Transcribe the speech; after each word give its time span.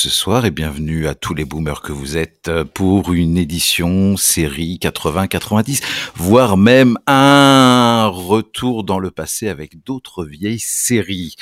Ce 0.00 0.10
soir 0.10 0.46
et 0.46 0.52
bienvenue 0.52 1.08
à 1.08 1.16
tous 1.16 1.34
les 1.34 1.44
boomers 1.44 1.82
que 1.82 1.90
vous 1.90 2.16
êtes 2.16 2.52
pour 2.72 3.12
une 3.12 3.36
édition 3.36 4.16
série 4.16 4.78
80-90, 4.80 5.82
voire 6.14 6.56
même 6.56 6.96
un 7.08 7.77
retour 8.18 8.84
dans 8.84 8.98
le 8.98 9.10
passé 9.10 9.48
avec 9.48 9.82
d'autres 9.84 10.24
vieilles 10.24 10.58
séries. 10.58 11.36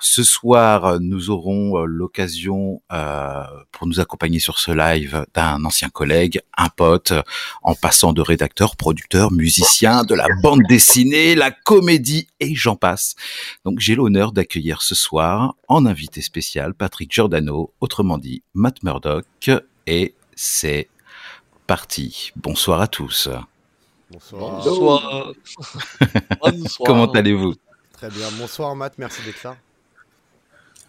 Ce 0.00 0.22
soir, 0.22 0.98
nous 1.00 1.30
aurons 1.30 1.84
l'occasion 1.84 2.82
euh, 2.92 3.44
pour 3.70 3.86
nous 3.86 4.00
accompagner 4.00 4.40
sur 4.40 4.58
ce 4.58 4.72
live 4.72 5.26
d'un 5.34 5.64
ancien 5.64 5.88
collègue, 5.88 6.40
un 6.56 6.68
pote, 6.68 7.12
en 7.62 7.74
passant 7.74 8.12
de 8.12 8.20
rédacteur, 8.20 8.76
producteur, 8.76 9.32
musicien, 9.32 10.04
de 10.04 10.14
la 10.14 10.26
bande 10.42 10.62
dessinée, 10.68 11.34
la 11.34 11.50
comédie 11.50 12.28
et 12.40 12.54
j'en 12.54 12.76
passe. 12.76 13.14
Donc 13.64 13.78
j'ai 13.78 13.94
l'honneur 13.94 14.32
d'accueillir 14.32 14.82
ce 14.82 14.94
soir 14.94 15.54
en 15.68 15.86
invité 15.86 16.22
spécial 16.22 16.74
Patrick 16.74 17.12
Giordano, 17.12 17.72
autrement 17.80 18.18
dit 18.18 18.42
Matt 18.54 18.82
Murdock, 18.82 19.50
et 19.86 20.14
c'est 20.34 20.88
parti. 21.66 22.32
Bonsoir 22.36 22.80
à 22.80 22.88
tous. 22.88 23.28
Bonsoir. 24.12 24.62
Bonsoir. 26.42 26.86
Comment 26.86 27.10
allez-vous 27.12 27.54
Très 27.94 28.10
bien. 28.10 28.28
Bonsoir 28.38 28.76
Matt, 28.76 28.94
merci 28.98 29.22
d'être 29.22 29.42
là. 29.42 29.56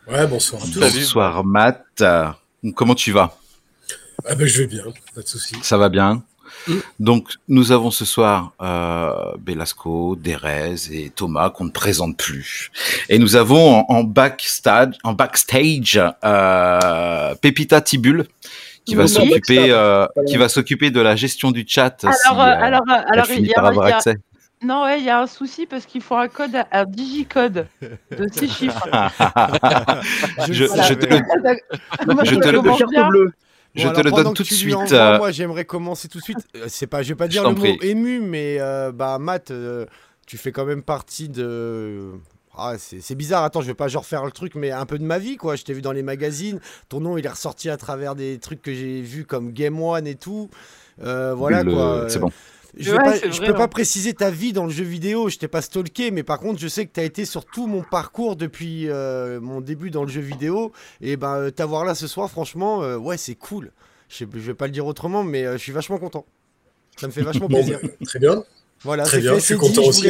Ouais, 0.07 0.27
bonsoir 0.27 0.61
à 0.61 0.65
tous. 0.65 0.79
Bonsoir 0.79 1.43
Matt. 1.45 2.03
Comment 2.75 2.95
tu 2.95 3.13
vas? 3.13 3.37
Ah 4.25 4.35
ben, 4.35 4.45
Je 4.45 4.61
vais 4.61 4.67
bien, 4.67 4.83
pas 5.15 5.21
de 5.21 5.27
souci. 5.27 5.55
Ça 5.61 5.77
va 5.77 5.87
bien? 5.87 6.23
Donc, 6.99 7.29
nous 7.47 7.71
avons 7.71 7.91
ce 7.91 8.05
soir 8.05 8.53
euh, 8.61 9.33
Belasco, 9.39 10.15
Derez 10.15 10.75
et 10.91 11.09
Thomas 11.09 11.49
qu'on 11.49 11.65
ne 11.65 11.71
présente 11.71 12.17
plus. 12.17 12.71
Et 13.09 13.19
nous 13.19 13.35
avons 13.35 13.85
en, 13.89 14.03
backstage, 14.03 14.95
en 15.03 15.13
backstage 15.13 15.99
euh, 16.23 17.35
Pepita 17.35 17.81
Tibul 17.81 18.27
qui 18.85 18.95
va 18.95 19.07
s'occuper, 19.07 19.71
euh, 19.71 20.05
qui 20.27 20.37
va 20.37 20.49
s'occuper 20.49 20.91
de 20.91 21.01
la 21.01 21.15
gestion 21.15 21.51
du 21.51 21.65
chat. 21.67 22.03
Alors, 22.03 22.15
si, 22.17 22.29
alors, 22.29 22.81
alors, 22.87 23.25
il 23.29 23.47
y, 23.47 23.53
a, 23.53 24.13
Non, 24.61 24.83
ouais, 24.83 24.99
il 24.99 25.05
y 25.05 25.09
a 25.09 25.21
un 25.21 25.27
souci 25.27 25.65
parce 25.65 25.85
qu'il 25.85 26.01
faut 26.01 26.15
un 26.15 26.27
code, 26.27 26.55
un 26.71 26.85
digicode 26.85 27.67
de 27.81 28.27
six 28.31 28.49
chiffres. 28.57 28.87
je, 30.47 30.53
je, 30.53 30.93
te 30.93 31.05
le, 31.05 31.15
je 32.25 32.35
te 32.35 32.49
le, 32.49 33.31
je 33.75 33.87
te 33.87 34.01
le 34.01 34.11
donne 34.11 34.33
tout 34.33 34.43
de 34.43 34.47
suite. 34.47 34.91
Euh. 34.91 35.17
Moi, 35.17 35.31
j'aimerais 35.31 35.65
commencer 35.65 36.07
tout 36.07 36.19
de 36.19 36.23
suite. 36.23 36.45
Euh, 36.55 36.65
c'est 36.67 36.87
pas, 36.87 37.03
je 37.03 37.09
vais 37.09 37.15
pas 37.15 37.27
dire 37.27 37.47
le 37.47 37.55
mot 37.55 37.65
ému, 37.81 38.19
mais 38.19 38.57
euh, 38.59 38.91
bah 38.91 39.17
Matt, 39.19 39.51
tu 40.27 40.37
fais 40.37 40.51
quand 40.51 40.65
même 40.65 40.83
partie 40.83 41.29
de. 41.29 42.11
Ah, 42.55 42.75
c'est 42.77 43.15
bizarre, 43.15 43.43
attends, 43.43 43.61
je 43.61 43.67
vais 43.67 43.73
pas 43.73 43.87
genre 43.87 44.05
faire 44.05 44.23
le 44.25 44.31
truc, 44.31 44.55
mais 44.55 44.71
un 44.71 44.85
peu 44.85 44.99
de 44.99 45.03
ma 45.03 45.17
vie, 45.17 45.37
quoi. 45.37 45.55
Je 45.55 45.63
t'ai 45.63 45.73
vu 45.73 45.81
dans 45.81 45.91
les 45.91 46.03
magazines, 46.03 46.59
ton 46.87 46.99
nom 46.99 47.17
il 47.17 47.25
est 47.25 47.29
ressorti 47.29 47.69
à 47.69 47.77
travers 47.77 48.15
des 48.15 48.37
trucs 48.37 48.61
que 48.61 48.73
j'ai 48.73 49.01
vus 49.01 49.25
comme 49.25 49.51
Game 49.51 49.81
One 49.81 50.05
et 50.07 50.15
tout. 50.15 50.49
voilà, 50.97 51.63
quoi. 51.63 52.05
C'est 52.09 52.19
bon. 52.19 52.31
Je, 52.75 52.91
ne 52.91 53.45
peux 53.45 53.53
pas 53.53 53.67
préciser 53.67 54.13
ta 54.13 54.31
vie 54.31 54.51
dans 54.51 54.65
le 54.65 54.71
jeu 54.71 54.83
vidéo, 54.83 55.29
je 55.29 55.37
t'ai 55.37 55.47
pas 55.47 55.61
stalké, 55.61 56.09
mais 56.09 56.23
par 56.23 56.39
contre, 56.39 56.59
je 56.59 56.67
sais 56.67 56.87
que 56.87 56.93
tu 56.93 56.99
as 56.99 57.03
été 57.03 57.23
sur 57.25 57.45
tout 57.45 57.67
mon 57.67 57.83
parcours 57.83 58.35
depuis 58.35 58.89
euh, 58.89 59.39
mon 59.39 59.61
début 59.61 59.91
dans 59.91 60.03
le 60.03 60.09
jeu 60.09 60.21
vidéo. 60.21 60.71
Et 60.99 61.15
ben, 61.15 61.35
euh, 61.35 61.51
t'avoir 61.51 61.85
là 61.85 61.93
ce 61.93 62.07
soir, 62.07 62.31
franchement, 62.31 62.81
euh, 62.81 62.97
ouais, 62.97 63.17
c'est 63.17 63.35
cool. 63.35 63.71
Je, 64.09 64.25
ne 64.25 64.39
vais 64.39 64.55
pas 64.55 64.65
le 64.65 64.71
dire 64.71 64.87
autrement, 64.87 65.23
mais 65.23 65.43
je 65.53 65.57
suis 65.57 65.71
vachement 65.71 65.99
content. 65.99 66.25
Ça 66.97 67.07
me 67.07 67.11
fait 67.11 67.21
vachement 67.21 67.47
plaisir. 67.47 67.79
Très 68.05 68.19
bien. 68.19 68.43
Voilà, 68.83 69.03
très 69.03 69.19
bien, 69.19 69.35
je 69.35 69.39
suis 69.39 69.57
content 69.57 69.83
aussi. 69.83 70.09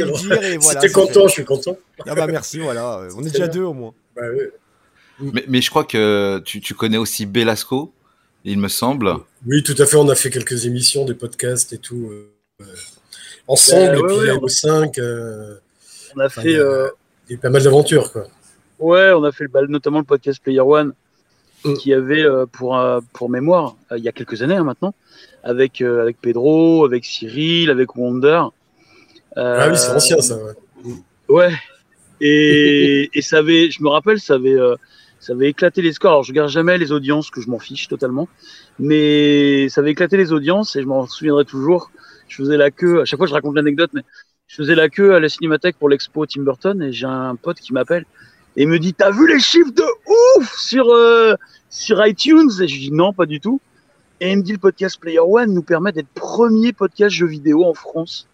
C'était 0.61 0.89
content, 0.89 1.27
je 1.27 1.33
suis 1.33 1.45
content. 1.45 1.77
Ah 2.07 2.15
bah 2.15 2.27
merci, 2.27 2.59
voilà. 2.59 3.07
On 3.17 3.21
est, 3.23 3.31
déjà 3.31 3.47
deux 3.47 3.63
au 3.63 3.73
moins. 3.73 3.93
Bah, 4.15 4.23
oui. 4.31 5.29
mais, 5.33 5.45
mais, 5.47 5.61
je 5.61 5.69
crois 5.69 5.83
que 5.83 6.39
tu, 6.39 6.59
tu 6.59 6.73
connais 6.73 6.97
aussi 6.97 7.25
Belasco, 7.25 7.93
il 8.43 8.59
me 8.59 8.67
semble. 8.67 9.13
Oui, 9.45 9.63
tout 9.63 9.75
à 9.77 9.85
fait. 9.85 9.95
On 9.95 10.09
a 10.09 10.15
fait 10.15 10.29
quelques 10.29 10.65
émissions, 10.65 11.05
des 11.05 11.13
podcasts 11.13 11.73
et 11.73 11.77
tout. 11.77 12.11
Euh, 12.11 12.65
ensemble, 13.47 13.97
et 13.97 14.01
puis 14.01 14.31
ouais, 14.31 14.49
5 14.49 14.97
euh, 14.97 15.55
on 16.15 16.19
a 16.19 16.29
fait. 16.29 16.55
Euh, 16.55 16.89
il 17.29 17.33
y 17.33 17.35
a 17.35 17.41
pas 17.41 17.49
mal 17.49 17.63
d'aventures, 17.63 18.11
quoi. 18.11 18.27
Ouais, 18.79 19.11
on 19.13 19.23
a 19.23 19.31
fait 19.31 19.45
le, 19.45 19.67
notamment 19.67 19.99
le 19.99 20.03
podcast 20.03 20.41
Player 20.43 20.59
One, 20.59 20.93
mm. 21.63 21.73
qui 21.75 21.93
avait 21.93 22.25
pour, 22.51 22.77
pour 23.13 23.29
mémoire, 23.29 23.75
il 23.95 24.03
y 24.03 24.09
a 24.09 24.11
quelques 24.11 24.41
années 24.41 24.55
hein, 24.55 24.63
maintenant, 24.63 24.93
avec, 25.43 25.81
avec 25.81 26.19
Pedro, 26.19 26.85
avec 26.85 27.05
Cyril, 27.05 27.69
avec 27.69 27.95
Wonder. 27.95 28.43
Ah 29.35 29.67
oui, 29.69 29.77
c'est 29.77 29.91
ancien 29.91 30.21
ça, 30.21 30.37
ouais. 30.37 30.93
Ouais. 31.29 31.53
Et, 32.21 33.09
et, 33.13 33.21
ça 33.21 33.37
avait, 33.37 33.71
je 33.71 33.81
me 33.83 33.89
rappelle, 33.89 34.19
ça 34.19 34.35
avait, 34.35 34.57
ça 35.19 35.33
avait 35.33 35.49
éclaté 35.49 35.81
les 35.81 35.91
scores. 35.93 36.11
Alors, 36.11 36.23
je 36.23 36.31
garde 36.31 36.49
jamais 36.49 36.77
les 36.77 36.91
audiences, 36.91 37.29
que 37.29 37.41
je 37.41 37.49
m'en 37.49 37.59
fiche 37.59 37.87
totalement. 37.87 38.29
Mais 38.79 39.67
ça 39.69 39.81
avait 39.81 39.91
éclaté 39.91 40.17
les 40.17 40.31
audiences 40.31 40.75
et 40.75 40.81
je 40.81 40.87
m'en 40.87 41.07
souviendrai 41.07 41.45
toujours 41.45 41.91
je 42.33 42.43
faisais 42.43 42.57
la 42.57 42.71
queue. 42.71 43.01
À 43.01 43.05
chaque 43.05 43.17
fois, 43.17 43.27
je 43.27 43.33
raconte 43.33 43.55
l'anecdote, 43.55 43.91
mais 43.93 44.01
je 44.47 44.55
faisais 44.55 44.75
la 44.75 44.89
queue 44.89 45.13
à 45.13 45.19
la 45.19 45.29
Cinémathèque 45.29 45.77
pour 45.77 45.89
l'expo 45.89 46.25
Tim 46.25 46.41
Burton 46.41 46.81
et 46.81 46.91
j'ai 46.91 47.05
un 47.05 47.35
pote 47.35 47.59
qui 47.59 47.73
m'appelle 47.73 48.05
et 48.55 48.65
me 48.65 48.79
dit 48.79 48.93
T'as 48.93 49.11
vu 49.11 49.27
les 49.27 49.39
chiffres 49.39 49.71
de 49.71 49.83
ouf 50.37 50.55
sur, 50.57 50.89
euh, 50.89 51.35
sur 51.69 52.05
iTunes? 52.05 52.49
Et 52.61 52.67
je 52.67 52.79
dis 52.79 52.91
Non, 52.91 53.13
pas 53.13 53.25
du 53.25 53.39
tout. 53.39 53.61
Et 54.19 54.31
il 54.31 54.37
me 54.37 54.43
dit 54.43 54.53
Le 54.53 54.57
podcast 54.57 54.99
Player 54.99 55.19
One 55.19 55.53
nous 55.53 55.63
permet 55.63 55.91
d'être 55.91 56.09
premier 56.09 56.73
podcast 56.73 57.15
jeux 57.15 57.27
vidéo 57.27 57.65
en 57.65 57.73
France. 57.73 58.27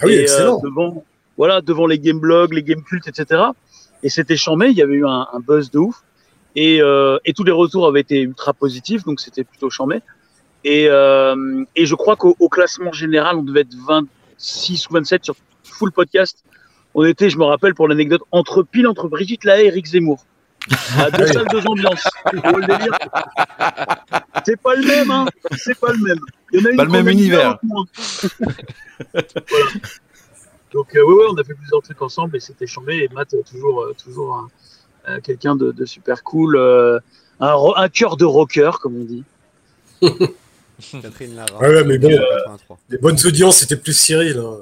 Ah 0.00 0.06
oui, 0.06 0.14
excellent. 0.14 0.58
Euh, 0.58 0.68
devant, 0.68 1.04
voilà, 1.36 1.60
devant 1.60 1.86
les 1.86 1.98
game 1.98 2.18
blogs, 2.18 2.52
les 2.52 2.62
game 2.62 2.82
cultes, 2.82 3.08
etc. 3.08 3.42
Et 4.02 4.08
c'était 4.08 4.36
chambé, 4.36 4.68
il 4.68 4.76
y 4.76 4.82
avait 4.82 4.94
eu 4.94 5.06
un, 5.06 5.26
un 5.32 5.40
buzz 5.40 5.70
de 5.70 5.78
ouf. 5.78 6.02
Et, 6.56 6.80
euh, 6.80 7.18
et, 7.24 7.32
tous 7.32 7.42
les 7.42 7.52
retours 7.52 7.86
avaient 7.86 8.00
été 8.00 8.20
ultra 8.20 8.52
positifs, 8.52 9.04
donc 9.04 9.20
c'était 9.20 9.42
plutôt 9.42 9.70
chambé. 9.70 10.00
Et, 10.62 10.86
euh, 10.88 11.64
et 11.74 11.84
je 11.84 11.94
crois 11.94 12.16
qu'au 12.16 12.48
classement 12.48 12.92
général, 12.92 13.36
on 13.36 13.42
devait 13.42 13.62
être 13.62 13.74
26 13.86 14.88
ou 14.88 14.94
27 14.94 15.24
sur 15.24 15.34
full 15.64 15.90
podcast. 15.90 16.44
On 16.94 17.04
était, 17.04 17.28
je 17.28 17.38
me 17.38 17.44
rappelle 17.44 17.74
pour 17.74 17.88
l'anecdote, 17.88 18.22
entre 18.30 18.62
pile 18.62 18.86
entre 18.86 19.08
Brigitte 19.08 19.44
Lahaye 19.44 19.64
et 19.64 19.68
Eric 19.68 19.86
Zemmour. 19.86 20.24
À 20.98 21.10
deux 21.10 21.26
salles, 21.26 21.46
deux 21.50 21.66
ambiances. 21.66 22.04
C'est 24.46 24.56
pas 24.60 24.74
le 24.74 24.86
même, 24.86 25.10
hein. 25.10 25.26
C'est 25.56 25.78
pas 25.78 25.92
le 25.92 25.98
même. 25.98 26.18
Il 26.52 26.60
y 26.60 26.66
en 26.66 26.72
a 26.72 26.76
pas 26.76 26.84
le 26.84 26.90
même 26.90 27.08
univers. 27.08 27.58
Donc, 30.72 30.96
euh, 30.96 31.04
ouais, 31.04 31.14
ouais, 31.14 31.26
on 31.30 31.36
a 31.36 31.44
fait 31.44 31.54
plusieurs 31.54 31.82
trucs 31.82 32.02
ensemble 32.02 32.36
et 32.36 32.40
c'était 32.40 32.66
chambé. 32.66 33.04
Et 33.04 33.08
Matt, 33.14 33.34
toujours, 33.50 33.82
euh, 33.82 33.94
toujours 34.02 34.48
euh, 35.08 35.20
quelqu'un 35.20 35.54
de, 35.54 35.70
de, 35.70 35.84
super 35.84 36.24
cool. 36.24 36.56
Euh, 36.56 36.98
un, 37.40 37.56
un 37.76 37.88
cœur 37.88 38.16
de 38.16 38.24
rocker, 38.24 38.70
comme 38.80 38.96
on 38.96 39.04
dit. 39.04 39.22
Catherine 41.00 41.36
Lara. 41.36 41.58
Ouais, 41.60 41.84
mais 41.84 41.98
bon, 41.98 42.10
les 42.88 42.98
bonnes 42.98 43.18
audiences, 43.24 43.58
c'était 43.58 43.76
plus 43.76 43.96
Cyril. 43.96 44.38
Hein. 44.38 44.58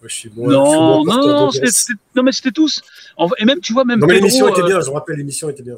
Moi, 0.00 0.08
je 0.08 0.14
suis 0.14 0.30
moins, 0.30 0.52
non, 0.52 1.04
non, 1.04 1.22
non, 1.22 1.50
non, 2.14 2.22
mais 2.22 2.32
c'était 2.32 2.52
tous. 2.52 2.82
Et 3.38 3.44
même, 3.44 3.60
tu 3.60 3.72
vois, 3.72 3.84
même. 3.84 3.98
Non, 3.98 4.06
mais 4.06 4.14
l'émission 4.14 4.48
était 4.48 4.62
euh, 4.62 4.66
bien, 4.66 4.80
je 4.80 4.90
rappelle, 4.90 5.16
l'émission 5.16 5.48
était 5.50 5.64
bien. 5.64 5.76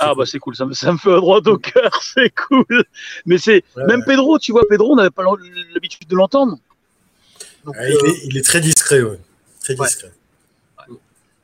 Ah, 0.00 0.14
bah, 0.14 0.24
c'est 0.26 0.38
cool, 0.38 0.54
ça 0.54 0.64
me, 0.64 0.72
ça 0.72 0.92
me 0.92 0.98
fait 0.98 1.12
un 1.12 1.16
droit 1.16 1.40
au 1.40 1.58
cœur, 1.58 2.02
c'est 2.14 2.30
cool. 2.34 2.84
Mais 3.26 3.38
c'est. 3.38 3.64
même 3.76 4.04
Pedro, 4.04 4.38
tu 4.38 4.52
vois, 4.52 4.62
Pedro, 4.68 4.92
on 4.92 4.96
n'avait 4.96 5.10
pas 5.10 5.24
l'habitude 5.74 6.08
de 6.08 6.16
l'entendre. 6.16 6.58
Ah, 7.66 7.88
il, 7.88 7.92
est, 7.92 8.26
il, 8.26 8.36
est, 8.36 8.42
très 8.42 8.60
discret, 8.60 9.02
ouais. 9.02 9.18
Très 9.60 9.74
discret. 9.74 10.12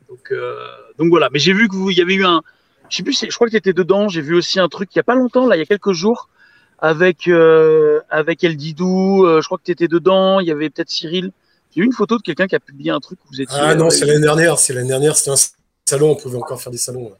Donc, 0.09 0.33
euh, 0.33 0.57
donc 0.99 1.11
voilà, 1.11 1.29
mais 1.33 1.39
j'ai 1.39 1.53
vu 1.53 1.69
qu'il 1.69 1.97
y 1.97 2.01
avait 2.01 2.15
eu 2.15 2.25
un. 2.25 2.43
Je 2.89 2.97
sais 2.97 3.03
plus, 3.03 3.19
je 3.23 3.35
crois 3.35 3.47
que 3.47 3.53
tu 3.53 3.57
étais 3.57 3.75
dedans. 3.75 4.09
J'ai 4.09 4.23
vu 4.23 4.35
aussi 4.35 4.59
un 4.59 4.69
truc 4.69 4.89
il 4.95 4.99
n'y 4.99 5.01
a 5.01 5.05
pas 5.05 5.15
longtemps, 5.15 5.47
là, 5.47 5.57
il 5.57 5.59
y 5.59 5.63
a 5.63 5.67
quelques 5.67 5.93
jours, 5.93 6.29
avec 6.79 7.29
euh, 7.29 8.01
avec 8.09 8.43
El 8.45 8.57
Didou. 8.57 9.25
Euh, 9.25 9.41
je 9.43 9.47
crois 9.47 9.59
que 9.59 9.65
tu 9.65 9.73
étais 9.73 9.89
dedans. 9.89 10.41
Il 10.41 10.47
y 10.47 10.51
avait 10.51 10.71
peut-être 10.71 10.91
Cyril. 10.91 11.33
J'ai 11.75 11.83
eu 11.83 11.85
une 11.85 11.93
photo 11.93 12.17
de 12.19 12.23
quelqu'un 12.23 12.47
qui 12.47 12.55
a 12.55 12.61
publié 12.61 12.91
un 12.91 13.01
truc 13.01 13.19
où 13.25 13.29
vous 13.31 13.41
étiez. 13.41 13.59
Ah 13.61 13.75
non, 13.75 13.91
c'est 13.91 14.07
l'année 14.07 14.21
dernière. 14.21 14.59
C'est 14.59 14.73
l'année 14.73 14.89
dernière. 14.89 15.17
C'était 15.17 15.31
un 15.31 15.37
salon. 15.87 16.11
On 16.11 16.17
pouvait 16.17 16.39
encore 16.39 16.61
faire 16.61 16.73
des 16.73 16.79
salons. 16.79 17.13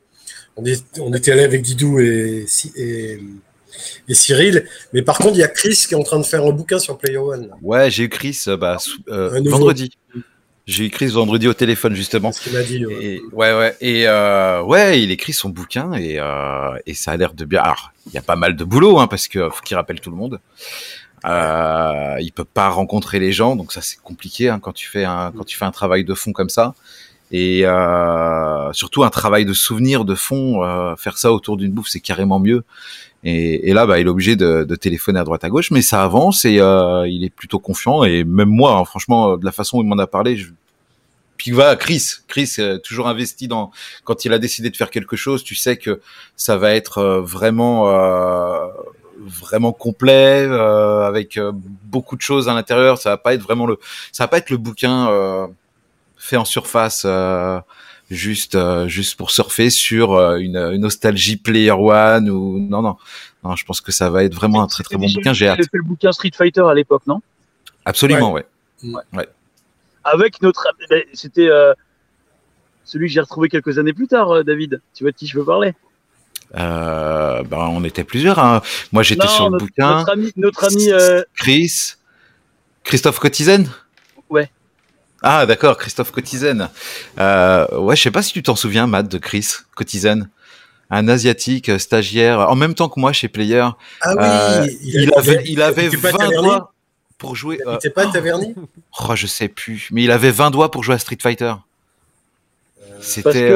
On, 0.57 0.65
est, 0.65 0.85
on 1.01 1.13
était 1.15 1.33
allé 1.33 1.43
avec 1.45 1.63
Didou 1.63 2.01
et, 2.01 2.47
et, 2.77 3.21
et, 4.09 4.15
Cyril. 4.15 4.67
Mais 4.93 5.03
par 5.03 5.19
contre, 5.19 5.35
il 5.35 5.41
y 5.41 5.45
a 5.45 5.49
Chris 5.49 5.85
qui 5.87 5.95
est 5.95 5.97
en 5.97 6.03
train 6.03 6.19
de 6.19 6.27
faire 6.27 6.45
un 6.45 6.51
bouquin 6.51 6.79
sur 6.79 6.99
Player 6.99 7.19
One. 7.19 7.51
Ouais, 7.63 7.91
j'ai 7.91 8.05
eu 8.05 8.09
Chris 8.09 8.45
euh, 8.49 8.57
bah, 8.57 8.79
euh, 9.09 9.41
vendredi. 9.45 9.91
J'ai 10.69 10.85
écrit 10.85 11.09
ce 11.09 11.15
vendredi 11.15 11.49
au 11.49 11.55
téléphone 11.55 11.95
justement. 11.95 12.31
Ce 12.31 12.43
qu'il 12.43 12.53
m'a 12.53 12.63
dit. 12.63 12.85
Ouais, 12.85 13.03
et, 13.03 13.23
ouais, 13.33 13.55
ouais. 13.57 13.77
Et 13.81 14.07
euh, 14.07 14.63
ouais, 14.63 15.03
il 15.03 15.11
écrit 15.11 15.33
son 15.33 15.49
bouquin 15.49 15.95
et, 15.95 16.17
euh, 16.19 16.77
et 16.85 16.93
ça 16.93 17.13
a 17.13 17.17
l'air 17.17 17.33
de 17.33 17.47
bien. 17.47 17.63
Alors, 17.63 17.91
il 18.07 18.13
y 18.13 18.19
a 18.19 18.23
pas 18.23 18.37
mal 18.37 18.55
de 18.55 18.65
boulot 18.65 18.99
hein, 18.99 19.07
parce 19.07 19.29
que 19.29 19.49
faut 19.49 19.63
qu'il 19.63 19.77
rappelle 19.79 20.01
tout 20.01 20.11
le 20.11 20.17
monde. 20.17 20.41
Euh, 21.25 22.17
il 22.21 22.33
peut 22.33 22.45
pas 22.45 22.69
rencontrer 22.69 23.19
les 23.19 23.33
gens, 23.33 23.57
donc 23.57 23.73
ça 23.73 23.81
c'est 23.81 24.01
compliqué 24.01 24.49
hein, 24.49 24.61
quand 24.61 24.73
tu 24.73 24.89
fais 24.89 25.05
un 25.05 25.33
quand 25.37 25.45
tu 25.45 25.57
fais 25.57 25.65
un 25.65 25.71
travail 25.71 26.05
de 26.05 26.15
fond 26.15 26.33
comme 26.33 26.49
ça. 26.49 26.75
Et 27.31 27.67
euh, 27.67 28.73
surtout 28.73 29.05
un 29.05 29.11
travail 29.11 29.45
de 29.45 29.53
souvenir 29.53 30.05
de 30.05 30.15
fond, 30.15 30.65
euh, 30.65 30.97
faire 30.97 31.19
ça 31.19 31.33
autour 31.33 31.57
d'une 31.57 31.73
bouffe, 31.73 31.89
c'est 31.89 32.01
carrément 32.01 32.39
mieux. 32.41 32.65
Et, 33.25 33.69
et, 33.69 33.75
là, 33.75 33.85
bah, 33.85 33.99
il 33.99 34.07
est 34.07 34.11
obligé 34.11 34.37
de, 34.37 34.65
de, 34.65 34.77
téléphoner 34.77 35.19
à 35.19 35.25
droite 35.25 35.45
à 35.45 35.49
gauche, 35.49 35.71
mais 35.71 35.83
ça 35.83 36.05
avance 36.05 36.45
et 36.45 36.61
euh, 36.61 37.07
il 37.09 37.25
est 37.25 37.31
plutôt 37.31 37.59
confiant. 37.59 38.05
Et 38.05 38.25
même 38.25 38.49
moi, 38.49 38.79
hein, 38.79 38.85
franchement, 38.85 39.37
de 39.37 39.45
la 39.45 39.53
façon 39.53 39.79
où 39.79 39.83
il 39.83 39.89
m'en 39.89 39.99
a 39.99 40.07
parlé, 40.07 40.37
je, 40.37 40.51
puis 41.37 41.51
voilà, 41.51 41.77
Chris, 41.77 42.03
Chris 42.29 42.57
toujours 42.83 43.09
investi 43.09 43.47
dans 43.47 43.71
quand 44.05 44.25
il 44.25 44.33
a 44.33 44.39
décidé 44.39 44.71
de 44.71 44.77
faire 44.77 44.91
quelque 44.91 45.17
chose, 45.17 45.45
tu 45.45 45.55
sais 45.55 45.77
que 45.77 46.01
ça 46.37 46.57
va 46.57 46.73
être 46.75 47.21
vraiment 47.25 47.87
vraiment 49.19 49.73
complet 49.73 50.49
avec 50.49 51.39
beaucoup 51.85 52.17
de 52.17 52.23
choses 52.23 52.49
à 52.49 52.55
l'intérieur. 52.55 52.99
Ça 52.99 53.11
va 53.11 53.17
pas 53.17 53.35
être 53.35 53.43
vraiment 53.43 53.67
le, 53.67 53.79
ça 54.13 54.25
va 54.25 54.29
pas 54.29 54.39
être 54.39 54.51
le 54.51 54.57
bouquin 54.57 55.49
fait 56.17 56.37
en 56.37 56.45
surface 56.45 57.07
juste 58.11 58.55
euh, 58.55 58.89
juste 58.89 59.17
pour 59.17 59.31
surfer 59.31 59.71
sur 59.71 60.15
euh, 60.15 60.39
une, 60.39 60.57
une, 60.57 60.81
nostalgie 60.81 61.37
Player 61.37 61.71
One 61.71 62.31
ou 62.31 62.59
non 62.59 62.83
non 62.83 62.97
non 63.45 63.55
je 63.55 63.65
pense 63.65 63.81
que 63.81 63.93
ça 63.93 64.11
va 64.11 64.25
être 64.25 64.35
vraiment 64.35 64.63
un 64.63 64.67
très 64.67 64.83
très 64.83 64.97
bon 64.97 65.07
bouquin 65.13 65.33
j'ai 65.33 65.49
hâte. 65.49 65.59
fait 65.59 65.69
le 65.73 65.83
bouquin 65.83 66.13
Street 66.13 66.31
Fighter 66.35 66.63
à 66.69 66.75
l'époque 66.75 67.03
non? 67.07 67.21
Absolument 67.85 68.33
ouais. 68.33 68.47
ouais. 68.83 69.03
ouais. 69.13 69.29
Avec 70.05 70.41
notre 70.41 70.67
c'était 71.13 71.49
euh, 71.49 71.75
celui 72.85 73.09
que 73.09 73.13
j'ai 73.13 73.21
retrouvé 73.21 73.49
quelques 73.49 73.79
années 73.79 73.93
plus 73.93 74.09
tard 74.09 74.43
David 74.43 74.81
tu 74.95 75.05
vois 75.05 75.11
de 75.11 75.17
qui 75.17 75.27
je 75.27 75.39
veux 75.39 75.45
parler? 75.45 75.75
Euh, 76.57 77.43
ben, 77.43 77.59
on 77.59 77.85
était 77.85 78.05
plusieurs. 78.05 78.39
Hein. 78.39 78.63
Moi, 78.93 79.03
j'étais 79.03 79.29
sur 79.29 79.51
le 79.51 79.59
bouquin. 79.59 79.99
Notre 79.99 80.13
ami, 80.13 80.33
notre 80.37 80.65
ami 80.65 80.89
Chris, 81.37 81.95
Christophe 82.85 83.19
Cotizen. 83.19 83.69
Ouais. 84.31 84.51
Ah 85.23 85.47
d'accord, 85.47 85.77
Christophe 85.77 86.13
Cotizen. 86.13 86.69
Euh, 87.19 87.67
ouais, 87.79 87.97
je 87.97 88.03
sais 88.03 88.11
pas 88.11 88.23
si 88.23 88.33
tu 88.33 88.43
t'en 88.43 88.55
souviens, 88.55 88.87
Matt, 88.87 89.09
de 89.09 89.19
Chris 89.19 89.47
Cotizen, 89.75 90.31
un 90.91 91.09
asiatique 91.09 91.71
euh, 91.71 91.79
stagiaire, 91.79 92.39
en 92.39 92.55
même 92.55 92.75
temps 92.75 92.89
que 92.89 93.01
moi 93.01 93.13
chez 93.13 93.29
Player. 93.29 93.67
Ah 94.03 94.15
oui, 94.15 94.23
euh, 94.23 94.67
il, 94.83 95.13
avait, 95.15 95.43
il 95.47 95.63
avait 95.63 95.89
20 95.89 96.31
doigts 96.41 96.73
pour 97.19 97.35
jouer. 97.35 97.59
Il 97.67 97.73
n'était 97.73 97.91
pas 97.91 98.07
Taverny? 98.07 98.55
Oh, 99.01 99.17
je 99.17 99.27
sais 99.27 99.49
plus, 99.49 99.89
mais 99.91 100.05
il 100.05 100.13
avait 100.13 100.31
20 100.31 100.53
doigts 100.53 100.71
pour 100.71 100.85
jouer 100.85 100.95
à 100.95 100.99
Street 100.99 101.19
Fighter. 101.21 101.55
C'était 103.09 103.53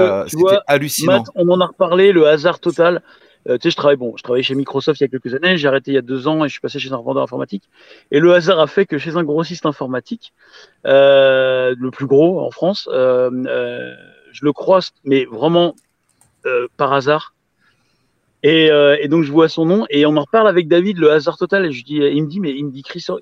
hallucinant. 0.67 1.19
Matt, 1.19 1.27
on 1.35 1.49
en 1.49 1.61
a 1.61 1.67
reparlé, 1.67 2.13
le 2.13 2.27
hasard 2.27 2.61
total. 2.61 3.03
Euh, 3.49 3.59
tu 3.59 3.63
sais, 3.63 3.71
je 3.71 3.77
travaille, 3.77 3.97
bon, 3.97 4.15
je 4.17 4.23
travaillais 4.23 4.45
chez 4.45 4.55
Microsoft 4.55 5.01
il 5.01 5.05
y 5.05 5.07
a 5.07 5.09
quelques 5.09 5.35
années, 5.35 5.57
j'ai 5.57 5.67
arrêté 5.67 5.91
il 5.91 5.95
y 5.95 5.99
a 5.99 6.03
deux 6.03 6.29
ans 6.29 6.45
et 6.45 6.49
je 6.49 6.53
suis 6.53 6.61
passé 6.61 6.79
chez 6.79 6.93
un 6.93 6.99
vendeur 6.99 7.25
informatique. 7.25 7.65
Et 8.11 8.21
le 8.21 8.33
hasard 8.35 8.61
a 8.61 8.67
fait 8.67 8.87
que 8.87 8.99
chez 8.99 9.17
un 9.17 9.25
grossiste 9.25 9.67
informatique, 9.67 10.33
euh, 10.87 11.75
le 11.77 11.91
plus 11.91 12.07
gros 12.07 12.41
en 12.41 12.51
France, 12.51 12.89
euh, 12.93 13.31
euh 13.47 13.95
je 14.33 14.47
le 14.47 14.53
croise, 14.55 14.93
mais 15.05 15.27
vraiment 15.27 15.75
euh, 16.47 16.67
par 16.79 16.93
hasard. 16.95 17.35
Et, 18.43 18.71
et, 19.01 19.09
donc 19.09 19.23
je 19.23 19.31
vois 19.31 19.49
son 19.49 19.67
nom 19.67 19.87
et 19.89 20.05
on 20.05 20.17
en 20.17 20.23
reparle 20.23 20.49
avec 20.49 20.67
David, 20.67 20.99
le 20.99 21.13
hasard 21.13 21.37
total. 21.37 21.67
Et 21.67 21.71
je 21.71 21.85
dis, 21.85 21.97
il 21.97 22.25
me 22.25 22.29
dit, 22.29 22.41
mais 22.41 22.51
il 22.51 22.65
me 22.65 22.71
dit 22.71 22.83
Christophe, 22.83 23.21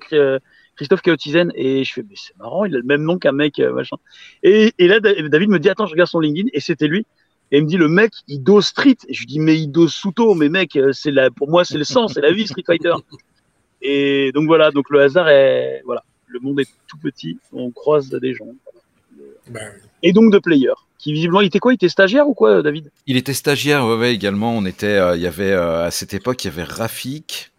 Christophe 0.81 1.03
Chaotizen 1.03 1.51
et 1.53 1.83
je 1.83 1.93
fais, 1.93 2.01
mais 2.01 2.15
c'est 2.15 2.35
marrant, 2.39 2.65
il 2.65 2.73
a 2.73 2.79
le 2.79 2.83
même 2.83 3.03
nom 3.03 3.19
qu'un 3.19 3.33
mec, 3.33 3.59
machin. 3.59 3.97
Et, 4.41 4.73
et 4.79 4.87
là, 4.87 4.99
David 4.99 5.49
me 5.49 5.59
dit, 5.59 5.69
attends, 5.69 5.85
je 5.85 5.91
regarde 5.91 6.09
son 6.09 6.19
LinkedIn 6.19 6.49
et 6.53 6.59
c'était 6.59 6.87
lui. 6.87 7.05
Et 7.51 7.59
il 7.59 7.65
me 7.65 7.67
dit, 7.67 7.77
le 7.77 7.87
mec, 7.87 8.13
il 8.27 8.41
dose 8.41 8.65
street. 8.65 8.97
Et 9.07 9.13
je 9.13 9.19
lui 9.19 9.27
dis, 9.27 9.39
mais 9.39 9.59
il 9.59 9.67
dose 9.67 9.93
Suto. 9.93 10.33
Mais 10.33 10.49
mec, 10.49 10.75
euh, 10.75 10.91
c'est 10.91 11.11
la, 11.11 11.29
pour 11.29 11.51
moi, 11.51 11.65
c'est 11.65 11.77
le 11.77 11.83
sang, 11.83 12.07
c'est 12.07 12.21
la 12.21 12.31
vie, 12.31 12.47
Street 12.47 12.63
Fighter. 12.65 12.93
Et 13.83 14.31
donc 14.33 14.47
voilà, 14.47 14.71
donc 14.71 14.89
le 14.89 15.01
hasard 15.01 15.29
est, 15.29 15.83
voilà, 15.85 16.03
le 16.25 16.39
monde 16.39 16.59
est 16.59 16.69
tout 16.87 16.97
petit, 16.97 17.37
on 17.53 17.69
croise 17.69 18.09
des 18.09 18.33
gens. 18.33 18.47
Ben 19.49 19.71
Et 20.01 20.13
donc 20.13 20.33
de 20.33 20.39
players. 20.39 20.73
Qui 20.97 21.13
visiblement, 21.13 21.41
il 21.41 21.47
était 21.47 21.59
quoi? 21.59 21.73
Il 21.73 21.75
était 21.75 21.89
stagiaire 21.89 22.27
ou 22.27 22.33
quoi, 22.33 22.63
David? 22.63 22.89
Il 23.05 23.17
était 23.17 23.33
stagiaire, 23.33 23.85
ouais, 23.85 24.13
également. 24.15 24.57
On 24.57 24.65
était, 24.65 24.97
euh, 24.97 25.15
il 25.15 25.21
y 25.21 25.27
avait 25.27 25.51
euh, 25.51 25.83
à 25.83 25.91
cette 25.91 26.15
époque, 26.15 26.43
il 26.43 26.47
y 26.47 26.51
avait 26.51 26.63
Rafik, 26.63 27.50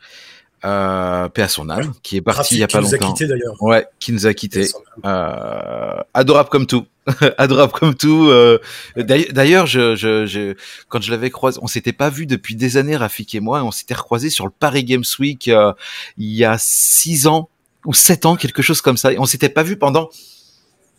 euh, 0.64 1.28
paix 1.28 1.42
à 1.42 1.48
son 1.48 1.68
âme, 1.68 1.92
qui 2.02 2.16
est 2.16 2.20
parti 2.20 2.54
il 2.54 2.58
y 2.58 2.62
a 2.62 2.68
pas 2.68 2.80
longtemps. 2.80 2.96
Qui 2.96 3.04
nous 3.04 3.06
a 3.06 3.12
quitté 3.12 3.26
d'ailleurs. 3.26 3.62
Ouais, 3.62 3.86
qui 3.98 4.12
nous 4.12 4.26
a 4.26 4.34
quitté. 4.34 4.68
Euh, 5.04 6.00
adorable 6.14 6.48
comme 6.48 6.66
tout. 6.66 6.86
adorable 7.38 7.72
comme 7.72 7.94
tout. 7.94 8.28
Euh, 8.28 8.58
d'ailleurs, 8.96 9.66
je, 9.66 9.96
je, 9.96 10.26
je, 10.26 10.54
quand 10.88 11.00
je 11.02 11.10
l'avais 11.10 11.30
croisé, 11.30 11.58
on 11.62 11.66
s'était 11.66 11.92
pas 11.92 12.10
vu 12.10 12.26
depuis 12.26 12.54
des 12.54 12.76
années, 12.76 12.96
Rafik 12.96 13.34
et 13.34 13.40
moi, 13.40 13.62
on 13.64 13.70
s'était 13.70 13.94
recroisé 13.94 14.30
sur 14.30 14.44
le 14.44 14.52
Paris 14.52 14.84
Games 14.84 15.04
Week 15.18 15.48
euh, 15.48 15.72
il 16.16 16.32
y 16.32 16.44
a 16.44 16.56
six 16.58 17.26
ans 17.26 17.48
ou 17.84 17.94
sept 17.94 18.26
ans, 18.26 18.36
quelque 18.36 18.62
chose 18.62 18.80
comme 18.80 18.96
ça. 18.96 19.12
Et 19.12 19.18
on 19.18 19.24
s'était 19.24 19.48
pas 19.48 19.64
vu 19.64 19.76
pendant 19.76 20.10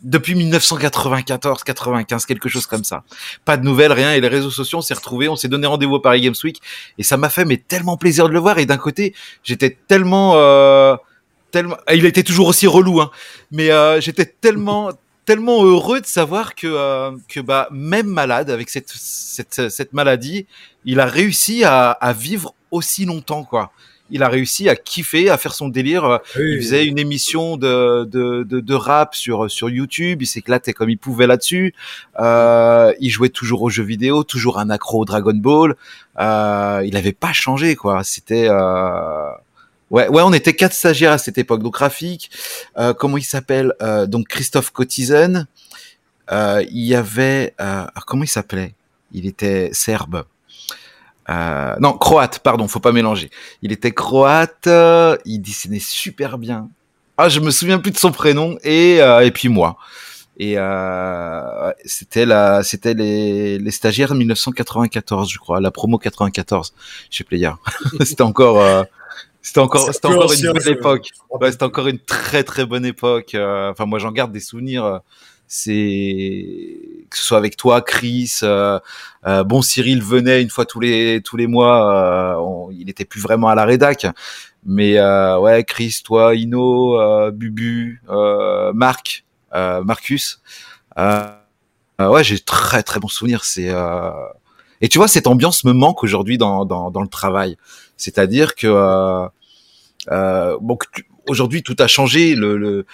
depuis 0.04 0.34
1994, 0.34 1.64
95, 1.64 2.26
quelque 2.26 2.48
chose 2.48 2.66
comme 2.66 2.84
ça. 2.84 3.02
Pas 3.44 3.56
de 3.56 3.64
nouvelles, 3.64 3.92
rien. 3.92 4.12
Et 4.12 4.20
les 4.20 4.28
réseaux 4.28 4.50
sociaux, 4.50 4.78
on 4.78 4.82
s'est 4.82 4.94
retrouvés, 4.94 5.28
on 5.28 5.36
s'est 5.36 5.48
donné 5.48 5.66
rendez-vous 5.66 5.94
au 5.94 6.00
Paris 6.00 6.20
Games 6.20 6.34
Week, 6.44 6.60
et 6.98 7.02
ça 7.02 7.16
m'a 7.16 7.30
fait 7.30 7.44
mais 7.44 7.56
tellement 7.56 7.96
plaisir 7.96 8.28
de 8.28 8.34
le 8.34 8.38
voir. 8.38 8.58
Et 8.58 8.66
d'un 8.66 8.76
côté, 8.76 9.14
j'étais 9.42 9.76
tellement, 9.88 10.34
euh, 10.36 10.94
tellement, 11.50 11.76
il 11.92 12.04
était 12.04 12.22
toujours 12.22 12.48
aussi 12.48 12.66
relou, 12.66 13.00
hein. 13.00 13.10
Mais 13.50 13.70
euh, 13.70 14.00
j'étais 14.00 14.26
tellement, 14.26 14.90
tellement 15.24 15.64
heureux 15.64 16.00
de 16.00 16.06
savoir 16.06 16.54
que 16.54 16.66
euh, 16.66 17.10
que 17.28 17.40
bah 17.40 17.66
même 17.70 18.06
malade 18.06 18.50
avec 18.50 18.68
cette 18.68 18.90
cette 18.90 19.70
cette 19.70 19.94
maladie, 19.94 20.46
il 20.84 21.00
a 21.00 21.06
réussi 21.06 21.64
à, 21.64 21.92
à 21.92 22.12
vivre 22.12 22.54
aussi 22.70 23.06
longtemps, 23.06 23.42
quoi 23.42 23.72
il 24.10 24.22
a 24.22 24.28
réussi 24.28 24.68
à 24.68 24.76
kiffer, 24.76 25.30
à 25.30 25.38
faire 25.38 25.54
son 25.54 25.68
délire. 25.68 26.20
il 26.36 26.60
faisait 26.60 26.86
une 26.86 26.98
émission 26.98 27.56
de, 27.56 28.04
de, 28.04 28.42
de, 28.42 28.60
de, 28.60 28.74
rap 28.74 29.14
sur, 29.14 29.50
sur 29.50 29.70
YouTube, 29.70 30.22
il 30.22 30.26
s'éclatait 30.26 30.72
comme 30.72 30.90
il 30.90 30.98
pouvait 30.98 31.26
là-dessus. 31.26 31.74
Euh, 32.20 32.92
il 33.00 33.10
jouait 33.10 33.30
toujours 33.30 33.62
aux 33.62 33.70
jeux 33.70 33.82
vidéo, 33.82 34.22
toujours 34.22 34.58
un 34.58 34.70
accro 34.70 35.00
au 35.00 35.04
Dragon 35.04 35.34
Ball. 35.34 35.74
Euh, 36.20 36.82
il 36.84 36.94
n'avait 36.94 37.12
pas 37.12 37.32
changé, 37.32 37.76
quoi. 37.76 38.04
C'était... 38.04 38.48
Euh... 38.48 39.30
Ouais, 39.90 40.08
ouais, 40.08 40.22
on 40.22 40.32
était 40.32 40.54
quatre 40.54 40.74
stagiaires 40.74 41.12
à 41.12 41.18
cette 41.18 41.38
époque. 41.38 41.62
Donc 41.62 41.76
Rafik, 41.76 42.30
euh, 42.78 42.94
comment 42.94 43.16
il 43.16 43.22
s'appelle 43.22 43.74
euh, 43.82 44.06
Donc 44.06 44.28
Christophe 44.28 44.70
Cotizen. 44.70 45.46
Euh, 46.30 46.64
il 46.70 46.84
y 46.84 46.94
avait... 46.94 47.54
Euh, 47.60 47.86
comment 48.06 48.24
il 48.24 48.28
s'appelait? 48.28 48.74
Il 49.12 49.26
était 49.26 49.70
serbe. 49.72 50.24
Euh, 51.30 51.74
non, 51.80 51.92
croate, 51.94 52.40
pardon, 52.40 52.68
faut 52.68 52.80
pas 52.80 52.92
mélanger. 52.92 53.30
Il 53.62 53.72
était 53.72 53.92
croate, 53.92 54.66
euh, 54.66 55.16
il 55.24 55.40
dessinait 55.40 55.78
super 55.78 56.38
bien. 56.38 56.68
Ah, 57.16 57.28
je 57.28 57.40
me 57.40 57.50
souviens 57.50 57.78
plus 57.78 57.92
de 57.92 57.96
son 57.96 58.10
prénom 58.10 58.58
et 58.62 59.00
euh, 59.00 59.24
et 59.24 59.30
puis 59.30 59.48
moi. 59.48 59.76
Et 60.36 60.54
euh, 60.56 61.70
c'était 61.84 62.26
la, 62.26 62.64
c'était 62.64 62.94
les, 62.94 63.58
les 63.58 63.70
stagiaires 63.70 64.14
1994, 64.14 65.30
je 65.30 65.38
crois, 65.38 65.60
la 65.60 65.70
promo 65.70 65.96
94 65.96 66.74
chez 67.08 67.22
Player. 67.22 67.52
c'était 68.00 68.22
encore, 68.22 68.60
euh, 68.60 68.82
c'était 69.40 69.60
encore, 69.60 69.92
c'était 69.92 70.08
encore 70.08 70.32
une 70.32 70.52
bonne 70.52 70.68
époque. 70.68 71.10
Ouais, 71.30 71.52
c'était 71.52 71.64
encore 71.64 71.86
une 71.86 72.00
très 72.00 72.42
très 72.42 72.66
bonne 72.66 72.84
époque. 72.84 73.36
Enfin, 73.36 73.86
moi, 73.86 74.00
j'en 74.00 74.10
garde 74.10 74.32
des 74.32 74.40
souvenirs 74.40 75.00
c'est 75.54 77.06
que 77.08 77.16
ce 77.16 77.22
soit 77.22 77.38
avec 77.38 77.56
toi, 77.56 77.80
Chris. 77.80 78.40
Euh, 78.42 78.80
euh, 79.26 79.44
bon, 79.44 79.62
Cyril 79.62 80.02
venait 80.02 80.42
une 80.42 80.50
fois 80.50 80.66
tous 80.66 80.80
les 80.80 81.20
tous 81.22 81.36
les 81.36 81.46
mois. 81.46 82.36
Euh, 82.36 82.72
il 82.76 82.90
était 82.90 83.04
plus 83.04 83.20
vraiment 83.20 83.48
à 83.48 83.54
la 83.54 83.64
rédac, 83.64 84.06
mais 84.66 85.00
ouais, 85.38 85.62
Chris, 85.64 86.00
toi, 86.04 86.34
Ino, 86.34 87.30
Bubu, 87.30 88.02
Marc, 88.74 89.24
Marcus. 89.52 90.42
ouais, 90.96 92.24
j'ai 92.24 92.38
très 92.40 92.82
très 92.82 92.98
bons 92.98 93.08
souvenirs. 93.08 93.44
C'est 93.44 93.72
et 94.80 94.88
tu 94.88 94.98
vois, 94.98 95.08
cette 95.08 95.28
ambiance 95.28 95.64
me 95.64 95.72
manque 95.72 96.02
aujourd'hui 96.02 96.36
dans, 96.36 96.64
dans, 96.64 96.90
dans 96.90 97.00
le 97.00 97.08
travail. 97.08 97.56
C'est-à-dire 97.96 98.56
que 98.56 98.66
euh, 100.10 100.56
bon, 100.60 100.76
aujourd'hui 101.26 101.62
tout 101.62 101.76
a 101.78 101.86
changé, 101.86 102.34
le, 102.34 102.56
le, 102.56 102.86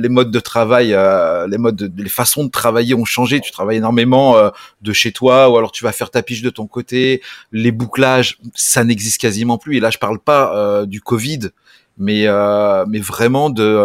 les 0.00 0.08
modes 0.08 0.30
de 0.30 0.40
travail, 0.40 0.92
euh, 0.92 1.46
les 1.46 1.58
modes, 1.58 1.92
les 1.96 2.08
façons 2.08 2.44
de 2.44 2.50
travailler 2.50 2.94
ont 2.94 3.04
changé. 3.04 3.40
Tu 3.40 3.50
travailles 3.50 3.78
énormément 3.78 4.36
euh, 4.36 4.50
de 4.82 4.92
chez 4.92 5.12
toi, 5.12 5.48
ou 5.50 5.56
alors 5.56 5.72
tu 5.72 5.84
vas 5.84 5.92
faire 5.92 6.10
ta 6.10 6.22
piche 6.22 6.42
de 6.42 6.50
ton 6.50 6.66
côté. 6.66 7.22
Les 7.52 7.72
bouclages, 7.72 8.38
ça 8.54 8.84
n'existe 8.84 9.20
quasiment 9.20 9.58
plus. 9.58 9.76
Et 9.76 9.80
là, 9.80 9.90
je 9.90 9.98
parle 9.98 10.18
pas 10.18 10.56
euh, 10.56 10.86
du 10.86 11.00
Covid, 11.00 11.50
mais 11.98 12.26
mais 12.86 13.00
vraiment 13.00 13.50
de, 13.50 13.80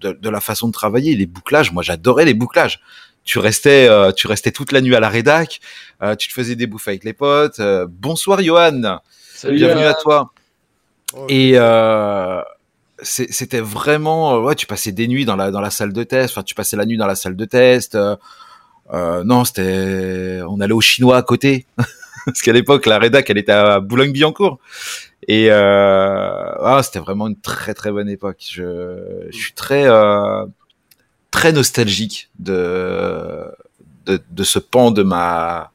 de, 0.00 0.12
de 0.12 0.28
la 0.28 0.40
façon 0.40 0.68
de 0.68 0.72
travailler. 0.72 1.14
Les 1.16 1.26
bouclages, 1.26 1.72
moi, 1.72 1.82
j'adorais 1.82 2.24
les 2.24 2.34
bouclages. 2.34 2.80
Tu 3.24 3.38
restais, 3.38 3.88
tu 4.14 4.26
restais 4.26 4.50
toute 4.50 4.72
la 4.72 4.80
nuit 4.80 4.96
à 4.96 5.00
la 5.00 5.08
rédac. 5.08 5.60
tu 6.18 6.28
te 6.28 6.34
faisais 6.34 6.56
des 6.56 6.66
bouffes 6.66 6.88
avec 6.88 7.04
les 7.04 7.12
potes. 7.12 7.60
bonsoir, 7.88 8.42
Johan. 8.42 8.98
Salut, 9.34 9.56
Bienvenue 9.56 9.84
à 9.84 9.94
toi. 9.94 10.32
Oh, 11.14 11.26
et 11.28 11.52
euh, 11.56 12.40
c'était 13.02 13.60
vraiment, 13.60 14.36
euh, 14.36 14.40
ouais, 14.40 14.54
tu 14.54 14.66
passais 14.66 14.92
des 14.92 15.08
nuits 15.08 15.24
dans 15.24 15.36
la 15.36 15.50
dans 15.50 15.60
la 15.60 15.70
salle 15.70 15.92
de 15.92 16.02
test. 16.04 16.32
Enfin, 16.32 16.42
tu 16.42 16.54
passais 16.54 16.76
la 16.76 16.86
nuit 16.86 16.96
dans 16.96 17.06
la 17.06 17.14
salle 17.14 17.36
de 17.36 17.44
test. 17.44 17.94
Euh, 17.94 18.16
euh 18.92 19.24
non, 19.24 19.44
c'était, 19.44 20.40
on 20.48 20.60
allait 20.60 20.72
au 20.72 20.80
chinois 20.80 21.16
à 21.16 21.22
côté, 21.22 21.66
parce 22.26 22.42
qu'à 22.42 22.52
l'époque 22.52 22.86
la 22.86 22.98
rédac 22.98 23.28
elle 23.30 23.38
était 23.38 23.52
à 23.52 23.80
Boulogne-Billancourt. 23.80 24.58
Et 25.28 25.48
euh, 25.50 26.54
ah, 26.60 26.80
c'était 26.82 26.98
vraiment 26.98 27.28
une 27.28 27.40
très 27.40 27.74
très 27.74 27.92
bonne 27.92 28.08
époque. 28.08 28.44
Je, 28.50 29.26
je 29.30 29.36
suis 29.36 29.52
très 29.52 29.84
euh, 29.86 30.44
très 31.30 31.52
nostalgique 31.52 32.30
de, 32.38 33.44
de 34.06 34.20
de 34.30 34.44
ce 34.44 34.58
pan 34.58 34.90
de 34.90 35.02
ma 35.02 35.71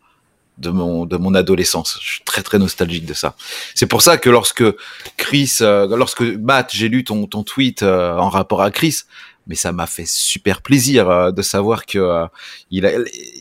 de 0.58 0.70
mon 0.70 1.06
de 1.06 1.18
mon 1.18 1.34
adolescence. 1.34 2.00
Je 2.02 2.10
suis 2.10 2.24
très 2.24 2.44
très 2.44 2.60
nostalgique 2.60 3.06
de 3.06 3.14
ça. 3.14 3.36
C'est 3.76 3.88
pour 3.88 4.02
ça 4.02 4.18
que 4.18 4.30
lorsque 4.30 4.64
Chris, 5.18 5.58
euh, 5.62 5.96
lorsque 5.96 6.22
Matt, 6.22 6.72
j'ai 6.74 6.90
lu 6.90 7.04
ton 7.04 7.28
ton 7.28 7.44
tweet 7.44 7.84
euh, 7.84 8.18
en 8.18 8.30
rapport 8.30 8.62
à 8.62 8.72
Chris, 8.72 9.04
mais 9.48 9.56
ça 9.56 9.72
m'a 9.72 9.88
fait 9.88 10.08
super 10.08 10.62
plaisir 10.62 11.10
euh, 11.10 11.32
de 11.32 11.42
savoir 11.42 11.86
que 11.86 11.98
euh, 11.98 12.26
il, 12.70 12.90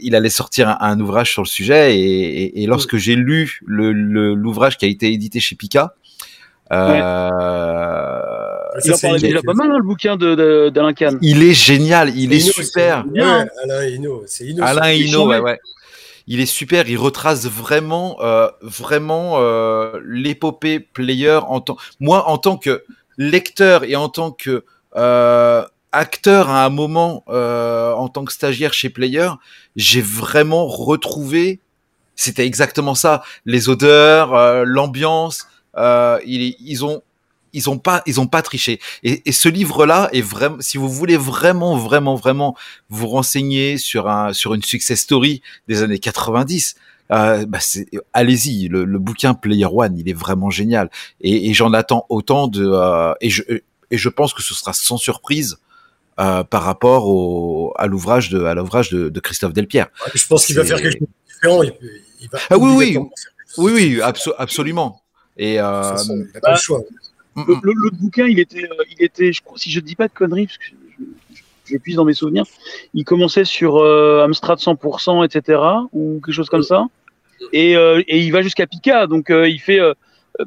il, 0.00 0.14
allait 0.14 0.30
sortir 0.30 0.76
un, 0.80 1.00
ouvrage 1.00 1.32
sur 1.32 1.42
le 1.42 1.48
sujet. 1.48 1.98
Et, 1.98 2.62
et, 2.62 2.66
lorsque 2.66 2.96
j'ai 2.96 3.16
lu 3.16 3.60
l'ouvrage 3.66 4.74
le, 4.74 4.78
qui 4.78 4.84
a 4.84 4.88
été 4.88 5.12
édité 5.12 5.40
chez 5.40 5.56
Pika, 5.56 5.94
euh, 6.72 7.30
il 8.84 9.20
déjà 9.20 9.40
pas 9.42 9.54
mal, 9.54 9.70
hein, 9.70 9.78
le 9.78 9.84
bouquin 9.84 10.16
d'Alain 10.16 10.92
Kahn. 10.94 11.18
Il 11.22 11.42
est 11.42 11.54
génial, 11.54 12.16
il 12.16 12.32
est, 12.32 12.40
super. 12.40 13.04
Alain 13.64 13.86
Hino, 13.86 14.22
c'est 14.26 14.48
Alain 14.60 14.92
Hino, 14.92 15.28
ouais, 15.28 15.40
ouais 15.40 15.58
il 16.26 16.40
est 16.40 16.46
super, 16.46 16.88
il 16.88 16.98
retrace 16.98 17.46
vraiment, 17.46 18.16
euh, 18.20 18.48
vraiment 18.62 19.34
euh, 19.36 20.00
l'épopée 20.04 20.80
player 20.80 21.38
en 21.46 21.60
tant, 21.60 21.76
moi 22.00 22.28
en 22.28 22.38
tant 22.38 22.56
que 22.56 22.84
lecteur 23.16 23.84
et 23.84 23.96
en 23.96 24.08
tant 24.08 24.32
que 24.32 24.64
euh, 24.96 25.64
acteur 25.92 26.50
à 26.50 26.64
un 26.64 26.68
moment 26.68 27.24
euh, 27.28 27.92
en 27.92 28.08
tant 28.08 28.24
que 28.24 28.32
stagiaire 28.32 28.72
chez 28.72 28.90
Player, 28.90 29.30
j'ai 29.76 30.02
vraiment 30.02 30.66
retrouvé, 30.66 31.60
c'était 32.16 32.46
exactement 32.46 32.94
ça, 32.94 33.22
les 33.44 33.68
odeurs, 33.68 34.34
euh, 34.34 34.64
l'ambiance. 34.66 35.46
Euh, 35.76 36.18
ils, 36.24 36.56
ils 36.60 36.84
ont 36.84 37.02
ils 37.52 37.70
ont 37.70 37.78
pas 37.78 38.02
ils 38.06 38.20
ont 38.20 38.26
pas 38.26 38.42
triché 38.42 38.80
et, 39.02 39.22
et 39.28 39.32
ce 39.32 39.48
livre 39.48 39.86
là 39.86 40.08
est 40.12 40.20
vraiment 40.22 40.56
si 40.60 40.78
vous 40.78 40.88
voulez 40.88 41.16
vraiment 41.16 41.76
vraiment 41.76 42.14
vraiment 42.14 42.56
vous 42.90 43.06
renseigner 43.06 43.78
sur 43.78 44.08
un 44.08 44.32
sur 44.32 44.54
une 44.54 44.62
success 44.62 45.00
story 45.00 45.42
des 45.68 45.82
années 45.82 45.98
90 45.98 46.76
euh, 47.12 47.46
bah 47.46 47.58
allez-y 48.12 48.68
le, 48.68 48.84
le, 48.84 48.98
bouquin 48.98 49.34
Player 49.34 49.68
One 49.70 49.96
il 49.96 50.08
est 50.08 50.12
vraiment 50.12 50.50
génial 50.50 50.90
et, 51.20 51.48
et 51.48 51.54
j'en 51.54 51.72
attends 51.72 52.04
autant 52.08 52.48
de 52.48 52.66
euh, 52.66 53.14
et 53.20 53.30
je 53.30 53.42
et 53.90 53.96
je 53.96 54.08
pense 54.08 54.34
que 54.34 54.42
ce 54.42 54.54
sera 54.54 54.72
sans 54.72 54.96
surprise 54.96 55.58
euh, 56.18 56.42
par 56.42 56.62
rapport 56.62 57.06
au, 57.06 57.72
à 57.76 57.86
l'ouvrage 57.86 58.30
de 58.30 58.42
à 58.42 58.54
l'ouvrage 58.54 58.90
de, 58.90 59.08
de, 59.08 59.20
Christophe 59.20 59.52
Delpierre. 59.52 59.88
je 60.14 60.26
pense 60.26 60.46
qu'il 60.46 60.56
va 60.56 60.64
faire 60.64 60.78
quelque 60.80 60.98
chose 60.98 61.08
de 61.08 61.32
différent. 61.32 61.62
Il, 61.62 61.72
il 62.22 62.28
va 62.28 62.38
ah 62.50 62.58
oui 62.58 62.72
oui 62.74 62.98
oui 63.58 63.72
oui 63.72 64.00
absolument 64.38 65.02
et 65.36 65.60
euh, 65.60 65.96
il 66.08 66.30
n'a 66.34 66.40
pas 66.40 66.52
le 66.52 66.56
choix. 66.56 66.82
L'autre 67.62 67.96
bouquin, 68.00 68.26
il 68.26 68.38
était, 68.38 68.64
euh, 68.64 68.84
il 68.96 69.04
était, 69.04 69.32
je 69.32 69.42
si 69.56 69.70
je 69.70 69.80
dis 69.80 69.94
pas 69.94 70.08
de 70.08 70.12
conneries, 70.12 70.46
parce 70.46 70.58
que 70.58 70.64
je, 70.64 71.72
je, 71.72 71.76
puise 71.78 71.96
dans 71.96 72.04
mes 72.04 72.14
souvenirs, 72.14 72.44
il 72.94 73.04
commençait 73.04 73.44
sur 73.44 73.76
euh, 73.76 74.24
Amstrad 74.24 74.58
100%, 74.58 75.24
etc., 75.24 75.60
ou 75.92 76.20
quelque 76.24 76.34
chose 76.34 76.48
comme 76.48 76.62
ça. 76.62 76.86
Et, 77.52 77.76
euh, 77.76 78.02
et 78.08 78.20
il 78.20 78.32
va 78.32 78.42
jusqu'à 78.42 78.66
Pika, 78.66 79.06
donc 79.06 79.30
euh, 79.30 79.48
il 79.48 79.60
fait. 79.60 79.80
Euh, 79.80 79.94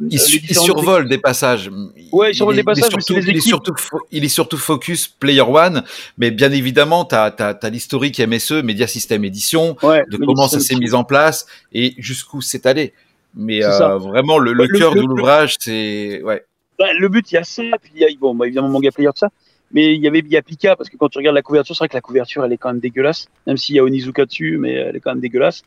il, 0.02 0.14
il, 0.14 0.56
survole 0.56 1.10
des 1.10 1.18
passages. 1.18 1.72
Ouais, 2.12 2.32
il 2.32 2.36
survole 2.36 2.56
des 2.56 2.64
passages. 2.64 2.92
Il 2.92 2.98
est, 2.98 3.02
surtout, 3.02 3.24
il, 3.28 3.38
est 3.38 3.40
surtout, 3.40 3.74
il 4.12 4.24
est 4.24 4.30
surtout 4.30 4.58
focus 4.58 5.08
Player 5.08 5.42
One, 5.42 5.84
mais 6.20 6.30
bien 6.30 6.52
évidemment, 6.52 7.06
tu 7.06 7.16
as, 7.16 7.34
as, 7.40 7.58
as 7.60 7.70
l'historique 7.70 8.20
MSE, 8.20 8.64
Media 8.64 8.86
System 8.86 9.26
Edition, 9.26 9.76
ouais, 9.82 10.04
de 10.12 10.18
comment 10.18 10.48
ça 10.48 10.60
s'est 10.60 10.76
mis 10.76 10.94
en 10.94 11.04
place 11.04 11.48
et 11.74 11.96
jusqu'où 11.98 12.42
c'est 12.42 12.68
allé. 12.68 12.94
Mais 13.36 13.64
euh, 13.64 13.98
vraiment, 13.98 14.38
le, 14.38 14.54
le, 14.54 14.66
le 14.66 14.78
cœur 14.78 14.94
de 14.94 15.02
l'ouvrage, 15.02 15.56
c'est 15.60 16.22
ouais. 16.24 16.44
Bah, 16.80 16.94
le 16.98 17.10
but, 17.10 17.32
il 17.32 17.36
y 17.36 17.38
a 17.38 17.44
ça, 17.44 17.64
puis 17.82 17.92
il 17.94 18.02
y 18.02 18.06
a, 18.06 18.08
bon, 18.20 18.34
bah, 18.34 18.48
évidemment, 18.48 18.70
manga 18.70 18.90
player, 18.92 19.10
tout 19.10 19.20
ça. 19.20 19.30
Mais 19.72 19.94
il 19.94 20.02
y 20.02 20.08
avait, 20.08 20.20
il 20.20 20.32
y 20.32 20.38
a 20.38 20.42
Pika, 20.42 20.76
parce 20.76 20.90
que 20.90 20.98
quand 20.98 21.10
tu 21.10 21.20
regardes 21.20 21.36
la 21.36 21.44
couverture, 21.44 21.76
c'est 21.76 21.82
vrai 21.82 21.90
que 21.90 21.98
la 21.98 22.02
couverture, 22.02 22.44
elle 22.44 22.54
est 22.54 22.58
quand 22.58 22.70
même 22.70 22.80
dégueulasse. 22.80 23.28
Même 23.46 23.58
s'il 23.58 23.76
y 23.76 23.80
a 23.80 23.84
Onizuka 23.84 24.26
dessus, 24.26 24.58
mais 24.58 24.74
elle 24.74 24.96
est 24.96 25.00
quand 25.00 25.12
même 25.12 25.20
dégueulasse. 25.20 25.62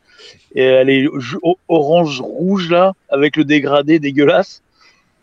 Et 0.55 0.65
elle 0.65 0.91
est 0.91 1.07
orange-rouge, 1.69 2.69
là, 2.71 2.95
avec 3.11 3.37
le 3.37 3.45
dégradé 3.45 4.01
dégueulasse. 4.01 4.63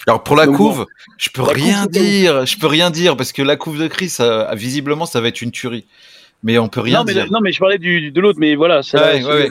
Alors 0.08 0.24
pour 0.24 0.38
la 0.38 0.46
Donc, 0.46 0.56
couve, 0.56 0.86
je 1.18 1.30
peux 1.30 1.42
rien 1.42 1.84
couve, 1.84 1.92
dire, 1.92 2.46
je 2.46 2.58
peux 2.58 2.68
rien 2.68 2.90
dire 2.90 3.18
parce 3.18 3.34
que 3.34 3.42
la 3.42 3.58
couve 3.58 3.78
de 3.78 3.88
Chris, 3.88 4.08
ça, 4.08 4.50
visiblement, 4.56 5.06
ça 5.06 5.20
va 5.20 5.28
être 5.28 5.42
une 5.42 5.52
tuerie. 5.52 5.86
Mais 6.42 6.58
on 6.58 6.70
peut 6.70 6.80
rien 6.80 7.00
non, 7.00 7.04
mais, 7.06 7.14
dire. 7.14 7.28
Non, 7.30 7.40
mais 7.42 7.52
je 7.52 7.60
parlais 7.60 7.78
du, 7.78 8.12
de 8.12 8.22
l'autre, 8.22 8.40
mais 8.40 8.56
voilà. 8.56 8.80
Ouais, 8.94 9.24
ouais, 9.26 9.50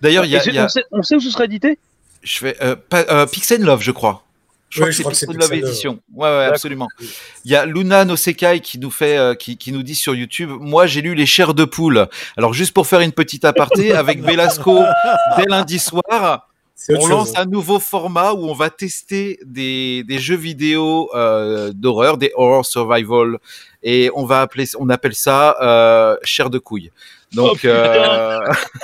D'ailleurs, 0.00 0.24
il 0.24 0.32
y 0.32 0.36
a, 0.36 0.44
y 0.44 0.58
a... 0.58 0.64
On, 0.64 0.68
sait, 0.68 0.84
on, 0.90 1.02
sait, 1.02 1.14
où 1.14 1.20
ce 1.20 1.30
sera 1.30 1.44
édité? 1.44 1.78
Je 2.22 2.38
fais 2.38 2.56
euh, 2.60 2.74
euh, 2.92 3.26
Pixel 3.26 3.62
Love, 3.62 3.82
je 3.82 3.92
crois. 3.92 4.24
Je 4.72 5.00
crois 5.00 5.12
que 5.12 5.16
c'est 5.16 5.26
de 5.26 5.36
Love 5.36 5.52
Edition. 5.52 5.98
Ouais, 6.14 6.28
ouais, 6.28 6.44
absolument. 6.46 6.88
Il 7.44 7.50
y 7.50 7.56
a 7.56 7.66
Luna 7.66 8.04
Nosekai 8.04 8.60
qui 8.60 8.78
nous 8.78 8.90
fait, 8.90 9.18
euh, 9.18 9.34
qui, 9.34 9.58
qui, 9.58 9.70
nous 9.70 9.82
dit 9.82 9.94
sur 9.94 10.14
YouTube, 10.14 10.50
moi 10.58 10.86
j'ai 10.86 11.02
lu 11.02 11.14
les 11.14 11.26
chairs 11.26 11.52
de 11.52 11.64
poule. 11.64 12.08
Alors 12.38 12.54
juste 12.54 12.72
pour 12.72 12.86
faire 12.86 13.00
une 13.00 13.12
petite 13.12 13.44
aparté, 13.44 13.92
avec 13.92 14.22
Velasco, 14.22 14.82
dès 15.36 15.44
lundi 15.44 15.78
soir, 15.78 16.48
on 16.88 17.06
lance 17.06 17.28
chose. 17.28 17.36
un 17.36 17.44
nouveau 17.44 17.78
format 17.78 18.32
où 18.32 18.44
on 18.48 18.54
va 18.54 18.70
tester 18.70 19.38
des, 19.44 20.04
des 20.04 20.18
jeux 20.18 20.36
vidéo 20.36 21.10
euh, 21.14 21.70
d'horreur, 21.74 22.16
des 22.16 22.32
horror 22.34 22.64
survival, 22.64 23.38
et 23.82 24.10
on 24.14 24.24
va 24.24 24.40
appeler, 24.40 24.64
on 24.78 24.88
appelle 24.88 25.14
ça 25.14 25.56
euh, 25.60 26.16
chair 26.24 26.48
de 26.48 26.58
couille. 26.58 26.90
Donc, 27.34 27.60
oh, 27.64 27.66
euh... 27.66 28.40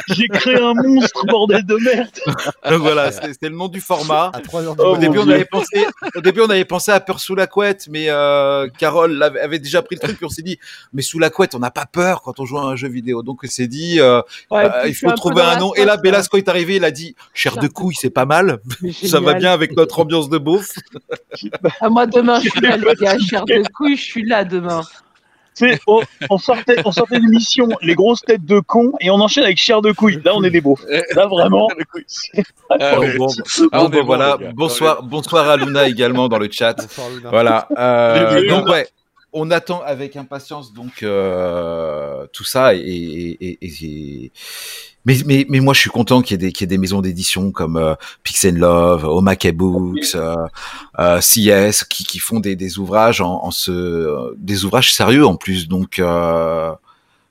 j'ai 0.08 0.26
créé 0.28 0.56
un 0.56 0.72
monstre, 0.74 1.26
bordel 1.26 1.64
de 1.66 1.76
merde. 1.76 2.08
Donc 2.70 2.80
voilà, 2.80 3.12
c'était 3.12 3.48
le 3.48 3.56
nom 3.56 3.68
du 3.68 3.80
format. 3.80 4.32
Oh, 4.52 4.58
au, 4.78 4.96
début, 4.96 5.18
on 5.18 5.28
avait 5.28 5.44
pensé, 5.44 5.84
au 6.14 6.20
début, 6.20 6.40
on 6.40 6.50
avait 6.50 6.64
pensé 6.64 6.90
à 6.90 7.00
peur 7.00 7.20
sous 7.20 7.34
la 7.34 7.46
couette, 7.46 7.88
mais 7.90 8.06
euh, 8.08 8.68
Carole 8.78 9.22
avait, 9.22 9.40
avait, 9.40 9.58
déjà 9.58 9.82
pris 9.82 9.96
le 9.96 10.00
truc, 10.00 10.16
puis 10.16 10.24
on 10.24 10.30
s'est 10.30 10.42
dit, 10.42 10.58
mais 10.92 11.02
sous 11.02 11.18
la 11.18 11.28
couette, 11.28 11.54
on 11.54 11.58
n'a 11.58 11.70
pas 11.70 11.86
peur 11.86 12.22
quand 12.22 12.40
on 12.40 12.46
joue 12.46 12.58
à 12.58 12.62
un 12.62 12.76
jeu 12.76 12.88
vidéo. 12.88 13.22
Donc, 13.22 13.40
on 13.44 13.48
s'est 13.48 13.66
dit, 13.66 14.00
euh, 14.00 14.22
ouais, 14.50 14.64
euh, 14.64 14.88
il 14.88 14.94
faut 14.94 15.10
trouver 15.12 15.42
un 15.42 15.58
nom. 15.58 15.74
Et 15.74 15.84
là, 15.84 15.98
Belasco 15.98 16.38
est 16.38 16.48
arrivé, 16.48 16.76
il 16.76 16.84
a 16.84 16.90
dit, 16.90 17.16
chair 17.34 17.56
de 17.58 17.68
couille, 17.68 17.94
c'est 17.94 18.10
pas 18.10 18.26
mal. 18.26 18.60
Ça 19.04 19.20
va 19.20 19.34
bien 19.34 19.52
avec 19.52 19.76
notre 19.76 20.00
ambiance 20.00 20.30
de 20.30 20.38
beauf. 20.38 20.70
moi, 21.90 22.06
demain, 22.06 22.40
je 22.40 22.48
suis 22.48 22.60
là, 22.60 22.76
les 22.76 22.94
gars, 22.94 23.18
chair 23.18 23.44
de 23.44 23.62
couille, 23.74 23.96
je 23.96 24.02
suis 24.02 24.24
là 24.24 24.44
demain. 24.44 24.82
On, 25.86 26.02
on, 26.30 26.38
sortait, 26.38 26.76
on 26.84 26.92
sortait 26.92 27.18
l'émission 27.18 27.68
Les 27.82 27.94
grosses 27.94 28.22
têtes 28.22 28.44
de 28.44 28.60
cons 28.60 28.92
et 29.00 29.10
on 29.10 29.16
enchaîne 29.16 29.44
avec 29.44 29.58
chair 29.58 29.82
de 29.82 29.92
couille. 29.92 30.20
Là, 30.24 30.32
on 30.34 30.42
est 30.44 30.50
des 30.50 30.60
beaux. 30.60 30.78
Là, 31.14 31.26
vraiment. 31.26 31.68
Ah, 32.70 32.96
bon, 33.16 33.28
ah, 33.72 33.88
bon, 33.88 34.04
voilà. 34.04 34.38
Bonsoir, 34.54 35.02
bonsoir 35.02 35.48
à 35.48 35.56
Luna 35.56 35.88
également 35.88 36.28
dans 36.28 36.38
le 36.38 36.48
chat. 36.50 36.74
Bonsoir, 36.74 37.08
voilà. 37.30 37.68
Euh, 37.76 38.48
donc, 38.48 38.68
ouais. 38.68 38.86
On 39.34 39.50
attend 39.50 39.82
avec 39.82 40.16
impatience 40.16 40.72
donc 40.72 41.02
euh, 41.02 42.26
tout 42.32 42.44
ça 42.44 42.74
et, 42.74 42.78
et, 42.78 43.58
et, 43.60 44.32
mais, 45.08 45.16
mais, 45.24 45.46
mais 45.48 45.60
moi 45.60 45.72
je 45.72 45.80
suis 45.80 45.90
content 45.90 46.20
qu'il 46.20 46.34
y 46.34 46.34
ait 46.34 46.46
des, 46.46 46.52
qu'il 46.52 46.62
y 46.62 46.66
ait 46.66 46.68
des 46.68 46.78
maisons 46.78 47.00
d'édition 47.00 47.50
comme 47.50 47.76
euh, 47.76 47.94
Pix 48.22 48.44
Love, 48.44 49.04
Omake 49.04 49.54
Books, 49.54 50.14
euh, 50.14 50.36
euh, 50.98 51.20
CS 51.20 51.84
qui, 51.84 52.04
qui 52.04 52.18
font 52.18 52.38
des, 52.40 52.54
des 52.54 52.78
ouvrages 52.78 53.22
en, 53.22 53.42
en 53.42 53.50
ce, 53.50 54.34
des 54.36 54.64
ouvrages 54.66 54.92
sérieux 54.92 55.26
en 55.26 55.36
plus 55.36 55.66
donc 55.66 55.98
euh, 55.98 56.70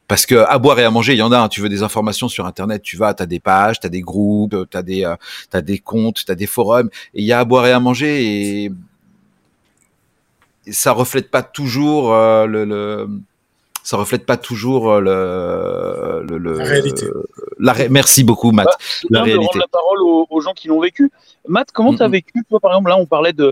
parce 0.08 0.26
que 0.26 0.36
à 0.36 0.58
boire 0.58 0.80
et 0.80 0.86
à 0.86 0.92
manger, 0.92 1.14
il 1.14 1.18
y 1.18 1.22
en 1.22 1.32
a. 1.34 1.38
Hein. 1.38 1.50
Tu 1.50 1.60
veux 1.60 1.68
des 1.68 1.84
informations 1.84 2.30
sur 2.30 2.46
Internet, 2.46 2.82
tu 2.82 2.96
vas, 2.96 3.14
tu 3.14 3.24
as 3.24 3.26
des 3.26 3.42
pages, 3.42 3.80
tu 3.82 3.88
as 3.88 3.90
des 3.90 4.02
groupes, 4.02 4.56
tu 4.70 4.78
as 4.78 4.82
des, 4.82 5.04
euh, 5.04 5.16
t'as 5.50 5.62
des 5.62 5.80
comptes, 5.80 6.24
tu 6.26 6.32
as 6.32 6.36
des 6.36 6.48
forums. 6.48 6.90
Et 7.14 7.22
il 7.22 7.26
y 7.26 7.34
a 7.34 7.40
à 7.40 7.46
boire 7.46 7.68
et 7.68 7.74
à 7.74 7.80
manger 7.82 8.24
et, 8.24 8.72
et 10.66 10.72
ça 10.72 10.94
reflète 10.94 11.30
pas 11.30 11.44
toujours 11.44 12.14
euh, 12.14 12.46
le, 12.46 12.64
le, 12.64 13.10
ça 13.88 13.96
reflète 13.96 14.26
pas 14.26 14.36
toujours 14.36 14.92
euh, 14.92 15.00
le, 15.00 16.28
le, 16.28 16.38
le 16.38 16.58
la 16.58 16.64
réalité. 16.66 17.06
La 17.58 17.72
ré... 17.72 17.88
Merci 17.88 18.26
beaucoup, 18.26 18.52
Matt. 18.52 18.68
Bah, 18.68 18.76
la 19.12 19.24
réalité. 19.24 19.58
La 19.58 19.68
parole 19.72 20.02
aux, 20.02 20.28
aux 20.30 20.42
gens 20.42 20.52
qui 20.52 20.68
l'ont 20.68 20.82
vécu. 20.82 21.10
Matt, 21.48 21.72
comment 21.72 21.94
tu 21.96 22.04
as 22.04 22.08
mm 22.08 22.10
-hmm. 22.10 22.12
vécu 22.12 22.44
toi, 22.50 22.60
par 22.60 22.72
exemple, 22.72 22.90
là, 22.90 22.98
on 22.98 23.06
parlait 23.06 23.32
de 23.32 23.48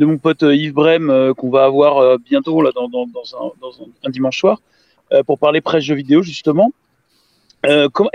de 0.00 0.04
mon 0.10 0.18
pote 0.18 0.42
euh, 0.42 0.54
Yves 0.62 0.74
Brem 0.80 1.08
euh, 1.08 1.32
qu'on 1.38 1.50
va 1.56 1.64
avoir 1.64 1.92
euh, 1.96 2.16
bientôt 2.30 2.56
là 2.64 2.70
dans, 2.74 2.88
dans, 2.94 3.06
dans, 3.16 3.28
un, 3.40 3.46
dans 3.62 3.72
un, 3.82 3.88
un, 4.06 4.10
dimanche 4.16 4.38
soir 4.42 4.56
euh, 5.12 5.22
pour 5.26 5.36
parler 5.44 5.60
presse 5.62 5.84
jeux 5.88 5.98
vidéo 6.04 6.18
justement. 6.32 6.68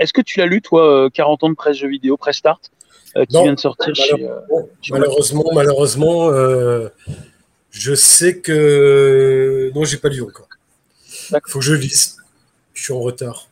Est-ce 0.00 0.12
que 0.18 0.24
tu 0.28 0.34
l'as 0.38 0.50
lu 0.54 0.60
toi 0.68 0.82
40 1.12 1.44
ans 1.44 1.50
de 1.54 1.58
presse 1.62 1.78
jeux 1.82 1.92
vidéo, 1.98 2.16
presse 2.24 2.38
start 2.44 2.62
qui 3.28 3.34
non, 3.34 3.42
vient 3.44 3.56
de 3.60 3.64
sortir 3.68 3.92
malheureusement, 3.92 4.68
chez, 4.82 4.92
malheureusement, 4.92 5.44
malheureusement 5.60 6.18
je 7.86 7.94
sais 7.94 8.34
que 8.46 9.70
non, 9.74 9.82
j'ai 9.88 9.98
pas 10.04 10.10
lu 10.14 10.22
encore. 10.22 10.48
Il 11.30 11.40
faut 11.46 11.58
que 11.58 11.64
je 11.64 11.74
lise. 11.74 12.16
Je 12.74 12.82
suis 12.84 12.92
en 12.92 13.00
retard. 13.00 13.48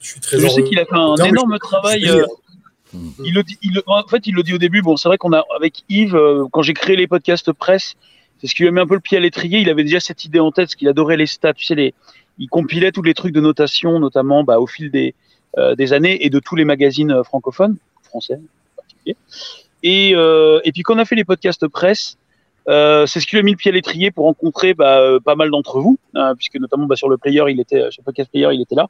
Je 0.00 0.08
suis 0.08 0.20
très 0.20 0.38
Je 0.38 0.48
sais 0.48 0.62
qu'il 0.62 0.78
a 0.78 0.84
fait 0.84 0.94
un 0.94 1.16
énorme 1.16 1.58
travail. 1.58 2.08
Euh, 2.08 2.24
il 3.24 3.34
le 3.34 3.42
dit, 3.42 3.58
il, 3.62 3.82
en 3.86 4.06
fait, 4.06 4.26
il 4.26 4.34
le 4.34 4.42
dit 4.42 4.54
au 4.54 4.58
début. 4.58 4.82
Bon, 4.82 4.96
c'est 4.96 5.08
vrai 5.08 5.18
qu'on 5.18 5.32
a, 5.32 5.44
avec 5.54 5.84
Yves, 5.88 6.16
euh, 6.16 6.46
quand 6.50 6.62
j'ai 6.62 6.74
créé 6.74 6.96
les 6.96 7.06
podcasts 7.06 7.52
presse, 7.52 7.94
c'est 8.40 8.46
ce 8.46 8.54
qui 8.54 8.62
lui 8.62 8.68
a 8.68 8.72
mis 8.72 8.80
un 8.80 8.86
peu 8.86 8.94
le 8.94 9.00
pied 9.00 9.18
à 9.18 9.20
l'étrier. 9.20 9.60
Il 9.60 9.68
avait 9.68 9.84
déjà 9.84 10.00
cette 10.00 10.24
idée 10.24 10.40
en 10.40 10.50
tête, 10.50 10.66
parce 10.66 10.74
qu'il 10.74 10.88
adorait 10.88 11.16
les 11.16 11.26
stats. 11.26 11.54
Tu 11.54 11.64
sais, 11.64 11.74
les, 11.74 11.94
il 12.38 12.48
compilait 12.48 12.92
tous 12.92 13.02
les 13.02 13.14
trucs 13.14 13.34
de 13.34 13.40
notation, 13.40 13.98
notamment 14.00 14.44
bah, 14.44 14.58
au 14.58 14.66
fil 14.66 14.90
des, 14.90 15.14
euh, 15.58 15.74
des 15.74 15.92
années 15.92 16.24
et 16.24 16.30
de 16.30 16.38
tous 16.38 16.56
les 16.56 16.64
magazines 16.64 17.22
francophones, 17.24 17.76
français 18.02 18.34
en 18.34 18.76
particulier. 18.76 19.16
Et, 19.82 20.12
euh, 20.14 20.60
et 20.64 20.72
puis, 20.72 20.82
quand 20.82 20.94
on 20.94 20.98
a 20.98 21.04
fait 21.04 21.16
les 21.16 21.24
podcasts 21.24 21.66
presse, 21.68 22.16
euh, 22.68 23.06
c'est 23.06 23.20
ce 23.20 23.26
qui 23.26 23.36
lui 23.36 23.40
a 23.40 23.42
mis 23.42 23.52
le 23.52 23.56
pied 23.56 23.70
à 23.70 23.74
l'étrier 23.74 24.10
pour 24.10 24.26
rencontrer 24.26 24.74
bah, 24.74 25.18
pas 25.24 25.34
mal 25.34 25.50
d'entre 25.50 25.80
vous, 25.80 25.98
hein, 26.14 26.34
puisque 26.36 26.56
notamment 26.56 26.86
bah, 26.86 26.96
sur 26.96 27.08
le 27.08 27.16
player, 27.16 27.44
il 27.48 27.60
était, 27.60 27.90
sur 27.90 28.02
le 28.02 28.04
podcast 28.04 28.30
player, 28.30 28.48
il 28.52 28.60
était 28.60 28.74
là. 28.74 28.86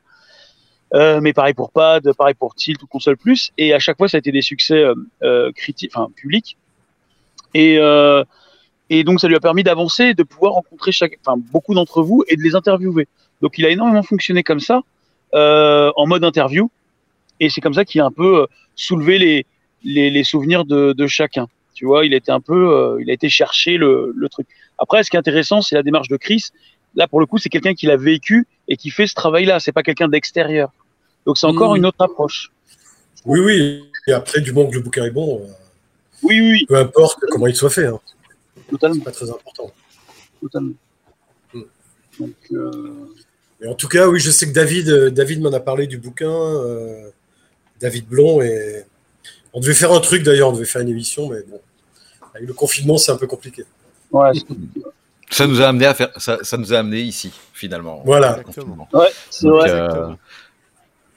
Euh, 0.94 1.20
mais 1.20 1.32
pareil 1.32 1.54
pour 1.54 1.70
Pad, 1.70 2.12
pareil 2.14 2.34
pour 2.34 2.54
Tilt 2.54 2.82
ou 2.82 2.86
Console 2.86 3.16
Plus, 3.16 3.52
et 3.56 3.72
à 3.72 3.78
chaque 3.78 3.96
fois 3.96 4.08
ça 4.08 4.16
a 4.16 4.18
été 4.18 4.32
des 4.32 4.42
succès 4.42 4.84
euh, 5.22 5.52
critiques, 5.52 5.92
enfin 5.94 6.10
publics. 6.14 6.56
Et, 7.54 7.78
Et 8.92 9.04
donc, 9.04 9.20
ça 9.20 9.28
lui 9.28 9.36
a 9.36 9.40
permis 9.40 9.62
d'avancer, 9.62 10.14
de 10.14 10.24
pouvoir 10.24 10.54
rencontrer 10.54 10.90
chaque, 10.90 11.16
enfin, 11.24 11.40
beaucoup 11.52 11.74
d'entre 11.74 12.02
vous 12.02 12.24
et 12.26 12.36
de 12.36 12.42
les 12.42 12.56
interviewer. 12.56 13.06
Donc, 13.40 13.56
il 13.56 13.64
a 13.64 13.70
énormément 13.70 14.02
fonctionné 14.02 14.42
comme 14.42 14.58
ça, 14.58 14.82
euh, 15.32 15.92
en 15.94 16.08
mode 16.08 16.24
interview. 16.24 16.70
Et 17.38 17.48
c'est 17.50 17.60
comme 17.60 17.72
ça 17.72 17.84
qu'il 17.84 18.00
a 18.00 18.04
un 18.04 18.10
peu 18.10 18.42
euh, 18.42 18.46
soulevé 18.74 19.18
les, 19.18 19.46
les, 19.84 20.10
les 20.10 20.24
souvenirs 20.24 20.64
de, 20.64 20.92
de, 20.92 21.06
chacun. 21.06 21.46
Tu 21.80 21.86
vois, 21.86 22.04
il 22.04 22.12
était 22.12 22.30
un 22.30 22.42
peu, 22.42 22.76
euh, 22.76 22.98
il 23.00 23.08
a 23.08 23.14
été 23.14 23.30
chercher 23.30 23.78
le, 23.78 24.12
le, 24.14 24.28
truc. 24.28 24.46
Après, 24.76 25.02
ce 25.02 25.08
qui 25.08 25.16
est 25.16 25.18
intéressant, 25.18 25.62
c'est 25.62 25.74
la 25.74 25.82
démarche 25.82 26.08
de 26.08 26.18
Chris. 26.18 26.50
Là, 26.94 27.08
pour 27.08 27.20
le 27.20 27.24
coup, 27.24 27.38
c'est 27.38 27.48
quelqu'un 27.48 27.72
qui 27.72 27.86
l'a 27.86 27.96
vécu 27.96 28.46
et 28.68 28.76
qui 28.76 28.90
fait 28.90 29.06
ce 29.06 29.14
travail-là. 29.14 29.60
C'est 29.60 29.72
pas 29.72 29.82
quelqu'un 29.82 30.06
d'extérieur. 30.06 30.74
Donc, 31.24 31.38
c'est 31.38 31.46
encore 31.46 31.72
mmh. 31.72 31.76
une 31.78 31.86
autre 31.86 32.02
approche. 32.02 32.52
Oui, 33.24 33.40
oui. 33.40 33.82
Et 34.06 34.12
après, 34.12 34.42
du 34.42 34.52
moment 34.52 34.68
que 34.68 34.74
le 34.74 34.82
bouquin 34.82 35.06
est 35.06 35.10
bon, 35.10 35.40
euh, 35.40 35.46
oui, 36.22 36.38
oui, 36.42 36.66
peu 36.68 36.76
importe 36.76 37.18
comment 37.30 37.46
il 37.46 37.56
soit 37.56 37.70
fait. 37.70 37.86
Hein. 37.86 37.98
Totalement. 38.68 38.96
C'est 38.96 39.04
pas 39.04 39.12
très 39.12 39.30
important. 39.30 39.72
Totalement. 40.42 40.74
Mmh. 41.54 41.62
Donc, 42.18 42.34
euh... 42.52 43.06
En 43.66 43.74
tout 43.74 43.88
cas, 43.88 44.06
oui, 44.06 44.20
je 44.20 44.30
sais 44.30 44.46
que 44.46 44.52
David, 44.52 44.90
David 45.14 45.40
m'en 45.40 45.52
a 45.54 45.60
parlé 45.60 45.86
du 45.86 45.96
bouquin, 45.96 46.62
David 47.80 48.06
Blond, 48.06 48.42
et 48.42 48.84
on 49.54 49.60
devait 49.60 49.72
faire 49.72 49.92
un 49.92 50.00
truc 50.00 50.22
d'ailleurs, 50.22 50.50
on 50.50 50.52
devait 50.52 50.66
faire 50.66 50.82
une 50.82 50.90
émission, 50.90 51.30
mais 51.30 51.42
bon, 51.48 51.58
avec 52.34 52.46
le 52.48 52.54
confinement, 52.54 52.98
c'est 52.98 53.12
un 53.12 53.16
peu 53.16 53.26
compliqué. 53.26 53.64
Ouais, 54.10 54.32
ça 55.30 55.46
nous 55.46 55.60
a 55.60 55.68
amené 55.68 55.86
à 55.86 55.94
faire, 55.94 56.10
ça, 56.16 56.38
ça 56.42 56.56
nous 56.56 56.72
a 56.74 56.78
amené 56.78 57.00
ici, 57.00 57.32
finalement. 57.52 58.02
Voilà. 58.04 58.40
Ouais, 58.92 59.12
c'est 59.30 59.46
vrai. 59.46 59.70
Euh, 59.70 60.08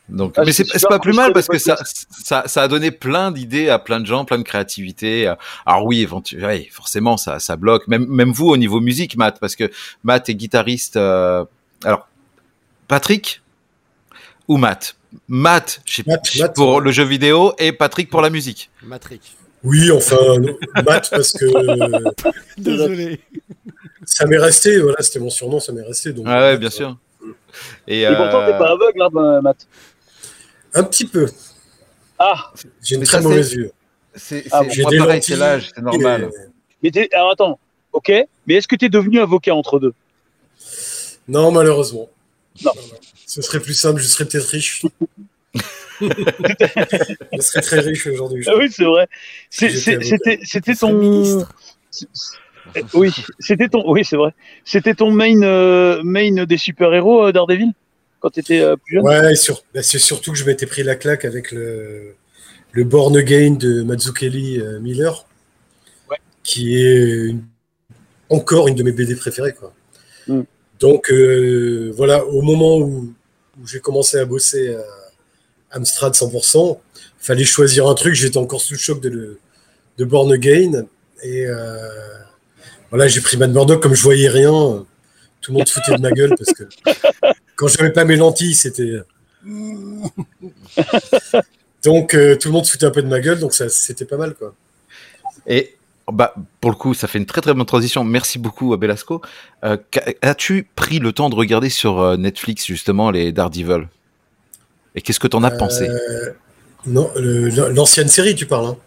donc, 0.10 0.34
ah, 0.38 0.44
mais 0.46 0.52
c'est 0.52 0.66
pas 0.88 1.00
plus 1.00 1.14
mal 1.14 1.34
parce 1.34 1.48
que 1.48 1.58
ça, 1.58 1.78
ça, 1.84 2.44
ça 2.46 2.62
a 2.62 2.68
donné 2.68 2.92
plein 2.92 3.32
d'idées 3.32 3.70
à 3.70 3.80
plein 3.80 4.00
de 4.00 4.06
gens, 4.06 4.26
plein 4.26 4.38
de 4.38 4.44
créativité. 4.44 5.34
Alors 5.66 5.86
oui, 5.86 6.02
éventuellement, 6.02 6.48
ouais, 6.48 6.68
forcément, 6.72 7.18
ça, 7.18 7.40
ça 7.40 7.56
bloque. 7.56 7.88
Même, 7.88 8.06
même 8.08 8.32
vous 8.32 8.50
au 8.50 8.58
niveau 8.58 8.82
musique, 8.82 9.16
Matt, 9.16 9.40
parce 9.40 9.56
que 9.56 9.72
Matt 10.04 10.30
est 10.30 10.36
guitariste. 10.36 10.98
Euh, 10.98 11.46
alors, 11.84 12.08
Patrick 12.88 13.42
ou 14.48 14.58
Matt? 14.58 14.96
Matt, 15.28 15.82
je 15.86 15.96
sais 15.96 16.04
Matt, 16.06 16.36
Matt 16.38 16.56
pour 16.56 16.82
le 16.82 16.92
jeu 16.92 17.04
vidéo 17.04 17.54
et 17.58 17.72
Patrick 17.72 18.10
pour 18.10 18.22
la 18.22 18.30
musique. 18.30 18.70
Matrick. 18.84 19.36
Oui, 19.64 19.92
enfin, 19.92 20.18
Matt 20.86 21.10
parce 21.10 21.32
que. 21.34 21.46
Désolé. 22.58 23.22
Ça 24.06 24.26
m'est 24.26 24.38
resté, 24.38 24.80
voilà, 24.80 24.98
c'était 25.02 25.20
mon 25.20 25.30
surnom, 25.30 25.60
ça 25.60 25.72
m'est 25.72 25.82
resté. 25.82 26.12
Donc, 26.12 26.26
ah 26.28 26.40
ouais, 26.40 26.58
bien 26.58 26.70
sûr. 26.70 26.98
Et, 27.88 28.02
et 28.02 28.08
pourtant, 28.08 28.42
euh... 28.42 28.52
t'es 28.52 28.58
pas 28.58 28.72
aveugle, 28.72 29.02
hein, 29.02 29.42
Matt 29.42 29.68
Un 30.74 30.84
petit 30.84 31.06
peu. 31.06 31.28
Ah 32.20 32.52
J'ai 32.82 32.96
une 32.96 33.04
très 33.04 33.22
mauvaise 33.22 33.54
vue. 33.54 33.72
C'est 34.16 34.46
ah, 34.52 34.64
moi, 34.64 34.92
pareil, 34.98 35.24
c'est 35.24 35.36
l'âge, 35.36 35.72
c'est 35.74 35.82
normal. 35.82 36.30
Et... 36.84 36.92
Mais 36.96 37.10
alors 37.14 37.32
attends, 37.32 37.60
ok, 37.94 38.12
mais 38.46 38.56
est-ce 38.56 38.68
que 38.68 38.76
tu 38.76 38.86
es 38.86 38.90
devenu 38.90 39.20
avocat 39.20 39.56
entre 39.56 39.80
deux? 39.80 39.94
Non, 41.28 41.52
malheureusement. 41.52 42.10
Non. 42.64 42.72
Ce 43.26 43.42
serait 43.42 43.60
plus 43.60 43.74
simple, 43.74 44.02
je 44.02 44.08
serais 44.08 44.26
peut-être 44.26 44.48
riche. 44.48 44.86
je 46.10 47.42
serais 47.42 47.62
très 47.62 47.80
riche 47.80 48.08
aujourd'hui. 48.08 48.44
Ah 48.48 48.54
oui, 48.58 48.70
c'est 48.72 48.84
vrai. 48.86 49.08
C'était 49.50 50.76
ton. 50.76 50.94
Ministre. 50.94 51.54
Oui, 52.94 53.12
c'était 53.40 53.68
ton. 53.68 53.84
Oui, 53.90 54.04
c'est 54.04 54.16
vrai. 54.16 54.32
C'était 54.66 54.96
ton 54.96 55.12
main, 55.12 55.42
euh, 55.44 56.02
main 56.04 56.46
des 56.46 56.58
super-héros, 56.58 57.28
euh, 57.28 57.32
Daredevil, 57.32 57.74
quand 58.20 58.32
tu 58.32 58.40
étais 58.40 58.62
euh, 58.62 58.76
plus 58.76 58.96
jeune? 58.96 59.04
Ouais, 59.04 59.36
sur... 59.36 59.64
bah, 59.74 59.84
c'est 59.84 60.00
surtout 60.00 60.32
que 60.32 60.38
je 60.38 60.46
m'étais 60.46 60.66
pris 60.66 60.84
la 60.84 60.96
claque 60.96 61.26
avec 61.26 61.52
le, 61.52 62.16
le 62.72 62.84
Born 62.84 63.16
Again 63.16 63.52
de 63.52 63.84
Mazzucchelli 63.84 64.60
euh, 64.60 64.80
Miller, 64.80 65.28
ouais. 66.10 66.18
qui 66.44 66.78
est 66.78 67.28
une... 67.28 67.44
encore 68.30 68.68
une 68.68 68.76
de 68.76 68.84
mes 68.84 68.92
BD 68.92 69.16
préférées, 69.16 69.54
quoi. 69.54 69.74
Mm. 70.28 70.42
Donc 70.80 71.12
euh, 71.12 71.92
voilà, 71.96 72.26
au 72.26 72.42
moment 72.42 72.78
où, 72.78 73.14
où 73.62 73.68
j'ai 73.68 73.80
commencé 73.80 74.18
à 74.18 74.26
bosser 74.26 74.74
à 74.74 74.84
Amstrad 75.74 76.14
100%, 76.14 76.78
fallait 77.20 77.44
choisir 77.44 77.88
un 77.88 77.96
truc. 77.96 78.14
J'étais 78.14 78.38
encore 78.38 78.62
sous 78.62 78.74
le 78.74 78.80
choc 78.80 79.02
de, 79.02 79.10
le, 79.10 79.40
de 79.98 80.06
Born 80.06 80.32
Again. 80.32 80.86
Et 81.24 81.46
euh, 81.48 81.88
voilà, 82.90 83.08
j'ai 83.08 83.22
pris 83.22 83.38
Mad 83.38 83.52
Murdock 83.52 83.82
comme 83.82 83.96
je 83.96 84.04
voyais 84.04 84.30
rien. 84.30 84.86
Tout 85.42 85.52
le 85.52 85.58
monde 85.58 85.68
foutait 85.68 85.96
de 85.96 86.02
ma 86.02 86.12
gueule 86.16 86.36
parce 86.38 86.54
que 86.54 86.64
quand 87.56 87.68
je 87.68 87.78
n'avais 87.78 87.92
pas 87.92 88.06
mes 88.06 88.16
lentilles, 88.16 88.54
c'était. 88.54 89.00
donc 91.84 92.14
euh, 92.14 92.38
tout 92.38 92.48
le 92.50 92.54
monde 92.54 92.66
foutait 92.68 92.86
un 92.86 92.92
peu 92.92 93.02
de 93.02 93.08
ma 93.08 93.20
gueule, 93.20 93.40
donc 93.40 93.54
ça, 93.54 93.68
c'était 93.68 94.06
pas 94.06 94.18
mal 94.18 94.36
quoi. 94.36 94.54
Et 95.48 95.76
bah, 96.12 96.34
pour 96.62 96.72
le 96.72 96.78
coup, 96.78 96.94
ça 96.94 97.08
fait 97.08 97.18
une 97.18 97.26
très 97.26 97.42
très 97.42 97.54
bonne 97.54 97.66
transition. 97.66 98.04
Merci 98.04 98.40
beaucoup, 98.40 98.76
Belasco. 98.78 99.22
Euh, 99.66 99.78
As-tu 100.22 100.68
pris 100.76 101.00
le 101.00 101.12
temps 101.12 101.30
de 101.30 101.36
regarder 101.36 101.70
sur 101.70 102.18
Netflix 102.18 102.66
justement 102.66 103.12
les 103.12 103.32
Daredevil? 103.32 103.88
Et 104.96 105.02
qu'est-ce 105.02 105.20
que 105.20 105.28
tu 105.28 105.36
en 105.36 105.44
as 105.44 105.54
Euh, 105.54 105.58
pensé 105.58 105.88
Non, 106.86 107.12
le- 107.16 107.50
l'ancienne 107.70 108.08
série, 108.10 108.36
tu 108.36 108.46
parles. 108.46 108.68
Hein? 108.68 108.78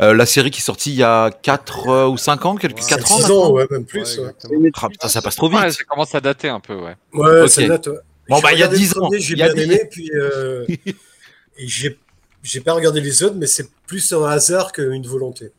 Euh, 0.00 0.14
La 0.14 0.24
série 0.26 0.50
qui 0.50 0.60
est 0.60 0.64
sortie 0.64 0.90
il 0.90 0.96
y 0.96 1.02
a 1.02 1.30
4 1.30 2.08
ou 2.08 2.16
5 2.16 2.44
ans, 2.46 2.56
quelques 2.56 2.78
Ouais, 2.78 2.88
4 2.88 3.12
ans 3.12 3.16
6 3.16 3.22
maintenant 3.22 3.42
ans, 3.44 3.52
ouais, 3.52 3.66
même 3.70 3.84
plus. 3.84 4.18
Ouais. 4.18 4.32
Ah, 4.74 4.88
putain, 4.88 5.08
ça 5.08 5.20
passe 5.22 5.36
trop 5.36 5.48
vite. 5.48 5.58
Ouais, 5.60 5.70
ça 5.70 5.84
commence 5.84 6.14
à 6.14 6.20
dater 6.20 6.48
un 6.48 6.60
peu, 6.60 6.74
ouais. 6.76 6.96
Ouais, 7.12 7.48
ça 7.48 7.66
date. 7.66 7.86
ouais. 7.88 7.98
Bon, 8.28 8.36
J'ai 8.36 8.42
bah, 8.42 8.52
il 8.52 8.58
y 8.58 8.62
a 8.62 8.66
regardé 8.66 8.76
10 8.78 8.94
le 8.94 9.02
ans. 9.02 9.10
J'ai 9.12 9.32
Il 9.34 9.38
y 9.38 9.42
a 9.42 9.52
bien 9.52 9.54
10 9.54 9.62
aimé, 9.72 9.88
puis 9.90 10.10
euh, 10.14 10.64
et 10.68 11.68
j'ai 11.68 11.98
j'ai 12.42 12.60
pas 12.60 12.72
regardé 12.74 13.00
les 13.00 13.22
autres, 13.22 13.34
mais 13.36 13.46
c'est 13.46 13.68
plus 13.86 14.12
un 14.12 14.24
hasard 14.24 14.72
qu'une 14.72 15.06
volonté. 15.06 15.50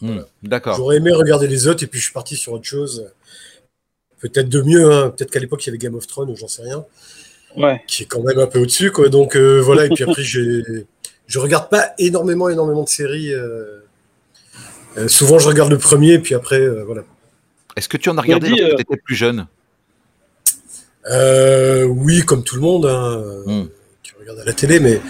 Hmm, 0.00 0.20
D'accord. 0.42 0.76
J'aurais 0.76 0.96
aimé 0.96 1.12
regarder 1.12 1.46
les 1.46 1.66
autres, 1.66 1.82
et 1.82 1.86
puis 1.86 1.98
je 1.98 2.04
suis 2.04 2.12
parti 2.12 2.36
sur 2.36 2.52
autre 2.52 2.64
chose. 2.66 3.10
Peut-être 4.20 4.48
de 4.48 4.60
mieux, 4.62 4.90
hein. 4.92 5.10
peut-être 5.10 5.30
qu'à 5.30 5.38
l'époque 5.40 5.62
il 5.64 5.68
y 5.68 5.70
avait 5.70 5.78
Game 5.78 5.94
of 5.94 6.06
Thrones 6.06 6.30
ou 6.30 6.36
j'en 6.36 6.48
sais 6.48 6.62
rien, 6.62 6.84
Ouais. 7.56 7.82
qui 7.86 8.02
est 8.02 8.06
quand 8.06 8.22
même 8.22 8.38
un 8.38 8.46
peu 8.46 8.58
au-dessus, 8.60 8.90
quoi. 8.90 9.08
Donc 9.08 9.36
euh, 9.36 9.60
voilà, 9.60 9.86
et 9.86 9.88
puis 9.90 10.02
après 10.04 10.22
j'ai, 10.24 10.62
je 11.26 11.38
regarde 11.38 11.68
pas 11.70 11.92
énormément, 11.98 12.48
énormément 12.48 12.82
de 12.84 12.88
séries. 12.88 13.32
euh, 13.32 13.80
euh, 14.96 15.08
souvent 15.08 15.38
je 15.38 15.48
regarde 15.48 15.70
le 15.70 15.78
premier, 15.78 16.18
puis 16.18 16.34
après 16.34 16.60
euh, 16.60 16.84
voilà. 16.84 17.02
Est-ce 17.76 17.88
que 17.88 17.96
tu 17.96 18.08
en 18.08 18.18
as 18.18 18.22
regardé 18.22 18.48
dit, 18.52 18.62
euh, 18.62 18.74
tu 18.76 18.82
étais 18.82 18.96
plus 18.96 19.14
jeune? 19.16 19.46
Euh, 21.10 21.84
oui, 21.84 22.22
comme 22.22 22.44
tout 22.44 22.54
le 22.56 22.62
monde, 22.62 22.86
hein, 22.86 23.18
euh, 23.18 23.42
Hmm. 23.46 23.68
tu 24.02 24.14
regardes 24.18 24.38
à 24.40 24.44
la 24.44 24.52
télé, 24.52 24.80
mais 24.80 25.00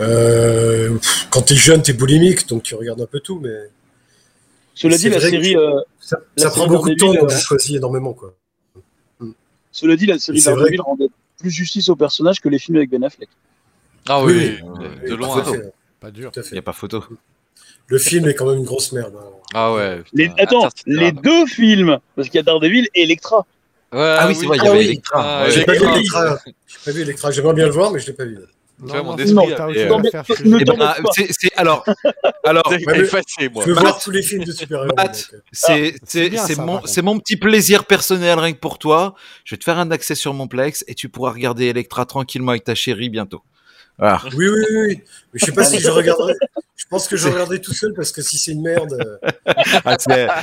euh, 0.00 0.94
pff, 0.98 1.28
quand 1.30 1.42
t'es 1.42 1.54
jeune, 1.56 1.82
t'es 1.82 1.92
boulimique, 1.92 2.46
donc 2.48 2.62
tu 2.62 2.74
regardes 2.74 3.00
un 3.00 3.06
peu 3.06 3.20
tout, 3.20 3.40
mais 3.42 3.54
Cela 4.74 4.96
dit, 4.96 5.08
la 5.08 5.20
série, 5.20 5.54
que- 5.54 5.58
euh, 5.58 5.80
ça, 6.00 6.18
La 6.36 6.42
ça 6.44 6.50
série 6.50 6.60
prend 6.66 6.66
beaucoup 6.74 6.90
de 6.90 6.94
temps, 6.96 7.12
donc 7.14 7.30
euh, 7.32 7.36
je 7.36 7.38
choisis 7.42 7.76
énormément, 7.76 8.12
quoi. 8.12 8.34
Cela 9.78 9.96
dit, 9.96 10.06
la 10.06 10.18
série 10.18 10.40
Daredevil 10.42 10.80
rendait 10.80 11.08
plus 11.38 11.50
justice 11.50 11.88
au 11.88 11.96
personnage 11.96 12.40
que 12.40 12.48
les 12.48 12.58
films 12.58 12.78
avec 12.78 12.90
Ben 12.90 13.02
Affleck. 13.04 13.28
Ah 14.08 14.22
Oui, 14.24 14.32
oui, 14.34 14.58
oui, 15.02 15.10
de- 15.10 15.14
loin. 15.14 15.44
Pas 16.00 16.10
dur. 16.10 16.30
tout 16.32 16.40
à 16.40 16.42
Il 16.50 16.52
n'y 16.52 16.58
a 16.58 16.62
pas 16.62 16.72
photo. 16.72 17.04
Le 17.88 17.98
film 17.98 18.28
est 18.28 18.34
quand 18.34 18.46
même 18.46 18.58
une 18.58 18.64
grosse 18.64 18.92
merde. 18.92 19.14
hein. 19.18 19.24
Ah 19.54 19.72
ouais. 19.72 20.02
Les, 20.12 20.30
attends, 20.38 20.68
les 20.86 21.12
deux 21.12 21.46
films, 21.46 21.98
parce 22.16 22.28
qu'il 22.28 22.36
y 22.36 22.40
a 22.40 22.42
Daredevil 22.42 22.88
et 22.94 23.02
Electra. 23.02 23.46
Ouais, 23.92 24.16
Ah 24.18 24.26
oui, 24.28 24.34
c'est 24.34 24.46
vrai, 24.46 24.58
il 24.58 24.64
y 24.64 24.66
Ah 24.66 24.70
avait 24.70 24.78
oui. 24.80 24.84
Electra. 24.86 25.40
Ah. 25.44 25.50
J'ai 25.50 25.64
pas 25.64 25.72
vu 25.72 25.78
Electra. 25.78 25.96
Electra. 25.98 26.38
J'ai 26.66 26.78
pas 26.84 26.90
vu 26.92 27.00
Electra. 27.02 27.30
J'aimerais 27.30 27.54
bien 27.54 27.66
le 27.66 27.72
voir, 27.72 27.90
mais 27.90 27.98
je 28.00 28.06
l'ai 28.06 28.12
pas 28.12 28.24
vu. 28.24 28.38
Tu 28.80 28.86
vois, 28.86 29.02
mon 29.02 29.16
esprit 29.16 29.54
c'est, 31.32 31.52
alors, 31.56 31.84
alors, 32.44 32.72
effacé, 32.72 33.48
moi. 33.52 33.64
Je 33.64 33.70
veux 33.70 33.74
Matt- 33.74 33.82
voir 33.84 33.98
tous 34.00 34.10
les 34.12 34.22
films 34.22 34.44
de 34.44 34.52
super-héros. 34.52 34.94
C'est, 35.52 37.02
mon, 37.02 37.18
petit 37.18 37.36
plaisir 37.36 37.84
personnel, 37.86 38.38
rien 38.38 38.52
que 38.52 38.58
pour 38.58 38.78
toi. 38.78 39.14
Je 39.44 39.54
vais 39.54 39.58
te 39.58 39.64
faire 39.64 39.78
un 39.78 39.90
accès 39.90 40.14
sur 40.14 40.32
mon 40.32 40.46
Plex 40.46 40.84
et 40.86 40.94
tu 40.94 41.08
pourras 41.08 41.32
regarder 41.32 41.66
Electra 41.66 42.06
tranquillement 42.06 42.50
avec 42.52 42.64
ta 42.64 42.74
chérie 42.76 43.08
bientôt. 43.08 43.42
Voilà. 43.98 44.20
Oui, 44.36 44.48
oui, 44.48 44.64
oui. 44.70 45.00
Mais 45.32 45.40
je 45.40 45.46
sais 45.46 45.52
pas 45.52 45.64
si 45.64 45.80
je 45.80 45.90
regarderai. 45.90 46.34
Je 46.76 46.84
pense 46.88 47.08
que 47.08 47.16
je 47.16 47.28
regarderai 47.28 47.60
tout 47.60 47.74
seul 47.74 47.92
parce 47.94 48.12
que 48.12 48.22
si 48.22 48.38
c'est 48.38 48.52
une 48.52 48.62
merde. 48.62 48.92
euh, 48.92 49.28
Ah, 49.84 49.96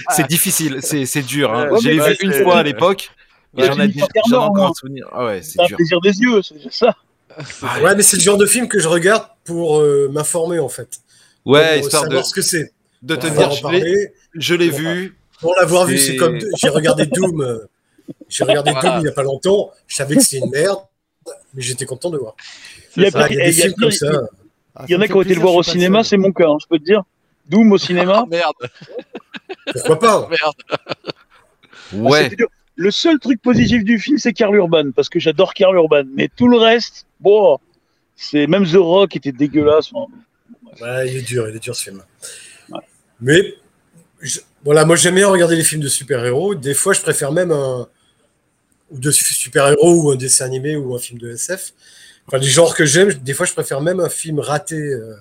c'est, 0.09 0.27
difficile, 0.27 0.79
c'est, 0.81 1.05
c'est 1.05 1.21
dur. 1.21 1.53
Hein. 1.53 1.69
Ouais, 1.69 1.79
mais 1.85 1.91
vu 1.93 2.01
ouais, 2.01 2.17
une 2.21 2.33
fois 2.33 2.57
à 2.57 2.63
l'époque. 2.63 3.09
Ouais, 3.57 3.67
j'en 3.67 3.79
ai, 3.79 3.85
ai 3.85 4.35
encore 4.35 4.67
hein. 4.67 4.71
un 4.71 4.73
souvenir. 4.73 5.07
Ah 5.13 5.25
ouais, 5.25 5.41
c'est 5.41 5.53
C'est 5.53 5.61
un 5.61 5.65
dur. 5.67 5.77
plaisir 5.77 6.01
des 6.01 6.19
yeux, 6.19 6.41
c'est 6.41 6.73
ça. 6.73 6.95
Ouais, 7.81 7.95
mais 7.95 8.03
c'est 8.03 8.17
le 8.17 8.21
genre 8.23 8.37
de 8.37 8.45
film 8.45 8.67
que 8.67 8.79
je 8.79 8.87
regarde 8.87 9.27
pour 9.43 9.79
euh, 9.79 10.09
m'informer 10.11 10.59
en 10.59 10.69
fait. 10.69 10.99
Ouais, 11.45 11.77
pour 11.79 11.85
histoire 11.85 12.03
de, 12.03 12.07
savoir 12.09 12.25
ce 12.25 12.33
que 12.33 12.41
c'est. 12.41 12.71
de 13.01 13.15
te 13.15 13.27
dire, 13.27 13.51
je 13.51 13.55
l'ai, 13.55 13.61
parler. 13.61 14.13
je 14.33 14.55
l'ai 14.55 14.69
Pour- 14.69 14.79
vu. 14.79 15.17
Pour 15.41 15.55
l'avoir 15.55 15.85
vu, 15.85 15.97
C'est- 15.97 16.15
comme 16.15 16.39
j'ai 16.57 16.69
regardé 16.69 17.05
Doom. 17.05 17.41
euh, 17.41 17.67
J'ai 18.29 18.43
regardé 18.43 18.71
Voilà. 18.71 18.89
Doom 18.91 18.99
il 19.01 19.05
y 19.05 19.09
a 19.09 19.11
pas 19.13 19.23
longtemps. 19.23 19.71
Je 19.87 19.95
savais 19.95 20.15
que 20.15 20.21
c'était 20.21 20.43
une 20.45 20.51
merde, 20.51 20.79
mais 21.53 21.61
j'étais 21.61 21.85
content 21.85 22.09
de 22.09 22.17
voir. 22.17 22.35
Il 22.95 23.03
y 23.03 23.05
a, 23.05 23.09
il 23.29 23.35
y 23.35 23.41
a 23.41 23.45
des 23.45 23.51
il 23.51 23.57
y 23.57 23.61
a 23.61 23.65
films 23.65 23.75
comme 23.79 23.91
ça. 23.91 24.11
Ah, 24.75 24.85
il 24.87 24.93
y 24.93 24.95
en 24.95 25.01
a 25.01 25.07
qui 25.07 25.13
ont 25.13 25.21
été 25.21 25.33
le 25.35 25.41
voir 25.41 25.55
au 25.55 25.63
cinéma, 25.63 26.03
c'est 26.03 26.17
mon 26.17 26.31
cas, 26.31 26.47
hein, 26.49 26.57
je 26.61 26.67
peux 26.67 26.79
te 26.79 26.83
dire. 26.85 27.03
Doom 27.49 27.71
au 27.71 27.77
cinéma. 27.77 28.23
Ah, 28.23 28.25
merde, 28.29 28.53
Pourquoi 29.73 29.99
pas 29.99 30.29
merde. 30.29 30.81
Ouais. 31.93 32.23
C'était 32.23 32.35
dur. 32.37 32.47
Le 32.77 32.91
seul 32.91 33.19
truc 33.19 33.41
positif 33.41 33.83
du 33.85 33.99
film, 33.99 34.17
c'est 34.17 34.33
Karl 34.33 34.53
Urban, 34.55 34.91
parce 34.93 35.07
que 35.07 35.19
j'adore 35.19 35.53
Karl 35.53 35.75
Urban. 35.75 36.03
Mais 36.13 36.29
tout 36.35 36.47
le 36.49 36.57
reste, 36.57 37.04
bon, 37.25 37.57
c'est 38.15 38.47
même 38.47 38.65
The 38.65 38.77
Rock 38.77 39.15
était 39.15 39.31
dégueulasse. 39.31 39.91
Ouais, 39.91 41.09
il 41.09 41.17
est 41.17 41.21
dur, 41.21 41.49
il 41.49 41.55
est 41.55 41.59
dur 41.59 41.75
ce 41.75 41.83
film. 41.83 42.03
Ouais. 42.69 42.79
Mais 43.19 43.55
je- 44.21 44.39
Voilà, 44.63 44.85
moi 44.85 44.95
j'aime 44.95 45.15
bien 45.15 45.27
regarder 45.27 45.55
les 45.55 45.63
films 45.63 45.81
de 45.81 45.87
super-héros. 45.89 46.55
Des 46.55 46.73
fois, 46.73 46.93
je 46.93 47.01
préfère 47.01 47.31
même 47.31 47.51
un 47.51 47.87
ou 48.91 48.99
de 48.99 49.11
super-héros 49.11 50.03
ou 50.03 50.11
un 50.11 50.15
dessin 50.15 50.45
animé 50.45 50.75
ou 50.75 50.95
un 50.95 50.99
film 50.99 51.19
de 51.19 51.31
SF. 51.31 51.73
Enfin, 52.27 52.37
les 52.37 52.47
genres 52.47 52.75
que 52.75 52.85
j'aime, 52.85 53.13
des 53.13 53.33
fois, 53.33 53.45
je 53.45 53.53
préfère 53.53 53.81
même 53.81 53.99
un 53.99 54.09
film 54.09 54.39
raté 54.39 54.75
euh, 54.75 55.15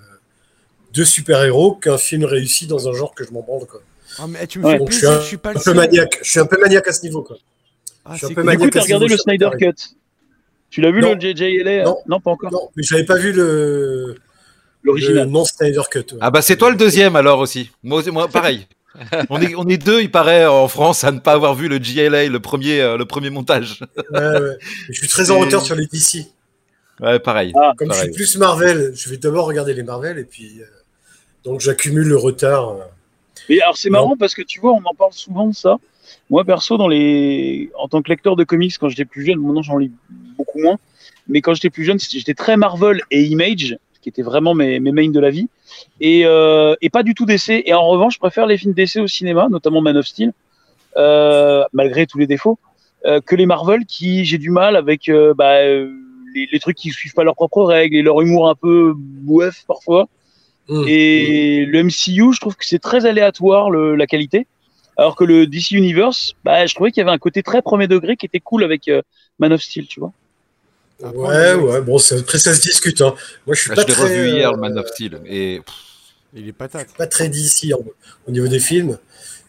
de 0.93 1.03
super-héros 1.03 1.75
qu'un 1.75 1.97
film 1.97 2.25
réussi 2.25 2.67
dans 2.67 2.87
un 2.87 2.93
genre 2.93 3.13
que 3.13 3.23
je 3.23 3.31
m'en 3.31 3.41
branle. 3.41 3.65
Quoi. 3.65 3.81
Ah, 4.17 4.27
mais 4.27 4.45
tu 4.47 4.59
me 4.59 4.69
fais 4.69 4.77
plaisir, 4.83 5.21
je 5.21 5.27
suis, 5.27 5.35
un, 5.35 5.53
peu 5.53 5.73
maniaque. 5.73 6.19
Je 6.23 6.29
suis 6.29 6.39
un 6.39 6.45
peu 6.45 6.57
maniaque 6.59 6.87
à 6.87 6.93
ce 6.93 7.03
niveau. 7.03 7.21
Quoi. 7.21 7.37
Ah, 8.05 8.13
je 8.13 8.17
suis 8.17 8.27
un 8.27 8.35
peu 8.35 8.43
maniaque. 8.43 8.71
Tu 8.71 8.77
as 8.77 8.81
regardé 8.81 9.07
le 9.07 9.17
Snyder 9.17 9.49
Cut 9.59 9.95
Tu 10.75 10.81
l'as 10.81 10.91
vu 10.91 10.99
le 10.99 11.17
JJLA 11.17 11.85
non. 11.85 11.95
non, 12.05 12.19
pas 12.19 12.31
encore. 12.31 12.51
Non, 12.51 12.69
mais 12.75 12.83
je 12.83 12.93
n'avais 12.93 13.05
pas 13.05 13.15
vu 13.15 13.31
le 13.31 14.15
l'original. 14.83 15.25
Non 15.29 15.45
Snyder 15.45 15.83
Cut. 15.89 16.17
Ah 16.19 16.31
bah 16.31 16.41
c'est 16.41 16.57
toi 16.57 16.69
le 16.69 16.75
deuxième 16.75 17.15
alors 17.15 17.39
aussi. 17.39 17.71
Moi, 17.81 18.03
moi 18.11 18.27
pareil. 18.27 18.67
on, 19.29 19.41
est, 19.41 19.55
on 19.55 19.65
est 19.69 19.77
deux, 19.77 20.01
il 20.01 20.11
paraît, 20.11 20.45
en 20.45 20.67
France, 20.67 21.05
à 21.05 21.13
ne 21.13 21.19
pas 21.19 21.31
avoir 21.31 21.55
vu 21.55 21.69
le 21.69 21.79
GLA, 21.79 22.27
le 22.27 22.39
premier, 22.41 22.81
euh, 22.81 22.97
le 22.97 23.05
premier 23.05 23.29
montage. 23.29 23.79
ouais, 24.11 24.19
ouais. 24.19 24.57
Je 24.89 24.93
suis 24.99 25.07
très 25.07 25.31
en 25.31 25.39
hauteur 25.39 25.61
sur 25.61 25.75
les 25.75 25.87
DC. 25.87 26.27
Ouais, 26.99 27.19
pareil. 27.19 27.53
Ah, 27.55 27.71
Comme 27.77 27.87
pareil. 27.87 28.07
je 28.07 28.11
suis 28.11 28.13
plus 28.13 28.37
Marvel, 28.37 28.91
je 28.93 29.09
vais 29.09 29.15
d'abord 29.15 29.45
regarder 29.45 29.73
les 29.73 29.83
Marvel 29.83 30.17
et 30.19 30.25
puis 30.25 30.59
euh, 30.59 30.65
donc 31.45 31.61
j'accumule 31.61 32.07
le 32.07 32.17
retard. 32.17 32.71
Euh. 32.71 32.83
Mais 33.49 33.61
alors 33.61 33.77
c'est 33.77 33.89
marrant 33.89 34.17
parce 34.17 34.35
que 34.35 34.41
tu 34.41 34.59
vois, 34.59 34.73
on 34.73 34.83
en 34.83 34.93
parle 34.93 35.13
souvent 35.13 35.47
de 35.47 35.55
ça. 35.55 35.77
Moi 36.29 36.43
perso, 36.43 36.77
dans 36.77 36.87
les, 36.87 37.69
en 37.77 37.87
tant 37.87 38.01
que 38.01 38.09
lecteur 38.09 38.35
de 38.35 38.43
comics, 38.43 38.77
quand 38.79 38.89
j'étais 38.89 39.05
plus 39.05 39.25
jeune, 39.25 39.39
maintenant 39.39 39.61
j'en 39.61 39.77
lis 39.77 39.91
beaucoup 40.37 40.59
moins. 40.59 40.77
Mais 41.27 41.41
quand 41.41 41.53
j'étais 41.53 41.69
plus 41.69 41.83
jeune, 41.83 41.99
j'étais 41.99 42.33
très 42.33 42.57
Marvel 42.57 43.01
et 43.11 43.23
Image 43.23 43.77
qui 44.01 44.09
étaient 44.09 44.21
vraiment 44.21 44.53
mes, 44.53 44.79
mes 44.79 44.91
mains 44.91 45.09
de 45.09 45.19
la 45.19 45.31
vie, 45.31 45.47
et, 45.99 46.21
euh, 46.25 46.75
et 46.81 46.91
pas 46.91 47.01
du 47.01 47.15
tout 47.15 47.25
DC. 47.25 47.63
Et 47.65 47.73
en 47.73 47.87
revanche, 47.87 48.13
je 48.13 48.19
préfère 48.19 48.45
les 48.45 48.55
films 48.55 48.73
DC 48.73 48.97
au 48.97 49.07
cinéma, 49.07 49.47
notamment 49.49 49.81
Man 49.81 49.97
of 49.97 50.05
Steel, 50.05 50.31
euh, 50.95 51.63
malgré 51.73 52.05
tous 52.05 52.19
les 52.19 52.27
défauts, 52.27 52.59
euh, 53.05 53.19
que 53.19 53.35
les 53.35 53.47
Marvel 53.47 53.85
qui 53.87 54.23
j'ai 54.23 54.37
du 54.37 54.51
mal 54.51 54.75
avec 54.75 55.09
bah, 55.35 55.63
les, 55.63 56.47
les, 56.51 56.59
trucs 56.59 56.77
qui 56.77 56.91
suivent 56.91 57.15
pas 57.15 57.23
leurs 57.23 57.35
propres 57.35 57.63
règles 57.63 57.95
et 57.95 58.03
leur 58.03 58.21
humour 58.21 58.47
un 58.47 58.53
peu 58.53 58.93
bouef 58.95 59.63
parfois. 59.67 60.07
Mmh. 60.69 60.83
Et 60.87 61.65
le 61.65 61.83
MCU, 61.83 62.33
je 62.33 62.39
trouve 62.39 62.55
que 62.55 62.65
c'est 62.65 62.79
très 62.79 63.07
aléatoire 63.07 63.71
le, 63.71 63.95
la 63.95 64.05
qualité. 64.05 64.45
Alors 64.97 65.15
que 65.15 65.23
le 65.23 65.47
DC 65.47 65.71
Universe, 65.71 66.33
bah, 66.43 66.65
je 66.65 66.73
trouvais 66.73 66.91
qu'il 66.91 67.01
y 67.01 67.03
avait 67.03 67.11
un 67.11 67.17
côté 67.17 67.43
très 67.43 67.61
premier 67.61 67.87
degré 67.87 68.15
qui 68.15 68.25
était 68.25 68.39
cool 68.39 68.63
avec 68.63 68.87
euh, 68.87 69.01
Man 69.39 69.51
of 69.51 69.61
Steel, 69.61 69.87
tu 69.87 69.99
vois. 69.99 70.13
Ouais, 71.01 71.53
ouais, 71.55 71.81
bon, 71.81 71.97
après 71.97 72.39
ça 72.39 72.53
se 72.53 72.61
discute. 72.61 73.01
Hein. 73.01 73.13
Moi, 73.45 73.55
je 73.55 73.61
suis 73.61 73.69
bah, 73.69 73.75
pas 73.75 73.81
je 73.81 73.87
très. 73.87 74.03
revu 74.03 74.29
hier, 74.29 74.51
le 74.53 74.57
Man 74.57 74.77
of 74.77 74.87
Steel, 74.87 75.19
et. 75.25 75.61
Il 76.37 76.49
est 76.49 76.53
patate. 76.53 76.93
Pas 76.97 77.07
très 77.07 77.29
d'ici 77.29 77.73
au 77.73 78.31
niveau 78.31 78.47
des 78.47 78.59
films. 78.59 78.97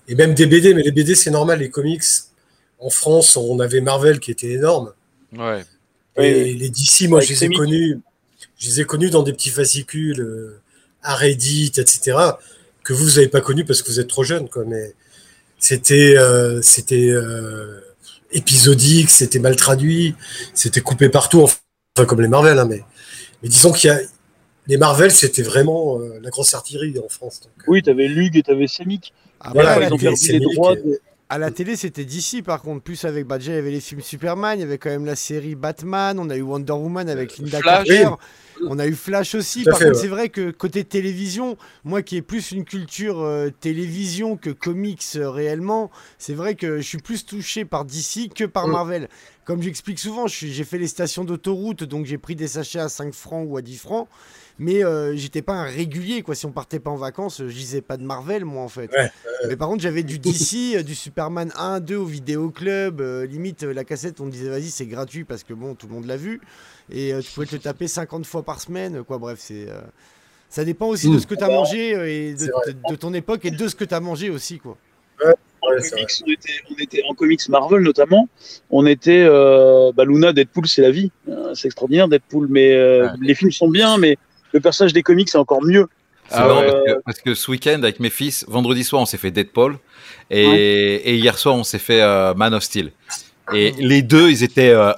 Et 0.08 0.14
même 0.14 0.34
des 0.34 0.46
BD, 0.46 0.72
mais 0.72 0.82
les 0.82 0.92
BD, 0.92 1.16
c'est 1.16 1.32
normal. 1.32 1.58
Les 1.58 1.68
comics, 1.68 2.04
en 2.78 2.90
France, 2.90 3.36
on 3.36 3.58
avait 3.58 3.80
Marvel 3.80 4.20
qui 4.20 4.30
était 4.30 4.52
énorme. 4.52 4.92
Ouais. 5.36 5.64
Et 6.16 6.54
les 6.54 6.70
DC, 6.70 7.08
moi, 7.08 7.20
je 7.20 7.30
les 7.30 7.44
ai 7.44 7.48
connus. 7.50 7.98
Je 8.58 8.68
les 8.68 8.80
ai 8.80 8.84
connus 8.84 9.10
dans 9.10 9.22
des 9.22 9.32
petits 9.32 9.50
fascicules, 9.50 10.20
euh, 10.20 10.60
à 11.02 11.16
Reddit, 11.16 11.72
etc. 11.76 12.16
Que 12.84 12.92
vous, 12.92 13.04
vous 13.04 13.14
n'avez 13.16 13.28
pas 13.28 13.40
connus 13.40 13.64
parce 13.64 13.82
que 13.82 13.88
vous 13.88 13.98
êtes 14.00 14.08
trop 14.08 14.22
jeune, 14.22 14.48
quoi. 14.48 14.64
Mais 14.64 14.94
c'était, 15.58 16.16
euh, 16.16 16.60
c'était. 16.62 17.10
Euh, 17.10 17.80
épisodique, 18.32 19.10
c'était 19.10 19.38
mal 19.38 19.56
traduit, 19.56 20.14
c'était 20.52 20.80
coupé 20.80 21.08
partout, 21.08 21.42
enfin 21.42 22.06
comme 22.06 22.20
les 22.20 22.28
Marvel, 22.28 22.58
hein, 22.58 22.66
mais, 22.66 22.82
mais 23.42 23.48
disons 23.48 23.72
qu'il 23.72 23.88
y 23.88 23.92
a 23.92 24.00
les 24.66 24.76
Marvel, 24.76 25.10
c'était 25.10 25.42
vraiment 25.42 26.00
euh, 26.00 26.18
la 26.20 26.30
grosse 26.30 26.52
artillerie 26.54 26.94
en 26.98 27.08
France. 27.08 27.40
Donc. 27.40 27.52
Oui, 27.68 27.82
tu 27.82 27.90
avais 27.90 28.08
Lug 28.08 28.36
et 28.36 28.42
tu 28.42 28.50
avais 28.50 28.66
Semic. 28.66 29.12
Ah, 29.40 29.50
voilà, 29.54 29.78
bah, 29.78 29.86
ils 29.86 29.92
ont 29.92 29.98
perdu 29.98 30.32
les 30.32 30.40
droits. 30.40 30.74
De... 30.74 31.00
À 31.28 31.38
la 31.38 31.50
télé, 31.50 31.76
c'était 31.76 32.04
d'ici, 32.04 32.42
par 32.42 32.62
contre. 32.62 32.82
Plus 32.82 33.04
avec, 33.04 33.28
déjà, 33.28 33.52
il 33.52 33.54
y 33.54 33.58
avait 33.58 33.70
les 33.70 33.80
films 33.80 34.00
Superman, 34.00 34.58
il 34.58 34.62
y 34.62 34.64
avait 34.64 34.78
quand 34.78 34.90
même 34.90 35.06
la 35.06 35.16
série 35.16 35.54
Batman, 35.54 36.18
on 36.18 36.28
a 36.30 36.36
eu 36.36 36.42
Wonder 36.42 36.72
Woman 36.72 37.08
avec 37.08 37.38
Linda 37.38 37.60
Flash. 37.60 37.86
Carter. 37.86 38.14
On 38.68 38.78
a 38.78 38.86
eu 38.86 38.94
Flash 38.94 39.34
aussi. 39.34 39.64
Tout 39.64 39.70
Par 39.70 39.78
fait, 39.78 39.84
contre, 39.86 39.96
ouais. 39.96 40.02
c'est 40.02 40.08
vrai 40.08 40.28
que 40.28 40.50
côté 40.50 40.84
télévision, 40.84 41.56
moi 41.84 42.02
qui 42.02 42.16
ai 42.16 42.22
plus 42.22 42.52
une 42.52 42.64
culture 42.64 43.20
euh, 43.20 43.50
télévision 43.60 44.36
que 44.36 44.50
comics 44.50 45.02
euh, 45.16 45.30
réellement, 45.30 45.90
c'est 46.18 46.34
vrai 46.34 46.54
que 46.54 46.78
je 46.78 46.82
suis 46.82 46.98
plus 46.98 47.24
touché 47.26 47.64
par 47.64 47.84
DC 47.84 48.32
que 48.34 48.44
par 48.44 48.66
Mm. 48.68 48.72
Marvel. 48.72 49.08
Comme 49.44 49.62
j'explique 49.62 49.98
souvent, 50.00 50.26
j'ai 50.26 50.64
fait 50.64 50.78
les 50.78 50.88
stations 50.88 51.24
d'autoroute, 51.24 51.84
donc 51.84 52.04
j'ai 52.06 52.18
pris 52.18 52.34
des 52.34 52.48
sachets 52.48 52.80
à 52.80 52.88
5 52.88 53.14
francs 53.14 53.46
ou 53.48 53.56
à 53.56 53.62
10 53.62 53.76
francs. 53.78 54.08
Mais 54.58 54.82
euh, 54.84 55.14
j'étais 55.16 55.42
pas 55.42 55.52
un 55.52 55.64
régulier, 55.64 56.22
quoi. 56.22 56.34
Si 56.34 56.46
on 56.46 56.50
partait 56.52 56.78
pas 56.80 56.90
en 56.90 56.96
vacances, 56.96 57.38
je 57.46 57.52
lisais 57.52 57.82
pas 57.82 57.96
de 57.98 58.02
Marvel, 58.04 58.44
moi, 58.46 58.62
en 58.62 58.68
fait. 58.68 58.90
Ouais, 58.92 59.10
Mais 59.48 59.56
par 59.56 59.68
contre, 59.68 59.82
j'avais 59.82 60.02
du 60.02 60.18
DC, 60.18 60.76
euh, 60.76 60.82
du 60.82 60.94
Superman 60.94 61.52
1, 61.56 61.80
2 61.80 61.96
au 61.96 62.06
vidéoclub. 62.06 63.00
euh, 63.00 63.26
limite, 63.26 63.64
euh, 63.64 63.74
la 63.74 63.84
cassette, 63.84 64.20
on 64.20 64.24
me 64.26 64.30
disait, 64.30 64.48
vas-y, 64.48 64.70
c'est 64.70 64.86
gratuit 64.86 65.24
parce 65.24 65.42
que 65.44 65.52
bon, 65.52 65.74
tout 65.74 65.86
le 65.88 65.92
monde 65.94 66.06
l'a 66.06 66.16
vu. 66.16 66.40
Et 66.90 67.12
euh, 67.12 67.20
tu 67.20 67.30
pouvais 67.32 67.46
te 67.46 67.52
le 67.54 67.60
taper 67.60 67.86
50 67.86 68.24
fois 68.24 68.42
par 68.44 68.60
semaine, 68.60 69.02
quoi. 69.04 69.18
Bref, 69.18 69.38
c'est. 69.40 69.68
euh, 69.68 69.80
Ça 70.48 70.64
dépend 70.64 70.86
aussi 70.86 71.10
de 71.10 71.16
Mm. 71.16 71.20
ce 71.20 71.26
que 71.26 71.34
tu 71.34 71.44
as 71.44 71.48
mangé 71.48 71.94
euh, 71.94 72.08
et 72.08 72.34
de, 72.34 72.94
ton 72.96 73.12
époque 73.12 73.44
et 73.44 73.50
de 73.50 73.68
ce 73.68 73.74
que 73.74 73.84
tu 73.84 73.92
as 73.94 74.00
mangé 74.00 74.30
aussi, 74.30 74.58
quoi. 74.58 74.78
Ouais, 75.22 75.34
En 75.60 75.68
c'est 75.80 75.90
vrai. 75.90 76.06
comics, 76.06 76.10
on 76.24 76.30
était, 76.30 76.52
on 76.70 76.74
était- 76.82 77.02
en 77.10 77.14
comics 77.14 77.48
Marvel 77.48 77.82
notamment, 77.82 78.28
on 78.70 78.86
était 78.86 79.24
euh, 79.28 79.90
bah, 79.92 80.04
Luna, 80.04 80.32
Deadpool, 80.32 80.66
c'est 80.68 80.82
la 80.82 80.90
vie. 80.92 81.10
Euh, 81.28 81.52
c'est 81.54 81.66
extraordinaire 81.66 82.06
Deadpool, 82.08 82.46
mais 82.48 82.72
euh, 82.74 83.06
Ouais. 83.06 83.10
les 83.20 83.34
films 83.34 83.50
sont 83.50 83.68
bien, 83.68 83.98
mais 83.98 84.16
le 84.56 84.60
personnage 84.60 84.92
des 84.92 85.02
comics 85.02 85.28
c'est 85.28 85.38
encore 85.38 85.62
mieux. 85.62 85.86
Ah 86.30 86.48
ouais. 86.48 86.66
parce, 86.66 86.82
que, 86.82 87.02
parce 87.04 87.20
que 87.20 87.34
ce 87.34 87.50
week-end, 87.52 87.78
avec 87.82 88.00
mes 88.00 88.10
fils, 88.10 88.44
vendredi 88.48 88.82
soir, 88.82 89.00
on 89.02 89.06
s'est 89.06 89.18
fait 89.18 89.30
Deadpool. 89.30 89.78
Et, 90.30 90.42
et 90.44 91.14
hier 91.14 91.38
soir, 91.38 91.54
on 91.54 91.62
s'est 91.62 91.78
fait 91.78 92.02
euh, 92.02 92.34
Man 92.34 92.52
of 92.52 92.64
Steel. 92.64 92.90
Et 93.54 93.72
les 93.78 94.02
deux, 94.02 94.28
ils 94.30 94.42
étaient. 94.42 94.70
euh, 94.70 94.92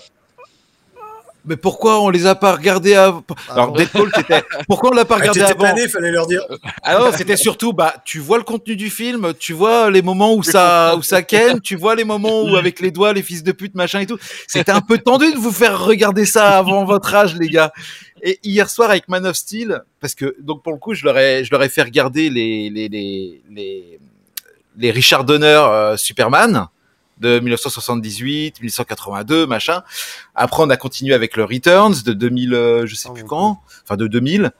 mais 1.44 1.56
pourquoi 1.56 2.02
on 2.02 2.10
les 2.10 2.26
a 2.26 2.34
pas 2.34 2.52
regardés 2.52 2.94
avant 2.94 3.24
Alors 3.50 3.68
bon 3.68 3.74
Deadpool, 3.76 4.10
c'était. 4.14 4.42
Pourquoi 4.66 4.90
on 4.90 4.94
l'a 4.94 5.06
pas 5.06 5.14
Ah, 5.16 5.30
regardé 5.30 5.40
avant 5.42 5.88
fallait 5.88 6.10
leur 6.10 6.26
dire. 6.26 6.42
Alors 6.82 7.14
c'était 7.14 7.38
surtout, 7.38 7.72
bah, 7.72 7.94
tu 8.04 8.18
vois 8.18 8.36
le 8.36 8.44
contenu 8.44 8.76
du 8.76 8.90
film, 8.90 9.32
tu 9.38 9.54
vois 9.54 9.90
les 9.90 10.02
moments 10.02 10.34
où 10.34 10.42
ça, 10.42 10.94
où 10.98 11.02
ça 11.02 11.22
ken, 11.22 11.60
tu 11.60 11.76
vois 11.76 11.94
les 11.94 12.04
moments 12.04 12.42
où 12.42 12.56
avec 12.56 12.80
les 12.80 12.90
doigts, 12.90 13.14
les 13.14 13.22
fils 13.22 13.42
de 13.42 13.52
pute, 13.52 13.74
machin 13.74 14.00
et 14.00 14.06
tout. 14.06 14.18
C'était 14.46 14.72
un 14.72 14.82
peu 14.82 14.98
tendu 14.98 15.32
de 15.32 15.38
vous 15.38 15.52
faire 15.52 15.82
regarder 15.82 16.26
ça 16.26 16.58
avant 16.58 16.84
votre 16.84 17.14
âge, 17.14 17.34
les 17.36 17.48
gars. 17.48 17.72
Et 18.22 18.38
hier 18.42 18.68
soir 18.68 18.90
avec 18.90 19.08
Man 19.08 19.26
of 19.26 19.36
Steel, 19.36 19.82
parce 20.00 20.14
que 20.14 20.36
donc 20.40 20.62
pour 20.62 20.72
le 20.72 20.78
coup, 20.78 20.94
je 20.94 21.04
leur 21.04 21.18
ai, 21.18 21.44
je 21.44 21.50
leur 21.50 21.62
ai 21.62 21.68
fait 21.68 21.82
regarder 21.82 22.30
les, 22.30 22.70
les, 22.70 22.88
les, 22.88 23.42
les, 23.50 24.00
les 24.76 24.90
Richard 24.90 25.24
Donner 25.24 25.46
euh, 25.46 25.96
Superman 25.96 26.68
de 27.20 27.40
1978, 27.40 28.60
1982, 28.60 29.46
machin. 29.46 29.82
Après, 30.34 30.62
on 30.62 30.70
a 30.70 30.76
continué 30.76 31.14
avec 31.14 31.36
le 31.36 31.44
Returns 31.44 32.02
de 32.04 32.12
2000, 32.12 32.54
euh, 32.54 32.86
je 32.86 32.94
sais 32.94 33.08
Oh, 33.10 33.14
plus 33.14 33.24
quand, 33.24 33.60
enfin 33.84 33.96
de 33.96 34.06
2000. 34.06 34.52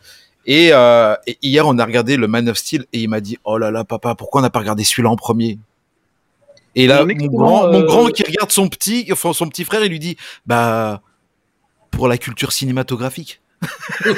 Et, 0.46 0.70
euh, 0.72 1.14
et 1.26 1.38
hier, 1.42 1.66
on 1.66 1.78
a 1.78 1.84
regardé 1.84 2.16
le 2.16 2.26
Man 2.26 2.48
of 2.48 2.56
Steel 2.56 2.86
et 2.92 3.00
il 3.00 3.08
m'a 3.08 3.20
dit, 3.20 3.38
oh 3.44 3.58
là 3.58 3.70
là, 3.70 3.84
papa, 3.84 4.14
pourquoi 4.14 4.40
on 4.40 4.42
n'a 4.42 4.50
pas 4.50 4.60
regardé 4.60 4.82
celui-là 4.82 5.10
en 5.10 5.16
premier? 5.16 5.58
Et 6.74 6.86
là, 6.86 7.04
mon 7.04 7.26
grand, 7.26 7.70
mon 7.70 7.82
euh, 7.82 7.86
grand 7.86 8.06
qui 8.08 8.22
regarde 8.22 8.50
son 8.50 8.68
petit, 8.68 9.08
enfin 9.12 9.32
son 9.32 9.48
petit 9.48 9.64
frère, 9.64 9.84
il 9.84 9.90
lui 9.90 9.98
dit, 9.98 10.16
bah, 10.46 11.02
pour 11.90 12.08
la 12.08 12.18
culture 12.18 12.52
cinématographique. 12.52 13.40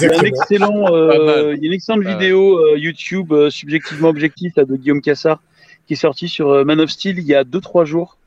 Il 0.00 0.02
y 0.02 0.06
a 0.06 0.18
un 0.18 0.22
excellent, 0.22 0.92
euh, 0.92 1.48
mal. 1.48 1.56
il 1.56 1.62
y 1.62 1.66
a 1.66 1.68
une 1.68 1.72
excellente 1.72 2.02
Ah 2.06 2.12
vidéo 2.16 2.58
euh, 2.58 2.76
YouTube 2.78 3.32
euh, 3.32 3.50
subjectivement 3.50 4.08
objectif 4.08 4.52
là, 4.56 4.64
de 4.64 4.76
Guillaume 4.76 5.00
Cassard 5.00 5.40
qui 5.86 5.94
est 5.94 5.96
sortie 5.96 6.28
sur 6.28 6.50
euh, 6.50 6.64
Man 6.64 6.80
of 6.80 6.90
Steel 6.90 7.18
il 7.18 7.24
y 7.26 7.34
a 7.34 7.44
2-3 7.44 7.84
jours. 7.86 8.18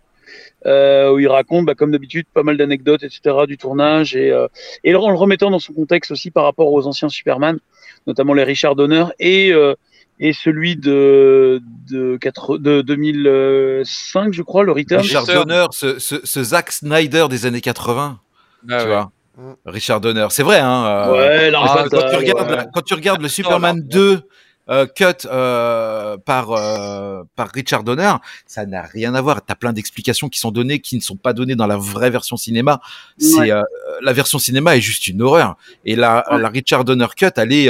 euh, 0.65 1.11
où 1.13 1.19
il 1.19 1.27
raconte, 1.27 1.65
bah, 1.65 1.75
comme 1.75 1.91
d'habitude, 1.91 2.25
pas 2.33 2.43
mal 2.43 2.57
d'anecdotes, 2.57 3.03
etc., 3.03 3.21
du 3.47 3.57
tournage, 3.57 4.15
et, 4.15 4.31
euh, 4.31 4.47
et 4.83 4.93
en 4.95 5.09
le 5.09 5.15
remettant 5.15 5.49
dans 5.51 5.59
son 5.59 5.71
contexte 5.73 6.11
aussi 6.11 6.31
par 6.31 6.43
rapport 6.43 6.71
aux 6.73 6.85
anciens 6.87 7.09
Superman, 7.09 7.59
notamment 8.07 8.33
les 8.33 8.43
Richard 8.43 8.75
Donner, 8.75 9.05
et, 9.19 9.53
euh, 9.53 9.75
et 10.19 10.33
celui 10.33 10.75
de, 10.75 11.61
de, 11.89 12.17
4, 12.19 12.57
de 12.57 12.81
2005, 12.81 14.33
je 14.33 14.41
crois, 14.41 14.63
le 14.63 14.71
Return. 14.71 15.01
Richard. 15.01 15.25
Donner, 15.27 15.65
ce, 15.71 15.99
ce, 15.99 16.15
ce 16.23 16.43
Zack 16.43 16.71
Snyder 16.71 17.27
des 17.29 17.45
années 17.45 17.61
80, 17.61 18.19
Ah 18.19 18.65
tu 18.67 18.73
ouais. 18.73 18.85
vois. 18.87 19.11
Mm. 19.38 19.54
Richard 19.65 20.02
Donner, 20.02 20.28
c'est 20.32 20.43
vrai, 20.43 20.60
hein. 20.60 20.86
euh, 20.86 21.12
Ouais, 21.13 21.52
Ah, 21.56 21.86
quand, 21.89 22.00
tu 22.10 22.15
regardes, 22.15 22.50
ouais. 22.50 22.56
la- 22.56 22.65
quand 22.65 22.82
tu 22.82 22.93
regardes 22.95 23.21
le 23.21 23.30
Superman 23.30 23.78
non. 23.78 23.86
2 23.88 24.21
euh, 24.69 24.86
cut 24.88 25.06
euh, 25.26 26.17
par 26.17 26.52
euh, 26.52 27.23
par 27.36 27.50
Richard 27.54 27.84
Donner, 27.84 28.12
ça 28.47 28.65
n'a 28.65 28.82
rien 28.82 29.13
à 29.15 29.21
voir. 29.21 29.41
T'as 29.45 29.56
plein 29.56 29.71
d'explications 29.73 30.28
qui 30.28 30.39
sont 30.39 30.52
données 30.52 30.80
qui 30.80 30.95
ne 30.97 31.02
sont 31.02 31.15
pas 31.15 31.32
données 31.34 31.56
dans 31.56 31.67
la 31.67 31.78
vraie 31.78 32.10
version 32.10 32.36
cinéma. 32.36 32.82
C'est 33.17 33.39
Ouais. 33.54 33.62
la 34.02 34.13
version 34.13 34.39
cinéma 34.39 34.76
est 34.76 34.82
juste 34.82 35.08
une 35.08 35.21
horreur. 35.21 35.56
Et 35.86 35.95
la, 35.95 36.26
Ouais. 36.32 36.41
la 36.41 36.50
Richard 36.50 36.84
Donner 36.84 37.08
cut, 37.15 37.28
elle 37.38 37.54
est 37.54 37.69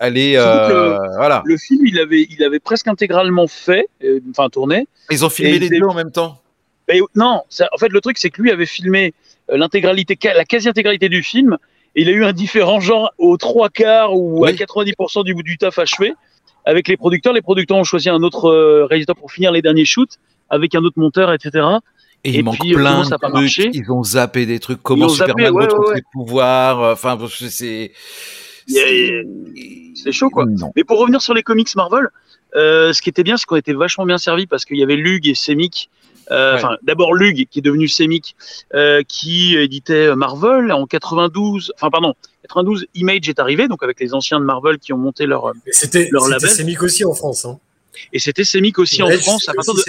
elle 0.00 0.16
euh, 0.18 0.98
voilà. 1.16 1.42
Le 1.46 1.56
film, 1.56 1.86
il 1.86 1.98
avait, 1.98 2.26
il 2.30 2.42
avait 2.44 2.60
presque 2.60 2.88
intégralement 2.88 3.46
fait, 3.46 3.86
enfin 4.30 4.48
tourné, 4.48 4.86
Ils 5.10 5.24
ont 5.24 5.30
filmé 5.30 5.58
les 5.58 5.68
deux 5.68 5.84
en 5.86 5.94
même 5.94 6.10
temps. 6.10 6.40
Mais 6.88 7.00
non, 7.14 7.42
ça- 7.48 7.68
en 7.72 7.78
fait, 7.78 7.88
le 7.88 8.00
truc, 8.00 8.18
c'est 8.18 8.28
que 8.30 8.42
lui 8.42 8.50
avait 8.50 8.66
filmé 8.66 9.14
l'intégralité, 9.48 10.18
ca- 10.20 10.34
la 10.34 10.44
quasi-intégralité 10.44 11.08
du 11.08 11.22
film, 11.22 11.58
et 11.96 12.02
il 12.02 12.08
a 12.08 12.12
eu 12.12 12.24
un 12.24 12.32
différent 12.32 12.80
genre 12.80 13.12
aux 13.18 13.36
trois 13.36 13.68
quarts 13.68 14.16
ou 14.16 14.44
à 14.44 14.50
Oui. 14.50 14.56
90% 14.56 15.24
du 15.24 15.34
bout 15.34 15.42
du 15.42 15.58
taf 15.58 15.78
achevé. 15.78 16.12
avec 16.66 16.88
les 16.88 16.96
producteurs. 16.96 17.34
Les 17.34 17.42
producteurs 17.42 17.76
ont 17.76 17.84
choisi 17.84 18.08
un 18.08 18.22
autre 18.22 18.50
réalisateur 18.88 19.16
pour 19.16 19.30
finir 19.30 19.52
les 19.52 19.60
derniers 19.60 19.84
shoots, 19.84 20.18
avec 20.48 20.74
un 20.74 20.82
autre 20.82 20.98
monteur, 20.98 21.30
etc. 21.32 21.66
Et, 22.24 22.36
il 22.38 22.42
manque 22.44 22.56
plein 22.58 23.02
de 23.02 23.16
trucs. 23.48 23.74
Ils 23.74 23.92
ont 23.92 24.02
zappé 24.02 24.46
des 24.46 24.58
trucs. 24.60 24.82
Comment 24.82 25.10
Superman 25.10 25.52
retrouve 25.52 25.92
ses 25.94 26.02
pouvoirs. 26.10 26.80
Enfin, 26.92 27.18
c'est. 27.50 27.92
C'est 28.66 30.12
chaud, 30.12 30.30
quoi. 30.30 30.46
Mais 30.76 30.84
pour 30.84 30.98
revenir 30.98 31.20
sur 31.20 31.34
les 31.34 31.42
comics 31.42 31.74
Marvel, 31.76 32.08
ce 32.54 33.00
qui 33.02 33.08
était 33.10 33.22
bien, 33.22 33.36
c'est 33.36 33.46
qu'on 33.46 33.56
était 33.56 33.72
vachement 33.74 34.06
bien 34.06 34.18
servi 34.18 34.46
parce 34.46 34.64
qu'il 34.64 34.78
y 34.78 34.82
avait 34.82 34.96
Lug 34.96 35.26
et 35.28 35.34
Semic 35.34 35.90
euh, 36.30 36.58
d'abord 36.82 37.14
Lug, 37.14 37.46
qui 37.50 37.58
est 37.58 37.62
devenu 37.62 37.88
Semic, 37.88 38.36
euh, 38.74 39.02
qui 39.06 39.56
éditait 39.56 40.14
Marvel 40.14 40.72
en 40.72 40.86
92. 40.86 41.72
Enfin, 41.76 41.90
pardon, 41.90 42.14
92. 42.42 42.86
Image 42.94 43.28
est 43.28 43.38
arrivé, 43.38 43.68
donc 43.68 43.82
avec 43.82 44.00
les 44.00 44.14
anciens 44.14 44.40
de 44.40 44.44
Marvel 44.44 44.78
qui 44.78 44.92
ont 44.92 44.98
monté 44.98 45.26
leur 45.26 45.52
c'était 45.70 46.08
leur 46.10 46.28
label. 46.28 46.48
C'était 46.48 46.62
Semic 46.62 46.82
aussi 46.82 47.04
en 47.04 47.14
France. 47.14 47.44
Hein. 47.44 47.58
Et 48.12 48.18
c'était 48.18 48.44
Semic 48.44 48.78
aussi 48.78 49.02
en 49.02 49.10
France 49.10 49.48
à 49.48 49.54
partir, 49.54 49.74
de, 49.74 49.82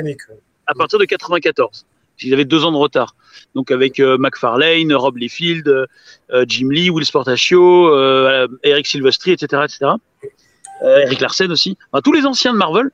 à 0.67 0.74
partir 0.74 1.00
de 1.00 1.06
94. 1.06 1.86
Ils 2.21 2.34
avaient 2.34 2.45
deux 2.45 2.63
ans 2.63 2.71
de 2.71 2.78
retard. 2.78 3.15
Donc 3.56 3.71
avec 3.71 4.00
euh, 4.00 4.17
McFarlane, 4.17 4.93
Rob 4.93 5.17
Liefeld, 5.17 5.67
euh, 5.67 6.45
Jim 6.48 6.69
Lee, 6.69 6.89
Will 6.89 7.06
Sportaccio, 7.06 7.89
euh, 7.89 8.48
Eric 8.63 8.88
Silvestri, 8.88 9.32
etc., 9.32 9.63
etc. 9.65 9.91
Eric 10.84 11.21
Larsen 11.21 11.52
aussi. 11.52 11.78
Enfin, 11.91 12.02
tous 12.04 12.12
les 12.12 12.26
anciens 12.26 12.54
de 12.54 12.58
Marvel 12.58 12.91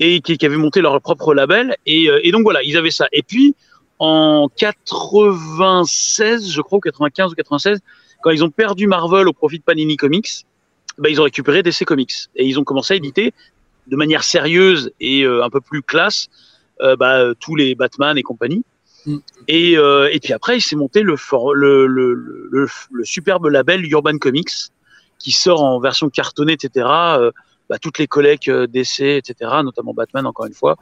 et 0.00 0.20
qui, 0.22 0.38
qui, 0.38 0.46
avaient 0.46 0.56
monté 0.56 0.80
leur 0.80 1.00
propre 1.00 1.34
label. 1.34 1.76
Et, 1.86 2.10
euh, 2.10 2.18
et, 2.24 2.32
donc 2.32 2.42
voilà, 2.42 2.62
ils 2.62 2.76
avaient 2.76 2.90
ça. 2.90 3.06
Et 3.12 3.22
puis 3.22 3.54
en 3.98 4.48
96, 4.56 6.50
je 6.50 6.60
crois, 6.62 6.78
ou 6.78 6.80
95 6.80 7.32
ou 7.32 7.34
96, 7.34 7.80
quand 8.22 8.30
ils 8.30 8.42
ont 8.42 8.50
perdu 8.50 8.86
Marvel 8.86 9.28
au 9.28 9.32
profit 9.32 9.58
de 9.58 9.62
Panini 9.62 9.96
Comics, 9.96 10.46
bah, 10.98 11.10
ils 11.10 11.20
ont 11.20 11.24
récupéré 11.24 11.62
DC 11.62 11.84
Comics 11.84 12.12
et 12.34 12.46
ils 12.46 12.58
ont 12.58 12.64
commencé 12.64 12.94
à 12.94 12.96
éditer 12.96 13.32
de 13.86 13.96
manière 13.96 14.24
sérieuse 14.24 14.90
et 15.00 15.22
euh, 15.22 15.44
un 15.44 15.50
peu 15.50 15.60
plus 15.60 15.82
classe 15.82 16.28
euh, 16.80 16.96
bah, 16.96 17.34
tous 17.38 17.54
les 17.56 17.74
Batman 17.74 18.16
et 18.16 18.22
compagnie. 18.22 18.64
Mm. 19.04 19.16
Et, 19.48 19.76
euh, 19.76 20.08
et 20.10 20.18
puis 20.18 20.32
après, 20.32 20.56
il 20.56 20.62
s'est 20.62 20.76
monté 20.76 21.02
le, 21.02 21.16
le, 21.54 21.86
le, 21.86 22.14
le, 22.50 22.68
le 22.90 23.04
superbe 23.04 23.46
label 23.46 23.84
Urban 23.84 24.16
Comics 24.16 24.50
qui 25.18 25.32
sort 25.32 25.62
en 25.62 25.78
version 25.78 26.08
cartonnée, 26.08 26.54
etc 26.54 26.86
bah, 27.70 27.78
toutes 27.78 27.98
les 27.98 28.08
collègues 28.08 28.50
euh, 28.50 28.66
d'essais, 28.66 29.16
etc., 29.16 29.50
notamment 29.62 29.94
Batman, 29.94 30.26
encore 30.26 30.46
une 30.46 30.54
fois, 30.54 30.76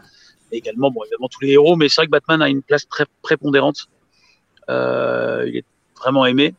et 0.51 0.57
également, 0.57 0.91
bon, 0.91 1.05
évidemment, 1.05 1.29
tous 1.29 1.43
les 1.43 1.51
héros, 1.51 1.77
mais 1.77 1.91
c'est 1.91 2.01
vrai 2.01 2.07
que 2.07 2.11
Batman 2.11 2.41
a 2.41 2.49
une 2.49 2.63
place 2.63 2.89
très 2.89 3.05
prépondérante. 3.21 3.89
Euh, 4.71 5.45
il 5.47 5.59
est 5.59 5.65
vraiment 6.01 6.25
aimé. 6.25 6.55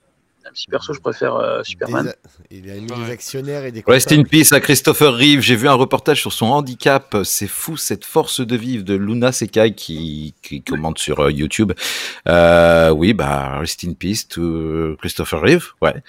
Un 0.46 0.52
petit 0.52 0.68
perso, 0.68 0.94
je 0.94 1.00
préfère 1.00 1.36
euh, 1.36 1.64
Superman. 1.64 2.14
il 2.50 2.70
a 2.72 2.76
aimé 2.76 2.88
les 3.06 3.12
actionnaires 3.12 3.66
et 3.66 3.72
des. 3.72 3.84
Rest 3.86 4.12
in 4.12 4.24
peace 4.24 4.52
à 4.52 4.60
Christopher 4.60 5.14
Reeve. 5.14 5.42
J'ai 5.42 5.56
vu 5.56 5.68
un 5.68 5.74
reportage 5.74 6.22
sur 6.22 6.32
son 6.32 6.48
handicap. 6.48 7.18
C'est 7.24 7.48
fou 7.48 7.78
cette 7.78 8.06
force 8.06 8.40
de 8.40 8.56
vivre 8.56 8.84
de 8.84 8.96
Luna 8.96 9.32
Sekai 9.32 9.76
qui, 9.76 10.34
qui 10.42 10.64
commente 10.64 10.98
sur 10.98 11.30
YouTube. 11.30 11.74
Euh, 12.28 12.90
oui, 12.90 13.14
bah 13.14 13.60
rest 13.60 13.84
in 13.84 13.94
peace 13.94 14.28
to 14.28 14.96
Christopher 14.98 15.42
Reeve. 15.42 15.68
Ouais. 15.82 16.02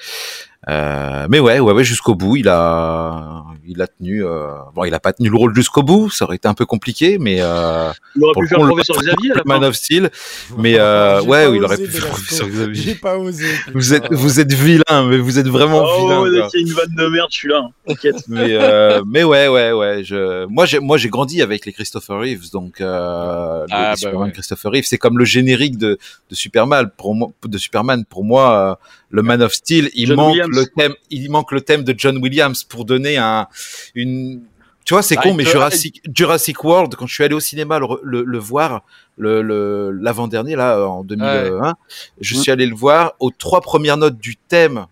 Euh, 0.69 1.27
mais 1.31 1.41
ouais, 1.41 1.59
ouais, 1.59 1.73
ouais, 1.73 1.85
jusqu'au 1.85 2.15
bout, 2.15 2.37
il 2.37 2.49
a, 2.49 3.45
il 3.67 3.81
a 3.81 3.87
tenu. 3.87 4.23
Euh, 4.23 4.49
bon, 4.75 4.85
il 4.85 4.93
a 4.93 5.01
pas 5.01 5.15
tenu 5.15 5.31
le 5.31 5.37
rôle 5.37 5.55
jusqu'au 5.55 5.83
bout, 5.83 6.11
ça 6.11 6.27
aurait 6.27 6.37
été 6.37 6.49
un 6.49 6.55
peu 6.55 6.67
compliqué, 6.67 7.17
mais 7.19 7.39
euh, 7.41 7.91
il 8.15 8.23
aurait 8.23 8.41
pu 8.43 8.47
faire 8.47 8.59
professeur 8.59 8.97
Xavier, 8.97 9.33
Man 9.47 9.65
of 9.65 9.75
Steel. 9.75 10.11
Mais 10.59 10.79
euh, 10.79 11.23
ouais, 11.23 11.57
il 11.57 11.65
aurait 11.65 11.79
pu 11.79 11.87
faire 11.87 12.09
professeur 12.09 12.47
Xavier. 12.47 12.83
J'ai 12.83 12.95
pas 12.95 13.17
osé. 13.17 13.47
Vous 13.73 13.95
êtes, 13.95 14.13
vous 14.13 14.39
êtes 14.39 14.53
vilain, 14.53 15.09
mais 15.09 15.17
vous 15.17 15.39
êtes 15.39 15.49
vraiment 15.49 15.83
oh, 15.83 16.03
vilain. 16.03 16.21
Oh, 16.21 16.27
il 16.27 16.37
y 16.37 16.41
a 16.41 16.49
une 16.61 16.75
vanne 16.75 16.95
de 16.95 17.09
merde, 17.09 17.29
je 17.31 17.37
suis 17.37 17.49
là. 17.49 17.63
Hein. 17.65 17.71
T'inquiète. 17.87 18.23
mais 18.29 18.53
euh, 18.53 19.03
mais 19.07 19.25
ouais, 19.25 19.49
ouais, 19.49 19.73
ouais. 19.73 20.05
Je, 20.05 20.45
moi, 20.47 20.67
j'ai, 20.67 20.79
moi, 20.79 20.99
j'ai 20.99 21.09
grandi 21.09 21.41
avec 21.41 21.65
les 21.65 21.73
Christopher 21.73 22.19
Reeves, 22.19 22.51
donc 22.53 22.83
euh, 22.83 23.65
ah, 23.71 23.95
bah 24.03 24.11
ouais. 24.13 24.31
Christopher 24.33 24.73
Reeves, 24.73 24.85
c'est 24.85 24.99
comme 24.99 25.17
le 25.17 25.25
générique 25.25 25.79
de, 25.79 25.99
de 26.29 26.35
Superman 26.35 26.91
pour 26.99 27.15
moi, 27.15 27.31
de 27.47 27.57
Superman 27.57 28.05
pour 28.05 28.25
moi. 28.25 28.73
Euh, 28.73 28.75
le 29.11 29.23
Man 29.23 29.43
of 29.43 29.53
Steel, 29.53 29.91
il 29.95 30.15
manque 30.15 30.37
le 30.51 30.67
thème, 30.67 30.95
il 31.11 31.31
manque 31.31 31.53
le 31.53 31.61
thème 31.61 31.85
de 31.85 31.95
John 31.97 32.19
Williams 32.19 32.65
pour 32.65 32.85
donner 32.85 33.17
un, 33.17 33.47
une, 33.95 34.43
tu 34.85 34.95
vois, 34.95 35.03
c'est 35.03 35.17
con, 35.17 35.35
mais 35.35 35.45
Jurassic, 35.45 36.03
Jurassic 36.13 36.65
World, 36.65 36.95
quand 36.97 37.07
je 37.07 37.15
suis 37.15 37.25
allé 37.25 37.35
au 37.35 37.41
cinéma 37.41 37.79
le, 37.79 38.25
le, 38.25 38.39
voir, 38.39 38.83
le 39.17 39.91
l'avant-dernier, 39.91 40.57
là, 40.57 40.85
en 40.85 41.05
2001, 41.05 41.75
je 42.21 42.35
suis 42.35 42.51
allé 42.51 42.67
le 42.67 42.75
voir 42.75 43.13
aux 43.21 43.31
trois 43.31 43.61
premières 43.61 43.97
notes 43.97 44.19
du 44.19 44.37
thème. 44.37 44.87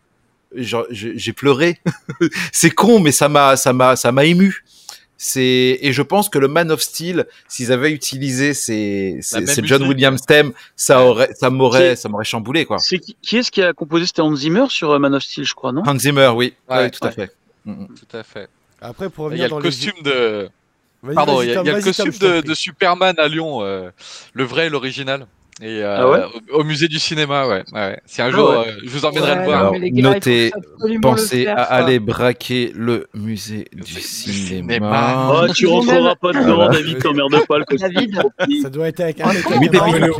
J'ai 0.54 1.32
pleuré. 1.32 1.80
c'est 2.52 2.70
con, 2.70 3.00
mais 3.00 3.12
ça 3.12 3.28
m'a, 3.28 3.56
ça 3.56 3.72
m'a, 3.72 3.96
ça 3.96 4.12
m'a 4.12 4.24
ému. 4.24 4.64
C'est 5.20 5.78
et 5.82 5.92
je 5.92 6.02
pense 6.02 6.28
que 6.28 6.38
le 6.38 6.46
Man 6.46 6.70
of 6.70 6.80
Steel, 6.80 7.26
s'ils 7.48 7.72
avaient 7.72 7.90
utilisé 7.90 8.54
ces, 8.54 9.18
ces, 9.20 9.44
John 9.64 9.82
Williams 9.82 10.22
thème, 10.24 10.52
ça 10.76 11.02
aurait, 11.02 11.34
ça 11.34 11.50
m'aurait, 11.50 11.96
ça 11.96 12.08
m'aurait 12.08 12.24
chamboulé 12.24 12.64
quoi. 12.64 12.78
C'est 12.78 13.00
qui, 13.00 13.16
qui 13.20 13.38
est-ce 13.38 13.50
qui 13.50 13.60
a 13.60 13.72
composé 13.72 14.06
C'était 14.06 14.22
Hans 14.22 14.36
Zimmer 14.36 14.66
sur 14.68 14.92
euh, 14.92 15.00
Man 15.00 15.16
of 15.16 15.24
Steel, 15.24 15.44
je 15.44 15.54
crois, 15.54 15.72
non? 15.72 15.82
Hans 15.84 15.98
Zimmer, 15.98 16.28
oui, 16.28 16.54
ouais, 16.70 16.88
tout 16.90 17.04
à 17.04 17.10
fait. 17.10 17.32
Mm, 17.64 17.72
mm. 17.72 17.88
Tout 17.88 18.16
à 18.16 18.22
fait. 18.22 18.48
Après 18.80 19.10
pour 19.10 19.24
revenir 19.24 19.40
il 19.40 19.42
y 19.42 19.46
a 19.46 19.48
dans 19.48 19.58
le 19.58 19.64
costume 19.64 20.00
de. 20.04 20.48
Pardon, 21.14 21.42
il 21.42 21.48
y 21.48 21.56
a, 21.56 21.62
le 21.64 21.82
costume 21.82 22.12
de, 22.20 22.40
de, 22.40 22.54
Superman 22.54 23.16
à 23.18 23.26
Lyon, 23.26 23.62
euh, 23.62 23.90
le 24.34 24.44
vrai, 24.44 24.70
l'original. 24.70 25.26
Et 25.60 25.82
euh, 25.82 25.96
ah 25.98 26.08
ouais 26.08 26.20
au, 26.52 26.62
musée 26.62 26.86
du 26.86 27.00
cinéma, 27.00 27.48
ouais. 27.48 27.64
ouais. 27.72 28.00
Si 28.06 28.22
un 28.22 28.26
ah 28.26 28.30
jour, 28.30 28.50
ouais. 28.50 28.68
euh, 28.68 28.80
je 28.84 28.90
vous 28.90 29.04
emmènerai 29.04 29.30
ouais, 29.30 29.38
le 29.38 29.44
voir. 29.44 29.58
Alors, 29.58 29.74
notez, 29.92 30.52
pensez 31.02 31.44
faire, 31.44 31.58
à 31.58 31.64
ça. 31.64 31.74
aller 31.74 31.98
braquer 31.98 32.72
le 32.76 33.08
musée 33.12 33.66
du 33.72 34.00
cinéma. 34.00 34.74
cinéma. 34.74 35.30
Oh, 35.32 35.52
tu 35.52 35.66
rentreras 35.66 36.14
pas 36.14 36.32
dedans, 36.32 36.70
David, 36.70 37.02
t'emmerdes 37.02 37.46
pas 37.46 37.58
le 37.58 37.64
costume. 37.64 38.62
Ça 38.62 38.70
doit 38.70 38.88
être 38.88 39.00
avec 39.00 39.20
un 39.20 39.30
oui, 39.58 39.68
David, 39.68 40.12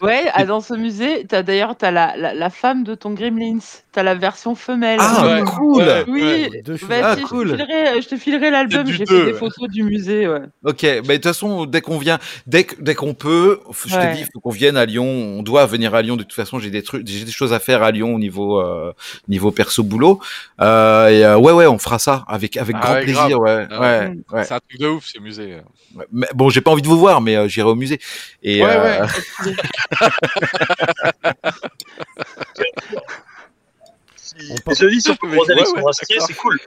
Ouais, 0.00 0.24
dans 0.46 0.60
ce 0.60 0.74
musée, 0.74 1.26
as 1.30 1.42
d'ailleurs 1.42 1.76
t'as 1.76 1.90
la, 1.90 2.16
la, 2.16 2.34
la, 2.34 2.50
femme 2.50 2.84
de 2.84 2.94
ton 2.94 3.10
Gremlins, 3.10 3.58
t'as 3.92 4.02
la 4.02 4.14
version 4.14 4.54
femelle. 4.54 4.98
Ah 5.00 5.26
ouais, 5.26 5.42
cool. 5.44 5.84
Oui, 6.08 6.48
bah, 6.88 6.96
ah, 7.02 7.16
si, 7.16 7.22
cool. 7.22 7.48
Je 7.48 7.54
te 7.54 7.56
filerai, 7.64 8.02
je 8.02 8.08
te 8.08 8.16
filerai 8.16 8.50
l'album. 8.50 8.86
J'ai 8.86 9.06
fait 9.06 9.24
des 9.24 9.32
photos 9.32 9.68
du 9.68 9.82
musée. 9.82 10.28
Ouais. 10.28 10.42
Ok, 10.64 10.82
mais 10.82 11.00
de 11.00 11.14
toute 11.14 11.24
façon, 11.24 11.66
dès 11.66 11.80
qu'on 11.80 11.98
vient, 11.98 12.18
dès, 12.46 12.66
dès 12.78 12.94
qu'on 12.94 13.14
peut, 13.14 13.60
je 13.86 13.94
ouais. 13.94 14.10
te 14.10 14.16
dis, 14.16 14.20
il 14.22 14.28
faut 14.32 14.40
qu'on 14.40 14.50
vienne 14.50 14.76
à 14.76 14.86
Lyon. 14.86 15.04
On 15.06 15.42
doit 15.42 15.66
venir 15.66 15.94
à 15.94 16.02
Lyon. 16.02 16.16
De 16.16 16.22
toute 16.22 16.34
façon, 16.34 16.58
j'ai 16.58 16.70
des 16.70 16.82
trucs, 16.82 17.06
j'ai 17.06 17.24
des 17.24 17.32
choses 17.32 17.52
à 17.52 17.58
faire 17.58 17.82
à 17.82 17.90
Lyon 17.90 18.14
au 18.14 18.18
niveau 18.18 18.60
euh, 18.60 18.92
niveau 19.28 19.50
perso 19.50 19.82
boulot. 19.82 20.20
Euh, 20.60 21.08
et 21.08 21.24
euh, 21.24 21.38
ouais, 21.38 21.52
ouais, 21.52 21.66
on 21.66 21.78
fera 21.78 21.98
ça 21.98 22.24
avec 22.28 22.56
avec 22.56 22.76
ah, 22.78 22.84
grand 22.84 22.94
ouais, 22.94 23.02
plaisir. 23.02 23.40
Ouais, 23.40 23.66
ah, 23.70 23.80
ouais, 23.80 24.12
ouais. 24.32 24.44
C'est 24.44 24.54
un 24.54 24.60
truc 24.60 24.80
de 24.80 24.88
ouf 24.88 25.04
ce 25.06 25.18
musée. 25.18 25.58
Mais, 26.12 26.26
bon, 26.34 26.50
j'ai 26.50 26.60
pas 26.60 26.70
envie 26.70 26.82
de 26.82 26.88
vous 26.88 26.98
voir, 26.98 27.20
mais 27.20 27.36
euh, 27.36 27.48
j'irai 27.48 27.68
au 27.68 27.74
musée. 27.74 27.98
Et, 28.42 28.62
ouais, 28.62 28.76
ouais. 28.76 29.00
on 34.66 34.74
se 34.74 34.86
dit, 34.86 35.00
si 35.00 35.10
on 35.10 35.16
peut 35.20 35.30
croiser 35.30 35.52
avec 35.52 35.66
c'est 36.26 36.34
cool. 36.34 36.58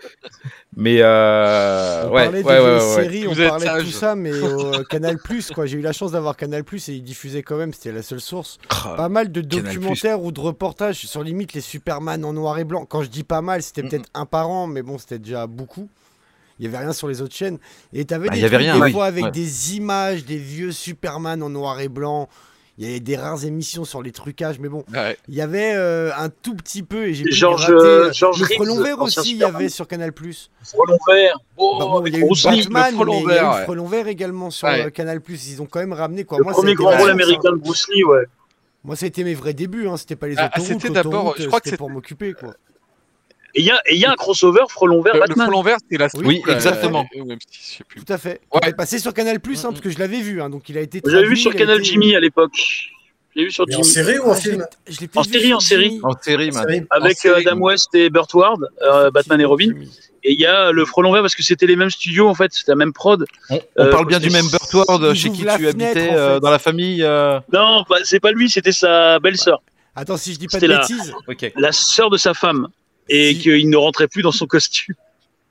Mais 0.76 0.98
euh, 1.02 2.08
on 2.08 2.12
ouais, 2.12 2.24
parlait 2.24 2.44
ouais, 2.44 2.58
des 2.58 2.64
ouais, 2.64 2.80
séries, 2.80 3.28
on 3.28 3.36
parlait 3.36 3.66
de 3.66 3.86
tout 3.86 3.92
ça, 3.92 4.16
mais 4.16 4.32
au 4.40 4.84
Canal 4.84 5.18
Plus, 5.18 5.52
quoi. 5.52 5.66
J'ai 5.66 5.78
eu 5.78 5.82
la 5.82 5.94
chance 5.94 6.12
d'avoir 6.12 6.38
Canal 6.38 6.64
Plus 6.64 6.90
et 6.90 6.94
ils 6.94 7.04
diffusaient 7.04 7.44
quand 7.44 7.58
même, 7.58 7.74
c'était 7.74 7.92
la 7.92 8.04
seule 8.04 8.22
source. 8.22 8.58
Oh, 8.72 8.96
pas 8.96 9.10
mal 9.10 9.32
de 9.32 9.42
documentaires 9.42 10.22
ou 10.22 10.32
de 10.32 10.40
reportages 10.40 11.06
sur 11.06 11.24
limite 11.24 11.54
les 11.54 11.62
Superman 11.62 12.24
en 12.26 12.34
noir 12.34 12.58
et 12.60 12.64
blanc. 12.64 12.86
Quand 12.86 13.04
je 13.04 13.10
dis 13.10 13.24
pas 13.24 13.42
mal, 13.42 13.62
c'était 13.62 13.82
-mm. 13.82 13.90
peut-être 13.90 14.10
un 14.14 14.26
par 14.26 14.50
an, 14.50 14.68
mais 14.68 14.82
bon, 14.82 14.98
c'était 14.98 15.20
déjà 15.20 15.48
beaucoup. 15.48 15.90
Il 16.62 16.66
y 16.66 16.68
avait 16.68 16.78
rien 16.78 16.94
sur 16.94 17.08
les 17.08 17.22
autres 17.24 17.34
chaînes. 17.34 17.58
Et 17.92 18.06
tu 18.06 18.14
avais 18.14 18.28
bah, 18.28 18.36
des, 18.36 18.42
trucs, 18.42 18.54
rien, 18.54 18.76
des 18.76 18.82
oui. 18.82 18.92
fois 18.92 19.08
avec 19.08 19.26
ouais. 19.26 19.32
des 19.32 19.76
images 19.78 20.26
des 20.26 20.38
vieux 20.38 20.72
Superman 20.72 21.42
en 21.42 21.50
noir 21.50 21.80
et 21.80 21.90
blanc. 21.90 22.30
Il 22.78 22.86
y 22.86 22.90
avait 22.90 23.00
des 23.00 23.18
rares 23.18 23.46
émissions 23.46 23.86
sur 23.86 24.02
les 24.02 24.12
trucages, 24.12 24.60
mais 24.60 24.70
bon, 24.70 24.84
ouais. 24.94 25.18
il 25.28 25.36
y 25.36 25.42
avait 25.42 25.74
euh, 25.76 26.12
un 26.18 26.30
tout 26.30 26.56
petit 26.56 26.84
peu 26.84 27.10
et 27.10 27.14
j'ai 27.14 27.30
Georges 27.30 27.70
euh, 27.70 28.12
George 28.14 28.40
le 28.40 28.46
Frelon 28.48 28.82
Vert 28.82 29.02
aussi, 29.02 29.32
il 29.32 29.38
y 29.38 29.44
avait 29.44 29.70
sur 29.70 29.88
Canal+. 29.88 30.12
Frelon 30.14 30.98
Vert. 31.08 31.38
Oh, 31.58 31.78
bah 31.78 31.86
bon, 31.86 32.06
il 32.06 32.14
y 32.14 32.18
a 32.18 32.26
eu 32.26 32.30
Batman, 32.30 32.96
mais 33.06 33.22
il 33.22 33.28
y 33.28 33.32
a 33.32 33.62
eu 33.62 33.64
Frelon 33.66 33.88
Vert 33.88 34.08
également 34.08 34.50
sur 34.50 34.68
ouais. 34.68 34.90
Canal+. 34.92 35.22
Ils 35.30 35.62
ont 35.62 35.66
quand 35.66 35.80
même 35.80 35.94
ramené 35.94 36.24
quoi. 36.24 36.38
Le 36.38 36.46
Moi, 36.46 36.54
premier 36.54 36.74
grand 36.74 36.98
rôle 36.98 37.12
américain 37.12 37.52
de 37.52 37.58
Bruce 37.58 37.88
Lee, 37.94 38.04
ouais. 38.04 38.26
Moi, 38.84 38.96
ça 38.96 39.06
a 39.06 39.08
été 39.08 39.24
mes 39.24 39.36
vrais 39.36 39.54
débuts. 39.54 39.88
Hein. 39.88 39.98
C'était 39.98 40.16
pas 40.16 40.28
les 40.28 40.34
autoroutes. 40.34 40.52
Ah, 40.54 40.60
c'était 40.60 40.90
d'abord, 40.90 41.36
je 41.38 41.46
crois 41.46 41.60
que 41.60 41.66
c'était 41.66 41.78
pour 41.78 41.90
m'occuper, 41.90 42.34
quoi. 42.34 42.56
Et 43.54 43.62
il 43.62 43.66
y, 43.66 43.98
y, 43.98 44.06
a 44.06 44.12
un 44.12 44.16
crossover 44.16 44.64
Frelon 44.70 45.02
Vert 45.02 45.14
Batman. 45.14 45.38
Le 45.38 45.44
Frelon 45.44 45.62
Vert, 45.62 45.78
c'est 45.90 45.98
la 45.98 46.08
Oui, 46.16 46.42
oui 46.46 46.54
exactement. 46.54 47.06
Euh, 47.16 47.36
Tout 47.96 48.14
à 48.14 48.18
fait. 48.18 48.42
Ouais. 48.54 48.62
Il 48.64 48.70
est 48.70 48.74
passé 48.74 49.00
sur 49.00 49.14
Canal 49.14 49.40
Plus, 49.40 49.64
hein, 49.66 49.70
parce 49.70 49.82
que 49.82 49.90
je 49.90 50.00
l'avais 50.00 50.22
vu. 50.22 50.42
Hein, 50.42 50.50
donc 50.50 50.70
il 50.70 50.78
a 50.78 50.82
été. 50.82 51.02
J'avais 51.06 51.28
vu 51.28 51.38
sur 51.38 51.54
Canal 51.54 51.80
été... 51.80 51.86
Jimmy 51.86 52.16
à 52.16 52.20
l'époque. 52.20 52.54
J'ai 53.36 53.46
vu 53.46 53.52
sur 53.52 53.66
Jimmy. 53.68 53.82
En 53.82 53.84
série 53.84 54.20
ou 54.20 54.30
en 54.30 54.36
film 54.36 54.66
je 54.88 54.94
je 54.94 55.06
En 55.16 55.24
série, 55.24 55.54
en 55.54 55.60
série. 55.60 56.00
En 56.04 56.14
série, 56.22 56.52
man. 56.52 56.86
Avec 56.90 57.18
en 57.18 57.22
série, 57.22 57.48
Adam 57.48 57.60
West 57.60 57.94
et 57.96 58.10
Burt 58.10 58.34
Ward, 58.34 58.60
euh, 58.82 59.12
Batman 59.12 59.42
et 59.42 59.46
Robin. 59.46 59.72
Et 60.24 60.34
il 60.34 60.40
y 60.40 60.46
a 60.46 60.72
le 60.72 60.86
Frelon 60.86 61.12
Vert 61.12 61.22
parce 61.22 61.36
que 61.36 61.44
c'était 61.44 61.66
les 61.66 61.76
mêmes 61.76 61.90
studios 61.90 62.28
en 62.28 62.36
fait, 62.36 62.54
c'était 62.54 62.74
la 62.74 62.76
même 62.76 62.94
prod. 62.94 63.26
On, 63.50 63.60
on 63.78 63.86
euh, 63.86 63.92
parle 63.92 64.06
bien 64.06 64.20
du 64.20 64.30
même 64.30 64.46
Burt 64.50 64.74
Ward 64.74 65.14
chez 65.16 65.32
qui 65.32 65.40
tu 65.40 65.48
fenêtre, 65.48 65.68
habitais 65.68 65.90
en 65.90 65.94
fait. 65.94 66.16
euh, 66.16 66.40
dans 66.40 66.52
la 66.52 66.60
famille. 66.60 67.02
Euh... 67.04 67.40
Non, 67.52 67.84
c'est 68.04 68.20
pas 68.20 68.32
lui, 68.32 68.50
c'était 68.50 68.72
sa 68.72 69.20
belle-seur. 69.20 69.64
Attends, 69.96 70.18
si 70.18 70.34
je 70.34 70.40
dis 70.40 70.48
pas 70.48 70.60
de 70.60 70.68
bêtises. 70.68 71.10
La, 71.28 71.34
okay. 71.34 71.54
la 71.58 71.72
sœur 71.72 72.10
de 72.10 72.18
sa 72.18 72.34
femme 72.34 72.68
et 73.10 73.34
si. 73.34 73.42
qu'il 73.42 73.70
ne 73.70 73.78
rentrait 73.78 74.08
plus 74.08 74.22
dans 74.22 74.32
son 74.32 74.48
costume. 74.48 74.96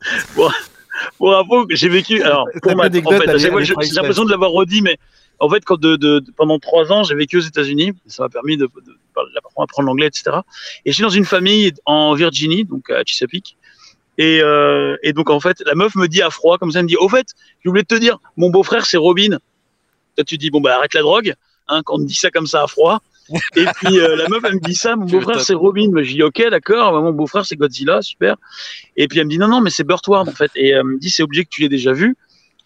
bon. 0.36 1.66
j'ai 1.70 1.88
vécu. 1.88 2.22
Alors, 2.22 2.48
pour 2.62 2.76
ma, 2.76 2.86
en 2.86 2.90
fait, 2.90 3.38
j'ai 3.38 3.50
l'impression 3.94 4.24
de 4.24 4.30
l'avoir 4.30 4.50
redit, 4.50 4.82
mais 4.82 4.98
en 5.38 5.48
fait, 5.48 5.64
quand 5.64 5.80
de, 5.80 5.96
de, 5.96 6.22
pendant 6.36 6.58
trois 6.58 6.92
ans, 6.92 7.02
j'ai 7.02 7.14
vécu 7.14 7.38
aux 7.38 7.42
États-Unis. 7.42 7.92
Ça 8.06 8.24
m'a 8.24 8.28
permis 8.28 8.56
de, 8.56 8.68
d'apprendre 9.34 9.82
l'anglais, 9.82 10.06
etc. 10.06 10.38
Et 10.84 10.90
je 10.90 10.94
suis 10.94 11.02
dans 11.02 11.08
une 11.08 11.24
famille 11.24 11.72
en 11.86 12.14
Virginie, 12.14 12.64
donc 12.64 12.90
à 12.90 13.02
Chesapeake. 13.04 13.56
Et, 14.18 14.40
euh, 14.42 14.96
et, 15.02 15.14
donc, 15.14 15.30
en 15.30 15.40
fait, 15.40 15.62
la 15.64 15.74
meuf 15.74 15.94
me 15.94 16.06
dit 16.06 16.20
à 16.20 16.30
froid, 16.30 16.58
comme 16.58 16.70
ça, 16.70 16.80
elle 16.80 16.84
me 16.84 16.88
dit 16.88 16.96
Au 16.96 17.08
fait, 17.08 17.28
je 17.64 17.70
voulais 17.70 17.84
te 17.84 17.94
dire, 17.94 18.18
mon 18.36 18.50
beau-frère, 18.50 18.84
c'est 18.84 18.98
Robin. 18.98 19.38
Toi, 20.16 20.24
tu 20.26 20.36
dis 20.36 20.50
Bon, 20.50 20.60
bah, 20.60 20.76
arrête 20.76 20.92
la 20.92 21.00
drogue. 21.00 21.34
Hein, 21.68 21.82
quand 21.84 21.94
on 21.94 21.98
me 21.98 22.06
dit 22.06 22.14
ça 22.14 22.30
comme 22.30 22.46
ça 22.46 22.62
à 22.62 22.66
froid. 22.66 23.00
Et 23.56 23.64
puis, 23.76 23.98
euh, 24.00 24.16
la 24.16 24.28
meuf, 24.28 24.42
elle 24.44 24.54
me 24.54 24.60
dit 24.60 24.74
ça 24.74 24.96
Mon 24.96 25.06
beau-frère, 25.06 25.40
c'est 25.40 25.54
Robin. 25.54 25.88
Mais 25.92 26.04
je 26.04 26.14
dis 26.14 26.22
Ok, 26.22 26.42
d'accord. 26.50 27.00
Mon 27.00 27.12
beau-frère, 27.12 27.44
c'est 27.46 27.56
Godzilla, 27.56 28.02
super. 28.02 28.36
Et 28.96 29.08
puis, 29.08 29.18
elle 29.18 29.26
me 29.26 29.30
dit 29.30 29.38
Non, 29.38 29.48
non, 29.48 29.60
mais 29.60 29.70
c'est 29.70 29.84
Burt 29.84 30.06
Ward, 30.08 30.28
en 30.28 30.32
fait. 30.32 30.50
Et 30.54 30.70
elle 30.70 30.84
me 30.84 30.98
dit 30.98 31.10
C'est 31.10 31.22
obligé 31.22 31.44
que 31.44 31.50
tu 31.50 31.62
l'aies 31.62 31.68
déjà 31.68 31.92
vu. 31.92 32.16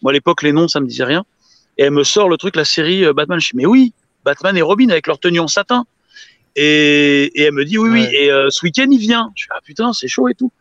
Moi, 0.02 0.12
à 0.12 0.14
l'époque, 0.14 0.42
les 0.42 0.52
noms, 0.52 0.68
ça 0.68 0.80
me 0.80 0.86
disait 0.86 1.04
rien. 1.04 1.24
Et 1.78 1.84
elle 1.84 1.92
me 1.92 2.04
sort 2.04 2.28
le 2.28 2.36
truc, 2.36 2.56
la 2.56 2.64
série 2.64 3.04
euh, 3.04 3.12
Batman. 3.12 3.40
Je 3.40 3.50
dis 3.50 3.56
Mais 3.56 3.66
oui, 3.66 3.92
Batman 4.24 4.56
et 4.56 4.62
Robin 4.62 4.88
avec 4.88 5.06
leur 5.06 5.18
tenue 5.18 5.40
en 5.40 5.48
satin. 5.48 5.84
Et, 6.56 7.30
et 7.34 7.42
elle 7.42 7.54
me 7.54 7.64
dit 7.64 7.78
Oui, 7.78 7.90
oui. 7.90 8.06
Et 8.12 8.30
euh, 8.30 8.48
ce 8.50 8.64
week-end, 8.64 8.86
il 8.90 8.98
vient. 8.98 9.30
Je 9.36 9.44
dis 9.44 9.48
Ah 9.50 9.60
putain, 9.64 9.92
c'est 9.92 10.08
chaud 10.08 10.28
et 10.28 10.34
tout. 10.34 10.52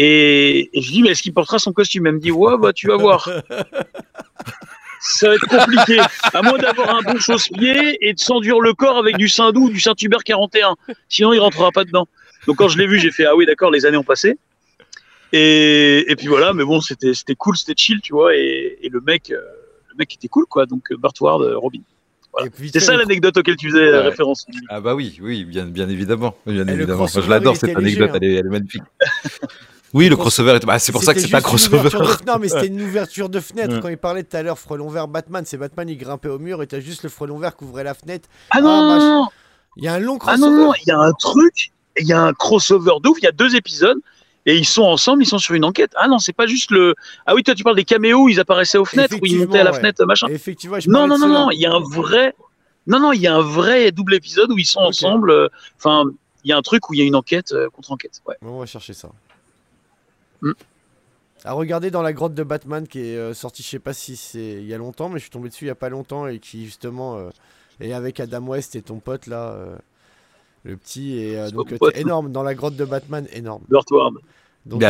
Et, 0.00 0.70
je 0.74 0.92
dis, 0.92 1.02
mais 1.02 1.10
est-ce 1.10 1.22
qu'il 1.22 1.34
portera 1.34 1.58
son 1.58 1.72
costume? 1.72 2.06
Elle 2.06 2.14
me 2.14 2.20
dit, 2.20 2.30
ouais, 2.30 2.56
bah, 2.56 2.72
tu 2.72 2.86
vas 2.86 2.96
voir. 2.96 3.28
Ça 5.00 5.28
va 5.28 5.34
être 5.34 5.46
compliqué. 5.46 6.00
À 6.32 6.42
moins 6.42 6.58
d'avoir 6.58 6.96
un 6.96 7.02
bon 7.02 7.18
chausse-pied 7.18 7.98
et 8.00 8.14
de 8.14 8.18
s'enduire 8.18 8.60
le 8.60 8.74
corps 8.74 8.98
avec 8.98 9.16
du 9.16 9.28
Saint-Doux 9.28 9.66
ou 9.66 9.70
du 9.70 9.80
Saint-Hubert 9.80 10.24
41. 10.24 10.76
Sinon, 11.08 11.32
il 11.32 11.38
rentrera 11.38 11.70
pas 11.70 11.84
dedans. 11.84 12.08
Donc, 12.46 12.56
quand 12.56 12.68
je 12.68 12.78
l'ai 12.78 12.86
vu, 12.86 12.98
j'ai 12.98 13.10
fait, 13.10 13.26
ah 13.26 13.36
oui, 13.36 13.46
d'accord, 13.46 13.70
les 13.70 13.86
années 13.86 13.96
ont 13.96 14.04
passé. 14.04 14.38
Et, 15.32 16.10
et 16.10 16.16
puis 16.16 16.26
voilà, 16.26 16.52
mais 16.54 16.64
bon, 16.64 16.80
c'était, 16.80 17.14
c'était 17.14 17.34
cool, 17.34 17.56
c'était 17.56 17.74
chill, 17.76 18.00
tu 18.00 18.12
vois. 18.12 18.34
Et, 18.34 18.78
et 18.80 18.88
le 18.88 19.00
mec, 19.00 19.30
euh, 19.30 19.40
le 19.90 19.96
mec 19.98 20.14
était 20.14 20.28
cool, 20.28 20.46
quoi. 20.46 20.66
Donc, 20.66 20.92
Burt 20.92 21.20
Ward, 21.20 21.42
euh, 21.42 21.58
Robin. 21.58 21.80
C'est 22.72 22.80
ça 22.80 22.96
l'anecdote 22.96 23.36
auquel 23.36 23.56
tu 23.56 23.70
faisais 23.70 23.98
référence. 23.98 24.46
Ah 24.68 24.80
bah 24.80 24.94
oui, 24.94 25.18
oui, 25.20 25.44
bien, 25.44 25.66
bien 25.66 25.88
évidemment. 25.88 26.36
Bien 26.46 26.66
évidemment. 26.68 27.06
je 27.06 27.28
l'adore 27.28 27.56
cette 27.56 27.76
anecdote, 27.76 28.10
elle, 28.14 28.24
est, 28.24 28.34
elle, 28.34 28.46
est, 28.46 28.50
magnifique. 28.50 28.82
Oui, 29.94 30.08
le 30.08 30.16
crossover, 30.16 30.58
bah, 30.66 30.78
c'est 30.78 30.92
pour 30.92 31.02
ça 31.02 31.14
que 31.14 31.20
c'est 31.20 31.28
pas 31.28 31.40
crossover. 31.40 31.88
Non, 32.26 32.38
mais 32.38 32.48
c'était 32.48 32.66
une 32.66 32.82
ouverture 32.82 33.28
de 33.28 33.40
fenêtre. 33.40 33.80
Quand 33.80 33.88
il 33.88 33.98
parlait 33.98 34.22
tout 34.22 34.36
à 34.36 34.42
l'heure, 34.42 34.58
frelon 34.58 34.88
vert 34.88 35.08
Batman, 35.08 35.44
c'est 35.46 35.56
Batman, 35.56 35.88
il 35.88 35.96
grimpait 35.96 36.28
au 36.28 36.38
mur 36.38 36.62
et 36.62 36.66
t'as 36.66 36.80
juste 36.80 37.02
le 37.02 37.08
frelon 37.08 37.38
vert 37.38 37.56
qui 37.56 37.64
ouvrait 37.64 37.84
la 37.84 37.94
fenêtre. 37.94 38.28
Ah 38.50 38.60
non 38.60 38.68
ah, 38.70 39.28
Il 39.76 39.84
y 39.84 39.88
a 39.88 39.94
un 39.94 39.98
long 39.98 40.18
crossover. 40.18 40.46
Ah 40.46 40.50
non, 40.50 40.72
il 40.74 40.88
y 40.88 40.90
a 40.90 40.98
un 40.98 41.12
truc, 41.12 41.72
il 41.98 42.06
y 42.06 42.12
a 42.12 42.20
un 42.20 42.32
crossover 42.32 42.94
d'ouf, 43.02 43.18
il 43.18 43.24
y 43.24 43.28
a 43.28 43.32
deux 43.32 43.56
épisodes 43.56 43.98
et 44.46 44.56
ils 44.56 44.66
sont 44.66 44.82
ensemble, 44.82 45.22
ils 45.22 45.26
sont 45.26 45.38
sur 45.38 45.54
une 45.54 45.64
enquête. 45.64 45.92
Ah 45.96 46.08
non, 46.08 46.18
c'est 46.18 46.32
pas 46.32 46.46
juste 46.46 46.70
le. 46.70 46.94
Ah 47.26 47.34
oui, 47.34 47.42
toi 47.42 47.54
tu 47.54 47.64
parles 47.64 47.76
des 47.76 47.84
caméos, 47.84 48.28
ils 48.28 48.40
apparaissaient 48.40 48.78
aux 48.78 48.84
fenêtres 48.84 49.16
ou 49.20 49.26
ils 49.26 49.38
montaient 49.38 49.60
à 49.60 49.64
la 49.64 49.72
fenêtre, 49.72 50.04
machin. 50.06 50.26
Effectivement, 50.28 50.78
non, 50.86 51.06
non, 51.06 51.18
non, 51.18 51.28
non, 51.28 51.50
il 51.50 51.60
y 51.60 51.66
a 51.66 51.72
un 51.72 51.80
vrai. 51.80 52.34
Non, 52.86 53.00
non, 53.00 53.12
il 53.12 53.20
y 53.20 53.26
a 53.26 53.34
un 53.34 53.42
vrai 53.42 53.92
double 53.92 54.14
épisode 54.14 54.50
où 54.50 54.58
ils 54.58 54.64
sont 54.64 54.80
ensemble. 54.80 55.30
Euh, 55.30 55.48
enfin, 55.76 56.04
il 56.44 56.48
y 56.48 56.52
a 56.54 56.56
un 56.56 56.62
truc 56.62 56.88
où 56.88 56.94
il 56.94 57.00
y 57.00 57.02
a 57.02 57.04
une 57.04 57.16
enquête 57.16 57.52
euh, 57.52 57.68
contre 57.68 57.92
enquête. 57.92 58.22
Ouais. 58.26 58.36
on 58.40 58.60
va 58.60 58.66
chercher 58.66 58.94
ça. 58.94 59.10
Mm. 60.42 60.52
À 61.44 61.52
regarder 61.52 61.90
dans 61.90 62.02
la 62.02 62.12
grotte 62.12 62.34
de 62.34 62.42
Batman 62.42 62.86
qui 62.86 63.00
est 63.00 63.16
euh, 63.16 63.32
sorti, 63.32 63.62
je 63.62 63.68
sais 63.68 63.78
pas 63.78 63.92
si 63.92 64.16
c'est 64.16 64.54
il 64.54 64.66
y 64.66 64.74
a 64.74 64.78
longtemps, 64.78 65.08
mais 65.08 65.18
je 65.18 65.22
suis 65.22 65.30
tombé 65.30 65.48
dessus 65.48 65.64
il 65.64 65.68
y 65.68 65.70
a 65.70 65.76
pas 65.76 65.88
longtemps 65.88 66.26
et 66.26 66.40
qui 66.40 66.64
justement 66.64 67.16
euh, 67.16 67.30
est 67.80 67.92
avec 67.92 68.18
Adam 68.18 68.44
West 68.46 68.74
et 68.74 68.82
ton 68.82 68.98
pote 68.98 69.28
là, 69.28 69.52
euh, 69.52 69.76
le 70.64 70.76
petit 70.76 71.16
et 71.16 71.50
donc 71.52 71.72
énorme 71.94 72.32
dans 72.32 72.42
la 72.42 72.54
grotte 72.54 72.74
de 72.74 72.84
Batman, 72.84 73.28
énorme. 73.32 73.62
Donc, 74.68 74.82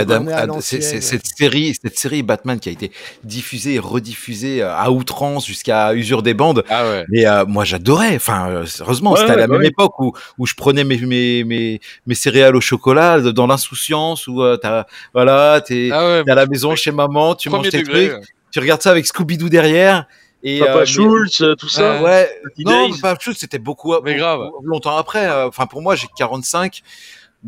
cette 0.61 1.27
série, 1.27 1.73
cette 1.81 1.97
série 1.97 2.25
Batman 2.25 2.59
qui 2.59 2.69
a 2.69 2.73
été 2.73 2.91
diffusée 3.23 3.75
et 3.75 3.79
rediffusée 3.79 4.61
euh, 4.61 4.75
à 4.75 4.91
outrance 4.91 5.47
jusqu'à 5.47 5.95
usure 5.95 6.23
des 6.23 6.35
bandes. 6.35 6.65
Ah 6.69 6.85
ouais. 6.85 7.05
Mais 7.09 7.27
euh, 7.27 7.47
moi 7.47 7.65
j'adorais. 7.65 8.17
Enfin, 8.17 8.51
euh, 8.51 8.67
heureusement, 8.81 9.15
c'était 9.15 9.31
à 9.31 9.37
la 9.37 9.47
bah 9.47 9.57
même 9.57 9.67
époque 9.67 9.99
où, 10.01 10.13
où 10.37 10.47
je 10.47 10.55
prenais 10.55 10.83
mes, 10.83 10.99
mes, 10.99 11.45
mes, 11.45 11.81
mes 12.07 12.15
céréales 12.17 12.57
au 12.57 12.61
chocolat 12.61 13.21
dans 13.21 13.47
l'insouciance 13.47 14.27
où 14.27 14.43
t'as 14.61 14.87
voilà, 15.15 15.61
t'es 15.61 15.91
ah 15.93 16.23
à 16.27 16.35
la 16.35 16.47
maison 16.47 16.75
chez 16.75 16.91
maman, 16.91 17.37
tu 17.37 17.49
manges 17.49 17.71
tes 17.71 17.85
trucs, 17.85 18.13
tu 18.51 18.59
regardes 18.59 18.83
ça 18.83 18.91
avec 18.91 19.07
Scooby 19.07 19.39
Doo 19.39 19.49
derrière. 19.49 20.07
Et 20.43 20.61
Papa 20.61 20.85
Schultz, 20.85 21.43
tout 21.59 21.69
ça. 21.69 22.03
ouais. 22.03 22.29
Non, 22.59 22.91
Papa 23.01 23.21
Schultz, 23.21 23.39
c'était 23.39 23.59
beaucoup, 23.59 23.95
mais 24.03 24.17
grave. 24.17 24.51
longtemps 24.65 24.97
après. 24.97 25.29
Enfin, 25.45 25.67
pour 25.67 25.83
moi, 25.83 25.95
j'ai 25.95 26.09
45. 26.17 26.83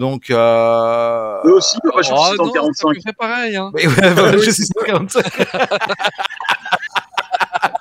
Donc, 0.01 0.31
euh... 0.31 1.37
Eux 1.45 1.57
aussi, 1.57 1.77
moi, 1.85 2.01
je 2.01 2.07
suis 2.07 2.17
145. 2.37 2.97
C'est 3.05 3.17
pareil. 3.17 3.55
Hein. 3.55 3.71
Mais 3.75 3.87
ouais, 3.87 4.15
bah, 4.15 4.33
je 4.33 4.51
suis 4.51 4.65
145. 4.65 5.23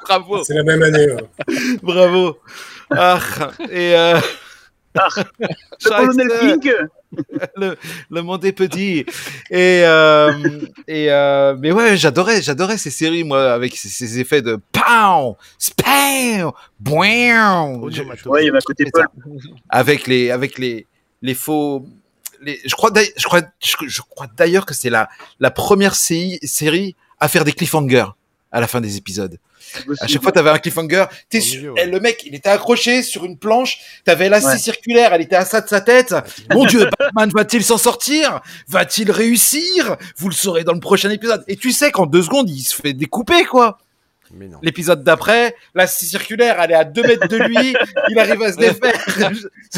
Bravo. 0.04 0.44
C'est 0.44 0.56
la 0.56 0.64
même 0.64 0.84
année. 0.84 1.08
Bravo. 1.82 2.38
Ah, 2.92 3.20
et 3.72 3.96
euh... 3.96 4.20
Ah, 4.98 5.08
le, 5.40 6.60
le, 7.56 7.78
le 8.10 8.22
monde 8.22 8.44
est 8.44 8.52
petit. 8.52 9.06
Et, 9.50 9.84
euh, 9.86 10.34
et 10.90 11.10
euh, 11.10 11.56
mais 11.58 11.72
ouais, 11.72 11.96
j'adorais, 11.96 12.42
j'adorais 12.42 12.78
ces 12.78 12.90
séries, 12.90 13.24
moi, 13.24 13.54
avec 13.54 13.78
ces, 13.78 13.88
ces 13.88 14.20
effets 14.20 14.42
de 14.42 14.60
pow, 14.74 15.38
spam, 15.58 16.52
boing. 16.82 17.80
Ouais, 17.80 17.92
il 17.94 18.46
y 18.48 18.50
avait 18.50 18.58
un 18.58 18.62
côté 18.66 18.84
Paul. 18.92 19.08
Avec 19.70 20.06
les, 20.06 20.32
avec 20.32 20.58
les, 20.58 20.86
les 21.22 21.34
faux, 21.34 21.86
je 22.46 22.76
crois, 22.76 22.92
je 23.18 23.24
crois, 23.26 23.42
je, 23.60 24.02
crois 24.02 24.28
d'ailleurs 24.36 24.66
que 24.66 24.74
c'est 24.74 24.90
la, 24.90 25.10
la 25.40 25.52
première 25.52 25.96
série 25.96 26.96
à 27.20 27.28
faire 27.28 27.44
des 27.44 27.54
cliffhangers 27.54 28.06
à 28.52 28.60
la 28.60 28.68
fin 28.68 28.82
des 28.82 28.98
épisodes. 28.98 29.38
À 30.00 30.08
chaque 30.08 30.22
fois, 30.24 30.32
tu 30.32 30.40
avais 30.40 30.50
un 30.50 30.58
cliffhanger. 30.58 31.06
T'es 31.30 31.40
eh, 31.78 31.86
le 31.86 32.00
mec, 32.00 32.24
il 32.26 32.34
était 32.34 32.50
accroché 32.50 33.04
sur 33.04 33.26
une 33.26 33.38
planche. 33.38 33.80
T'avais 34.04 34.30
la 34.30 34.40
ouais. 34.40 34.58
circulaire, 34.58 35.14
elle 35.14 35.22
était 35.22 35.36
à 35.36 35.46
ça 35.46 35.62
de 35.62 35.68
sa 35.68 35.82
tête. 35.82 36.16
Mon 36.54 36.66
Dieu, 36.66 36.90
Batman 36.98 37.30
va-t-il 37.34 37.64
s'en 37.64 37.78
sortir? 37.78 38.42
Va-t-il 38.68 39.12
réussir? 39.12 39.96
Vous 40.18 40.30
le 40.30 40.34
saurez 40.34 40.64
dans 40.64 40.74
le 40.74 40.80
prochain 40.80 41.10
épisode. 41.10 41.44
Et 41.48 41.56
tu 41.56 41.72
sais 41.72 41.92
qu'en 41.92 42.06
deux 42.06 42.24
secondes, 42.24 42.50
il 42.50 42.62
se 42.62 42.76
fait 42.76 42.94
découper, 42.94 43.46
quoi. 43.46 43.78
L'épisode 44.62 45.04
d'après, 45.04 45.56
la 45.74 45.88
circulaire, 45.88 46.60
elle 46.60 46.72
est 46.72 46.76
à 46.76 46.84
2 46.84 47.02
mètres 47.02 47.28
de 47.28 47.38
lui, 47.38 47.76
il 48.10 48.20
arrive 48.20 48.42
à 48.42 48.54
se 48.54 48.58
défaire. 48.58 48.94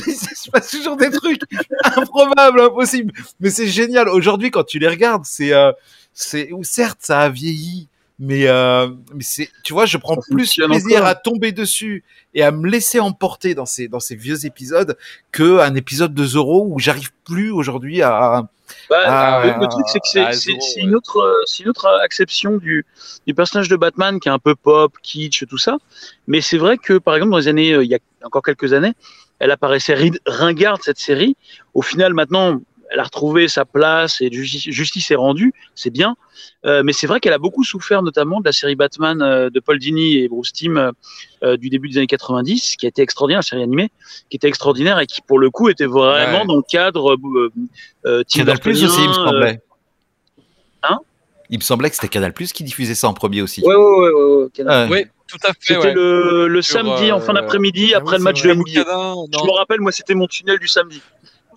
Il 0.08 0.14
se 0.14 0.50
passe 0.50 0.72
toujours 0.72 0.98
des 0.98 1.10
trucs 1.10 1.42
improbables, 1.84 2.62
impossibles. 2.62 3.14
Mais 3.40 3.50
c'est 3.50 3.68
génial. 3.68 4.10
Aujourd'hui, 4.10 4.52
quand 4.52 4.64
tu 4.64 4.80
les 4.80 4.88
regardes, 4.88 5.26
c'est, 5.26 5.54
euh, 5.54 5.72
c'est, 6.14 6.50
certes, 6.64 7.00
ça 7.02 7.22
a 7.22 7.30
vieilli, 7.30 7.88
mais, 8.20 8.48
euh, 8.48 8.88
mais 9.14 9.24
c'est, 9.24 9.50
tu 9.64 9.74
vois, 9.74 9.86
je 9.86 9.98
prends 9.98 10.16
plus 10.16 10.56
plaisir 10.56 11.06
à 11.06 11.16
tomber 11.16 11.52
dessus 11.52 12.04
et 12.34 12.44
à 12.44 12.52
me 12.52 12.70
laisser 12.70 13.00
emporter 13.00 13.56
dans 13.56 13.66
ces, 13.66 13.88
dans 13.88 14.00
ces 14.00 14.16
vieux 14.16 14.46
épisodes 14.46 14.98
que 15.32 15.60
un 15.60 15.76
épisode 15.76 16.14
de 16.14 16.26
Zoro 16.26 16.68
où 16.70 16.80
j'arrive 16.80 17.12
plus 17.24 17.52
aujourd'hui 17.52 18.02
à, 18.02 18.48
bah, 18.90 18.98
ah, 19.06 19.58
le, 19.60 19.68
truc, 19.68 19.86
c'est 19.88 20.00
que 20.00 20.08
c'est, 20.08 20.58
c'est, 20.60 20.82
une 20.82 20.96
autre, 20.96 21.18
euh, 21.18 21.34
c'est 21.46 21.64
une 21.64 21.70
autre 21.70 21.88
acception 22.04 22.58
du, 22.58 22.86
du 23.26 23.34
personnage 23.34 23.70
de 23.70 23.76
Batman 23.76 24.20
qui 24.20 24.30
est 24.30 24.32
un 24.32 24.40
peu 24.40 24.56
pop, 24.56 24.94
kitsch, 25.02 25.46
tout 25.48 25.58
ça. 25.58 25.78
Mais 26.28 26.42
c'est 26.42 26.58
vrai 26.58 26.78
que, 26.78 26.98
par 26.98 27.16
exemple, 27.16 27.32
dans 27.32 27.38
les 27.38 27.48
années, 27.48 27.74
euh, 27.74 27.84
il 27.84 27.90
y 27.90 27.96
a 27.96 28.00
encore 28.24 28.42
quelques 28.42 28.74
années, 28.74 28.94
elle 29.40 29.52
apparaissait 29.52 29.96
ringarde 30.26 30.82
cette 30.84 31.00
série. 31.00 31.36
Au 31.74 31.82
final, 31.82 32.14
maintenant, 32.14 32.62
elle 32.92 33.00
a 33.00 33.04
retrouvé 33.04 33.48
sa 33.48 33.64
place 33.64 34.20
et 34.20 34.30
justice, 34.32 35.12
est 35.12 35.16
rendue, 35.16 35.54
c'est 35.76 35.90
bien. 35.90 36.16
Euh, 36.66 36.84
mais 36.84 36.92
c'est 36.92 37.08
vrai 37.08 37.22
qu'elle 37.22 37.34
a 37.34 37.38
beaucoup 37.38 37.64
souffert, 37.64 38.04
notamment 38.04 38.42
de 38.42 38.46
la 38.46 38.52
série 38.52 38.76
Batman 38.76 39.22
euh, 39.22 39.50
de 39.50 39.60
Paul 39.62 39.80
Dini 39.80 40.18
et 40.18 40.28
Bruce 40.28 40.52
Timm 40.52 40.92
euh, 41.44 41.58
du 41.58 41.70
début 41.70 41.88
des 41.88 41.98
années 42.00 42.08
90, 42.08 42.76
qui 42.76 42.86
a 42.86 42.90
été 42.90 43.02
extraordinaire, 43.02 43.40
la 43.40 43.44
série 43.44 43.64
animée, 43.64 43.92
qui 44.30 44.36
était 44.36 44.50
extraordinaire 44.50 45.00
et 45.00 45.08
qui, 45.08 45.22
pour 45.22 45.40
le 45.40 45.50
coup, 45.50 45.70
était 45.70 45.86
vraiment 45.86 46.44
dans 46.46 46.58
le 46.58 46.64
cadre 46.70 47.18
euh, 48.06 48.24
Canal 48.26 48.60
Plus 48.60 48.84
aussi, 48.84 49.02
il 49.02 49.08
me 49.08 49.14
semblait. 49.14 49.62
Hein? 50.84 51.00
Il 51.50 51.60
me 51.60 51.64
semblait 51.64 51.90
que 51.90 51.96
c'était 51.96 52.10
Canal 52.10 52.34
Plus 52.34 52.52
qui 52.52 52.66
diffusait 52.66 52.96
ça 52.96 53.08
en 53.08 53.14
premier 53.14 53.42
aussi. 53.42 53.62
Ouais, 53.62 53.74
ouais, 53.74 54.10
ouais, 54.10 54.12
ouais, 54.12 54.90
ouais. 54.90 55.12
tout 55.28 55.38
à 55.44 55.54
fait. 55.54 55.76
C'était 55.76 55.94
le, 55.94 56.50
le 56.50 56.62
samedi 56.62 57.14
en 57.14 57.22
fin 57.22 57.34
d'après-midi, 57.34 57.94
après 57.94 58.18
le 58.18 58.24
match 58.24 58.42
de 58.42 58.54
NBA. 58.54 58.70
Je 58.70 59.46
me 59.46 59.58
rappelle, 59.58 59.80
moi, 59.80 59.94
c'était 59.94 60.14
mon 60.14 60.28
tunnel 60.28 60.60
du 60.60 60.68
samedi 60.68 61.02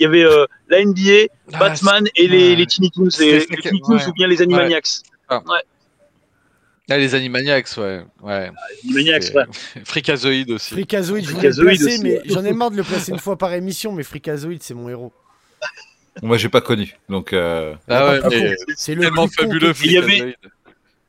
il 0.01 0.05
y 0.05 0.07
avait 0.07 0.25
euh, 0.25 0.47
la 0.69 0.85
NBA, 0.85 1.29
ah, 1.53 1.59
Batman 1.59 2.05
et 2.17 2.27
les, 2.29 2.57
les 2.57 2.67
Tiny 2.67 2.91
Toons, 2.91 3.09
les, 3.19 3.39
les 3.39 3.57
Tiny 3.63 3.81
Toons 3.81 4.09
ou 4.09 4.13
bien 4.13 4.27
les 4.27 4.43
Animaniacs. 4.43 5.03
Ah. 5.29 5.43
Ouais. 5.47 5.61
Ah, 6.91 6.99
les 6.99 7.15
Animaniacs, 7.15 7.77
ouais. 7.79 8.05
ouais. 8.23 8.51
Animaniacs, 8.85 9.35
ouais. 9.35 9.45
Freakazoid 9.85 10.51
aussi. 10.51 10.75
Freakazoid, 10.75 11.25
je 11.25 11.31
voulais 11.31 11.49
le 11.49 11.65
placer, 11.65 11.99
mais 12.03 12.21
j'en 12.27 12.45
ai 12.45 12.53
marre 12.53 12.71
de 12.71 12.77
le 12.77 12.83
placer 12.83 13.13
une 13.13 13.19
fois 13.19 13.39
par 13.39 13.53
émission, 13.55 13.93
mais 13.93 14.03
Freakazoid, 14.03 14.59
c'est 14.61 14.75
mon 14.75 14.89
héros. 14.89 15.13
Moi, 16.23 16.37
j'ai 16.37 16.49
pas 16.49 16.61
connu, 16.61 16.97
donc. 17.09 17.33
Euh... 17.33 17.75
Ah 17.89 18.21
ouais, 18.29 18.57
c'est 18.77 18.95
tellement 18.95 19.27
fabuleux. 19.29 19.73
Il 19.83 19.93
y 19.93 19.99
avait. 19.99 20.37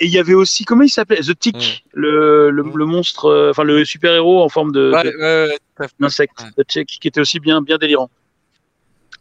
Et 0.02 0.08
il 0.08 0.12
y 0.12 0.20
avait 0.20 0.34
aussi, 0.34 0.66
comment 0.66 0.84
il 0.84 0.90
s'appelait? 0.90 1.22
The 1.22 1.40
Tick, 1.40 1.86
le, 1.94 2.50
le, 2.50 2.64
le, 2.64 2.86
monstre, 2.86 3.28
euh, 3.28 3.52
enfin 3.52 3.64
le 3.64 3.86
super-héros 3.86 4.44
en 4.44 4.50
forme 4.50 4.74
de, 4.74 4.92
ouais, 4.92 5.58
d'insecte, 6.02 6.44
The 6.58 6.68
Tick, 6.68 6.88
qui 7.00 7.08
était 7.08 7.22
aussi 7.22 7.40
bien, 7.40 7.62
bien 7.62 7.78
délirant. 7.78 8.10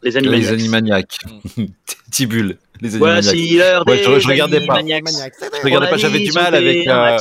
Les 0.05 0.17
Animaniacs. 0.17 0.41
Les 0.41 0.53
Animaniacs. 0.53 1.17
Tibule. 2.11 2.57
Les 2.81 2.89
Voici 2.89 3.57
je, 3.57 4.27
regardais 4.27 4.65
pas. 4.65 4.79
Je 4.79 5.63
regardais 5.63 5.89
pas. 5.89 5.97
J'avais 5.97 6.19
du 6.19 6.31
mal 6.31 6.53
avec. 6.53 6.87
Euh, 6.87 7.17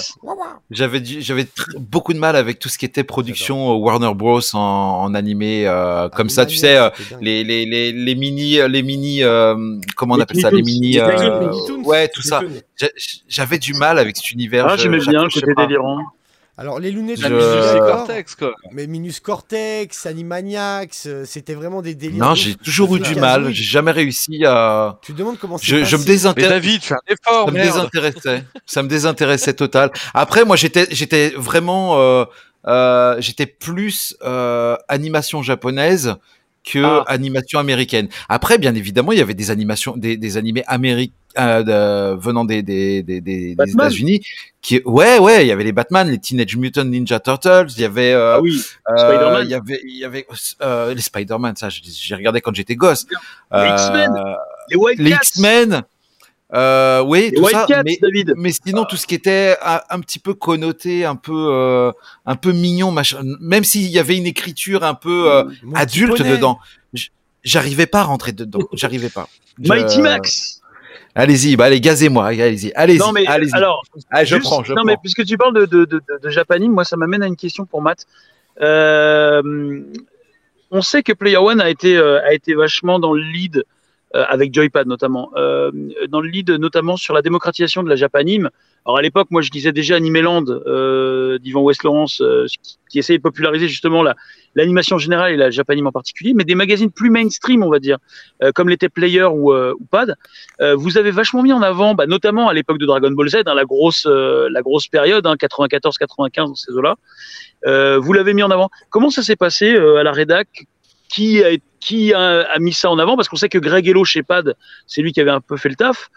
j'avais 0.70 1.02
j'avais 1.04 1.46
beaucoup 1.78 2.12
de 2.12 2.18
mal 2.18 2.36
avec 2.36 2.58
tout 2.58 2.68
ce 2.68 2.76
qui 2.76 2.84
était 2.84 3.04
production 3.04 3.70
euh, 3.70 3.76
Warner 3.76 4.12
Bros 4.14 4.40
en, 4.54 4.58
en 4.58 5.14
animé 5.14 5.64
euh, 5.66 6.08
comme 6.08 6.28
ça. 6.28 6.44
Tu 6.44 6.56
sais, 6.56 6.78
les, 7.20 7.44
les, 7.44 7.66
les, 7.66 7.92
les 7.92 8.14
mini 8.14 8.58
les 8.68 8.82
mini 8.82 9.22
comment 9.96 10.16
on 10.16 10.20
appelle 10.20 10.40
ça 10.40 10.50
les 10.50 10.62
mini. 10.62 10.98
ouais, 11.84 12.08
tout 12.08 12.22
ça. 12.22 12.42
J'avais 13.28 13.58
du 13.58 13.74
mal 13.74 13.98
avec 13.98 14.16
cet 14.16 14.32
univers. 14.32 14.66
Ah, 14.68 14.76
j'aimais 14.76 14.98
bien. 14.98 15.26
C'était 15.30 15.54
délirant. 15.56 16.00
Alors 16.56 16.78
les 16.78 16.90
lunettes 16.90 17.20
de 17.20 17.28
Minus 17.28 17.80
Cortex 17.80 18.34
quoi. 18.36 18.54
Mais 18.70 18.86
Minus 18.86 19.20
Cortex, 19.20 20.06
Animaniacs, 20.06 20.94
euh, 21.06 21.24
c'était 21.26 21.54
vraiment 21.54 21.82
des 21.82 21.94
délires. 21.94 22.24
Non, 22.24 22.34
j'ai 22.34 22.54
toujours 22.54 22.94
eu 22.96 23.00
du 23.00 23.16
mal, 23.16 23.52
j'ai 23.52 23.64
jamais 23.64 23.90
réussi 23.90 24.44
à 24.44 24.98
Tu 25.02 25.12
demandes 25.12 25.38
comment 25.38 25.56
je, 25.60 25.84
je 25.84 25.96
me 25.96 26.04
désintéresse. 26.04 26.50
David, 26.50 26.82
fais 26.82 26.94
un 26.94 27.12
effort, 27.12 27.46
ça 27.46 27.52
me 27.52 27.62
désintéressait. 27.62 28.44
ça 28.66 28.82
me 28.82 28.88
désintéressait 28.88 29.54
total. 29.54 29.90
Après 30.14 30.44
moi 30.44 30.56
j'étais 30.56 30.86
j'étais 30.90 31.30
vraiment 31.30 31.98
euh, 31.98 32.24
euh, 32.66 33.16
j'étais 33.20 33.46
plus 33.46 34.16
euh, 34.22 34.76
animation 34.88 35.42
japonaise 35.42 36.16
que 36.64 36.82
ah. 36.82 37.04
animation 37.08 37.58
américaine. 37.58 38.08
Après, 38.28 38.56
bien 38.56 38.74
évidemment, 38.74 39.12
il 39.12 39.18
y 39.18 39.22
avait 39.22 39.34
des 39.34 39.50
animations, 39.50 39.96
des, 39.96 40.16
des 40.16 40.36
animés 40.38 40.64
américains 40.66 41.12
euh, 41.38 42.16
venant 42.18 42.44
des 42.44 42.62
des 42.62 43.02
des, 43.02 43.20
des, 43.20 43.54
des 43.54 43.70
États-Unis. 43.72 44.20
Qui, 44.60 44.80
ouais, 44.86 45.18
ouais, 45.18 45.44
il 45.44 45.48
y 45.48 45.52
avait 45.52 45.64
les 45.64 45.72
Batman, 45.72 46.08
les 46.08 46.18
Teenage 46.18 46.56
Mutant 46.56 46.84
Ninja 46.84 47.20
Turtles, 47.20 47.66
il 47.76 47.82
y 47.82 47.84
avait, 47.84 48.14
euh, 48.14 48.36
ah 48.36 48.40
oui, 48.40 48.64
euh, 48.88 49.42
il 49.44 49.50
y 49.50 49.54
avait, 49.54 49.80
il 49.84 49.98
y 49.98 50.04
avait 50.06 50.26
euh, 50.62 50.94
les 50.94 51.02
Spider-Man, 51.02 51.54
ça, 51.56 51.68
j'ai 51.68 52.14
regardé 52.14 52.40
quand 52.40 52.54
j'étais 52.54 52.74
gosse. 52.74 53.04
Les 53.52 53.68
X-Men, 53.68 54.10
euh, 54.16 54.34
les 54.70 54.76
White 54.76 54.98
Les 54.98 55.10
X-Men. 55.10 55.82
Euh, 56.54 57.02
oui, 57.02 57.32
tout 57.34 57.48
ça, 57.48 57.66
mais, 57.84 57.98
David. 58.00 58.34
mais 58.36 58.52
sinon 58.52 58.84
tout 58.84 58.96
ce 58.96 59.06
qui 59.06 59.14
était 59.14 59.56
un, 59.60 60.00
petit 60.00 60.18
peu 60.18 60.34
connoté, 60.34 61.04
un 61.04 61.16
peu, 61.16 61.48
euh, 61.52 61.90
un 62.26 62.36
peu 62.36 62.52
mignon, 62.52 62.90
machin, 62.90 63.20
même 63.40 63.64
s'il 63.64 63.90
y 63.90 63.98
avait 63.98 64.16
une 64.16 64.26
écriture 64.26 64.84
un 64.84 64.94
peu 64.94 65.32
euh, 65.32 65.44
adulte 65.74 66.22
dedans, 66.22 66.58
j'arrivais 67.42 67.86
pas 67.86 68.00
à 68.00 68.04
rentrer 68.04 68.32
dedans, 68.32 68.60
j'arrivais 68.72 69.10
pas. 69.10 69.28
Mighty 69.58 70.00
Max. 70.00 70.60
Allez-y, 71.14 71.56
bah 71.56 71.66
allez, 71.66 71.80
gazez-moi, 71.80 72.26
allez-y, 72.26 72.72
allez-y. 72.74 72.98
Non 72.98 73.12
mais 73.12 73.26
alors, 73.26 73.82
ah, 74.10 74.24
je 74.24 74.36
prends, 74.36 74.64
je 74.64 74.74
non 74.74 74.84
mais 74.84 74.96
puisque 75.00 75.24
tu 75.24 75.36
parles 75.36 75.54
de 75.54 75.66
de, 75.66 75.84
de, 75.84 76.00
de 76.22 76.30
Japanime, 76.30 76.72
moi 76.72 76.84
ça 76.84 76.96
m'amène 76.96 77.22
à 77.22 77.26
une 77.26 77.36
question 77.36 77.66
pour 77.66 77.82
Matt. 77.82 78.06
Euh, 78.60 79.82
on 80.70 80.82
sait 80.82 81.02
que 81.02 81.12
Player 81.12 81.36
One 81.36 81.60
a 81.60 81.70
été 81.70 81.96
a 81.98 82.32
été 82.32 82.54
vachement 82.54 82.98
dans 82.98 83.12
le 83.12 83.22
lead 83.22 83.64
euh, 84.14 84.24
avec 84.28 84.54
Joypad 84.54 84.86
notamment, 84.86 85.30
euh, 85.34 85.72
dans 86.08 86.20
le 86.20 86.28
lead 86.28 86.48
notamment 86.50 86.96
sur 86.96 87.14
la 87.14 87.22
démocratisation 87.22 87.82
de 87.82 87.88
la 87.88 87.96
Japanime. 87.96 88.48
Alors 88.86 88.98
à 88.98 89.02
l'époque, 89.02 89.28
moi 89.30 89.40
je 89.40 89.50
disais 89.50 89.72
déjà 89.72 89.96
Animeland 89.96 90.44
euh, 90.46 91.38
d'Yvan 91.38 91.62
West 91.62 91.84
Laurence, 91.84 92.20
euh, 92.20 92.46
qui, 92.90 92.98
essayait 92.98 93.18
de 93.18 93.22
populariser 93.22 93.66
justement 93.66 94.02
la 94.02 94.14
l'animation 94.56 94.98
générale 94.98 95.32
et 95.32 95.36
la 95.36 95.50
Japanime 95.50 95.86
en 95.86 95.92
particulier, 95.92 96.32
mais 96.32 96.44
des 96.44 96.54
magazines 96.54 96.92
plus 96.92 97.10
mainstream, 97.10 97.64
on 97.64 97.70
va 97.70 97.80
dire, 97.80 97.98
euh, 98.42 98.52
comme 98.52 98.68
l'était 98.68 98.88
Player 98.88 99.24
ou, 99.24 99.52
euh, 99.52 99.74
ou 99.80 99.84
Pad. 99.84 100.14
vous 100.76 100.96
avez 100.96 101.10
vachement 101.10 101.42
mis 101.42 101.52
en 101.52 101.62
avant, 101.62 101.94
bah, 101.94 102.06
notamment 102.06 102.48
à 102.48 102.52
l'époque 102.52 102.78
de 102.78 102.86
Dragon 102.86 103.10
Ball 103.10 103.28
Z, 103.28 103.36
hein, 103.46 103.54
la 103.54 103.64
grosse 103.64 104.06
la 104.06 104.62
grosse 104.62 104.86
période, 104.86 105.26
hein, 105.26 105.34
94-95 105.34 106.48
dans 106.48 106.54
ces 106.54 106.72
eaux-là. 106.72 106.96
vous 107.98 108.12
l'avez 108.12 108.34
mis 108.34 108.42
en 108.42 108.50
avant. 108.50 108.68
Comment 108.90 109.10
ça 109.10 109.22
s'est 109.22 109.36
passé 109.36 109.74
à 109.76 110.02
la 110.02 110.12
rédac? 110.12 110.48
Qui 111.08 111.42
a, 111.44 111.56
qui 111.80 112.12
a, 112.12 112.58
mis 112.58 112.72
ça 112.72 112.90
en 112.90 112.98
avant? 112.98 113.16
Parce 113.16 113.28
qu'on 113.28 113.36
sait 113.36 113.48
que 113.48 113.58
Greg 113.58 113.88
Hello 113.88 114.04
chez 114.04 114.22
Pad, 114.22 114.54
c'est 114.86 115.00
lui 115.00 115.12
qui 115.12 115.20
avait 115.20 115.30
un 115.30 115.40
peu 115.40 115.56
fait 115.56 115.68
le 115.68 115.76
taf. 115.76 116.10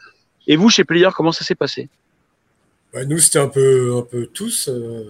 Et 0.47 0.55
vous, 0.57 0.70
chez 0.70 0.84
Player, 0.84 1.09
comment 1.15 1.32
ça 1.32 1.43
s'est 1.43 1.55
passé? 1.55 1.89
Bah, 2.98 3.06
Nous, 3.06 3.20
c'était 3.20 3.39
un 3.39 3.48
peu, 3.48 3.95
un 3.98 4.02
peu 4.02 4.26
tous. 4.26 4.70
Euh. 4.70 5.04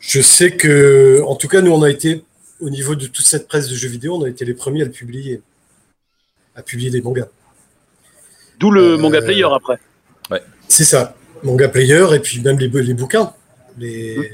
Je 0.00 0.20
sais 0.20 0.56
que, 0.56 1.22
en 1.24 1.36
tout 1.36 1.48
cas, 1.48 1.60
nous, 1.60 1.70
on 1.70 1.82
a 1.82 1.90
été, 1.90 2.24
au 2.60 2.70
niveau 2.70 2.96
de 2.96 3.06
toute 3.06 3.24
cette 3.24 3.46
presse 3.46 3.68
de 3.68 3.74
jeux 3.76 3.88
vidéo, 3.88 4.16
on 4.16 4.24
a 4.24 4.28
été 4.28 4.44
les 4.44 4.54
premiers 4.54 4.82
à 4.82 4.84
le 4.84 4.90
publier, 4.90 5.42
à 6.56 6.62
publier 6.62 6.90
des 6.90 7.00
mangas. 7.00 7.28
D'où 8.58 8.70
le 8.70 8.94
euh, 8.94 8.98
manga 8.98 9.22
player 9.22 9.46
après. 9.54 9.78
Ouais. 10.30 10.42
C'est 10.66 10.84
ça, 10.84 11.14
manga 11.44 11.68
player, 11.68 12.06
et 12.14 12.18
puis 12.18 12.40
même 12.40 12.58
les, 12.58 12.68
les 12.68 12.94
bouquins, 12.94 13.32
les, 13.78 14.16
mmh. 14.16 14.24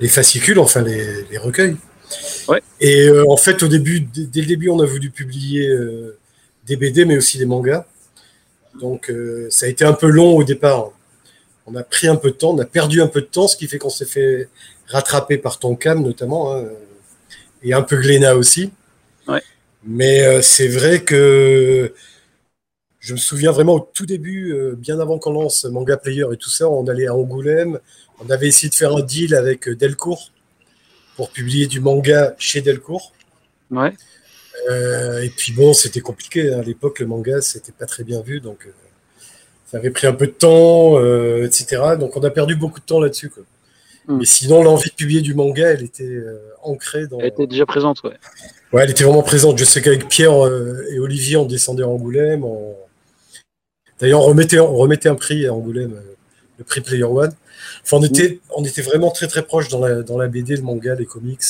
les 0.00 0.08
fascicules, 0.08 0.58
enfin 0.58 0.82
les, 0.82 1.24
les 1.30 1.38
recueils. 1.38 1.76
Et 2.80 3.06
euh, 3.06 3.24
en 3.28 3.36
fait, 3.36 3.62
au 3.62 3.68
début, 3.68 4.00
dès 4.00 4.40
le 4.40 4.46
début, 4.46 4.68
on 4.68 4.80
a 4.80 4.86
voulu 4.86 5.10
publier 5.10 5.68
euh, 5.68 6.18
des 6.66 6.76
BD, 6.76 7.04
mais 7.04 7.16
aussi 7.16 7.38
des 7.38 7.46
mangas. 7.46 7.86
Donc, 8.78 9.10
euh, 9.10 9.48
ça 9.50 9.66
a 9.66 9.68
été 9.68 9.84
un 9.84 9.92
peu 9.92 10.08
long 10.08 10.36
au 10.36 10.44
départ. 10.44 10.90
On 11.66 11.74
a 11.74 11.82
pris 11.82 12.08
un 12.08 12.16
peu 12.16 12.30
de 12.30 12.36
temps, 12.36 12.50
on 12.50 12.58
a 12.58 12.64
perdu 12.64 13.00
un 13.00 13.06
peu 13.06 13.20
de 13.20 13.26
temps, 13.26 13.48
ce 13.48 13.56
qui 13.56 13.66
fait 13.68 13.78
qu'on 13.78 13.90
s'est 13.90 14.06
fait 14.06 14.48
rattraper 14.86 15.38
par 15.38 15.58
Tonkam 15.58 16.02
notamment, 16.02 16.54
hein, 16.54 16.64
et 17.62 17.74
un 17.74 17.82
peu 17.82 17.96
Glénat 17.96 18.34
aussi. 18.34 18.72
Mais 19.84 20.42
c'est 20.42 20.68
vrai 20.68 21.04
que 21.04 21.94
je 22.98 23.12
me 23.12 23.18
souviens 23.18 23.50
vraiment 23.50 23.74
au 23.74 23.90
tout 23.94 24.04
début, 24.04 24.54
bien 24.76 24.98
avant 25.00 25.18
qu'on 25.18 25.32
lance 25.32 25.64
Manga 25.64 25.96
Player 25.96 26.26
et 26.32 26.36
tout 26.36 26.50
ça, 26.50 26.68
on 26.68 26.86
allait 26.88 27.06
à 27.06 27.14
Angoulême, 27.14 27.78
on 28.22 28.28
avait 28.30 28.48
essayé 28.48 28.68
de 28.68 28.74
faire 28.74 28.94
un 28.94 29.02
deal 29.02 29.34
avec 29.34 29.68
Delcourt 29.68 30.32
pour 31.16 31.30
publier 31.30 31.66
du 31.66 31.80
manga 31.80 32.34
chez 32.38 32.62
Delcourt. 32.62 33.12
Ouais. 33.70 33.92
Euh, 34.68 35.22
et 35.22 35.30
puis 35.30 35.52
bon, 35.52 35.72
c'était 35.72 36.00
compliqué. 36.00 36.52
Hein. 36.52 36.60
À 36.60 36.62
l'époque, 36.62 37.00
le 37.00 37.06
manga, 37.06 37.40
c'était 37.40 37.72
pas 37.72 37.86
très 37.86 38.04
bien 38.04 38.20
vu. 38.20 38.40
Donc, 38.40 38.66
euh, 38.66 38.70
ça 39.66 39.78
avait 39.78 39.90
pris 39.90 40.06
un 40.06 40.12
peu 40.12 40.26
de 40.26 40.32
temps, 40.32 40.98
euh, 40.98 41.46
etc. 41.46 41.82
Donc, 41.98 42.16
on 42.16 42.22
a 42.22 42.30
perdu 42.30 42.56
beaucoup 42.56 42.80
de 42.80 42.84
temps 42.84 43.00
là-dessus. 43.00 43.32
Hmm. 44.06 44.18
Mais 44.18 44.24
sinon, 44.24 44.62
l'envie 44.62 44.90
de 44.90 44.94
publier 44.94 45.20
du 45.20 45.34
manga, 45.34 45.68
elle 45.68 45.82
était 45.82 46.18
ancrée 46.62 47.06
dans. 47.06 47.20
Elle 47.20 47.26
était 47.26 47.46
déjà 47.46 47.66
présente, 47.66 48.02
ouais. 48.02 48.16
Ouais, 48.72 48.82
elle 48.82 48.90
était 48.90 49.04
vraiment 49.04 49.22
présente. 49.22 49.58
Je 49.58 49.64
sais 49.64 49.82
qu'avec 49.82 50.08
Pierre 50.08 50.32
et 50.90 50.98
Olivier, 50.98 51.36
on 51.36 51.46
descendait 51.46 51.82
à 51.82 51.88
Angoulême. 51.88 52.44
D'ailleurs, 54.00 54.20
on 54.20 54.24
remettait, 54.24 54.58
on 54.58 54.76
remettait 54.76 55.08
un 55.08 55.14
prix 55.14 55.46
à 55.46 55.52
Angoulême, 55.52 56.00
le 56.58 56.64
prix 56.64 56.80
Player 56.80 57.04
One. 57.04 57.32
Enfin, 57.82 57.98
on 57.98 58.02
était, 58.02 58.40
on 58.56 58.64
était 58.64 58.82
vraiment 58.82 59.10
très 59.10 59.26
très 59.26 59.42
proche 59.42 59.68
dans 59.68 59.80
la, 59.80 60.02
dans 60.02 60.16
la 60.16 60.28
BD, 60.28 60.56
le 60.56 60.62
manga, 60.62 60.94
les 60.94 61.04
comics. 61.04 61.42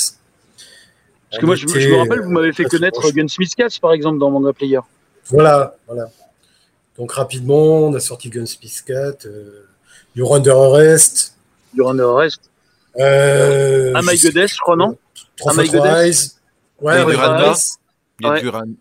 Parce 1.30 1.40
que 1.40 1.46
moi, 1.46 1.54
je, 1.54 1.66
me 1.66 1.96
rappelle, 1.96 2.22
vous 2.22 2.30
m'avez 2.30 2.52
fait 2.52 2.64
connaître 2.64 3.08
Gunsmith 3.12 3.54
Cats, 3.54 3.78
par 3.80 3.92
exemple, 3.92 4.18
dans 4.18 4.30
Manga 4.30 4.52
Player. 4.52 4.80
Voilà, 5.26 5.76
voilà. 5.86 6.08
Donc 6.98 7.12
rapidement, 7.12 7.86
on 7.86 7.94
a 7.94 8.00
sorti 8.00 8.28
Gunsmith 8.30 8.82
Cat, 8.84 9.26
euh, 9.26 9.66
You're 10.16 10.34
Under 10.34 10.56
Arrest. 10.56 11.36
You're 11.74 11.88
Under 11.88 12.08
Arrest. 12.08 12.50
Euh, 12.98 13.94
Am 13.94 14.08
I 14.12 14.18
Goddess, 14.18 14.54
je 14.54 14.58
crois, 14.58 14.76
non 14.76 14.98
Am 15.46 15.60
I 15.60 15.68
Goddess. 15.68 16.36
Ouais, 16.80 17.00
il 18.20 18.26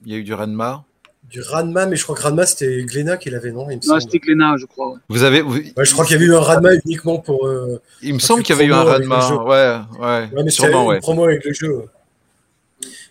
y 0.06 0.16
a 0.16 0.18
eu 0.18 0.24
du 0.24 0.34
Ranma 0.34 0.84
du 1.30 1.42
Ranma, 1.42 1.86
mais 1.86 1.96
je 1.96 2.04
crois 2.04 2.16
que 2.16 2.24
Ranma 2.24 2.46
c'était 2.46 2.84
Glénat 2.84 3.18
qui 3.18 3.30
l'avait, 3.30 3.52
non 3.52 3.68
Non, 3.68 4.00
c'était 4.00 4.20
Glénat, 4.20 4.56
je 4.58 4.66
crois. 4.66 4.96
Vous 5.10 5.24
avez. 5.24 5.44
je 5.78 5.92
crois 5.94 6.06
qu'il 6.06 6.14
y 6.14 6.16
avait 6.16 6.26
eu 6.26 6.36
un 6.36 6.40
Ranma 6.40 6.74
uniquement 6.86 7.20
pour. 7.20 7.46
Euh, 7.46 7.82
il 8.02 8.16
me 8.16 8.20
semble 8.20 8.44
qu'il 8.44 8.56
y 8.56 8.58
avait 8.58 8.68
eu 8.68 8.74
un 8.74 8.84
Ranma. 8.84 9.30
Ouais, 9.44 10.00
ouais. 10.00 10.30
ouais 10.34 10.44
mais 10.44 10.50
sûrement, 10.50 10.88
ouais. 10.88 11.00
promo 11.00 11.26
avec 11.26 11.46
le 11.46 11.54
jeu. 11.54 11.86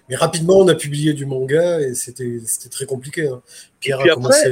Mais 0.08 0.16
rapidement, 0.16 0.58
on 0.58 0.68
a 0.68 0.74
publié 0.74 1.12
du 1.12 1.26
manga 1.26 1.80
et 1.80 1.94
c'était 1.94 2.40
très 2.70 2.86
compliqué. 2.86 3.28
Hein. 3.28 3.42
Pierre 3.80 4.00
a 4.00 4.08
commencé 4.08 4.46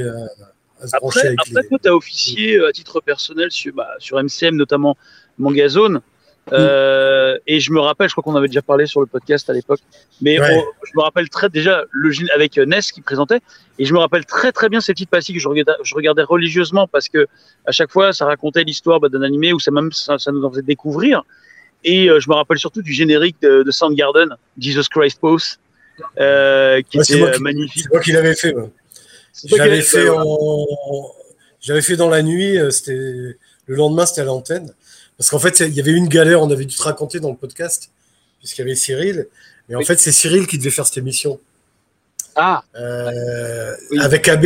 à, 0.80 0.86
se 0.86 0.96
brancher 0.98 1.20
après, 1.20 1.28
avec 1.28 1.38
après, 1.40 1.62
les... 1.70 1.78
tu 1.78 1.88
as 1.88 1.94
officié 1.94 2.56
euh, 2.56 2.68
à 2.68 2.72
titre 2.72 3.00
personnel 3.00 3.50
sur, 3.50 3.72
bah, 3.74 3.88
sur 3.98 4.22
MCM, 4.22 4.56
notamment 4.56 4.96
Manga 5.38 5.68
Zone. 5.68 6.02
Euh, 6.52 7.38
et 7.46 7.58
je 7.58 7.72
me 7.72 7.80
rappelle, 7.80 8.08
je 8.08 8.14
crois 8.14 8.22
qu'on 8.22 8.36
avait 8.36 8.46
déjà 8.46 8.62
parlé 8.62 8.86
sur 8.86 9.00
le 9.00 9.06
podcast 9.06 9.50
à 9.50 9.52
l'époque, 9.52 9.80
mais 10.20 10.36
je 10.36 10.92
me 10.96 11.02
rappelle 11.02 11.28
très 11.28 11.48
déjà 11.48 11.82
le 11.90 12.12
avec 12.34 12.56
Ness 12.58 12.92
qui 12.92 13.00
présentait, 13.00 13.40
et 13.78 13.84
je 13.84 13.92
me 13.92 13.98
rappelle 13.98 14.24
très 14.24 14.52
très 14.52 14.68
bien 14.68 14.80
ces 14.80 14.92
petites 14.92 15.10
pastilles 15.10 15.34
que 15.34 15.40
je 15.40 15.48
regardais, 15.48 15.72
je 15.82 15.94
regardais 15.94 16.22
religieusement 16.22 16.86
parce 16.86 17.08
que 17.08 17.26
à 17.66 17.72
chaque 17.72 17.90
fois 17.90 18.12
ça 18.12 18.26
racontait 18.26 18.62
l'histoire 18.62 19.00
bah, 19.00 19.08
d'un 19.08 19.22
animé 19.22 19.52
ou 19.52 19.58
ça 19.58 19.72
même 19.72 19.90
ça, 19.92 20.16
nous 20.30 20.44
en 20.44 20.50
faisait 20.50 20.62
découvrir. 20.62 21.24
Et 21.86 22.10
euh, 22.10 22.18
je 22.18 22.28
me 22.28 22.34
rappelle 22.34 22.58
surtout 22.58 22.82
du 22.82 22.92
générique 22.92 23.36
de, 23.40 23.62
de 23.62 23.70
Soundgarden, 23.70 24.36
Jesus 24.58 24.88
Christ 24.90 25.20
Pose, 25.20 25.58
euh, 26.18 26.82
qui 26.82 26.98
était 26.98 27.22
euh, 27.22 27.38
magnifique. 27.38 27.84
C'est 27.84 27.92
moi 27.92 28.00
qui 28.02 28.12
l'avais 28.12 28.34
fait. 28.34 28.54
J'avais 29.44 29.82
fait, 29.82 30.08
en... 30.08 30.66
j'avais 31.60 31.82
fait 31.82 31.96
dans 31.96 32.08
la 32.08 32.22
nuit. 32.22 32.58
C'était 32.70 32.92
le 32.92 33.74
lendemain, 33.74 34.04
c'était 34.04 34.22
à 34.22 34.24
l'antenne. 34.24 34.74
Parce 35.16 35.30
qu'en 35.30 35.38
fait, 35.38 35.60
il 35.60 35.74
y 35.74 35.80
avait 35.80 35.92
une 35.92 36.08
galère, 36.08 36.42
on 36.42 36.50
avait 36.50 36.64
dû 36.64 36.74
te 36.74 36.82
raconter 36.82 37.20
dans 37.20 37.30
le 37.30 37.36
podcast, 37.36 37.90
puisqu'il 38.40 38.62
y 38.62 38.64
avait 38.64 38.74
Cyril. 38.74 39.28
Mais 39.68 39.76
en 39.76 39.82
fait, 39.82 39.98
c'est 40.00 40.12
Cyril 40.12 40.48
qui 40.48 40.58
devait 40.58 40.70
faire 40.70 40.86
cette 40.86 40.98
émission. 40.98 41.38
Ah 42.34 42.64
euh, 42.74 43.74
Avec 44.00 44.28
AB. 44.28 44.44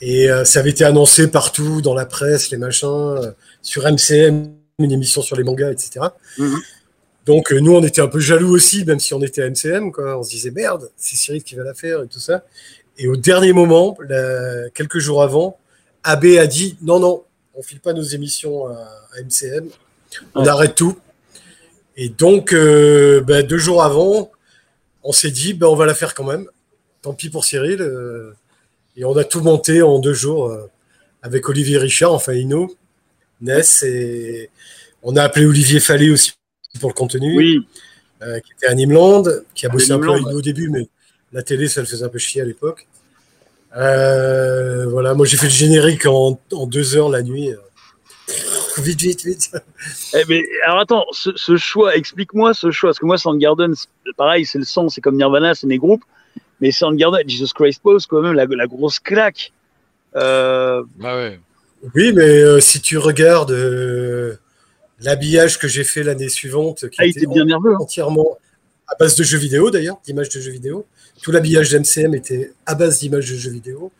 Et 0.00 0.30
euh, 0.30 0.44
ça 0.44 0.60
avait 0.60 0.70
été 0.70 0.84
annoncé 0.84 1.30
partout, 1.30 1.82
dans 1.82 1.94
la 1.94 2.06
presse, 2.06 2.50
les 2.50 2.56
machins, 2.56 2.88
euh, 2.88 3.30
sur 3.62 3.84
MCM, 3.84 4.52
une 4.78 4.92
émission 4.92 5.22
sur 5.22 5.36
les 5.36 5.44
mangas, 5.44 5.70
etc. 5.70 6.06
Mhm. 6.38 6.58
Donc 7.26 7.52
nous, 7.52 7.74
on 7.74 7.82
était 7.82 8.00
un 8.00 8.08
peu 8.08 8.20
jaloux 8.20 8.54
aussi, 8.54 8.84
même 8.84 9.00
si 9.00 9.14
on 9.14 9.22
était 9.22 9.42
à 9.42 9.48
MCM. 9.48 9.92
Quoi. 9.92 10.18
On 10.18 10.22
se 10.22 10.30
disait 10.30 10.50
merde, 10.50 10.90
c'est 10.96 11.16
Cyril 11.16 11.42
qui 11.42 11.54
va 11.54 11.64
la 11.64 11.74
faire 11.74 12.02
et 12.02 12.08
tout 12.08 12.20
ça. 12.20 12.44
Et 12.98 13.08
au 13.08 13.16
dernier 13.16 13.52
moment, 13.52 13.96
quelques 14.74 14.98
jours 14.98 15.22
avant, 15.22 15.58
AB 16.02 16.24
a 16.38 16.46
dit 16.46 16.76
non, 16.82 17.00
non, 17.00 17.24
on 17.54 17.62
file 17.62 17.80
pas 17.80 17.92
nos 17.92 18.02
émissions 18.02 18.66
à, 18.66 19.22
MCM, 19.22 19.68
on 20.34 20.46
arrête 20.46 20.74
tout. 20.74 20.98
Et 21.96 22.08
donc, 22.08 22.52
euh, 22.52 23.20
ben, 23.22 23.46
deux 23.46 23.58
jours 23.58 23.82
avant, 23.82 24.30
on 25.02 25.12
s'est 25.12 25.30
dit 25.30 25.54
ben, 25.54 25.68
on 25.68 25.76
va 25.76 25.86
la 25.86 25.94
faire 25.94 26.14
quand 26.14 26.24
même. 26.24 26.46
Tant 27.00 27.14
pis 27.14 27.30
pour 27.30 27.44
Cyril. 27.44 27.80
Euh, 27.80 28.34
et 28.96 29.04
on 29.04 29.16
a 29.16 29.24
tout 29.24 29.40
monté 29.40 29.82
en 29.82 29.98
deux 29.98 30.14
jours 30.14 30.48
euh, 30.48 30.70
avec 31.22 31.48
Olivier 31.48 31.78
Richard, 31.78 32.12
enfin 32.12 32.32
Ino, 32.32 32.74
Ness, 33.44 33.82
et 33.82 34.50
on 35.02 35.16
a 35.16 35.22
appelé 35.22 35.46
Olivier 35.46 35.80
Fallet 35.80 36.10
aussi 36.10 36.32
pour 36.80 36.90
le 36.90 36.94
contenu. 36.94 37.36
Oui. 37.36 37.66
qui 38.20 38.52
était 38.52 38.66
à 38.66 38.74
Nimland, 38.74 39.24
qui 39.54 39.66
a 39.66 39.68
bossé 39.68 39.92
un 39.92 39.98
peu 39.98 40.12
à 40.12 40.18
Ino 40.18 40.38
au 40.38 40.42
début, 40.42 40.70
mais 40.70 40.88
la 41.32 41.42
télé, 41.42 41.68
ça 41.68 41.80
le 41.80 41.86
faisait 41.86 42.04
un 42.04 42.08
peu 42.08 42.18
chier 42.18 42.40
à 42.40 42.44
l'époque. 42.44 42.86
Euh, 43.76 44.86
voilà, 44.86 45.14
moi 45.14 45.26
j'ai 45.26 45.36
fait 45.36 45.46
le 45.46 45.52
générique 45.52 46.06
en, 46.06 46.38
deux 46.66 46.96
heures 46.96 47.08
la 47.08 47.22
nuit. 47.22 47.50
Vite, 48.78 49.02
vite, 49.02 49.24
vite. 49.24 49.52
Eh 50.14 50.24
mais, 50.28 50.42
alors 50.64 50.80
attends, 50.80 51.04
ce, 51.12 51.56
choix, 51.56 51.94
explique-moi 51.94 52.54
ce 52.54 52.72
choix. 52.72 52.88
Parce 52.88 52.98
que 52.98 53.06
moi, 53.06 53.18
Soundgarden, 53.18 53.72
pareil, 54.16 54.44
c'est 54.44 54.58
le 54.58 54.64
son, 54.64 54.88
c'est 54.88 55.00
comme 55.00 55.16
Nirvana, 55.16 55.54
c'est 55.54 55.68
mes 55.68 55.78
groupes. 55.78 56.02
Mais 56.60 56.72
Soundgarden, 56.72 57.28
Jesus 57.28 57.52
Christ 57.54 57.80
Pose, 57.80 58.06
quand 58.06 58.20
même, 58.20 58.32
la, 58.32 58.46
la 58.46 58.66
grosse 58.66 58.98
claque. 58.98 59.52
Euh... 60.16 60.82
Bah 60.96 61.16
ouais. 61.16 61.38
Oui, 61.94 62.12
mais 62.12 62.22
euh, 62.22 62.60
si 62.60 62.80
tu 62.80 62.98
regardes 62.98 63.50
euh, 63.50 64.36
l'habillage 65.00 65.58
que 65.58 65.68
j'ai 65.68 65.84
fait 65.84 66.02
l'année 66.02 66.28
suivante, 66.28 66.88
qui 66.88 66.96
ah, 67.00 67.06
était, 67.06 67.26
bien 67.26 67.44
nerveux, 67.44 67.74
hein. 67.74 67.78
entièrement 67.80 68.38
à 68.86 68.94
base 68.96 69.16
de 69.16 69.24
jeux 69.24 69.38
vidéo 69.38 69.70
d'ailleurs, 69.70 69.98
d'images 70.04 70.28
de 70.28 70.40
jeux 70.40 70.50
vidéo, 70.50 70.86
tout 71.22 71.32
l'habillage 71.32 71.70
d'MCM 71.70 72.14
était 72.14 72.52
à 72.66 72.74
base 72.74 73.00
d'images 73.00 73.30
de 73.30 73.36
jeux 73.36 73.50
vidéo. 73.50 73.92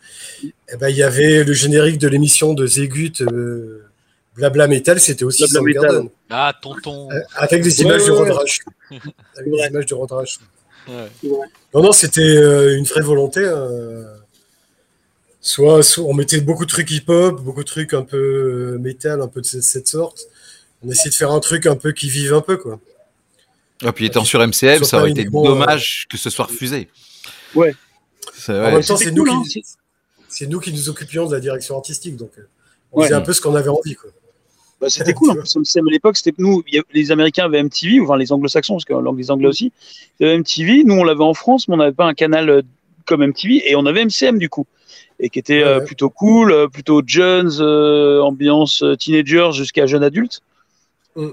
Et 0.43 0.53
eh 0.72 0.76
ben, 0.76 0.89
il 0.89 0.97
y 0.97 1.03
avait 1.03 1.45
le 1.45 1.53
générique 1.53 1.99
de 1.99 2.09
l'émission 2.09 2.55
de 2.55 2.66
Zegut, 2.66 3.22
euh, 3.22 3.85
Blabla 4.35 4.66
Metal, 4.66 5.01
c'était 5.01 5.24
aussi 5.24 5.47
Soundgarden. 5.47 6.09
Ah, 6.28 6.53
tonton. 6.61 7.09
Euh, 7.11 7.20
avec 7.37 7.62
des 7.62 7.82
images 7.82 8.05
de 8.05 8.11
Road 8.11 8.30
Rash. 8.30 8.59
avec 8.91 9.51
des 9.51 9.66
images 9.66 9.87
de 9.87 9.95
Road 9.95 10.11
Rash. 10.11 10.39
Non, 10.89 11.82
non, 11.82 11.93
c'était 11.93 12.20
euh, 12.20 12.76
une 12.76 12.85
vraie 12.85 13.01
volonté. 13.01 13.45
Hein. 13.47 13.68
Soit, 15.47 15.99
on 15.99 16.15
mettait 16.15 16.41
beaucoup 16.41 16.65
de 16.65 16.71
trucs 16.71 16.91
hip-hop, 16.91 17.39
beaucoup 17.43 17.63
de 17.63 17.69
trucs 17.69 17.93
un 17.93 18.01
peu 18.01 18.79
métal, 18.81 19.21
un 19.21 19.29
peu 19.29 19.43
de 19.43 19.47
cette 19.47 19.87
sorte. 19.87 20.27
On 20.83 20.91
essayait 20.91 21.11
de 21.11 21.15
faire 21.15 21.33
un 21.33 21.41
truc 21.41 21.67
un 21.67 21.77
peu 21.77 21.93
qui 21.93 22.09
vive 22.09 22.33
un 22.33 22.41
peu, 22.41 22.57
quoi. 22.57 22.81
Et 23.83 23.87
ah, 23.87 23.93
puis 23.93 24.07
étant 24.07 24.25
sur 24.25 24.41
MCM, 24.41 24.85
ça 24.85 25.01
aurait 25.01 25.11
été 25.11 25.25
dommage 25.25 26.07
que 26.09 26.17
ce 26.17 26.31
soit 26.31 26.47
refusé. 26.47 26.89
Ouais. 27.55 27.75
En 28.49 28.53
même 28.53 28.83
temps, 28.83 28.97
c'est 28.97 29.11
nous, 29.11 29.27
hein. 29.31 29.43
qui... 29.47 30.47
nous 30.49 30.61
qui 30.61 30.73
nous 30.73 30.89
occupions 30.89 31.27
de 31.27 31.35
la 31.35 31.41
direction 31.41 31.77
artistique, 31.77 32.17
donc 32.17 32.31
euh, 32.39 32.49
on 32.93 33.03
faisait 33.03 33.13
un 33.13 33.21
peu 33.21 33.35
ce 33.35 33.43
qu'on 33.43 33.55
avait 33.55 33.69
envie. 33.69 33.97
Quoi. 33.97 34.09
Bah, 34.81 34.89
c'était 34.89 35.13
cool. 35.13 35.43
MCM 35.57 35.89
à 35.89 35.91
l'époque, 35.91 36.17
c'était 36.17 36.35
nous, 36.39 36.65
les 36.95 37.13
Américains 37.13 37.45
avaient 37.45 37.63
MTV, 37.63 38.01
enfin 38.01 38.17
les 38.17 38.33
Anglo-Saxons, 38.33 38.77
parce 38.77 38.87
que 38.87 38.95
les 39.15 39.31
Anglais 39.31 39.49
aussi, 39.49 39.73
ils 40.19 40.27
avaient 40.27 40.39
MTV. 40.39 40.85
Nous, 40.85 40.95
on 40.95 41.05
l'avait 41.05 41.23
en 41.23 41.35
France, 41.35 41.69
mais 41.69 41.75
on 41.75 41.79
n'avait 41.79 41.93
pas 41.93 42.07
un 42.07 42.15
canal 42.15 42.49
euh, 42.49 42.63
comme 43.05 43.23
MTV, 43.27 43.71
et 43.71 43.77
on 43.77 43.85
avait 43.85 44.07
MCM 44.07 44.39
du 44.39 44.49
coup, 44.49 44.67
et 45.25 45.31
qui 45.31 45.39
était 45.39 45.62
euh, 45.62 45.81
plutôt 45.81 46.11
cool, 46.11 46.68
plutôt 46.70 47.03
jeunes, 47.07 47.51
ambiance 48.20 48.85
teenager 48.99 49.53
jusqu'à 49.53 49.87
jeune 49.87 50.05
adulte. 50.05 50.43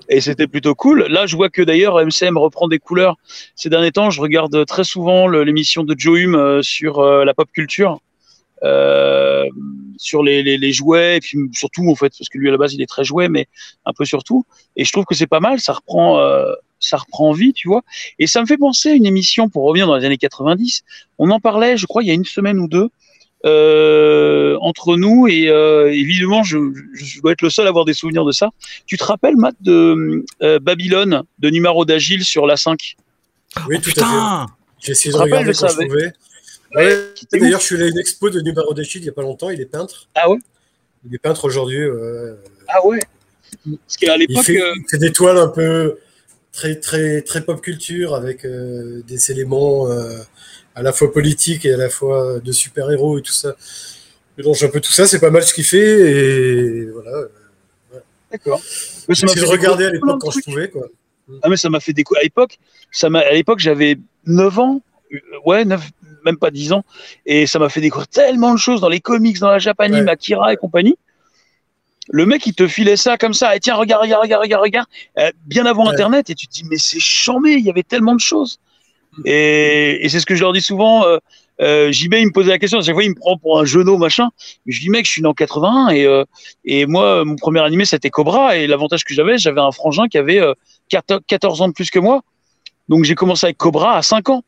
Et 0.09 0.21
c'était 0.21 0.47
plutôt 0.47 0.75
cool. 0.75 1.07
Là, 1.09 1.25
je 1.25 1.35
vois 1.35 1.49
que 1.49 1.61
d'ailleurs 1.61 1.95
MCM 1.95 2.37
reprend 2.37 2.67
des 2.67 2.77
couleurs. 2.77 3.17
Ces 3.55 3.69
derniers 3.69 3.91
temps, 3.91 4.11
je 4.11 4.21
regarde 4.21 4.65
très 4.65 4.83
souvent 4.83 5.27
l'émission 5.27 5.83
de 5.83 5.95
Joe 5.97 6.19
Hume 6.19 6.35
euh, 6.35 6.61
sur 6.61 6.99
euh, 6.99 7.25
la 7.25 7.33
pop 7.33 7.49
culture, 7.51 7.99
euh, 8.63 9.45
sur 9.97 10.21
les, 10.21 10.43
les, 10.43 10.57
les, 10.57 10.71
jouets, 10.71 11.17
et 11.17 11.19
puis 11.19 11.37
surtout 11.53 11.89
en 11.89 11.95
fait, 11.95 12.13
parce 12.17 12.29
que 12.29 12.37
lui 12.37 12.47
à 12.47 12.51
la 12.51 12.57
base 12.57 12.73
il 12.73 12.81
est 12.81 12.87
très 12.87 13.03
jouet, 13.03 13.27
mais 13.27 13.47
un 13.85 13.93
peu 13.93 14.05
surtout. 14.05 14.45
Et 14.75 14.85
je 14.85 14.91
trouve 14.91 15.05
que 15.05 15.15
c'est 15.15 15.27
pas 15.27 15.39
mal. 15.39 15.59
Ça 15.59 15.73
reprend, 15.73 16.19
euh, 16.19 16.53
ça 16.79 16.97
reprend 16.97 17.31
vie, 17.31 17.53
tu 17.53 17.67
vois. 17.67 17.81
Et 18.19 18.27
ça 18.27 18.41
me 18.41 18.45
fait 18.45 18.57
penser 18.57 18.89
à 18.89 18.93
une 18.93 19.07
émission 19.07 19.49
pour 19.49 19.63
revenir 19.63 19.87
dans 19.87 19.95
les 19.95 20.05
années 20.05 20.17
90. 20.17 20.83
On 21.17 21.31
en 21.31 21.39
parlait, 21.39 21.75
je 21.75 21.87
crois, 21.87 22.03
il 22.03 22.07
y 22.07 22.11
a 22.11 22.15
une 22.15 22.25
semaine 22.25 22.59
ou 22.59 22.67
deux. 22.67 22.89
Euh, 23.43 24.55
entre 24.61 24.97
nous 24.97 25.27
et 25.27 25.49
euh, 25.49 25.91
évidemment 25.91 26.43
je, 26.43 26.59
je, 26.93 27.21
dois 27.21 27.31
être 27.31 27.41
le 27.41 27.49
seul 27.49 27.65
à 27.65 27.69
avoir 27.69 27.85
des 27.85 27.95
souvenirs 27.95 28.23
de 28.23 28.31
ça. 28.31 28.51
Tu 28.85 28.97
te 28.97 29.03
rappelles 29.03 29.35
Matt 29.35 29.55
de 29.61 30.23
euh, 30.43 30.59
Babylone 30.59 31.23
de 31.39 31.49
numéro 31.49 31.83
d'Agile 31.83 32.23
sur 32.23 32.45
la 32.45 32.55
5 32.55 32.97
Oui 33.67 33.77
oh, 33.79 33.81
tout 33.81 33.99
à 33.99 34.45
fait. 34.45 34.53
J'ai 34.79 34.91
essayé 34.91 35.11
de 35.11 35.17
regarder 35.17 35.53
quand 35.53 35.69
je 35.69 35.87
pouvais. 35.87 36.13
D'ailleurs, 37.31 37.59
je 37.59 37.65
suis 37.65 37.75
allé 37.75 37.85
à 37.85 37.87
une 37.87 37.97
expo 37.97 38.29
de 38.29 38.41
numéro 38.41 38.75
d'Agile 38.75 39.01
il 39.01 39.05
n'y 39.05 39.09
a 39.09 39.13
pas 39.13 39.23
longtemps. 39.23 39.49
Il 39.49 39.59
est 39.59 39.65
peintre. 39.65 40.07
Ah 40.13 40.29
ouais? 40.29 40.37
Il 41.07 41.15
est 41.15 41.19
peintre 41.19 41.45
aujourd'hui. 41.45 41.83
Ah 42.67 42.85
ouais? 42.85 42.99
Parce 43.65 43.97
qu'à 43.97 44.17
l'époque, 44.17 44.43
fait, 44.43 44.97
des 44.99 45.11
toiles 45.11 45.39
un 45.39 45.47
peu 45.47 45.97
très 46.51 46.75
très 46.75 47.23
très 47.23 47.41
pop 47.41 47.59
culture 47.59 48.13
avec 48.13 48.45
des 48.45 49.31
éléments 49.31 49.87
à 50.76 50.82
la 50.82 50.93
fois 50.93 51.11
politique 51.11 51.65
et 51.65 51.74
à 51.74 51.78
la 51.78 51.89
fois 51.89 52.39
de 52.39 52.51
super-héros 52.51 53.19
et 53.19 53.22
tout 53.22 53.34
ça. 53.34 53.55
donc 54.38 54.61
un 54.61 54.67
peu 54.69 54.82
tout 54.82 54.91
ça, 54.91 55.05
c'est 55.05 55.19
pas 55.19 55.30
mal 55.30 55.43
ce 55.43 55.53
qu'il 55.53 55.63
fait 55.63 55.80
et 55.80 56.86
voilà. 56.86 57.28
D'accord. 58.32 58.61
J'ai 59.09 59.26
de 59.26 59.45
regarder 59.45 59.86
à 59.86 59.89
l'époque 59.89 60.22
quand 60.22 60.32
je 60.32 60.39
pouvais 60.39 60.69
quoi. 60.69 60.88
Ah 61.43 61.49
mais 61.49 61.57
ça 61.57 61.69
m'a 61.69 61.80
fait 61.80 61.93
découvrir 61.93 62.22
à 62.22 62.24
l'époque, 62.24 62.59
ça 62.91 63.09
m'a 63.09 63.19
à 63.19 63.32
l'époque 63.32 63.59
j'avais 63.59 63.97
9 64.26 64.59
ans, 64.59 64.82
euh, 65.13 65.17
ouais, 65.45 65.63
9 65.63 65.82
même 66.26 66.38
pas 66.38 66.51
10 66.51 66.74
ans 66.74 66.84
et 67.26 67.47
ça 67.47 67.57
m'a 67.57 67.69
fait 67.69 67.82
découvrir 67.82 68.07
tellement 68.07 68.53
de 68.53 68.59
choses 68.59 68.82
dans 68.82 68.89
les 68.89 68.99
comics, 68.99 69.39
dans 69.39 69.49
la 69.49 69.59
Japanime, 69.59 70.07
Akira 70.07 70.53
et 70.53 70.57
compagnie. 70.57 70.97
Le 72.09 72.26
mec, 72.26 72.45
il 72.45 72.53
te 72.53 72.67
filait 72.67 72.97
ça 72.97 73.17
comme 73.17 73.34
ça. 73.34 73.55
Et 73.55 73.59
tiens, 73.59 73.76
regarde, 73.76 74.01
regarde, 74.01 74.24
regarde, 74.24 74.41
regarde, 74.41 74.63
regarde. 74.63 74.88
Euh, 75.17 75.32
bien 75.45 75.65
avant 75.65 75.88
Internet. 75.88 76.30
Et 76.30 76.36
tu 76.36 76.47
te 76.47 76.51
dis, 76.51 76.63
mais 76.69 76.78
c'est 76.78 76.99
chambé. 76.99 77.53
Il 77.53 77.65
y 77.65 77.69
avait 77.69 77.84
tellement 77.84 78.15
de 78.15 78.19
choses. 78.19 78.59
Et, 79.26 80.05
et 80.05 80.09
c'est 80.09 80.20
ce 80.20 80.26
que 80.26 80.36
je 80.36 80.41
leur 80.41 80.53
dis 80.53 80.62
souvent. 80.62 81.05
Euh, 81.05 81.18
euh, 81.62 81.91
JB, 81.91 82.16
il 82.16 82.28
me 82.28 82.32
posait 82.32 82.49
la 82.49 82.59
question, 82.59 82.80
à 82.80 82.82
chaque 82.82 82.95
fois, 82.95 83.03
il 83.03 83.12
me 83.12 83.16
prend 83.16 83.38
pour 83.38 83.59
un 83.59 83.66
genou, 83.66 83.97
machin. 83.97 84.30
Mais 84.66 84.74
je 84.74 84.82
dis, 84.82 84.89
mec, 84.89 85.05
je 85.05 85.12
suis 85.12 85.22
né 85.22 85.28
en 85.28 85.34
81 85.34 85.89
et, 85.89 86.05
euh, 86.05 86.26
et 86.66 86.86
moi, 86.86 87.24
mon 87.24 87.36
premier 87.36 87.62
animé, 87.62 87.86
c'était 87.86 88.09
Cobra. 88.09 88.57
Et 88.57 88.68
l'avantage 88.68 89.03
que 89.03 89.14
j'avais, 89.14 89.38
j'avais 89.38 89.62
un 89.62 89.72
frangin 89.72 90.07
qui 90.07 90.18
avait 90.18 90.41
14 90.89 91.62
euh, 91.62 91.64
ans 91.64 91.68
de 91.68 91.74
plus 91.74 91.91
que 91.91 91.99
moi. 91.99 92.22
Donc, 92.89 93.03
j'ai 93.03 93.16
commencé 93.16 93.45
avec 93.45 93.57
Cobra 93.57 93.97
à 93.97 94.01
5 94.01 94.30
ans. 94.30 94.43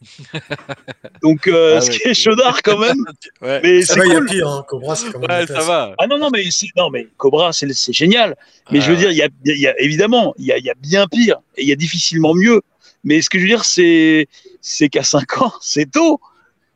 Donc, 1.22 1.46
euh, 1.46 1.76
ah 1.78 1.80
ce 1.80 1.90
qui 1.90 2.08
est 2.08 2.14
chaudard 2.14 2.62
quand 2.62 2.78
même. 2.78 3.04
ouais. 3.42 3.60
Mais 3.62 3.82
c'est 3.82 4.00
cool. 4.00 4.12
Y 4.12 4.16
a 4.16 4.20
pire, 4.22 4.48
hein. 4.48 4.64
Cobra, 4.68 4.96
c'est 4.96 5.12
quand 5.12 5.18
même 5.20 5.30
ouais, 5.30 5.46
ça 5.46 5.60
va. 5.60 5.94
Ah 5.98 6.06
non, 6.06 6.18
non, 6.18 6.30
mais, 6.30 6.44
non, 6.76 6.90
mais 6.90 7.08
Cobra, 7.16 7.52
c'est 7.52 7.68
génial. 7.92 8.36
Mais 8.70 8.80
je 8.80 8.90
veux 8.90 8.96
dire, 8.96 9.10
il 9.10 9.16
y 9.16 9.22
a, 9.22 9.28
y 9.44 9.66
a, 9.66 9.80
évidemment, 9.80 10.34
il 10.38 10.46
y 10.46 10.52
a, 10.52 10.58
y 10.58 10.70
a 10.70 10.74
bien 10.74 11.06
pire 11.06 11.38
et 11.56 11.62
il 11.62 11.68
y 11.68 11.72
a 11.72 11.76
difficilement 11.76 12.34
mieux. 12.34 12.62
Mais 13.08 13.22
ce 13.22 13.30
que 13.30 13.38
je 13.38 13.44
veux 13.44 13.48
dire, 13.48 13.64
c'est, 13.64 14.28
c'est 14.60 14.90
qu'à 14.90 15.02
5 15.02 15.40
ans, 15.40 15.52
c'est 15.62 15.90
tôt. 15.90 16.20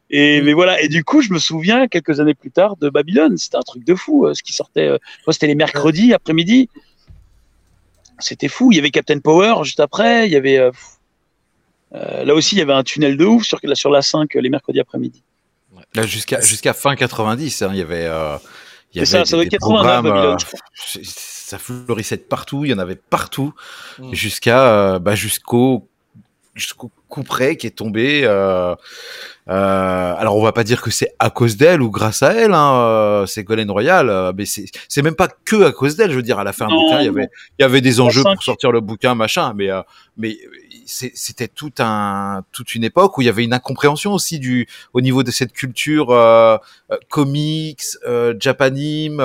Et 0.09 0.41
mm. 0.41 0.45
mais 0.45 0.53
voilà. 0.55 0.80
Et 0.80 0.89
du 0.89 1.05
coup, 1.05 1.20
je 1.20 1.30
me 1.30 1.39
souviens 1.39 1.89
quelques 1.89 2.20
années 2.20 2.35
plus 2.35 2.51
tard 2.51 2.76
de 2.76 2.89
Babylone. 2.89 3.37
C'était 3.37 3.59
un 3.59 3.62
truc 3.62 3.85
de 3.85 3.95
fou. 3.95 4.26
Euh, 4.26 4.33
ce 4.33 4.43
qui 4.43 4.55
sortait, 4.55 4.89
euh, 4.89 4.99
c'était 5.30 5.47
les 5.47 5.55
mercredis 5.55 6.14
après-midi. 6.14 6.70
C'était 8.18 8.49
fou. 8.49 8.72
Il 8.72 8.76
y 8.76 8.78
avait 8.78 8.91
Captain 8.91 9.18
Power 9.18 9.62
juste 9.64 9.80
après. 9.80 10.26
Il 10.26 10.33
y 10.33 10.37
avait 10.37 10.57
euh, 10.57 10.70
là 11.93 12.35
aussi, 12.35 12.55
il 12.55 12.59
y 12.59 12.62
avait 12.62 12.72
un 12.72 12.83
tunnel 12.83 13.18
de 13.18 13.26
ouf 13.26 13.45
sur 13.45 13.59
la 13.62 13.74
sur 13.74 13.91
la 13.91 14.01
5 14.01 14.33
les 14.33 14.49
mercredis 14.49 14.80
après-midi. 14.80 15.22
Là 15.95 16.07
jusqu'à 16.07 16.41
jusqu'à 16.41 16.72
fin 16.72 16.97
90, 16.97 17.61
hein, 17.62 17.70
il 17.72 17.78
y 17.78 17.83
avait. 17.83 18.05
il 18.95 18.97
y 18.97 19.01
avait 19.01 19.07
ça, 19.07 19.26
ça 19.26 19.37
doit 19.37 19.45
être 19.45 19.51
89 19.51 20.03
Babylone. 20.03 20.39
ça 20.87 21.59
fleurissait 21.59 22.16
de 22.16 22.22
partout. 22.22 22.64
Il 22.64 22.70
y 22.70 22.74
en 22.74 22.78
avait 22.78 22.97
partout 22.97 23.53
mm. 23.99 24.14
jusqu'à 24.14 24.99
bah, 24.99 25.14
jusqu'au 25.14 25.91
jusqu'au 26.55 26.90
coup 27.09 27.22
près 27.22 27.57
qui 27.57 27.66
est 27.66 27.70
tombé. 27.70 28.22
Euh, 28.24 28.74
euh, 29.48 30.14
alors 30.16 30.36
on 30.36 30.42
va 30.42 30.53
pas 30.53 30.62
dire 30.62 30.80
que 30.80 30.90
c'est 30.90 31.14
à 31.18 31.28
cause 31.30 31.57
d'elle 31.57 31.82
ou 31.82 31.90
grâce 31.90 32.22
à 32.22 32.32
elle, 32.32 32.53
hein, 32.55 32.74
euh, 32.76 33.26
c'est 33.26 33.42
Golden 33.42 33.70
Royal, 33.70 34.09
euh, 34.09 34.32
mais 34.36 34.44
c'est 34.44 34.66
c'est 34.88 35.03
même 35.03 35.16
pas 35.16 35.28
que 35.28 35.64
à 35.64 35.72
cause 35.72 35.96
d'elle. 35.96 36.11
Je 36.12 36.16
veux 36.16 36.22
dire, 36.22 36.38
à 36.38 36.44
la 36.44 36.53
fin 36.53 36.68
du 36.68 36.74
bouquin, 36.74 37.00
il 37.00 37.07
y 37.07 37.09
avait 37.09 37.28
il 37.59 37.62
y 37.62 37.64
avait 37.64 37.80
des 37.80 38.00
enjeux 38.00 38.22
pour 38.22 38.42
sortir 38.42 38.70
le 38.70 38.80
bouquin, 38.80 39.14
machin, 39.14 39.53
mais 39.57 39.70
euh, 39.70 39.82
mais 40.16 40.38
c'était 40.87 41.49
tout 41.49 41.72
un 41.78 42.45
toute 42.53 42.74
une 42.74 42.85
époque 42.85 43.18
où 43.18 43.22
il 43.22 43.26
y 43.26 43.28
avait 43.28 43.45
une 43.45 43.53
incompréhension 43.53 44.12
aussi 44.12 44.39
du 44.39 44.66
au 44.93 45.01
niveau 45.01 45.22
de 45.22 45.30
cette 45.30 45.53
culture 45.53 46.11
euh, 46.11 46.57
comics, 47.09 47.83
euh, 48.07 48.35
japanime, 48.39 49.22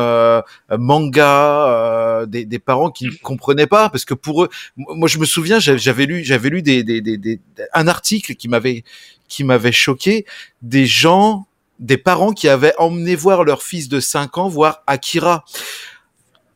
manga, 0.77 2.25
des, 2.27 2.45
des 2.45 2.59
parents 2.59 2.91
qui 2.91 3.05
ne 3.05 3.11
comprenaient 3.21 3.67
pas 3.67 3.89
parce 3.89 4.05
que 4.05 4.13
pour 4.13 4.43
eux, 4.43 4.49
moi 4.77 5.07
je 5.07 5.17
me 5.17 5.25
souviens, 5.25 5.59
j'avais 5.59 6.05
lu 6.05 6.23
j'avais 6.23 6.49
lu 6.49 6.61
des, 6.61 6.83
des, 6.83 7.01
des, 7.01 7.17
des 7.17 7.39
un 7.73 7.87
article 7.87 8.35
qui 8.35 8.47
m'avait 8.47 8.83
qui 9.27 9.43
m'avait 9.43 9.71
choqué, 9.71 10.25
des 10.61 10.85
gens, 10.85 11.47
des 11.79 11.97
parents 11.97 12.31
qui 12.31 12.47
avaient 12.47 12.73
emmené 12.77 13.15
voir 13.15 13.43
leur 13.43 13.61
fils 13.61 13.89
de 13.89 13.99
5 13.99 14.37
ans 14.37 14.49
voir 14.49 14.83
Akira. 14.87 15.45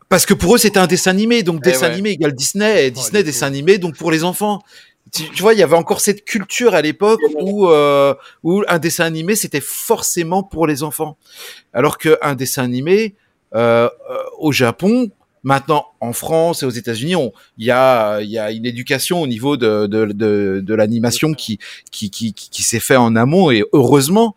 Parce 0.09 0.25
que 0.25 0.33
pour 0.33 0.55
eux, 0.55 0.57
c'était 0.57 0.79
un 0.79 0.87
dessin 0.87 1.11
animé, 1.11 1.41
donc 1.41 1.61
eh 1.63 1.69
dessin 1.69 1.87
animé 1.87 2.11
égale 2.11 2.33
Disney, 2.33 2.87
et 2.87 2.87
oh, 2.89 2.99
Disney 2.99 3.23
dessin 3.23 3.47
animé, 3.47 3.77
donc 3.77 3.95
pour 3.95 4.11
les 4.11 4.23
enfants. 4.23 4.61
Tu, 5.11 5.41
vois, 5.41 5.53
il 5.53 5.59
y 5.59 5.63
avait 5.63 5.75
encore 5.75 5.99
cette 5.99 6.23
culture 6.23 6.73
à 6.73 6.81
l'époque 6.81 7.19
où 7.39 7.67
euh, 7.67 8.13
où 8.43 8.63
un 8.67 8.79
dessin 8.79 9.03
animé 9.03 9.35
c'était 9.35 9.61
forcément 9.61 10.41
pour 10.41 10.67
les 10.67 10.83
enfants, 10.83 11.17
alors 11.73 11.97
qu'un 11.97 12.35
dessin 12.35 12.63
animé 12.63 13.15
euh, 13.53 13.89
euh, 14.09 14.17
au 14.39 14.51
Japon, 14.51 15.11
Maintenant, 15.43 15.87
en 16.01 16.13
France 16.13 16.61
et 16.61 16.67
aux 16.67 16.71
États-Unis, 16.71 17.15
il 17.57 17.65
y 17.65 17.71
a, 17.71 18.21
y 18.21 18.37
a 18.37 18.51
une 18.51 18.67
éducation 18.67 19.23
au 19.23 19.27
niveau 19.27 19.57
de, 19.57 19.87
de, 19.87 20.05
de, 20.05 20.61
de 20.63 20.73
l'animation 20.75 21.33
qui, 21.33 21.57
qui, 21.89 22.11
qui, 22.11 22.33
qui 22.33 22.61
s'est 22.61 22.79
fait 22.79 22.95
en 22.95 23.15
amont. 23.15 23.49
Et 23.49 23.63
heureusement. 23.73 24.35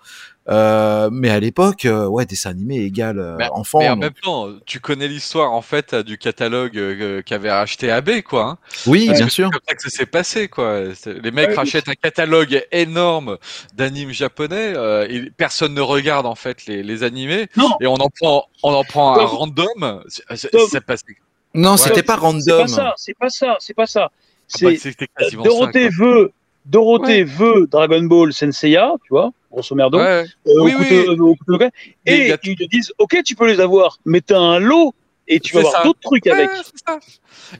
Euh, 0.48 1.08
mais 1.10 1.30
à 1.30 1.40
l'époque, 1.40 1.86
euh, 1.86 2.06
ouais, 2.06 2.26
dessin 2.26 2.50
animé 2.50 2.80
égale 2.80 3.18
euh, 3.18 3.38
enfant. 3.52 3.78
Mais 3.78 3.88
en 3.88 3.96
même 3.96 4.12
temps, 4.12 4.48
tu 4.66 4.78
connais 4.78 5.08
l'histoire 5.08 5.52
en 5.52 5.62
fait 5.62 5.94
du 5.94 6.18
catalogue 6.18 7.22
qu'avait 7.24 7.50
racheté 7.50 7.90
AB, 7.90 8.22
quoi. 8.22 8.44
Hein. 8.44 8.58
Oui, 8.86 9.08
bien 9.10 9.28
sûr. 9.28 9.48
C'est 9.48 9.58
comme 9.58 9.68
ça 9.68 9.74
que 9.74 9.82
ça 9.82 9.88
s'est 9.88 10.06
passé, 10.06 10.48
quoi. 10.48 10.82
Les 11.06 11.30
mecs 11.30 11.54
rachètent 11.54 11.88
un 11.88 11.94
catalogue 11.94 12.62
énorme 12.72 13.38
d'animes 13.74 14.12
japonais 14.12 14.74
et 15.08 15.30
personne 15.36 15.74
ne 15.74 15.80
regarde 15.80 16.26
en 16.26 16.34
fait 16.34 16.66
les, 16.66 16.82
les 16.82 17.02
animés. 17.02 17.46
Et 17.80 17.86
on 17.86 17.94
en 17.94 18.10
prend, 18.10 18.46
on 18.62 18.72
en 18.72 18.84
prend 18.84 19.18
un 19.18 19.24
random. 19.24 20.04
Ça 20.08 20.80
passe. 20.80 21.04
Non, 21.54 21.76
c'était 21.76 22.02
pas 22.02 22.16
random. 22.16 22.66
C'est 22.66 22.74
pas 22.74 22.84
ça. 22.84 22.94
C'est 22.96 23.14
pas 23.14 23.30
ça. 23.30 23.56
C'est 23.60 23.74
pas 23.74 23.86
ça. 23.86 24.10
Ah 24.56 24.58
bah, 24.62 25.42
Dorothée 25.42 25.88
veut 25.88 26.32
Dorothée 26.66 27.24
veut 27.24 27.66
Dragon 27.70 28.02
Ball 28.02 28.32
Senseiya, 28.32 28.92
tu 29.04 29.08
vois 29.10 29.32
grosso 29.54 29.74
merdo, 29.74 29.98
euh, 29.98 30.24
oui, 30.46 30.74
oui. 30.78 30.86
et 32.06 32.34
ils 32.44 32.56
te 32.56 32.64
disent, 32.64 32.92
ok, 32.98 33.22
tu 33.24 33.34
peux 33.34 33.46
les 33.46 33.60
avoir, 33.60 33.98
mais 34.04 34.20
tu 34.20 34.34
as 34.34 34.38
un 34.38 34.58
lot 34.58 34.94
et 35.26 35.40
tu 35.40 35.54
vas 35.54 35.60
avoir 35.60 35.84
d'autres 35.84 36.00
trucs 36.00 36.26
avec. 36.26 36.50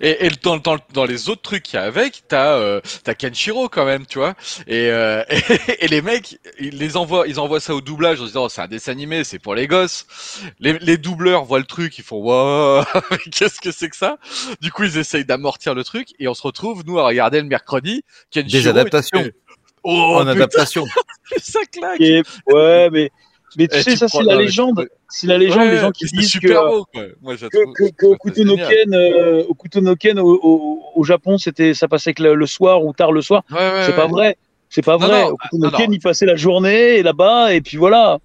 Et, 0.01 0.26
et 0.26 0.30
dans, 0.42 0.59
dans, 0.59 0.76
dans, 0.92 1.05
les 1.05 1.28
autres 1.28 1.42
trucs 1.42 1.62
qu'il 1.62 1.78
y 1.78 1.82
a 1.82 1.84
avec, 1.84 2.24
t'as 2.28 2.55
euh, 2.59 2.80
as 3.07 3.14
Kenshiro 3.14 3.68
quand 3.68 3.84
même, 3.84 4.07
tu 4.07 4.18
vois. 4.18 4.34
Et, 4.66 4.88
euh, 4.90 5.24
et, 5.78 5.88
les 5.88 6.03
mecs, 6.03 6.38
ils 6.59 6.78
les 6.78 6.97
envoient, 6.97 7.26
ils 7.26 7.40
envoient 7.40 7.61
ça 7.61 7.74
au 7.74 7.80
doublage 7.80 8.20
en 8.20 8.26
disant 8.26 8.49
c'est 8.49 8.61
un 8.61 8.68
dessin 8.68 8.92
animé, 8.92 9.24
c'est 9.24 9.38
pour 9.38 9.55
les 9.55 9.66
gosses. 9.66 10.07
Les, 10.59 10.78
les 10.78 10.97
doubleurs 10.97 11.45
voient 11.45 11.59
le 11.59 11.64
truc, 11.64 11.97
ils 11.99 12.05
font 12.05 12.18
waouh, 12.18 12.84
qu'est-ce 13.32 13.61
que 13.61 13.72
c'est 13.72 13.88
que 13.88 13.97
ça? 13.97 14.18
Du 14.61 14.70
coup, 14.70 14.84
ils 14.84 14.99
essayent 14.99 15.24
d'amortir 15.24 15.74
le 15.74 15.84
truc 15.84 16.09
et 16.18 16.28
on 16.28 16.34
se 16.34 16.42
retrouve 16.42 16.82
nous 16.86 16.99
à 16.99 17.07
regarder 17.07 17.40
le 17.40 17.47
mercredi 17.47 18.05
Kenshiro. 18.30 18.62
Des 18.62 18.68
adaptations. 18.68 19.24
Oh, 19.85 20.16
en 20.20 20.26
adaptation. 20.26 20.85
ça 21.39 21.61
claque. 21.70 22.01
ouais, 22.01 22.91
mais 22.91 23.11
mais 23.57 23.68
tu 23.68 23.80
sais, 23.82 23.97
ça 23.97 24.09
c'est 24.09 24.22
la 24.22 24.37
légende. 24.37 24.89
C'est 25.09 25.26
la 25.26 25.39
légende 25.39 25.70
des 25.70 25.78
gens 25.78 25.91
qui 25.91 26.07
disent 26.07 26.30
super 26.30 26.62
que, 26.62 26.68
beau, 26.68 26.85
quoi. 26.93 27.03
Moi, 27.22 27.37
que, 27.37 27.47
que, 27.47 27.91
que 27.93 28.07
au 28.07 28.16
Kutonoken, 28.16 28.95
euh, 28.95 29.45
au, 29.49 29.55
Kutonoken 29.55 30.18
au, 30.18 30.41
au, 30.43 30.82
au, 30.95 31.05
Japon, 31.05 31.39
c'était 31.39 31.74
ça 31.74 31.87
passait 31.87 32.14
que 32.14 32.22
le, 32.22 32.47
soir 32.47 32.85
ou 32.85 32.93
tard 32.93 33.12
le 33.12 33.22
soir. 33.22 33.45
c'est 33.49 33.95
pas 33.95 34.09
vrai. 34.09 34.37
C'est 34.68 34.85
pas 34.85 34.97
vrai. 34.97 35.24
au 35.24 35.37
Kutonoken, 35.37 35.93
il 35.93 36.01
passait 36.01 36.26
la 36.26 36.37
journée 36.37 37.03
là-bas 37.03 37.55
et 37.55 37.61
puis 37.61 37.76
voilà. 37.76 38.18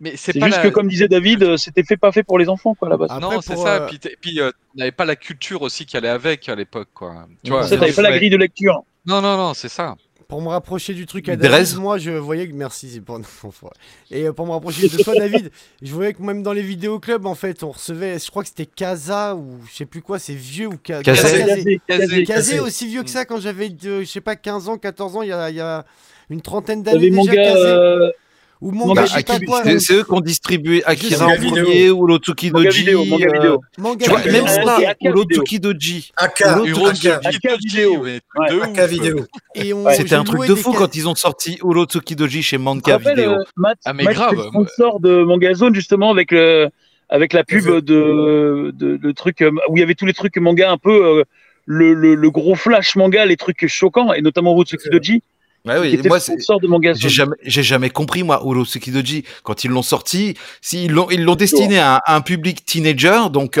Mais, 0.00 0.14
c'est 0.16 0.32
juste 0.40 0.60
que, 0.60 0.68
comme 0.68 0.88
disait 0.88 1.06
David, 1.06 1.56
c'était 1.56 1.84
fait 1.84 1.96
pas 1.96 2.10
fait 2.10 2.24
pour 2.24 2.38
les 2.38 2.48
enfants, 2.48 2.74
quoi, 2.74 2.88
là-bas. 2.88 3.18
non, 3.20 3.40
c'est 3.40 3.56
ça. 3.56 3.82
Euh... 3.82 3.86
Puis, 3.86 4.00
puis 4.20 4.40
euh, 4.40 4.50
n'avait 4.74 4.90
pas 4.90 5.04
la 5.04 5.14
culture 5.14 5.62
aussi 5.62 5.86
qui 5.86 5.96
allait 5.96 6.08
avec 6.08 6.48
à 6.48 6.56
l'époque, 6.56 6.88
quoi. 6.92 7.26
Tu 7.44 7.50
vois. 7.50 7.68
T'avais 7.68 7.92
pas 7.92 8.02
la 8.02 8.16
grille 8.16 8.30
de 8.30 8.36
lecture. 8.36 8.82
Non, 9.06 9.20
non, 9.22 9.36
non, 9.36 9.54
c'est 9.54 9.68
ça 9.68 9.96
pour 10.28 10.42
me 10.42 10.48
rapprocher 10.48 10.92
du 10.92 11.06
truc 11.06 11.26
à 11.30 11.36
David, 11.36 11.78
moi 11.78 11.96
je 11.96 12.10
voyais 12.10 12.46
que 12.46 12.52
merci 12.52 12.90
c'est 12.90 13.00
pour 13.00 13.18
et 14.10 14.24
euh, 14.24 14.32
pour 14.34 14.46
me 14.46 14.52
rapprocher 14.52 14.86
de 14.86 15.02
toi 15.02 15.14
David, 15.18 15.50
je 15.80 15.90
voyais 15.90 16.12
que 16.12 16.22
même 16.22 16.42
dans 16.42 16.52
les 16.52 16.60
vidéoclubs 16.60 17.24
en 17.24 17.34
fait, 17.34 17.62
on 17.62 17.70
recevait 17.70 18.18
je 18.18 18.30
crois 18.30 18.42
que 18.42 18.50
c'était 18.50 18.66
Casa 18.66 19.34
ou 19.34 19.58
je 19.70 19.74
sais 19.74 19.86
plus 19.86 20.02
quoi, 20.02 20.18
c'est 20.18 20.34
vieux 20.34 20.66
ou 20.66 20.76
Kazé. 20.76 21.80
Kazé 22.26 22.60
aussi 22.60 22.86
vieux 22.86 23.02
que 23.02 23.10
ça 23.10 23.24
quand 23.24 23.40
j'avais 23.40 23.74
je 23.82 24.04
sais 24.04 24.20
pas 24.20 24.36
15 24.36 24.68
ans, 24.68 24.76
14 24.76 25.16
ans, 25.16 25.22
il 25.22 25.28
y 25.28 25.32
a, 25.32 25.48
il 25.48 25.56
y 25.56 25.60
a 25.60 25.86
une 26.28 26.42
trentaine 26.42 26.82
d'années 26.82 27.08
déjà. 27.08 28.12
Ou 28.60 28.72
manga, 28.72 29.04
bah, 29.04 29.78
C'est 29.78 29.94
eux 29.94 30.04
qui 30.04 30.12
ont 30.12 30.20
distribué 30.20 30.82
Akira 30.84 31.26
en 31.26 31.36
premier 31.36 31.90
ou 31.90 32.06
l'Otsuki 32.06 32.50
Doji. 32.50 32.88
Euh, 32.92 33.02
vidéo. 33.02 33.60
tu 34.00 34.10
vois, 34.10 34.24
même 34.24 34.48
ça, 34.48 34.78
ou 35.00 35.12
l'Otsuki 35.12 35.60
Doji. 35.60 36.10
Aka, 36.16 36.60
vidéo. 37.56 38.04
Aka 38.36 38.86
vidéo. 38.86 39.26
C'était 39.92 40.14
un 40.14 40.24
truc 40.24 40.46
de 40.48 40.54
fou 40.54 40.72
quand 40.72 40.94
ils 40.96 41.08
ont 41.08 41.14
sorti 41.14 41.58
Urotsuki 41.62 42.16
Doji 42.16 42.42
chez 42.42 42.58
Manga 42.58 42.98
Vidéo. 42.98 43.32
Euh, 43.32 43.72
ah 43.84 43.92
mais 43.92 44.04
grave. 44.04 44.48
sponsor 44.48 45.00
de 45.00 45.22
Manga 45.22 45.54
Zone 45.54 45.74
justement 45.74 46.10
avec 46.10 46.32
le 46.32 46.68
avec 47.08 47.32
la 47.32 47.44
pub 47.44 47.64
de 47.64 48.72
de, 48.74 49.12
trucs 49.12 49.42
euh, 49.42 49.50
où 49.68 49.76
il 49.76 49.80
y 49.80 49.82
avait 49.82 49.94
tous 49.94 50.06
les 50.06 50.14
trucs 50.14 50.36
manga 50.36 50.70
un 50.70 50.78
peu 50.78 51.24
le, 51.66 51.92
le, 51.92 52.30
gros 52.30 52.54
flash 52.54 52.96
manga, 52.96 53.24
les 53.24 53.36
trucs 53.36 53.66
choquants 53.66 54.12
et 54.12 54.20
notamment 54.20 54.52
Urotsuki 54.52 54.88
Doji. 54.90 55.22
Ouais, 55.64 55.78
oui, 55.78 56.00
moi, 56.06 56.18
j'ai 56.94 57.08
jamais, 57.08 57.36
j'ai 57.42 57.62
jamais 57.62 57.90
compris, 57.90 58.22
moi, 58.22 58.40
Urosuki 58.44 58.90
Doji, 58.90 59.24
quand 59.42 59.64
ils 59.64 59.70
l'ont 59.70 59.82
sorti, 59.82 60.34
s'ils 60.62 60.92
l'ont, 60.92 61.10
ils 61.10 61.22
l'ont 61.22 61.34
destiné 61.34 61.78
à, 61.78 62.00
un 62.06 62.20
public 62.20 62.64
teenager, 62.64 63.28
donc, 63.30 63.60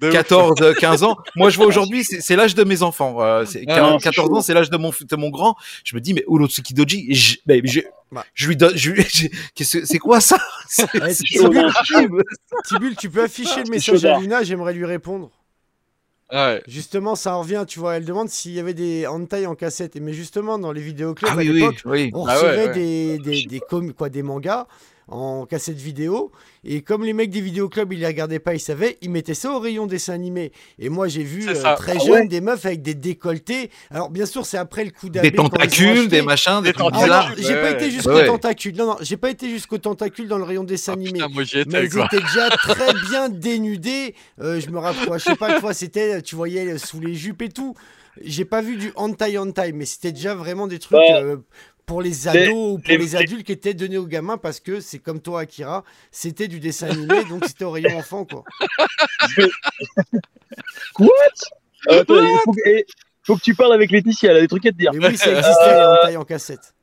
14, 0.00 0.54
ah 0.60 0.74
15 0.78 1.02
euh, 1.02 1.06
ans. 1.06 1.16
moi, 1.36 1.50
je 1.50 1.56
vois 1.56 1.66
aujourd'hui, 1.66 2.04
c'est 2.04 2.36
l'âge 2.36 2.54
de 2.54 2.64
mes 2.64 2.82
enfants. 2.82 3.18
14 3.44 3.50
ah 3.68 4.34
ans, 4.34 4.40
c'est 4.40 4.54
l'âge 4.54 4.70
de 4.70 4.76
mon, 4.76 4.90
de 4.90 5.16
mon 5.16 5.28
grand. 5.28 5.56
Je 5.84 5.94
me 5.94 6.00
dis, 6.00 6.14
mais 6.14 6.24
Urosuki 6.28 6.74
Doji, 6.74 7.14
je, 7.14 7.36
bah. 8.10 8.24
je 8.34 8.48
lui 8.48 8.56
donne, 8.56 8.76
je, 8.76 8.90
c'est 9.62 9.98
quoi 9.98 10.20
ça? 10.20 10.38
Tibul, 12.66 12.96
tu 12.96 13.10
peux 13.10 13.22
afficher 13.22 13.62
le 13.64 13.70
message 13.70 14.04
à 14.04 14.18
Luna, 14.18 14.42
j'aimerais 14.42 14.72
lui 14.72 14.86
répondre. 14.86 15.30
Justement, 16.66 17.14
ça 17.16 17.36
en 17.36 17.40
revient, 17.40 17.64
tu 17.66 17.78
vois. 17.78 17.96
Elle 17.96 18.04
demande 18.04 18.28
s'il 18.28 18.52
y 18.52 18.60
avait 18.60 18.74
des 18.74 19.06
hentai 19.06 19.46
en 19.46 19.54
cassette. 19.54 19.96
Mais 20.00 20.12
justement, 20.12 20.58
dans 20.58 20.72
les 20.72 20.82
vidéoclubs, 20.82 21.30
ah 21.32 21.38
à 21.38 21.42
l'époque, 21.42 21.82
on 22.14 22.26
ah 22.26 22.34
recevait 22.34 22.68
des, 22.72 23.18
des, 23.18 23.44
des, 23.44 23.60
quoi, 23.96 24.08
des 24.08 24.22
mangas 24.22 24.66
en 25.10 25.44
cassette 25.46 25.76
vidéo. 25.76 26.32
Et 26.64 26.82
comme 26.82 27.04
les 27.04 27.12
mecs 27.12 27.30
des 27.30 27.40
vidéoclubs, 27.40 27.92
ils 27.92 28.00
les 28.00 28.06
regardaient 28.06 28.38
pas, 28.38 28.54
ils 28.54 28.60
savaient, 28.60 28.98
ils 29.02 29.10
mettaient 29.10 29.34
ça 29.34 29.52
au 29.52 29.58
rayon 29.58 29.86
dessin 29.86 30.12
animé. 30.12 30.52
Et 30.78 30.88
moi, 30.88 31.08
j'ai 31.08 31.22
vu 31.22 31.48
euh, 31.48 31.74
très 31.76 31.96
ah 31.96 32.04
jeune 32.04 32.28
des 32.28 32.40
meufs 32.40 32.64
avec 32.64 32.82
des 32.82 32.94
décolletés. 32.94 33.70
Alors, 33.90 34.10
bien 34.10 34.26
sûr, 34.26 34.46
c'est 34.46 34.58
après 34.58 34.84
le 34.84 34.90
coup 34.90 35.08
d'abé. 35.08 35.30
Des 35.30 35.36
tentacules, 35.36 36.08
des 36.08 36.22
machins, 36.22 36.62
des 36.62 36.72
tentacules. 36.72 37.42
j'ai 37.42 37.54
pas 37.54 37.70
été 37.70 37.90
jusqu'au 37.90 38.22
tentacule. 38.22 38.76
Non, 38.76 38.86
non, 38.86 38.96
j'ai 39.00 39.16
pas 39.16 39.30
été 39.30 39.48
jusqu'au 39.48 39.78
tentacule 39.78 40.28
dans 40.28 40.38
le 40.38 40.44
rayon 40.44 40.64
dessin 40.64 40.92
ah, 40.92 41.00
animé. 41.00 41.20
mais 41.66 41.86
ils 41.86 41.98
étaient 41.98 42.20
déjà 42.20 42.50
très 42.50 42.92
bien 43.08 43.28
dénudés. 43.28 44.14
Euh, 44.40 44.60
je 44.60 44.70
me 44.70 44.78
rappelle, 44.78 45.08
je 45.14 45.24
sais 45.24 45.36
pas, 45.36 45.60
fois, 45.60 45.74
c'était, 45.74 46.22
tu 46.22 46.36
voyais 46.36 46.78
sous 46.78 47.00
les 47.00 47.14
jupes 47.14 47.42
et 47.42 47.48
tout. 47.48 47.74
J'ai 48.22 48.44
pas 48.44 48.60
vu 48.60 48.76
du 48.76 48.92
hentai 48.96 49.38
hentai, 49.38 49.72
mais 49.72 49.86
c'était 49.86 50.12
déjà 50.12 50.34
vraiment 50.34 50.66
des 50.66 50.78
trucs. 50.78 50.98
Euh, 50.98 51.36
pour 51.90 52.02
les 52.02 52.28
ados 52.28 52.54
ou 52.54 52.78
pour 52.78 52.96
les, 52.96 53.16
adultes 53.16 53.42
qui 53.42 53.50
étaient 53.50 53.74
donnés 53.74 53.98
aux 53.98 54.06
gamins 54.06 54.38
parce 54.38 54.60
que 54.60 54.78
c'est 54.78 55.00
comme 55.00 55.20
toi, 55.20 55.40
Akira, 55.40 55.82
c'était 56.12 56.46
du 56.46 56.60
dessin 56.60 56.88
animé, 56.88 57.24
donc 57.28 57.44
c'était 57.44 57.64
au 57.64 57.72
rayon 57.72 57.98
enfant, 57.98 58.24
quoi. 58.24 58.44
What? 61.00 61.08
Euh, 61.88 62.04
il 62.06 62.84
faut, 63.24 63.34
que 63.34 63.42
tu 63.42 63.56
parles 63.56 63.72
avec 63.72 63.90
Laetitia, 63.90 64.30
elle 64.30 64.36
a 64.36 64.40
des 64.40 64.46
trucs 64.46 64.66
à 64.66 64.70
te 64.70 64.76
dire. 64.76 64.92
Mais 64.94 65.04
oui, 65.04 65.16
ça 65.16 65.32
existait, 65.32 65.74
les 65.74 65.84
hentai 65.84 66.16
en 66.16 66.24
cassette. 66.24 66.74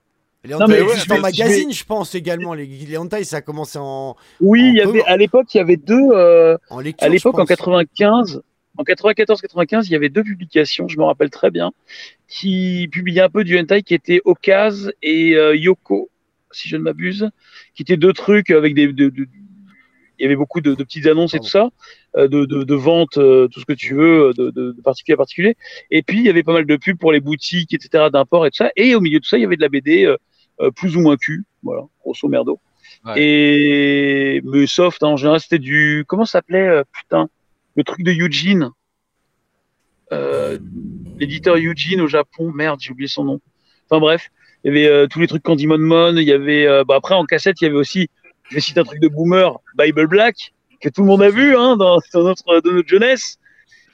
Les 0.43 0.53
hentai 0.53 0.81
existent 0.81 1.15
en 1.15 1.21
magazine, 1.21 1.71
je 1.71 1.85
pense 1.85 2.13
également. 2.13 2.53
Les, 2.53 2.65
les 2.65 2.97
hentai, 2.97 3.23
ça 3.23 3.37
a 3.37 3.41
commencé 3.41 3.79
en. 3.79 4.17
Oui, 4.41 4.71
il 4.73 4.75
y 4.75 4.81
avait, 4.81 5.05
à 5.05 5.15
l'époque, 5.15 5.53
il 5.53 5.59
y 5.59 5.61
avait 5.61 5.77
deux. 5.77 6.09
Euh, 6.11 6.57
en 6.69 6.81
lecture, 6.81 7.07
à 7.07 7.09
l'époque, 7.09 7.39
en 7.39 7.45
95, 7.45 8.41
en 8.77 8.83
94-95, 8.83 9.85
il 9.85 9.91
y 9.91 9.95
avait 9.95 10.09
deux 10.09 10.23
publications, 10.23 10.89
je 10.89 10.97
me 10.97 11.05
rappelle 11.05 11.29
très 11.29 11.49
bien, 11.49 11.71
qui 12.27 12.89
publiaient 12.91 13.21
un 13.21 13.29
peu 13.29 13.43
du 13.43 13.57
hentai 13.57 13.83
qui 13.83 13.93
étaient 13.93 14.21
Okaz 14.25 14.91
et 15.01 15.35
euh, 15.35 15.55
Yoko, 15.55 16.09
si 16.51 16.67
je 16.69 16.77
ne 16.77 16.83
m'abuse, 16.83 17.29
qui 17.73 17.83
étaient 17.83 17.97
deux 17.97 18.13
trucs 18.13 18.51
avec 18.51 18.73
des, 18.73 18.83
il 18.83 20.23
y 20.23 20.25
avait 20.25 20.35
beaucoup 20.35 20.61
de, 20.61 20.73
petites 20.75 21.07
annonces 21.07 21.33
et 21.35 21.39
tout 21.39 21.47
ça, 21.47 21.69
euh, 22.17 22.27
de, 22.27 22.45
de, 22.45 22.75
ventes, 22.75 23.17
euh, 23.17 23.47
tout 23.47 23.59
ce 23.59 23.65
que 23.65 23.73
tu 23.73 23.93
veux, 23.93 24.33
de, 24.35 24.49
de, 24.49 24.75
particulier 24.83 25.13
à 25.13 25.17
particulier. 25.17 25.55
Et 25.91 26.01
puis 26.01 26.17
il 26.17 26.25
y 26.25 26.29
avait 26.29 26.43
pas 26.43 26.53
mal 26.53 26.65
de 26.65 26.75
pubs 26.75 26.97
pour 26.97 27.11
les 27.11 27.19
boutiques, 27.19 27.73
etc., 27.73 28.05
d'import 28.11 28.45
et 28.45 28.51
tout 28.51 28.57
ça. 28.57 28.71
Et 28.75 28.95
au 28.95 28.99
milieu 28.99 29.19
de 29.19 29.23
tout 29.23 29.29
ça, 29.29 29.37
il 29.37 29.41
y 29.41 29.45
avait 29.45 29.57
de 29.57 29.61
la 29.61 29.69
BD 29.69 30.13
plus 30.75 30.97
ou 30.97 31.01
moins 31.01 31.17
cul, 31.17 31.45
voilà, 31.61 31.83
grosso 32.01 32.27
merdo. 32.27 32.59
Et 33.15 34.41
mais 34.43 34.65
soft, 34.65 35.03
hein, 35.03 35.09
en 35.09 35.17
général, 35.17 35.39
c'était 35.39 35.59
du 35.59 36.03
comment 36.07 36.25
ça 36.25 36.39
s'appelait, 36.39 36.81
putain 36.91 37.29
le 37.77 37.83
truc 37.83 38.03
de 38.03 38.11
Eugene, 38.11 38.71
euh, 40.11 40.57
l'éditeur 41.19 41.55
Eugene 41.57 42.01
au 42.01 42.07
Japon, 42.07 42.51
merde, 42.51 42.79
j'ai 42.81 42.91
oublié 42.91 43.07
son 43.07 43.23
nom. 43.23 43.41
Enfin 43.89 43.99
bref, 43.99 44.29
il 44.63 44.67
y 44.67 44.69
avait 44.71 44.87
euh, 44.87 45.07
tous 45.07 45.19
les 45.19 45.27
trucs 45.27 45.43
Candy 45.43 45.67
Mon 45.67 46.15
il 46.17 46.23
y 46.23 46.31
avait, 46.31 46.65
euh, 46.65 46.83
bah, 46.83 46.95
après 46.95 47.15
en 47.15 47.25
cassette, 47.25 47.61
il 47.61 47.65
y 47.65 47.67
avait 47.67 47.77
aussi, 47.77 48.09
je 48.49 48.55
vais 48.55 48.61
citer 48.61 48.79
un 48.79 48.83
truc 48.83 48.99
de 48.99 49.07
boomer, 49.07 49.57
Bible 49.77 50.07
Black, 50.07 50.53
que 50.81 50.89
tout 50.89 51.01
le 51.01 51.07
monde 51.07 51.21
a 51.21 51.29
vu 51.29 51.55
hein, 51.55 51.77
dans, 51.77 51.99
notre, 52.13 52.61
dans 52.61 52.71
notre 52.71 52.87
jeunesse. 52.87 53.37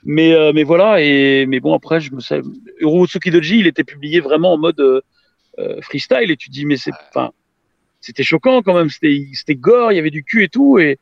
Mais, 0.06 0.36
mais 0.54 0.64
voilà, 0.64 1.02
et 1.02 1.46
mais 1.46 1.62
bon, 1.62 1.74
après, 1.74 2.02
je 2.02 2.14
me 2.14 2.20
sais, 2.20 2.42
Urotsuki 2.82 3.32
Doji, 3.32 3.60
il 3.60 3.68
était 3.68 3.86
publié 3.86 4.20
vraiment 4.20 4.52
en 4.54 4.58
mode 4.58 5.02
freestyle, 5.82 6.30
et 6.30 6.36
tu 6.36 6.50
dis, 6.50 6.66
mais 6.66 6.76
c'est, 6.76 6.92
enfin, 7.10 7.32
c'était 8.02 8.24
choquant 8.24 8.62
quand 8.62 8.74
même, 8.74 8.90
c'était 8.90 9.56
gore, 9.56 9.94
il 9.94 9.96
y 9.96 10.00
avait 10.00 10.10
du 10.10 10.26
cul 10.26 10.44
et 10.44 10.50
tout, 10.50 10.78
et 10.78 11.00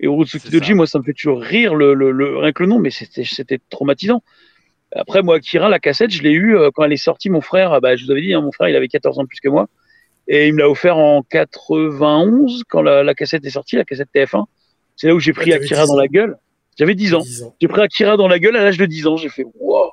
Et 0.00 0.06
Urotsuki 0.06 0.50
Doji, 0.50 0.74
moi, 0.74 0.86
ça 0.86 0.98
me 0.98 1.04
fait 1.04 1.12
toujours 1.12 1.40
rire 1.40 1.74
le, 1.74 1.94
le, 1.94 2.10
le 2.10 2.38
rien 2.38 2.52
que 2.52 2.62
le 2.62 2.68
nom, 2.68 2.78
mais 2.78 2.90
c'était 2.90 3.60
traumatisant. 3.70 4.22
Après, 4.94 5.22
moi, 5.22 5.36
Akira, 5.36 5.68
la 5.68 5.80
cassette, 5.80 6.10
je 6.10 6.22
l'ai 6.22 6.30
eu 6.30 6.56
euh, 6.56 6.70
quand 6.72 6.84
elle 6.84 6.92
est 6.92 6.96
sortie. 6.96 7.30
Mon 7.30 7.40
frère, 7.40 7.80
bah, 7.80 7.96
je 7.96 8.04
vous 8.04 8.10
avais 8.10 8.22
dit, 8.22 8.32
hein, 8.32 8.40
mon 8.40 8.52
frère, 8.52 8.68
il 8.68 8.76
avait 8.76 8.88
14 8.88 9.18
ans 9.18 9.26
plus 9.26 9.40
que 9.40 9.48
moi. 9.48 9.68
Et 10.28 10.48
il 10.48 10.54
me 10.54 10.60
l'a 10.60 10.70
offert 10.70 10.96
en 10.96 11.22
91, 11.22 12.62
quand 12.68 12.80
la, 12.80 13.02
la, 13.02 13.14
cassette 13.14 13.44
est 13.44 13.50
sortie, 13.50 13.76
la 13.76 13.84
cassette 13.84 14.08
TF1. 14.14 14.44
C'est 14.96 15.08
là 15.08 15.14
où 15.14 15.20
j'ai 15.20 15.32
pris 15.32 15.52
Akira 15.52 15.86
dans 15.86 15.96
la 15.96 16.06
gueule. 16.06 16.38
J'avais 16.78 16.94
10 16.94 17.14
ans. 17.14 17.22
J'ai 17.60 17.68
pris 17.68 17.82
Akira 17.82 18.16
dans 18.16 18.28
la 18.28 18.38
gueule 18.38 18.56
à 18.56 18.64
l'âge 18.64 18.78
de 18.78 18.86
10 18.86 19.06
ans. 19.06 19.16
J'ai 19.16 19.28
fait, 19.28 19.44
wow. 19.58 19.90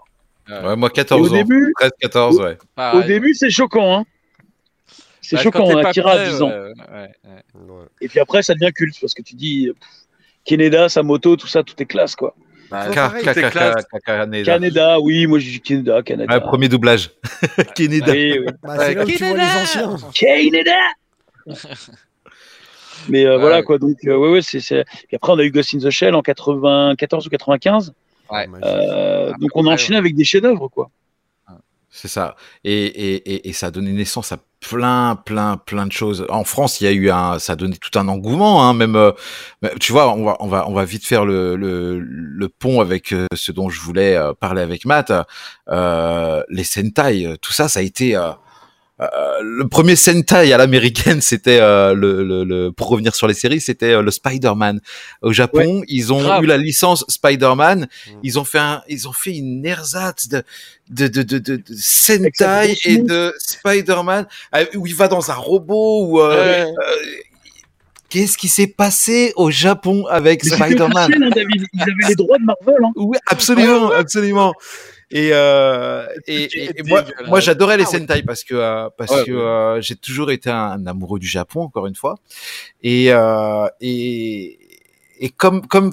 Ouais, 0.50 0.76
moi, 0.76 0.90
14 0.90 1.22
au 1.22 1.32
ans. 1.32 1.36
Début, 1.36 1.74
13, 1.80 1.92
14, 2.00 2.40
ouais. 2.40 2.58
Au 2.94 3.02
début, 3.02 3.34
c'est 3.34 3.50
choquant, 3.50 3.98
hein. 3.98 4.06
C'est 5.22 5.36
bah, 5.36 5.44
choquant, 5.44 5.78
Akira 5.78 6.12
à 6.12 6.26
10 6.26 6.42
ans. 6.42 6.52
Et 8.00 8.08
puis 8.08 8.20
après, 8.20 8.42
ça 8.44 8.54
devient 8.54 8.72
culte 8.74 8.98
parce 9.00 9.14
que 9.14 9.22
tu 9.22 9.36
dis, 9.36 9.72
Keneda, 10.46 10.90
sa 10.90 11.04
moto, 11.04 11.36
tout 11.36 11.48
ça, 11.48 11.64
tout 11.64 11.76
est 11.82 11.86
classe, 11.86 12.16
quoi. 12.16 12.36
Bah, 12.72 12.88
Canada. 14.46 15.00
Oui, 15.02 15.28
moi 15.28 15.40
j'ai 15.40 15.52
dit 15.52 15.60
Canada, 15.60 16.02
Canada. 16.02 16.40
premier 16.40 16.70
doublage. 16.70 17.12
Canada. 17.76 18.14
Bah, 18.64 18.76
c'est 18.80 18.96
là 18.96 19.04
où 19.04 19.08
tu 19.08 19.18
vois 19.18 19.38
les 19.38 19.62
anciens. 19.62 19.98
Canada 20.14 20.72
Mais 23.10 23.26
euh, 23.26 23.38
voilà 23.38 23.64
quoi, 23.64 23.78
donc 23.78 23.98
euh, 24.06 24.16
ouais, 24.16 24.30
ouais, 24.30 24.42
c'est. 24.42 24.86
Après, 25.14 25.34
on 25.34 25.40
a 25.40 25.44
eu 25.44 25.52
Ghost 25.52 25.74
in 25.74 25.80
the 25.80 25.90
Shell 25.90 26.16
en 26.16 26.22
94 26.22 27.26
ou 27.26 27.30
95. 27.30 27.94
Ouais. 28.30 28.48
Euh, 28.64 29.34
donc 29.40 29.50
on 29.56 29.66
a 29.68 29.72
enchaîné 29.72 29.98
avec 29.98 30.16
des 30.16 30.24
chefs-d'œuvre 30.24 30.70
quoi. 30.70 30.90
C'est 31.94 32.08
ça. 32.08 32.38
Et, 32.64 32.86
et, 32.86 33.50
et, 33.50 33.54
ça 33.54 33.68
a 33.68 33.72
donné 33.72 33.92
naissance 33.92 34.32
à 34.32 34.38
plein, 34.62 35.18
plein, 35.18 35.58
plein 35.58 35.86
de 35.86 35.92
choses. 35.92 36.26
En 36.30 36.46
France, 36.46 36.80
il 36.80 36.86
y 36.86 36.88
a 36.88 36.92
eu 36.92 37.10
un, 37.12 37.38
ça 37.38 37.54
a 37.54 37.56
donné 37.58 37.76
tout 37.76 38.00
un 38.00 38.08
engouement, 38.08 38.64
hein, 38.64 38.74
même. 38.74 38.96
Euh, 38.96 39.12
tu 39.82 39.92
vois, 39.92 40.14
on 40.14 40.24
va, 40.24 40.38
on 40.40 40.48
va, 40.48 40.70
on 40.70 40.74
va 40.74 40.86
vite 40.86 41.06
faire 41.06 41.26
le, 41.26 41.58
le, 41.58 42.00
le 42.00 42.50
pont 42.50 42.80
avec 42.80 43.12
euh, 43.12 43.28
ce 43.36 43.52
dont 43.52 43.70
je 43.70 43.82
voulais 43.82 44.16
euh, 44.16 44.34
parler 44.34 44.62
avec 44.62 44.86
Matt. 44.86 45.12
les 45.68 46.64
Sentai, 46.64 47.36
tout 47.42 47.52
ça, 47.52 47.68
ça 47.68 47.80
a 47.80 47.84
été 47.84 48.16
le 49.42 49.68
premier 49.68 49.96
Sentai 49.96 50.54
à 50.54 50.58
l'américaine, 50.58 51.22
c'était 51.22 51.60
euh, 51.60 51.94
le, 51.94 52.24
le, 52.24 52.44
le, 52.44 52.72
pour 52.72 52.90
revenir 52.90 53.16
sur 53.16 53.28
les 53.28 53.34
séries, 53.34 53.62
c'était 53.62 53.94
euh, 53.94 54.02
le 54.02 54.12
Spider-Man. 54.12 54.80
Au 55.22 55.34
Japon, 55.34 55.84
ils 55.88 56.14
ont 56.14 56.42
eu 56.42 56.46
la 56.46 56.58
licence 56.58 57.06
Spider-Man. 57.08 57.82
Mm. 57.82 58.12
Ils 58.24 58.40
ont 58.40 58.44
fait 58.44 58.60
un, 58.60 58.82
ils 58.88 59.08
ont 59.08 59.14
fait 59.14 59.36
une 59.36 59.66
ersatz 59.66 60.28
de 60.28 60.44
de 60.90 61.08
de 61.08 61.24
de, 61.24 61.38
de, 61.40 61.64
Sentai 61.76 62.78
et 62.86 62.98
de 62.98 63.34
Spider-Man 63.38 64.28
où 64.76 64.88
il 64.88 64.96
va 64.96 65.08
dans 65.08 65.32
un 65.32 65.36
robot 65.36 66.06
ou 66.08 66.22
Qu'est-ce 68.12 68.38
qui 68.38 68.50
s'est 68.50 68.68
passé 68.68 69.32
au 69.38 69.52
Japon 69.52 70.06
avec 70.08 70.44
Spider-Man? 70.44 71.14
hein, 71.14 71.30
Ils 71.74 71.82
avaient 71.82 72.10
les 72.10 72.16
droits 72.16 72.38
de 72.38 72.44
Marvel. 72.44 72.76
Hein. 72.84 72.92
Oui, 72.98 73.18
absolument, 73.26 73.90
absolument. 73.92 74.54
Et, 75.12 75.32
euh, 75.34 76.08
et, 76.28 76.80
et, 76.80 76.84
moi, 76.84 77.04
moi 77.28 77.40
j'adorais 77.40 77.78
les 77.78 77.84
ah 77.84 77.98
Sentai 77.98 78.24
parce 78.24 78.44
que 78.44 78.56
euh, 78.56 78.90
parce 78.98 79.24
que 79.24 79.32
euh, 79.32 79.82
j'ai 79.82 79.96
toujours 79.96 80.32
été 80.32 80.50
un, 80.50 80.86
amoureux 80.88 81.20
du 81.20 81.28
Japon 81.28 81.62
encore 81.62 81.88
une 81.88 81.96
fois. 81.96 82.16
Et 82.82 83.12
euh, 83.12 83.68
et, 83.82 84.58
et 85.20 85.30
comme 85.30 85.68
comme 85.68 85.92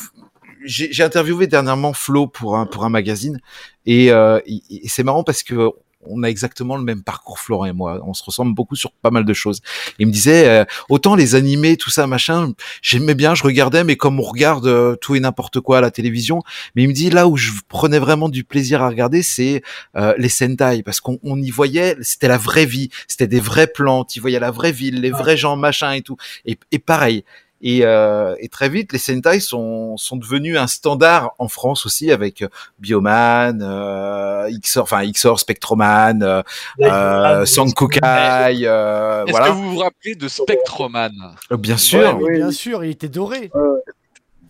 j'ai 0.64 1.02
interviewé 1.02 1.46
dernièrement 1.46 1.92
Flo 1.92 2.26
pour 2.26 2.56
un 2.56 2.66
pour 2.66 2.84
un 2.84 2.90
magazine 2.90 3.40
et, 3.86 4.10
euh, 4.10 4.40
et 4.46 4.88
c'est 4.88 5.02
marrant 5.02 5.24
parce 5.24 5.42
que 5.42 5.70
on 6.08 6.22
a 6.22 6.28
exactement 6.28 6.76
le 6.76 6.82
même 6.82 7.02
parcours, 7.02 7.38
Florent 7.38 7.66
et 7.66 7.72
moi. 7.72 8.00
On 8.04 8.14
se 8.14 8.22
ressemble 8.24 8.54
beaucoup 8.54 8.76
sur 8.76 8.92
pas 8.92 9.10
mal 9.10 9.24
de 9.24 9.32
choses. 9.34 9.60
Il 9.98 10.06
me 10.06 10.12
disait, 10.12 10.48
euh, 10.48 10.64
autant 10.88 11.14
les 11.14 11.34
animés, 11.34 11.76
tout 11.76 11.90
ça, 11.90 12.06
machin, 12.06 12.52
j'aimais 12.82 13.14
bien, 13.14 13.34
je 13.34 13.42
regardais, 13.42 13.84
mais 13.84 13.96
comme 13.96 14.18
on 14.18 14.22
regarde 14.22 14.66
euh, 14.66 14.96
tout 14.96 15.14
et 15.14 15.20
n'importe 15.20 15.60
quoi 15.60 15.78
à 15.78 15.80
la 15.80 15.90
télévision, 15.90 16.42
mais 16.74 16.82
il 16.82 16.88
me 16.88 16.94
dit, 16.94 17.10
là 17.10 17.28
où 17.28 17.36
je 17.36 17.50
prenais 17.68 17.98
vraiment 17.98 18.28
du 18.28 18.44
plaisir 18.44 18.82
à 18.82 18.88
regarder, 18.88 19.22
c'est 19.22 19.62
euh, 19.96 20.14
les 20.18 20.28
Sentai, 20.28 20.82
parce 20.82 21.00
qu'on 21.00 21.18
y 21.36 21.50
voyait, 21.50 21.96
c'était 22.00 22.28
la 22.28 22.38
vraie 22.38 22.66
vie, 22.66 22.90
c'était 23.06 23.26
des 23.26 23.40
vraies 23.40 23.66
plantes, 23.66 24.16
il 24.16 24.20
voyait 24.20 24.40
la 24.40 24.50
vraie 24.50 24.72
ville, 24.72 25.00
les 25.00 25.10
vrais 25.10 25.36
gens, 25.36 25.56
machin 25.56 25.92
et 25.92 26.02
tout. 26.02 26.16
Et, 26.44 26.58
et 26.72 26.78
pareil, 26.78 27.24
et, 27.60 27.80
euh, 27.84 28.36
et, 28.38 28.48
très 28.48 28.68
vite, 28.68 28.92
les 28.92 28.98
Sentai 28.98 29.40
sont, 29.40 29.96
sont 29.96 30.16
devenus 30.16 30.56
un 30.56 30.68
standard 30.68 31.34
en 31.38 31.48
France 31.48 31.86
aussi 31.86 32.12
avec 32.12 32.42
euh, 32.42 32.48
Bioman, 32.78 33.60
euh, 33.62 34.48
Xor, 34.62 34.84
enfin 34.84 35.04
Xor, 35.10 35.40
Spectroman, 35.40 36.22
euh, 36.22 36.42
euh 36.80 37.44
Sankokai. 37.44 38.00
Euh, 38.02 39.24
Est-ce 39.26 39.38
que 39.38 39.50
vous 39.50 39.72
vous 39.72 39.78
rappelez 39.78 40.14
de 40.14 40.28
Spectroman? 40.28 41.12
Bien 41.50 41.76
sûr. 41.76 42.18
oui, 42.20 42.36
bien 42.36 42.52
sûr, 42.52 42.84
il 42.84 42.90
était 42.90 43.08
doré. 43.08 43.50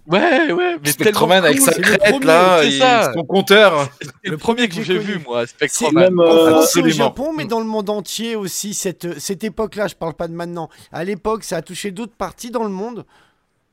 Ouais, 0.08 0.52
ouais, 0.52 0.76
mais 0.82 0.90
Spectroman 0.90 1.44
avec 1.44 1.60
sa 1.60 1.72
crête 1.72 2.24
là, 2.24 2.64
et 2.64 2.80
son 3.14 3.24
compteur. 3.24 3.90
le 4.24 4.38
premier 4.38 4.68
que 4.68 4.82
j'ai 4.82 4.98
vu, 4.98 5.20
moi, 5.26 5.46
Spectroman. 5.46 6.04
Même, 6.04 6.20
euh, 6.20 6.62
au 6.62 6.88
Japon, 6.88 7.32
mais 7.36 7.44
dans 7.44 7.60
le 7.60 7.66
monde 7.66 7.90
entier 7.90 8.34
aussi, 8.34 8.72
cette, 8.72 9.18
cette 9.20 9.44
époque-là, 9.44 9.86
je 9.86 9.94
parle 9.94 10.14
pas 10.14 10.26
de 10.26 10.32
maintenant. 10.32 10.70
À 10.92 11.04
l'époque, 11.04 11.44
ça 11.44 11.58
a 11.58 11.62
touché 11.62 11.90
d'autres 11.90 12.14
parties 12.16 12.50
dans 12.50 12.64
le 12.64 12.70
monde. 12.70 13.04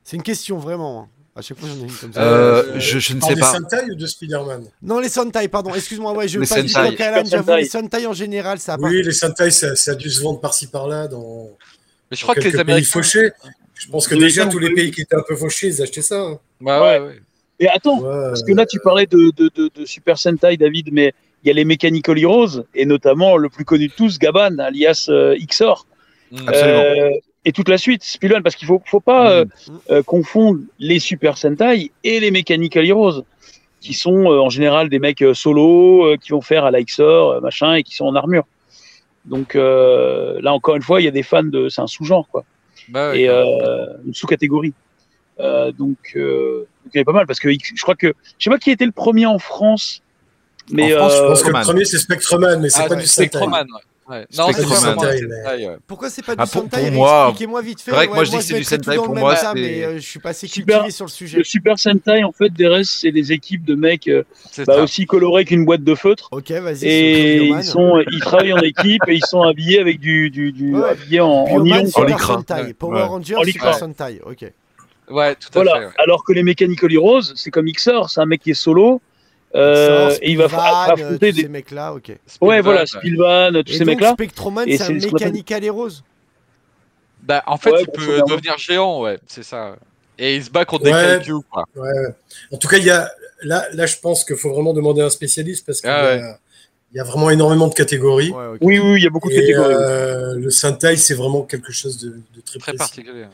C'est 0.04 0.16
une 0.16 0.22
question 0.22 0.58
vraiment. 0.58 1.02
Hein. 1.02 1.08
À 1.34 1.42
chaque 1.42 1.58
fois, 1.58 1.68
j'en 1.68 1.76
ai 1.76 1.88
une 1.88 1.94
comme 1.94 2.12
ça. 2.12 2.22
Euh, 2.22 2.78
je, 2.78 2.98
je 2.98 3.12
ne 3.14 3.20
sais 3.20 3.34
pas. 3.36 3.52
Les 3.52 3.58
Sentai 3.58 3.90
ou 3.90 3.94
de 3.94 4.06
Spider-Man? 4.06 4.64
Non, 4.82 5.00
les 5.00 5.08
Sentai, 5.08 5.48
pardon. 5.48 5.74
Excuse-moi, 5.74 6.12
ouais, 6.12 6.28
je 6.28 6.38
passe 6.38 6.64
du 6.64 6.72
coq 6.72 7.26
j'avoue. 7.26 7.56
Les 7.56 7.66
Sentai 7.66 8.06
en 8.06 8.14
général, 8.14 8.58
ça 8.58 8.74
a 8.74 8.76
Oui, 8.78 9.02
les 9.02 9.12
Sentai, 9.12 9.50
ça, 9.50 9.74
ça, 9.74 9.92
a 9.92 9.94
dû 9.94 10.08
se 10.10 10.22
vendre 10.22 10.40
par-ci 10.40 10.66
par-là 10.68 11.08
dans. 11.08 11.50
Mais 12.10 12.16
je 12.16 12.22
crois 12.22 12.34
que 12.34 12.40
les 12.40 12.56
Américains. 12.56 13.00
Je 13.76 13.88
pense 13.88 14.08
que 14.08 14.14
déjà, 14.14 14.46
tous 14.46 14.58
les 14.58 14.72
pays 14.72 14.90
qui 14.90 15.02
étaient 15.02 15.16
un 15.16 15.24
peu 15.26 15.36
fauchés, 15.36 15.68
ils 15.68 15.82
achetaient 15.82 16.02
ça. 16.02 16.20
Hein. 16.20 16.38
Bah 16.60 16.82
ouais, 16.82 17.06
ouais. 17.06 17.20
Et 17.58 17.68
attends, 17.68 18.00
parce 18.00 18.42
que 18.42 18.52
là, 18.52 18.66
tu 18.66 18.80
parlais 18.80 19.06
de, 19.06 19.30
de, 19.36 19.50
de, 19.74 19.84
Super 19.84 20.18
Sentai, 20.18 20.56
David, 20.56 20.90
mais 20.92 21.14
il 21.42 21.48
y 21.48 21.50
a 21.50 21.54
les 21.54 21.64
Mechanical 21.64 22.18
Heroes, 22.18 22.64
et 22.74 22.84
notamment 22.84 23.36
le 23.36 23.48
plus 23.48 23.64
connu 23.64 23.88
de 23.88 23.92
tous, 23.92 24.18
Gaban, 24.18 24.58
alias 24.58 25.06
euh, 25.08 25.36
Xor. 25.46 25.86
Mm. 26.32 26.36
Euh, 26.52 27.10
et 27.44 27.52
toute 27.52 27.68
la 27.68 27.78
suite, 27.78 28.02
Spilon, 28.02 28.42
parce 28.42 28.56
qu'il 28.56 28.66
ne 28.66 28.74
faut, 28.74 28.82
faut 28.84 29.00
pas 29.00 29.44
mm. 29.44 29.48
euh, 29.90 30.02
confondre 30.02 30.60
les 30.78 30.98
Super 30.98 31.38
Sentai 31.38 31.92
et 32.04 32.20
les 32.20 32.30
Mechanical 32.30 32.86
Heroes, 32.86 33.24
qui 33.80 33.94
sont 33.94 34.26
en 34.26 34.50
général 34.50 34.88
des 34.88 34.98
mecs 34.98 35.24
solo, 35.34 36.16
qui 36.20 36.32
vont 36.32 36.40
faire 36.40 36.64
à 36.64 36.70
la 36.70 36.82
Xor, 36.82 37.40
machin, 37.40 37.74
et 37.74 37.82
qui 37.82 37.94
sont 37.94 38.06
en 38.06 38.16
armure. 38.16 38.44
Donc 39.24 39.54
là, 39.54 40.52
encore 40.52 40.76
une 40.76 40.82
fois, 40.82 41.00
il 41.00 41.04
y 41.04 41.08
a 41.08 41.12
des 41.12 41.22
fans 41.22 41.44
de. 41.44 41.68
C'est 41.68 41.82
un 41.82 41.86
sous-genre, 41.86 42.26
quoi. 42.28 42.44
Bah 42.88 43.16
et 43.16 43.28
euh, 43.28 43.86
une 44.04 44.14
sous-catégorie. 44.14 44.74
Euh, 45.38 45.70
donc, 45.72 45.98
euh, 46.16 46.60
donc, 46.84 46.94
il 46.94 46.96
y 46.96 46.98
avait 46.98 47.04
pas 47.04 47.12
mal 47.12 47.26
parce 47.26 47.40
que 47.40 47.50
je 47.50 47.82
crois 47.82 47.94
que 47.94 48.14
je 48.38 48.44
sais 48.44 48.50
pas 48.50 48.58
qui 48.58 48.70
était 48.70 48.86
le 48.86 48.92
premier 48.92 49.26
en 49.26 49.38
France. 49.38 50.02
Mais 50.70 50.94
en 50.94 50.98
France, 50.98 51.12
je 51.14 51.22
pense 51.22 51.42
que 51.42 51.48
le 51.48 51.62
premier 51.62 51.84
c'est 51.84 51.98
Spectreman, 51.98 52.60
mais 52.60 52.70
c'est 52.70 52.82
ah, 52.82 52.88
pas 52.88 52.96
du 52.96 53.06
Spectreman. 53.06 53.66
Ouais. 53.70 53.80
Non, 54.08 54.48
c'est 54.52 54.68
pas 54.68 54.76
Sentai. 54.76 55.26
Ouais. 55.26 55.76
Pourquoi 55.86 56.10
c'est 56.10 56.24
pas 56.24 56.36
du 56.36 56.42
ah, 56.42 56.46
pour, 56.46 56.62
Sentai 56.62 56.90
moi, 56.90 57.28
Expliquez-moi 57.28 57.62
vite 57.62 57.80
fait. 57.80 57.90
Vrai 57.90 58.06
que 58.06 58.14
moi 58.14 58.24
je 58.24 58.30
dis 58.30 58.36
que 58.36 58.42
c'est 58.42 58.58
du 58.58 58.64
Sentai 58.64 58.96
pour 58.96 59.14
moi. 59.14 59.34
Ça, 59.36 59.52
mais 59.54 59.84
euh, 59.84 59.94
je 59.96 60.06
suis 60.06 60.20
pas 60.20 60.30
assez 60.30 60.48
cultivé 60.48 60.90
sur 60.90 61.06
le 61.06 61.10
sujet. 61.10 61.38
Le 61.38 61.44
Super 61.44 61.78
Sentai, 61.78 62.22
en 62.22 62.32
fait, 62.32 62.50
des 62.50 62.68
restes, 62.68 62.92
c'est 63.00 63.12
des 63.12 63.32
équipes 63.32 63.64
de 63.64 63.74
mecs 63.74 64.08
euh, 64.08 64.22
bah, 64.66 64.82
aussi 64.82 65.06
colorés 65.06 65.44
qu'une 65.44 65.64
boîte 65.64 65.82
de 65.82 65.94
feutre. 65.94 66.28
Ok, 66.30 66.50
vas-y. 66.52 66.86
Et 66.86 67.44
ils, 67.44 67.64
sont, 67.64 68.02
ils 68.10 68.20
travaillent 68.20 68.52
en 68.52 68.58
équipe 68.58 69.02
et 69.08 69.14
ils 69.14 69.26
sont 69.26 69.42
habillés 69.42 69.80
avec 69.80 69.98
du, 69.98 70.30
du, 70.30 70.52
du 70.52 70.76
habillés 70.82 71.20
en, 71.20 71.28
en 71.28 71.60
nylon. 71.60 71.88
En 71.94 72.04
lycra. 72.04 72.42
Power 72.78 73.02
Rangers, 73.02 73.36
Super 73.44 73.74
Sentai. 73.74 74.20
Ok. 74.24 74.44
Ouais, 75.08 75.34
tout 75.36 75.48
à 75.58 75.62
voilà. 75.62 75.88
fait. 75.88 76.02
Alors 76.02 76.24
que 76.24 76.32
les 76.32 76.42
Mechanical 76.42 76.92
Heroes, 76.92 77.34
c'est 77.34 77.50
comme 77.50 77.66
Xor, 77.66 78.10
c'est 78.10 78.20
un 78.20 78.26
mec 78.26 78.40
qui 78.40 78.50
est 78.50 78.54
solo 78.54 79.00
euh, 79.54 80.14
et 80.20 80.32
il 80.32 80.38
va 80.38 80.44
affronter 80.44 81.32
des 81.32 81.48
mecs-là, 81.48 81.94
ok. 81.94 82.12
ouais, 82.40 82.60
voilà, 82.60 82.86
Spilvan, 82.86 83.62
tous 83.64 83.72
ces 83.72 83.84
mecs-là. 83.84 84.12
Spectroman, 84.12 84.66
c'est 84.68 84.82
un 84.82 84.92
Mechanical 84.92 85.64
Heroes. 85.64 86.02
Bah, 87.22 87.42
en 87.46 87.56
fait, 87.56 87.72
il 87.80 87.86
peut 87.86 88.22
devenir 88.28 88.56
géant, 88.58 89.02
ouais, 89.02 89.18
c'est 89.26 89.42
ça. 89.42 89.76
Et 90.18 90.36
il 90.36 90.44
se 90.44 90.50
bat 90.50 90.64
contre 90.64 90.84
des 90.84 90.92
Kaiju, 90.92 91.40
quoi. 91.50 91.64
Ouais. 91.74 91.90
En 92.52 92.56
tout 92.56 92.68
cas, 92.68 92.78
il 92.78 92.84
y 92.84 92.90
a 92.90 93.10
là, 93.42 93.66
là, 93.72 93.86
je 93.86 93.96
pense 93.98 94.24
qu'il 94.24 94.36
faut 94.36 94.50
vraiment 94.50 94.72
demander 94.72 95.02
à 95.02 95.06
un 95.06 95.10
spécialiste 95.10 95.66
parce 95.66 95.80
qu'il 95.80 95.90
ah, 95.90 96.16
y, 96.92 96.96
y, 96.96 97.00
a 97.00 97.04
vraiment 97.04 97.28
énormément 97.30 97.68
de 97.68 97.74
catégories. 97.74 98.32
Oui, 98.60 98.78
oui, 98.78 99.00
il 99.00 99.02
y 99.02 99.06
a 99.06 99.10
beaucoup 99.10 99.28
de 99.28 99.34
catégories. 99.34 99.74
Euh, 99.74 100.34
le 100.36 100.50
Sentai, 100.50 100.96
c'est 100.96 101.14
vraiment 101.14 101.42
quelque 101.42 101.72
chose 101.72 101.98
de, 101.98 102.20
de 102.34 102.40
très, 102.44 102.58
très 102.58 102.72
particulier. 102.72 103.26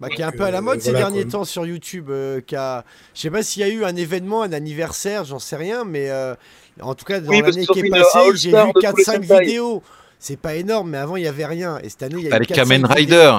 Bah, 0.00 0.08
qui 0.08 0.22
est 0.22 0.24
un 0.24 0.30
peu 0.30 0.44
à 0.44 0.52
la 0.52 0.60
mode 0.60 0.80
ces 0.80 0.92
derniers 0.92 1.26
temps 1.26 1.44
sur 1.44 1.66
YouTube. 1.66 2.08
Euh, 2.10 2.40
qui 2.40 2.54
a... 2.54 2.84
Je 3.14 3.20
sais 3.22 3.30
pas 3.30 3.42
s'il 3.42 3.62
y 3.62 3.64
a 3.64 3.68
eu 3.68 3.84
un 3.84 3.96
événement, 3.96 4.42
un 4.42 4.52
anniversaire, 4.52 5.24
j'en 5.24 5.40
sais 5.40 5.56
rien, 5.56 5.84
mais 5.84 6.08
euh, 6.10 6.34
en 6.80 6.94
tout 6.94 7.04
cas, 7.04 7.20
dans 7.20 7.32
l'année 7.32 7.66
qui 7.66 7.80
est 7.80 7.90
passée, 7.90 8.36
j'ai 8.36 8.50
vu 8.50 8.56
4-5 8.56 9.40
vidéos. 9.40 9.82
C'est 10.20 10.38
pas 10.38 10.54
énorme, 10.56 10.90
mais 10.90 10.98
avant, 10.98 11.16
il 11.16 11.22
n'y 11.22 11.28
avait 11.28 11.46
rien. 11.46 11.78
Et 11.82 11.88
cette 11.88 12.02
année, 12.02 12.16
il 12.18 12.28
y 12.28 12.32
a 12.32 12.36
eu 12.36 12.46
Kamen 12.46 12.84
Rider. 12.86 13.38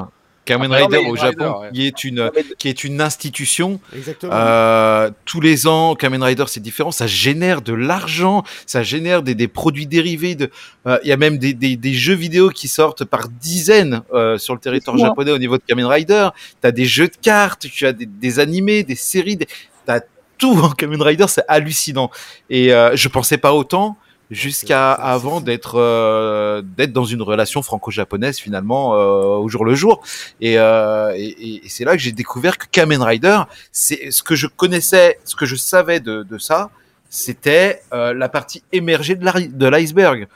Kamen 0.50 0.72
Rider 0.72 0.98
au 0.98 1.16
Japon, 1.16 1.62
qui 1.72 1.86
est 1.86 2.04
une 2.04 2.32
qui 2.58 2.70
est 2.70 2.84
une 2.84 3.02
institution. 3.02 3.80
Exactement. 3.96 4.34
Euh, 4.34 5.12
tous 5.26 5.42
les 5.42 5.68
ans, 5.68 5.94
Kamen 5.94 6.24
Rider, 6.24 6.46
c'est 6.48 6.60
différent. 6.60 6.92
Ça 6.92 7.06
génère 7.06 7.62
de 7.62 7.74
l'argent, 7.74 8.44
ça 8.66 8.82
génère 8.82 9.22
des, 9.22 9.36
des 9.36 9.48
produits 9.48 9.86
dérivés. 9.86 10.34
De, 10.34 10.50
euh, 10.88 10.98
il 11.04 11.10
y 11.10 11.12
a 11.12 11.18
même 11.18 11.38
des, 11.38 11.54
des, 11.54 11.76
des, 11.78 11.94
jeux 11.94 12.16
vidéo 12.16 12.50
qui 12.50 12.68
sortent 12.68 13.06
par 13.06 13.30
dizaines 13.30 14.02
euh, 14.12 14.40
sur 14.40 14.56
le 14.56 14.60
territoire 14.60 14.98
japonais 14.98 15.32
au 15.32 15.38
niveau 15.38 15.58
de 15.58 15.64
Kamen 15.68 15.86
Rider. 15.86 16.30
T'as 16.62 16.72
des 16.72 16.86
jeux 16.86 17.08
de 17.08 17.18
cartes, 17.22 17.68
tu 17.72 17.86
as 17.86 17.94
des, 17.94 18.08
des 18.08 18.40
animés, 18.40 18.84
des 18.84 18.96
séries, 18.96 19.38
des... 19.38 19.48
t'as 19.86 20.02
tout 20.40 20.58
en 20.64 20.72
Kamen 20.72 21.02
Rider, 21.02 21.26
c'est 21.28 21.46
hallucinant. 21.48 22.10
Et 22.50 22.74
euh, 22.74 22.96
je 22.96 23.08
pensais 23.08 23.38
pas 23.38 23.54
autant 23.54 23.98
jusqu'à 24.32 24.92
avant 24.94 25.42
d'être 25.42 25.80
euh, 25.80 26.62
d'être 26.62 26.94
dans 26.94 27.06
une 27.06 27.24
relation 27.24 27.64
franco-japonaise 27.64 28.38
finalement 28.38 28.94
euh, 28.94 29.38
au 29.38 29.48
jour 29.50 29.66
le 29.66 29.74
jour. 29.74 30.04
Et, 30.40 30.60
euh, 30.60 31.12
et, 31.16 31.66
et 31.66 31.70
c'est 31.70 31.84
là 31.84 31.94
que 31.94 32.02
j'ai 32.02 32.12
découvert 32.12 32.58
que 32.58 32.68
Kamen 32.72 33.02
Rider 33.02 33.40
c'est 33.72 34.12
ce 34.12 34.22
que 34.22 34.36
je 34.36 34.46
connaissais 34.46 35.20
ce 35.26 35.36
que 35.36 35.46
je 35.46 35.56
savais 35.56 36.00
de, 36.00 36.24
de 36.24 36.38
ça 36.38 36.70
c'était 37.10 37.82
euh, 37.92 38.14
la 38.14 38.30
partie 38.30 38.62
émergée 38.72 39.16
de 39.16 39.68
l'iceberg. 39.68 40.28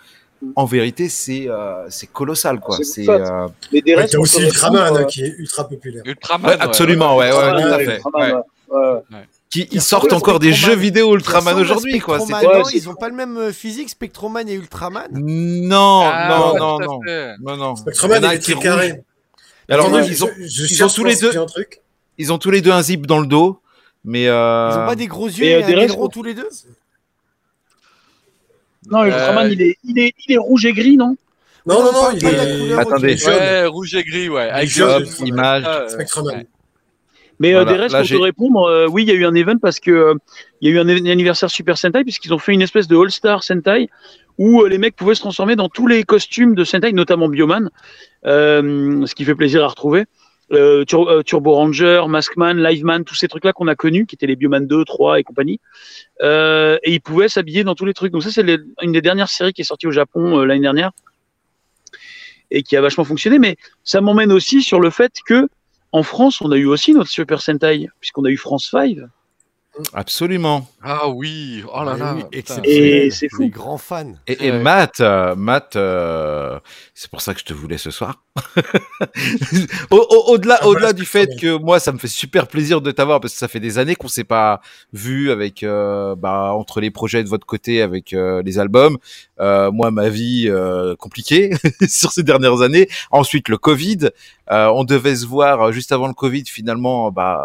En 0.55 0.65
vérité 0.65 1.07
c'est 1.07 1.47
c'est 1.87 2.07
colossal 2.11 2.59
quoi. 2.59 2.77
C'est 2.81 3.07
euh... 3.07 3.47
mais 3.71 3.81
des 3.81 3.95
ouais, 3.95 4.15
aussi 4.17 4.41
Ultraman 4.41 5.05
qui 5.05 5.23
est 5.23 5.35
ultra 5.37 5.69
populaire. 5.69 6.01
Ultraman 6.03 6.49
ouais, 6.49 6.57
absolument 6.59 7.15
ouais, 7.15 7.31
ouais, 7.31 7.61
tout 7.61 7.67
à 7.67 7.77
fait. 7.77 8.01
Ouais 8.13 9.23
qui 9.53 9.67
ils 9.71 9.81
sortent 9.81 10.13
encore 10.13 10.39
des 10.39 10.51
jeux 10.51 10.75
vidéo 10.75 11.15
Ultraman 11.15 11.55
aujourd'hui 11.57 11.99
quoi. 11.99 12.19
C'est 12.19 12.33
quoi 12.33 12.63
Ils 12.73 12.89
ont 12.89 12.95
pas 12.95 13.07
le 13.07 13.15
même 13.15 13.37
euh, 13.37 13.51
physique 13.51 13.89
Spectroman 13.89 14.49
et 14.49 14.53
Ultraman 14.53 15.09
Non, 15.11 16.01
ah, 16.03 16.55
non, 16.57 16.57
non, 16.57 16.79
non, 16.79 16.99
non, 17.39 17.57
non. 17.57 17.75
Spectroman 17.75 18.23
est 18.23 18.39
très 18.39 18.55
carré. 18.55 19.03
Alors 19.69 19.91
non, 19.91 20.01
ils 20.01 20.23
ont, 20.23 20.31
ils 20.39 20.83
ont 20.83 20.87
tous 20.87 21.03
les 21.03 21.15
deux. 21.15 21.31
Ils 22.17 22.33
ont 22.33 22.37
tous 22.37 22.51
les 22.51 22.61
deux 22.61 22.71
un 22.71 22.81
zip 22.81 23.05
dans 23.05 23.19
le 23.19 23.27
dos, 23.27 23.59
mais 24.03 24.27
euh... 24.27 24.69
ils 24.71 24.79
ont 24.79 24.85
pas 24.87 24.95
des 24.95 25.07
gros 25.07 25.27
yeux 25.27 25.45
et, 25.45 25.59
et 25.59 25.83
un 25.83 26.07
tous 26.07 26.23
les 26.23 26.33
deux. 26.33 26.49
Non, 28.89 29.05
Ultraman, 29.05 29.51
il 29.51 29.61
est, 29.61 29.77
il 29.83 29.99
est, 29.99 30.13
il 30.27 30.33
est 30.33 30.37
rouge 30.37 30.65
et 30.65 30.73
gris, 30.73 30.97
non 30.97 31.15
non, 31.65 31.81
non, 31.81 31.93
non, 31.93 32.11
il 32.11 32.25
est. 32.25 32.73
Attendez. 32.73 33.15
Ouais, 33.25 33.65
rouge 33.67 33.95
et 33.95 34.03
gris, 34.03 34.29
ouais. 34.29 34.49
Avec 34.49 34.75
image. 35.21 35.63
Spectroman. 35.89 36.43
Mais 37.43 37.55
euh, 37.55 37.65
des 37.65 37.73
restes, 37.73 37.97
pour 37.97 38.07
te 38.07 38.15
répondre, 38.15 38.63
euh, 38.63 38.87
oui, 38.87 39.03
il 39.03 39.09
y 39.09 39.11
a 39.11 39.15
eu 39.15 39.25
un 39.25 39.35
event 39.35 39.57
parce 39.57 39.81
que 39.81 39.91
euh, 39.91 40.13
il 40.61 40.69
y 40.69 40.71
a 40.71 40.75
eu 40.75 40.79
un, 40.79 40.87
anniversaire 40.87 41.51
Super 41.51 41.77
Sentai 41.77 42.05
puisqu'ils 42.05 42.33
ont 42.33 42.37
fait 42.37 42.53
une 42.53 42.61
espèce 42.61 42.87
de 42.87 42.95
All-Star 42.95 43.43
Sentai 43.43 43.89
où 44.37 44.63
les 44.63 44.77
mecs 44.77 44.95
pouvaient 44.95 45.13
se 45.13 45.19
transformer 45.19 45.57
dans 45.57 45.67
tous 45.67 45.85
les 45.85 46.05
costumes 46.05 46.55
de 46.55 46.63
Sentai, 46.63 46.93
notamment 46.93 47.27
Bioman, 47.27 47.69
ce 48.23 49.13
qui 49.13 49.25
fait 49.25 49.35
plaisir 49.35 49.61
à 49.63 49.67
retrouver. 49.67 50.05
Turbo 50.87 51.53
Ranger, 51.53 52.05
Maskman, 52.07 52.53
Liveman, 52.53 53.03
tous 53.03 53.15
ces 53.15 53.27
trucs-là 53.27 53.51
qu'on 53.51 53.67
a 53.67 53.75
connus, 53.75 54.05
qui 54.05 54.15
étaient 54.15 54.25
les 54.25 54.37
Bioman 54.37 54.65
2, 54.65 54.85
3 54.85 55.19
et 55.19 55.23
compagnie. 55.23 55.59
et 56.23 56.79
ils 56.85 57.01
pouvaient 57.01 57.27
s'habiller 57.29 57.63
dans 57.63 57.75
tous 57.75 57.85
les 57.85 57.93
trucs. 57.93 58.11
Donc 58.11 58.23
ça, 58.23 58.31
c'est 58.31 58.45
une 58.81 58.91
des 58.91 59.01
dernières 59.01 59.29
séries 59.29 59.53
qui 59.53 59.61
est 59.61 59.65
sortie 59.65 59.85
au 59.85 59.91
Japon 59.91 60.43
l'année 60.45 60.61
dernière 60.61 60.91
et 62.49 62.63
qui 62.63 62.75
a 62.75 62.81
vachement 62.81 63.03
fonctionné. 63.03 63.37
Mais 63.37 63.57
ça 63.83 64.01
m'emmène 64.01 64.31
aussi 64.31 64.63
sur 64.63 64.79
le 64.79 64.89
fait 64.89 65.13
que 65.25 65.47
en 65.93 66.01
France, 66.01 66.41
on 66.41 66.51
a 66.51 66.57
eu 66.57 66.65
aussi 66.65 66.93
notre 66.93 67.09
Super 67.11 67.41
Sentai, 67.41 67.87
puisqu'on 67.99 68.25
a 68.25 68.29
eu 68.29 68.37
France 68.37 68.67
5. 68.71 68.97
Absolument. 69.93 70.67
Ah 70.83 71.07
oui, 71.07 71.63
oh 71.73 71.83
là 71.83 71.97
là. 71.97 72.15
et 72.63 73.09
c'est 73.09 73.27
fou. 73.29 73.49
Grand 73.49 73.79
fan. 73.79 74.19
Et, 74.27 74.47
et 74.47 74.51
Matt, 74.51 74.99
euh, 74.99 75.35
Matt, 75.35 75.75
euh, 75.75 76.59
c'est 76.93 77.09
pour 77.09 77.21
ça 77.21 77.33
que 77.33 77.39
je 77.39 77.45
te 77.45 77.53
voulais 77.53 77.79
ce 77.79 77.89
soir. 77.89 78.23
Au-delà, 79.89 80.65
au, 80.65 80.75
delà 80.75 80.93
du 80.93 81.05
fait 81.05 81.29
que 81.39 81.57
moi, 81.57 81.79
ça 81.79 81.91
me 81.91 81.97
fait 81.97 82.07
super 82.07 82.47
plaisir 82.47 82.81
de 82.81 82.91
t'avoir 82.91 83.19
parce 83.19 83.33
que 83.33 83.39
ça 83.39 83.47
fait 83.47 83.59
des 83.59 83.79
années 83.79 83.95
qu'on 83.95 84.07
s'est 84.07 84.23
pas 84.23 84.61
vu 84.91 85.31
avec, 85.31 85.63
euh, 85.63 86.15
bah, 86.15 86.51
entre 86.53 86.79
les 86.79 86.91
projets 86.91 87.23
de 87.23 87.29
votre 87.29 87.47
côté, 87.47 87.81
avec 87.81 88.11
les 88.11 88.59
albums. 88.59 88.97
moi, 89.39 89.89
ma 89.89 90.09
vie 90.09 90.51
compliquée 90.99 91.51
sur 91.87 92.11
ces 92.11 92.23
dernières 92.23 92.61
années. 92.61 92.87
Ensuite, 93.09 93.49
le 93.49 93.57
Covid. 93.57 94.09
on 94.49 94.83
devait 94.83 95.15
se 95.15 95.25
voir 95.25 95.71
juste 95.71 95.91
avant 95.91 96.07
le 96.07 96.13
Covid. 96.13 96.43
Finalement, 96.45 97.11
bah 97.11 97.43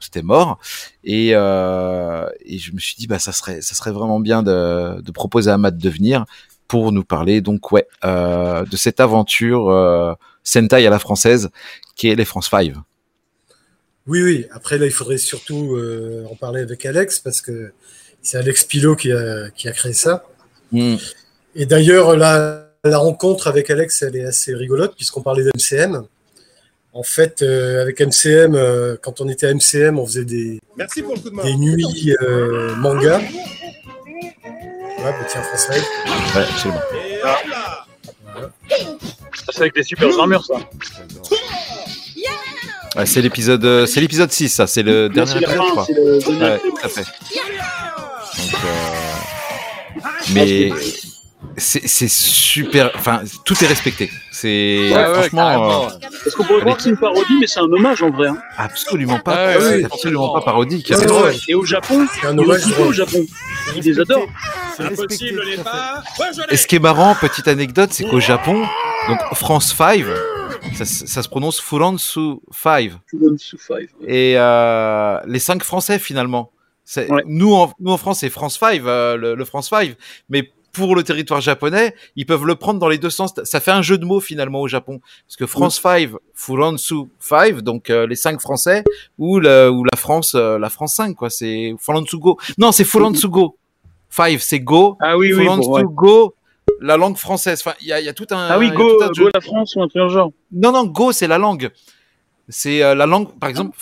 c'était 0.00 0.22
mort. 0.22 0.58
Et, 1.04 1.30
euh, 1.32 2.28
et 2.44 2.58
je 2.58 2.72
me 2.72 2.78
suis 2.78 2.96
dit, 2.96 3.06
bah, 3.06 3.18
ça 3.18 3.32
serait, 3.32 3.60
ça 3.62 3.74
serait 3.74 3.92
vraiment 3.92 4.20
bien 4.20 4.42
de, 4.42 5.00
de 5.00 5.12
proposer 5.12 5.50
à 5.50 5.58
Matt 5.58 5.76
de 5.76 5.90
venir 5.90 6.24
pour 6.68 6.92
nous 6.92 7.04
parler, 7.04 7.40
donc, 7.40 7.72
ouais, 7.72 7.86
euh, 8.04 8.64
de 8.64 8.76
cette 8.76 9.00
aventure 9.00 9.70
euh, 9.70 10.14
Sentai 10.42 10.86
à 10.86 10.90
la 10.90 10.98
française 10.98 11.50
qui 11.94 12.08
est 12.08 12.14
les 12.14 12.24
France 12.24 12.50
5. 12.50 12.72
Oui, 14.06 14.22
oui. 14.22 14.46
Après, 14.52 14.78
là, 14.78 14.86
il 14.86 14.92
faudrait 14.92 15.18
surtout 15.18 15.76
euh, 15.76 16.24
en 16.30 16.36
parler 16.36 16.60
avec 16.60 16.84
Alex 16.86 17.18
parce 17.18 17.40
que 17.40 17.72
c'est 18.22 18.38
Alex 18.38 18.64
Pilot 18.64 18.96
qui 18.96 19.12
a, 19.12 19.50
qui 19.50 19.68
a 19.68 19.72
créé 19.72 19.92
ça. 19.92 20.24
Mm. 20.72 20.96
Et 21.54 21.66
d'ailleurs, 21.66 22.16
la, 22.16 22.68
la 22.84 22.98
rencontre 22.98 23.48
avec 23.48 23.70
Alex, 23.70 24.02
elle 24.02 24.16
est 24.16 24.24
assez 24.24 24.54
rigolote 24.54 24.94
puisqu'on 24.94 25.22
parlait 25.22 25.44
d'MCM. 25.44 26.06
En 26.96 27.02
fait, 27.02 27.42
euh, 27.42 27.82
avec 27.82 28.00
MCM, 28.00 28.54
euh, 28.54 28.96
quand 29.02 29.20
on 29.20 29.28
était 29.28 29.46
à 29.46 29.52
MCM, 29.52 29.98
on 29.98 30.06
faisait 30.06 30.24
des, 30.24 30.62
Merci 30.78 31.02
pour 31.02 31.14
le 31.14 31.42
des 31.42 31.54
nuits 31.56 32.16
euh, 32.22 32.74
manga. 32.76 33.18
Ouais, 33.18 33.28
bah, 35.04 35.12
tiens, 35.28 35.42
François. 35.42 35.74
Ouais, 35.74 36.46
absolument. 36.48 36.80
Voilà. 37.20 37.84
C'est 39.50 39.60
avec 39.60 39.74
des 39.74 39.82
super 39.82 40.18
armures, 40.18 40.42
ça. 40.42 40.54
Ouais, 42.96 43.04
c'est 43.04 43.20
l'épisode, 43.20 43.84
c'est 43.84 44.00
l'épisode 44.00 44.32
6, 44.32 44.48
ça, 44.48 44.66
c'est 44.66 44.82
le 44.82 45.10
dernier 45.10 45.36
épisode, 45.36 45.52
je 45.52 45.70
crois. 45.70 45.86
Ouais, 45.90 46.58
tout 46.58 46.78
à 46.82 46.88
fait. 46.88 47.04
Donc, 48.38 48.54
euh... 48.64 50.00
Mais 50.32 50.72
c'est 51.58 52.08
super. 52.08 52.90
Enfin, 52.94 53.22
tout 53.44 53.54
est 53.62 53.66
respecté. 53.66 54.10
C'est 54.30 54.92
ouais, 54.92 55.14
franchement. 55.14 55.86
Euh... 55.86 55.88
Parce 56.24 56.34
qu'on 56.34 56.44
pourrait 56.44 56.60
croire 56.60 56.76
que 56.76 56.82
c'est 56.82 56.90
une 56.90 56.98
parodie, 56.98 57.38
mais 57.40 57.46
c'est 57.46 57.60
un 57.60 57.72
hommage 57.72 58.02
en 58.02 58.10
vrai. 58.10 58.28
Hein. 58.28 58.38
Absolument 58.58 59.18
pas. 59.18 59.54
Ah, 59.54 59.58
ouais, 59.58 59.84
absolument 59.84 60.34
pas 60.34 60.42
parodique. 60.42 60.86
C'est 60.94 61.06
drôle. 61.06 61.32
Et 61.48 61.54
au 61.54 61.64
Japon, 61.64 62.06
c'est 62.12 62.26
un 62.26 62.36
hommage 62.36 62.66
au 62.78 62.92
Japon. 62.92 63.24
Ils 63.74 63.82
les 63.82 64.00
adorent. 64.00 64.28
Impossible 64.78 65.42
n'est 65.46 65.62
pas. 65.62 66.02
Et 66.50 66.56
ce 66.56 66.66
qui 66.66 66.76
est 66.76 66.80
marrant, 66.80 67.14
petite 67.14 67.48
anecdote, 67.48 67.90
c'est 67.92 68.04
qu'au 68.04 68.20
Japon, 68.20 68.66
donc 69.08 69.18
France 69.34 69.74
5, 69.74 70.04
ça, 70.74 70.84
ça, 70.84 71.22
se 71.22 71.28
prononce 71.28 71.60
Furansu 71.60 72.40
5. 72.52 72.92
Furansu 73.06 73.56
5. 73.58 73.78
Et 74.06 74.34
euh, 74.36 75.20
les 75.26 75.38
cinq 75.38 75.62
Français 75.62 75.98
finalement. 75.98 76.52
Ouais. 76.96 77.24
Nous, 77.26 77.52
en, 77.52 77.72
nous 77.80 77.90
en 77.90 77.96
France, 77.96 78.20
c'est 78.20 78.30
France 78.30 78.58
5, 78.58 78.82
euh, 78.84 79.16
le, 79.16 79.34
le, 79.34 79.44
France 79.44 79.70
5. 79.70 79.96
Mais 80.28 80.52
pour 80.76 80.94
le 80.94 81.02
territoire 81.02 81.40
japonais, 81.40 81.94
ils 82.16 82.26
peuvent 82.26 82.44
le 82.44 82.54
prendre 82.54 82.78
dans 82.78 82.88
les 82.88 82.98
deux 82.98 83.10
sens. 83.10 83.32
Ça 83.44 83.60
fait 83.60 83.70
un 83.70 83.82
jeu 83.82 83.96
de 83.96 84.04
mots 84.04 84.20
finalement 84.20 84.60
au 84.60 84.68
Japon, 84.68 85.00
parce 85.26 85.36
que 85.36 85.46
France 85.46 85.80
5, 85.80 86.10
Furansu 86.34 87.06
5, 87.18 87.62
donc 87.62 87.88
euh, 87.88 88.06
les 88.06 88.14
cinq 88.14 88.40
Français, 88.40 88.84
ou, 89.18 89.40
le, 89.40 89.70
ou 89.70 89.84
la 89.84 89.96
France, 89.96 90.34
euh, 90.34 90.58
la 90.58 90.68
France 90.68 90.96
5, 90.96 91.16
quoi. 91.16 91.30
C'est 91.30 91.74
Furansu 91.80 92.18
Go. 92.18 92.36
Non, 92.58 92.72
c'est 92.72 92.84
Furansu 92.84 93.28
Go. 93.28 93.56
5, 94.10 94.38
c'est 94.38 94.60
Go. 94.60 94.98
Ah 95.00 95.16
oui, 95.16 95.32
oui. 95.32 95.48
Ouais. 95.48 95.82
Go, 95.84 96.34
la 96.80 96.98
langue 96.98 97.16
française. 97.16 97.62
Enfin, 97.64 97.76
il 97.80 97.86
y 97.86 97.92
a, 97.92 98.00
y 98.00 98.08
a, 98.08 98.12
tout 98.12 98.26
un. 98.30 98.48
Ah 98.50 98.58
oui, 98.58 98.70
Go, 98.70 98.98
Go 99.16 99.30
la 99.32 99.40
France 99.40 99.74
ou 99.76 99.82
un 99.82 99.88
truc 99.88 100.08
genre. 100.08 100.30
Non, 100.52 100.72
non, 100.72 100.84
Go, 100.84 101.12
c'est 101.12 101.26
la 101.26 101.38
langue. 101.38 101.70
C'est 102.48 102.82
euh, 102.82 102.94
la 102.94 103.06
langue, 103.06 103.28
par 103.40 103.48
exemple, 103.48 103.76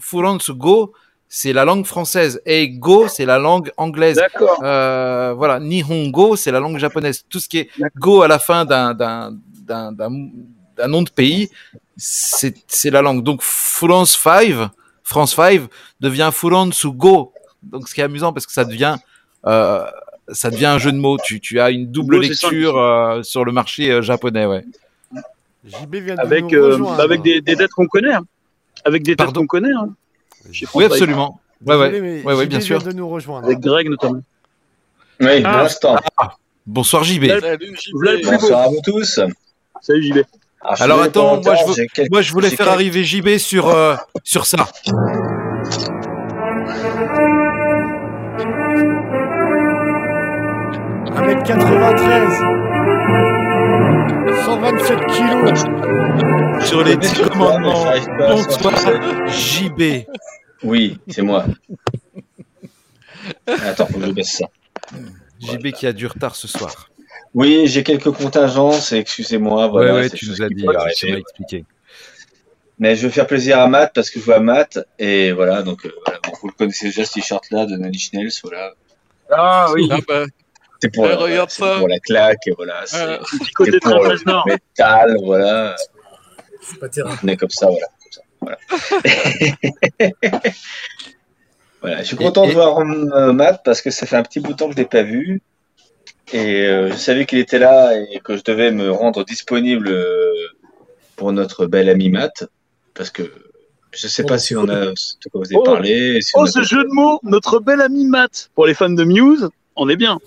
Furansu 0.00 0.52
Go, 0.54 0.92
c'est 1.36 1.52
la 1.52 1.64
langue 1.64 1.84
française. 1.84 2.40
Et 2.46 2.68
Go, 2.68 3.08
c'est 3.08 3.26
la 3.26 3.40
langue 3.40 3.72
anglaise. 3.76 4.14
D'accord. 4.14 4.60
Euh, 4.62 5.34
voilà, 5.36 5.58
Nihongo, 5.58 6.36
c'est 6.36 6.52
la 6.52 6.60
langue 6.60 6.78
japonaise. 6.78 7.24
Tout 7.28 7.40
ce 7.40 7.48
qui 7.48 7.58
est 7.58 7.70
Go 7.96 8.22
à 8.22 8.28
la 8.28 8.38
fin 8.38 8.64
d'un 8.64 8.94
d'un 8.94 10.88
nom 10.88 11.02
de 11.02 11.10
pays, 11.10 11.50
c'est 11.96 12.54
la 12.84 13.02
langue. 13.02 13.24
Donc 13.24 13.42
France 13.42 14.16
5, 14.16 14.70
France 15.02 15.34
5 15.34 15.62
devient 15.98 16.30
France 16.32 16.86
Go. 16.86 17.32
Donc 17.64 17.88
ce 17.88 17.94
qui 17.94 18.00
est 18.00 18.04
amusant 18.04 18.32
parce 18.32 18.46
que 18.46 18.52
ça 18.52 18.64
devient 18.64 18.96
euh, 19.44 19.84
ça 20.28 20.50
devient 20.50 20.66
un 20.66 20.78
jeu 20.78 20.92
de 20.92 20.98
mots. 20.98 21.18
Tu, 21.18 21.40
tu 21.40 21.58
as 21.58 21.70
une 21.70 21.90
double 21.90 22.14
Go, 22.14 22.22
lecture 22.22 22.78
euh, 22.78 23.24
sur 23.24 23.44
le 23.44 23.50
marché 23.50 23.90
euh, 23.90 24.02
japonais, 24.02 24.46
ouais. 24.46 24.64
JB 25.64 25.96
vient 25.96 26.14
de 26.14 26.20
avec, 26.20 26.44
nous 26.44 26.62
rejoindre. 26.64 27.00
avec 27.00 27.22
des, 27.22 27.40
des, 27.40 27.56
dates 27.56 27.72
qu'on 27.72 27.88
connaît. 27.88 28.14
Hein. 28.14 28.24
Avec 28.84 29.02
des 29.02 29.16
dates 29.16 29.32
qu'on 29.34 29.48
connaît. 29.48 29.72
Hein. 29.72 29.94
Oui, 30.74 30.84
absolument. 30.84 31.40
Ouais, 31.64 31.76
ouais, 31.76 31.90
Désolé, 31.90 32.22
ouais, 32.22 32.34
ouais, 32.34 32.46
bien 32.46 32.60
sûr. 32.60 32.82
de 32.82 32.92
nous 32.92 33.08
rejoindre. 33.08 33.46
Avec 33.46 33.60
Greg 33.60 33.88
notamment. 33.88 34.20
Oui, 35.20 35.42
ah. 35.44 35.62
l'instant. 35.62 35.96
Ah. 36.18 36.36
Bonsoir 36.66 37.04
JB. 37.04 37.26
Salut, 37.40 37.76
JB. 37.76 38.24
Bonsoir 38.24 38.60
à 38.60 38.68
vous 38.68 38.80
tous. 38.84 39.20
Salut 39.80 40.02
JB. 40.02 40.18
Alors, 40.60 40.82
Alors 40.82 41.02
attends, 41.02 41.42
moi 41.42 41.54
je, 41.56 41.66
veux, 41.66 41.86
quelques... 41.86 42.10
moi 42.10 42.22
je, 42.22 42.32
voulais 42.32 42.48
faire 42.48 42.66
quelques... 42.66 42.70
arriver 42.70 43.04
JB 43.04 43.36
sur, 43.36 43.68
euh, 43.68 43.96
sur 44.22 44.46
ça. 44.46 44.66
Mètre 51.26 51.42
93. 51.44 52.53
127 54.44 54.98
kilos 55.06 55.64
sur 56.66 56.84
les 56.84 56.96
10 56.96 57.14
commandements. 57.28 57.84
Bonsoir, 58.18 58.74
JB. 59.28 60.06
Oui, 60.62 60.98
c'est 61.08 61.22
moi. 61.22 61.46
Attends, 63.46 63.86
faut 63.86 63.98
que 63.98 64.06
je 64.06 64.10
baisse 64.12 64.38
ça. 64.38 64.46
JB 65.40 65.72
qui 65.72 65.86
a 65.86 65.92
du 65.92 66.06
retard 66.06 66.36
ce 66.36 66.48
soir. 66.48 66.90
Oui, 67.34 67.66
j'ai 67.66 67.82
quelques 67.82 68.12
contingences, 68.12 68.92
excusez-moi. 68.92 69.68
Voilà, 69.68 69.94
ouais, 69.94 70.10
tu 70.10 70.28
nous 70.28 70.42
as 70.42 70.48
dit, 70.48 70.66
tu 70.96 71.10
m'as 71.10 71.18
expliqué. 71.18 71.64
Mais 72.78 72.96
je 72.96 73.02
veux 73.02 73.10
faire 73.10 73.26
plaisir 73.26 73.58
à 73.60 73.68
Matt 73.68 73.92
parce 73.94 74.10
que 74.10 74.18
je 74.18 74.24
vois 74.24 74.40
Matt 74.40 74.78
et 74.98 75.32
voilà, 75.32 75.62
donc 75.62 75.86
euh, 75.86 75.92
voilà, 76.04 76.18
bon, 76.24 76.32
vous 76.42 76.48
le 76.48 76.54
connaissez 76.54 76.86
déjà 76.86 77.04
ce 77.04 77.12
t-shirt 77.12 77.44
là 77.50 77.66
de 77.66 77.76
Nanny 77.76 77.98
Schnell, 77.98 78.28
voilà. 78.42 78.72
Ah 79.30 79.68
oui. 79.72 79.88
Ah, 79.90 79.98
bah. 80.06 80.24
C'est 80.84 80.90
pour, 80.92 81.04
regarde 81.06 81.48
ça. 81.48 81.78
pour 81.78 81.88
la 81.88 81.98
claque, 81.98 82.46
et 82.46 82.52
voilà. 82.52 82.82
C'est 82.84 83.00
euh, 83.00 83.16
côté 83.54 83.80
pour 83.80 84.04
le 84.04 84.18
métal, 84.44 85.16
voilà. 85.24 85.74
C'est 86.60 86.78
pas 86.78 86.90
terrible. 86.90 87.18
On 87.22 87.28
est 87.28 87.36
comme 87.38 87.48
ça, 87.48 87.68
voilà. 87.68 87.86
Comme 88.02 88.12
ça, 88.12 88.20
voilà. 88.42 88.58
voilà. 91.80 91.98
Je 92.00 92.04
suis 92.04 92.16
content 92.16 92.44
et, 92.44 92.48
de 92.48 92.52
voir 92.52 92.80
euh, 92.80 93.32
Matt 93.32 93.62
parce 93.64 93.80
que 93.80 93.90
ça 93.90 94.04
fait 94.04 94.16
un 94.16 94.22
petit 94.22 94.40
bout 94.40 94.52
de 94.52 94.58
temps 94.58 94.66
que 94.66 94.72
je 94.72 94.76
l'ai 94.76 94.84
pas 94.84 95.02
vu. 95.02 95.40
Et 96.34 96.66
euh, 96.66 96.90
je 96.90 96.96
savais 96.96 97.24
qu'il 97.24 97.38
était 97.38 97.58
là 97.58 97.94
et 97.94 98.20
que 98.20 98.36
je 98.36 98.42
devais 98.44 98.70
me 98.70 98.90
rendre 98.90 99.24
disponible 99.24 99.88
euh, 99.88 100.34
pour 101.16 101.32
notre 101.32 101.64
bel 101.64 101.88
ami 101.88 102.10
Matt. 102.10 102.44
Parce 102.92 103.08
que 103.08 103.32
je 103.92 104.06
sais 104.06 104.24
pas 104.24 104.36
si 104.36 104.54
on 104.54 104.68
a 104.68 104.84
de 104.86 105.28
quoi 105.32 105.40
vous 105.40 105.46
avez 105.46 105.56
oh, 105.56 105.62
parlé. 105.62 106.20
Si 106.20 106.32
oh, 106.34 106.44
ce 106.44 106.62
jeu 106.62 106.84
de 106.84 106.92
mots, 106.92 107.20
notre 107.22 107.58
bel 107.58 107.80
ami 107.80 108.04
Matt. 108.04 108.50
Pour 108.54 108.66
les 108.66 108.74
fans 108.74 108.90
de 108.90 109.04
Muse, 109.04 109.48
on 109.76 109.88
est 109.88 109.96
bien. 109.96 110.18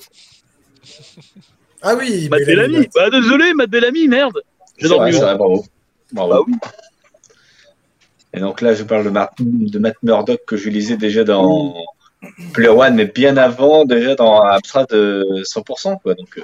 Ah 1.82 1.96
oui, 1.96 2.28
Matt 2.30 2.46
Bellamy. 2.46 2.88
Bah 2.94 3.10
désolé, 3.10 3.54
Matt 3.54 3.70
Bellamy, 3.70 4.08
merde. 4.08 4.42
C'est 4.80 4.88
vrai, 4.88 5.12
vrai, 5.12 5.36
bravo. 5.36 5.66
bravo. 6.12 6.32
Bah, 6.32 6.42
oui. 6.48 6.54
Et 8.34 8.40
donc 8.40 8.62
là, 8.62 8.74
je 8.74 8.84
parle 8.84 9.04
de, 9.06 9.10
Matt, 9.10 9.32
de 9.40 9.80
Matt 9.80 9.96
Murdock 10.04 10.42
que 10.46 10.58
je 10.58 10.70
lisais 10.70 10.98
déjà 10.98 11.24
dans 11.24 11.76
Player 12.54 12.70
One, 12.70 12.96
mais 12.96 13.06
bien 13.06 13.38
avant, 13.38 13.86
déjà 13.86 14.16
dans 14.16 14.42
Abstract 14.42 14.92
de 14.92 15.44
100%. 15.44 16.02
Quoi, 16.02 16.14
donc, 16.14 16.38
euh, 16.38 16.42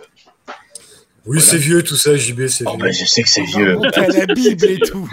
oui, 1.26 1.38
voilà. 1.38 1.42
c'est 1.42 1.58
vieux 1.58 1.84
tout 1.84 1.96
ça, 1.96 2.16
JB, 2.16 2.48
c'est 2.48 2.66
oh, 2.66 2.72
vieux. 2.72 2.80
Bah, 2.80 2.92
je 2.92 3.06
sais 3.06 3.24
que 3.24 3.30
c'est 3.30 3.44
vieux. 3.44 3.78
la 3.80 4.26
Bible 4.34 4.66
et 4.66 4.80
tout. 4.80 5.10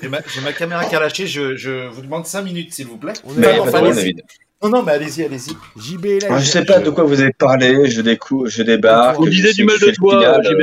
J'ai 0.00 0.08
ma, 0.08 0.20
ma, 0.42 0.52
caméra 0.52 0.84
qui 0.84 0.96
a 0.96 1.00
lâché, 1.00 1.26
je, 1.26 1.56
je, 1.56 1.88
vous 1.88 2.02
demande 2.02 2.26
5 2.26 2.42
minutes 2.42 2.72
s'il 2.72 2.86
vous 2.86 2.96
plaît. 2.96 3.12
On 3.24 3.34
est 3.34 3.94
mais. 3.94 4.14
Non, 4.62 4.70
non, 4.70 4.82
mais 4.82 4.92
allez-y, 4.92 5.24
allez-y. 5.24 5.52
JB 5.76 6.06
est 6.06 6.22
là. 6.22 6.30
Moi, 6.30 6.38
je 6.40 6.46
sais 6.46 6.64
pas 6.64 6.80
de 6.80 6.90
quoi 6.90 7.04
vous 7.04 7.20
avez 7.20 7.32
parlé, 7.32 7.88
je, 7.90 8.00
décou 8.00 8.46
je 8.46 8.62
débarque. 8.62 9.20
On 9.20 9.26
disait 9.26 9.52
du 9.52 9.64
mal 9.64 9.78
de 9.78 9.90
toi, 9.92 10.42
JB. 10.42 10.62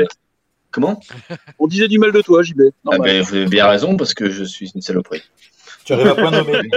Comment? 0.72 1.00
On 1.60 1.68
disait 1.68 1.88
du 1.88 1.98
mal 1.98 2.12
de 2.12 2.22
toi, 2.22 2.44
JB. 2.44 2.64
Ah 2.92 2.98
ben, 2.98 3.22
vous 3.22 3.36
avez 3.36 3.46
bien 3.46 3.68
raison, 3.68 3.96
parce 3.96 4.14
que 4.14 4.30
je 4.30 4.44
suis 4.44 4.72
une 4.76 4.82
saloperie. 4.82 5.24
Tu 5.86 5.94
arrives 5.94 6.08
à 6.08 6.16
point 6.16 6.32
nommé. 6.32 6.70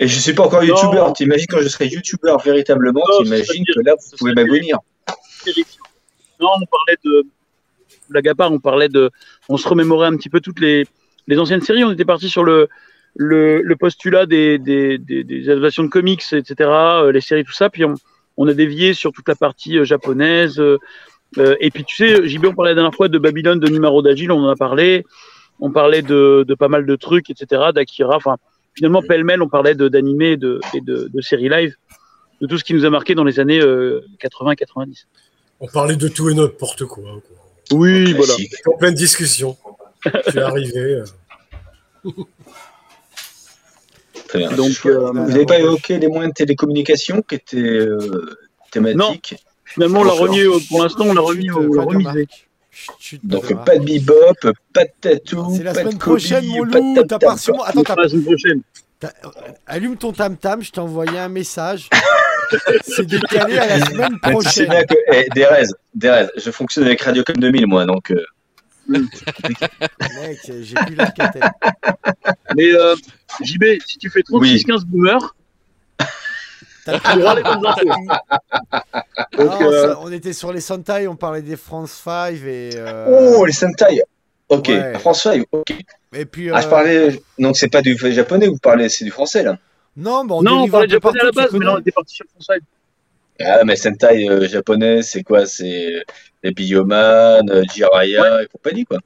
Et 0.00 0.06
je 0.06 0.18
suis 0.18 0.34
pas 0.34 0.44
encore 0.44 0.62
youtubeur. 0.62 1.12
T'imagines 1.14 1.46
quand 1.48 1.60
je 1.60 1.68
serai 1.68 1.88
youtubeur 1.88 2.38
véritablement, 2.40 3.02
t'imagines 3.18 3.64
que 3.74 3.80
là, 3.80 3.94
vous 3.94 4.16
pouvez 4.18 4.34
m'agonir. 4.34 4.78
Non, 6.40 6.50
on 6.60 6.66
parlait 6.66 6.98
de 7.04 7.26
blague 8.10 8.28
à 8.28 8.34
part, 8.34 8.52
on 8.52 8.60
parlait 8.60 8.88
de, 8.88 9.10
on 9.48 9.56
se 9.56 9.68
remémorait 9.68 10.06
un 10.06 10.16
petit 10.16 10.30
peu 10.30 10.40
toutes 10.40 10.60
les, 10.60 10.86
les 11.26 11.38
anciennes 11.38 11.62
séries. 11.62 11.84
On 11.84 11.90
était 11.90 12.04
parti 12.04 12.28
sur 12.28 12.44
le, 12.44 12.68
le, 13.16 13.62
le 13.62 13.76
postulat 13.76 14.26
des, 14.26 14.58
des, 14.58 14.98
des, 14.98 15.24
des, 15.24 15.48
adaptations 15.50 15.84
de 15.84 15.88
comics, 15.88 16.22
etc., 16.32 16.54
euh, 16.60 17.12
les 17.12 17.20
séries, 17.20 17.44
tout 17.44 17.52
ça. 17.52 17.70
Puis 17.70 17.84
on, 17.84 17.94
on, 18.36 18.48
a 18.48 18.54
dévié 18.54 18.94
sur 18.94 19.12
toute 19.12 19.28
la 19.28 19.34
partie 19.34 19.78
euh, 19.78 19.84
japonaise. 19.84 20.60
Euh, 20.60 20.78
et 21.60 21.70
puis 21.70 21.84
tu 21.84 21.96
sais, 21.96 22.26
JB, 22.26 22.46
on 22.46 22.54
parlait 22.54 22.70
la 22.70 22.76
dernière 22.76 22.94
fois 22.94 23.08
de 23.08 23.18
Babylone, 23.18 23.60
de 23.60 23.68
Numéro 23.68 24.02
d'Agile, 24.02 24.32
on 24.32 24.44
en 24.44 24.48
a 24.48 24.56
parlé. 24.56 25.04
On 25.60 25.72
parlait 25.72 26.02
de, 26.02 26.44
de 26.46 26.54
pas 26.54 26.68
mal 26.68 26.86
de 26.86 26.96
trucs, 26.96 27.30
etc., 27.30 27.62
d'Akira. 27.74 28.16
Enfin, 28.16 28.36
finalement, 28.74 29.02
pêle-mêle, 29.02 29.42
on 29.42 29.48
parlait 29.48 29.74
d'animés 29.74 30.32
et, 30.32 30.36
de, 30.36 30.60
et 30.74 30.80
de, 30.80 31.10
de, 31.12 31.20
séries 31.20 31.48
live, 31.48 31.74
de 32.40 32.46
tout 32.46 32.58
ce 32.58 32.64
qui 32.64 32.74
nous 32.74 32.84
a 32.84 32.90
marqué 32.90 33.14
dans 33.14 33.24
les 33.24 33.40
années 33.40 33.60
euh, 33.60 34.00
80-90. 34.22 35.04
On 35.60 35.66
parlait 35.66 35.96
de 35.96 36.06
tout 36.06 36.30
et 36.30 36.34
n'importe 36.34 36.84
quoi. 36.84 37.02
quoi. 37.02 37.36
Oui, 37.72 38.12
voilà. 38.12 38.34
En 38.66 38.78
pleine 38.78 38.94
discussion. 38.94 39.56
Je 40.04 40.30
suis 40.30 40.38
arrivé. 40.38 40.78
Euh... 40.78 41.04
Très 44.28 44.38
bien. 44.38 44.52
Donc, 44.52 44.70
euh, 44.86 45.10
vous 45.10 45.12
n'avez 45.28 45.46
pas 45.46 45.58
évoqué 45.58 45.98
les 45.98 46.06
moyens 46.08 46.28
de 46.32 46.34
télécommunication 46.34 47.22
qui 47.22 47.34
étaient 47.36 47.56
euh, 47.58 48.36
thématiques 48.70 49.32
Non. 49.32 49.38
Finalement, 49.64 50.00
on 50.00 50.04
l'a 50.04 50.12
remis, 50.12 50.66
pour 50.68 50.82
l'instant, 50.82 51.04
on 51.06 51.14
l'a 51.14 51.20
remis 51.20 51.50
au 51.50 51.70
remisé. 51.82 52.26
Donc, 53.24 53.64
pas 53.64 53.76
de 53.76 53.84
bebop, 53.84 54.14
pas 54.72 54.84
de 54.84 54.90
tatou. 55.00 55.46
C'est 55.56 55.62
la 55.64 55.72
pas 55.72 55.80
semaine 55.80 55.94
de 55.94 55.98
prochaine, 55.98 56.44
Kobe, 56.46 56.56
mon 56.56 56.70
pas 56.70 56.78
loup. 56.78 56.94
T'as 57.08 57.18
pas. 57.18 57.32
Attends, 57.32 57.82
t'as- 57.82 57.94
La 58.02 58.08
semaine 58.08 58.24
prochaine. 58.24 58.60
t'as- 59.00 59.12
Allume 59.66 59.96
ton 59.96 60.12
tam-tam, 60.12 60.62
je 60.62 60.70
t'ai 60.70 60.80
envoyé 60.80 61.18
un 61.18 61.28
message. 61.28 61.88
C'est 62.82 63.04
décalé 63.06 63.58
à 63.58 63.78
la 63.78 63.84
semaine 63.86 64.08
tu 64.22 64.28
sais 64.28 64.30
prochaine. 64.32 64.68
bien 64.70 64.84
que, 64.84 64.94
eh, 65.12 65.26
Derez, 65.34 65.64
Derez, 65.94 66.28
je 66.36 66.50
fonctionne 66.50 66.84
avec 66.84 67.02
Radiocom 67.02 67.36
2000, 67.36 67.66
moi, 67.66 67.84
donc. 67.84 68.10
euh, 68.10 68.24
Mec, 68.88 70.38
j'ai 70.62 70.74
plus 70.74 70.94
la 70.94 71.10
catelle. 71.10 71.50
Mais 72.56 72.72
euh, 72.72 72.94
JB, 73.42 73.64
si 73.86 73.98
tu 73.98 74.10
fais 74.10 74.20
36-15 74.20 74.84
boomers, 74.84 75.34
T'as 76.84 77.00
tu 77.00 77.20
auras 77.22 77.34
les 77.34 77.42
bonnes 77.42 77.66
infos. 77.66 77.84
Donc, 79.36 79.46
Non, 79.60 79.70
euh, 79.72 79.88
ça- 79.92 80.00
on 80.00 80.10
était 80.10 80.32
sur 80.32 80.52
les 80.54 80.60
Sentai, 80.62 81.06
on 81.06 81.16
parlait 81.16 81.42
des 81.42 81.56
France 81.56 81.92
5 81.92 82.32
et. 82.46 82.70
euh, 82.76 83.34
Oh, 83.36 83.44
les 83.44 83.52
Sentai 83.52 84.02
Ok, 84.48 84.68
Ouais. 84.68 84.98
France 84.98 85.24
5, 85.24 85.44
ok. 85.52 85.74
Et 86.14 86.24
puis. 86.24 86.50
Ah, 86.50 86.62
je 86.62 86.66
euh, 86.66 86.70
parlais. 86.70 87.22
Donc, 87.38 87.58
c'est 87.58 87.68
pas 87.68 87.82
du 87.82 87.94
japonais, 87.98 88.46
vous 88.48 88.56
parlez, 88.56 88.88
c'est 88.88 89.04
du 89.04 89.10
français, 89.10 89.42
là. 89.42 89.58
Non, 89.96 90.24
bah, 90.24 90.36
on 90.36 90.42
non, 90.42 90.52
on 90.52 90.56
dérive 90.66 90.70
parlait 90.70 90.86
un 90.86 90.88
peu 90.88 90.94
japonais 90.94 91.20
à 91.20 91.24
la 91.24 91.30
tu 91.30 91.36
base, 91.36 91.52
mais 91.52 91.64
là, 91.66 91.74
on 91.74 91.78
était 91.80 91.92
parti 91.92 92.14
sur 92.14 92.24
Français. 92.32 92.60
Ah, 93.40 93.64
mais 93.64 93.76
Sentai 93.76 94.28
euh, 94.30 94.48
japonais, 94.48 95.02
c'est 95.02 95.22
quoi 95.22 95.44
C'est 95.44 96.04
les 96.42 96.52
Bioman, 96.52 97.48
euh, 97.50 97.62
Jiraiya 97.74 98.42
et 98.42 98.46
compagnie, 98.46 98.84
quoi. 98.84 98.98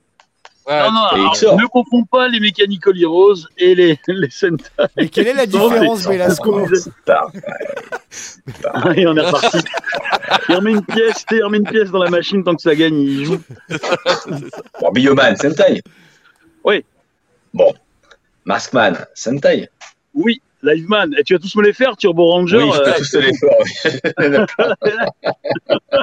Ouais, 0.67 0.81
non, 0.91 1.03
alors, 1.07 1.59
ne 1.59 1.67
confonds 1.67 2.05
pas 2.05 2.29
les 2.29 2.39
Mechanical 2.39 2.97
Heroes 2.97 3.49
et 3.59 3.75
les, 3.75 3.99
les 4.09 4.31
Sentai. 4.31 4.65
Mais 4.97 5.09
quelle 5.09 5.27
est 5.27 5.35
la 5.35 5.47
différence, 5.47 6.07
Velasco. 6.07 6.61
Et 8.97 9.07
on 9.07 9.17
est 9.17 9.21
reparti. 9.21 9.59
Il 10.49 10.55
remet 10.55 10.73
une 10.73 10.85
pièce, 10.85 11.25
il 11.33 11.43
remet 11.43 11.59
une 11.59 11.69
pièce 11.69 11.91
dans 11.91 12.03
la 12.03 12.11
machine 12.11 12.45
tant 12.45 12.55
que 12.55 12.63
ça 12.63 12.77
gagne, 12.77 12.95
il 13.01 13.25
joue. 13.25 13.41
Bon, 14.81 14.93
Bioman, 14.93 15.37
Sentai. 15.37 15.83
Oui. 16.65 16.85
Bon. 17.53 17.75
Maskman, 18.45 19.05
Sentai. 19.15 19.69
Oui, 20.15 20.41
Liveman. 20.63 21.15
Et 21.19 21.23
tu 21.25 21.33
vas 21.35 21.39
tous 21.41 21.55
me 21.57 21.63
les 21.63 21.73
faire, 21.73 21.97
Turbo 21.97 22.31
Ranger. 22.31 22.59
oui, 22.63 22.71
je 22.75 22.79
peux 22.79 22.89
euh, 22.89 22.95
tous 22.99 23.11
te 23.11 23.19
les 23.19 23.33
faire. 23.37 23.57
oui. 24.19 25.23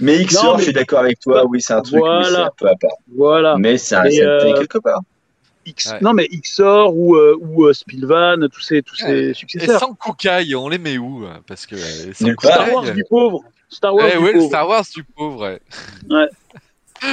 mais 0.00 0.24
XOR, 0.24 0.44
Non, 0.44 0.52
mais- 0.52 0.58
je 0.58 0.64
suis 0.64 0.72
d'accord 0.72 1.00
avec 1.00 1.20
toi, 1.20 1.44
oui, 1.46 1.60
c'est 1.60 1.72
un 1.74 1.82
truc, 1.82 1.94
mais 1.94 2.00
c'est 2.24 2.30
Voilà. 2.30 2.46
un 2.46 2.50
peu 2.56 2.68
à 2.68 2.74
part. 2.76 2.90
Voilà. 3.16 3.56
Mais 3.58 3.78
c'est 3.78 3.94
un 3.96 4.04
Et, 4.04 4.22
euh, 4.22 4.54
quelque 4.54 4.78
part. 4.78 5.00
X... 5.66 5.90
Ouais. 5.92 5.98
Non, 6.00 6.14
mais 6.14 6.28
XOR 6.28 6.96
ou, 6.96 7.16
euh, 7.16 7.36
ou 7.40 7.66
euh, 7.66 7.72
Spilvan, 7.74 8.48
tous 8.50 8.60
ces, 8.62 8.82
tous 8.82 8.96
ces 8.96 9.10
Et 9.30 9.34
successeurs. 9.34 9.80
sans 9.80 9.94
Kukai, 9.94 10.54
on 10.54 10.68
les 10.68 10.78
met 10.78 10.96
où 10.98 11.24
hein, 11.26 11.40
Parce 11.46 11.66
que 11.66 11.74
euh, 11.74 12.12
sans. 12.14 12.32
Star 12.40 12.72
Wars 12.72 12.92
du 12.92 13.04
pauvre. 13.08 13.42
Star 13.68 13.94
Wars 13.94 14.06
Ouais, 14.06 14.12
du 14.16 14.18
ouais, 14.18 14.32
le 14.32 14.38
pauvre. 14.38 14.48
Star 14.48 14.68
Wars 14.68 14.84
du 14.94 15.04
pauvre. 15.04 15.42
Ouais. 15.42 15.60
Ouais. 16.08 16.28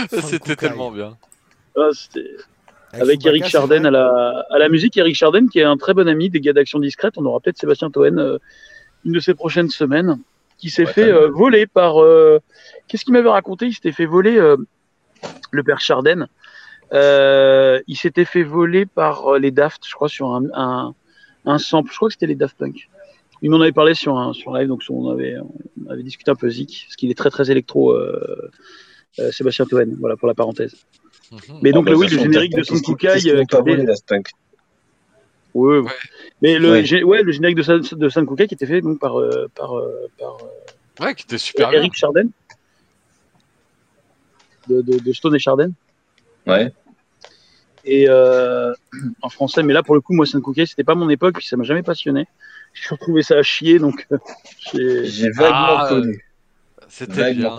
C'était 0.22 0.56
tellement 0.56 0.90
bien. 0.90 1.18
Ah, 1.78 1.90
c'était- 1.94 2.30
Avec 3.02 3.22
Chewbacca, 3.22 3.30
Eric 3.30 3.46
Charden 3.46 3.86
à 3.86 3.92
la, 3.92 4.46
à 4.50 4.58
la 4.60 4.70
musique. 4.70 4.98
Eric 4.98 5.16
Charden, 5.16 5.50
qui 5.50 5.60
est 5.60 5.64
un 5.64 5.78
très 5.78 5.94
bon 5.94 6.08
ami 6.08 6.30
des 6.30 6.40
gars 6.40 6.54
d'Action 6.54 6.80
Discrète. 6.80 7.14
On 7.18 7.26
aura 7.26 7.40
peut-être 7.40 7.58
Sébastien 7.58 7.90
Toen 7.92 8.20
euh, 8.20 8.38
une 9.06 9.12
de 9.14 9.20
ces 9.20 9.34
prochaines 9.34 9.70
semaines, 9.70 10.20
qui 10.58 10.70
s'est 10.70 10.86
Ouais, 10.86 10.94
fait 10.94 11.12
euh, 11.12 11.28
voler 11.30 11.68
par. 11.68 12.02
euh, 12.02 12.40
Qu'est-ce 12.88 13.04
qu'il 13.06 13.14
m'avait 13.14 13.30
raconté? 13.30 13.68
Il 13.68 13.74
s'était 13.74 13.92
fait 13.92 14.06
voler, 14.06 14.40
le 15.52 15.64
père 15.64 15.80
Charden. 15.82 16.28
Il 16.92 17.96
s'était 17.98 18.26
fait 18.26 18.44
voler 18.44 18.86
par 18.86 19.38
les 19.40 19.52
Daft, 19.52 19.84
je 19.88 19.94
crois, 19.94 20.10
sur 20.10 20.28
un, 20.34 20.44
un, 20.54 20.94
un 21.46 21.58
sample. 21.58 21.92
Je 21.92 21.96
crois 21.98 22.10
que 22.10 22.14
c'était 22.14 22.28
les 22.28 22.36
Daft 22.36 22.58
Punk. 22.58 22.90
Il 23.42 23.50
m'en 23.52 23.60
avait 23.60 23.72
parlé 23.74 23.94
sur 23.96 24.18
un 24.18 24.34
sur 24.34 24.54
live, 24.56 24.68
donc 24.68 24.82
on 24.90 25.10
avait, 25.10 25.36
on 25.86 25.92
avait 25.92 26.04
discuté 26.04 26.32
un 26.32 26.36
peu 26.36 26.50
zik, 26.50 26.86
parce 26.88 26.96
qu'il 26.96 27.12
est 27.12 27.18
très 27.18 27.30
très 27.30 27.52
électro, 27.52 27.96
Sébastien 29.32 29.66
Toen. 29.66 29.96
Voilà 30.00 30.16
pour 30.16 30.28
la 30.28 30.34
parenthèse. 30.34 30.76
Mhm. 31.32 31.60
Mais 31.62 31.72
donc, 31.72 31.86
Ah, 31.88 31.92
bah, 31.92 31.98
oui, 31.98 32.08
le 32.08 32.18
générique 32.20 32.52
de 32.52 32.58
Daft 32.58 32.70
Punk, 32.70 32.86
Son 32.86 32.94
qu'est-ce 32.94 33.14
Kukai. 33.16 33.20
qu'ils 33.20 33.32
euh, 33.32 34.22
Ouais, 35.54 35.80
ouais. 35.80 35.92
Mais 36.42 36.60
le, 36.60 36.72
Ouais. 36.72 36.84
gé- 36.84 37.04
ouais, 37.04 37.24
le 37.24 37.32
générique 37.32 37.58
de, 37.58 37.96
de 37.96 38.10
San 38.10 38.28
Kukai 38.28 38.48
qui 38.48 38.54
était 38.56 38.66
fait 38.68 38.82
donc, 38.82 39.00
par, 39.00 39.20
euh, 39.20 39.48
par, 39.56 39.78
euh, 39.78 40.10
par 40.20 40.36
euh, 40.44 41.04
Ouais, 41.06 41.16
qui 41.16 41.24
était 41.24 41.38
super 41.38 41.70
bien. 41.70 41.80
Eric 41.80 41.94
Charden. 41.96 42.30
De, 44.68 44.82
de, 44.82 45.00
de 45.00 45.14
Stone 45.14 45.36
et 45.36 45.40
Charden. 45.40 45.72
Ouais. 46.48 46.72
Et 47.86 48.10
euh, 48.10 48.74
en 49.22 49.30
français, 49.30 49.62
mais 49.64 49.74
là 49.74 49.84
pour 49.84 49.94
le 49.96 50.02
coup, 50.02 50.14
moi, 50.14 50.26
San 50.26 50.42
Kukai, 50.42 50.66
c'était 50.66 50.84
pas 50.84 50.96
mon 50.96 51.10
époque, 51.10 51.36
puis 51.38 51.48
ça 51.48 51.56
m'a 51.56 51.64
jamais 51.64 51.84
passionné. 51.84 52.26
J'ai 52.74 52.90
retrouvé 52.90 53.22
ça 53.24 53.38
à 53.38 53.44
chier, 53.44 53.80
donc 53.80 54.08
j'ai- 54.74 55.06
J'ai 55.06 55.30
vaguement 55.30 55.78
Ah, 55.78 55.86
connu. 55.90 56.22
C'était 56.90 57.34
bien. 57.34 57.58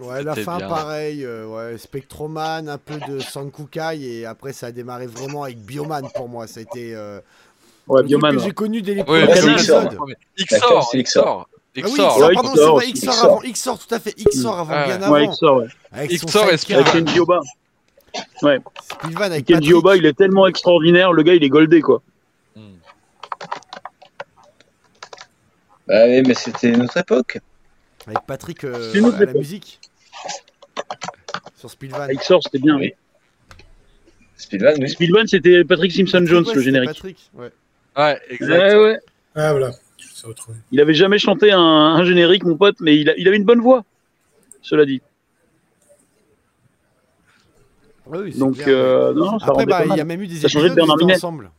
Ouais, 0.00 0.22
la 0.22 0.34
fin, 0.34 0.58
pareil. 0.60 1.24
Euh, 1.24 1.46
ouais, 1.46 1.78
Spectroman, 1.78 2.68
un 2.68 2.78
peu 2.78 2.98
de 3.08 3.18
Sankukai, 3.18 4.00
et 4.00 4.26
après, 4.26 4.52
ça 4.52 4.66
a 4.66 4.70
démarré 4.72 5.06
vraiment 5.06 5.42
avec 5.42 5.58
Bioman 5.58 6.08
pour 6.14 6.28
moi. 6.28 6.46
Ça 6.46 6.60
a 6.60 6.62
été. 6.62 6.94
Euh, 6.94 7.20
ouais, 7.88 8.02
Bioman. 8.04 8.36
Que 8.36 8.42
j'ai 8.42 8.52
connu 8.52 8.80
dès 8.82 8.94
les 8.94 9.04
premiers 9.04 9.24
épisodes. 9.24 9.98
XOR, 10.38 10.90
XOR. 10.94 11.48
Ah 11.80 11.80
oui, 11.84 11.92
XOR, 11.92 12.30
pardon, 12.34 12.50
c'est 12.54 12.64
vrai, 12.64 12.92
XOR 12.92 13.24
avant, 13.24 13.40
XOR, 13.40 13.78
tout 13.78 13.94
à 13.94 13.98
fait, 14.00 14.12
XOR 14.12 14.58
avant, 14.58 14.86
bien 14.86 15.00
avant. 15.00 15.12
Ouais, 15.12 15.28
XOR, 15.28 15.56
ouais. 15.58 15.66
Avec 15.92 16.10
XOR 16.10 16.50
et 16.50 16.56
Spilvan. 16.56 16.80
Avec 16.80 16.92
Kenji 16.92 17.20
Oba. 17.20 17.40
Ouais. 18.42 18.58
Spilvan 18.82 19.24
avec 19.24 19.44
Kenji 19.44 19.72
Oba, 19.74 19.96
il 19.96 20.04
est 20.06 20.16
tellement 20.16 20.46
extraordinaire, 20.48 21.12
le 21.12 21.22
gars, 21.22 21.34
il 21.34 21.44
est 21.44 21.48
goldé, 21.48 21.80
quoi. 21.80 22.02
Hmm. 22.56 22.78
Bah 25.86 26.06
oui, 26.06 26.22
mais 26.26 26.34
c'était 26.34 26.72
notre 26.72 26.96
époque. 26.96 27.38
Avec 28.08 28.24
Patrick 28.26 28.64
euh, 28.64 29.12
à 29.12 29.24
la 29.26 29.32
musique. 29.34 29.80
Sur 31.56 31.70
Spilvan. 31.70 32.06
XOR, 32.08 32.42
c'était 32.42 32.58
bien, 32.58 32.78
oui. 32.78 32.94
Spilvan, 34.36 34.72
oui. 34.78 34.88
Spilvan, 34.88 35.26
c'était 35.26 35.62
Patrick 35.62 35.92
Simpson-Jones, 35.92 36.46
le 36.54 36.60
générique. 36.62 36.88
Patrick, 36.88 37.30
ouais. 37.34 37.50
Ouais, 37.98 38.18
exact. 38.30 38.58
Ouais, 38.58 38.82
ouais. 38.82 39.00
Ah, 39.34 39.52
voilà. 39.52 39.72
Il 40.72 40.80
avait 40.80 40.94
jamais 40.94 41.18
chanté 41.18 41.52
un, 41.52 42.02
générique, 42.04 42.44
mon 42.44 42.56
pote, 42.56 42.76
mais 42.80 42.96
il, 42.96 43.08
avait 43.08 43.36
une 43.36 43.44
bonne 43.44 43.60
voix, 43.60 43.84
cela 44.62 44.86
dit. 44.86 45.02
Oui, 48.06 48.32
Donc, 48.38 48.58
euh, 48.66 49.12
non, 49.12 49.36
Après, 49.36 49.66
bah, 49.66 49.84
il 49.84 49.96
y 49.96 50.00
a 50.00 50.04
même 50.04 50.22
eu 50.22 50.26
des 50.26 50.44
épisodes 50.46 50.80
ensemble. 50.80 51.50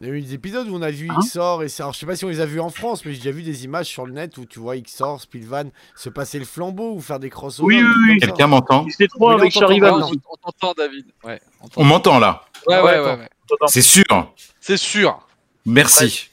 Il 0.00 0.06
y 0.06 0.10
a 0.10 0.14
eu 0.14 0.20
des 0.20 0.34
épisodes 0.34 0.68
où 0.68 0.76
on 0.76 0.82
a 0.82 0.92
vu 0.92 1.08
hein 1.10 1.18
XOR 1.18 1.64
et 1.64 1.66
alors 1.80 1.92
je 1.92 1.98
sais 1.98 2.06
pas 2.06 2.14
si 2.14 2.24
on 2.24 2.28
les 2.28 2.40
a 2.40 2.46
vus 2.46 2.60
en 2.60 2.70
France, 2.70 3.04
mais 3.04 3.12
j'ai 3.12 3.18
déjà 3.18 3.32
vu 3.32 3.42
des 3.42 3.64
images 3.64 3.86
sur 3.86 4.06
le 4.06 4.12
net 4.12 4.38
où 4.38 4.44
tu 4.44 4.60
vois 4.60 4.76
XOR, 4.76 5.20
Spilvan 5.20 5.70
se 5.96 6.08
passer 6.08 6.38
le 6.38 6.44
flambeau 6.44 6.92
ou 6.94 7.00
faire 7.00 7.18
des 7.18 7.30
crossovers. 7.30 7.66
Oui, 7.66 7.82
oui, 7.82 8.12
oui. 8.12 8.18
Quelqu'un 8.20 8.46
m'entend 8.46 8.86
C'était 8.88 9.08
trop 9.08 9.30
avec 9.30 9.52
Charivan 9.52 10.00
aussi. 10.00 10.20
On 10.30 10.36
t'entend, 10.36 10.74
David. 10.80 11.06
Ouais, 11.24 11.40
on, 11.76 11.84
m'entend 11.84 12.20
là. 12.20 12.44
Ouais, 12.68 12.80
ouais, 12.80 13.00
ouais. 13.00 13.16
ouais. 13.16 13.28
C'est 13.66 13.82
sûr. 13.82 14.32
C'est 14.60 14.76
sûr. 14.76 15.18
Merci. 15.66 16.30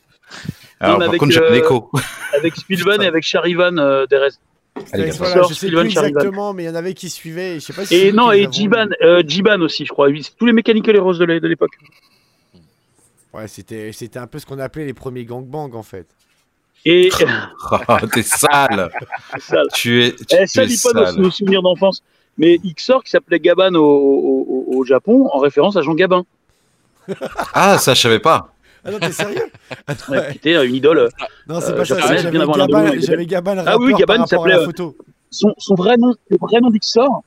Alors, 0.80 1.00
par 1.00 1.08
avec, 1.08 1.20
contre, 1.20 1.32
j'ai 1.32 1.48
un 1.48 1.54
écho. 1.54 1.90
Avec 2.38 2.56
Spilvan 2.56 3.02
et 3.02 3.08
avec 3.08 3.24
Charivan 3.24 3.78
euh, 3.78 4.06
des 4.06 4.18
restes. 4.18 4.42
Allez, 4.92 5.10
voilà, 5.12 5.42
je 5.48 5.54
sais 5.54 5.70
plus 5.70 5.80
exactement, 5.80 6.54
mais 6.54 6.64
il 6.64 6.66
y 6.68 6.70
en 6.70 6.76
avait 6.76 6.94
qui 6.94 7.10
suivaient. 7.10 7.56
Je 7.56 7.60
sais 7.62 7.74
pas 7.74 7.86
si 7.86 7.96
et 7.96 8.12
non, 8.12 8.32
et 8.32 8.48
Jiban, 8.52 8.90
euh, 9.02 9.24
Jiban 9.26 9.62
aussi, 9.62 9.86
je 9.86 9.92
crois. 9.92 10.10
Tous 10.38 10.46
les 10.46 10.54
mécaniques 10.54 10.88
et 10.88 11.00
roses 11.00 11.18
de 11.18 11.26
l'époque. 11.26 11.72
Ouais, 13.36 13.50
c'était, 13.50 13.92
c'était 13.92 14.20
un 14.20 14.28
peu 14.28 14.40
ce 14.40 14.46
qu'on 14.46 14.60
appelait 14.60 14.86
les 14.86 14.94
premiers 14.94 15.26
gangbangs 15.26 15.74
en 15.74 15.84
fait. 15.84 16.08
Et. 16.86 17.10
oh, 17.72 18.08
t'es 18.14 18.24
sale. 18.24 18.90
sale. 19.40 19.68
Tu 19.74 20.06
es. 20.06 20.16
Tu 20.16 20.36
eh, 20.40 20.48
ça 20.48 20.66
dit 20.66 20.80
pas 20.82 21.12
nos, 21.12 21.30
souvenirs 21.30 21.62
d'enfance. 21.62 22.02
Mais 22.38 22.58
Xor 22.60 23.04
qui 23.04 23.10
s'appelait 23.10 23.40
Gaban 23.40 23.74
au, 23.76 23.84
au, 23.84 24.66
au, 24.78 24.86
Japon 24.86 25.30
en 25.34 25.40
référence 25.40 25.76
à 25.76 25.82
Jean 25.82 25.96
Gabin. 25.96 26.24
ah, 27.54 27.78
ça 27.78 27.94
je 27.94 28.02
savais 28.02 28.20
pas. 28.20 28.54
Ah 28.86 28.92
non, 28.92 29.00
t'es 29.00 29.12
sérieux? 29.12 29.52
C'était 30.32 30.66
une 30.66 30.76
idole. 30.76 31.10
Non, 31.48 31.60
c'est 31.60 31.72
euh, 31.72 31.78
pas 31.78 31.86
ça. 31.86 32.00
J'avais 32.00 32.38
Gabin, 32.38 33.00
j'avais 33.00 33.26
Gabin, 33.26 33.64
ah 33.66 33.78
oui, 33.78 33.94
Gabin 33.96 34.24
il 34.24 34.28
s'appelait. 34.28 34.58
Son, 35.32 35.54
son, 35.58 35.76
vrai 35.76 35.98
nom, 35.98 36.14
le 36.30 36.38
vrai 36.40 36.62
nom 36.62 36.70
d'Ixor, 36.70 37.24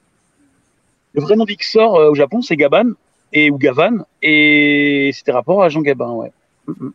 le 1.12 1.20
vrai 1.20 1.36
nom 1.36 1.44
d'Ixor 1.44 1.96
euh, 1.96 2.10
au 2.10 2.14
Japon, 2.14 2.40
c'est 2.40 2.56
Gaban 2.56 2.92
et 3.32 3.50
ou 3.50 3.58
Gavan, 3.58 4.04
et 4.22 5.10
c'était 5.12 5.32
rapport 5.32 5.62
à 5.62 5.68
Jean 5.68 5.82
Gabin, 5.82 6.10
ouais. 6.12 6.32
Mm, 6.66 6.72
mm. 6.86 6.92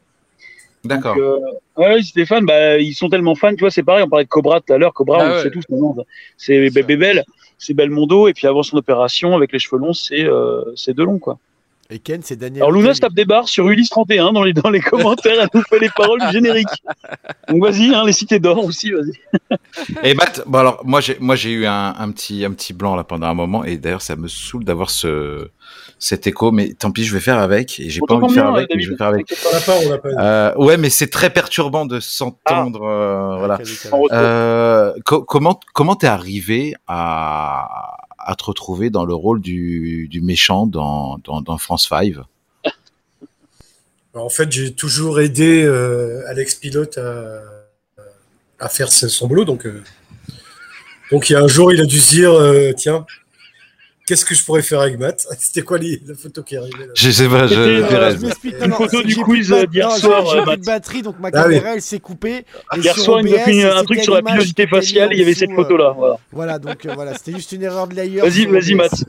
D'accord. 0.86 1.16
Euh, 1.18 1.40
ouais, 1.78 2.02
Stéphane, 2.02 2.46
bah, 2.46 2.78
ils 2.78 2.94
sont 2.94 3.08
tellement 3.08 3.36
fans, 3.36 3.54
tu 3.54 3.62
vois, 3.62 3.72
c'est 3.72 3.84
pareil, 3.84 4.04
on 4.04 4.10
parlait 4.10 4.26
de 4.26 4.30
Cobra 4.30 4.60
tout 4.60 4.74
à 4.74 4.78
l'heure, 4.78 4.94
Cobra, 4.94 5.20
ah, 5.22 5.26
on 5.26 5.36
ouais. 5.36 5.44
sait 5.44 5.52
tous, 5.52 5.64
c'est 6.38 6.70
Bébel, 6.70 7.24
c'est 7.58 7.74
Belmondo, 7.74 8.28
et 8.28 8.34
puis 8.34 8.48
avant 8.48 8.64
son 8.64 8.78
opération, 8.78 9.36
avec 9.36 9.54
les 9.54 9.60
cheveux 9.60 9.80
longs, 9.80 9.94
c'est 9.94 10.26
euh, 10.26 10.74
long, 10.98 11.20
quoi. 11.20 11.38
Et 11.90 12.00
Ken, 12.00 12.22
c'est 12.24 12.38
Daniel. 12.38 12.64
Alors 12.64 12.72
Luna 12.72 12.94
tape 12.94 13.14
des 13.14 13.26
barres 13.26 13.48
sur 13.48 13.68
Ulysse 13.70 13.90
31 13.90 14.32
dans 14.32 14.44
les, 14.44 14.54
dans 14.54 14.70
les 14.70 14.80
commentaires, 14.80 15.36
elle 15.42 15.50
nous 15.54 15.62
fait 15.62 15.80
les 15.80 15.90
paroles 15.90 16.20
du 16.22 16.32
générique. 16.32 16.68
Donc 17.50 17.62
vas-y, 17.62 17.94
hein, 17.94 18.04
les 18.06 18.14
cités 18.14 18.40
d'or 18.40 18.64
aussi, 18.64 18.92
vas-y. 18.92 19.58
et 20.04 20.14
Matt, 20.14 20.44
bon 20.48 20.60
alors 20.60 20.82
moi 20.86 21.02
j'ai 21.02 21.18
moi 21.20 21.36
j'ai 21.36 21.52
eu 21.52 21.66
un, 21.66 21.94
un, 21.98 22.12
petit 22.12 22.46
un 22.46 22.52
petit 22.52 22.74
blanc 22.74 22.96
là 22.96 23.04
pendant 23.04 23.28
un 23.28 23.34
moment 23.34 23.64
et 23.64 23.78
d'ailleurs 23.78 24.02
ça 24.02 24.16
me 24.16 24.28
saoule 24.28 24.64
d'avoir 24.64 24.90
ce 24.90 25.50
cet 26.04 26.28
écho, 26.28 26.52
mais 26.52 26.74
tant 26.74 26.92
pis, 26.92 27.06
je 27.06 27.14
vais 27.14 27.22
faire 27.22 27.40
avec. 27.40 27.80
Et 27.80 27.90
j'ai 27.90 28.02
pas 28.06 28.16
envie 28.16 28.28
de 28.28 28.34
faire 28.34 28.48
avec, 28.48 28.70
mais 28.76 28.82
je 28.82 28.92
vais 28.92 28.98
faire 28.98 29.08
avec. 29.08 29.34
Euh, 30.06 30.54
ouais, 30.56 30.76
mais 30.76 30.90
c'est 30.90 31.08
très 31.08 31.30
perturbant 31.30 31.86
de 31.86 32.02
s'entendre. 32.02 32.86
Ah. 32.86 32.92
Euh, 32.92 33.38
voilà. 33.38 33.60
Euh, 34.12 34.94
comment 35.04 35.60
comment 35.74 35.96
t'es 35.96 36.08
arrivé 36.08 36.76
à, 36.88 37.96
à 38.26 38.36
te 38.36 38.44
retrouver 38.44 38.90
dans 38.90 39.06
le 39.06 39.14
rôle 39.14 39.42
du, 39.42 40.10
méchant 40.22 40.66
dans, 40.66 41.20
France 41.58 41.88
5 41.90 42.16
En 44.14 44.30
fait, 44.30 44.52
j'ai 44.52 44.74
toujours 44.74 45.20
aidé 45.20 45.64
euh, 45.64 46.24
Alex 46.28 46.56
Pilote 46.56 46.98
à, 46.98 47.42
à 48.60 48.70
faire 48.70 48.92
son 48.92 49.28
boulot, 49.28 49.46
donc. 49.46 49.66
Euh, 49.66 49.84
donc 51.12 51.30
il 51.30 51.34
y 51.34 51.36
a 51.36 51.42
un 51.42 51.48
jour, 51.48 51.72
il 51.72 51.82
a 51.82 51.86
dû 51.86 52.00
se 52.00 52.10
dire, 52.16 52.32
euh, 52.32 52.72
tiens, 52.76 53.06
Qu'est-ce 54.06 54.26
que 54.26 54.36
je 54.36 54.44
pourrais 54.44 54.62
faire 54.62 54.82
avec 54.82 55.00
Matt 55.00 55.26
C'était 55.40 55.62
quoi 55.62 55.78
la 55.78 56.16
photo 56.16 56.44
qui 56.44 56.56
est 56.56 56.58
arrivée 56.58 56.88
là 56.88 56.94
Je 56.94 57.10
sais 57.10 57.28
pas, 57.30 57.48
je, 57.48 57.56
euh, 57.56 58.18
je 58.18 58.66
Une 58.66 58.74
photo 58.74 59.02
du 59.02 59.16
quiz 59.16 59.54
d'hier 59.72 59.92
soir. 59.92 60.26
J'ai 60.26 60.42
plus 60.42 60.58
de 60.58 60.66
batterie, 60.66 61.02
donc 61.02 61.20
ma 61.20 61.30
ah 61.30 61.44
caméra 61.44 61.76
elle 61.76 61.82
s'est 61.82 62.00
coupée. 62.00 62.46
Hier 62.76 62.98
soir, 62.98 63.22
il 63.22 63.32
m'a 63.32 63.40
fait 63.40 63.64
un 63.64 63.84
truc 63.84 64.02
sur 64.02 64.14
la 64.14 64.22
pilosité 64.22 64.68
faciale, 64.68 65.10
il 65.14 65.20
y 65.20 65.22
avait 65.22 65.34
cette 65.34 65.52
photo 65.52 65.78
là. 65.78 65.94
Voilà, 65.96 66.20
voilà 66.32 66.60
donc 66.60 66.86
euh, 66.86 66.94
voilà, 66.94 67.16
c'était 67.16 67.34
juste 67.34 67.54
une 67.54 67.64
erreur 67.64 67.88
de 67.88 67.96
l'ailleurs. 67.96 68.26
Vas-y, 68.26 68.46
vas-y, 68.46 68.76
Matt. 68.76 68.92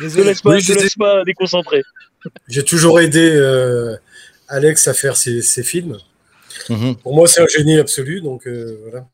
Ne 0.00 0.22
laisse 0.24 0.40
pas, 0.40 0.58
te 0.58 0.72
laisse 0.72 0.94
pas 0.94 1.24
déconcentrer. 1.24 1.82
J'ai 2.48 2.64
toujours 2.64 3.00
aidé 3.00 3.30
euh, 3.34 3.96
Alex 4.48 4.88
à 4.88 4.94
faire 4.94 5.16
ses, 5.16 5.42
ses 5.42 5.62
films. 5.62 5.98
Mhm. 6.68 6.96
Pour 6.96 7.14
moi, 7.14 7.28
c'est 7.28 7.42
un 7.42 7.46
génie 7.46 7.78
absolu, 7.78 8.20
donc 8.20 8.46
euh, 8.46 8.78
voilà. 8.82 9.06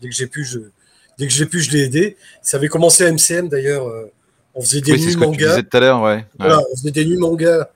Dès 0.00 0.08
que 0.08 0.14
j'ai 0.14 0.26
pu, 0.26 0.44
je, 0.44 0.58
dès 1.18 1.26
que 1.26 1.32
j'ai 1.32 1.46
pu, 1.46 1.60
je 1.60 1.70
l'ai 1.72 1.84
aidé. 1.84 2.16
Ça 2.42 2.58
avait 2.58 2.68
commencé 2.68 3.04
à 3.04 3.10
MCM 3.10 3.48
d'ailleurs. 3.48 3.90
On 4.54 4.60
faisait 4.62 4.80
des 4.80 4.96
nuits 4.98 5.16
manga. 5.16 5.62
tout 5.62 5.76
à 5.76 5.80
l'heure, 5.80 6.02
ouais. 6.02 6.24
on 6.38 6.76
faisait 6.76 6.90
des 6.90 7.04
nuits 7.04 7.16
manga. 7.16 7.70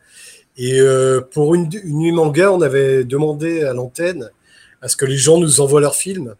Et 0.56 0.80
euh, 0.80 1.20
pour 1.20 1.54
une, 1.54 1.68
nuit 1.84 2.12
manga, 2.12 2.52
on 2.52 2.60
avait 2.60 3.04
demandé 3.04 3.62
à 3.62 3.72
l'antenne 3.72 4.30
à 4.80 4.88
ce 4.88 4.96
que 4.96 5.04
les 5.04 5.16
gens 5.16 5.38
nous 5.38 5.60
envoient 5.60 5.80
leurs 5.80 5.96
films, 5.96 6.34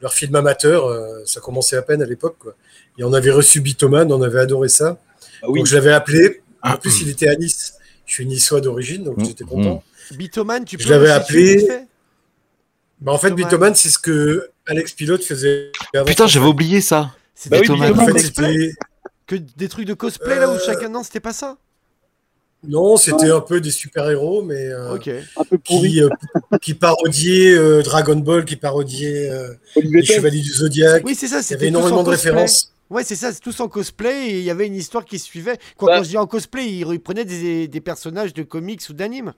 leurs 0.00 0.12
films 0.12 0.34
amateurs. 0.34 0.86
Euh, 0.86 1.22
ça 1.24 1.40
commençait 1.40 1.76
à 1.76 1.82
peine 1.82 2.02
à 2.02 2.06
l'époque. 2.06 2.38
Et 2.98 3.04
on 3.04 3.12
avait 3.12 3.30
reçu 3.30 3.60
Bitoman, 3.60 4.12
on 4.12 4.22
avait 4.22 4.40
adoré 4.40 4.68
ça. 4.68 4.98
Ah 5.42 5.46
donc 5.46 5.66
je 5.66 5.74
l'avais 5.74 5.92
appelé. 5.92 6.42
En 6.62 6.76
plus, 6.76 7.00
il 7.02 7.08
était 7.08 7.28
à 7.28 7.34
Nice. 7.34 7.74
Je 8.04 8.14
suis 8.14 8.26
niçois 8.26 8.60
d'origine, 8.60 9.04
donc 9.04 9.18
mmh. 9.18 9.24
j'étais 9.24 9.44
content. 9.44 9.82
Bitoman, 10.12 10.64
tu 10.64 10.76
peux 10.76 10.84
Je 10.84 10.90
l'avais 10.90 11.10
appelé. 11.10 11.66
Bah, 13.00 13.12
en 13.12 13.18
fait, 13.18 13.30
Bitoman, 13.30 13.74
c'est 13.74 13.88
ce 13.88 13.98
que 13.98 14.50
Alex 14.66 14.92
Pilote 14.92 15.24
faisait 15.24 15.72
avant. 15.94 16.04
Putain, 16.04 16.26
j'avais 16.26 16.46
oublié 16.46 16.80
ça. 16.80 17.14
Bah 17.46 17.60
Bitoman. 17.60 17.98
En 17.98 18.06
fait, 18.06 18.72
que 19.32 19.42
des 19.56 19.68
trucs 19.68 19.86
de 19.86 19.94
cosplay 19.94 20.38
là 20.38 20.50
où 20.50 20.54
euh, 20.54 20.58
chacun. 20.64 20.88
Non, 20.88 21.02
c'était 21.02 21.20
pas 21.20 21.32
ça? 21.32 21.56
Non, 22.68 22.96
c'était 22.96 23.30
un 23.30 23.40
peu 23.40 23.60
des 23.60 23.70
super-héros, 23.70 24.42
mais. 24.42 24.66
Euh, 24.68 24.94
un 25.36 25.44
peu 25.44 25.58
qui, 25.58 26.00
euh, 26.00 26.08
qui 26.62 26.74
parodiaient 26.74 27.82
Dragon 27.82 28.16
Ball, 28.16 28.44
qui 28.44 28.56
parodiaient 28.56 29.30
les 29.76 30.04
Chevaliers 30.04 30.42
du 30.42 30.52
Zodiac. 30.52 31.02
Oui, 31.04 31.14
c'est 31.14 31.28
ça. 31.28 31.40
Il 31.40 31.50
y 31.50 31.54
avait 31.54 31.68
énormément 31.68 32.02
de 32.02 32.10
références. 32.10 32.72
Ouais, 32.90 33.04
c'est 33.04 33.16
ça, 33.16 33.32
c'est 33.32 33.40
tous 33.40 33.58
en 33.60 33.68
cosplay 33.68 34.28
et 34.28 34.38
il 34.40 34.44
y 34.44 34.50
avait 34.50 34.66
une 34.66 34.74
histoire 34.74 35.06
qui 35.06 35.18
suivait. 35.18 35.58
Quand, 35.78 35.86
bah. 35.86 36.02
je 36.02 36.10
dis 36.10 36.18
en 36.18 36.26
cosplay, 36.26 36.70
ils, 36.70 37.00
prenaient 37.00 37.24
des, 37.24 37.66
des, 37.66 37.80
personnages 37.80 38.34
de 38.34 38.42
comics 38.42 38.82
ou 38.90 38.92
d'animes. 38.92 39.32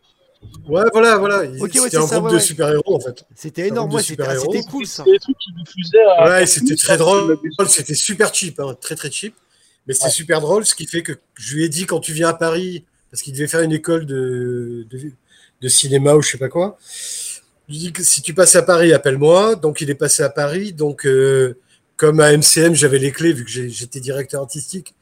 Ouais, 0.68 0.82
voilà, 0.92 1.18
voilà. 1.18 1.42
c'était 1.70 1.96
un 1.96 2.04
groupe 2.04 2.32
de 2.32 2.38
super-héros 2.40 2.96
en 2.96 2.98
fait. 2.98 3.24
C'était 3.36 3.68
énorme, 3.68 3.96
c'était 4.00 4.24
cool 4.68 4.86
ça. 4.88 5.04
Des 5.04 5.20
trucs 5.20 5.38
qui 5.38 5.52
diffusaient 5.52 6.02
à... 6.18 6.30
Ouais, 6.30 6.46
c'était 6.46 6.74
très 6.74 6.96
drôle. 6.96 7.38
C'était 7.68 7.94
super 7.94 8.34
cheap, 8.34 8.58
hein, 8.58 8.74
très 8.80 8.96
très 8.96 9.12
cheap. 9.12 9.36
Mais 9.86 9.94
c'est 9.94 10.10
super 10.10 10.40
drôle, 10.40 10.64
ce 10.64 10.74
qui 10.74 10.86
fait 10.86 11.02
que 11.02 11.12
je 11.34 11.56
lui 11.56 11.64
ai 11.64 11.68
dit 11.68 11.86
quand 11.86 12.00
tu 12.00 12.12
viens 12.12 12.28
à 12.28 12.34
Paris, 12.34 12.84
parce 13.10 13.22
qu'il 13.22 13.34
devait 13.34 13.46
faire 13.46 13.60
une 13.60 13.72
école 13.72 14.06
de, 14.06 14.86
de, 15.60 15.68
cinéma 15.68 16.14
ou 16.14 16.22
je 16.22 16.32
sais 16.32 16.38
pas 16.38 16.48
quoi. 16.48 16.78
Je 17.68 17.72
lui 17.72 17.76
ai 17.76 17.78
dit 17.78 17.92
que 17.92 18.02
si 18.02 18.22
tu 18.22 18.34
passes 18.34 18.56
à 18.56 18.62
Paris, 18.62 18.92
appelle-moi. 18.92 19.56
Donc 19.56 19.80
il 19.80 19.88
est 19.88 19.94
passé 19.94 20.22
à 20.22 20.30
Paris. 20.30 20.72
Donc 20.72 21.06
euh, 21.06 21.58
comme 21.96 22.20
à 22.20 22.36
MCM, 22.36 22.74
j'avais 22.74 22.98
les 22.98 23.12
clés 23.12 23.32
vu 23.32 23.44
que 23.44 23.50
j'étais 23.50 24.00
directeur 24.00 24.42
artistique. 24.42 24.94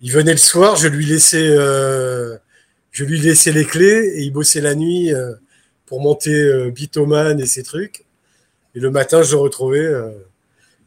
Il 0.00 0.12
venait 0.12 0.32
le 0.32 0.38
soir, 0.38 0.76
je 0.76 0.86
lui 0.86 1.06
laissais, 1.06 1.48
euh, 1.48 2.36
je 2.92 3.04
lui 3.04 3.18
laissais 3.18 3.52
les 3.52 3.64
clés 3.64 4.12
et 4.16 4.22
il 4.22 4.30
bossait 4.30 4.60
la 4.60 4.74
nuit 4.74 5.12
euh, 5.12 5.34
pour 5.86 6.00
monter 6.00 6.70
Bitoman 6.70 7.40
et 7.40 7.46
ces 7.46 7.62
trucs. 7.62 8.04
Et 8.74 8.80
le 8.80 8.90
matin, 8.90 9.22
je 9.22 9.32
le 9.32 9.38
retrouvais. 9.38 9.92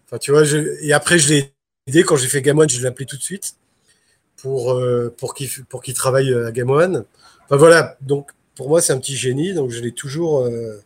Enfin, 0.06 0.18
tu 0.18 0.32
vois, 0.32 0.44
je, 0.44 0.78
et 0.82 0.94
après, 0.94 1.20
je 1.20 1.30
l'ai 1.30 1.57
quand 2.04 2.16
j'ai 2.16 2.28
fait 2.28 2.42
Game 2.42 2.60
je 2.70 2.82
l'ai 2.82 2.88
appelé 2.88 3.06
tout 3.06 3.18
de 3.18 3.24
suite 3.24 3.56
pour, 4.42 4.74
euh, 4.74 5.14
pour 5.18 5.34
qu'il 5.34 5.50
pour 5.70 5.82
qu'il 5.82 5.94
travaille 5.94 6.34
à 6.34 6.52
Game 6.52 6.70
Enfin 6.70 7.56
voilà, 7.56 7.98
donc 8.02 8.32
pour 8.56 8.70
moi 8.70 8.82
c'est 8.82 8.94
un 8.94 9.00
petit 9.00 9.16
génie, 9.16 9.54
donc 9.54 9.72
je 9.72 9.82
l'ai 9.82 9.92
toujours, 9.92 10.42
euh, 10.42 10.82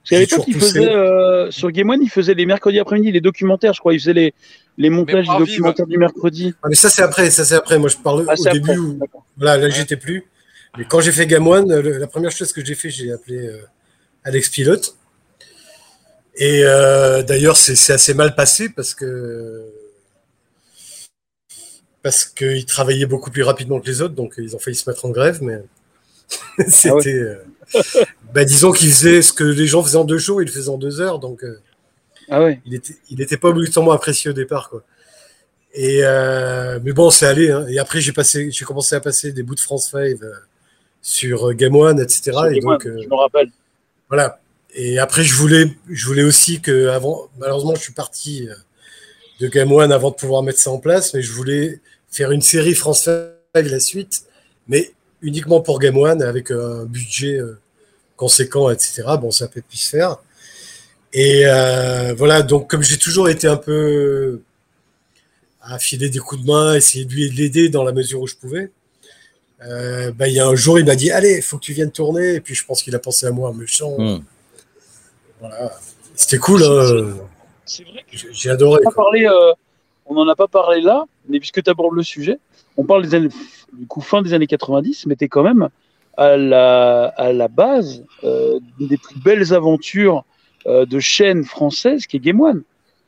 Parce 0.00 0.10
qu'à 0.10 0.18
l'époque, 0.20 0.44
il 0.46 0.54
faisait, 0.54 0.88
euh, 0.88 1.50
sur 1.50 1.70
Game 1.70 1.90
One, 1.90 2.02
il 2.02 2.10
faisait 2.10 2.34
les 2.34 2.46
mercredis 2.46 2.78
après-midi, 2.78 3.12
les 3.12 3.20
documentaires, 3.20 3.72
je 3.72 3.80
crois. 3.80 3.94
Il 3.94 4.00
faisait 4.00 4.12
les, 4.12 4.34
les 4.76 4.90
montages 4.90 5.26
des 5.26 5.38
documentaires 5.38 5.86
du 5.86 5.98
mercredi. 5.98 6.54
Ah, 6.62 6.68
mais 6.68 6.74
ça, 6.74 6.90
c'est 6.90 7.02
après, 7.02 7.30
ça, 7.30 7.44
c'est 7.44 7.54
après. 7.54 7.78
Moi, 7.78 7.88
je 7.88 7.96
parle 7.96 8.26
ah, 8.28 8.34
au 8.38 8.52
début 8.52 8.76
où, 8.76 8.98
voilà, 9.36 9.56
là, 9.56 9.68
j'étais 9.70 9.96
plus. 9.96 10.24
Mais 10.76 10.84
quand 10.84 11.00
j'ai 11.00 11.12
fait 11.12 11.26
Game 11.26 11.46
One, 11.46 11.72
la 11.72 12.06
première 12.06 12.32
chose 12.32 12.52
que 12.52 12.64
j'ai 12.64 12.74
fait, 12.74 12.90
j'ai 12.90 13.12
appelé 13.12 13.46
euh, 13.46 13.62
Alex 14.24 14.48
Pilote. 14.48 14.96
Et 16.36 16.62
euh, 16.64 17.22
d'ailleurs, 17.22 17.56
c'est 17.56 17.92
assez 17.92 18.12
mal 18.12 18.34
passé 18.34 18.68
parce 18.68 18.92
que 18.92 19.64
parce 22.04 22.26
qu'ils 22.26 22.66
travaillaient 22.66 23.06
beaucoup 23.06 23.30
plus 23.30 23.42
rapidement 23.42 23.80
que 23.80 23.86
les 23.86 24.02
autres, 24.02 24.14
donc 24.14 24.34
ils 24.36 24.54
ont 24.54 24.58
failli 24.58 24.76
se 24.76 24.88
mettre 24.88 25.06
en 25.06 25.08
grève, 25.08 25.38
mais 25.42 25.62
c'était. 26.68 27.38
Ah 27.74 27.80
bah, 28.34 28.44
disons 28.44 28.72
qu'il 28.72 28.90
faisait 28.90 29.22
ce 29.22 29.32
que 29.32 29.42
les 29.42 29.66
gens 29.66 29.82
faisaient 29.82 29.96
en 29.96 30.04
deux 30.04 30.18
jours, 30.18 30.42
il 30.42 30.44
le 30.44 30.52
faisait 30.52 30.68
en 30.68 30.76
deux 30.76 31.00
heures, 31.00 31.18
donc 31.18 31.42
euh, 31.42 31.58
ah 32.28 32.42
ouais. 32.42 32.60
il 32.66 32.74
était, 32.74 32.94
il 33.08 33.18
n'était 33.18 33.38
pas 33.38 33.48
obligatoirement 33.48 33.92
apprécié 33.92 34.30
au 34.30 34.34
départ, 34.34 34.68
quoi. 34.68 34.82
Et 35.72 36.00
euh, 36.02 36.78
mais 36.84 36.92
bon, 36.92 37.08
c'est 37.08 37.26
allé. 37.26 37.50
Hein. 37.50 37.66
Et 37.68 37.78
après, 37.78 38.02
j'ai 38.02 38.12
passé, 38.12 38.50
j'ai 38.50 38.64
commencé 38.66 38.94
à 38.94 39.00
passer 39.00 39.32
des 39.32 39.42
bouts 39.42 39.54
de 39.54 39.60
France 39.60 39.88
5 39.90 39.98
euh, 40.00 40.30
sur 41.00 41.54
Game 41.54 41.74
One, 41.74 42.00
etc. 42.00 42.32
et 42.52 42.60
donc, 42.60 42.86
je 42.86 43.08
me 43.08 43.14
rappelle. 43.14 43.50
Voilà. 44.10 44.40
Et 44.74 44.98
après, 44.98 45.24
je 45.24 45.34
voulais, 45.34 45.74
je 45.88 46.06
voulais 46.06 46.22
aussi 46.22 46.60
que, 46.60 46.88
avant, 46.88 47.28
malheureusement, 47.38 47.74
je 47.74 47.80
suis 47.80 47.94
parti 47.94 48.46
de 49.40 49.48
Game 49.48 49.72
One 49.72 49.90
avant 49.90 50.10
de 50.10 50.16
pouvoir 50.16 50.42
mettre 50.42 50.58
ça 50.58 50.70
en 50.70 50.78
place, 50.78 51.14
mais 51.14 51.22
je 51.22 51.32
voulais 51.32 51.80
faire 52.14 52.30
une 52.30 52.42
série 52.42 52.74
France 52.74 53.04
5 53.04 53.34
la 53.54 53.80
suite, 53.80 54.24
mais 54.68 54.92
uniquement 55.22 55.60
pour 55.60 55.78
Game 55.78 55.96
One 55.96 56.22
avec 56.22 56.50
un 56.50 56.84
budget 56.84 57.40
conséquent, 58.16 58.70
etc. 58.70 59.02
Bon, 59.20 59.30
ça 59.30 59.48
peut 59.48 59.62
plus 59.62 59.78
se 59.78 59.90
faire. 59.90 60.18
Et 61.12 61.46
euh, 61.46 62.14
voilà, 62.16 62.42
donc 62.42 62.68
comme 62.68 62.82
j'ai 62.82 62.98
toujours 62.98 63.28
été 63.28 63.46
un 63.46 63.56
peu 63.56 64.40
à 65.62 65.78
filer 65.78 66.10
des 66.10 66.18
coups 66.18 66.42
de 66.42 66.46
main, 66.46 66.74
essayer 66.74 67.04
de 67.04 67.14
l'aider 67.14 67.68
dans 67.68 67.84
la 67.84 67.92
mesure 67.92 68.20
où 68.20 68.26
je 68.26 68.34
pouvais, 68.34 68.70
euh, 69.62 70.10
bah, 70.12 70.28
il 70.28 70.34
y 70.34 70.40
a 70.40 70.46
un 70.46 70.56
jour, 70.56 70.78
il 70.78 70.84
m'a 70.84 70.96
dit 70.96 71.10
Allez, 71.10 71.36
il 71.36 71.42
faut 71.42 71.56
que 71.56 71.62
tu 71.64 71.72
viennes 71.72 71.92
tourner. 71.92 72.34
Et 72.34 72.40
puis 72.40 72.54
je 72.54 72.66
pense 72.66 72.82
qu'il 72.82 72.94
a 72.94 72.98
pensé 72.98 73.26
à 73.26 73.30
moi 73.30 73.50
en 73.50 73.54
me 73.54 73.64
chant. 73.64 73.94
Hmm. 73.96 74.22
Voilà. 75.40 75.72
C'était 76.16 76.38
cool. 76.38 76.62
Hein. 76.64 77.16
C'est 77.64 77.84
vrai 77.84 78.04
j'ai 78.12 78.50
adoré. 78.50 78.82
Euh, 78.84 79.52
on 80.06 80.14
n'en 80.14 80.28
a 80.28 80.36
pas 80.36 80.48
parlé 80.48 80.80
là, 80.80 81.04
mais 81.28 81.38
puisque 81.38 81.62
tu 81.62 81.70
abordes 81.70 81.94
le 81.94 82.02
sujet, 82.02 82.38
on 82.76 82.84
parle 82.84 83.02
des 83.02 83.14
années, 83.14 83.28
du 83.72 83.86
coup 83.86 84.00
fin 84.00 84.22
des 84.22 84.34
années 84.34 84.46
90, 84.46 85.06
mais 85.06 85.16
tu 85.16 85.24
es 85.24 85.28
quand 85.28 85.42
même 85.42 85.68
à 86.16 86.36
la, 86.36 87.06
à 87.16 87.32
la 87.32 87.48
base 87.48 88.04
euh, 88.22 88.60
des 88.78 88.96
plus 88.96 89.18
belles 89.20 89.52
aventures 89.52 90.24
euh, 90.66 90.86
de 90.86 90.98
chaînes 90.98 91.44
françaises 91.44 92.06
qui 92.06 92.16
est 92.16 92.20
Game 92.20 92.40
One. 92.40 92.62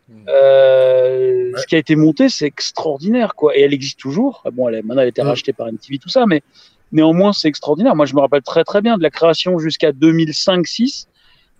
Hmm. 0.08 0.14
Euh, 0.28 1.52
Ce 1.56 1.66
qui 1.66 1.74
a 1.74 1.78
été 1.78 1.96
monté, 1.96 2.28
c'est 2.28 2.46
extraordinaire, 2.46 3.34
quoi. 3.34 3.56
Et 3.56 3.62
elle 3.62 3.72
existe 3.72 3.98
toujours. 3.98 4.42
Ah 4.44 4.50
bon, 4.50 4.68
elle, 4.68 4.76
maintenant, 4.84 5.02
elle 5.02 5.06
a 5.06 5.08
été 5.08 5.22
rachetée 5.22 5.52
par 5.52 5.66
MTV, 5.72 5.98
tout 5.98 6.08
ça, 6.08 6.26
mais 6.26 6.42
néanmoins, 6.92 7.32
c'est 7.32 7.48
extraordinaire. 7.48 7.96
Moi, 7.96 8.06
je 8.06 8.14
me 8.14 8.20
rappelle 8.20 8.42
très, 8.42 8.64
très 8.64 8.82
bien 8.82 8.98
de 8.98 9.02
la 9.02 9.10
création 9.10 9.58
jusqu'à 9.58 9.92
2005-6, 9.92 11.06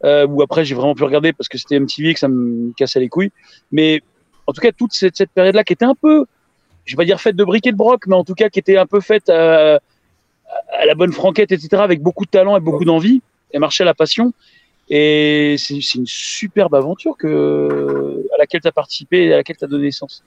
euh, 0.05 0.27
où 0.27 0.43
après, 0.43 0.65
j'ai 0.65 0.75
vraiment 0.75 0.95
pu 0.95 1.05
regarder 1.05 1.33
parce 1.33 1.49
que 1.49 1.59
c'était 1.59 1.81
MTV 1.81 2.15
que 2.15 2.21
ça 2.21 2.29
me 2.29 2.73
cassait 2.75 3.01
les 3.01 3.09
couilles. 3.09 3.33
Mais 3.73 4.03
en 4.47 4.53
tout 4.53 4.61
cas, 4.61 4.73
toute 4.73 4.93
cette, 4.93 5.17
cette 5.17 5.31
période-là 5.31 5.65
qui 5.65 5.73
était 5.73 5.85
un 5.85 5.95
peu, 5.95 6.27
je 6.87 6.95
vais 6.95 6.97
pas 6.97 7.05
dire 7.05 7.21
faite 7.21 7.37
de 7.37 7.45
briques 7.45 7.67
et 7.67 7.73
de 7.73 7.77
broc, 7.77 8.07
mais 8.07 8.15
en 8.15 8.25
tout 8.25 8.35
cas 8.35 8.49
qui 8.49 8.59
était 8.59 8.79
un 8.79 8.87
peu 8.87 9.01
faite 9.01 9.29
à, 9.29 9.75
à 9.75 10.87
la 10.87 10.95
bonne 10.95 11.13
franquette, 11.13 11.53
etc., 11.53 11.83
avec 11.83 12.01
beaucoup 12.01 12.25
de 12.25 12.31
talent 12.31 12.57
et 12.57 12.61
beaucoup 12.61 12.85
d'envie, 12.85 13.21
et 13.53 13.59
marcher 13.59 13.83
à 13.83 13.87
la 13.87 13.95
passion. 13.95 14.33
Et 14.89 15.57
c'est 15.59 15.95
une 15.95 16.07
superbe 16.07 16.75
aventure 16.75 17.17
que, 17.19 18.25
à 18.35 18.39
laquelle 18.39 18.61
tu 18.61 18.69
as 18.69 18.73
participé 18.73 19.25
et 19.25 19.35
à 19.35 19.37
laquelle 19.39 19.57
tu 19.57 19.65
as 19.65 19.69
donné 19.69 19.85
naissance. 19.87 20.23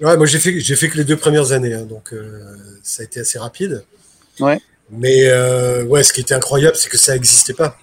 Ouais, 0.00 0.16
moi 0.16 0.26
j'ai 0.26 0.40
fait, 0.40 0.58
j'ai 0.58 0.76
fait 0.76 0.88
que 0.88 0.96
les 0.96 1.04
deux 1.04 1.16
premières 1.16 1.52
années, 1.52 1.74
hein, 1.74 1.84
donc 1.84 2.12
euh, 2.12 2.56
ça 2.82 3.02
a 3.02 3.04
été 3.04 3.20
assez 3.20 3.38
rapide. 3.38 3.84
Ouais. 4.40 4.58
Mais 4.90 5.26
euh, 5.26 5.84
ouais, 5.84 6.02
ce 6.02 6.12
qui 6.12 6.22
était 6.22 6.34
incroyable, 6.34 6.76
c'est 6.76 6.88
que 6.88 6.98
ça 6.98 7.12
n'existait 7.12 7.54
pas. 7.54 7.78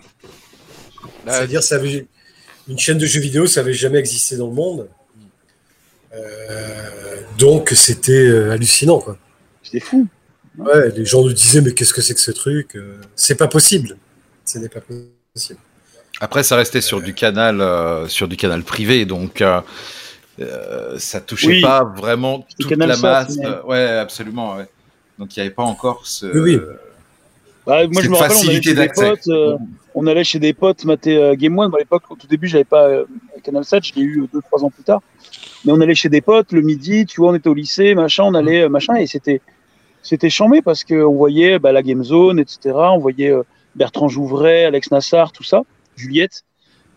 C'est-à-dire, 1.26 1.64
ça 1.64 1.76
avait, 1.76 2.06
une 2.68 2.80
chaîne 2.80 2.98
de 2.98 3.06
jeux 3.06 3.20
vidéo, 3.20 3.48
ça 3.48 3.62
n'avait 3.62 3.74
jamais 3.74 4.00
existé 4.00 4.36
dans 4.38 4.48
le 4.48 4.54
monde. 4.54 4.90
Euh, 6.18 7.22
donc 7.38 7.70
c'était 7.76 8.30
hallucinant, 8.50 9.00
quoi. 9.00 9.18
C'était 9.64 9.80
fou. 9.80 10.08
Ouais, 10.58 10.90
les 10.96 11.06
gens 11.06 11.24
nous 11.24 11.34
disaient, 11.34 11.62
mais 11.62 11.74
qu'est-ce 11.74 11.94
que 11.94 12.02
c'est 12.02 12.16
que 12.16 12.20
ce 12.20 12.32
truc 12.32 12.76
euh, 12.76 12.98
C'est 13.16 13.36
pas 13.36 13.48
possible. 13.48 13.98
Ce 14.44 14.58
n'est 14.58 14.70
pas 14.70 14.80
possible. 15.34 15.60
Après, 16.20 16.42
ça 16.42 16.56
restait 16.56 16.82
sur 16.82 17.02
du 17.02 17.14
canal, 17.14 17.62
euh, 17.62 18.08
sur 18.08 18.28
du 18.28 18.38
canal 18.38 18.64
privé, 18.64 19.06
donc 19.06 19.42
euh, 19.42 19.62
ça 20.98 21.22
touchait 21.22 21.62
pas 21.62 21.84
vraiment 21.84 22.46
toute 22.60 22.72
la 22.72 22.98
masse. 22.98 23.38
ouais, 23.66 23.88
absolument. 23.88 24.56
Ouais. 24.56 24.66
Donc 25.20 25.36
il 25.36 25.40
n'y 25.40 25.46
avait 25.46 25.56
pas 25.56 25.64
encore 25.64 26.08
ce. 26.08 26.26
Oui, 26.26 26.60
bah, 27.66 27.86
moi, 27.88 28.02
je 28.02 28.10
me 28.10 28.16
rappelle, 28.16 28.38
on 28.38 28.48
allait 28.48 28.62
chez 28.62 28.74
des 28.74 28.90
potes. 28.90 29.30
on 29.94 30.08
allait 30.08 30.24
chez 30.24 30.40
des 30.40 30.54
potes 30.54 30.86
mater 30.86 31.34
Game 31.36 31.60
One. 31.60 31.72
à 31.76 31.78
l'époque, 31.78 32.04
au 32.10 32.16
tout 32.16 32.28
début, 32.28 32.48
j'avais 32.48 32.64
pas 32.64 33.04
Canal 33.44 33.64
7, 33.64 33.86
je 33.86 33.94
l'ai 33.94 34.02
eu 34.02 34.28
deux, 34.34 34.42
trois 34.42 34.64
ans 34.64 34.72
plus 34.72 34.84
tard. 34.84 35.02
Mais 35.68 35.74
on 35.74 35.82
allait 35.82 35.96
chez 35.96 36.08
des 36.08 36.22
potes 36.22 36.54
le 36.54 36.62
midi, 36.62 37.06
tu 37.06 37.20
vois, 37.20 37.32
on 37.32 37.36
était 37.36 37.50
au 37.50 37.54
lycée, 37.54 37.94
machin, 37.94 38.24
on 38.24 38.34
allait, 38.36 38.70
machin, 38.70 38.96
et 38.96 39.06
c'était 39.06 39.42
c'était 40.02 40.30
chambé 40.30 40.62
parce 40.62 40.86
qu'on 40.86 41.14
voyait 41.14 41.60
bah, 41.60 41.74
la 41.74 41.84
Game 41.84 42.06
Zone, 42.06 42.40
etc. 42.40 42.74
On 42.74 43.00
voyait 43.00 43.32
euh, 43.32 43.44
Bertrand 43.76 44.08
Jouvray, 44.08 44.64
Alex 44.64 44.92
Nassar, 44.92 45.34
tout 45.34 45.44
ça, 45.44 45.64
Juliette, 45.98 46.44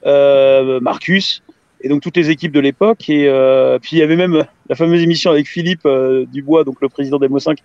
euh, 0.07 0.79
Marcus, 0.79 1.43
et 1.81 1.89
donc 1.89 2.01
toutes 2.01 2.17
les 2.17 2.31
équipes 2.31 2.53
de 2.53 2.61
l'époque. 2.61 3.11
Et 3.11 3.27
euh, 3.27 3.81
puis 3.81 3.97
il 3.97 3.99
y 3.99 4.03
avait 4.03 4.15
même 4.15 4.45
la 4.69 4.77
fameuse 4.77 5.03
émission 5.03 5.33
avec 5.33 5.49
Philippe 5.49 5.89
Dubois, 6.33 6.63
donc 6.63 6.81
le 6.81 6.89
président 6.89 7.19
d'Emo 7.19 7.41
5, 7.41 7.59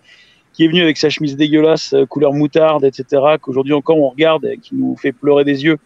qui 0.54 0.66
est 0.66 0.68
venu 0.68 0.82
avec 0.82 0.98
sa 0.98 1.12
chemise 1.12 1.36
dégueulasse, 1.36 1.94
couleur 2.10 2.34
moutarde, 2.34 2.84
etc. 2.84 3.22
Qu'aujourd'hui 3.40 3.74
encore 3.74 4.00
on 4.00 4.10
regarde 4.10 4.46
et 4.46 4.58
qui 4.58 4.74
nous 4.74 4.96
fait 4.96 5.12
pleurer 5.12 5.44
des 5.44 5.66
yeux 5.66 5.78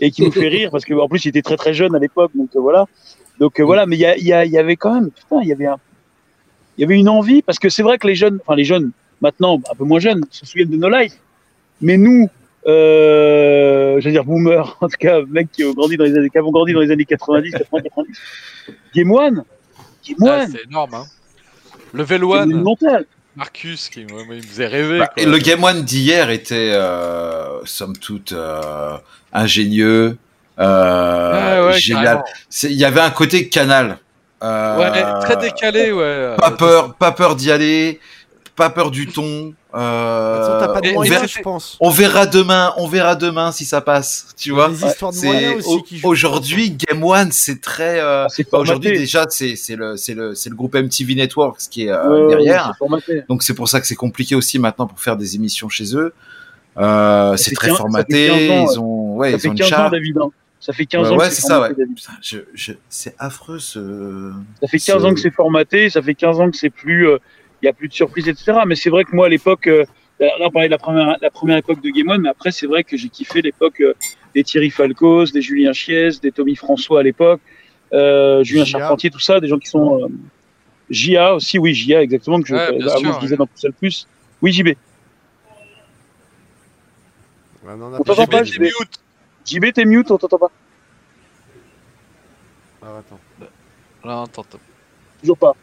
et 0.00 0.10
qui 0.10 0.22
nous 0.22 0.32
fait 0.32 0.48
rire 0.48 0.70
parce 0.70 0.86
qu'en 0.86 1.08
plus 1.08 1.26
il 1.26 1.28
était 1.28 1.42
très 1.42 1.58
très 1.58 1.74
jeune 1.74 1.94
à 1.94 1.98
l'époque, 1.98 2.30
donc 2.34 2.48
voilà. 2.54 2.86
Donc 3.42 3.60
voilà, 3.60 3.86
mais 3.86 3.96
il 3.96 4.00
y, 4.00 4.22
y, 4.22 4.28
y, 4.28 4.56
avait 4.56 4.76
quand 4.76 4.94
même, 4.94 5.10
putain, 5.10 5.40
il 5.42 5.48
y 5.48 5.52
avait 5.52 5.66
un, 5.66 5.76
il 6.78 6.82
y 6.82 6.84
avait 6.84 6.96
une 6.96 7.08
envie 7.08 7.42
parce 7.42 7.58
que 7.58 7.68
c'est 7.68 7.82
vrai 7.82 7.98
que 7.98 8.06
les 8.06 8.14
jeunes, 8.14 8.38
enfin 8.40 8.54
les 8.54 8.62
jeunes, 8.62 8.92
maintenant 9.20 9.60
un 9.68 9.74
peu 9.74 9.82
moins 9.82 9.98
jeunes, 9.98 10.24
se 10.30 10.46
souviennent 10.46 10.70
de 10.70 10.76
nos 10.76 10.88
lives. 10.88 11.14
Mais 11.80 11.96
nous, 11.96 12.30
euh, 12.68 13.98
je 13.98 14.04
veux 14.04 14.12
dire 14.12 14.22
boomers, 14.24 14.78
en 14.80 14.86
tout 14.86 14.96
cas, 14.96 15.22
mecs 15.28 15.50
qui 15.50 15.64
ont 15.64 15.72
grandi 15.72 15.96
dans 15.96 16.04
les 16.04 16.16
années, 16.16 16.30
qui 16.30 16.38
avons 16.38 16.52
grandi 16.52 16.72
dans 16.72 16.82
les 16.82 16.92
années 16.92 17.04
90, 17.04 17.50
80, 17.50 17.80
90. 17.82 18.20
Game 18.94 19.10
One, 19.10 19.42
Game 20.06 20.28
ah, 20.28 20.46
c'est 20.48 20.64
énorme, 20.70 20.94
hein. 20.94 21.04
Level 21.94 22.22
One. 22.22 22.64
Marcus, 23.34 23.88
qui 23.88 24.04
me 24.04 24.40
faisait 24.40 24.68
rêver. 24.68 25.00
Bah, 25.00 25.10
le 25.16 25.38
Game 25.38 25.64
One 25.64 25.82
d'hier 25.82 26.30
était, 26.30 26.70
euh, 26.74 27.64
somme 27.64 27.96
toute, 27.96 28.30
euh, 28.30 28.96
ingénieux, 29.32 30.16
euh, 30.58 31.72
génial. 31.72 32.22
Il 32.62 32.72
y 32.72 32.84
avait 32.84 33.00
un 33.00 33.10
côté 33.10 33.48
canal. 33.48 33.98
Euh, 34.42 34.78
ouais, 34.78 35.20
très 35.20 35.36
décalé, 35.36 35.92
ouais. 35.92 36.34
Pas 36.36 36.50
peur, 36.50 36.94
pas 36.94 37.12
peur 37.12 37.36
d'y 37.36 37.50
aller 37.50 38.00
pas 38.56 38.70
peur 38.70 38.90
du 38.90 39.06
ton. 39.06 39.54
Euh, 39.74 40.66
pas 40.66 40.80
de 40.82 40.90
on, 40.94 41.00
verra, 41.00 41.26
je 41.26 41.40
pense. 41.40 41.78
on 41.80 41.88
verra 41.88 42.26
demain, 42.26 42.74
on 42.76 42.86
verra 42.86 43.16
demain 43.16 43.52
si 43.52 43.64
ça 43.64 43.80
passe, 43.80 44.28
tu 44.36 44.50
vois. 44.50 44.70
Aujourd'hui, 46.02 46.70
Game 46.70 47.02
One, 47.02 47.32
c'est 47.32 47.60
très. 47.60 47.98
Euh, 48.00 48.26
bah, 48.50 48.58
aujourd'hui 48.58 48.92
déjà, 48.98 49.24
c'est 49.30 49.56
le 49.74 49.96
c'est 49.96 50.14
le 50.14 50.34
c'est 50.34 50.50
le 50.50 50.56
groupe 50.56 50.74
MTV 50.74 51.14
Networks 51.14 51.62
qui 51.70 51.86
est 51.86 51.90
euh, 51.90 52.28
derrière. 52.28 52.74
Donc 53.28 53.42
c'est 53.42 53.54
pour 53.54 53.68
ça 53.68 53.80
que 53.80 53.86
c'est 53.86 53.94
compliqué 53.94 54.34
aussi 54.34 54.58
maintenant 54.58 54.86
pour 54.86 55.00
faire 55.00 55.16
des 55.16 55.36
émissions 55.36 55.68
chez 55.68 55.96
eux. 55.96 56.12
Euh, 56.78 57.36
c'est 57.36 57.54
très 57.54 57.70
formaté. 57.70 58.46
Ils 58.46 58.78
ont 58.78 59.16
ouais, 59.16 59.38
ça 59.38 59.48
ils 59.48 59.48
ont 59.48 59.52
une. 59.52 59.90
David, 59.90 60.18
hein. 60.18 60.30
Ça 60.62 60.72
fait 60.72 60.86
15 60.86 61.10
ans 61.10 61.16
ouais, 61.16 61.28
c'est 61.28 61.42
ça, 61.42 61.60
ouais. 61.60 61.70
je, 62.22 62.38
je, 62.54 62.72
c'est 62.88 63.16
affreux 63.18 63.58
ce. 63.58 64.32
Ça 64.60 64.68
fait 64.68 64.78
15 64.78 65.04
ans 65.04 65.12
que 65.12 65.20
c'est 65.20 65.32
formaté, 65.32 65.90
ça 65.90 66.00
fait 66.00 66.14
15 66.14 66.40
ans 66.40 66.50
que 66.50 66.56
c'est 66.56 66.70
plus 66.70 67.08
il 67.62 67.66
y 67.66 67.68
a 67.68 67.72
plus 67.72 67.88
de 67.88 67.92
surprises, 67.92 68.28
etc. 68.28 68.60
Mais 68.66 68.74
c'est 68.74 68.90
vrai 68.90 69.04
que 69.04 69.14
moi, 69.14 69.26
à 69.26 69.28
l'époque, 69.28 69.66
euh, 69.68 69.84
là, 70.18 70.32
on 70.40 70.50
parlait 70.50 70.68
de 70.68 70.72
la 70.72 70.78
première, 70.78 71.16
la 71.20 71.30
première 71.30 71.56
époque 71.56 71.80
de 71.80 71.90
Game 71.90 72.08
On, 72.10 72.18
mais 72.18 72.28
après, 72.28 72.50
c'est 72.50 72.66
vrai 72.66 72.84
que 72.84 72.96
j'ai 72.96 73.08
kiffé 73.08 73.40
l'époque 73.40 73.80
euh, 73.80 73.94
des 74.34 74.42
Thierry 74.42 74.70
Falcos, 74.70 75.26
des 75.32 75.42
Julien 75.42 75.72
Chies, 75.72 76.18
des 76.20 76.32
Tommy 76.32 76.56
François 76.56 77.00
à 77.00 77.02
l'époque, 77.02 77.40
euh, 77.92 78.42
Julien 78.42 78.64
Charpentier, 78.64 79.10
tout 79.10 79.20
ça, 79.20 79.40
des 79.40 79.48
gens 79.48 79.58
qui 79.58 79.68
sont. 79.68 80.00
Euh, 80.02 80.08
JA 80.90 81.34
aussi, 81.36 81.58
oui, 81.58 81.72
JA, 81.72 82.02
exactement, 82.02 82.42
que 82.42 82.48
je, 82.48 82.54
ouais, 82.54 82.78
je 82.80 83.20
disais 83.20 83.36
dans 83.36 83.46
Poussel 83.46 83.72
Plus. 83.72 84.06
Oui, 84.42 84.52
JB. 84.52 84.70
on 87.64 88.02
t'entend 88.02 88.26
pas, 88.26 88.44
JB. 88.44 88.64
JB, 89.46 89.72
t'es 89.72 89.84
mute, 89.84 90.10
on 90.10 90.18
t'entend 90.18 90.38
pas. 90.38 90.50
Ah, 92.82 92.98
attends. 92.98 93.20
Là, 94.04 94.22
on 94.22 94.26
t'entend. 94.26 94.58
Toujours 95.20 95.38
pas. 95.38 95.54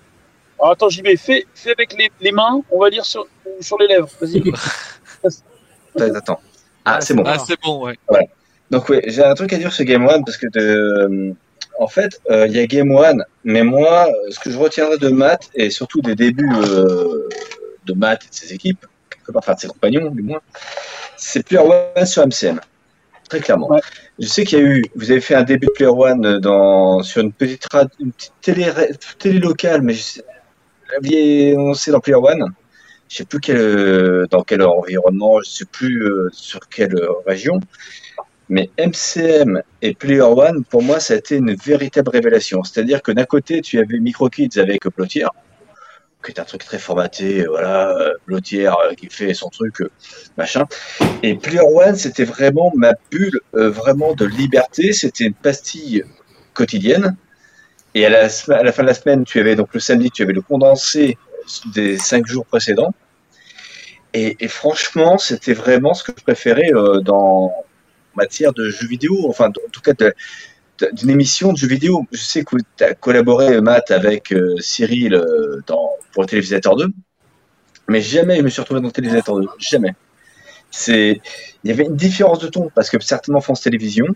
Alors 0.60 0.72
attends, 0.74 0.90
JB, 0.90 1.16
fais, 1.18 1.46
fais 1.54 1.72
avec 1.72 1.94
les, 1.98 2.12
les, 2.20 2.32
mains, 2.32 2.62
on 2.72 2.80
va 2.80 2.90
lire 2.90 3.06
sur, 3.06 3.28
sur 3.62 3.78
les 3.78 3.88
lèvres. 3.88 4.10
Vas-y. 4.22 4.44
attends. 6.16 6.42
Ah, 6.86 7.02
c'est 7.02 7.14
bon. 7.14 7.24
Ah, 7.26 7.40
c'est 7.40 7.60
bon, 7.62 7.86
ouais. 7.86 7.98
Donc 8.72 8.90
oui, 8.90 9.00
j'ai 9.08 9.24
un 9.24 9.34
truc 9.34 9.52
à 9.54 9.58
dire 9.58 9.74
sur 9.74 9.86
Game 9.86 10.06
One 10.06 10.24
parce 10.24 10.38
que 10.38 10.48
de, 10.48 11.34
en 11.80 11.88
fait, 11.88 12.22
euh, 12.30 12.46
il 12.48 12.56
y 12.56 12.60
a 12.60 12.68
Game 12.68 12.92
One, 12.92 13.24
mais 13.44 13.64
moi, 13.64 14.08
ce 14.30 14.40
que 14.40 14.52
je 14.52 14.58
retiendrai 14.58 14.98
de 14.98 15.10
Matt 15.10 15.50
et 15.56 15.70
surtout 15.70 16.02
des 16.02 16.16
débuts 16.16 16.52
euh, 16.54 17.28
de 17.86 17.94
Matt 17.94 18.26
et 18.26 18.30
de 18.30 18.36
ses 18.36 18.54
équipes, 18.54 18.86
quelque 19.10 19.32
part, 19.32 19.40
enfin 19.40 19.54
de 19.54 19.60
ses 19.60 19.68
compagnons 19.68 20.12
du 20.12 20.22
moins, 20.22 20.42
c'est 21.18 21.46
Player 21.46 21.64
One 21.64 22.06
sur 22.06 22.26
MCM. 22.28 22.60
Très 23.30 23.40
clairement. 23.42 23.70
Je 24.18 24.28
sais 24.28 24.44
qu'il 24.44 24.58
y 24.58 24.62
a 24.62 24.66
eu, 24.66 24.84
vous 24.96 25.12
avez 25.12 25.22
fait 25.22 25.36
un 25.36 25.44
début 25.44 25.68
de 25.68 25.72
Player 25.72 25.92
One 25.92 26.40
dans, 26.40 27.04
sur 27.04 27.22
une 27.22 27.32
petite, 27.32 27.68
une 28.00 28.12
petite 28.12 28.34
télé, 28.42 28.72
télé 29.20 29.40
locale, 29.40 29.84
mais 29.84 29.96
on 31.56 31.74
sait 31.76 31.92
dans 31.92 32.00
Player 32.00 32.18
One. 32.18 32.54
Je 33.08 33.18
sais 33.18 33.26
plus 33.26 33.40
quel, 33.40 34.26
dans 34.30 34.42
quel 34.42 34.64
environnement, 34.64 35.42
je 35.42 35.50
sais 35.50 35.66
plus 35.66 36.04
euh, 36.04 36.30
sur 36.32 36.60
quelle 36.70 36.96
région. 37.26 37.60
Mais 38.50 38.72
MCM 38.80 39.62
et 39.84 39.94
Player 39.94 40.22
One, 40.22 40.64
pour 40.66 40.82
moi, 40.82 41.00
ça 41.00 41.14
a 41.14 41.18
été 41.18 41.36
une 41.36 41.54
véritable 41.54 42.10
révélation. 42.10 42.64
C'est-à-dire 42.64 43.04
que 43.04 43.12
d'un 43.12 43.26
côté, 43.26 43.62
tu 43.62 43.78
avais 43.78 44.00
MicroKids 44.00 44.60
avec 44.60 44.90
Plotier, 44.90 45.26
qui 46.24 46.32
est 46.32 46.40
un 46.40 46.44
truc 46.44 46.66
très 46.66 46.80
formaté, 46.80 47.46
voilà, 47.46 48.14
Plotier 48.26 48.68
euh, 48.68 48.94
qui 48.98 49.08
fait 49.08 49.34
son 49.34 49.50
truc, 49.50 49.82
euh, 49.82 49.90
machin. 50.38 50.66
Et 51.24 51.36
Player 51.36 51.62
One, 51.62 51.96
c'était 51.96 52.26
vraiment 52.26 52.72
ma 52.76 52.94
bulle, 53.10 53.40
euh, 53.56 53.70
vraiment 53.70 54.14
de 54.14 54.26
liberté. 54.26 54.92
C'était 54.92 55.26
une 55.26 55.34
pastille 55.34 56.04
quotidienne. 56.54 57.16
Et 57.96 58.06
à 58.06 58.10
la, 58.10 58.28
à 58.50 58.64
la, 58.64 58.72
fin 58.72 58.84
de 58.84 58.88
la 58.88 58.94
semaine, 58.94 59.24
tu 59.24 59.40
avais 59.40 59.56
donc 59.56 59.74
le 59.74 59.80
samedi, 59.80 60.12
tu 60.12 60.24
avais 60.24 60.34
le 60.34 60.42
condensé 60.42 61.18
des 61.74 61.98
cinq 61.98 62.28
jours 62.28 62.46
précédents. 62.46 62.94
Et, 64.14 64.48
franchement, 64.48 65.20
c'était 65.20 65.54
vraiment 65.54 65.94
ce 65.94 66.04
que 66.04 66.12
je 66.18 66.24
préférais 66.24 66.72
dans 67.04 67.54
matière 68.16 68.54
de 68.54 68.70
jeux 68.70 68.88
vidéo, 68.88 69.28
enfin 69.30 69.50
en 69.50 69.70
tout 69.72 69.82
cas 69.82 69.94
d'une 70.94 71.10
émission 71.10 71.54
de 71.54 71.58
jeux 71.58 71.68
vidéo. 71.68 72.06
Je 72.12 72.22
sais 72.22 72.44
que 72.44 72.56
tu 72.78 72.84
as 72.84 72.94
collaboré, 72.94 73.62
Matt, 73.62 73.92
avec 73.92 74.32
euh, 74.34 74.56
Cyril 74.60 75.14
euh, 75.14 75.62
dans, 75.68 75.90
pour 76.12 76.24
le 76.24 76.28
Télévisateur 76.28 76.76
2, 76.76 76.88
mais 77.88 78.02
jamais 78.02 78.38
je 78.38 78.42
me 78.42 78.50
suis 78.50 78.62
retrouvé 78.62 78.82
dans 78.82 78.88
le 78.88 78.94
Télévisateur 78.94 79.40
2, 79.40 79.48
jamais. 79.58 79.96
C'est, 80.72 81.22
il 81.64 81.70
y 81.70 81.74
avait 81.74 81.86
une 81.86 81.96
différence 81.96 82.40
de 82.40 82.48
ton, 82.48 82.70
parce 82.74 82.90
que 82.90 83.00
certainement 83.02 83.42
France 83.42 83.62
Télévisions, 83.62 84.16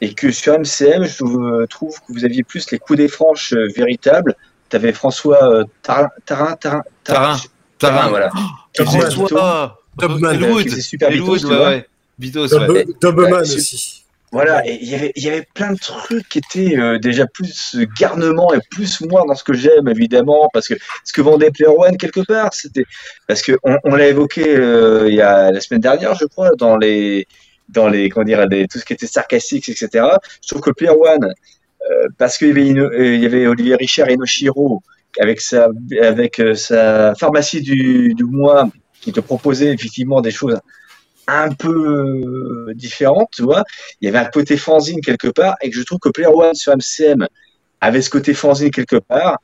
et 0.00 0.14
que 0.14 0.30
sur 0.30 0.58
MCM, 0.58 1.04
je 1.04 1.64
trouve 1.66 1.98
que 2.00 2.12
vous 2.12 2.24
aviez 2.24 2.42
plus 2.42 2.70
les 2.70 2.78
coups 2.78 2.98
des 2.98 3.08
franches 3.08 3.52
euh, 3.54 3.68
véritables. 3.74 4.34
Tu 4.68 4.76
avais 4.76 4.92
François 4.92 5.64
Tarin, 5.82 6.08
Tarin, 6.24 6.56
Tarin, 6.56 6.82
Tarin, 7.04 7.36
Tarin, 7.78 8.08
voilà. 8.08 8.30
François, 8.74 9.80
Topman, 9.98 10.34
super 10.80 11.08
ouais. 11.08 11.86
Bidos, 12.18 12.54
ouais. 12.54 13.32
aussi. 13.32 14.05
Voilà, 14.36 14.68
et 14.68 14.78
il 14.82 14.90
y 14.90 14.94
avait, 14.94 15.12
il 15.16 15.22
y 15.22 15.28
avait 15.28 15.48
plein 15.54 15.72
de 15.72 15.78
trucs 15.78 16.28
qui 16.28 16.40
étaient 16.40 16.76
euh, 16.78 16.98
déjà 16.98 17.26
plus 17.26 17.74
garnement 17.98 18.52
et 18.52 18.58
plus 18.70 19.00
moi 19.00 19.24
dans 19.26 19.34
ce 19.34 19.42
que 19.42 19.54
j'aime 19.54 19.88
évidemment 19.88 20.50
parce 20.52 20.68
que 20.68 20.74
ce 21.04 21.14
que 21.14 21.22
vendait 21.22 21.50
Player 21.50 21.72
One 21.74 21.96
quelque 21.96 22.20
part 22.20 22.52
c'était 22.52 22.84
parce 23.26 23.40
que 23.40 23.52
on, 23.62 23.94
l'a 23.94 24.08
évoqué 24.08 24.44
euh, 24.46 25.08
il 25.08 25.14
y 25.14 25.22
a 25.22 25.50
la 25.50 25.60
semaine 25.62 25.80
dernière 25.80 26.14
je 26.16 26.26
crois 26.26 26.50
dans 26.58 26.76
les 26.76 27.26
dans 27.70 27.88
les 27.88 28.10
comment 28.10 28.26
dire 28.26 28.46
tout 28.70 28.78
ce 28.78 28.84
qui 28.84 28.92
était 28.92 29.06
sarcastique 29.06 29.70
etc. 29.70 30.04
Je 30.42 30.48
trouve 30.48 30.60
que 30.60 30.70
Player 30.70 30.92
One 30.92 31.32
euh, 31.90 32.08
parce 32.18 32.36
qu'il 32.36 32.48
y 32.48 32.50
avait 32.50 33.14
il 33.14 33.22
y 33.22 33.24
avait 33.24 33.46
Olivier 33.46 33.76
Richard 33.76 34.10
et 34.10 34.14
Inoshiro 34.16 34.82
avec 35.18 35.40
sa 35.40 35.70
avec 36.02 36.42
sa 36.56 37.14
pharmacie 37.14 37.62
du, 37.62 38.12
du 38.12 38.24
mois 38.24 38.68
qui 39.00 39.12
te 39.12 39.20
proposait 39.20 39.72
effectivement 39.72 40.20
des 40.20 40.30
choses 40.30 40.58
un 41.26 41.50
peu 41.50 42.72
différente, 42.74 43.28
tu 43.32 43.42
vois. 43.42 43.64
Il 44.00 44.06
y 44.06 44.08
avait 44.08 44.18
un 44.18 44.30
côté 44.30 44.56
fanzine 44.56 45.00
quelque 45.00 45.28
part, 45.28 45.56
et 45.60 45.70
que 45.70 45.76
je 45.76 45.82
trouve 45.82 45.98
que 45.98 46.08
Player 46.08 46.28
One 46.28 46.54
sur 46.54 46.72
MCM 46.72 47.26
avait 47.80 48.02
ce 48.02 48.10
côté 48.10 48.34
fanzine 48.34 48.70
quelque 48.70 48.96
part. 48.96 49.38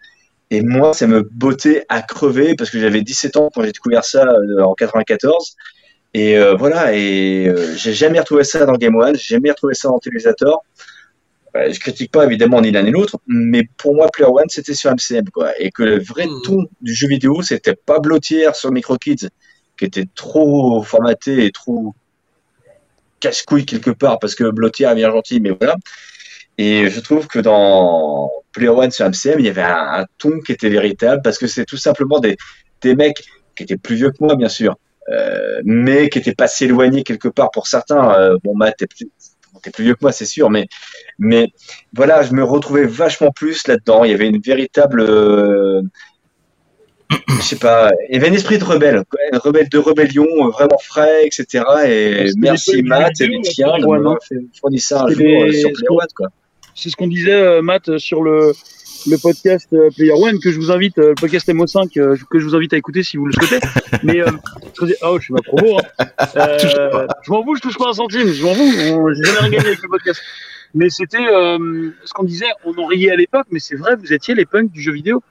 Et 0.52 0.60
moi, 0.60 0.92
ça 0.92 1.06
me 1.06 1.22
bottait 1.22 1.86
à 1.88 2.02
crever 2.02 2.54
parce 2.54 2.68
que 2.68 2.78
j'avais 2.78 3.00
17 3.00 3.36
ans 3.38 3.50
quand 3.54 3.62
j'ai 3.62 3.72
découvert 3.72 4.04
ça 4.04 4.26
euh, 4.26 4.62
en 4.62 4.74
94. 4.74 5.56
Et 6.12 6.36
euh, 6.36 6.54
voilà, 6.54 6.94
et 6.94 7.48
euh, 7.48 7.74
j'ai 7.74 7.94
jamais 7.94 8.20
retrouvé 8.20 8.44
ça 8.44 8.66
dans 8.66 8.74
Game 8.74 8.94
One, 8.94 9.14
j'ai 9.14 9.36
jamais 9.36 9.50
retrouvé 9.50 9.72
ça 9.72 9.88
dans 9.88 9.98
Télévisateur. 9.98 10.58
je 11.54 11.78
critique 11.80 12.12
pas 12.12 12.26
évidemment 12.26 12.60
ni 12.60 12.70
l'un 12.70 12.82
ni 12.82 12.90
l'autre, 12.90 13.16
mais 13.26 13.66
pour 13.78 13.94
moi, 13.94 14.08
Player 14.12 14.28
One, 14.30 14.48
c'était 14.48 14.74
sur 14.74 14.90
MCM, 14.90 15.30
quoi. 15.30 15.58
Et 15.58 15.70
que 15.70 15.82
le 15.82 15.98
vrai 15.98 16.26
mmh. 16.26 16.42
ton 16.44 16.66
du 16.82 16.92
jeu 16.92 17.08
vidéo, 17.08 17.40
c'était 17.40 17.74
pas 17.74 17.98
Blottière 17.98 18.54
sur 18.54 18.70
MicroKids, 18.72 19.28
qui 19.82 19.86
était 19.86 20.08
trop 20.14 20.80
formaté 20.84 21.44
et 21.44 21.50
trop 21.50 21.92
casse-couille 23.18 23.66
quelque 23.66 23.90
part 23.90 24.20
parce 24.20 24.36
que 24.36 24.48
Blottier 24.48 24.86
est 24.86 24.94
bien 24.94 25.10
gentil, 25.10 25.40
mais 25.40 25.50
voilà. 25.50 25.74
Et 26.56 26.88
je 26.88 27.00
trouve 27.00 27.26
que 27.26 27.40
dans 27.40 28.30
Player 28.52 28.68
One 28.68 28.92
sur 28.92 29.06
MCM, 29.06 29.40
il 29.40 29.46
y 29.46 29.48
avait 29.48 29.62
un, 29.62 30.06
ton 30.18 30.38
qui 30.38 30.52
était 30.52 30.68
véritable 30.68 31.20
parce 31.22 31.36
que 31.36 31.48
c'est 31.48 31.64
tout 31.64 31.76
simplement 31.76 32.20
des, 32.20 32.36
des 32.80 32.94
mecs 32.94 33.24
qui 33.56 33.64
étaient 33.64 33.76
plus 33.76 33.96
vieux 33.96 34.12
que 34.12 34.18
moi, 34.20 34.36
bien 34.36 34.48
sûr, 34.48 34.76
euh, 35.08 35.60
mais 35.64 36.08
qui 36.10 36.20
étaient 36.20 36.34
pas 36.34 36.46
si 36.46 36.66
éloignés 36.66 37.02
quelque 37.02 37.28
part 37.28 37.50
pour 37.50 37.66
certains. 37.66 38.14
Euh, 38.14 38.38
bon, 38.44 38.54
Matt, 38.54 38.76
t'es 38.78 38.86
plus, 38.86 39.08
plus 39.72 39.84
vieux 39.84 39.94
que 39.94 40.02
moi, 40.02 40.12
c'est 40.12 40.26
sûr, 40.26 40.48
mais, 40.48 40.68
mais 41.18 41.48
voilà, 41.92 42.22
je 42.22 42.32
me 42.34 42.44
retrouvais 42.44 42.86
vachement 42.86 43.32
plus 43.32 43.66
là-dedans. 43.66 44.04
Il 44.04 44.12
y 44.12 44.14
avait 44.14 44.28
une 44.28 44.40
véritable 44.40 45.00
euh, 45.00 45.82
je 47.28 47.42
sais 47.42 47.56
pas, 47.56 47.90
il 48.08 48.14
y 48.14 48.18
avait 48.18 48.28
un 48.28 48.32
esprit 48.32 48.58
de 48.58 48.64
rebelle, 48.64 49.02
rebelle 49.32 49.68
de 49.68 49.78
rébellion 49.78 50.26
euh, 50.26 50.50
vraiment 50.50 50.78
frais, 50.78 51.26
etc. 51.26 51.64
Et 51.86 52.26
merci 52.36 52.82
Matt 52.82 53.20
et 53.20 53.26
les 53.26 53.40
tiens 53.42 53.78
d'avoir 53.78 54.18
fourni 54.58 54.80
ça 54.80 55.04
un 55.04 55.08
jour 55.08 55.26
euh, 55.26 55.52
sur 55.52 55.70
Player 55.72 55.90
One, 55.90 56.06
quoi. 56.14 56.28
C'est 56.74 56.88
ce 56.90 56.96
qu'on 56.96 57.08
disait, 57.08 57.32
euh, 57.32 57.62
Matt, 57.62 57.98
sur 57.98 58.22
le, 58.22 58.52
le 59.06 59.16
podcast 59.18 59.68
Player 59.96 60.12
One 60.12 60.38
que 60.38 60.50
je 60.50 60.56
vous 60.58 60.70
invite, 60.70 60.96
le 60.98 61.14
podcast 61.14 61.48
MO5 61.48 61.90
que 61.92 62.38
je 62.38 62.44
vous 62.44 62.54
invite 62.54 62.72
à 62.72 62.76
écouter 62.76 63.02
si 63.02 63.16
vous 63.16 63.26
le 63.26 63.32
souhaitez. 63.32 63.64
Mais 64.02 64.22
oh, 65.02 65.18
je 65.18 65.24
suis 65.24 65.34
ma 65.34 65.42
promo. 65.42 65.78
Hein. 65.78 66.06
je 67.22 67.30
m'en 67.30 67.42
fous, 67.44 67.56
je 67.56 67.60
touche 67.60 67.78
pas 67.78 67.90
un 67.90 67.92
centime, 67.92 68.28
je 68.28 68.42
m'en 68.42 68.54
fous. 68.54 69.14
J'ai 69.14 69.24
jamais 69.24 69.38
rien 69.40 69.50
gagné 69.50 69.66
avec 69.66 69.82
le 69.82 69.88
podcast. 69.88 70.20
Mais 70.74 70.88
c'était 70.88 71.18
ce 71.18 72.12
qu'on 72.14 72.24
disait, 72.24 72.46
on 72.64 72.72
en 72.78 72.86
riait 72.86 73.10
à 73.10 73.16
l'époque, 73.16 73.46
mais 73.50 73.58
c'est 73.58 73.76
vrai, 73.76 73.96
vous 73.96 74.12
étiez 74.12 74.34
les 74.34 74.46
punks 74.46 74.70
du 74.70 74.80
jeu 74.80 74.92
vidéo 74.92 75.22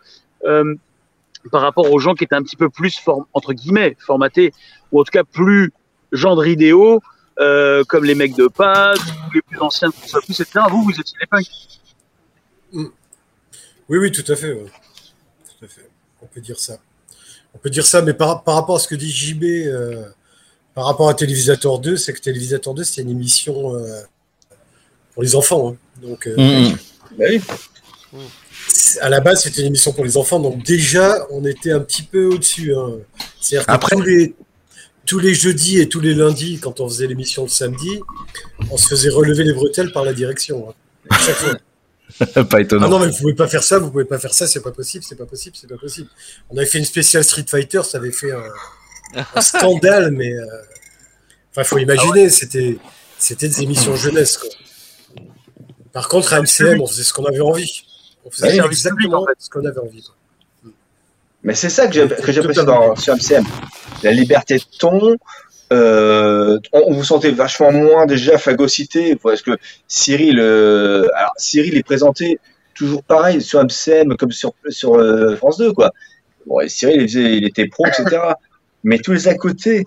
par 1.49 1.61
rapport 1.61 1.91
aux 1.91 1.99
gens 1.99 2.13
qui 2.13 2.23
étaient 2.23 2.35
un 2.35 2.43
petit 2.43 2.55
peu 2.55 2.69
plus 2.69 2.99
entre 3.33 3.53
guillemets 3.53 3.95
formatés 3.99 4.53
ou 4.91 5.01
en 5.01 5.03
tout 5.03 5.11
cas 5.11 5.23
plus 5.23 5.71
genre 6.11 6.45
idéaux 6.45 7.01
euh, 7.39 7.83
comme 7.85 8.03
les 8.03 8.15
mecs 8.15 8.35
de 8.35 8.47
Paz 8.47 8.99
ou 8.99 9.33
les 9.33 9.41
plus 9.41 9.59
anciens 9.59 9.89
de 9.89 9.93
plus 9.93 10.41
etc. 10.41 10.65
Vous, 10.69 10.83
vous 10.83 10.99
étiez 10.99 11.17
les 11.19 11.27
punks. 11.27 11.47
Mm. 12.73 12.85
Oui, 13.89 13.97
oui, 13.97 14.11
tout 14.11 14.29
à 14.31 14.35
fait. 14.35 14.53
Tout 14.55 15.65
à 15.65 15.67
fait. 15.67 15.89
On 16.21 16.27
peut 16.27 16.41
dire 16.41 16.59
ça. 16.59 16.77
On 17.53 17.57
peut 17.57 17.69
dire 17.69 17.85
ça, 17.85 18.01
mais 18.01 18.13
par, 18.13 18.43
par 18.43 18.55
rapport 18.55 18.77
à 18.77 18.79
ce 18.79 18.87
que 18.87 18.95
dit 18.95 19.11
JB, 19.11 19.43
euh, 19.43 20.05
par 20.73 20.85
rapport 20.85 21.09
à 21.09 21.13
Télévisateur 21.13 21.79
2, 21.79 21.97
c'est 21.97 22.13
que 22.13 22.19
Télévisateur 22.19 22.73
2, 22.73 22.83
c'était 22.83 23.01
une 23.01 23.09
émission 23.09 23.75
euh, 23.75 24.01
pour 25.13 25.23
les 25.23 25.35
enfants. 25.35 25.71
Hein. 25.71 25.75
Donc, 26.01 26.27
euh, 26.27 26.35
mm. 26.37 26.77
bah 27.17 27.25
oui 27.29 27.41
à 29.01 29.09
la 29.09 29.19
base, 29.19 29.43
c'était 29.43 29.61
une 29.61 29.67
émission 29.67 29.93
pour 29.93 30.05
les 30.05 30.17
enfants, 30.17 30.39
donc 30.39 30.63
déjà, 30.63 31.25
on 31.29 31.45
était 31.45 31.71
un 31.71 31.79
petit 31.79 32.03
peu 32.03 32.25
au-dessus. 32.25 32.75
Hein. 32.75 32.97
C'est-à-dire 33.39 33.67
que 33.67 33.71
Après... 33.71 33.95
tous, 33.95 34.01
les, 34.01 34.35
tous 35.05 35.19
les 35.19 35.33
jeudis 35.33 35.79
et 35.79 35.89
tous 35.89 35.99
les 35.99 36.13
lundis, 36.13 36.59
quand 36.59 36.79
on 36.79 36.87
faisait 36.87 37.07
l'émission 37.07 37.43
le 37.43 37.49
samedi, 37.49 37.99
on 38.69 38.77
se 38.77 38.87
faisait 38.87 39.09
relever 39.09 39.43
les 39.43 39.53
bretelles 39.53 39.91
par 39.91 40.03
la 40.03 40.13
direction. 40.13 40.69
Hein. 40.69 41.17
Chaque 41.25 41.35
fois. 41.35 41.53
pas 42.49 42.61
étonnant. 42.61 42.87
Ah 42.87 42.89
non, 42.89 42.99
mais 42.99 43.07
vous 43.07 43.17
pouvez 43.17 43.33
pas 43.33 43.47
faire 43.47 43.63
ça, 43.63 43.79
vous 43.79 43.89
pouvez 43.89 44.05
pas 44.05 44.19
faire 44.19 44.33
ça, 44.33 44.47
c'est 44.47 44.61
pas 44.61 44.71
possible, 44.71 45.03
c'est 45.07 45.15
pas 45.17 45.25
possible, 45.25 45.55
c'est 45.59 45.69
pas 45.69 45.77
possible. 45.77 46.09
On 46.49 46.57
avait 46.57 46.65
fait 46.65 46.79
une 46.79 46.85
spéciale 46.85 47.23
Street 47.23 47.45
Fighter, 47.47 47.81
ça 47.83 47.97
avait 47.97 48.11
fait 48.11 48.31
un, 48.31 49.41
scandale, 49.41 50.11
mais. 50.11 50.33
Euh... 50.33 50.45
Enfin, 51.51 51.63
faut 51.63 51.77
imaginer, 51.79 52.25
ah 52.25 52.29
c'était 52.29 52.77
c'était 53.17 53.49
des 53.49 53.61
émissions 53.61 53.95
jeunesse. 53.95 54.37
Quoi. 54.37 54.49
Par 55.91 56.07
contre, 56.07 56.33
à 56.33 56.41
MCM, 56.41 56.81
on 56.81 56.87
faisait 56.87 57.03
ce 57.03 57.13
qu'on 57.13 57.25
avait 57.25 57.41
envie. 57.41 57.83
On 58.25 58.31
faisait 58.31 58.57
exactement 58.57 59.25
ce 59.37 59.49
qu'on 59.49 59.65
avait 59.65 59.79
envie. 59.79 60.07
Mais 61.43 61.55
c'est 61.55 61.69
ça 61.69 61.87
que 61.87 61.93
j'apprécie 61.93 62.65
dans 62.65 62.95
sur 62.95 63.15
MCM. 63.15 63.43
La 64.03 64.11
liberté 64.11 64.57
de 64.57 64.63
ton. 64.77 65.17
Euh, 65.73 66.59
on, 66.73 66.93
vous 66.93 67.03
sentait 67.03 67.31
vachement 67.31 67.71
moins 67.71 68.05
déjà 68.05 68.37
phagocyté 68.37 69.15
parce 69.15 69.41
que 69.41 69.51
Cyril, 69.87 70.37
euh, 70.39 71.07
alors 71.15 71.31
Cyril 71.37 71.77
est 71.77 71.83
présenté 71.83 72.39
toujours 72.73 73.03
pareil 73.03 73.41
sur 73.41 73.63
MCM 73.63 74.17
comme 74.17 74.31
sur 74.31 74.53
sur 74.67 74.95
euh, 74.95 75.35
France 75.37 75.57
2 75.57 75.71
quoi. 75.71 75.91
Bon, 76.45 76.59
Cyril 76.67 77.03
il, 77.03 77.17
il, 77.17 77.45
était 77.45 77.67
pro 77.67 77.85
etc. 77.85 78.05
Mais 78.83 78.97
tous 78.97 79.13
les 79.13 79.27
à 79.29 79.35
côté 79.35 79.85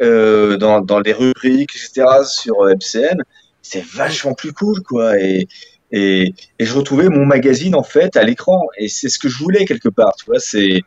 dans, 0.00 0.80
dans 0.82 1.00
les 1.00 1.12
rubriques 1.12 1.74
etc 1.74 2.04
sur 2.26 2.56
MCM 2.66 3.22
c'est 3.62 3.82
vachement 3.82 4.34
plus 4.34 4.52
cool 4.52 4.82
quoi 4.82 5.18
et 5.18 5.48
et, 5.92 6.34
et, 6.58 6.64
je 6.64 6.74
retrouvais 6.74 7.08
mon 7.08 7.26
magazine 7.26 7.74
en 7.74 7.82
fait 7.82 8.16
à 8.16 8.24
l'écran 8.24 8.66
et 8.78 8.88
c'est 8.88 9.08
ce 9.08 9.18
que 9.18 9.28
je 9.28 9.38
voulais 9.38 9.64
quelque 9.64 9.88
part 9.88 10.14
tu 10.16 10.26
vois 10.26 10.40
c'est 10.40 10.80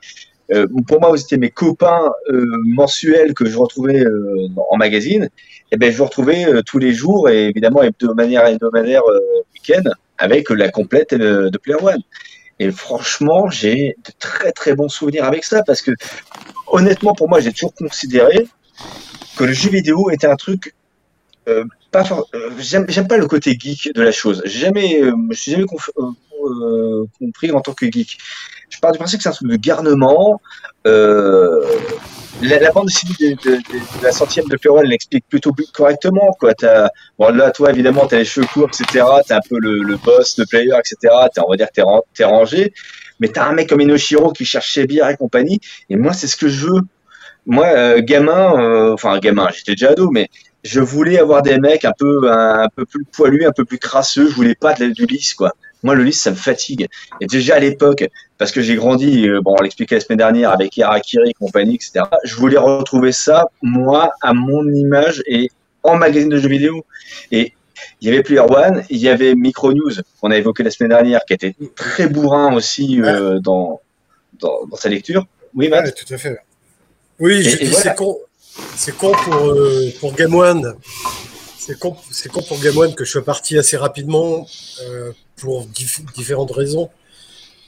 euh, 0.52 0.66
pour 0.88 1.02
moi, 1.02 1.14
étiez 1.18 1.38
mes 1.38 1.50
copains 1.50 2.10
euh, 2.30 2.46
mensuels 2.66 3.34
que 3.34 3.46
je 3.46 3.58
retrouvais 3.58 4.00
euh, 4.00 4.48
en 4.72 4.78
magazine. 4.78 5.30
Et 5.72 5.78
ben, 5.78 5.92
je 5.92 5.98
vous 5.98 6.06
retrouvais 6.06 6.46
tous 6.66 6.78
les 6.78 6.94
jours 6.94 7.30
et 7.30 7.48
évidemment 7.48 7.84
hebdomadaire 7.84 8.46
hebdomadaire 8.46 9.02
week-end 9.54 9.84
avec 10.18 10.50
la 10.50 10.70
complète 10.70 11.14
de 11.14 11.58
Player 11.58 11.78
One. 11.82 12.02
Et 12.60 12.72
franchement, 12.72 13.50
j'ai 13.50 13.98
de 14.06 14.12
très 14.18 14.54
très 14.54 14.76
bons 14.76 14.88
souvenirs 14.88 15.26
avec 15.26 15.44
ça 15.44 15.64
parce 15.64 15.82
que 15.82 15.92
honnêtement, 16.68 17.14
pour 17.14 17.28
moi, 17.28 17.42
j'ai 17.42 17.52
toujours 17.52 17.74
considéré 17.74 18.48
que 19.38 19.44
le 19.44 19.52
jeu 19.52 19.70
vidéo 19.70 20.10
était 20.10 20.28
un 20.28 20.38
truc 20.38 20.74
euh, 21.48 21.64
pas 21.92 22.04
euh, 22.36 22.50
j'aime 22.60 23.08
pas 23.08 23.18
le 23.18 23.28
côté 23.28 23.56
geek 23.58 23.94
de 23.94 24.02
la 24.02 24.12
chose. 24.12 24.42
Jamais, 24.46 25.02
euh, 25.02 25.14
je 25.32 25.36
suis 25.36 25.52
jamais 25.52 25.66
compris 25.66 27.52
en 27.52 27.62
tant 27.62 27.74
que 27.74 27.86
geek. 27.86 28.18
Je 28.70 28.80
pars 28.80 28.92
du 28.92 28.98
principe 28.98 29.20
que 29.20 29.24
c'est 29.24 29.30
un 29.30 29.34
truc 29.34 29.50
de 29.50 29.56
garnement. 29.56 30.42
La, 30.84 32.72
bande 32.72 32.88
dessinée 32.88 33.36
de, 33.44 33.58
la 34.04 34.12
centième 34.12 34.46
de 34.46 34.58
Perron 34.58 34.82
l'explique 34.82 35.26
plutôt 35.28 35.52
correctement. 35.74 36.36
Quoi. 36.40 36.54
As, 36.64 36.92
bon, 37.18 37.34
là, 37.34 37.50
toi, 37.52 37.72
évidemment, 37.72 38.06
tu 38.08 38.16
as 38.16 38.20
les 38.20 38.26
cheveux 38.26 38.46
courts, 38.46 38.68
etc. 38.68 39.06
Tu 39.26 39.34
un 39.34 39.40
peu 39.50 39.58
le, 39.60 39.96
boss, 39.98 40.36
de 40.36 40.46
player, 40.46 40.74
etc. 40.78 41.14
On 41.38 41.50
va 41.50 41.56
dire 41.56 41.68
que 41.68 41.82
tu 42.14 42.22
es, 42.22 42.26
rangé. 42.26 42.74
Mais 43.20 43.30
tu 43.30 43.40
as 43.40 43.48
un 43.48 43.54
mec 43.54 43.70
comme 43.70 43.82
Inoshiro 43.82 44.34
qui 44.34 44.46
cherche 44.46 44.74
ses 44.74 44.82
et 44.82 45.16
compagnie. 45.18 45.60
Et 45.90 45.96
moi, 45.96 46.14
c'est 46.14 46.28
ce 46.28 46.36
que 46.36 46.50
je 46.50 46.68
veux. 46.68 46.82
Moi, 47.48 48.02
gamin, 48.02 48.92
enfin, 48.92 49.18
gamin, 49.20 49.48
j'étais 49.56 49.72
déjà 49.72 49.92
ado, 49.92 50.12
mais 50.12 50.30
je 50.68 50.82
voulais 50.82 51.18
avoir 51.18 51.42
des 51.42 51.58
mecs 51.60 51.86
un 51.86 51.94
peu 51.98 52.30
un, 52.30 52.68
peu 52.76 52.86
plus 52.86 53.06
poilus, 53.06 53.46
un 53.46 53.52
peu 53.52 53.64
plus 53.64 53.80
crasseux. 53.80 54.30
Je 54.30 54.36
voulais 54.36 54.56
pas 54.56 54.74
de, 54.74 54.88
du 54.88 55.06
lisse, 55.06 55.34
quoi. 55.34 55.54
Moi, 55.84 55.96
le 55.96 56.04
lisse, 56.04 56.22
ça 56.22 56.32
me 56.32 56.36
fatigue. 56.36 56.88
Et 57.22 57.28
déjà 57.28 57.56
à 57.56 57.60
l'époque, 57.60 58.06
parce 58.38 58.52
que 58.52 58.62
j'ai 58.62 58.76
grandi, 58.76 59.30
euh, 59.30 59.40
bon, 59.42 59.56
on 59.58 59.62
l'expliquait 59.62 59.96
la 59.96 60.02
semaine 60.02 60.18
dernière 60.18 60.52
avec 60.52 60.76
Yarakiri 60.76 61.30
et 61.30 61.34
compagnie, 61.34 61.76
etc. 61.76 62.06
Je 62.24 62.36
voulais 62.36 62.58
retrouver 62.58 63.12
ça, 63.12 63.46
moi, 63.62 64.12
à 64.22 64.34
mon 64.34 64.68
image 64.74 65.24
et 65.26 65.52
en 65.84 65.96
magazine 65.96 66.30
de 66.30 66.38
jeux 66.38 66.50
vidéo. 66.50 66.86
Et 67.32 67.54
il 68.02 68.10
y 68.10 68.12
avait 68.12 68.24
Player 68.24 68.42
One, 68.42 68.84
il 68.90 68.98
y 68.98 69.08
avait 69.08 69.36
Micro 69.36 69.72
News 69.72 69.94
qu'on 70.20 70.32
a 70.32 70.38
évoqué 70.38 70.64
la 70.64 70.72
semaine 70.72 70.90
dernière, 70.90 71.24
qui 71.26 71.34
était 71.34 71.56
très 71.76 72.08
bourrin 72.08 72.54
aussi 72.54 73.02
euh, 73.02 73.40
dans, 73.40 73.80
dans, 74.40 74.76
sa 74.76 74.90
lecture. 74.90 75.26
Oui, 75.54 75.70
Matt. 75.70 75.96
tout 75.96 76.14
à 76.14 76.18
fait. 76.18 76.38
Oui, 77.20 77.44
c'est 77.44 77.96
con. 77.96 78.18
C'est 78.76 78.96
con 78.96 79.12
pour, 79.12 79.36
euh, 79.36 79.92
pour 80.00 80.14
Game 80.14 80.36
One. 80.36 80.76
C'est 81.58 81.78
con, 81.80 81.98
c'est 82.12 82.32
con 82.32 82.42
pour 82.42 82.60
Game 82.60 82.78
One 82.78 82.94
que 82.96 83.04
je 83.06 83.12
sois 83.12 83.26
parti 83.26 83.58
assez 83.58 83.76
rapidement 83.76 84.48
euh, 84.84 85.12
pour 85.36 85.68
différentes 86.16 86.52
raisons. 86.52 86.90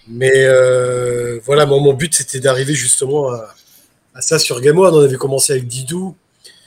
Mais 0.07 0.32
euh, 0.36 1.40
voilà, 1.45 1.66
mon 1.66 1.94
but 1.94 2.14
c'était 2.14 2.40
d'arriver 2.40 2.74
justement 2.74 3.32
à, 3.32 4.22
ça 4.22 4.40
sur 4.40 4.61
Game 4.61 4.78
One. 4.78 4.94
On 4.94 5.02
avait 5.02 5.18
commencé 5.18 5.53
avec 5.53 5.68
Didou, 5.68 6.16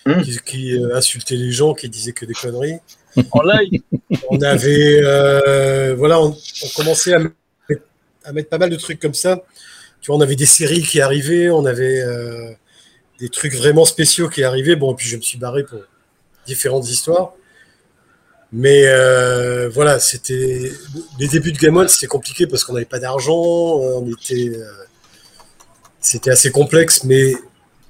hmm. 0.06 0.22
qui, 0.44 0.78
insultait 0.92 1.36
les 1.36 1.52
gens, 1.52 1.72
qui 1.74 1.88
disait 1.88 2.12
que 2.12 2.26
des 2.26 2.34
conneries. 2.34 2.78
En 3.30 3.42
live 3.42 3.80
On 4.30 4.40
avait. 4.42 5.00
voilà, 5.94 6.20
on, 6.20 6.36
commençait 6.76 7.14
à 7.14 7.18
mettre, 7.20 7.34
à 8.24 8.32
mettre, 8.32 8.48
pas 8.48 8.58
mal 8.58 8.70
de 8.70 8.76
trucs 8.76 9.00
comme 9.00 9.14
ça. 9.14 9.42
Tu 10.00 10.08
vois, 10.08 10.16
on 10.16 10.20
avait 10.20 10.36
des 10.36 10.46
séries 10.46 10.82
qui 10.82 11.00
arrivaient, 11.00 11.48
on 11.48 11.64
avait 11.64 12.02
des 13.22 13.28
trucs 13.28 13.54
vraiment 13.54 13.84
spéciaux 13.84 14.28
qui 14.28 14.42
arrivaient. 14.42 14.74
Bon, 14.74 14.94
puis 14.94 15.06
je 15.06 15.16
me 15.16 15.22
suis 15.22 15.38
barré 15.38 15.62
pour 15.62 15.78
différentes 16.44 16.90
histoires. 16.90 17.32
Mais 18.52 18.82
euh, 18.86 19.68
voilà, 19.68 20.00
c'était 20.00 20.72
les 21.20 21.28
débuts 21.28 21.52
de 21.52 21.58
Game 21.58 21.76
On, 21.76 21.86
c'était 21.86 22.08
compliqué 22.08 22.48
parce 22.48 22.64
qu'on 22.64 22.72
n'avait 22.72 22.84
pas 22.84 22.98
d'argent, 22.98 23.32
euh, 23.32 24.00
on 24.00 24.06
était, 24.10 24.50
euh, 24.56 24.70
c'était 26.00 26.32
assez 26.32 26.50
complexe. 26.50 27.04
Mais 27.04 27.32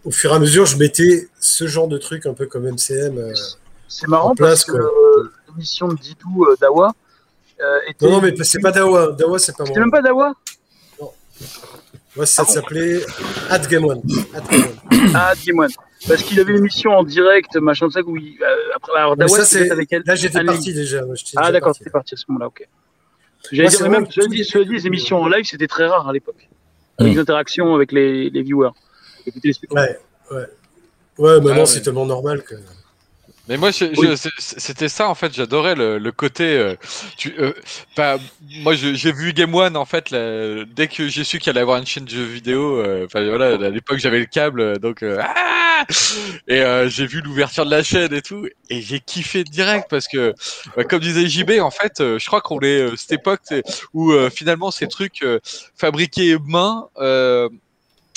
au 0.05 0.11
fur 0.11 0.33
et 0.33 0.35
à 0.35 0.39
mesure, 0.39 0.67
je 0.67 0.77
mettais 0.77 1.29
ce 1.41 1.67
genre 1.67 1.89
de 1.89 1.97
trucs 1.97 2.27
un 2.27 2.35
peu 2.35 2.45
comme 2.45 2.65
MCM. 2.65 3.33
c'est 3.89 4.09
marrant 4.09 4.35
parce 4.37 4.67
que 4.67 4.77
l'émission 5.49 5.89
de 5.89 5.95
Didou 5.95 6.47
Dawa. 6.61 6.93
Était... 7.89 8.05
Non, 8.05 8.13
non, 8.13 8.21
mais 8.21 8.35
c'est 8.45 8.61
pas 8.61 8.71
Dawa. 8.71 9.13
Dawa, 9.13 9.39
c'est 9.39 9.57
pas 9.57 9.65
moi. 9.65 9.73
C'est 9.73 9.81
même 9.81 9.91
pas 9.91 10.03
Dawa? 10.03 10.35
Non. 11.01 11.11
Moi, 12.17 12.27
ça 12.27 12.45
s'appelait 12.45 13.01
At 13.51 13.61
Game 13.61 13.85
One. 13.85 14.03
Ah, 15.15 15.33
Game 15.45 15.59
One. 15.59 15.71
Parce 16.07 16.23
qu'il 16.23 16.39
avait 16.41 16.53
une 16.53 16.59
émission 16.59 16.91
en 16.93 17.03
direct, 17.05 17.57
machin 17.57 17.87
de 17.89 17.93
ça, 17.93 18.01
où 18.05 18.17
il, 18.17 18.37
euh, 18.43 18.57
après, 18.77 18.93
alors 18.99 19.17
Dawa, 19.17 19.45
c'était 19.45 19.71
avec 19.71 19.93
elle. 19.93 20.03
Là, 20.05 20.15
j'étais 20.15 20.45
parti 20.45 20.73
déjà. 20.73 21.03
ah, 21.37 21.53
d'accord, 21.53 21.75
c'était 21.75 21.91
parti 21.91 22.15
à 22.15 22.17
ce 22.17 22.25
moment-là, 22.29 22.49
ok. 22.49 22.67
J'allais 23.51 23.69
dire, 23.69 23.91
même, 23.91 24.07
je 24.11 24.21
dis, 24.29 24.45
je 24.45 24.59
dis, 24.59 24.73
les 24.73 24.87
émissions 24.87 25.19
en 25.21 25.29
live, 25.29 25.45
c'était 25.45 25.67
très 25.67 25.87
rare 25.87 26.09
à 26.09 26.13
l'époque. 26.13 26.49
Les 26.99 27.19
interactions 27.19 27.75
avec 27.75 27.91
les, 27.91 28.31
les 28.31 28.43
viewers. 28.43 28.71
Ouais, 29.71 29.99
ouais. 30.31 30.47
Ouais, 31.19 31.41
maintenant, 31.41 31.63
ah, 31.63 31.67
c'est 31.67 31.83
tellement 31.83 32.07
normal 32.07 32.43
que. 32.43 32.55
Mais 33.53 33.59
moi, 33.59 33.71
c'était 33.71 34.89
ça 34.89 35.11
en 35.11 35.15
fait. 35.15 35.35
J'adorais 35.35 35.75
le, 35.75 36.11
côté. 36.11 36.57
Euh, 36.57 36.75
tu, 37.19 37.35
euh, 37.39 37.53
moi, 38.63 38.73
j'ai 38.75 39.13
vu 39.13 39.35
Game 39.35 39.55
One 39.55 39.77
en 39.77 39.85
fait 39.85 40.15
dès 40.75 40.89
que 40.89 41.09
j'ai 41.09 41.23
su 41.23 41.39
qu'il 41.39 41.51
allait 41.51 41.61
avoir 41.61 41.77
une 41.77 41.85
chaîne 41.85 42.07
de 42.07 42.11
jeux 42.11 42.25
vidéo. 42.25 42.79
Euh, 42.79 43.05
enfin 43.05 43.23
voilà, 43.29 43.67
à 43.67 43.69
l'époque 43.69 43.99
j'avais 43.99 44.21
le 44.21 44.25
câble, 44.25 44.79
donc 44.79 45.03
ah 45.03 45.85
et 46.49 46.63
j'ai 46.87 47.07
vu 47.07 47.21
l'ouverture 47.21 47.67
de 47.67 47.71
la 47.71 47.83
chaîne 47.83 48.15
et 48.15 48.23
tout, 48.23 48.47
et 48.71 48.81
j'ai 48.81 49.01
kiffé 49.01 49.45
direct 49.45 49.87
parce 49.91 50.09
que, 50.09 50.33
bah, 50.75 50.85
comme 50.85 51.01
disait 51.01 51.27
JB, 51.27 51.61
en 51.61 51.71
fait, 51.71 51.97
je 51.99 52.27
crois 52.27 52.41
qu'on 52.41 52.61
est 52.61 52.97
cette 52.97 53.13
époque 53.13 53.43
où 53.93 54.15
finalement 54.31 54.71
ces 54.71 54.89
trucs 54.89 55.23
fabriqués 55.77 56.39
main 56.47 56.89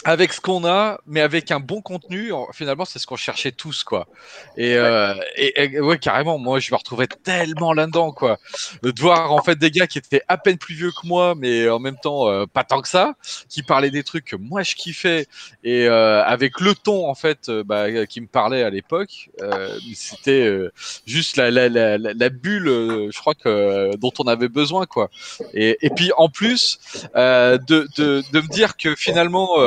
avec 0.08 0.34
ce 0.34 0.40
qu'on 0.40 0.66
a, 0.68 1.00
mais 1.08 1.20
avec 1.20 1.50
un 1.50 1.60
bon 1.60 1.82
contenu, 1.82 2.32
finalement, 2.54 2.86
c'est 2.86 3.00
ce 3.00 3.08
qu'on 3.08 3.16
cherchait 3.16 3.52
tous, 3.52 3.84
quoi. 3.84 4.08
Et, 4.56 4.76
euh, 4.76 5.16
et, 5.36 5.80
ouais, 5.80 5.98
carrément, 5.98 6.38
moi, 6.38 6.60
je 6.60 6.72
me 6.72 6.78
retrouvais 6.78 7.08
tellement 7.08 7.74
là-dedans, 7.74 8.12
quoi. 8.12 8.38
De 8.84 8.94
voir, 9.02 9.34
en 9.34 9.42
fait, 9.42 9.58
des 9.58 9.72
gars 9.72 9.88
qui 9.88 9.98
étaient 9.98 10.22
à 10.28 10.38
peine 10.38 10.60
plus 10.60 10.76
vieux 10.76 10.92
que 10.92 11.08
moi, 11.08 11.34
mais 11.36 11.68
en 11.70 11.80
même 11.80 11.98
temps, 11.98 12.30
euh, 12.30 12.46
pas 12.46 12.64
tant 12.64 12.84
que 12.84 12.88
ça, 12.88 13.16
qui 13.50 13.64
parlaient 13.64 13.90
des 13.90 14.04
trucs 14.04 14.26
que 14.26 14.36
moi, 14.36 14.62
je 14.62 14.76
kiffais, 14.76 15.26
et 15.64 15.88
euh, 15.88 16.24
avec 16.24 16.60
le 16.60 16.76
ton, 16.76 17.10
en 17.10 17.16
fait, 17.16 17.50
euh, 17.50 17.64
bah, 17.64 18.06
qui 18.06 18.22
me 18.22 18.28
parlait 18.28 18.62
à 18.62 18.70
l'époque, 18.70 19.32
euh, 19.42 19.76
c'était 19.96 20.46
euh, 20.46 20.72
juste 21.08 21.36
la, 21.36 21.50
la, 21.50 21.68
la, 21.68 21.98
la, 21.98 22.30
bulle, 22.30 23.10
je 23.12 23.20
crois, 23.20 23.34
que, 23.34 23.96
dont 23.96 24.14
on 24.20 24.28
avait 24.28 24.50
besoin, 24.50 24.86
quoi. 24.86 25.10
Et, 25.56 25.80
et 25.82 25.90
puis, 25.90 26.12
en 26.16 26.30
plus, 26.30 26.80
de, 27.16 27.58
de, 27.58 28.24
de 28.32 28.42
me 28.42 28.48
dire 28.50 28.78
que 28.78 28.94
finalement, 28.94 29.58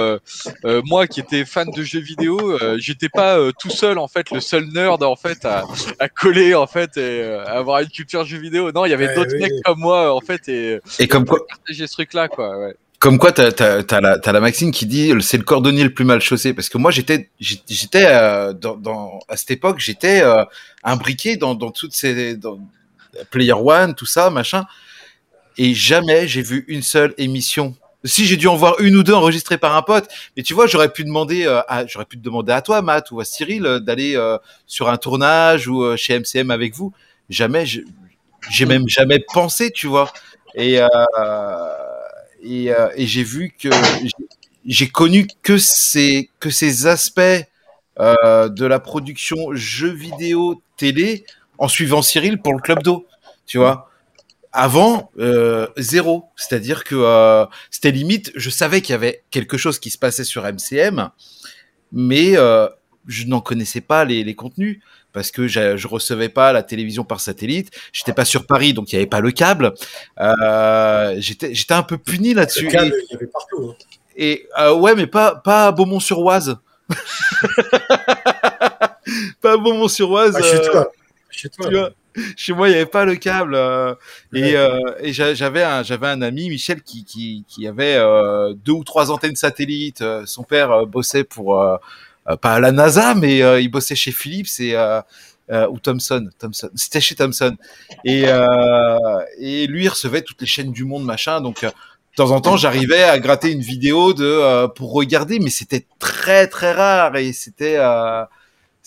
euh, 0.65 0.83
moi 0.85 1.07
qui 1.07 1.21
étais 1.21 1.45
fan 1.45 1.69
de 1.71 1.83
jeux 1.83 2.01
vidéo, 2.01 2.39
euh, 2.41 2.77
j'étais 2.79 3.09
pas 3.09 3.39
euh, 3.39 3.53
tout 3.59 3.71
seul 3.71 3.99
en 3.99 4.09
fait, 4.09 4.31
le 4.31 4.41
seul 4.41 4.67
nerd 4.67 5.03
en 5.03 5.17
fait 5.17 5.45
à, 5.45 5.65
à 5.99 6.09
coller 6.09 6.55
en 6.55 6.67
fait 6.67 6.97
et 6.97 7.23
à 7.23 7.53
avoir 7.59 7.81
une 7.81 7.89
culture 7.89 8.25
jeux 8.25 8.39
vidéo. 8.39 8.73
Non, 8.73 8.85
il 8.85 8.91
y 8.91 8.95
avait 8.95 9.15
d'autres 9.15 9.37
mecs 9.37 9.53
comme 9.65 9.79
moi 9.79 10.15
en 10.15 10.21
fait 10.21 10.49
et, 10.49 10.81
et 10.99 11.09
comme 11.09 11.25
quoi 11.27 11.47
partager 11.47 11.87
ce 11.87 11.93
truc 11.93 12.13
là 12.15 12.29
quoi. 12.29 12.59
Ouais. 12.59 12.75
Comme 13.01 13.19
quoi, 13.19 13.31
t'as 13.31 13.51
as, 13.53 14.01
la, 14.01 14.19
as 14.25 14.33
la 14.33 14.41
Maxine 14.41 14.73
qui 14.73 14.85
dit 14.85 15.13
c'est 15.21 15.37
le 15.37 15.45
cordonnier 15.45 15.85
le 15.85 15.95
plus 15.95 16.05
mal 16.05 16.21
chaussé 16.21 16.53
parce 16.53 16.69
que 16.69 16.79
moi 16.79 16.91
j'étais 16.91 17.31
j'étais 17.39 18.09
dans, 18.55 18.77
dans, 18.77 19.21
à 19.29 19.37
cette 19.37 19.53
époque 19.53 19.79
j'étais 19.79 20.23
imbriqué 20.83 21.37
dans, 21.37 21.55
dans 21.55 21.71
toutes 21.71 21.95
ces 21.95 22.37
dans 22.37 22.59
Player 23.31 23.53
One 23.53 23.95
tout 23.95 24.07
ça 24.07 24.31
machin 24.31 24.67
et 25.57 25.75
jamais 25.75 26.27
j'ai 26.27 26.43
vu 26.43 26.65
une 26.67 26.83
seule 26.83 27.15
émission 27.19 27.77
si 28.09 28.27
j'ai 28.27 28.37
dû 28.37 28.49
en 28.49 28.57
voir 28.57 28.81
une 28.81 28.97
ou 28.97 29.03
deux 29.03 29.15
enregistrées 29.15 29.59
par 29.59 29.77
un 29.77 29.83
pote, 29.83 30.09
mais 30.37 30.43
tu 30.43 30.55
vois, 30.55 30.67
j'aurais 30.67 30.93
pu 30.93 31.05
demander, 31.05 31.47
euh, 31.47 31.61
à, 31.69 31.87
j'aurais 31.87 32.05
pu 32.05 32.19
te 32.19 32.23
demander 32.23 32.53
à 32.53 32.63
toi, 32.63 32.83
Matt, 32.83 33.11
ou 33.11 33.21
à 33.21 33.25
Cyril, 33.25 33.67
euh, 33.67 33.81
d'aller 33.81 34.17
euh, 34.17 34.39
sur 34.67 34.89
un 34.89 34.97
tournage 34.97 35.69
ou 35.69 35.97
chez 35.97 36.19
MCM 36.19 36.51
avec 36.51 36.75
vous. 36.75 36.93
Jamais, 37.29 37.65
j'ai 37.67 38.67
même 38.67 38.89
jamais 38.89 39.19
pensé, 39.33 39.71
tu 39.71 39.87
vois. 39.87 40.13
Et 40.55 40.81
j'ai 42.43 43.23
vu 43.23 43.55
que 43.59 43.69
j'ai 44.65 44.89
connu 44.89 45.27
que 45.43 45.59
ces 45.59 46.31
que 46.41 46.51
ces 46.51 46.87
aspects 46.87 47.21
de 47.99 48.65
la 48.65 48.81
production 48.81 49.37
jeux 49.53 49.93
vidéo 49.93 50.63
télé 50.77 51.25
en 51.59 51.69
suivant 51.69 52.03
Cyril 52.03 52.41
pour 52.41 52.55
le 52.55 52.61
club 52.61 52.83
d'eau, 52.83 53.07
tu 53.47 53.59
vois 53.59 53.88
avant 54.53 55.11
euh, 55.19 55.67
zéro, 55.77 56.27
c'est-à-dire 56.37 56.85
que 56.85 56.95
euh, 56.97 57.47
c'était 57.71 57.91
limite. 57.91 58.33
Je 58.35 58.51
savais 58.51 58.81
qu'il 58.81 58.93
y 58.93 58.95
avait 58.95 59.25
quelque 59.31 59.57
chose 59.57 59.79
qui 59.79 59.91
se 59.91 59.99
passait 59.99 60.25
sur 60.25 60.45
MCM, 60.45 61.11
mais 61.93 62.37
euh, 62.37 62.69
je 63.07 63.27
n'en 63.27 63.41
connaissais 63.41 63.81
pas 63.81 64.05
les, 64.05 64.25
les, 64.25 64.35
contenus 64.35 64.81
parce 65.13 65.31
que 65.31 65.49
je 65.49 65.87
recevais 65.87 66.29
pas 66.29 66.53
la 66.53 66.63
télévision 66.63 67.05
par 67.05 67.21
satellite. 67.21 67.71
J'étais 67.93 68.13
pas 68.13 68.25
sur 68.25 68.47
Paris, 68.47 68.75
donc 68.75 68.93
il 68.93 68.97
y 68.97 68.99
avait 68.99 69.07
pas 69.07 69.21
le 69.21 69.31
câble. 69.33 69.75
J'étais 71.19 71.75
un 71.75 71.83
peu 71.83 71.99
puni 71.99 72.35
là-dessus. 72.35 72.67
Le 72.67 72.71
câble, 72.71 72.95
il 73.09 73.13
y 73.13 73.17
avait 73.17 73.27
partout. 73.27 73.71
Hein. 73.71 73.85
Et 74.17 74.49
ouais, 74.77 74.95
mais 74.95 75.07
pas 75.07 75.37
pas 75.37 75.69
à 75.69 75.73
Beaumont-sur-Oise. 75.73 76.57
pas 79.41 79.57
Beaumont-sur-Oise. 79.57 80.37
Ah, 80.37 80.43
chez 80.43 80.61
toi. 80.63 80.93
Chez 81.31 81.49
toi. 81.49 81.91
Chez 82.37 82.53
moi, 82.53 82.69
il 82.69 82.73
n'y 82.73 82.77
avait 82.77 82.87
pas 82.87 83.05
le 83.05 83.17
câble. 83.17 83.55
Euh, 83.55 83.95
et, 84.33 84.57
euh, 84.57 84.79
et 85.01 85.13
j'avais 85.13 85.63
un, 85.63 85.83
j'avais 85.83 86.07
un 86.07 86.23
ami, 86.23 86.49
Michel, 86.49 86.83
qui, 86.83 87.05
qui, 87.05 87.45
qui 87.49 87.67
avait 87.67 87.97
euh, 87.97 88.55
deux 88.55 88.73
ou 88.73 88.85
trois 88.85 89.11
antennes 89.11 89.37
satellites. 89.37 90.05
Son 90.27 90.43
père 90.43 90.87
bossait 90.87 91.25
pour, 91.25 91.63
pas 92.41 92.55
à 92.55 92.61
la 92.61 92.73
NASA, 92.73 93.15
mais 93.15 93.39
il 93.63 93.69
bossait 93.69 93.97
chez 93.97 94.13
Philips 94.13 94.61
et, 94.61 94.77
ou 95.51 95.79
Thomson. 95.79 96.29
Thomson. 96.39 96.71
C'était 96.75 97.01
chez 97.01 97.15
Thomson. 97.15 97.57
Et, 98.05 98.25
et 99.39 99.67
lui, 99.67 99.85
il 99.85 99.89
recevait 99.89 100.23
toutes 100.23 100.41
les 100.41 100.47
chaînes 100.47 100.73
du 100.73 100.85
monde, 100.85 101.05
machin. 101.05 101.41
Donc, 101.41 101.63
de 101.63 101.71
temps 102.17 102.31
en 102.31 102.41
temps, 102.41 102.57
j'arrivais 102.57 103.05
à 103.05 103.19
gratter 103.19 103.53
une 103.53 103.61
vidéo 103.63 104.13
de 104.13 104.67
pour 104.69 104.93
regarder, 104.93 105.39
mais 105.39 105.51
c'était 105.51 105.87
très 105.99 106.49
très 106.49 106.73
rare 106.73 107.17
et 107.17 107.33
c'était 107.33 107.79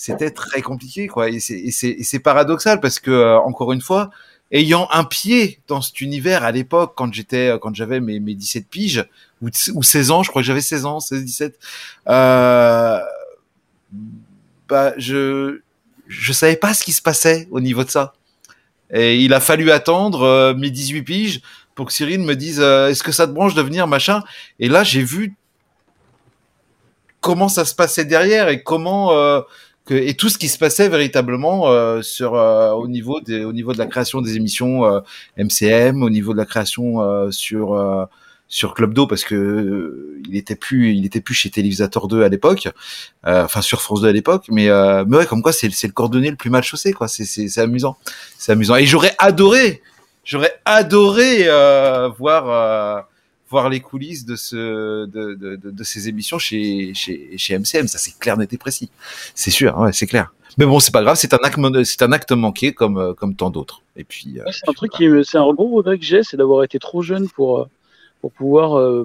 c'était 0.02 0.32
très 0.32 0.64
compliqué, 0.64 1.08
quoi. 1.08 1.30
Et 1.30 1.40
c'est 1.40 2.20
paradoxal 2.20 2.80
parce 2.80 3.00
que, 3.00 3.12
euh, 3.12 3.38
encore 3.38 3.72
une 3.72 3.82
fois, 3.82 4.10
ayant 4.52 4.88
un 4.92 5.04
pied 5.04 5.60
dans 5.68 5.80
cet 5.80 6.02
univers 6.02 6.44
à 6.44 6.52
l'époque, 6.52 6.94
quand 6.96 7.14
j'étais, 7.14 7.56
quand 7.62 7.76
j'avais 7.76 8.00
mes, 8.00 8.20
mes 8.20 8.34
17 8.34 8.68
piges, 8.68 9.08
ou, 9.44 9.50
ou 9.76 9.84
16 9.84 10.10
ans, 10.10 10.24
je 10.24 10.32
crois 10.32 10.42
que 10.42 10.48
j'avais 10.48 10.60
16 10.60 10.86
ans, 10.88 11.00
16, 11.00 11.24
17, 11.24 11.60
euh, 12.08 13.00
bah, 14.68 14.94
je, 14.98 15.60
je 16.08 16.34
savais 16.34 16.56
pas 16.56 16.74
ce 16.74 16.84
qui 16.84 16.94
se 16.94 17.04
passait 17.04 17.48
au 17.52 17.60
niveau 17.60 17.84
de 17.84 17.92
ça. 17.92 18.14
Et 18.92 19.20
il 19.20 19.36
a 19.36 19.40
fallu 19.40 19.70
attendre 19.70 20.24
euh, 20.24 20.56
mes 20.56 20.72
18 20.72 21.04
piges 21.04 21.42
pour 21.76 21.86
que 21.86 21.94
Cyril 21.94 22.22
me 22.22 22.36
dise 22.36 22.60
euh, 22.60 22.90
est-ce 22.90 23.04
que 23.04 23.12
ça 23.12 23.28
te 23.28 23.34
branche 23.34 23.54
de 23.54 23.62
venir 23.62 23.86
machin? 23.86 24.24
Et 24.60 24.68
là 24.68 24.84
j'ai 24.84 25.04
vu 25.04 25.36
comment 27.20 27.50
ça 27.50 27.66
se 27.66 27.76
passait 27.76 28.04
derrière 28.04 28.50
et 28.50 28.64
comment 28.64 29.12
et 29.90 30.14
tout 30.14 30.30
ce 30.30 30.38
qui 30.38 30.48
se 30.48 30.58
passait 30.58 30.90
véritablement 30.90 31.70
euh, 31.70 32.02
sur 32.02 32.36
euh, 32.36 32.72
au 32.72 32.88
niveau 32.88 33.20
des, 33.20 33.44
au 33.44 33.54
niveau 33.54 33.74
de 33.74 33.78
la 33.78 33.88
création 33.88 34.22
des 34.22 34.36
émissions 34.38 34.84
MCM, 35.38 36.02
euh, 36.02 36.06
au 36.06 36.10
niveau 36.10 36.34
de 36.34 36.38
la 36.38 36.46
création 36.46 37.32
sur 37.32 38.08
sur 38.48 38.74
Club 38.74 38.94
Do 38.94 39.08
parce 39.08 39.24
que 39.24 40.18
il 40.28 40.36
était 40.36 40.56
plus 40.56 40.94
il 40.94 41.06
était 41.06 41.22
plus 41.22 41.34
chez 41.34 41.50
Télévisateur 41.50 42.08
2 42.08 42.24
à 42.24 42.30
l'époque, 42.30 42.70
enfin 43.24 43.62
sur 43.62 43.82
France 43.82 44.02
2 44.02 44.10
à 44.10 44.12
l'époque, 44.12 44.46
mais 44.50 44.70
mais 45.08 45.18
ouais 45.18 45.26
comme 45.26 45.42
quoi 45.42 45.54
c'est 45.54 45.70
c'est 45.72 45.88
le 45.88 45.94
cordonnier 45.94 46.30
le 46.30 46.38
plus 46.38 46.50
mal 46.50 46.64
chaussé 46.64 46.94
quoi, 46.94 47.08
c'est 47.08 47.26
c'est 47.26 47.48
c'est 47.48 47.62
amusant, 47.62 47.98
c'est 48.38 48.52
amusant. 48.52 48.76
Et 48.76 48.86
j'aurais 48.86 49.16
adoré 49.18 49.82
j'aurais 50.24 50.54
adoré 50.66 51.46
voir 52.18 53.08
voir 53.52 53.70
les 53.70 53.82
coulisses 53.82 54.26
de 54.26 54.36
ce 54.36 55.06
de, 55.06 55.36
de, 55.36 55.56
de, 55.56 55.84
ces 55.84 56.10
émissions 56.10 56.40
chez, 56.40 56.94
MCM. 56.94 57.88
Ça 57.88 57.98
c'est 58.00 58.18
clair, 58.18 58.38
net 58.38 58.52
et 58.54 58.58
précis. 58.58 58.90
C'est 59.36 59.52
sûr, 59.52 59.88
c'est 59.92 60.08
clair. 60.08 60.34
Mais 60.58 60.66
bon, 60.66 60.80
c'est 60.80 60.92
pas 60.92 61.04
grave, 61.04 61.16
c'est 61.16 61.34
un 62.04 62.12
acte 62.12 62.32
manqué 62.32 62.74
comme 62.74 62.98
euh, 62.98 63.14
comme 63.14 63.36
tant 63.36 63.50
d'autres. 63.50 63.82
Et 63.96 64.04
puis 64.04 64.40
euh, 64.40 64.44
c'est 64.52 64.70
un 64.70 64.74
truc 64.74 64.92
c'est 65.24 65.38
un 65.38 65.54
gros 65.54 65.70
regret 65.70 65.98
que 65.98 66.06
j'ai, 66.06 66.24
c'est 66.24 66.38
d'avoir 66.38 66.64
été 66.64 66.80
trop 66.80 67.02
jeune 67.02 67.28
pour 67.30 67.60
euh, 67.60 68.30
pouvoir 68.36 68.78
euh, 68.78 69.04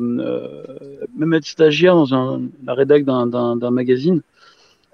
même 1.16 1.34
être 1.34 1.46
stagiaire 1.46 1.96
dans 1.96 2.40
la 2.64 2.74
rédac 2.74 3.04
d'un, 3.04 3.70
magazine, 3.70 4.22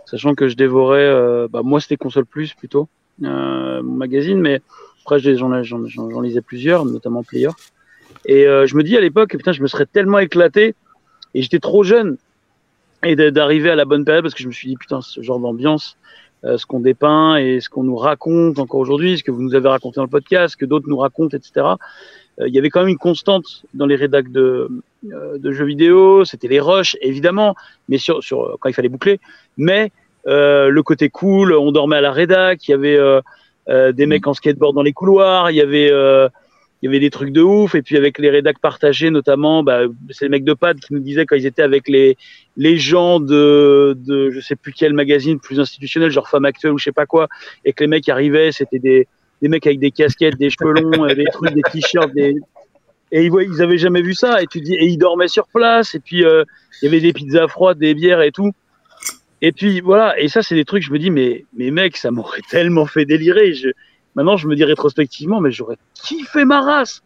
sachant 0.07 0.35
que 0.35 0.49
je 0.49 0.57
dévorais, 0.57 1.49
bah, 1.49 1.63
moi 1.65 1.81
c'était 1.81 1.97
Console 1.97 2.27
Plus 2.27 2.55
plutôt, 2.55 2.89
magazine, 3.19 4.41
mais 4.41 4.61
après 5.05 5.19
j'en 5.19 6.21
lisais 6.21 6.41
plusieurs, 6.41 6.85
notamment 6.85 7.23
Player. 7.23 7.51
Et 8.27 8.47
euh, 8.47 8.67
je 8.67 8.77
me 8.77 8.83
dis 8.83 8.97
à 8.97 9.01
l'époque, 9.01 9.31
putain, 9.31 9.53
je 9.53 9.63
me 9.63 9.67
serais 9.67 9.87
tellement 9.87 10.19
éclaté. 10.19 10.75
Et 11.35 11.43
j'étais 11.43 11.59
trop 11.59 11.83
jeune. 11.83 12.17
Et 13.05 13.17
d'arriver 13.17 13.71
à 13.71 13.75
la 13.75 13.85
bonne 13.85 14.05
période, 14.05 14.23
parce 14.23 14.35
que 14.35 14.43
je 14.43 14.49
me 14.49 14.53
suis 14.53 14.69
dit, 14.69 14.77
putain, 14.77 15.01
ce 15.01 15.23
genre 15.23 15.41
d'ambiance, 15.41 15.97
euh, 16.45 16.57
ce 16.57 16.67
qu'on 16.67 16.79
dépeint 16.79 17.37
et 17.37 17.61
ce 17.61 17.69
qu'on 17.69 17.83
nous 17.83 17.97
raconte 17.97 18.61
encore 18.61 18.79
aujourd'hui, 18.79 19.19
ce 19.19 19.25
que 19.25 19.33
vous 19.33 19.43
nous 19.43 19.57
avez 19.57 19.69
raconté 19.69 19.97
dans 19.97 20.05
le 20.05 20.09
podcast, 20.09 20.53
ce 20.53 20.57
que 20.57 20.67
d'autres 20.67 20.89
nous 20.89 20.99
racontent, 20.99 21.37
etc. 21.37 21.67
Euh, 22.41 22.47
il 22.47 22.55
y 22.55 22.59
avait 22.59 22.71
quand 22.71 22.81
même 22.81 22.91
une 22.91 22.99
constante 22.99 23.65
dans 23.75 23.87
les 23.87 23.97
rédacs 23.97 24.31
de, 24.31 24.69
de 25.03 25.53
jeux 25.53 25.65
vidéo. 25.65 26.25
C'était 26.25 26.47
les 26.47 26.61
rushs, 26.61 26.97
évidemment, 27.01 27.57
mais 27.89 27.99
sur, 27.99 28.23
sur 28.23 28.57
quand 28.61 28.69
il 28.69 28.73
fallait 28.75 28.89
boucler. 28.89 29.19
Mais 29.57 29.91
le 30.27 30.81
côté 30.83 31.09
cool, 31.09 31.53
on 31.53 31.73
dormait 31.73 31.97
à 31.97 32.01
la 32.01 32.13
rédac, 32.13 32.69
il 32.69 32.71
y 32.71 32.75
avait 32.75 32.99
des 33.93 34.07
mecs 34.07 34.27
en 34.29 34.35
skateboard 34.35 34.77
dans 34.77 34.83
les 34.83 34.93
couloirs, 34.93 35.51
il 35.51 35.57
y 35.57 35.61
avait 35.61 35.91
il 36.83 36.87
y 36.87 36.89
avait 36.89 37.01
des 37.01 37.11
trucs 37.11 37.31
de 37.31 37.41
ouf. 37.41 37.75
Et 37.75 37.83
puis 37.83 37.97
avec 37.97 38.19
les 38.19 38.29
rédacs 38.29 38.59
partagés, 38.59 39.11
notamment, 39.11 39.63
bah, 39.63 39.83
c'est 40.11 40.25
les 40.25 40.29
mecs 40.29 40.45
de 40.45 40.53
Pad 40.53 40.79
qui 40.81 40.93
nous 40.93 41.01
disaient 41.01 41.25
quand 41.25 41.37
ils 41.37 41.47
étaient 41.47 41.63
avec 41.63 41.89
les, 41.89 42.17
les 42.57 42.77
gens 42.77 43.21
de, 43.21 43.97
de 44.07 44.31
je 44.31 44.41
sais 44.41 44.57
plus 44.57 44.73
quel 44.73 44.93
magazine 44.93 45.39
plus 45.39 45.61
institutionnel, 45.61 46.11
genre 46.11 46.29
Femme 46.29 46.45
Actuelle 46.45 46.73
ou 46.73 46.79
je 46.79 46.85
sais 46.85 46.93
pas 46.93 47.07
quoi, 47.07 47.29
et 47.65 47.73
que 47.73 47.85
les 47.85 47.89
mecs 47.89 48.09
arrivaient, 48.09 48.53
c'était 48.53 48.81
des, 48.81 49.07
des 49.41 49.49
mecs 49.49 49.67
avec 49.67 49.79
des 49.79 49.93
casquettes, 49.93 50.37
des 50.37 50.51
cheveux 50.51 50.73
longs, 50.73 51.07
des 51.07 51.25
trucs, 51.33 51.55
des 51.55 51.63
t-shirts, 51.63 52.13
et 53.13 53.27
ils, 53.27 53.33
ils 53.47 53.63
avaient 53.63 53.79
jamais 53.79 54.03
vu 54.03 54.15
ça. 54.15 54.41
Et 54.43 54.47
ils 54.55 54.97
dormaient 54.97 55.29
sur 55.29 55.47
place. 55.49 55.95
Et 55.95 56.01
puis 56.01 56.25
euh, 56.25 56.45
il 56.81 56.87
y 56.87 56.89
avait 56.89 57.01
des 57.01 57.13
pizzas 57.13 57.47
froides, 57.47 57.79
des 57.79 57.95
bières 57.95 58.23
et 58.23 58.33
tout. 58.33 58.53
Et 59.43 59.53
puis 59.53 59.81
voilà. 59.81 60.19
Et 60.19 60.29
ça, 60.29 60.43
c'est 60.43 60.55
des 60.55 60.65
trucs. 60.65 60.83
Je 60.83 60.91
me 60.91 60.99
dis, 60.99 61.11
mais 61.11 61.45
mais 61.57 61.71
mec, 61.71 61.97
ça 61.97 62.11
m'aurait 62.11 62.41
tellement 62.51 62.87
fait 62.87 63.05
délirer. 63.05 63.53
Maintenant, 64.15 64.37
je 64.37 64.47
me 64.49 64.55
dis 64.55 64.65
rétrospectivement, 64.65 65.41
mais 65.41 65.51
j'aurais 65.51 65.77
kiffé 65.95 66.45
ma 66.45 66.61
race. 66.61 67.03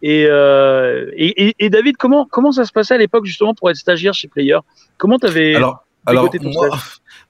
Et, 0.00 0.26
euh, 0.28 1.10
et, 1.16 1.54
et, 1.58 1.70
David, 1.70 1.96
comment, 1.96 2.24
comment 2.24 2.52
ça 2.52 2.64
se 2.64 2.72
passait 2.72 2.94
à 2.94 2.98
l'époque 2.98 3.26
justement 3.26 3.54
pour 3.54 3.68
être 3.68 3.76
stagiaire 3.76 4.14
chez 4.14 4.28
Player? 4.28 4.58
Comment 4.96 5.18
t'avais 5.18 5.56
alors, 5.56 5.84
alors 6.06 6.30
moi, 6.40 6.68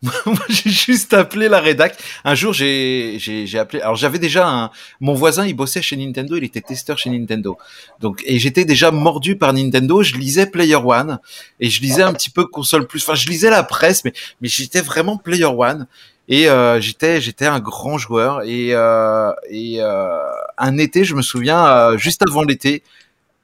moi 0.26 0.38
j'ai 0.48 0.70
juste 0.70 1.14
appelé 1.14 1.48
la 1.48 1.60
rédac. 1.60 1.98
Un 2.24 2.34
jour, 2.34 2.52
j'ai 2.52 3.16
j'ai 3.18 3.58
appelé. 3.58 3.80
Alors 3.80 3.96
j'avais 3.96 4.18
déjà 4.18 4.48
un. 4.48 4.70
Mon 5.00 5.14
voisin, 5.14 5.46
il 5.46 5.54
bossait 5.54 5.82
chez 5.82 5.96
Nintendo. 5.96 6.36
Il 6.36 6.44
était 6.44 6.60
testeur 6.60 6.98
chez 6.98 7.10
Nintendo. 7.10 7.56
Donc 8.00 8.22
et 8.24 8.38
j'étais 8.38 8.64
déjà 8.64 8.90
mordu 8.90 9.36
par 9.36 9.52
Nintendo. 9.52 10.02
Je 10.02 10.14
lisais 10.16 10.46
Player 10.46 10.76
One 10.76 11.18
et 11.58 11.70
je 11.70 11.80
lisais 11.80 12.02
un 12.02 12.12
petit 12.12 12.30
peu 12.30 12.44
console 12.44 12.86
plus. 12.86 13.02
Enfin, 13.02 13.14
je 13.14 13.28
lisais 13.28 13.50
la 13.50 13.64
presse, 13.64 14.04
mais 14.04 14.12
mais 14.40 14.48
j'étais 14.48 14.80
vraiment 14.80 15.16
Player 15.16 15.46
One. 15.46 15.86
Et 16.28 16.48
euh, 16.48 16.80
j'étais 16.80 17.20
j'étais 17.20 17.46
un 17.46 17.58
grand 17.60 17.96
joueur 17.98 18.42
et 18.42 18.74
euh, 18.74 19.32
et 19.48 19.80
euh, 19.80 20.18
un 20.58 20.76
été, 20.78 21.04
je 21.04 21.14
me 21.14 21.22
souviens, 21.22 21.66
euh, 21.66 21.98
juste 21.98 22.22
avant 22.22 22.42
l'été, 22.42 22.82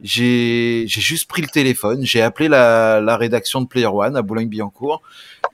j'ai 0.02 0.84
j'ai 0.86 1.00
juste 1.00 1.26
pris 1.28 1.40
le 1.42 1.48
téléphone, 1.48 2.04
j'ai 2.04 2.20
appelé 2.20 2.48
la, 2.48 3.00
la 3.00 3.16
rédaction 3.16 3.62
de 3.62 3.66
Player 3.66 3.86
One 3.86 4.16
à 4.16 4.22
Boulogne-Billancourt. 4.22 5.02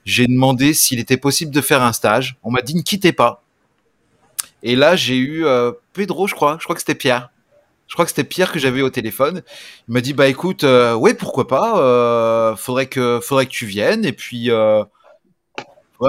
J'ai 0.05 0.27
demandé 0.27 0.73
s'il 0.73 0.99
était 0.99 1.17
possible 1.17 1.51
de 1.51 1.61
faire 1.61 1.81
un 1.83 1.93
stage. 1.93 2.37
On 2.43 2.51
m'a 2.51 2.61
dit 2.61 2.75
ne 2.75 2.81
quittez 2.81 3.13
pas. 3.13 3.43
Et 4.63 4.75
là, 4.75 4.95
j'ai 4.95 5.17
eu 5.17 5.45
euh, 5.45 5.71
Pedro, 5.93 6.27
je 6.27 6.35
crois. 6.35 6.57
Je 6.59 6.65
crois 6.65 6.75
que 6.75 6.81
c'était 6.81 6.95
Pierre. 6.95 7.29
Je 7.87 7.93
crois 7.93 8.05
que 8.05 8.11
c'était 8.11 8.23
Pierre 8.23 8.51
que 8.51 8.59
j'avais 8.59 8.81
au 8.81 8.89
téléphone. 8.89 9.41
Il 9.87 9.93
m'a 9.93 10.01
dit 10.01 10.13
bah 10.13 10.27
écoute, 10.27 10.63
euh, 10.63 10.93
ouais 10.95 11.13
pourquoi 11.13 11.47
pas. 11.47 11.79
Euh, 11.79 12.55
faudrait 12.55 12.87
que 12.87 13.19
faudrait 13.21 13.45
que 13.45 13.51
tu 13.51 13.65
viennes. 13.65 14.05
Et 14.05 14.13
puis 14.13 14.51
euh, 14.51 14.83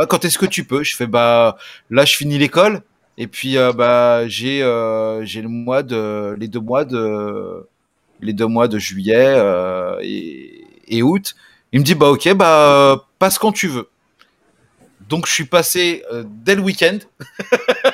quand 0.09 0.25
est-ce 0.25 0.39
que 0.39 0.47
tu 0.47 0.65
peux? 0.65 0.83
Je 0.83 0.97
fais 0.97 1.07
bah 1.07 1.57
là 1.91 2.05
je 2.05 2.17
finis 2.17 2.39
l'école 2.39 2.83
et 3.19 3.27
puis 3.27 3.59
euh, 3.59 3.73
bah 3.73 4.27
j'ai 4.27 4.63
euh, 4.63 5.25
j'ai 5.25 5.43
le 5.43 5.49
mois 5.49 5.83
de 5.83 6.35
les 6.39 6.49
deux 6.49 6.61
mois 6.61 6.85
de 6.85 7.67
les 8.21 8.33
deux 8.33 8.47
mois 8.47 8.69
de 8.69 8.79
juillet 8.79 9.35
euh, 9.37 9.99
et, 10.03 10.65
et, 10.89 11.03
août. 11.03 11.35
Il 11.73 11.81
me 11.81 11.85
dit 11.85 11.95
bah 11.95 12.11
ok 12.11 12.33
bah 12.35 13.07
passe 13.19 13.39
quand 13.39 13.53
tu 13.53 13.69
veux. 13.69 13.89
Donc 15.09 15.27
je 15.27 15.33
suis 15.33 15.45
passé 15.45 16.05
dès 16.25 16.55
le 16.55 16.63
week-end. 16.63 16.99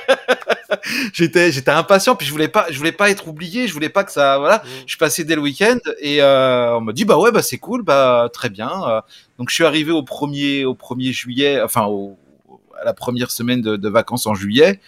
j'étais 1.12 1.52
j'étais 1.52 1.70
impatient 1.70 2.16
puis 2.16 2.26
je 2.26 2.32
voulais 2.32 2.48
pas 2.48 2.66
je 2.70 2.78
voulais 2.78 2.92
pas 2.92 3.10
être 3.10 3.28
oublié 3.28 3.66
je 3.66 3.72
voulais 3.72 3.88
pas 3.88 4.04
que 4.04 4.12
ça 4.12 4.38
voilà 4.38 4.58
mmh. 4.58 4.68
je 4.82 4.88
suis 4.88 4.98
passé 4.98 5.24
dès 5.24 5.34
le 5.34 5.40
week-end 5.40 5.78
et 6.00 6.22
euh, 6.22 6.76
on 6.76 6.80
m'a 6.80 6.92
dit 6.92 7.04
bah 7.04 7.18
ouais 7.18 7.32
bah 7.32 7.42
c'est 7.42 7.58
cool 7.58 7.82
bah 7.82 8.28
très 8.32 8.50
bien 8.50 8.70
euh. 8.88 9.00
donc 9.38 9.50
je 9.50 9.54
suis 9.54 9.64
arrivé 9.64 9.92
au 9.92 10.02
premier 10.02 10.64
au 10.64 10.74
1er 10.74 11.12
juillet 11.12 11.60
enfin 11.62 11.86
au, 11.86 12.16
à 12.80 12.84
la 12.84 12.94
première 12.94 13.30
semaine 13.30 13.60
de, 13.60 13.76
de 13.76 13.88
vacances 13.88 14.26
en 14.26 14.34
juillet 14.34 14.80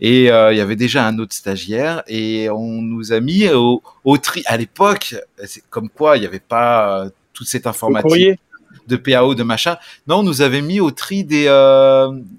et 0.00 0.30
euh, 0.30 0.52
il 0.52 0.58
y 0.58 0.60
avait 0.60 0.76
déjà 0.76 1.06
un 1.06 1.18
autre 1.18 1.34
stagiaire 1.34 2.02
et 2.06 2.50
on 2.50 2.82
nous 2.82 3.12
a 3.12 3.20
mis 3.20 3.48
au, 3.48 3.82
au 4.04 4.18
tri 4.18 4.42
à 4.46 4.56
l'époque 4.56 5.14
c'est 5.44 5.62
comme 5.70 5.88
quoi 5.88 6.16
il 6.16 6.20
n'y 6.20 6.26
avait 6.26 6.40
pas 6.40 7.06
toute 7.32 7.46
cette 7.46 7.66
informatique 7.66 8.38
de 8.86 8.96
PAO 8.96 9.34
de 9.34 9.42
machin 9.42 9.76
non 10.06 10.18
on 10.18 10.22
nous 10.22 10.42
avait 10.42 10.62
mis 10.62 10.80
au 10.80 10.90
tri 10.90 11.24
des 11.24 11.44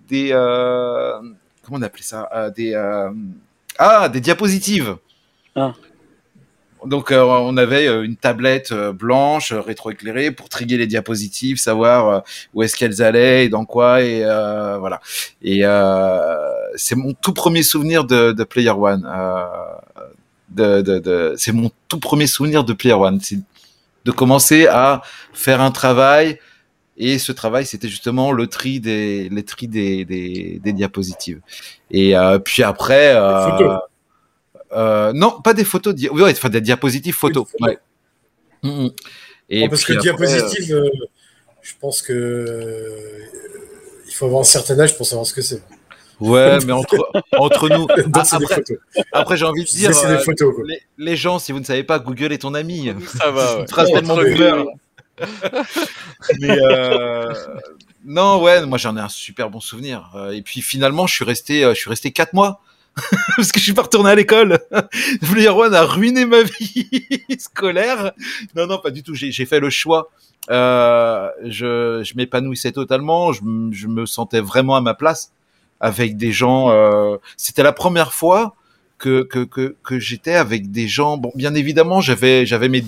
des 0.07 0.31
comment 1.65 1.79
on 1.79 1.81
appelait 1.81 2.03
ça 2.03 2.29
euh, 2.33 2.49
Des 2.49 2.73
euh, 2.73 3.09
ah 3.77 4.07
des 4.09 4.21
diapositives. 4.21 4.95
Ah. 5.55 5.73
Donc 6.85 7.11
euh, 7.11 7.23
on 7.23 7.57
avait 7.57 7.87
une 7.87 8.15
tablette 8.15 8.71
blanche 8.73 9.51
rétroéclairée 9.51 10.31
pour 10.31 10.49
triguer 10.49 10.77
les 10.77 10.87
diapositives, 10.87 11.57
savoir 11.57 12.23
où 12.53 12.61
est-ce 12.61 12.75
qu'elles 12.75 13.01
allaient 13.01 13.45
et 13.45 13.49
dans 13.49 13.65
quoi 13.65 14.01
et 14.01 14.23
voilà. 14.23 15.01
Et 15.41 15.61
c'est 16.75 16.95
mon 16.95 17.13
tout 17.13 17.33
premier 17.33 17.63
souvenir 17.63 18.05
de, 18.05 18.33
de 18.33 18.43
Player 18.43 18.69
One. 18.69 19.03
de, 20.49 20.81
de, 20.81 20.99
de 20.99 21.33
c'est 21.37 21.53
mon 21.53 21.71
tout 21.87 21.99
premier 21.99 22.27
souvenir 22.27 22.63
de 22.63 22.73
Player 22.73 22.93
One, 22.93 23.19
c'est 23.19 23.39
de 24.05 24.11
commencer 24.11 24.67
à 24.67 25.01
faire 25.33 25.61
un 25.61 25.71
travail 25.71 26.39
Et 26.97 27.19
ce 27.19 27.31
travail, 27.31 27.65
c'était 27.65 27.89
justement 27.89 28.31
le 28.31 28.47
tri 28.47 28.79
des, 28.79 29.27
les 29.29 29.43
tri 29.43 29.67
des, 29.67 30.05
des, 30.05 30.59
des 30.63 30.73
diapositives. 30.73 31.41
Et 31.91 32.15
euh, 32.15 32.39
puis 32.39 32.63
après, 32.63 33.13
euh, 33.15 33.75
euh, 34.71 35.11
non, 35.13 35.41
pas 35.41 35.53
des 35.53 35.65
photos, 35.65 35.93
di 35.93 36.07
oui, 36.09 36.23
enfin 36.23 36.49
des 36.49 36.61
diapositives 36.61 37.15
photos. 37.15 37.47
Ouais. 37.59 37.77
Parce 38.63 39.83
que 39.83 39.93
après, 39.93 40.01
diapositive, 40.01 40.73
euh, 40.73 40.89
je 41.61 41.73
pense 41.79 42.01
que 42.01 43.19
il 44.07 44.13
faut 44.13 44.25
avoir 44.25 44.41
un 44.41 44.45
certain 44.45 44.79
âge 44.79 44.95
pour 44.95 45.05
savoir 45.05 45.25
ce 45.25 45.33
que 45.33 45.41
c'est. 45.41 45.61
Ouais, 46.21 46.57
mais 46.65 46.71
entre, 46.71 47.09
entre 47.37 47.69
nous. 47.69 47.87
après, 48.13 48.63
après 49.11 49.37
j'ai 49.37 49.45
envie 49.45 49.63
de 49.63 49.69
dire, 49.69 49.89
des 49.89 50.19
photos, 50.19 50.53
les, 50.65 50.81
les, 50.97 51.15
gens, 51.17 51.39
si 51.39 51.51
vous 51.51 51.59
ne 51.59 51.65
savez 51.65 51.83
pas, 51.83 51.99
Google 51.99 52.31
est 52.31 52.39
ton 52.39 52.53
ami. 52.53 52.91
Ça 53.17 53.31
va. 53.31 53.59
Ouais. 53.59 53.67
Phrase 53.67 53.91
tellement 53.91 54.15
euh, 56.43 57.33
non, 58.05 58.41
ouais, 58.41 58.65
moi 58.65 58.77
j'en 58.77 58.95
ai 58.97 58.99
un 58.99 59.09
super 59.09 59.49
bon 59.49 59.59
souvenir. 59.59 60.11
Euh, 60.15 60.31
et 60.31 60.41
puis 60.41 60.61
finalement, 60.61 61.07
je 61.07 61.15
suis 61.15 61.25
resté, 61.25 61.63
euh, 61.63 61.73
je 61.73 61.79
suis 61.79 61.89
resté 61.89 62.11
quatre 62.11 62.33
mois. 62.33 62.61
parce 63.35 63.51
que 63.51 63.59
je 63.59 63.65
suis 63.65 63.73
pas 63.73 63.81
retourné 63.81 64.09
à 64.09 64.15
l'école. 64.15 64.57
Player 65.21 65.49
One 65.49 65.75
a 65.75 65.83
ruiné 65.83 66.25
ma 66.25 66.43
vie 66.43 66.87
scolaire. 67.37 68.13
Non, 68.55 68.67
non, 68.67 68.77
pas 68.77 68.89
du 68.89 69.03
tout. 69.03 69.13
J'ai 69.13 69.45
fait 69.45 69.59
le 69.59 69.69
choix. 69.69 70.09
Je 70.49 72.01
je 72.05 72.13
m'épanouissais 72.15 72.71
totalement. 72.71 73.33
Je, 73.33 73.41
je, 73.71 73.87
me 73.87 74.05
sentais 74.05 74.39
vraiment 74.39 74.77
à 74.77 74.81
ma 74.81 74.93
place 74.93 75.33
avec 75.81 76.15
des 76.15 76.31
gens. 76.31 76.71
C'était 77.35 77.63
la 77.63 77.73
première 77.73 78.13
fois 78.13 78.55
que 78.97 79.23
que 79.23 79.43
que, 79.43 79.75
que 79.83 79.99
j'étais 79.99 80.35
avec 80.35 80.71
des 80.71 80.87
gens. 80.87 81.17
Bon, 81.17 81.33
bien 81.35 81.53
évidemment, 81.53 81.99
j'avais 81.99 82.45
j'avais 82.45 82.69
mes 82.69 82.85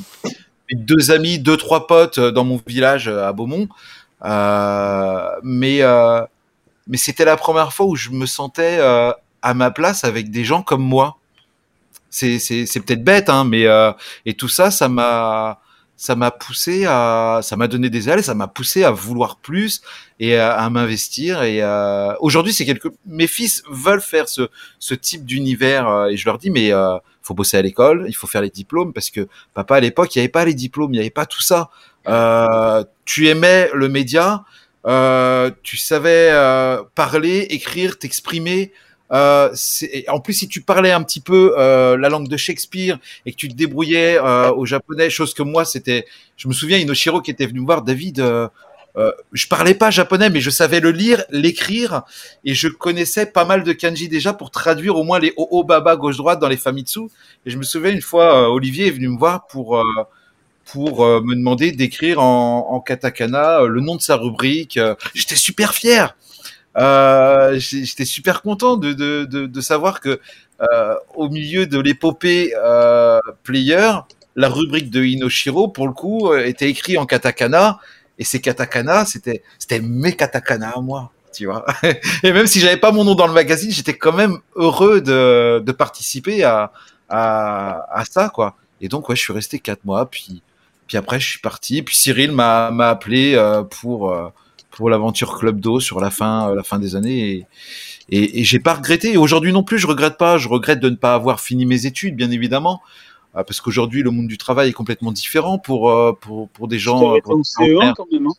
deux 0.76 1.11
amis, 1.11 1.39
deux 1.39 1.57
trois 1.57 1.88
potes 1.88 2.18
euh, 2.18 2.31
dans 2.31 2.44
mon 2.44 2.61
village 2.65 3.07
euh, 3.07 3.27
à 3.27 3.34
Beaumont. 3.34 3.68
Euh, 4.26 5.30
mais 5.44 5.81
mais 6.88 6.98
c'était 6.98 7.26
la 7.26 7.35
première 7.35 7.73
fois 7.73 7.85
où 7.85 7.95
je 7.95 8.11
me 8.11 8.26
sentais 8.26 8.80
à 8.80 9.53
ma 9.53 9.72
place 9.72 10.03
avec 10.03 10.31
des 10.31 10.44
gens 10.44 10.61
comme 10.61 10.81
moi. 10.81 11.18
C'est 12.10 12.39
peut-être 12.39 13.03
bête 13.03 13.30
hein, 13.30 13.44
mais 13.44 13.65
et 14.26 14.34
tout 14.34 14.48
ça 14.48 14.72
ça 14.72 14.89
m'a 14.89 15.60
ça 15.98 16.15
m'a 16.15 16.31
poussé 16.31 16.85
à, 16.85 17.41
ça 17.44 17.57
m'a 17.57 17.68
donné 17.68 17.89
des 17.89 18.07
ailes, 18.07 18.23
ça 18.23 18.35
m'a 18.35 18.48
poussé 18.48 18.84
à 18.84 18.91
vouloir 18.91 19.35
plus 19.38 19.81
et 20.19 20.38
à, 20.38 20.69
m'investir. 20.69 21.44
Et 21.44 21.61
aujourd'hui, 22.19 22.53
c'est 22.53 22.65
quelque, 22.65 22.89
mes 23.06 23.27
fils 23.27 23.64
veulent 23.69 24.02
faire 24.02 24.30
ce, 24.30 24.49
ce 24.80 24.94
type 24.94 25.26
d'univers 25.26 26.07
et 26.10 26.15
je 26.15 26.26
leur 26.26 26.38
dis, 26.38 26.49
mais 26.49 26.72
euh, 26.72 26.98
faut 27.28 27.34
bosser 27.34 27.58
à 27.58 27.62
l'école, 27.62 28.06
il 28.08 28.16
faut 28.16 28.28
faire 28.28 28.41
les 28.41 28.49
diplômes 28.49 28.94
parce 28.94 29.10
que 29.10 29.28
papa 29.54 29.76
à 29.76 29.80
l'époque, 29.80 30.16
il 30.16 30.20
n'y 30.20 30.24
avait 30.24 30.32
pas 30.32 30.45
les 30.45 30.54
diplômes, 30.54 30.94
il 30.94 30.98
n'y 30.98 31.02
avait 31.02 31.10
pas 31.10 31.26
tout 31.26 31.41
ça. 31.41 31.70
Euh, 32.08 32.84
tu 33.06 33.28
aimais 33.28 33.70
le 33.74 33.90
média, 33.90 34.45
euh, 34.86 35.52
tu 35.64 35.78
savais 35.78 36.32
parler, 36.95 37.48
écrire, 37.49 37.99
t'exprimer. 37.99 38.72
Euh, 39.12 39.54
en 40.10 40.20
plus, 40.20 40.34
si 40.34 40.48
tu 40.48 40.62
parlais 40.62 40.91
un 40.91 41.04
petit 41.04 41.22
peu 41.22 41.56
euh, 41.58 41.98
la 41.98 42.10
langue 42.10 42.28
de 42.28 42.38
Shakespeare 42.38 42.99
et 43.26 43.32
que 43.32 43.38
tu 43.38 43.48
te 43.48 43.56
débrouillais 43.56 44.20
euh, 44.20 44.52
au 44.52 44.66
japonais, 44.66 45.10
chose 45.10 45.34
que 45.34 45.44
moi, 45.44 45.66
c'était, 45.66 46.06
je 46.36 46.48
me 46.48 46.54
souviens, 46.54 46.78
Inoshiro 46.78 47.22
qui 47.22 47.32
était 47.32 47.45
venu 47.45 47.62
me 47.62 47.66
voir, 47.66 47.82
David. 47.82 48.22
Euh, 48.98 49.07
euh, 49.07 49.11
je 49.32 49.48
parlais 49.48 49.74
pas 49.74 49.91
japonais, 49.91 50.30
mais 50.30 50.41
je 50.41 50.49
savais 50.49 50.80
le 50.80 50.91
lire, 50.91 51.24
l'écrire, 51.30 52.02
et 52.44 52.53
je 52.53 52.68
connaissais 52.68 53.26
pas 53.28 53.45
mal 53.45 53.64
de 53.64 53.72
kanji 53.74 54.10
déjà 54.10 54.34
pour 54.34 54.49
traduire 54.52 54.95
au 54.95 55.03
moins 55.03 55.19
les 55.19 55.34
o 55.38 55.64
baba 55.64 55.95
gauche 55.95 56.18
droite 56.18 56.40
dans 56.40 56.48
les 56.48 56.57
famitsu. 56.57 57.02
Et 57.45 57.52
je 57.52 57.57
me 57.57 57.64
souviens 57.64 57.91
une 57.91 58.02
fois, 58.02 58.44
euh, 58.44 58.48
Olivier 58.48 58.88
est 58.88 58.91
venu 58.91 59.10
me 59.10 59.18
voir 59.18 59.48
pour 59.48 59.84
pour 60.65 61.06
me 61.06 61.34
demander 61.34 61.72
d'écrire 61.72 62.19
en, 62.19 62.82
katakana 62.82 63.61
le 63.64 63.80
nom 63.80 63.95
de 63.95 64.02
sa 64.02 64.18
rubrique. 64.18 64.78
J'étais 65.14 65.38
super 65.38 65.74
fier. 65.74 66.14
Euh, 66.78 67.57
J'étais 67.57 68.06
super 68.06 68.41
content 68.41 68.78
de, 68.78 68.94
de, 68.94 69.26
de, 69.26 69.61
savoir 69.61 69.99
que 69.99 70.19
euh, 70.61 70.95
au 71.15 71.30
milieu 71.30 71.65
de 71.65 71.80
l'épopée 71.80 72.53
euh, 72.56 73.19
player, 73.44 73.91
la 74.36 74.49
rubrique 74.49 74.91
de 74.91 75.03
Inoshiro, 75.03 75.68
pour 75.68 75.88
le 75.88 75.94
coup, 75.94 76.32
euh, 76.32 76.45
était 76.45 76.69
écrit 76.69 76.98
en 76.98 77.06
katakana. 77.06 77.80
Et 78.19 78.23
ces 78.23 78.41
katakana, 78.41 79.06
c'était 79.06 79.44
c'était 79.60 79.80
mes 79.80 80.15
katakana 80.15 80.72
à 80.76 80.81
moi, 80.81 81.11
tu 81.34 81.45
vois. 81.45 81.65
Et 82.23 82.31
même 82.31 82.48
si 82.48 82.60
j'avais 82.60 82.77
pas 82.77 82.91
mon 82.91 83.03
nom 83.03 83.15
dans 83.15 83.27
le 83.27 83.34
magazine, 83.34 83.72
j'étais 83.72 83.98
quand 83.98 84.14
même 84.14 84.39
heureux 84.56 85.02
de, 85.02 85.60
de 85.65 85.72
participer 85.72 86.44
à, 86.44 86.72
à, 87.10 87.85
à 87.91 88.06
ça, 88.06 88.30
quoi. 88.30 88.56
Et 88.81 88.88
donc, 88.89 89.10
ouais, 89.10 89.15
je 89.15 89.22
suis 89.22 89.34
resté 89.34 89.60
quatre 89.60 89.85
mois, 89.85 90.10
puis 90.10 90.41
puis 90.88 90.98
après, 90.98 91.19
je 91.19 91.27
suis 91.27 91.39
parti. 91.39 91.81
Puis 91.84 91.95
Cyril 91.95 92.31
m'a 92.31 92.72
m'a 92.72 92.89
appelé 92.89 93.35
euh, 93.35 93.64
pour 93.64 94.11
euh, 94.11 94.30
pour 94.72 94.89
l'aventure 94.89 95.38
Club 95.38 95.60
d'eau 95.60 95.80
sur 95.80 95.99
la 95.99 96.10
fin, 96.10 96.49
euh, 96.49 96.56
la 96.56 96.64
fin 96.64 96.80
des 96.80 96.95
années. 96.95 97.30
Et, 97.30 97.45
et, 98.10 98.39
et 98.39 98.44
j'ai 98.44 98.60
pas 98.60 98.76
regretté. 98.76 99.14
Et 99.14 99.18
aujourd'hui 99.18 99.52
non 99.52 99.64
plus, 99.64 99.80
je 99.80 99.88
regrette 99.88 100.18
pas. 100.18 100.38
Je 100.38 100.48
regrette 100.48 100.80
de 100.80 100.89
ne 100.89 100.95
pas 100.95 101.14
avoir 101.14 101.41
fini 101.41 101.65
mes 101.65 101.85
études, 101.85 102.15
bien 102.15 102.31
évidemment, 102.31 102.81
parce 103.44 103.62
qu'aujourd'hui 103.62 104.04
le 104.04 104.12
monde 104.12 104.28
du 104.28 104.38
travail 104.38 104.70
est 104.70 104.74
complètement 104.74 105.12
différent 105.12 105.58
pour 105.58 105.90
euh, 105.90 106.14
pour 106.14 106.50
pour 106.50 106.68
des 106.68 106.80
gens. 106.80 107.20
Pour, 107.22 107.40
CE1 107.42 107.94
quand 107.96 108.08
même. 108.12 108.28
Hein. 108.28 108.34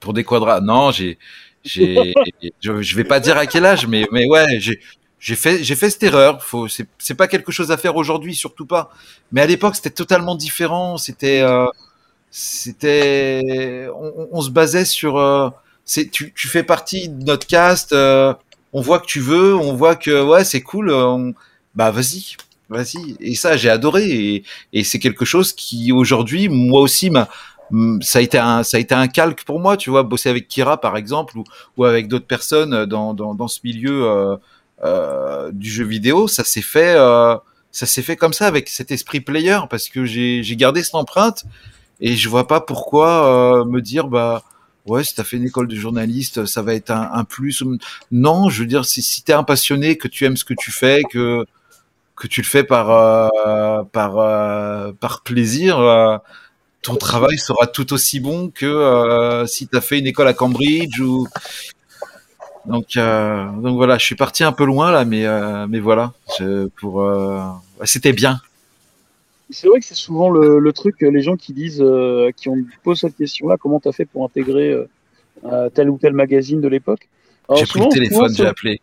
Pour 0.00 0.12
des 0.12 0.24
quadras. 0.24 0.60
Non, 0.60 0.90
j'ai 0.90 1.18
j'ai 1.64 2.14
je, 2.60 2.82
je 2.82 2.96
vais 2.96 3.04
pas 3.04 3.20
dire 3.20 3.36
à 3.36 3.46
quel 3.46 3.64
âge, 3.64 3.86
mais 3.86 4.06
mais 4.12 4.26
ouais, 4.26 4.46
j'ai 4.58 4.80
j'ai 5.18 5.36
fait 5.36 5.62
j'ai 5.64 5.76
fait 5.76 5.90
cette 5.90 6.02
erreur. 6.02 6.42
Faut 6.42 6.68
c'est 6.68 6.86
c'est 6.98 7.14
pas 7.14 7.28
quelque 7.28 7.52
chose 7.52 7.70
à 7.70 7.76
faire 7.76 7.96
aujourd'hui, 7.96 8.34
surtout 8.34 8.66
pas. 8.66 8.90
Mais 9.32 9.40
à 9.40 9.46
l'époque, 9.46 9.76
c'était 9.76 9.90
totalement 9.90 10.34
différent. 10.34 10.98
C'était 10.98 11.40
euh, 11.40 11.66
c'était 12.30 13.88
on, 13.94 14.28
on, 14.32 14.40
se 14.42 14.50
basait 14.50 14.84
sur 14.84 15.18
euh, 15.18 15.50
c'est 15.84 16.10
tu, 16.10 16.32
tu 16.34 16.48
fais 16.48 16.62
partie 16.62 17.08
de 17.08 17.24
notre 17.24 17.46
cast, 17.46 17.92
euh, 17.92 18.34
on 18.72 18.80
voit 18.80 18.98
que 18.98 19.06
tu 19.06 19.20
veux, 19.20 19.54
on 19.54 19.74
voit 19.74 19.96
que 19.96 20.22
ouais 20.22 20.44
c'est 20.44 20.62
cool, 20.62 20.90
euh, 20.90 21.06
on, 21.06 21.34
bah 21.74 21.90
vas-y, 21.90 22.36
vas-y. 22.74 23.16
Et 23.20 23.34
ça 23.34 23.56
j'ai 23.56 23.70
adoré 23.70 24.04
et, 24.10 24.44
et 24.72 24.84
c'est 24.84 24.98
quelque 24.98 25.24
chose 25.24 25.52
qui 25.52 25.92
aujourd'hui 25.92 26.48
moi 26.48 26.80
aussi 26.80 27.10
m'a 27.10 27.28
ça 28.02 28.18
a 28.18 28.22
été 28.22 28.38
un 28.38 28.62
ça 28.62 28.76
a 28.76 28.80
été 28.80 28.94
un 28.94 29.08
calque 29.08 29.44
pour 29.44 29.58
moi, 29.60 29.76
tu 29.76 29.90
vois, 29.90 30.02
bosser 30.02 30.28
avec 30.28 30.48
Kira 30.48 30.80
par 30.80 30.96
exemple 30.96 31.38
ou, 31.38 31.44
ou 31.76 31.84
avec 31.84 32.08
d'autres 32.08 32.26
personnes 32.26 32.84
dans, 32.84 33.14
dans, 33.14 33.34
dans 33.34 33.48
ce 33.48 33.60
milieu 33.64 34.04
euh, 34.04 34.36
euh, 34.84 35.50
du 35.52 35.70
jeu 35.70 35.84
vidéo, 35.84 36.28
ça 36.28 36.44
s'est 36.44 36.62
fait 36.62 36.94
euh, 36.96 37.36
ça 37.72 37.86
s'est 37.86 38.02
fait 38.02 38.16
comme 38.16 38.32
ça 38.32 38.46
avec 38.46 38.68
cet 38.68 38.90
esprit 38.90 39.20
player 39.20 39.58
parce 39.70 39.88
que 39.88 40.04
j'ai 40.04 40.42
j'ai 40.42 40.56
gardé 40.56 40.82
cette 40.82 40.94
empreinte 40.94 41.44
et 42.00 42.16
je 42.16 42.28
vois 42.28 42.46
pas 42.46 42.60
pourquoi 42.60 43.62
euh, 43.62 43.64
me 43.64 43.80
dire 43.80 44.08
bah 44.08 44.42
ouais, 44.86 45.04
si 45.04 45.14
t'as 45.14 45.24
fait 45.24 45.36
une 45.36 45.44
école 45.44 45.68
de 45.68 45.76
journaliste, 45.76 46.44
ça 46.46 46.62
va 46.62 46.74
être 46.74 46.90
un, 46.90 47.10
un 47.12 47.24
plus. 47.24 47.62
Non, 48.10 48.50
je 48.50 48.60
veux 48.60 48.66
dire, 48.66 48.84
si, 48.84 49.02
si 49.02 49.22
t'es 49.22 49.32
un 49.32 49.44
passionné, 49.44 49.96
que 49.96 50.08
tu 50.08 50.24
aimes 50.24 50.36
ce 50.36 50.44
que 50.44 50.54
tu 50.54 50.70
fais, 50.70 51.02
que 51.10 51.46
que 52.16 52.26
tu 52.26 52.42
le 52.42 52.46
fais 52.46 52.64
par 52.64 52.90
euh, 52.90 53.82
par 53.84 54.18
euh, 54.18 54.92
par 54.92 55.22
plaisir, 55.22 55.78
euh, 55.78 56.18
ton 56.82 56.96
travail 56.96 57.38
sera 57.38 57.66
tout 57.66 57.92
aussi 57.92 58.20
bon 58.20 58.50
que 58.50 59.44
si 59.46 59.66
t'as 59.66 59.80
fait 59.80 59.98
une 59.98 60.06
école 60.06 60.28
à 60.28 60.34
Cambridge 60.34 61.00
ou 61.00 61.26
donc 62.66 62.96
donc 62.96 63.76
voilà, 63.76 63.98
je 63.98 64.04
suis 64.04 64.14
parti 64.14 64.44
un 64.44 64.52
peu 64.52 64.64
loin 64.64 64.90
là, 64.92 65.04
mais 65.04 65.24
mais 65.66 65.80
voilà, 65.80 66.12
je, 66.38 66.66
pour 66.80 67.06
c'était 67.84 68.12
bien. 68.12 68.40
C'est 69.50 69.68
vrai 69.68 69.78
que 69.78 69.84
c'est 69.84 69.94
souvent 69.94 70.30
le, 70.30 70.58
le, 70.58 70.72
truc, 70.72 70.96
les 71.02 71.20
gens 71.20 71.36
qui 71.36 71.52
disent, 71.52 71.84
qui 72.36 72.48
ont 72.48 72.56
posé 72.82 73.00
cette 73.06 73.16
question-là, 73.16 73.56
comment 73.58 73.78
tu 73.78 73.88
as 73.88 73.92
fait 73.92 74.06
pour 74.06 74.24
intégrer 74.24 74.74
tel 75.74 75.90
ou 75.90 75.98
tel 75.98 76.12
magazine 76.12 76.60
de 76.60 76.68
l'époque? 76.68 77.08
J'ai 77.54 77.66
pris 77.66 77.80
le 77.80 77.88
téléphone, 77.88 78.34
j'ai 78.34 78.46
appelé. 78.46 78.80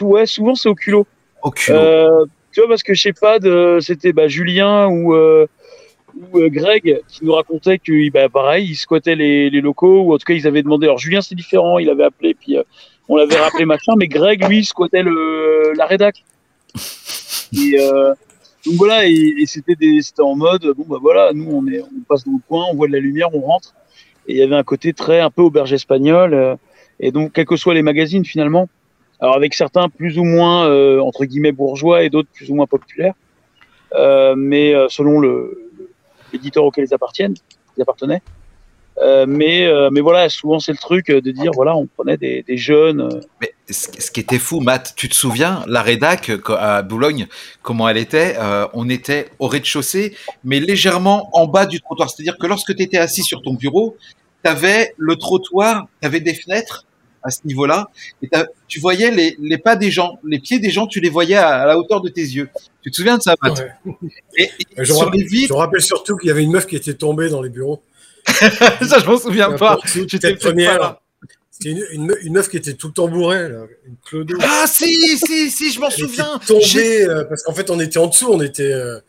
Ouais, 0.00 0.26
souvent 0.26 0.54
c'est 0.54 0.68
au 0.68 0.74
culot. 0.74 1.06
Au 1.42 1.50
culot. 1.50 1.78
Euh, 1.78 2.26
tu 2.56 2.62
vois, 2.62 2.70
parce 2.70 2.82
que 2.82 2.94
sais 2.94 3.12
pas, 3.12 3.38
c'était 3.82 4.14
bah, 4.14 4.28
Julien 4.28 4.88
ou, 4.88 5.12
euh, 5.12 5.46
euh, 6.34 6.48
Greg 6.48 7.02
qui 7.06 7.22
nous 7.22 7.34
racontait 7.34 7.78
que, 7.78 8.10
bah, 8.10 8.30
pareil, 8.30 8.70
ils 8.70 8.76
squattaient 8.76 9.14
les, 9.14 9.50
locaux, 9.60 10.04
ou 10.04 10.14
en 10.14 10.16
tout 10.16 10.24
cas 10.24 10.32
ils 10.32 10.46
avaient 10.46 10.62
demandé. 10.62 10.86
Alors 10.86 10.96
Julien 10.96 11.20
c'est 11.20 11.34
différent, 11.34 11.78
il 11.78 11.90
avait 11.90 12.04
appelé, 12.04 12.32
puis 12.32 12.56
on 13.10 13.16
l'avait 13.16 13.36
rappelé 13.36 13.66
machin, 13.66 13.92
mais 13.98 14.08
Greg 14.08 14.42
lui 14.48 14.64
squattait 14.64 15.02
le, 15.02 15.74
la 15.76 15.84
rédac. 15.84 16.24
Et, 17.52 17.78
euh, 17.78 18.14
donc 18.64 18.76
voilà, 18.76 19.06
et, 19.06 19.12
et 19.12 19.44
c'était 19.44 19.76
en 20.20 20.34
mode, 20.34 20.62
bon 20.78 20.86
bah 20.88 20.98
voilà, 20.98 21.32
nous 21.34 21.50
on, 21.50 21.66
est, 21.66 21.82
on 21.82 22.00
passe 22.08 22.24
dans 22.24 22.32
le 22.32 22.38
coin, 22.48 22.64
on 22.72 22.74
voit 22.74 22.86
de 22.86 22.92
la 22.94 23.00
lumière, 23.00 23.34
on 23.34 23.40
rentre. 23.40 23.74
Et 24.28 24.32
il 24.32 24.38
y 24.38 24.42
avait 24.42 24.56
un 24.56 24.64
côté 24.64 24.94
très 24.94 25.20
un 25.20 25.28
peu 25.30 25.42
auberge 25.42 25.74
espagnole. 25.74 26.32
Euh, 26.32 26.56
et 27.00 27.12
donc, 27.12 27.34
quels 27.34 27.44
que 27.44 27.56
soient 27.56 27.74
les 27.74 27.82
magazines 27.82 28.24
finalement, 28.24 28.66
alors 29.20 29.36
avec 29.36 29.54
certains 29.54 29.88
plus 29.88 30.18
ou 30.18 30.24
moins, 30.24 30.68
euh, 30.68 31.00
entre 31.00 31.24
guillemets, 31.24 31.52
bourgeois 31.52 32.02
et 32.02 32.10
d'autres 32.10 32.28
plus 32.32 32.50
ou 32.50 32.54
moins 32.54 32.66
populaires, 32.66 33.14
euh, 33.94 34.34
mais 34.36 34.74
euh, 34.74 34.88
selon 34.88 35.20
l'éditeur 36.32 36.64
auquel 36.64 36.86
ils 36.88 36.94
appartiennent, 36.94 37.34
ils 37.76 37.82
appartenaient. 37.82 38.22
Mais, 39.28 39.68
mais 39.92 40.00
voilà, 40.00 40.30
souvent 40.30 40.58
c'est 40.58 40.72
le 40.72 40.78
truc 40.78 41.08
de 41.08 41.30
dire 41.30 41.50
voilà, 41.54 41.76
on 41.76 41.86
prenait 41.86 42.16
des, 42.16 42.56
jeunes. 42.56 43.20
Mais 43.42 43.52
ce, 43.68 44.10
qui 44.10 44.20
était 44.20 44.38
fou, 44.38 44.60
Matt, 44.60 44.94
tu 44.96 45.10
te 45.10 45.14
souviens, 45.14 45.62
la 45.66 45.82
rédac 45.82 46.32
à 46.48 46.80
Boulogne, 46.80 47.26
comment 47.60 47.90
elle 47.90 47.98
était 47.98 48.36
On 48.72 48.88
était 48.88 49.28
au 49.38 49.48
rez-de-chaussée, 49.48 50.16
mais 50.44 50.60
légèrement 50.60 51.28
en 51.34 51.46
bas 51.46 51.66
du 51.66 51.82
trottoir. 51.82 52.08
C'est-à-dire 52.08 52.38
que 52.38 52.46
lorsque 52.46 52.74
tu 52.74 52.82
étais 52.82 52.96
assis 52.96 53.22
sur 53.22 53.42
ton 53.42 53.52
bureau, 53.52 53.98
avais 54.46 54.94
le 54.96 55.16
trottoir, 55.16 55.86
tu 56.00 56.06
avais 56.06 56.20
des 56.20 56.34
fenêtres 56.34 56.85
à 57.26 57.30
ce 57.30 57.40
niveau-là, 57.44 57.90
et 58.22 58.28
tu 58.68 58.80
voyais 58.80 59.10
les, 59.10 59.36
les, 59.40 59.58
pas 59.58 59.76
des 59.76 59.90
gens, 59.90 60.18
les 60.24 60.38
pieds 60.38 60.58
des 60.58 60.70
gens, 60.70 60.86
tu 60.86 61.00
les 61.00 61.10
voyais 61.10 61.36
à, 61.36 61.66
la 61.66 61.78
hauteur 61.78 62.00
de 62.00 62.08
tes 62.08 62.22
yeux. 62.22 62.48
Tu 62.82 62.90
te 62.90 62.96
souviens 62.96 63.18
de 63.18 63.22
ça, 63.22 63.34
Matt 63.42 63.64
et, 64.36 64.50
je, 64.78 64.92
rappelle, 64.92 65.26
je 65.28 65.52
rappelle 65.52 65.82
surtout 65.82 66.16
qu'il 66.16 66.28
y 66.28 66.30
avait 66.30 66.42
une 66.42 66.52
meuf 66.52 66.66
qui 66.66 66.76
était 66.76 66.94
tombée 66.94 67.28
dans 67.28 67.42
les 67.42 67.50
bureaux. 67.50 67.82
ça, 68.26 68.98
je 68.98 69.06
m'en 69.06 69.18
souviens 69.18 69.52
pas. 69.52 69.78
J'étais 70.06 70.34
première. 70.34 70.98
C'était 71.50 71.70
une, 71.70 72.14
une, 72.20 72.32
meuf 72.32 72.50
qui 72.50 72.58
était 72.58 72.74
tout 72.74 72.88
le 72.88 72.92
temps 72.92 73.08
bourrée, 73.08 73.46
une 73.86 73.96
clodo. 74.04 74.36
Ah 74.42 74.66
si, 74.68 75.16
si, 75.16 75.50
si, 75.50 75.72
je 75.72 75.80
m'en 75.80 75.88
souviens. 75.90 76.38
Tombée, 76.46 77.06
euh, 77.06 77.24
parce 77.24 77.42
qu'en 77.44 77.54
fait, 77.54 77.70
on 77.70 77.80
était 77.80 77.98
en 77.98 78.08
dessous, 78.08 78.28
on 78.30 78.42
était 78.42 78.72
euh, 78.72 79.00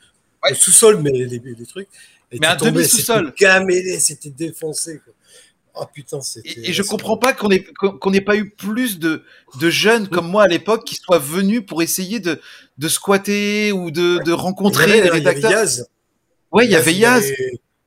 au 0.50 0.56
sous-sol, 0.56 1.02
mais 1.02 1.12
les, 1.12 1.26
les, 1.28 1.66
trucs. 1.66 1.90
mais 2.32 2.48
un 2.48 2.56
demi-sous-sol. 2.56 3.34
Gamélé, 3.38 4.00
c'était 4.00 4.30
défoncé. 4.30 5.02
Quoi. 5.04 5.14
Oh 5.80 5.86
putain, 5.94 6.20
et, 6.44 6.70
et, 6.70 6.74
je 6.74 6.84
comprends 6.84 7.18
pas 7.18 7.34
qu'on 7.34 7.50
ait 7.50 7.66
qu'on 8.00 8.12
n'ait 8.12 8.22
pas 8.22 8.36
eu 8.36 8.50
plus 8.50 9.00
de, 9.00 9.24
de 9.60 9.70
jeunes 9.70 10.08
comme 10.08 10.30
moi 10.30 10.44
à 10.44 10.48
l'époque 10.48 10.86
qui 10.86 10.96
soient 10.96 11.20
venus 11.20 11.62
pour 11.66 11.82
essayer 11.82 12.20
de, 12.20 12.42
de 12.78 12.88
squatter 12.88 13.72
ou 13.72 13.92
de, 13.92 14.24
de 14.24 14.32
rencontrer 14.32 15.02
des 15.02 15.10
rédacteurs. 15.10 15.52
Il 15.52 15.54
y 15.54 15.56
avait 15.56 15.62
Yaz. 15.62 15.90
Ouais, 16.52 16.66
il 16.66 16.72
y 16.72 16.76
avait 16.76 16.94
Yaz. 16.94 17.32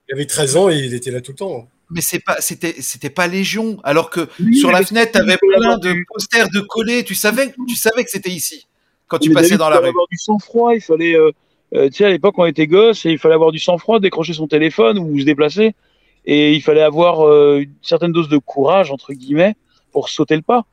Il 0.09 0.15
avait 0.15 0.27
13 0.27 0.57
ans 0.57 0.71
et 0.71 0.77
il 0.77 0.95
était 0.95 1.11
là 1.11 1.21
tout 1.21 1.33
le 1.33 1.37
temps. 1.37 1.69
Mais 1.91 2.01
c'est 2.01 2.21
pas, 2.21 2.37
c'était, 2.41 2.77
c'était 2.81 3.11
pas 3.11 3.27
Légion. 3.27 3.79
Alors 3.83 4.11
que 4.11 4.29
sur 4.53 4.71
la 4.71 4.85
fenêtre, 4.85 5.13
t'avais 5.13 5.37
plein 5.37 5.79
de 5.79 5.97
posters 6.09 6.49
de 6.51 6.61
collés. 6.61 7.05
Tu 7.05 7.15
savais, 7.15 7.53
tu 7.69 7.75
savais 7.75 8.05
que 8.05 8.11
c'était 8.11 8.31
ici 8.31 8.67
quand 9.09 9.19
tu 9.19 9.33
passais 9.33 9.57
dans 9.57 9.69
la 9.69 9.77
rue. 9.77 9.83
Il 9.83 9.87
fallait 9.87 9.89
avoir 9.91 10.07
du 10.09 10.17
sang-froid. 10.17 10.75
Il 10.75 10.81
fallait, 10.81 11.17
euh, 11.17 11.33
euh, 11.75 11.89
tu 11.89 11.97
sais, 11.97 12.05
à 12.05 12.11
l'époque, 12.11 12.35
on 12.39 12.47
était 12.47 12.69
gosse 12.69 13.05
et 13.07 13.11
il 13.11 13.19
fallait 13.19 13.35
avoir 13.35 13.51
du 13.51 13.59
sang-froid, 13.59 13.99
décrocher 13.99 14.35
son 14.35 14.47
téléphone 14.47 14.99
ou 14.99 15.19
se 15.19 15.25
déplacer. 15.25 15.75
Et 16.25 16.53
il 16.53 16.63
fallait 16.63 16.83
avoir 16.83 17.27
euh, 17.27 17.61
une 17.63 17.75
certaine 17.83 18.13
dose 18.13 18.29
de 18.29 18.39
courage 18.39 18.91
entre 18.91 19.13
guillemets 19.13 19.55
pour 19.93 20.09
sauter 20.09 20.37
le 20.37 20.43
pas. 20.43 20.65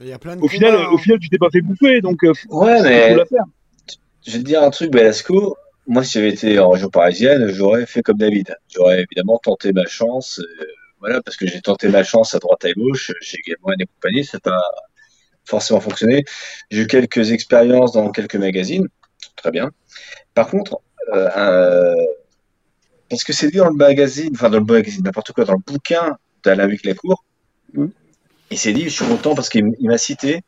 Il 0.00 0.06
y 0.06 0.12
a 0.12 0.18
plein 0.18 0.36
de 0.36 0.42
au 0.42 0.48
final, 0.48 0.74
au 0.74 0.94
hein. 0.94 0.98
final, 0.98 1.18
tu 1.18 1.28
t'es 1.28 1.38
pas 1.38 1.50
fait 1.50 1.60
bouffer, 1.60 2.00
donc 2.00 2.22
ouais, 2.22 2.82
mais 2.82 3.16
je 4.24 4.32
vais 4.32 4.38
te 4.38 4.44
dire 4.44 4.62
un 4.62 4.70
truc, 4.70 4.92
Belasco 4.92 5.56
moi, 5.88 6.04
si 6.04 6.12
j'avais 6.12 6.28
été 6.28 6.58
en 6.58 6.70
région 6.70 6.90
parisienne, 6.90 7.48
j'aurais 7.48 7.86
fait 7.86 8.02
comme 8.02 8.18
David. 8.18 8.54
J'aurais 8.68 9.02
évidemment 9.02 9.38
tenté 9.38 9.72
ma 9.72 9.86
chance, 9.86 10.38
euh, 10.38 10.66
voilà, 11.00 11.22
parce 11.22 11.36
que 11.38 11.46
j'ai 11.46 11.62
tenté 11.62 11.88
ma 11.88 12.04
chance 12.04 12.34
à 12.34 12.38
droite 12.38 12.64
à 12.66 12.72
gauche, 12.72 13.10
chez 13.22 13.38
Game 13.46 13.56
One 13.62 13.80
et 13.80 13.86
compagnie, 13.86 14.22
ça 14.24 14.36
n'a 14.36 14.52
pas 14.52 14.62
forcément 15.44 15.80
fonctionné. 15.80 16.24
J'ai 16.70 16.82
eu 16.82 16.86
quelques 16.86 17.32
expériences 17.32 17.92
dans 17.92 18.10
quelques 18.10 18.36
magazines, 18.36 18.86
très 19.34 19.50
bien. 19.50 19.70
Par 20.34 20.48
contre, 20.50 20.78
euh, 21.14 21.94
parce 23.08 23.24
que 23.24 23.32
c'est 23.32 23.50
dit 23.50 23.58
dans 23.58 23.70
le 23.70 23.76
magazine, 23.76 24.30
enfin 24.34 24.50
dans 24.50 24.58
le 24.58 24.64
magazine, 24.64 25.02
n'importe 25.04 25.32
quoi, 25.32 25.44
dans 25.44 25.54
le 25.54 25.62
bouquin 25.66 26.16
d'Alain 26.44 26.68
Lacour, 26.84 27.24
mmh. 27.74 27.86
et 28.50 28.56
c'est 28.56 28.72
dit, 28.72 28.84
je 28.84 28.90
suis 28.90 29.04
content 29.04 29.34
parce 29.34 29.48
qu'il 29.48 29.74
m'a 29.80 29.98
cité 29.98 30.42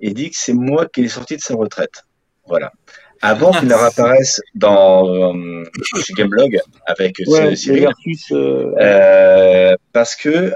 et 0.00 0.12
dit 0.12 0.30
que 0.30 0.36
c'est 0.38 0.54
moi 0.54 0.86
qui 0.86 1.02
est 1.02 1.08
sorti 1.08 1.36
de 1.36 1.42
sa 1.42 1.54
retraite. 1.54 2.04
Voilà 2.46 2.72
avant 3.22 3.52
qu'il 3.52 3.68
ne 3.68 3.74
réapparaisse 3.74 4.40
dans 4.54 5.06
euh, 5.06 5.64
chez 5.96 6.14
Gameblog 6.14 6.58
avec 6.86 7.16
ouais, 7.26 7.54
Cyril, 7.54 7.88
euh, 8.32 8.72
euh, 8.80 9.76
parce 9.92 10.16
que 10.16 10.52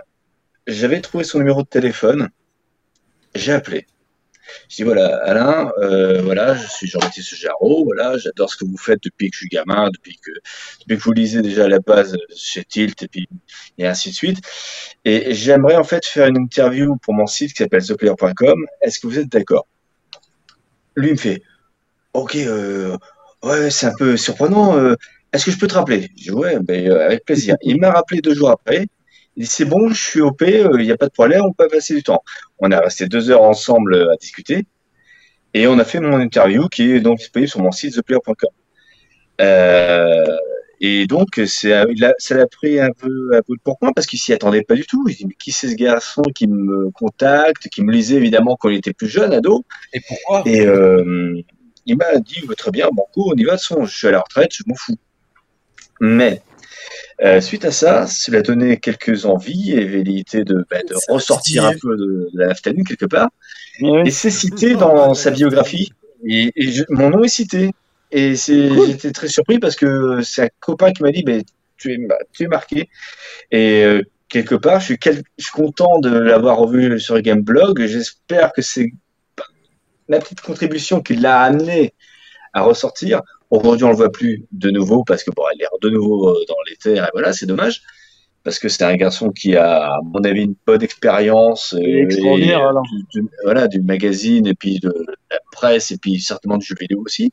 j'avais 0.66 1.00
trouvé 1.00 1.24
son 1.24 1.38
numéro 1.38 1.62
de 1.62 1.68
téléphone, 1.68 2.30
j'ai 3.34 3.52
appelé. 3.52 3.86
Je 4.68 4.76
dis 4.76 4.82
voilà, 4.82 5.16
Alain, 5.24 5.70
euh, 5.78 6.22
voilà, 6.22 6.54
je 6.54 6.66
suis 6.68 6.86
Jean-Baptiste 6.86 7.34
Jarreau, 7.36 7.84
voilà, 7.84 8.16
j'adore 8.18 8.50
ce 8.50 8.56
que 8.56 8.64
vous 8.64 8.76
faites 8.76 9.02
depuis 9.02 9.30
que 9.30 9.34
je 9.34 9.38
suis 9.40 9.48
gamin, 9.48 9.88
depuis 9.90 10.18
que, 10.24 10.30
depuis 10.80 10.96
que 10.98 11.02
vous 11.02 11.12
lisez 11.12 11.42
déjà 11.42 11.68
la 11.68 11.78
base 11.78 12.16
chez 12.34 12.64
Tilt 12.64 13.02
et 13.02 13.08
puis 13.08 13.28
et 13.78 13.86
ainsi 13.86 14.10
de 14.10 14.14
suite. 14.14 14.38
Et 15.04 15.34
j'aimerais 15.34 15.76
en 15.76 15.84
fait 15.84 16.04
faire 16.06 16.26
une 16.28 16.38
interview 16.38 16.96
pour 16.96 17.14
mon 17.14 17.26
site 17.26 17.52
qui 17.52 17.62
s'appelle 17.62 17.84
theplayer.com. 17.84 18.66
Est-ce 18.82 19.00
que 19.00 19.06
vous 19.06 19.18
êtes 19.18 19.28
d'accord? 19.28 19.66
Lui 20.96 21.10
me 21.12 21.16
fait 21.16 21.42
Ok, 22.12 22.36
euh, 22.36 22.96
ouais, 23.42 23.70
c'est 23.70 23.86
un 23.86 23.94
peu 23.98 24.16
surprenant. 24.16 24.76
Euh, 24.76 24.94
est-ce 25.32 25.46
que 25.46 25.50
je 25.50 25.58
peux 25.58 25.66
te 25.66 25.74
rappeler? 25.74 26.02
Je 26.16 26.24
dis 26.24 26.30
ouais, 26.30 26.58
ben, 26.60 26.92
avec 26.92 27.24
plaisir. 27.24 27.56
Il 27.62 27.80
m'a 27.80 27.90
rappelé 27.90 28.20
deux 28.20 28.34
jours 28.34 28.50
après. 28.50 28.86
Il 29.36 29.44
dit 29.44 29.50
c'est 29.50 29.64
bon, 29.64 29.88
je 29.88 30.00
suis 30.00 30.20
OP, 30.20 30.42
il 30.42 30.78
n'y 30.78 30.92
a 30.92 30.96
pas 30.96 31.06
de 31.06 31.12
problème, 31.12 31.42
on 31.42 31.52
peut 31.52 31.68
passer 31.68 31.94
du 31.94 32.02
temps. 32.02 32.22
On 32.58 32.70
a 32.70 32.80
resté 32.80 33.06
deux 33.06 33.30
heures 33.30 33.42
ensemble 33.42 34.08
à 34.12 34.16
discuter 34.16 34.66
et 35.54 35.66
on 35.66 35.78
a 35.78 35.84
fait 35.84 36.00
mon 36.00 36.20
interview 36.20 36.68
qui 36.68 36.92
est 36.92 37.00
donc 37.00 37.18
disponible 37.18 37.48
sur 37.48 37.60
mon 37.60 37.72
site 37.72 37.94
theplayer.com. 37.94 38.50
et 40.80 41.06
donc 41.06 41.40
ça 41.46 41.84
l'a 42.36 42.46
pris 42.46 42.80
un 42.80 42.90
peu, 42.90 43.30
peu 43.46 43.54
de 43.54 43.60
pourquoi 43.62 43.92
parce 43.94 44.06
qu'il 44.06 44.18
s'y 44.18 44.32
attendait 44.32 44.62
pas 44.62 44.74
du 44.74 44.86
tout. 44.86 45.04
Il 45.08 45.16
dit 45.16 45.26
mais 45.26 45.34
qui 45.34 45.52
c'est 45.52 45.68
ce 45.68 45.74
garçon 45.74 46.22
qui 46.34 46.46
me 46.46 46.90
contacte, 46.90 47.68
qui 47.68 47.82
me 47.82 47.90
lisait 47.92 48.16
évidemment 48.16 48.56
quand 48.58 48.68
il 48.68 48.76
était 48.76 48.92
plus 48.92 49.08
jeune, 49.08 49.32
ado? 49.32 49.64
Et 49.92 50.00
pourquoi? 50.06 50.42
Et 50.46 50.66
il 51.86 51.96
m'a 51.96 52.16
dit 52.16 52.40
très 52.56 52.70
bien, 52.70 52.88
Banco, 52.92 53.32
on 53.32 53.36
y 53.36 53.44
va, 53.44 53.56
de 53.56 53.60
son, 53.60 53.84
je 53.84 53.96
suis 53.96 54.08
à 54.08 54.10
la 54.10 54.20
retraite, 54.20 54.52
je 54.54 54.62
m'en 54.66 54.74
fous. 54.74 54.96
Mais 56.00 56.40
euh, 57.22 57.40
suite 57.40 57.64
à 57.64 57.70
ça, 57.70 58.06
cela 58.06 58.38
a 58.38 58.42
donné 58.42 58.78
quelques 58.78 59.24
envies 59.24 59.72
et 59.72 59.84
velléités 59.84 60.44
de, 60.44 60.64
bah, 60.70 60.78
de 60.88 60.94
ressortir 61.08 61.64
un 61.64 61.74
peu 61.80 61.96
de, 61.96 62.28
la 62.34 62.48
naftaline 62.48 62.84
quelque 62.84 63.06
part. 63.06 63.28
Et 63.80 64.10
c'est 64.10 64.30
cité 64.30 64.74
dans 64.74 65.14
sa 65.14 65.30
biographie. 65.30 65.92
Et, 66.26 66.52
mon 66.90 67.10
nom 67.10 67.24
est 67.24 67.28
cité. 67.28 67.70
Et 68.10 68.34
j'étais 68.36 69.12
très 69.12 69.28
surpris 69.28 69.58
parce 69.58 69.76
que 69.76 70.20
c'est 70.22 70.42
un 70.42 70.48
copain 70.60 70.92
qui 70.92 71.02
m'a 71.02 71.10
dit, 71.10 71.22
bah, 71.22 71.38
tu, 71.76 71.92
es, 71.92 71.98
tu 72.32 72.44
es 72.44 72.46
marqué. 72.46 72.88
Et 73.50 73.84
euh, 73.84 74.02
quelque 74.28 74.54
part, 74.54 74.80
je 74.80 74.86
suis, 74.86 74.98
je 75.02 75.44
suis 75.44 75.52
content 75.52 75.98
de 75.98 76.10
l'avoir 76.10 76.58
revu 76.58 76.98
sur 77.00 77.20
Gameblog. 77.20 77.84
J'espère 77.86 78.52
que 78.52 78.62
c'est 78.62 78.92
la 80.08 80.18
petite 80.18 80.40
contribution 80.40 81.00
qui 81.00 81.16
l'a 81.16 81.40
amené 81.40 81.94
à 82.52 82.62
ressortir. 82.62 83.22
Aujourd'hui, 83.54 83.84
on 83.84 83.90
le 83.90 83.96
voit 83.96 84.10
plus 84.10 84.44
de 84.50 84.70
nouveau 84.70 85.04
parce 85.04 85.22
que 85.22 85.30
bon, 85.30 85.44
elle 85.52 85.62
est 85.62 85.66
de 85.80 85.90
nouveau 85.90 86.28
euh, 86.28 86.44
dans 86.48 86.56
les 86.68 86.76
terres 86.76 87.04
et 87.04 87.10
voilà, 87.12 87.32
c'est 87.32 87.46
dommage 87.46 87.82
parce 88.42 88.58
que 88.58 88.68
c'est 88.68 88.82
un 88.82 88.96
garçon 88.96 89.30
qui 89.30 89.56
a, 89.56 89.86
à 89.86 90.00
mon 90.02 90.22
avis, 90.24 90.42
une 90.42 90.56
bonne 90.66 90.82
expérience 90.82 91.72
euh, 91.74 92.06
du, 92.06 93.28
voilà, 93.44 93.68
du 93.68 93.80
magazine 93.80 94.46
et 94.46 94.54
puis 94.54 94.80
de 94.80 94.92
la 95.30 95.38
presse 95.52 95.92
et 95.92 95.98
puis 95.98 96.20
certainement 96.20 96.58
du 96.58 96.66
jeu 96.66 96.74
vidéo 96.78 97.02
aussi. 97.06 97.32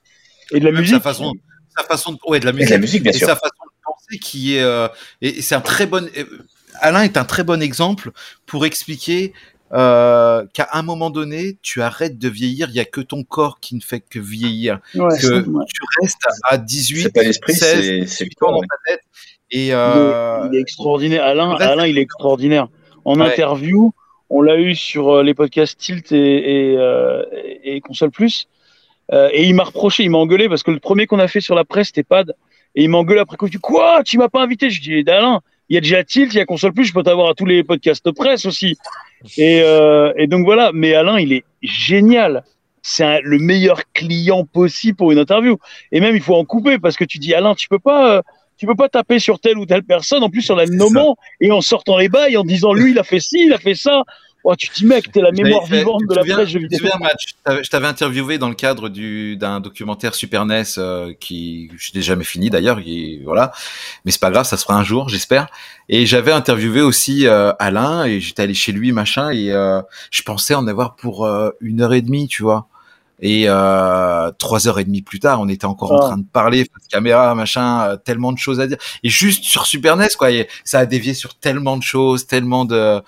Et 0.51 0.59
de 0.59 0.65
la 0.65 0.71
musique. 0.71 0.93
Sa 0.93 1.01
façon, 1.01 1.33
sa 1.75 1.83
façon 1.83 2.11
de, 2.13 2.17
ouais, 2.27 2.39
de 2.39 2.45
la 2.45 2.53
musique. 2.53 2.67
Et 2.67 2.69
de 2.69 2.75
la 2.75 2.81
musique, 2.81 3.03
bien 3.03 3.11
et 3.11 3.17
sûr. 3.17 3.27
sa 3.27 3.35
façon 3.35 3.65
de 3.65 3.83
penser 3.83 4.19
qui 4.19 4.55
est, 4.55 4.61
euh, 4.61 4.87
et 5.21 5.41
c'est 5.41 5.55
un 5.55 5.61
très 5.61 5.87
bon, 5.87 6.07
Alain 6.79 7.01
est 7.01 7.17
un 7.17 7.25
très 7.25 7.43
bon 7.43 7.61
exemple 7.61 8.11
pour 8.45 8.65
expliquer 8.65 9.33
euh, 9.73 10.45
qu'à 10.53 10.69
un 10.73 10.81
moment 10.81 11.09
donné, 11.09 11.57
tu 11.61 11.81
arrêtes 11.81 12.17
de 12.17 12.29
vieillir, 12.29 12.69
il 12.69 12.75
y 12.75 12.79
a 12.79 12.85
que 12.85 13.01
ton 13.01 13.23
corps 13.23 13.59
qui 13.59 13.75
ne 13.75 13.81
fait 13.81 14.01
que 14.01 14.19
vieillir. 14.19 14.79
Ouais, 14.95 15.17
que 15.17 15.41
tu 15.41 15.81
restes 16.01 16.21
à 16.49 16.57
18, 16.57 17.03
c'est 17.03 17.13
pas 17.13 17.23
l'esprit, 17.23 17.53
16, 17.53 18.07
c'est 18.07 18.25
le 18.25 18.29
corps 18.37 18.51
dans 18.51 18.61
ta 18.61 18.75
tête. 18.87 19.01
Et 19.51 19.73
euh... 19.73 20.47
il, 20.51 20.57
est, 20.57 20.61
extraordinaire. 20.61 21.23
Alain, 21.23 21.51
Alain, 21.55 21.85
il 21.85 21.97
est 21.97 22.01
extraordinaire. 22.01 22.67
En 23.05 23.19
ouais. 23.19 23.27
interview, 23.27 23.93
on 24.29 24.41
l'a 24.41 24.57
eu 24.57 24.75
sur 24.75 25.09
euh, 25.09 25.23
les 25.23 25.33
podcasts 25.33 25.77
Tilt 25.77 26.11
et, 26.11 26.17
et, 26.71 26.77
euh, 26.77 27.23
et 27.63 27.81
Console 27.81 28.11
Plus. 28.11 28.47
Euh, 29.11 29.29
et 29.33 29.45
il 29.45 29.53
m'a 29.53 29.63
reproché, 29.63 30.03
il 30.03 30.09
m'a 30.09 30.19
engueulé 30.19 30.47
parce 30.47 30.63
que 30.63 30.71
le 30.71 30.79
premier 30.79 31.05
qu'on 31.05 31.19
a 31.19 31.27
fait 31.27 31.41
sur 31.41 31.55
la 31.55 31.65
presse, 31.65 31.87
c'était 31.87 32.03
Pad. 32.03 32.33
Et 32.75 32.83
il 32.83 32.89
m'a 32.89 32.97
engueulé 32.97 33.19
après 33.19 33.35
coup. 33.35 33.47
Je 33.47 33.51
dis 33.51 33.57
Quoi? 33.57 34.03
Tu 34.03 34.17
m'as 34.17 34.29
pas 34.29 34.41
invité? 34.41 34.69
Je 34.69 34.81
dis 34.81 35.09
Alain, 35.09 35.41
il 35.67 35.75
y 35.75 35.77
a 35.77 35.81
déjà 35.81 36.03
Tilt, 36.03 36.33
il 36.33 36.37
y 36.37 36.39
a 36.39 36.45
Console 36.45 36.73
Plus, 36.73 36.85
je 36.85 36.93
peux 36.93 37.03
t'avoir 37.03 37.29
à 37.29 37.33
tous 37.33 37.45
les 37.45 37.63
podcasts 37.63 38.05
de 38.05 38.11
presse 38.11 38.45
aussi. 38.45 38.77
Et, 39.37 39.61
euh, 39.63 40.13
et, 40.17 40.27
donc 40.27 40.45
voilà, 40.45 40.71
mais 40.73 40.93
Alain, 40.93 41.19
il 41.19 41.33
est 41.33 41.43
génial. 41.61 42.43
C'est 42.81 43.21
le 43.21 43.37
meilleur 43.37 43.83
client 43.93 44.45
possible 44.45 44.97
pour 44.97 45.11
une 45.11 45.19
interview. 45.19 45.57
Et 45.91 45.99
même, 45.99 46.15
il 46.15 46.21
faut 46.21 46.35
en 46.35 46.45
couper 46.45 46.79
parce 46.79 46.95
que 46.95 47.03
tu 47.03 47.19
dis, 47.19 47.33
Alain, 47.33 47.53
tu 47.53 47.67
peux 47.69 47.79
pas, 47.79 48.17
euh, 48.17 48.21
tu 48.57 48.65
peux 48.65 48.75
pas 48.75 48.89
taper 48.89 49.19
sur 49.19 49.39
telle 49.39 49.57
ou 49.57 49.65
telle 49.65 49.83
personne, 49.83 50.23
en 50.23 50.29
plus 50.29 50.41
sur 50.41 50.55
la 50.55 50.65
nommant 50.65 51.15
et 51.39 51.51
en 51.51 51.61
sortant 51.61 51.97
les 51.97 52.09
bails, 52.09 52.37
en 52.37 52.43
disant, 52.43 52.73
lui, 52.73 52.91
il 52.91 52.99
a 52.99 53.03
fait 53.03 53.19
ci, 53.19 53.45
il 53.45 53.53
a 53.53 53.59
fait 53.59 53.75
ça. 53.75 54.03
Oh, 54.43 54.55
tu 54.55 54.69
dis, 54.73 54.85
mec, 54.85 55.11
t'es 55.11 55.21
la 55.21 55.31
mémoire 55.31 55.67
fait, 55.67 55.79
vivante 55.79 56.01
de 56.09 56.15
la 56.15 56.23
presse 56.23 56.49
jeux 56.49 56.59
vidéo. 56.59 56.79
Je 57.47 57.69
t'avais 57.69 57.87
interviewé 57.87 58.37
dans 58.37 58.49
le 58.49 58.55
cadre 58.55 58.89
du, 58.89 59.37
d'un 59.37 59.59
documentaire 59.59 60.15
Super 60.15 60.45
NES, 60.45 60.63
euh, 60.77 61.13
qui, 61.19 61.69
je 61.77 61.91
n'ai 61.93 62.01
jamais 62.01 62.23
fini 62.23 62.49
d'ailleurs, 62.49 62.79
voilà. 63.23 63.51
Mais 64.03 64.11
c'est 64.11 64.21
pas 64.21 64.31
grave, 64.31 64.45
ça 64.45 64.57
se 64.57 64.63
fera 64.63 64.77
un 64.77 64.83
jour, 64.83 65.09
j'espère. 65.09 65.47
Et 65.89 66.05
j'avais 66.05 66.31
interviewé 66.31 66.81
aussi 66.81 67.27
euh, 67.27 67.53
Alain, 67.59 68.05
et 68.05 68.19
j'étais 68.19 68.43
allé 68.43 68.53
chez 68.53 68.71
lui, 68.71 68.91
machin, 68.91 69.29
et 69.29 69.51
euh, 69.51 69.81
je 70.09 70.23
pensais 70.23 70.55
en 70.55 70.65
avoir 70.67 70.95
pour 70.95 71.25
euh, 71.25 71.51
une 71.61 71.81
heure 71.81 71.93
et 71.93 72.01
demie, 72.01 72.27
tu 72.27 72.41
vois. 72.41 72.67
Et 73.21 73.43
euh, 73.47 74.31
trois 74.39 74.67
heures 74.67 74.79
et 74.79 74.83
demie 74.83 75.03
plus 75.03 75.19
tard, 75.19 75.39
on 75.39 75.47
était 75.47 75.65
encore 75.65 75.91
oh. 75.91 75.95
en 75.95 76.07
train 76.07 76.17
de 76.17 76.25
parler, 76.25 76.65
face 76.65 76.87
caméra, 76.87 77.35
machin, 77.35 77.81
euh, 77.81 77.95
tellement 77.95 78.31
de 78.31 78.39
choses 78.39 78.59
à 78.59 78.65
dire. 78.65 78.77
Et 79.03 79.09
juste 79.09 79.43
sur 79.43 79.67
Super 79.67 79.95
NES, 79.95 80.07
quoi, 80.17 80.31
et 80.31 80.47
ça 80.63 80.79
a 80.79 80.85
dévié 80.87 81.13
sur 81.13 81.35
tellement 81.35 81.77
de 81.77 81.83
choses, 81.83 82.25
tellement 82.25 82.65
de 82.65 83.01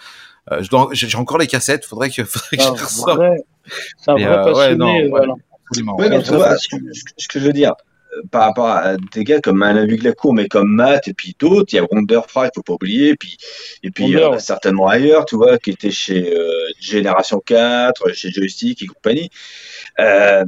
euh, 0.52 0.62
j'ai 0.92 1.18
encore 1.18 1.38
les 1.38 1.48
cassettes, 1.48 1.86
faudrait 1.86 2.10
que, 2.10 2.24
faudrait 2.26 2.58
que 2.58 2.64
ah, 2.64 2.74
je 2.78 2.84
ressorte. 2.84 3.22
C'est 3.98 4.12
un 4.12 4.16
vrai 4.16 4.36
passionné. 4.44 4.54
Ouais, 4.54 4.76
non, 4.76 4.94
ouais, 4.94 5.94
ouais, 6.00 6.10
mais 6.10 6.22
tu 6.22 6.34
vois, 6.34 6.58
ce, 6.58 6.76
ce, 7.18 7.28
que 7.28 7.40
je 7.40 7.46
veux 7.46 7.54
dire, 7.54 7.74
par 8.30 8.44
rapport 8.44 8.68
à 8.68 8.98
des 9.14 9.24
gars 9.24 9.40
comme 9.40 9.64
Alain 9.64 9.86
Viglacourt, 9.86 10.34
mais 10.34 10.48
comme 10.48 10.72
Matt 10.72 11.08
et 11.08 11.14
puis 11.14 11.36
d'autres, 11.40 11.74
il 11.74 11.78
y 11.78 11.80
a 11.80 11.86
Wonderfry, 11.90 12.48
il 12.48 12.52
faut 12.54 12.62
pas 12.62 12.74
oublier, 12.74 13.16
puis, 13.16 13.38
et 13.82 13.90
puis 13.90 14.16
certainement 14.40 14.88
ailleurs, 14.88 15.26
tu 15.26 15.36
vois, 15.36 15.58
qui 15.58 15.72
était 15.72 15.92
chez 15.92 16.36
Génération 16.80 17.42
4, 17.44 18.14
chez 18.14 18.30
Joystick 18.30 18.84
et 18.84 18.88
compagnie. 18.88 19.30
Euh, 20.00 20.46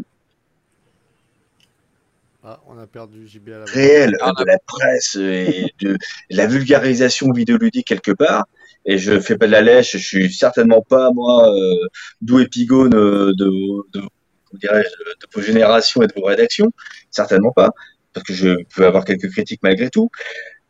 ah, 2.47 2.59
on 2.67 2.77
a 2.77 2.85
perdu 2.85 3.27
JB 3.27 3.49
à 3.49 3.57
la 3.57 3.65
réel 3.65 4.11
de 4.11 4.45
la 4.45 4.59
presse 4.59 5.15
et 5.15 5.73
de 5.81 5.97
la 6.29 6.45
vulgarisation 6.45 7.31
vidéoludique 7.31 7.87
quelque 7.87 8.11
part. 8.11 8.45
Et 8.85 8.97
je 8.97 9.19
fais 9.19 9.37
pas 9.37 9.47
de 9.47 9.51
la 9.51 9.61
lèche, 9.61 9.93
je 9.93 9.97
suis 9.97 10.31
certainement 10.31 10.81
pas 10.81 11.11
moi 11.11 11.49
euh, 11.49 11.87
d'où 12.21 12.39
épigone 12.39 12.91
de, 12.91 13.33
de, 13.37 13.49
de, 13.93 14.01
de 14.61 15.27
vos 15.33 15.41
générations 15.41 16.01
et 16.03 16.07
de 16.07 16.13
vos 16.15 16.25
rédactions, 16.25 16.71
certainement 17.09 17.51
pas, 17.51 17.71
parce 18.13 18.25
que 18.25 18.33
je 18.33 18.63
peux 18.75 18.85
avoir 18.85 19.03
quelques 19.05 19.31
critiques 19.31 19.61
malgré 19.63 19.89
tout. 19.89 20.09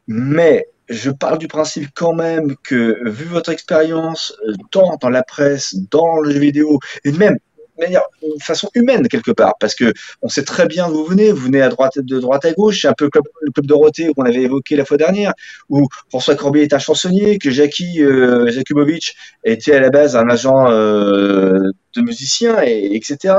Mais 0.07 0.67
je 0.87 1.09
parle 1.09 1.39
du 1.39 1.47
principe 1.47 1.89
quand 1.95 2.13
même 2.13 2.55
que, 2.63 2.97
vu 3.09 3.25
votre 3.25 3.49
expérience, 3.51 4.33
euh, 4.47 4.53
tant 4.71 4.97
dans 5.01 5.09
la 5.09 5.23
presse, 5.23 5.75
dans 5.89 6.19
le 6.19 6.31
jeu 6.31 6.39
vidéo, 6.39 6.79
et 7.03 7.11
même 7.11 7.37
manière, 7.79 8.01
de 8.21 8.43
façon 8.43 8.69
humaine 8.73 9.07
quelque 9.07 9.31
part, 9.31 9.53
parce 9.59 9.75
que 9.75 9.93
on 10.21 10.29
sait 10.29 10.43
très 10.43 10.67
bien 10.67 10.89
d'où 10.89 11.03
vous 11.03 11.05
venez. 11.05 11.31
Vous 11.31 11.45
venez 11.45 11.61
à 11.61 11.69
droite, 11.69 11.97
de 11.97 12.19
droite 12.19 12.45
à 12.45 12.53
gauche. 12.53 12.81
C'est 12.81 12.87
un 12.87 12.93
peu 12.93 13.09
comme 13.09 13.23
le 13.41 13.51
club 13.51 13.65
Dorothée 13.65 14.11
qu'on 14.15 14.23
avait 14.23 14.43
évoqué 14.43 14.75
la 14.75 14.85
fois 14.85 14.97
dernière, 14.97 15.33
où 15.69 15.87
François 16.09 16.35
Corbier 16.35 16.63
est 16.63 16.73
un 16.73 16.79
chansonnier, 16.79 17.37
que 17.37 17.51
Jackie 17.51 18.03
euh, 18.03 18.49
Jakubowicz 18.51 19.13
était 19.43 19.73
à 19.73 19.79
la 19.79 19.89
base 19.89 20.15
un 20.15 20.29
agent 20.29 20.69
euh, 20.69 21.71
de 21.95 22.01
musicien, 22.01 22.61
et, 22.63 22.95
etc. 22.95 23.35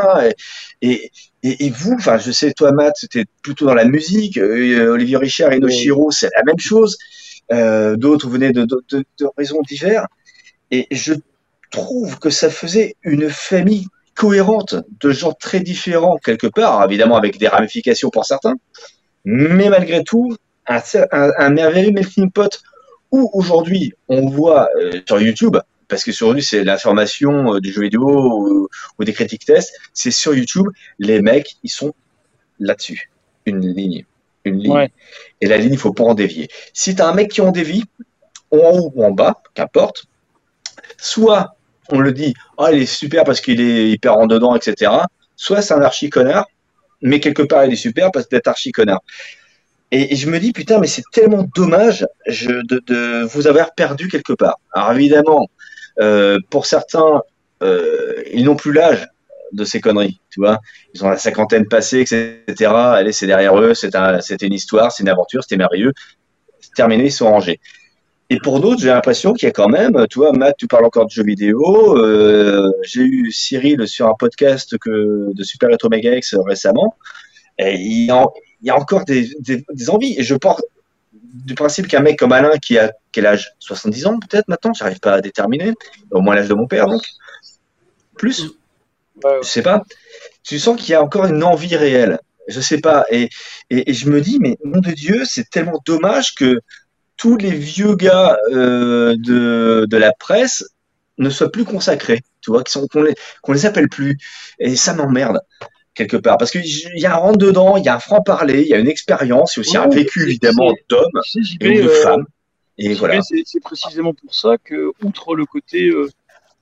Et, 0.83 1.11
et, 1.43 1.67
et, 1.67 1.71
vous, 1.71 1.95
enfin, 1.99 2.19
je 2.19 2.33
sais, 2.33 2.53
toi, 2.53 2.73
Matt, 2.73 2.95
c'était 2.97 3.25
plutôt 3.43 3.67
dans 3.67 3.75
la 3.75 3.85
musique. 3.85 4.39
Euh, 4.39 4.93
Olivier 4.93 5.17
Richard 5.17 5.53
et 5.53 5.59
Noshiro, 5.59 6.11
c'est 6.11 6.31
la 6.37 6.43
même 6.45 6.59
chose. 6.59 6.97
Euh, 7.53 7.97
D'autres 7.97 8.29
venaient 8.29 8.53
de, 8.53 8.65
de, 8.65 8.83
de, 8.91 9.05
de 9.19 9.27
raisons 9.37 9.61
diverses. 9.69 10.07
Et 10.71 10.87
je 10.91 11.15
trouve 11.71 12.19
que 12.19 12.31
ça 12.31 12.51
faisait 12.51 12.97
une 13.03 13.31
famille 13.31 13.87
cohérente 14.17 14.75
de 15.01 15.11
gens 15.11 15.33
très 15.33 15.61
différents 15.61 16.17
quelque 16.17 16.47
part, 16.49 16.85
évidemment 16.85 17.17
avec 17.17 17.39
des 17.39 17.49
ramifications 17.49 18.11
pour 18.11 18.25
certains, 18.25 18.55
mais 19.25 19.69
malgré 19.69 20.03
tout, 20.03 20.37
un, 20.67 20.81
un, 21.13 21.51
merveilleux 21.51 21.93
melting 21.93 22.31
pot 22.31 22.63
où 23.13 23.31
aujourd'hui 23.35 23.93
on 24.09 24.29
voit 24.29 24.69
euh, 24.81 25.01
sur 25.07 25.21
YouTube, 25.21 25.57
parce 25.89 26.03
que 26.03 26.13
sur 26.13 26.35
c'est 26.43 26.65
l'information 26.65 27.55
euh, 27.55 27.61
du 27.61 27.73
jeu 27.73 27.83
vidéo 27.83 28.69
ou, 28.99 29.05
des 29.05 29.13
critiques 29.13 29.45
tests, 29.45 29.75
c'est 29.93 30.11
sur 30.11 30.35
YouTube, 30.35 30.67
les 30.99 31.21
mecs, 31.21 31.57
ils 31.63 31.71
sont 31.71 31.95
là-dessus. 32.59 33.11
Une 33.45 33.61
ligne. 33.61 34.05
Une 34.45 34.59
ligne. 34.59 34.89
Et 35.41 35.47
la 35.47 35.59
ligne, 35.59 35.75
il 35.75 35.79
faut 35.79 35.93
pas 35.93 36.05
en 36.05 36.15
dévier. 36.15 36.49
Si 36.73 36.95
tu 36.95 37.03
as 37.03 37.07
un 37.07 37.15
mec 37.15 37.31
qui 37.31 37.41
en 37.41 37.53
dévie, 37.53 37.85
en 38.51 38.57
haut 38.57 38.93
ou 38.95 39.05
en 39.05 39.11
bas, 39.11 39.43
qu'importe, 39.55 40.07
soit 40.97 41.56
on 41.91 42.01
le 42.01 42.13
dit, 42.13 42.35
ah, 42.59 42.73
il 42.73 42.83
est 42.83 42.87
super 42.87 43.25
parce 43.25 43.41
qu'il 43.41 43.61
est 43.61 43.91
hyper 43.91 44.17
en 44.17 44.27
dedans, 44.27 44.55
etc. 44.55 44.93
Soit 45.37 45.63
c'est 45.63 45.75
un 45.75 45.83
archi 45.83 46.11
connard, 46.11 46.47
mais 47.03 47.21
quelque 47.21 47.43
part 47.43 47.65
il 47.65 47.73
est 47.73 47.77
super 47.77 48.11
parce 48.11 48.29
d'être 48.29 48.49
archi 48.49 48.73
connard. 48.73 49.01
Et, 49.93 50.17
je 50.17 50.29
me 50.29 50.41
dis, 50.41 50.53
putain, 50.53 50.81
mais 50.81 50.89
c'est 50.89 51.05
tellement 51.13 51.47
dommage 51.55 52.07
de, 52.27 53.25
vous 53.25 53.47
avoir 53.47 53.75
perdu 53.75 54.09
quelque 54.09 54.33
part. 54.33 54.59
Alors 54.73 54.93
évidemment, 54.93 55.49
euh, 56.01 56.39
pour 56.51 56.67
certains, 56.67 57.23
euh, 57.63 58.23
ils 58.33 58.45
n'ont 58.45 58.57
plus 58.57 58.73
l'âge 58.73 59.07
de 59.53 59.65
ces 59.65 59.81
conneries, 59.81 60.21
tu 60.31 60.41
vois. 60.41 60.59
Ils 60.93 61.05
ont 61.05 61.09
la 61.09 61.19
cinquantaine 61.19 61.69
passée, 61.69 62.01
etc. 62.01 62.45
Allez, 62.67 63.13
c'est 63.13 63.29
derrière 63.29 63.57
eux, 63.59 63.75
c'était 63.75 64.47
une 64.47 64.53
histoire, 64.53 64.91
c'est 64.91 65.05
une 65.05 65.09
aventure, 65.09 65.43
c'était 65.43 65.57
merveilleux. 65.57 65.93
Terminé, 66.75 67.05
ils 67.05 67.13
sont 67.13 67.31
rangés. 67.31 67.61
Et 68.29 68.39
pour 68.41 68.61
d'autres, 68.61 68.81
j'ai 68.81 68.89
l'impression 68.89 69.33
qu'il 69.33 69.47
y 69.47 69.51
a 69.51 69.53
quand 69.53 69.69
même, 69.69 70.05
tu 70.11 70.19
vois, 70.19 70.33
Matt, 70.33 70.57
tu 70.59 70.67
parles 70.67 70.85
encore 70.85 71.07
de 71.07 71.11
jeux 71.11 71.23
vidéo. 71.23 71.97
Euh, 71.97 72.73
j'ai 72.83 73.03
eu 73.03 73.31
Cyril 73.31 73.87
sur 73.87 74.09
un 74.09 74.15
podcast 74.15 74.77
que, 74.79 75.33
de 75.33 75.43
Super 75.45 75.71
Retro 75.71 75.89
Mega 75.89 76.17
X 76.17 76.35
récemment. 76.45 76.97
Et 77.59 77.77
il 77.77 78.07
y 78.07 78.11
a, 78.11 78.27
il 78.63 78.67
y 78.67 78.71
a 78.71 78.77
encore 78.77 79.05
des, 79.05 79.31
des, 79.39 79.65
des, 79.73 79.91
envies. 79.91 80.19
Et 80.19 80.25
je 80.25 80.35
pars 80.35 80.61
du 81.13 81.55
principe 81.55 81.87
qu'un 81.87 82.01
mec 82.01 82.19
comme 82.19 82.33
Alain, 82.33 82.59
qui 82.59 82.79
a 82.79 82.93
quel 83.13 83.27
âge? 83.27 83.53
70 83.61 84.07
ans 84.07 84.19
peut-être 84.19 84.49
maintenant, 84.49 84.73
j'arrive 84.75 84.99
pas 84.99 85.15
à 85.15 85.21
déterminer. 85.21 85.75
Au 86.11 86.21
moins 86.21 86.35
l'âge 86.35 86.49
de 86.49 86.55
mon 86.55 86.67
père, 86.67 86.89
donc. 86.89 87.03
Plus? 88.17 88.57
Je 89.23 89.47
sais 89.49 89.63
pas. 89.63 89.85
Tu 90.43 90.59
sens 90.59 90.81
qu'il 90.81 90.91
y 90.91 90.95
a 90.95 91.03
encore 91.03 91.27
une 91.27 91.45
envie 91.45 91.77
réelle. 91.77 92.19
Je 92.49 92.61
sais 92.61 92.79
pas. 92.79 93.05
Et, 93.11 93.29
et, 93.71 93.91
et 93.91 93.95
je 93.95 94.11
me 94.11 94.21
dis, 94.21 94.39
mais 94.41 94.57
nom 94.65 94.81
de 94.81 94.91
Dieu, 94.91 95.23
c'est 95.25 95.49
tellement 95.49 95.81
dommage 95.87 96.35
que 96.35 96.61
tous 97.17 97.37
les 97.37 97.51
vieux 97.51 97.95
gars 97.97 98.39
euh, 98.53 99.17
de, 99.19 99.87
de 99.89 99.97
la 99.97 100.13
presse 100.13 100.69
ne 101.19 101.31
soient 101.31 101.51
plus 101.51 101.65
consacrés, 101.65 102.21
tu 102.43 102.51
vois, 102.51 102.63
qu'on 102.65 103.03
les, 103.03 103.15
qu'on 103.43 103.53
les 103.53 103.67
appelle 103.67 103.89
plus. 103.89 104.19
Et 104.59 104.77
ça 104.77 104.95
m'emmerde 104.95 105.41
quelque 105.95 106.19
part 106.19 106.37
parce 106.37 106.51
qu'il 106.51 106.63
y 106.65 107.07
a 107.07 107.15
un 107.15 107.17
rentre 107.17 107.39
dedans, 107.39 107.79
il 107.79 107.85
y 107.85 107.89
a 107.89 107.97
un 107.97 108.01
franc 108.01 108.23
parler, 108.23 108.61
il 108.63 108.69
y 108.69 108.75
a 108.75 108.79
une 108.79 108.89
expérience, 108.89 109.57
il 109.57 109.61
y 109.61 109.61
a 109.61 109.63
aussi 109.63 109.77
un 109.79 109.89
vécu 109.89 110.25
évidemment 110.25 110.75
d'homme 110.91 111.21
et 111.61 111.83
de 111.83 111.89
euh, 111.89 112.03
femme. 112.03 112.27
Et 112.77 112.93
voilà. 112.93 113.21
C'est 113.23 113.61
précisément 113.61 114.13
pour 114.13 114.35
ça 114.35 114.59
que, 114.63 114.93
outre 115.03 115.35
le 115.35 115.47
côté 115.47 115.89
euh, 115.89 116.11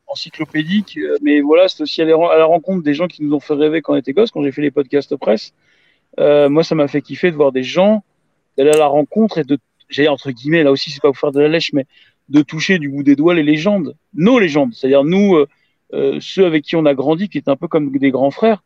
encyclopédique, 0.07 1.01
mais 1.23 1.41
voilà, 1.41 1.67
c'est 1.67 1.83
aussi 1.83 2.01
à 2.01 2.05
la 2.05 2.45
rencontre 2.45 2.85
des 2.85 2.95
gens 2.95 3.09
qui 3.09 3.25
nous 3.25 3.35
ont 3.35 3.41
fait 3.41 3.55
rêver 3.55 3.83
quand 3.83 3.95
on 3.95 3.97
était 3.97 4.13
gosses, 4.13 4.31
quand 4.31 4.45
j'ai 4.45 4.53
fait 4.53 4.63
les 4.63 4.71
podcasts 4.71 5.17
presse. 5.17 5.53
moi, 6.17 6.63
ça 6.63 6.77
m'a 6.77 6.87
fait 6.87 7.03
kiffer 7.03 7.33
de 7.33 7.37
voir 7.37 7.51
des 7.51 7.65
gens, 7.65 8.05
d'aller 8.57 8.71
à 8.71 8.79
la 8.79 8.87
rencontre 8.87 9.39
et 9.39 9.45
de 9.45 9.59
j'ai 9.95 10.09
entre 10.09 10.31
guillemets, 10.31 10.65
là 10.65 10.73
aussi, 10.73 10.91
c'est 10.91 11.01
pas 11.01 11.09
pour 11.09 11.19
faire 11.19 11.33
de 11.33 11.41
la 11.41 11.49
lèche, 11.49 11.73
mais 11.73 11.87
de 12.29 12.43
toucher 12.43 12.79
du 12.79 12.89
bout 12.89 13.03
des 13.03 13.17
doigts 13.17 13.35
les 13.35 13.43
légendes, 13.43 13.97
nos 14.15 14.39
légendes, 14.39 14.75
c'est-à-dire 14.75 15.05
nous, 15.05 15.37
euh, 15.37 15.47
euh, 15.93 16.19
ceux 16.21 16.47
avec 16.47 16.65
qui 16.65 16.77
on 16.77 16.87
a 16.87 16.95
grandi, 16.95 17.29
qui 17.29 17.39
étaient 17.39 17.51
un 17.51 17.57
peu 17.57 17.69
comme 17.69 17.97
des 17.97 18.11
grands 18.11 18.31
frères. 18.31 18.65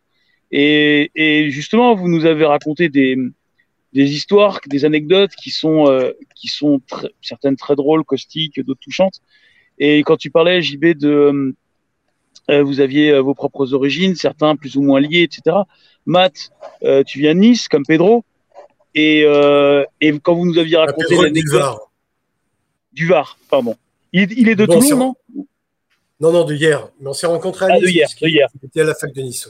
Et, 0.50 1.10
et 1.14 1.50
justement, 1.50 1.94
vous 1.94 2.08
nous 2.08 2.24
avez 2.24 2.46
raconté 2.46 2.88
des, 2.88 3.16
des 3.92 4.12
histoires, 4.12 4.60
des 4.66 4.84
anecdotes 4.84 5.32
qui 5.32 5.50
sont, 5.50 5.88
euh, 5.88 6.12
qui 6.34 6.48
sont 6.48 6.80
certaines 7.20 7.56
très 7.56 7.76
drôles, 7.76 8.04
caustiques, 8.04 8.60
d'autres 8.64 8.80
touchantes. 8.80 9.20
Et 9.78 9.98
quand 9.98 10.16
tu 10.16 10.30
parlais, 10.30 10.62
JB, 10.62 10.96
de 10.96 11.54
vous 12.62 12.80
aviez 12.80 13.20
vos 13.20 13.34
propres 13.34 13.74
origines, 13.74 14.14
certains 14.14 14.56
plus 14.56 14.76
ou 14.76 14.82
moins 14.82 15.00
liés, 15.00 15.22
etc. 15.22 15.54
Matt, 16.06 16.50
tu 17.06 17.18
viens 17.18 17.34
de 17.34 17.40
Nice, 17.40 17.68
comme 17.68 17.84
Pedro. 17.84 18.24
Et, 18.98 19.22
euh, 19.24 19.84
et 20.00 20.18
quand 20.18 20.34
vous 20.34 20.44
nous 20.44 20.58
aviez 20.58 20.76
raconté 20.76 21.14
l'anecdote 21.14 21.78
du 22.92 23.06
Var, 23.06 23.38
pardon. 23.48 23.76
Il, 24.12 24.32
il 24.36 24.48
est 24.48 24.56
de 24.56 24.66
Toulon, 24.66 24.96
non 24.96 25.14
Non, 26.18 26.32
non, 26.32 26.44
de 26.44 26.52
hier. 26.52 26.88
Mais 27.00 27.06
on 27.06 27.12
s'est 27.12 27.28
rencontrés 27.28 27.66
à 27.66 27.68
ah, 27.70 27.74
Nice. 27.76 27.84
de 27.84 27.88
hier, 27.90 28.08
de 28.20 28.26
hier. 28.26 28.48
Était 28.64 28.80
à 28.80 28.84
la 28.84 28.94
fac 28.96 29.12
de 29.12 29.22
Nice. 29.22 29.48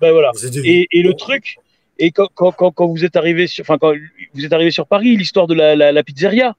Ben 0.00 0.12
voilà. 0.12 0.30
Et, 0.62 0.86
et, 0.92 1.02
le 1.02 1.14
truc, 1.14 1.56
et 1.98 2.12
quand, 2.12 2.28
quand, 2.32 2.52
quand, 2.52 2.86
vous 2.86 3.04
êtes 3.04 3.16
arrivé 3.16 3.48
sur, 3.48 3.62
enfin, 3.62 3.76
quand 3.76 3.92
vous 4.34 4.44
êtes 4.44 4.52
arrivé 4.52 4.70
sur 4.70 4.86
Paris, 4.86 5.16
l'histoire 5.16 5.48
de 5.48 5.54
la, 5.54 5.74
la, 5.74 5.90
la, 5.90 6.04
pizzeria. 6.04 6.54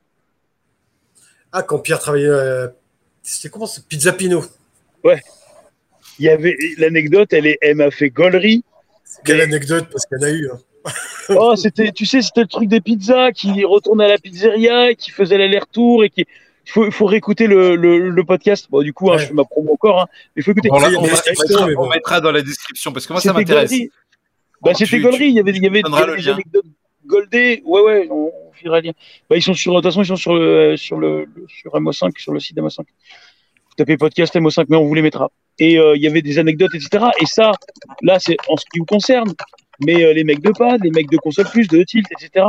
Ah, 1.54 1.64
quand 1.64 1.80
Pierre 1.80 2.00
travaillait, 2.00 2.28
euh, 2.28 2.68
c'était 3.24 3.48
comment 3.48 3.68
c'est 3.68 3.88
Pizza 3.88 4.12
Pino. 4.12 4.44
Ouais. 5.02 5.22
Il 6.20 6.26
y 6.26 6.30
avait 6.30 6.58
l'anecdote, 6.78 7.32
elle, 7.32 7.48
est, 7.48 7.58
elle 7.62 7.76
m'a 7.76 7.90
fait 7.90 8.10
gollerie. 8.10 8.66
Quelle 9.24 9.40
anecdote 9.40 9.88
Parce 9.90 10.06
qu'il 10.06 10.18
y 10.20 10.26
en 10.26 10.28
a 10.28 10.32
eu. 10.32 10.50
Hein. 10.52 10.60
oh, 11.30 11.56
c'était, 11.56 11.92
tu 11.92 12.06
sais, 12.06 12.22
c'était 12.22 12.42
le 12.42 12.48
truc 12.48 12.70
des 12.70 12.82
pizzas 12.82 13.32
qui 13.32 13.64
retournait 13.66 14.06
à 14.06 14.10
la 14.10 14.18
pizzeria, 14.18 14.92
et 14.92 14.96
qui 14.96 15.12
faisait 15.12 15.38
l'aller-retour 15.38 16.04
et 16.04 16.10
qui. 16.10 16.26
Il 16.66 16.72
faut, 16.72 16.92
faut 16.92 17.06
réécouter 17.06 17.48
le, 17.48 17.78
le, 17.78 18.10
le, 18.10 18.24
podcast. 18.26 18.68
Bon, 18.70 18.82
du 18.82 18.92
coup, 18.92 19.10
hein, 19.10 19.18
je 19.18 19.28
fais 19.28 19.34
ma 19.34 19.46
promo 19.46 19.72
encore. 19.72 20.02
Hein. 20.02 20.08
Il 20.36 20.44
faut 20.44 20.52
écouter. 20.52 20.68
On, 20.70 20.76
on, 20.76 21.88
mettra, 21.88 22.20
dans 22.20 22.32
la 22.34 22.42
description 22.42 22.92
parce 22.92 23.08
que 23.08 23.14
moi, 23.14 23.22
ça 23.22 23.32
m'intéresse. 23.32 23.74
Bah, 24.62 24.74
c'était 24.74 25.00
Gollery. 25.00 25.30
Il 25.30 25.36
y 25.36 25.40
avait, 25.40 25.52
il 25.52 25.64
y 25.64 25.68
avait, 25.68 25.82
des 25.82 26.30
anecdotes 26.30 26.66
Goldé. 27.06 27.62
Ouais, 27.66 27.82
ouais, 27.82 28.08
on, 28.12 28.32
on 28.50 28.52
filera 28.52 28.82
le 28.82 28.88
lien. 28.88 28.94
Bah, 29.30 29.38
ils 29.38 29.42
sont 29.42 29.54
sur, 29.54 29.72
de 29.74 29.78
toute 29.78 29.86
façon, 29.86 30.02
ils 30.02 30.08
sont 30.08 30.18
sur 30.18 30.36
le, 30.36 30.76
sur 30.76 30.98
le, 30.98 31.28
sur 31.48 31.72
MO5, 31.72 32.20
sur 32.20 32.34
le 32.34 32.40
site 32.42 32.58
MO5. 32.58 32.80
Vous 32.80 33.76
tapez 33.78 33.96
podcast 33.96 34.36
MO5, 34.36 34.66
mais 34.68 34.76
on 34.76 34.86
vous 34.86 34.94
les 34.94 35.02
mettra. 35.02 35.32
Et 35.60 35.80
euh, 35.80 35.96
il 35.96 36.02
y 36.02 36.08
avait 36.08 36.22
des 36.22 36.38
anecdotes, 36.38 36.76
etc. 36.76 37.06
Et 37.22 37.26
ça, 37.26 37.54
là, 38.02 38.20
c'est 38.20 38.36
en 38.50 38.58
ce 38.58 38.66
qui 38.72 38.80
vous 38.80 38.86
concerne 38.86 39.34
mais 39.86 40.04
euh, 40.04 40.14
les 40.14 40.24
mecs 40.24 40.42
de 40.42 40.52
pad, 40.52 40.84
les 40.84 40.92
mecs 40.92 41.10
de 41.10 41.18
console 41.18 41.48
plus, 41.50 41.68
de 41.68 41.84
tilt, 41.84 42.08
etc. 42.12 42.46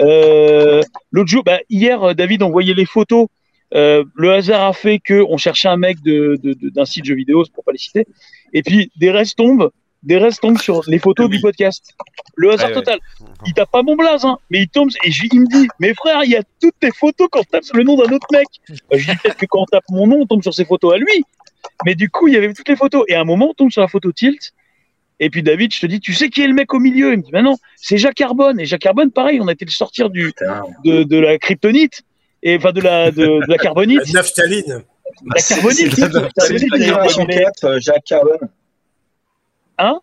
Euh, 0.00 0.82
L'autre 1.10 1.28
jour, 1.28 1.44
bah, 1.44 1.60
hier, 1.70 2.02
euh, 2.02 2.14
David 2.14 2.42
envoyait 2.42 2.74
les 2.74 2.86
photos. 2.86 3.28
Euh, 3.74 4.04
le 4.14 4.32
hasard 4.32 4.64
a 4.64 4.72
fait 4.72 4.98
que 4.98 5.24
on 5.28 5.36
cherchait 5.36 5.68
un 5.68 5.76
mec 5.76 6.00
de, 6.02 6.38
de, 6.42 6.54
de, 6.54 6.68
d'un 6.68 6.84
site 6.84 7.04
jeux 7.04 7.14
vidéo, 7.14 7.44
pour 7.52 7.64
pas 7.64 7.72
les 7.72 7.78
citer. 7.78 8.06
Et 8.52 8.62
puis 8.62 8.92
des 8.96 9.10
restes 9.10 9.36
tombent, 9.36 9.70
des 10.02 10.18
restes 10.18 10.40
tombent 10.42 10.60
sur 10.60 10.82
les 10.86 10.98
photos 10.98 11.28
du 11.28 11.40
podcast. 11.40 11.94
Le 12.36 12.52
hasard 12.52 12.72
total. 12.72 12.98
Il 13.46 13.54
tape 13.54 13.70
pas 13.70 13.82
mon 13.82 13.96
blaze, 13.96 14.24
hein, 14.24 14.38
mais 14.50 14.60
il 14.60 14.68
tombe 14.68 14.90
et 15.04 15.10
je, 15.10 15.24
il 15.32 15.40
me 15.40 15.46
dit, 15.46 15.68
mais 15.80 15.92
frère, 15.94 16.22
il 16.24 16.30
y 16.30 16.36
a 16.36 16.42
toutes 16.60 16.78
tes 16.78 16.92
photos 16.92 17.28
quand 17.30 17.40
on 17.40 17.44
tape 17.44 17.64
le 17.72 17.82
nom 17.82 17.96
d'un 17.96 18.12
autre 18.14 18.26
mec. 18.32 18.46
Bah, 18.68 18.96
je 18.96 19.10
dis 19.10 19.16
peut-être 19.16 19.36
que 19.36 19.46
quand 19.46 19.62
on 19.62 19.66
tape 19.66 19.84
mon 19.90 20.06
nom, 20.06 20.20
on 20.20 20.26
tombe 20.26 20.42
sur 20.42 20.54
ses 20.54 20.64
photos 20.64 20.94
à 20.94 20.98
lui. 20.98 21.24
Mais 21.84 21.94
du 21.94 22.10
coup, 22.10 22.28
il 22.28 22.34
y 22.34 22.36
avait 22.36 22.52
toutes 22.52 22.68
les 22.68 22.76
photos. 22.76 23.04
Et 23.08 23.14
à 23.14 23.20
un 23.20 23.24
moment, 23.24 23.50
on 23.50 23.54
tombe 23.54 23.70
sur 23.70 23.80
la 23.80 23.88
photo 23.88 24.12
tilt 24.12 24.52
Et 25.20 25.30
puis 25.30 25.42
David, 25.42 25.72
je 25.72 25.80
te 25.80 25.86
dis, 25.86 26.00
tu 26.00 26.12
sais 26.12 26.28
qui 26.28 26.42
est 26.42 26.46
le 26.46 26.54
mec 26.54 26.74
au 26.74 26.80
milieu? 26.80 27.12
Il 27.12 27.18
me 27.18 27.22
dit, 27.22 27.30
mais 27.32 27.42
non, 27.42 27.56
c'est 27.76 27.96
Jacques 27.98 28.16
Carbone. 28.16 28.58
Et 28.58 28.66
Jacques 28.66 28.82
Carbone, 28.82 29.10
pareil, 29.10 29.40
on 29.40 29.48
a 29.48 29.52
été 29.52 29.64
le 29.64 29.70
sortir 29.70 30.10
du, 30.10 30.32
de, 30.84 31.02
de, 31.04 31.18
la 31.18 31.38
kryptonite, 31.38 32.02
et 32.42 32.56
enfin 32.56 32.72
de 32.72 32.80
la, 32.80 33.10
de, 33.10 33.40
la 33.48 33.56
carbonite. 33.56 34.06
La 34.06 34.12
naphtaline. 34.20 34.82
La 35.34 35.40
carbonite. 35.40 35.94
C'est 36.38 36.58
génération 36.58 37.26
4, 37.26 37.78
Jacques 37.80 38.04
Carbone. 38.04 38.48
Hein? 39.78 40.00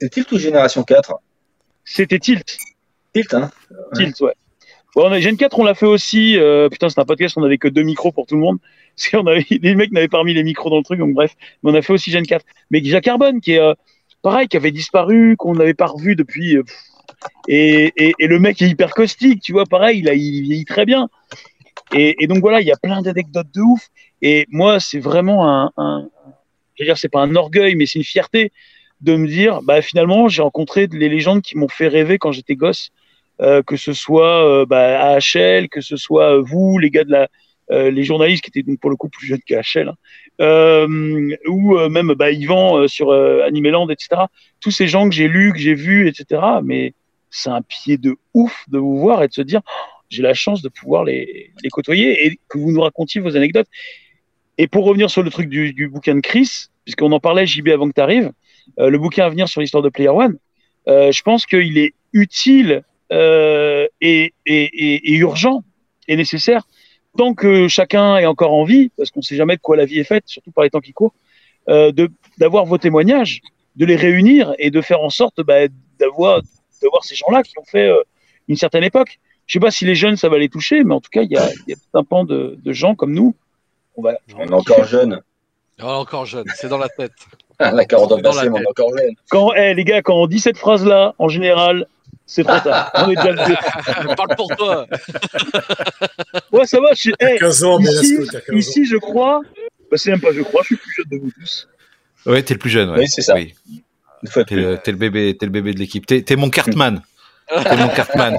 C'est 0.00 0.10
Tilt 0.10 0.32
ou 0.32 0.38
Génération 0.38 0.82
4 0.82 1.14
C'était 1.84 2.18
Tilt. 2.18 2.58
Tilt, 3.14 3.34
hein 3.34 3.50
Tilt, 3.94 4.20
ouais. 4.20 4.34
Bon, 4.96 5.20
Gen 5.20 5.36
4, 5.36 5.58
on 5.58 5.64
l'a 5.64 5.74
fait 5.74 5.86
aussi. 5.86 6.36
Euh, 6.36 6.68
putain, 6.68 6.88
c'est 6.88 7.00
un 7.00 7.04
podcast, 7.04 7.36
on 7.36 7.44
avait 7.44 7.58
que 7.58 7.68
deux 7.68 7.82
micros 7.82 8.10
pour 8.10 8.26
tout 8.26 8.34
le 8.34 8.40
monde. 8.40 8.58
Parce 8.96 9.08
qu'on 9.08 9.26
avait, 9.26 9.46
les 9.50 9.74
mecs 9.74 9.92
n'avaient 9.92 10.08
pas 10.08 10.22
mis 10.24 10.34
les 10.34 10.42
micros 10.42 10.68
dans 10.68 10.78
le 10.78 10.82
truc, 10.82 10.98
donc 10.98 11.14
bref. 11.14 11.36
Mais 11.62 11.70
on 11.70 11.74
a 11.74 11.82
fait 11.82 11.92
aussi 11.92 12.10
Gen 12.10 12.26
4. 12.26 12.44
Mais 12.70 12.82
Jacques 12.84 13.04
Carbone, 13.04 13.40
qui 13.40 13.52
est 13.52 13.60
euh, 13.60 13.74
pareil, 14.22 14.48
qui 14.48 14.56
avait 14.56 14.70
disparu, 14.70 15.36
qu'on 15.36 15.54
n'avait 15.54 15.74
pas 15.74 15.86
revu 15.86 16.16
depuis. 16.16 16.56
Euh, 16.56 16.62
et, 17.48 17.92
et, 17.96 18.26
le 18.26 18.38
mec 18.38 18.60
est 18.62 18.68
hyper 18.68 18.94
caustique, 18.94 19.42
tu 19.42 19.52
vois, 19.52 19.66
pareil, 19.66 19.98
il, 19.98 20.42
vieillit 20.42 20.64
très 20.64 20.84
bien. 20.84 21.08
Et, 21.92 22.26
donc 22.28 22.38
voilà, 22.38 22.60
il 22.60 22.66
y 22.66 22.72
a 22.72 22.76
plein 22.76 23.02
d'anecdotes 23.02 23.48
de 23.52 23.60
ouf. 23.60 23.88
Et 24.22 24.46
moi, 24.50 24.78
c'est 24.78 25.00
vraiment 25.00 25.70
un, 25.76 26.08
je 26.74 26.82
veux 26.82 26.86
dire, 26.86 26.98
c'est 26.98 27.08
pas 27.08 27.20
un 27.20 27.34
orgueil, 27.34 27.74
mais 27.74 27.86
c'est 27.86 27.98
une 27.98 28.04
fierté 28.04 28.52
de 29.00 29.16
me 29.16 29.26
dire, 29.26 29.60
bah 29.62 29.82
finalement, 29.82 30.28
j'ai 30.28 30.42
rencontré 30.42 30.86
les 30.86 31.08
légendes 31.08 31.42
qui 31.42 31.56
m'ont 31.56 31.68
fait 31.68 31.88
rêver 31.88 32.18
quand 32.18 32.32
j'étais 32.32 32.54
gosse, 32.54 32.90
euh, 33.40 33.62
que 33.62 33.76
ce 33.76 33.92
soit 33.92 34.44
euh, 34.46 34.66
AHL, 34.70 35.68
que 35.68 35.80
ce 35.80 35.96
soit 35.96 36.38
vous, 36.40 36.78
les 36.78 36.90
gars 36.90 37.04
de 37.04 37.10
la, 37.10 37.28
les 37.70 38.02
journalistes 38.02 38.42
qui 38.42 38.50
étaient 38.50 38.68
donc 38.68 38.80
pour 38.80 38.90
le 38.90 38.96
coup 38.96 39.08
plus 39.08 39.26
jeunes 39.26 39.40
qu'AHL, 39.46 39.88
hein, 39.88 39.94
euh, 39.94 39.94
ou 40.40 41.78
même 41.88 42.14
bah, 42.14 42.30
Yvan 42.30 42.88
sur 42.88 43.12
Animeland, 43.12 43.88
etc. 43.90 44.22
Tous 44.60 44.70
ces 44.70 44.88
gens 44.88 45.08
que 45.08 45.14
j'ai 45.14 45.28
lus, 45.28 45.52
que 45.52 45.58
j'ai 45.58 45.74
vus, 45.74 46.08
etc. 46.08 46.40
Mais 46.64 46.94
c'est 47.30 47.50
un 47.50 47.62
pied 47.62 47.96
de 47.96 48.16
ouf 48.34 48.64
de 48.68 48.78
vous 48.78 48.98
voir 48.98 49.22
et 49.22 49.28
de 49.28 49.32
se 49.32 49.42
dire, 49.42 49.60
oh, 49.66 50.00
j'ai 50.10 50.22
la 50.22 50.34
chance 50.34 50.60
de 50.60 50.68
pouvoir 50.68 51.04
les, 51.04 51.52
côtoyer 51.70 52.26
et 52.26 52.38
que 52.48 52.58
vous 52.58 52.72
nous 52.72 52.80
racontiez 52.80 53.20
vos 53.20 53.36
anecdotes. 53.36 53.68
Et 54.58 54.66
pour 54.66 54.84
revenir 54.84 55.08
sur 55.08 55.22
le 55.22 55.30
truc 55.30 55.48
du, 55.48 55.88
bouquin 55.88 56.16
de 56.16 56.20
Chris, 56.20 56.66
puisqu'on 56.84 57.12
en 57.12 57.20
parlait 57.20 57.46
JB 57.46 57.68
avant 57.68 57.88
que 57.88 57.94
tu 57.94 58.00
arrives, 58.00 58.32
euh, 58.78 58.90
le 58.90 58.98
bouquin 58.98 59.24
à 59.24 59.28
venir 59.28 59.48
sur 59.48 59.60
l'histoire 59.60 59.82
de 59.82 59.88
Player 59.88 60.10
One, 60.10 60.36
euh, 60.88 61.12
je 61.12 61.22
pense 61.22 61.46
qu'il 61.46 61.78
est 61.78 61.94
utile 62.12 62.82
euh, 63.12 63.86
et, 64.00 64.32
urgent 64.46 65.62
et 66.08 66.16
nécessaire 66.16 66.66
tant 67.16 67.34
que 67.34 67.68
chacun 67.68 68.16
est 68.16 68.26
encore 68.26 68.52
en 68.52 68.64
vie, 68.64 68.90
parce 68.96 69.10
qu'on 69.10 69.20
ne 69.20 69.24
sait 69.24 69.36
jamais 69.36 69.56
de 69.56 69.60
quoi 69.60 69.76
la 69.76 69.84
vie 69.84 69.98
est 69.98 70.04
faite, 70.04 70.24
surtout 70.26 70.50
par 70.50 70.64
les 70.64 70.70
temps 70.70 70.80
qui 70.80 70.92
courent, 70.92 71.14
euh, 71.68 71.92
d'avoir 72.38 72.64
vos 72.64 72.78
témoignages, 72.78 73.40
de 73.76 73.84
les 73.84 73.96
réunir 73.96 74.54
et 74.58 74.70
de 74.70 74.80
faire 74.80 75.00
en 75.00 75.10
sorte 75.10 75.40
bah, 75.42 75.68
d'avoir 75.98 76.42
d'avoir 76.82 77.04
ces 77.04 77.14
gens-là 77.14 77.42
qui 77.42 77.58
ont 77.58 77.64
fait 77.64 77.88
euh, 77.88 78.02
une 78.48 78.56
certaine 78.56 78.84
époque. 78.84 79.18
Je 79.46 79.54
sais 79.54 79.60
pas 79.60 79.70
si 79.70 79.84
les 79.84 79.94
jeunes 79.94 80.16
ça 80.16 80.28
va 80.28 80.38
les 80.38 80.48
toucher, 80.48 80.84
mais 80.84 80.94
en 80.94 81.00
tout 81.00 81.10
cas 81.10 81.22
il 81.22 81.30
y 81.30 81.36
a, 81.36 81.48
y 81.66 81.72
a 81.72 81.76
un 81.94 82.04
pan 82.04 82.24
de, 82.24 82.58
de 82.62 82.72
gens 82.72 82.94
comme 82.94 83.12
nous. 83.12 83.34
On, 83.96 84.02
va, 84.02 84.16
on 84.36 84.46
est 84.46 84.52
encore 84.52 84.84
jeunes. 84.84 85.20
On 85.82 85.88
est 85.88 85.92
encore 85.92 86.26
jeune, 86.26 86.46
c'est 86.54 86.68
dans 86.68 86.78
la 86.78 86.88
tête. 86.88 87.12
Ah, 87.58 87.72
D'accord, 87.72 88.04
on 88.04 88.06
doit 88.06 88.22
passer, 88.22 88.48
mais 88.48 88.60
on 88.60 88.62
est 88.62 88.68
encore 88.68 88.96
jeune. 88.96 89.14
Quand, 89.28 89.52
hey, 89.52 89.74
les 89.74 89.84
gars, 89.84 90.00
quand 90.00 90.14
on 90.14 90.26
dit 90.26 90.40
cette 90.40 90.56
phrase-là, 90.56 91.14
en 91.18 91.28
général, 91.28 91.86
c'est 92.32 92.44
trop 92.44 92.60
tard. 92.60 92.92
On 92.94 93.10
est 93.10 93.16
déjà 93.16 93.32
le 93.32 94.14
Parle 94.16 94.36
pour 94.36 94.46
toi. 94.56 94.86
ouais, 96.52 96.64
ça 96.64 96.80
va. 96.80 96.90
Je 96.94 97.00
suis, 97.00 97.14
hey, 97.18 97.38
15 97.38 97.64
ans, 97.64 97.80
ici, 97.80 98.16
Belasco, 98.16 98.32
t'as 98.32 98.40
15 98.40 98.54
ans. 98.54 98.58
ici, 98.58 98.84
je 98.86 98.96
crois. 98.96 99.40
Bah, 99.90 99.96
c'est 99.96 100.10
même 100.12 100.20
pas 100.20 100.32
je 100.32 100.42
crois, 100.42 100.60
je 100.62 100.66
suis 100.66 100.76
plus 100.76 100.92
jeune 100.96 101.06
de 101.10 101.24
vous 101.24 101.30
tous. 101.40 101.68
Ouais, 102.26 102.40
t'es 102.44 102.54
le 102.54 102.60
plus 102.60 102.70
jeune, 102.70 102.90
ouais. 102.90 102.98
Oui, 103.00 103.08
c'est 103.08 103.22
ça. 103.22 103.34
Oui. 103.34 103.54
Une 104.22 104.28
fois 104.28 104.44
de 104.44 104.48
T'es 104.48 104.54
plus. 104.54 104.62
le, 104.62 104.78
t'es 104.78 104.90
le 104.92 104.96
bébé, 104.98 105.36
t'es 105.36 105.46
le 105.46 105.52
bébé 105.52 105.72
de 105.74 105.78
l'équipe. 105.80 106.06
T'es, 106.06 106.22
t'es 106.22 106.36
mon 106.36 106.50
Cartman. 106.50 107.02
Mon 107.54 107.88
Cartman. 107.88 108.38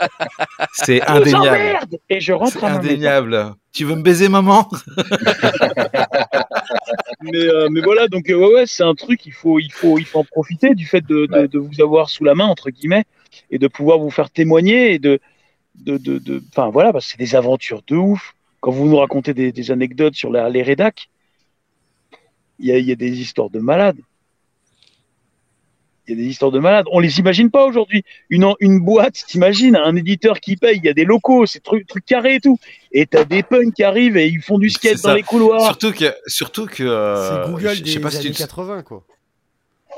C'est 0.72 1.02
indéniable. 1.06 1.78
Et 2.10 2.20
je 2.20 2.32
rentre 2.32 2.62
indéniable. 2.64 3.54
Tu 3.72 3.84
veux 3.84 3.94
me 3.96 4.02
baiser, 4.02 4.28
maman? 4.28 4.68
Mais, 7.20 7.36
euh, 7.38 7.68
mais 7.70 7.80
voilà, 7.80 8.08
donc 8.08 8.28
euh, 8.30 8.34
ouais, 8.34 8.52
ouais, 8.54 8.66
c'est 8.66 8.82
un 8.82 8.94
truc, 8.94 9.26
il 9.26 9.32
faut, 9.32 9.58
il, 9.58 9.72
faut, 9.72 9.98
il 9.98 10.04
faut 10.04 10.18
en 10.20 10.24
profiter 10.24 10.74
du 10.74 10.86
fait 10.86 11.00
de, 11.00 11.26
de, 11.26 11.32
Ouais. 11.32 11.48
de 11.48 11.58
vous 11.58 11.80
avoir 11.80 12.08
sous 12.10 12.24
la 12.24 12.34
main, 12.34 12.46
entre 12.46 12.70
guillemets, 12.70 13.04
et 13.50 13.58
de 13.58 13.68
pouvoir 13.68 13.98
vous 13.98 14.10
faire 14.10 14.30
témoigner 14.30 14.92
et 14.94 14.98
de. 14.98 15.18
de, 15.76 15.96
de, 15.98 16.42
voilà, 16.72 16.92
parce 16.92 17.06
que 17.06 17.12
c'est 17.12 17.18
des 17.18 17.34
aventures 17.34 17.82
de 17.86 17.96
ouf. 17.96 18.34
Quand 18.60 18.70
vous 18.70 18.86
nous 18.88 18.96
racontez 18.96 19.34
des, 19.34 19.52
des 19.52 19.70
anecdotes 19.70 20.14
sur 20.14 20.30
la- 20.30 20.48
les 20.50 20.62
rédacs, 20.62 21.08
il 22.58 22.66
y 22.66 22.72
a, 22.72 22.78
il 22.78 22.86
y 22.86 22.92
a 22.92 22.96
des 22.96 23.20
histoires 23.20 23.50
de 23.50 23.58
malades. 23.60 23.98
Il 26.08 26.16
y 26.16 26.20
a 26.20 26.22
des 26.24 26.28
histoires 26.30 26.52
de 26.52 26.58
malades. 26.60 26.86
On 26.92 27.00
les 27.00 27.18
imagine 27.18 27.50
pas 27.50 27.64
aujourd'hui. 27.64 28.04
Une, 28.30 28.46
une 28.60 28.78
boîte, 28.80 29.24
t'imagines, 29.26 29.74
un 29.76 29.96
éditeur 29.96 30.38
qui 30.40 30.56
paye, 30.56 30.76
il 30.78 30.84
y 30.84 30.88
a 30.88 30.92
des 30.92 31.04
locaux, 31.04 31.46
c'est 31.46 31.60
trucs 31.60 31.86
trucs 31.86 32.04
carrés 32.06 32.36
et 32.36 32.40
tout. 32.40 32.58
Et 32.92 33.06
t'as 33.06 33.24
des 33.24 33.42
punks 33.42 33.74
qui 33.74 33.82
arrivent 33.82 34.16
et 34.16 34.28
ils 34.28 34.40
font 34.40 34.58
du 34.58 34.70
skate 34.70 35.02
dans 35.02 35.14
les 35.14 35.22
couloirs. 35.24 35.62
Surtout 35.64 35.92
que, 35.92 36.14
surtout 36.26 36.66
que. 36.66 36.84
euh, 36.84 37.44
C'est 37.44 37.50
Google 37.50 37.70
je- 37.74 37.82
des 37.82 37.88
je 37.90 37.94
sais 37.94 38.00
pas 38.00 38.10
si 38.10 38.18
années 38.18 38.30
tu, 38.30 38.38
80, 38.42 38.82
quoi. 38.82 39.02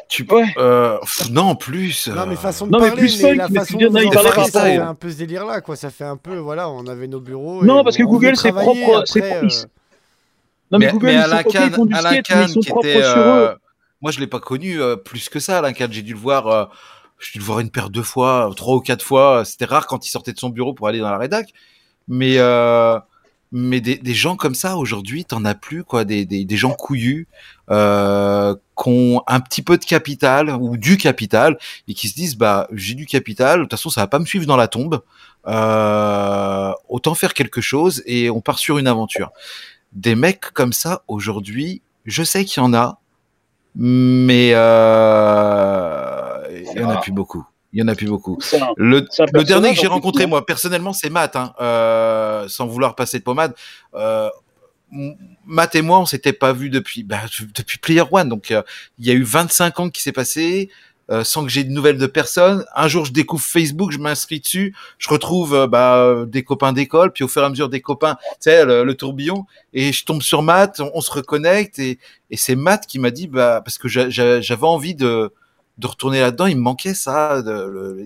tu 0.08 0.26
Ouais. 0.30 0.44
euh, 0.56 0.98
pff, 1.00 1.28
non, 1.30 1.54
plus. 1.56 2.08
Non, 2.08 2.24
mais 2.26 2.32
euh, 2.34 2.36
façon 2.36 2.66
de 2.66 2.72
Non, 2.72 2.78
mais 2.80 2.86
parler, 2.88 3.02
plus 3.02 3.22
mais 3.22 3.28
funk, 3.30 3.36
la 3.36 3.48
mais 3.50 3.58
façon 3.58 3.72
tu 3.74 3.78
viens 3.78 3.88
dont 3.88 3.92
d'en 3.94 4.00
vous 4.00 4.06
en 4.06 4.10
parler 4.12 4.28
parlez, 4.30 4.36
par 4.52 4.62
ça 4.62 4.62
fait 4.64 4.76
un 4.78 4.94
peu 4.94 5.10
ce 5.10 5.16
délire-là, 5.18 5.60
quoi. 5.60 5.76
Ça 5.76 5.90
fait 5.90 6.04
un 6.04 6.16
peu, 6.16 6.36
voilà, 6.38 6.70
on 6.70 6.86
avait 6.86 7.06
nos 7.08 7.20
bureaux. 7.20 7.62
Non, 7.64 7.80
et 7.80 7.84
parce 7.84 7.96
que 7.98 8.02
on- 8.04 8.06
Google, 8.06 8.36
c'est 8.36 8.50
propre, 8.52 9.02
c'est 9.04 9.18
après, 9.22 9.38
propre. 9.40 9.54
euh, 9.54 9.66
Non, 10.70 10.78
mais, 10.78 10.90
Google, 10.90 11.10
ils 11.10 11.18
sont 11.18 11.24
Alain 11.24 11.40
ok, 11.40 11.46
ils 11.48 11.52
Kahn, 11.52 11.70
font 11.72 11.84
du 11.86 11.94
Alain 11.94 12.10
skate, 12.10 12.26
mais 12.30 12.34
Kahn 12.34 12.44
ils 12.48 12.52
sont 12.52 12.60
qui 12.60 12.68
propres 12.70 12.86
était, 12.88 13.02
sur 13.02 13.18
eux. 13.18 13.54
Moi 14.00 14.10
je 14.10 14.20
l'ai 14.20 14.26
pas 14.26 14.40
connu 14.40 14.80
euh, 14.80 14.96
plus 14.96 15.28
que 15.28 15.40
ça, 15.40 15.58
Alain 15.58 15.72
Kahn. 15.72 15.92
J'ai 15.92 16.02
dû 16.02 16.12
le 16.12 16.18
voir, 16.18 16.46
euh, 16.48 16.64
j'ai 17.18 17.32
dû 17.32 17.38
le 17.38 17.44
voir 17.44 17.60
une 17.60 17.70
paire 17.70 17.90
de 17.90 18.02
fois, 18.02 18.50
trois 18.56 18.76
ou 18.76 18.80
quatre 18.80 19.04
fois. 19.04 19.44
C'était 19.44 19.64
rare 19.64 19.86
quand 19.86 20.06
il 20.06 20.10
sortait 20.10 20.32
de 20.32 20.38
son 20.38 20.50
bureau 20.50 20.74
pour 20.74 20.88
aller 20.88 21.00
dans 21.00 21.10
la 21.10 21.18
rédac. 21.18 21.52
Mais 22.08 22.38
euh, 22.38 22.98
mais 23.50 23.80
des, 23.80 24.14
gens 24.14 24.36
comme 24.36 24.54
ça 24.54 24.76
aujourd'hui, 24.76 25.24
t'en 25.24 25.44
as 25.44 25.54
plus 25.54 25.82
quoi. 25.82 26.04
Des, 26.04 26.26
des, 26.26 26.44
des 26.44 26.56
gens 26.56 26.72
couillus 26.72 27.28
euh, 27.70 28.54
qui 28.76 28.88
ont 28.88 29.22
un 29.26 29.40
petit 29.40 29.62
peu 29.62 29.78
de 29.78 29.84
capital 29.84 30.50
ou 30.50 30.76
du 30.76 30.98
capital 30.98 31.58
et 31.88 31.94
qui 31.94 32.08
se 32.08 32.14
disent 32.14 32.36
bah 32.36 32.68
j'ai 32.72 32.94
du 32.94 33.06
capital. 33.06 33.60
De 33.60 33.64
toute 33.64 33.72
façon, 33.72 33.90
ça 33.90 34.02
va 34.02 34.06
pas 34.06 34.18
me 34.18 34.26
suivre 34.26 34.46
dans 34.46 34.56
la 34.56 34.68
tombe. 34.68 35.02
Euh, 35.46 36.72
autant 36.88 37.14
faire 37.14 37.32
quelque 37.32 37.60
chose 37.60 38.02
et 38.04 38.28
on 38.28 38.40
part 38.40 38.58
sur 38.58 38.76
une 38.78 38.86
aventure 38.86 39.32
des 39.92 40.14
mecs 40.14 40.52
comme 40.52 40.72
ça 40.72 41.02
aujourd'hui, 41.08 41.82
je 42.04 42.22
sais 42.22 42.44
qu'il 42.44 42.62
y 42.62 42.66
en 42.66 42.74
a, 42.74 43.00
mais 43.78 44.50
euh, 45.48 46.42
il 46.74 46.80
y 46.80 46.84
en 46.84 46.90
a 46.90 46.96
plus 47.00 47.12
beaucoup. 47.12 47.46
Il 47.72 47.80
y 47.80 47.82
en 47.82 47.88
a 47.88 47.94
plus 47.94 48.06
beaucoup. 48.06 48.38
Un- 48.62 48.72
Le, 48.76 49.00
le 49.32 49.44
dernier 49.44 49.68
que 49.74 49.80
j'ai 49.80 49.86
rencontré 49.86 50.26
moi 50.26 50.44
personnellement, 50.46 50.92
c'est 50.92 51.10
Matt, 51.10 51.36
hein, 51.36 51.52
euh, 51.60 52.48
sans 52.48 52.66
vouloir 52.66 52.94
passer 52.94 53.18
de 53.18 53.24
pommade. 53.24 53.54
Euh, 53.94 54.28
Matt 55.44 55.74
et 55.74 55.82
moi, 55.82 55.98
on 56.00 56.06
s'était 56.06 56.32
pas 56.32 56.54
vus 56.54 56.70
depuis 56.70 57.02
bah, 57.04 57.20
depuis 57.54 57.78
Player 57.78 58.02
One, 58.10 58.28
donc 58.30 58.50
euh, 58.50 58.62
il 58.98 59.06
y 59.06 59.10
a 59.10 59.14
eu 59.14 59.22
25 59.22 59.80
ans 59.80 59.90
qui 59.90 60.02
s'est 60.02 60.12
passé. 60.12 60.70
Euh, 61.10 61.24
sans 61.24 61.42
que 61.44 61.48
j'ai 61.50 61.64
de 61.64 61.70
nouvelles 61.70 61.98
de 61.98 62.06
personne. 62.06 62.64
Un 62.74 62.88
jour, 62.88 63.04
je 63.04 63.12
découvre 63.12 63.42
Facebook, 63.42 63.92
je 63.92 63.98
m'inscris 63.98 64.40
dessus, 64.40 64.74
je 64.98 65.08
retrouve 65.08 65.54
euh, 65.54 65.66
bah, 65.66 65.96
euh, 65.96 66.26
des 66.26 66.42
copains 66.42 66.72
d'école, 66.72 67.12
puis 67.12 67.24
au 67.24 67.28
fur 67.28 67.42
et 67.42 67.46
à 67.46 67.48
mesure 67.48 67.68
des 67.68 67.80
copains, 67.80 68.16
tu 68.32 68.36
sais, 68.40 68.64
le, 68.64 68.84
le 68.84 68.94
tourbillon, 68.94 69.46
et 69.72 69.92
je 69.92 70.04
tombe 70.04 70.22
sur 70.22 70.42
Matt, 70.42 70.80
on, 70.94 71.00
se 71.00 71.10
reconnecte, 71.10 71.78
et, 71.78 71.98
et 72.30 72.36
c'est 72.36 72.56
Matt 72.56 72.86
qui 72.86 72.98
m'a 72.98 73.10
dit, 73.10 73.26
bah, 73.26 73.62
parce 73.64 73.78
que 73.78 73.88
j'a- 73.88 74.10
j'a- 74.10 74.40
j'avais 74.40 74.66
envie 74.66 74.94
de, 74.94 75.32
de 75.78 75.86
retourner 75.86 76.20
là-dedans, 76.20 76.46
il 76.46 76.56
me 76.56 76.62
manquait 76.62 76.92
ça, 76.94 77.40
de, 77.40 78.04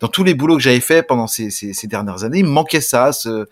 dans 0.00 0.08
tous 0.08 0.24
les 0.24 0.34
boulots 0.34 0.56
que 0.56 0.62
j'avais 0.62 0.80
fait 0.80 1.02
pendant 1.02 1.26
ces, 1.26 1.50
ces, 1.50 1.72
ces 1.72 1.86
dernières 1.86 2.24
années, 2.24 2.38
il 2.38 2.44
me 2.44 2.50
manquait 2.50 2.80
ça, 2.80 3.12
ce, 3.12 3.46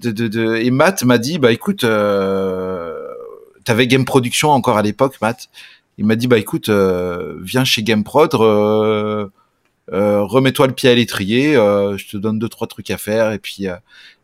de, 0.00 0.10
de, 0.10 0.28
de, 0.28 0.56
et 0.56 0.70
Matt 0.70 1.04
m'a 1.04 1.18
dit, 1.18 1.38
bah 1.38 1.52
écoute, 1.52 1.84
euh, 1.84 3.06
t'avais 3.64 3.86
Game 3.86 4.04
Production 4.04 4.50
encore 4.50 4.78
à 4.78 4.82
l'époque, 4.82 5.16
Matt, 5.20 5.48
il 6.00 6.06
m'a 6.06 6.16
dit 6.16 6.26
bah 6.26 6.38
écoute 6.38 6.68
euh, 6.70 7.36
viens 7.42 7.64
chez 7.64 7.82
GameProd 7.84 8.34
euh, 8.34 9.26
euh, 9.92 10.22
remets-toi 10.22 10.66
le 10.68 10.72
pied 10.72 10.88
à 10.88 10.94
l'étrier 10.94 11.56
euh, 11.56 11.96
je 11.98 12.06
te 12.08 12.16
donne 12.16 12.38
deux 12.38 12.48
trois 12.48 12.66
trucs 12.66 12.90
à 12.90 12.96
faire 12.98 13.32
et 13.32 13.38
puis 13.38 13.68
euh, 13.68 13.74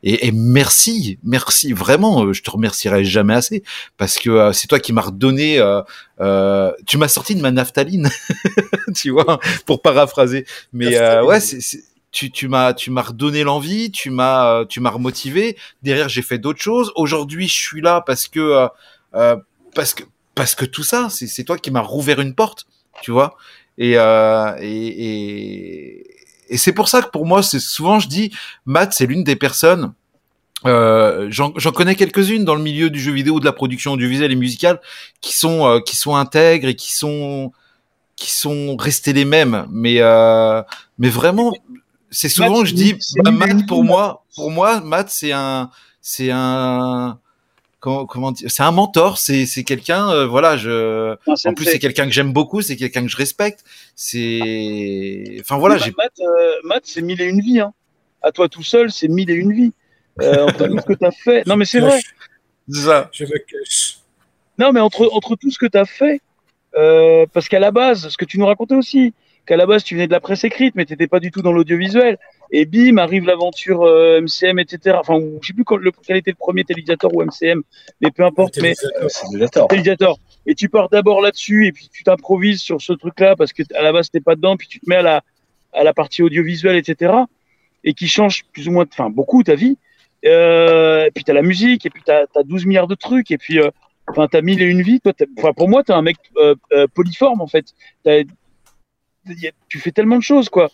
et, 0.03 0.27
et 0.27 0.33
merci 0.33 1.19
merci 1.23 1.73
vraiment 1.73 2.25
euh, 2.25 2.33
je 2.33 2.43
te 2.43 2.51
remercierai 2.51 3.05
jamais 3.05 3.35
assez 3.35 3.63
parce 3.99 4.17
que 4.19 4.31
euh, 4.31 4.53
c'est 4.53 4.69
toi 4.69 4.79
qui 4.81 4.93
m'as 4.93 5.03
redonné 5.03 5.59
euh, 5.59 5.83
euh, 6.21 6.73
tu 6.87 6.99
m'as 6.99 7.09
sorti 7.09 7.35
de 7.35 7.43
ma 7.43 7.51
naphtaline 7.51 8.09
tu 8.95 9.11
vois 9.11 9.39
pour 9.67 9.83
paraphraser 9.83 10.47
mais 10.73 10.87
euh, 10.97 11.23
ouais 11.25 11.41
c'est 11.41 11.61
c'est- 11.61 11.85
tu, 12.13 12.31
tu 12.31 12.49
m'as 12.49 12.73
tu 12.73 12.91
m'as 12.91 13.03
redonné 13.03 13.45
l'envie, 13.45 13.91
tu 13.91 14.09
m'as 14.09 14.65
tu 14.65 14.81
m'as 14.81 14.89
remotivé. 14.89 15.55
Derrière, 15.83 16.09
j'ai 16.09 16.23
fait 16.23 16.39
d'autres 16.39 16.63
choses. 16.63 16.91
Aujourd'hui, 16.97 17.47
je 17.47 17.53
suis 17.53 17.83
là 17.83 18.01
parce 18.07 18.27
que 18.27 18.69
euh, 19.15 19.37
parce 19.75 19.93
que 19.93 20.03
parce 20.37 20.55
que 20.55 20.65
tout 20.65 20.85
ça, 20.85 21.09
c'est 21.11 21.27
c'est 21.27 21.43
toi 21.43 21.59
qui 21.59 21.73
m'as 21.73 21.81
rouvert 21.81 22.21
une 22.21 22.35
porte, 22.37 22.67
tu 23.03 23.11
vois. 23.11 23.37
Et 23.79 23.95
euh, 23.97 24.55
et 24.61 24.87
et, 24.87 26.07
et 26.49 26.57
c'est 26.57 26.73
pour 26.73 26.89
ça 26.89 27.03
que 27.03 27.11
pour 27.11 27.27
moi, 27.27 27.43
c'est 27.43 27.59
souvent 27.59 27.99
je 27.99 28.07
dis, 28.07 28.31
Matt, 28.67 28.93
c'est 28.93 29.07
l'une 29.07 29.25
des 29.25 29.35
personnes. 29.35 29.93
Euh, 30.65 31.27
J'en 31.31 31.53
j'en 31.57 31.73
connais 31.73 31.95
quelques-unes 31.97 32.45
dans 32.45 32.55
le 32.55 32.63
milieu 32.63 32.91
du 32.91 33.01
jeu 33.01 33.13
vidéo, 33.13 33.41
de 33.41 33.45
la 33.45 33.53
production 33.53 33.93
audiovisuelle 33.93 34.31
et 34.31 34.37
musicale, 34.37 34.81
qui 35.21 35.37
sont 35.37 35.67
euh, 35.67 35.81
qui 35.81 35.97
sont 35.97 36.15
intègres 36.15 36.69
et 36.69 36.77
qui 36.77 36.93
sont 36.93 37.53
qui 38.15 38.31
sont 38.31 38.77
restés 38.77 39.13
les 39.13 39.25
mêmes, 39.25 39.67
mais 39.71 40.01
euh, 40.01 40.63
mais 40.99 41.09
vraiment, 41.09 41.55
c'est 42.11 42.29
souvent 42.29 42.65
je 42.65 42.75
dis, 42.75 42.95
bah, 43.23 43.31
Matt 43.31 43.67
pour 43.67 43.85
moi, 43.85 44.25
pour 44.35 44.51
moi, 44.51 44.81
Matt 44.81 45.09
c'est 45.11 45.33
un, 45.33 45.71
c'est 46.01 46.31
un, 46.31 47.19
comment, 47.81 48.07
comment 48.07 48.33
dire, 48.33 48.51
c'est 48.51 48.63
un 48.63 48.71
mentor, 48.71 49.19
c'est 49.19 49.47
c'est 49.47 49.65
quelqu'un, 49.65 50.11
euh, 50.11 50.27
voilà, 50.27 50.57
je, 50.57 51.17
en 51.27 51.55
plus 51.55 51.67
c'est 51.67 51.79
quelqu'un 51.79 52.07
que 52.07 52.13
j'aime 52.13 52.33
beaucoup, 52.33 52.63
c'est 52.63 52.77
quelqu'un 52.77 53.03
que 53.03 53.09
je 53.09 53.17
respecte, 53.17 53.65
c'est, 53.95 55.39
enfin 55.41 55.59
voilà, 55.59 55.77
j'ai. 55.79 55.93
Matt, 55.97 56.13
euh, 56.21 56.53
Matt 56.65 56.83
c'est 56.85 57.03
mille 57.03 57.21
et 57.21 57.27
une 57.27 57.41
vies, 57.41 57.61
hein. 57.61 57.73
À 58.23 58.33
toi 58.33 58.49
tout 58.49 58.63
seul, 58.63 58.91
c'est 58.91 59.09
mille 59.09 59.31
et 59.31 59.35
une 59.35 59.53
vies. 59.53 59.73
Euh, 60.21 60.47
entre 60.47 60.67
tout 60.67 60.79
ce 60.79 60.87
que 60.87 60.93
tu 60.95 61.05
as 61.05 61.11
fait. 61.11 61.47
Non 61.47 61.57
mais 61.57 61.67
c'est 61.67 61.81
vrai. 61.81 62.01
Ça. 62.71 63.11
Je 63.13 63.25
me 63.25 63.39
cache. 63.39 63.99
Non 64.59 64.73
mais 64.73 64.81
entre 64.81 65.09
entre 65.13 65.37
tout 65.37 65.51
ce 65.51 65.59
que 65.59 65.67
tu 65.67 65.77
as 65.77 65.85
fait 65.85 66.21
euh, 66.75 67.27
parce 67.33 67.49
qu'à 67.49 67.59
la 67.59 67.71
base, 67.71 68.09
ce 68.09 68.17
que 68.17 68.25
tu 68.25 68.39
nous 68.39 68.47
racontais 68.47 68.75
aussi, 68.75 69.15
qu'à 69.47 69.57
la 69.57 69.67
base 69.67 69.85
tu 69.85 69.95
venais 69.95 70.07
de 70.07 70.13
la 70.13 70.21
presse 70.21 70.45
écrite, 70.45 70.75
mais 70.75 70.87
tu 70.87 70.93
n'étais 70.95 71.07
pas 71.07 71.21
du 71.21 71.31
tout 71.31 71.43
dans 71.43 71.53
l'audiovisuel. 71.53 72.19
Et 72.51 72.65
bim, 72.65 72.99
arrive 72.99 73.25
l'aventure 73.25 73.83
MCM, 73.83 74.59
euh, 74.59 74.63
etc. 74.63 74.97
Enfin, 75.01 75.21
je 75.41 75.47
sais 75.47 75.53
plus 75.53 75.65
quel 76.07 76.17
était 76.17 76.31
le 76.31 76.37
premier 76.37 76.65
télévisateur 76.65 77.15
ou 77.15 77.23
MCM, 77.23 77.63
mais 78.01 78.11
peu 78.11 78.25
importe. 78.25 78.59
Mais. 78.61 78.75
Et 80.49 80.55
tu 80.55 80.69
pars 80.69 80.89
d'abord 80.89 81.21
là-dessus, 81.21 81.67
et 81.67 81.73
puis 81.73 81.89
tu 81.93 82.05
t'improvises 82.05 82.61
sur 82.61 82.81
ce 82.81 82.93
truc-là 82.93 83.35
parce 83.35 83.53
que 83.53 83.63
à 83.75 83.83
la 83.83 83.93
base 83.93 84.11
t'es 84.11 84.21
pas 84.21 84.37
dedans, 84.37 84.57
puis 84.57 84.69
tu 84.69 84.79
te 84.79 84.89
mets 84.89 84.97
à 84.97 85.03
la 85.03 85.23
à 85.73 85.83
la 85.83 85.93
partie 85.93 86.23
audiovisuelle, 86.23 86.77
etc. 86.77 87.15
Et 87.83 87.95
qui 87.95 88.07
change 88.07 88.45
plus 88.53 88.69
ou 88.69 88.73
moins, 88.73 88.85
enfin 88.91 89.11
beaucoup 89.11 89.43
ta 89.43 89.57
vie. 89.57 89.77
Euh, 90.25 91.07
et 91.07 91.11
puis 91.11 91.25
tu 91.25 91.31
as 91.31 91.35
la 91.35 91.43
musique, 91.43 91.85
et 91.85 91.91
puis 91.91 92.03
tu 92.05 92.13
as, 92.13 92.27
12 92.45 92.65
milliards 92.67 92.87
de 92.87 92.95
trucs, 92.95 93.31
et 93.31 93.39
puis 93.39 93.61
Enfin, 94.09 94.29
t'as 94.29 94.41
mille 94.41 94.63
et 94.63 94.67
une 94.67 94.83
vies. 94.83 95.01
Toi, 95.01 95.13
enfin, 95.39 95.53
pour 95.53 95.69
moi, 95.69 95.83
t'es 95.83 95.93
un 95.93 96.03
mec 96.03 96.17
euh, 96.37 96.55
euh, 96.73 96.87
polyforme 96.95 97.41
en 97.41 97.47
fait. 97.47 97.67
tu 99.69 99.79
fais 99.79 99.93
tellement 99.93 100.19
de 100.19 100.23
choses, 100.23 100.49
quoi. 100.49 100.71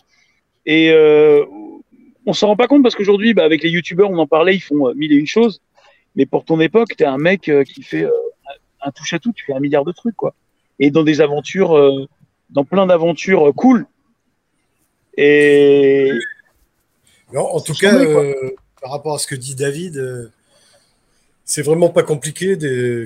Et 0.65 0.91
euh, 0.91 1.45
on 2.25 2.33
s'en 2.33 2.47
rend 2.47 2.55
pas 2.55 2.67
compte 2.67 2.83
parce 2.83 2.95
qu'aujourd'hui, 2.95 3.33
bah, 3.33 3.43
avec 3.43 3.63
les 3.63 3.69
youtubeurs, 3.69 4.09
on 4.09 4.17
en 4.17 4.27
parlait, 4.27 4.55
ils 4.55 4.61
font 4.61 4.93
mille 4.95 5.11
et 5.11 5.15
une 5.15 5.27
choses. 5.27 5.61
Mais 6.15 6.25
pour 6.25 6.45
ton 6.45 6.59
époque, 6.59 6.95
t'es 6.95 7.05
un 7.05 7.17
mec 7.17 7.51
qui 7.73 7.83
fait 7.83 8.07
un 8.81 8.91
touche 8.91 9.13
à 9.13 9.19
tout. 9.19 9.33
Tu 9.33 9.45
fais 9.45 9.53
un 9.53 9.59
milliard 9.59 9.83
de 9.83 9.91
trucs, 9.91 10.15
quoi. 10.15 10.35
Et 10.79 10.91
dans 10.91 11.03
des 11.03 11.21
aventures, 11.21 12.07
dans 12.49 12.63
plein 12.63 12.85
d'aventures 12.85 13.51
cool. 13.55 13.87
Et 15.17 16.11
en 17.35 17.59
tout 17.61 17.73
cas, 17.73 17.97
par 18.81 18.91
rapport 18.91 19.15
à 19.15 19.17
ce 19.17 19.27
que 19.27 19.35
dit 19.35 19.55
David 19.55 20.31
c'est 21.45 21.61
vraiment 21.61 21.89
pas 21.89 22.03
compliqué. 22.03 22.57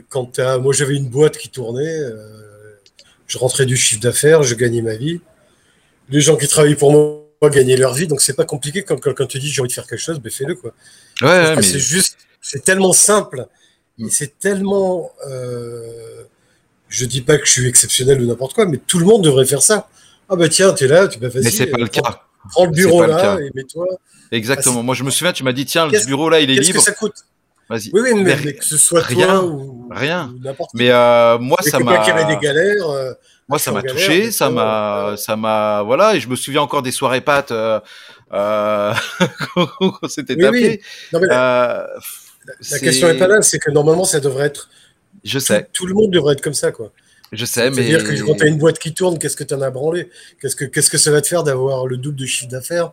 Quand 0.10 0.40
Moi, 0.62 0.74
j'avais 0.74 0.96
une 0.96 1.10
boîte 1.10 1.38
qui 1.38 1.50
tournait. 1.50 1.86
Euh, 1.86 2.80
je 3.28 3.38
rentrais 3.38 3.66
du 3.66 3.76
chiffre 3.76 4.02
d'affaires, 4.02 4.44
je 4.44 4.56
gagnais 4.56 4.82
ma 4.82 4.96
vie. 4.96 5.20
Les 6.10 6.22
gens 6.22 6.38
qui 6.38 6.48
travaillent 6.48 6.76
pour 6.76 6.92
moi 6.92 7.27
gagnaient 7.44 7.78
leur 7.78 7.94
vie, 7.94 8.08
donc 8.08 8.22
c'est 8.22 8.36
pas 8.36 8.46
compliqué. 8.46 8.84
Quand 8.84 8.98
quelqu'un 8.98 9.26
te 9.26 9.38
dit 9.38 9.50
j'ai 9.50 9.62
envie 9.62 9.70
de 9.70 9.74
faire 9.74 9.88
quelque 9.88 10.00
chose, 10.00 10.20
ben 10.20 10.32
fais-le 10.32 10.56
quoi. 10.56 10.74
Ouais, 11.22 11.56
mais... 11.56 11.62
C'est 11.62 11.80
juste, 11.80 12.18
c'est 12.42 12.64
tellement 12.64 12.94
simple 12.94 13.48
c'est 14.10 14.40
tellement. 14.40 15.12
Euh... 15.30 16.24
Je 16.90 17.06
dis 17.06 17.22
pas 17.22 17.38
que 17.38 17.46
je 17.46 17.52
suis 17.52 17.68
exceptionnel 17.68 18.22
ou 18.22 18.26
n'importe 18.26 18.54
quoi, 18.54 18.66
mais 18.66 18.78
tout 18.78 19.00
le 19.00 19.06
monde 19.06 19.24
devrait 19.24 19.46
faire 19.46 19.62
ça. 19.62 19.90
Ah 20.30 20.36
bah 20.36 20.48
tiens, 20.48 20.72
t'es 20.72 20.88
là, 20.88 21.08
tu 21.08 21.20
vas 21.20 21.28
vas 21.28 21.40
Mais 21.42 21.50
c'est 21.50 21.68
pas 21.68 21.78
le 21.78 21.88
cas. 21.88 22.24
Prends 22.52 22.66
le 22.66 22.72
bureau 22.72 23.06
là 23.06 23.40
et 23.42 23.52
mets-toi. 23.54 23.86
Exactement. 24.32 24.84
Moi, 24.84 24.96
je 24.96 25.04
me 25.04 25.10
souviens, 25.10 25.34
tu 25.34 25.44
m'as 25.44 25.52
dit 25.52 25.66
tiens, 25.66 25.88
le 25.88 26.06
bureau 26.06 26.30
là, 26.30 26.40
il 26.40 26.50
est 26.50 26.54
libre. 26.54 26.66
Qu'est-ce 26.66 26.78
que 26.78 26.84
ça 26.84 26.92
coûte? 26.94 27.16
Vas-y. 27.70 27.90
Oui, 27.92 28.02
oui, 28.04 28.24
mais, 28.24 28.54
que 28.54 28.64
ce 28.64 28.78
soit 28.78 29.02
rien, 29.02 29.28
toi 29.28 29.46
ou, 29.46 29.90
rien. 29.92 30.34
Mais 30.74 30.90
euh, 30.90 31.38
moi, 31.38 31.58
ça 31.62 31.80
m'a. 31.80 32.00
avait 32.00 32.36
des 32.36 32.40
galères. 32.42 32.88
Euh, 32.88 33.14
moi, 33.48 33.60
ça 33.60 33.72
m'a 33.72 33.82
touché, 33.82 34.32
ça 34.32 34.50
m'a, 34.50 35.16
ça 35.18 35.36
m'a, 35.36 35.82
voilà, 35.84 36.16
et 36.16 36.20
je 36.20 36.28
me 36.28 36.36
souviens 36.36 36.62
encore 36.62 36.82
des 36.82 36.92
soirées 36.92 37.22
pâtes 37.22 37.52
euh, 37.52 37.80
euh 38.34 38.94
quand 39.56 40.10
c'était 40.10 40.36
tapé. 40.36 40.82
Non, 41.14 41.20
mais 41.22 41.28
la, 41.28 41.90
la 42.72 42.80
question 42.80 43.08
n'est 43.08 43.18
pas 43.18 43.28
là, 43.28 43.42
c'est 43.42 43.60
que 43.60 43.72
normalement, 43.72 44.04
ça 44.04 44.20
devrait 44.20 44.48
être. 44.48 44.70
Je 45.24 45.40
sais. 45.40 45.68
Tout, 45.72 45.86
le 45.86 45.94
monde 45.94 46.12
devrait 46.12 46.34
être 46.34 46.42
comme 46.42 46.54
ça, 46.54 46.72
quoi. 46.72 46.92
Je 47.32 47.46
sais, 47.46 47.70
mais. 47.70 47.88
C'est-à-dire 47.88 48.04
que 48.04 48.22
quand 48.26 48.36
tu 48.36 48.44
as 48.44 48.48
une 48.48 48.58
boîte 48.58 48.80
qui 48.80 48.94
tourne, 48.94 49.18
qu'est-ce 49.18 49.36
que 49.36 49.44
tu 49.44 49.54
en 49.54 49.62
as 49.62 49.70
branlé? 49.70 50.10
Qu'est-ce 50.42 50.56
que, 50.56 50.66
qu'est-ce 50.66 50.90
que 50.90 50.98
ça 50.98 51.12
va 51.12 51.22
te 51.22 51.28
faire 51.28 51.44
d'avoir 51.44 51.88
le 51.88 51.98
double 51.98 52.18
de 52.18 52.26
chiffre 52.26 52.50
d'affaires? 52.50 52.92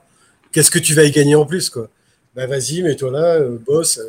Qu'est-ce 0.52 0.70
que 0.70 0.78
tu 0.78 0.94
vas 0.94 1.02
y 1.02 1.10
gagner 1.10 1.34
en 1.34 1.46
plus, 1.46 1.68
quoi? 1.70 1.88
Bah, 2.36 2.46
vas-y, 2.46 2.82
mets-toi 2.82 3.10
là, 3.10 3.40
boss 3.66 4.00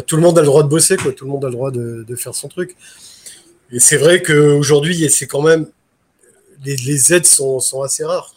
tout 0.00 0.16
le 0.16 0.22
monde 0.22 0.38
a 0.38 0.40
le 0.40 0.46
droit 0.46 0.62
de 0.62 0.68
bosser, 0.68 0.96
quoi. 0.96 1.12
Tout 1.12 1.26
le 1.26 1.30
monde 1.30 1.44
a 1.44 1.48
le 1.48 1.52
droit 1.52 1.70
de, 1.70 2.16
faire 2.16 2.34
son 2.34 2.48
truc. 2.48 2.76
Et 3.72 3.80
c'est 3.80 3.96
vrai 3.96 4.22
qu'aujourd'hui, 4.22 5.08
c'est 5.10 5.26
quand 5.26 5.42
même 5.42 5.66
les, 6.64 7.12
aides 7.12 7.26
sont, 7.26 7.58
assez 7.82 8.04
rares. 8.04 8.34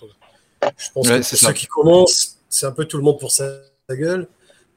Je 0.78 0.90
pense 0.94 1.08
que 1.08 1.22
ceux 1.22 1.54
qui 1.54 1.68
commencent, 1.68 2.38
c'est 2.50 2.66
un 2.66 2.72
peu 2.72 2.86
tout 2.86 2.98
le 2.98 3.04
monde 3.04 3.20
pour 3.20 3.32
sa 3.32 3.62
gueule. 3.90 4.28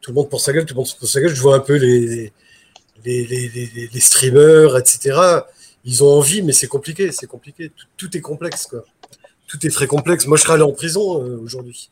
Tout 0.00 0.10
le 0.10 0.16
monde 0.16 0.28
pour 0.28 0.40
sa 0.40 0.52
gueule, 0.52 0.66
tout 0.66 0.74
le 0.74 0.78
monde 0.78 0.88
pour 0.98 1.08
sa 1.08 1.20
gueule. 1.20 1.34
Je 1.34 1.40
vois 1.40 1.56
un 1.56 1.60
peu 1.60 1.76
les, 1.76 2.32
les, 3.04 4.00
streamers, 4.00 4.76
etc. 4.76 5.18
Ils 5.84 6.04
ont 6.04 6.10
envie, 6.10 6.42
mais 6.42 6.52
c'est 6.52 6.66
compliqué. 6.66 7.12
C'est 7.12 7.26
compliqué. 7.26 7.72
Tout, 7.96 8.16
est 8.16 8.20
complexe, 8.20 8.66
quoi. 8.66 8.84
Tout 9.46 9.64
est 9.66 9.70
très 9.70 9.86
complexe. 9.86 10.26
Moi, 10.26 10.36
je 10.36 10.42
serais 10.42 10.54
allé 10.54 10.62
en 10.62 10.72
prison 10.72 11.22
euh, 11.22 11.38
aujourd'hui. 11.38 11.90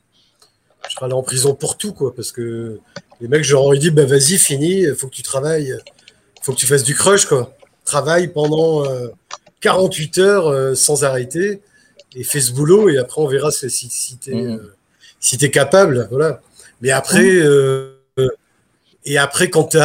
Je 0.89 0.95
serais 0.95 1.07
allé 1.07 1.15
en 1.15 1.23
prison 1.23 1.55
pour 1.55 1.79
tout, 1.79 1.93
quoi, 1.93 2.15
parce 2.15 2.33
que 2.33 2.81
les 3.21 3.29
mecs, 3.29 3.45
j'aurais 3.45 3.79
dit, 3.79 3.91
bah 3.91 4.05
vas-y, 4.05 4.39
fini, 4.39 4.85
faut 4.97 5.09
que 5.09 5.15
tu 5.15 5.23
travailles, 5.23 5.75
faut 6.43 6.53
que 6.53 6.59
tu 6.59 6.67
fasses 6.67 6.85
du 6.85 6.95
crush, 6.95 7.25
quoi. 7.25 7.56
Travaille 7.87 8.29
pendant 8.29 8.85
48 9.61 10.19
euh, 10.19 10.23
heures 10.23 10.49
euh, 10.49 10.75
sans 10.75 11.05
arrêter 11.05 11.63
et 12.17 12.25
fais 12.25 12.41
ce 12.41 12.53
boulot 12.53 12.89
et 12.89 12.99
après 12.99 13.23
on 13.23 13.29
verra 13.29 13.53
si, 13.53 13.71
si, 13.71 14.19
tu 14.19 14.33
es, 14.33 14.35
mmh. 14.35 14.61
euh, 15.43 15.49
capable, 15.49 16.09
voilà. 16.11 16.41
Mais 16.83 16.91
après, 16.91 17.31
mmh. 17.31 18.29
et 19.05 19.19
après 19.19 19.51
quand 19.51 19.65
tu 19.65 19.79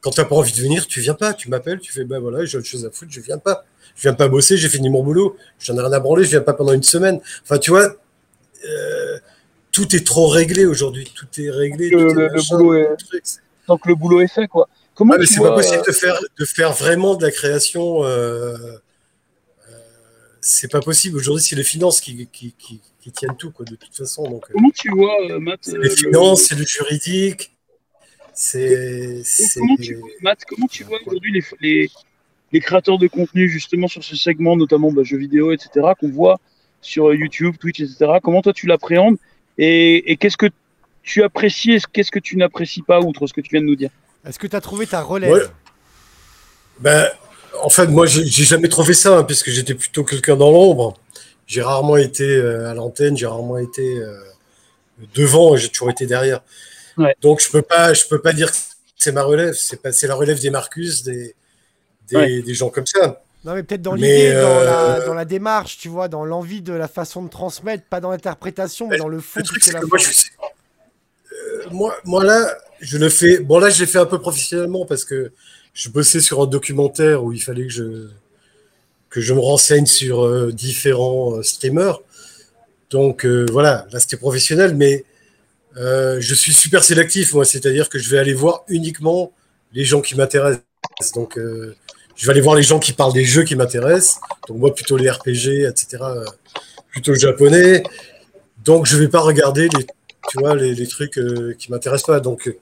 quand 0.00 0.12
t'as 0.12 0.24
pas 0.24 0.36
envie 0.36 0.52
de 0.52 0.60
venir, 0.62 0.86
tu 0.86 1.00
viens 1.00 1.14
pas, 1.14 1.34
tu 1.34 1.50
m'appelles, 1.50 1.80
tu 1.80 1.92
fais 1.92 2.04
bah 2.04 2.20
voilà, 2.20 2.44
j'ai 2.44 2.56
autre 2.56 2.66
chose 2.66 2.86
à 2.86 2.90
foutre, 2.90 3.12
je 3.12 3.20
viens 3.20 3.38
pas. 3.38 3.64
Je 3.96 4.02
viens 4.02 4.14
pas 4.14 4.28
bosser, 4.28 4.56
j'ai 4.56 4.68
fini 4.68 4.88
mon 4.88 5.02
boulot, 5.02 5.36
j'en 5.58 5.76
ai 5.76 5.80
rien 5.80 5.92
à 5.92 6.00
branler, 6.00 6.24
je 6.24 6.30
viens 6.30 6.40
pas 6.40 6.54
pendant 6.54 6.72
une 6.72 6.84
semaine. 6.84 7.20
Enfin, 7.42 7.58
tu 7.58 7.70
vois, 7.70 7.96
tout 9.72 9.94
est 9.94 10.06
trop 10.06 10.28
réglé 10.28 10.64
aujourd'hui. 10.66 11.12
Tout 11.14 11.26
est 11.40 11.50
réglé. 11.50 11.90
le, 11.90 12.48
boulot 12.48 12.74
est... 12.74 13.40
Tant 13.66 13.76
que 13.76 13.88
le 13.88 13.96
boulot 13.96 14.20
est 14.20 14.28
fait, 14.28 14.46
quoi. 14.46 14.68
Comment 15.00 15.14
ah, 15.18 15.24
c'est 15.24 15.40
pas 15.40 15.54
possible 15.54 15.82
de 15.86 15.92
faire, 15.92 16.20
de 16.38 16.44
faire 16.44 16.72
vraiment 16.74 17.14
de 17.14 17.24
la 17.24 17.30
création. 17.30 18.04
Euh, 18.04 18.54
euh, 18.54 18.78
c'est 20.42 20.70
pas 20.70 20.80
possible. 20.80 21.16
Aujourd'hui, 21.16 21.42
c'est 21.42 21.56
les 21.56 21.64
finances 21.64 22.02
qui, 22.02 22.28
qui, 22.30 22.54
qui, 22.58 23.10
tiennent 23.10 23.34
tout, 23.38 23.50
quoi, 23.50 23.64
de 23.64 23.76
toute 23.76 23.96
façon. 23.96 24.24
Donc, 24.24 24.44
euh, 24.50 24.52
comment 24.52 24.68
tu 24.68 24.90
vois, 24.90 25.38
Matt 25.38 25.68
Les 25.68 25.88
finances, 25.88 26.42
c'est 26.42 26.54
le 26.54 26.66
juridique. 26.66 27.56
C'est. 28.34 29.22
Comment, 29.54 29.76
tu, 29.76 29.98
Matt, 30.20 30.44
comment 30.46 30.66
tu 30.66 30.84
vois 30.84 30.98
aujourd'hui 31.06 31.32
les, 31.32 31.44
les, 31.62 31.90
les, 32.52 32.60
créateurs 32.60 32.98
de 32.98 33.06
contenu, 33.06 33.48
justement, 33.48 33.88
sur 33.88 34.04
ce 34.04 34.16
segment, 34.16 34.54
notamment 34.54 34.92
bah, 34.92 35.02
jeux 35.02 35.16
vidéo, 35.16 35.50
etc., 35.52 35.92
qu'on 35.98 36.10
voit 36.10 36.38
sur 36.82 37.14
YouTube, 37.14 37.56
Twitch, 37.58 37.80
etc. 37.80 38.18
Comment 38.22 38.42
toi 38.42 38.52
tu 38.52 38.66
l'appréhendes? 38.66 39.16
Et, 39.56 40.18
qu'est-ce 40.20 40.36
que 40.36 40.50
tu 41.02 41.22
apprécies 41.22 41.72
et 41.72 41.80
qu'est-ce 41.90 42.10
que 42.10 42.18
tu 42.18 42.36
n'apprécies 42.36 42.82
pas, 42.82 43.00
outre 43.00 43.26
ce 43.26 43.32
que 43.32 43.40
tu 43.40 43.52
viens 43.52 43.62
de 43.62 43.66
nous 43.66 43.76
dire? 43.76 43.90
Est-ce 44.24 44.38
que 44.38 44.46
tu 44.46 44.56
as 44.56 44.60
trouvé 44.60 44.86
ta 44.86 45.02
relève 45.02 45.50
ben, 46.78 47.08
En 47.62 47.70
fait, 47.70 47.86
moi, 47.86 48.06
j'ai 48.06 48.44
jamais 48.44 48.68
trouvé 48.68 48.94
ça, 48.94 49.18
hein, 49.18 49.24
puisque 49.24 49.50
j'étais 49.50 49.74
plutôt 49.74 50.04
quelqu'un 50.04 50.36
dans 50.36 50.50
l'ombre. 50.50 50.94
J'ai 51.46 51.62
rarement 51.62 51.96
été 51.96 52.24
euh, 52.24 52.70
à 52.70 52.74
l'antenne, 52.74 53.16
j'ai 53.16 53.26
rarement 53.26 53.58
été 53.58 53.96
euh, 53.98 54.20
devant, 55.14 55.56
j'ai 55.56 55.68
toujours 55.68 55.90
été 55.90 56.06
derrière. 56.06 56.42
Donc, 57.22 57.40
je 57.40 57.50
peux 57.50 57.62
pas, 57.62 57.94
je 57.94 58.04
peux 58.04 58.20
pas 58.20 58.32
dire 58.32 58.52
que 58.52 58.58
c'est 58.96 59.12
ma 59.12 59.22
relève. 59.22 59.54
C'est 59.54 60.06
la 60.06 60.14
relève 60.14 60.38
des 60.38 60.50
Marcus, 60.50 61.02
des, 61.02 61.34
des 62.10 62.54
gens 62.54 62.68
comme 62.68 62.86
ça. 62.86 63.22
Non, 63.44 63.54
mais 63.54 63.62
peut-être 63.62 63.80
dans 63.80 63.94
l'idée, 63.94 64.32
euh, 64.34 65.06
dans, 65.06 65.14
la, 65.14 65.24
démarche, 65.24 65.78
tu 65.78 65.88
vois, 65.88 66.08
dans 66.08 66.26
l'envie 66.26 66.60
de 66.60 66.74
la 66.74 66.88
façon 66.88 67.22
de 67.22 67.30
transmettre, 67.30 67.84
pas 67.84 68.00
dans 68.00 68.10
l'interprétation, 68.10 68.86
mais 68.88 68.98
dans 68.98 69.08
le 69.08 69.20
fond. 69.20 69.40
moi, 71.70 71.96
moi, 72.04 72.22
là, 72.22 72.54
je 72.80 72.98
le 72.98 73.08
fais. 73.08 73.38
Bon, 73.38 73.58
là, 73.58 73.70
je 73.70 73.80
l'ai 73.80 73.86
fait 73.86 73.98
un 73.98 74.06
peu 74.06 74.18
professionnellement 74.18 74.86
parce 74.86 75.04
que 75.04 75.32
je 75.74 75.88
bossais 75.88 76.20
sur 76.20 76.42
un 76.42 76.46
documentaire 76.46 77.22
où 77.24 77.32
il 77.32 77.42
fallait 77.42 77.66
que 77.66 77.72
je, 77.72 78.08
que 79.08 79.20
je 79.20 79.34
me 79.34 79.40
renseigne 79.40 79.86
sur 79.86 80.24
euh, 80.24 80.52
différents 80.52 81.36
euh, 81.36 81.42
streamers. 81.42 82.00
Donc, 82.90 83.24
voilà, 83.24 83.86
là, 83.92 84.00
c'était 84.00 84.16
professionnel, 84.16 84.74
mais 84.74 85.04
je 85.76 86.34
suis 86.34 86.52
super 86.52 86.82
sélectif, 86.82 87.34
moi, 87.34 87.44
c'est-à-dire 87.44 87.88
que 87.88 88.00
je 88.00 88.10
vais 88.10 88.18
aller 88.18 88.34
voir 88.34 88.64
uniquement 88.66 89.32
les 89.72 89.84
gens 89.84 90.00
qui 90.00 90.16
m'intéressent. 90.16 90.64
Donc, 91.14 91.38
je 92.20 92.26
vais 92.26 92.32
aller 92.32 92.42
voir 92.42 92.54
les 92.54 92.62
gens 92.62 92.78
qui 92.78 92.92
parlent 92.92 93.14
des 93.14 93.24
jeux 93.24 93.44
qui 93.44 93.56
m'intéressent. 93.56 94.20
Donc 94.46 94.58
moi, 94.58 94.74
plutôt 94.74 94.98
les 94.98 95.08
RPG, 95.08 95.64
etc. 95.66 96.04
Plutôt 96.90 97.14
japonais. 97.14 97.82
Donc 98.62 98.84
je 98.84 98.98
vais 98.98 99.08
pas 99.08 99.20
regarder 99.20 99.70
les, 99.74 99.86
tu 100.28 100.38
vois, 100.38 100.54
les, 100.54 100.86
trucs 100.86 101.18
euh, 101.18 101.54
qui 101.58 101.70
m'intéressent 101.70 102.06
pas. 102.06 102.20
Donc 102.20 102.54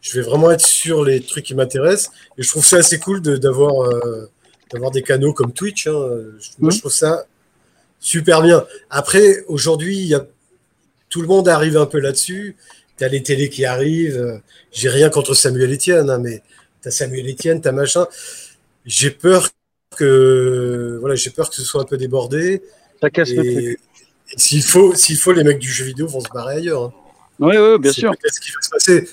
je 0.00 0.18
vais 0.18 0.26
vraiment 0.26 0.50
être 0.50 0.64
sur 0.66 1.04
les 1.04 1.20
trucs 1.20 1.44
qui 1.44 1.54
m'intéressent. 1.54 2.12
Et 2.38 2.42
je 2.42 2.48
trouve 2.48 2.64
ça 2.64 2.78
assez 2.78 2.98
cool 2.98 3.20
d'avoir 3.20 3.84
euh, 3.84 4.30
d'avoir 4.72 4.90
des 4.90 5.02
canaux 5.02 5.32
comme 5.32 5.52
Twitch. 5.52 5.86
Hein. 5.86 6.08
Moi, 6.58 6.70
je 6.70 6.78
trouve 6.78 6.92
ça 6.92 7.24
super 8.00 8.42
bien. 8.42 8.64
Après, 8.90 9.44
aujourd'hui, 9.46 10.14
tout 11.08 11.22
le 11.22 11.28
monde 11.28 11.48
arrive 11.48 11.76
un 11.76 11.86
peu 11.86 11.98
là-dessus. 11.98 12.56
Tu 12.98 13.04
as 13.04 13.08
les 13.08 13.22
télés 13.22 13.48
qui 13.48 13.64
arrivent. 13.64 14.40
J'ai 14.72 14.88
rien 14.88 15.10
contre 15.10 15.34
Samuel 15.34 15.72
Etienne, 15.72 16.10
hein, 16.10 16.18
mais 16.18 16.42
tu 16.82 16.88
as 16.88 16.90
Samuel 16.90 17.28
Etienne, 17.30 17.60
tu 17.60 17.68
as 17.68 17.72
machin. 17.72 18.06
J'ai 18.84 19.10
peur 19.10 19.48
que 19.96 20.98
voilà, 21.00 21.14
j'ai 21.14 21.30
peur 21.30 21.50
que 21.50 21.56
ce 21.56 21.62
soit 21.62 21.82
un 21.82 21.84
peu 21.84 21.96
débordé. 21.96 22.62
Ça 23.00 23.10
casse 23.10 23.30
le 23.30 23.76
S'il 24.36 24.62
faut, 24.62 24.94
s'il 24.94 25.16
faut, 25.16 25.32
les 25.32 25.44
mecs 25.44 25.58
du 25.58 25.70
jeu 25.70 25.84
vidéo 25.84 26.06
vont 26.06 26.20
se 26.20 26.28
barrer 26.28 26.56
ailleurs. 26.56 26.84
Hein. 26.84 26.92
Oui, 27.38 27.78
bien 27.78 27.92
sûr. 27.92 28.12
ce 28.24 28.40
qui 28.40 28.50
va 28.50 28.60
se 28.60 28.70
passer. 28.70 29.08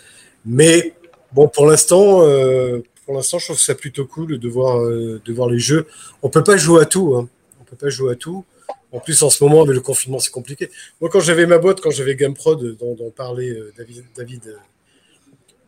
Mais 0.45 0.93
bon, 1.31 1.47
pour 1.47 1.65
l'instant, 1.65 2.23
euh, 2.23 2.79
pour 3.05 3.15
l'instant, 3.15 3.39
je 3.39 3.45
trouve 3.45 3.59
ça 3.59 3.75
plutôt 3.75 4.05
cool 4.05 4.37
de 4.39 4.49
voir, 4.49 4.81
euh, 4.81 5.21
de 5.23 5.33
voir 5.33 5.49
les 5.49 5.59
jeux. 5.59 5.87
On 6.21 6.29
peut 6.29 6.43
pas 6.43 6.57
jouer 6.57 6.81
à 6.81 6.85
tout. 6.85 7.15
Hein. 7.15 7.27
On 7.61 7.63
peut 7.63 7.75
pas 7.75 7.89
jouer 7.89 8.13
à 8.13 8.15
tout. 8.15 8.45
En 8.91 8.99
plus, 8.99 9.23
en 9.23 9.29
ce 9.29 9.43
moment, 9.43 9.63
avec 9.63 9.73
le 9.73 9.81
confinement, 9.81 10.19
c'est 10.19 10.31
compliqué. 10.31 10.69
Moi, 11.01 11.09
quand 11.09 11.19
j'avais 11.19 11.45
ma 11.45 11.57
boîte, 11.57 11.81
quand 11.81 11.91
j'avais 11.91 12.15
GameProd, 12.15 12.77
dont, 12.77 12.93
dont 12.93 13.09
parlait 13.09 13.49
euh, 13.49 13.73
David, 13.77 14.03
David 14.15 14.57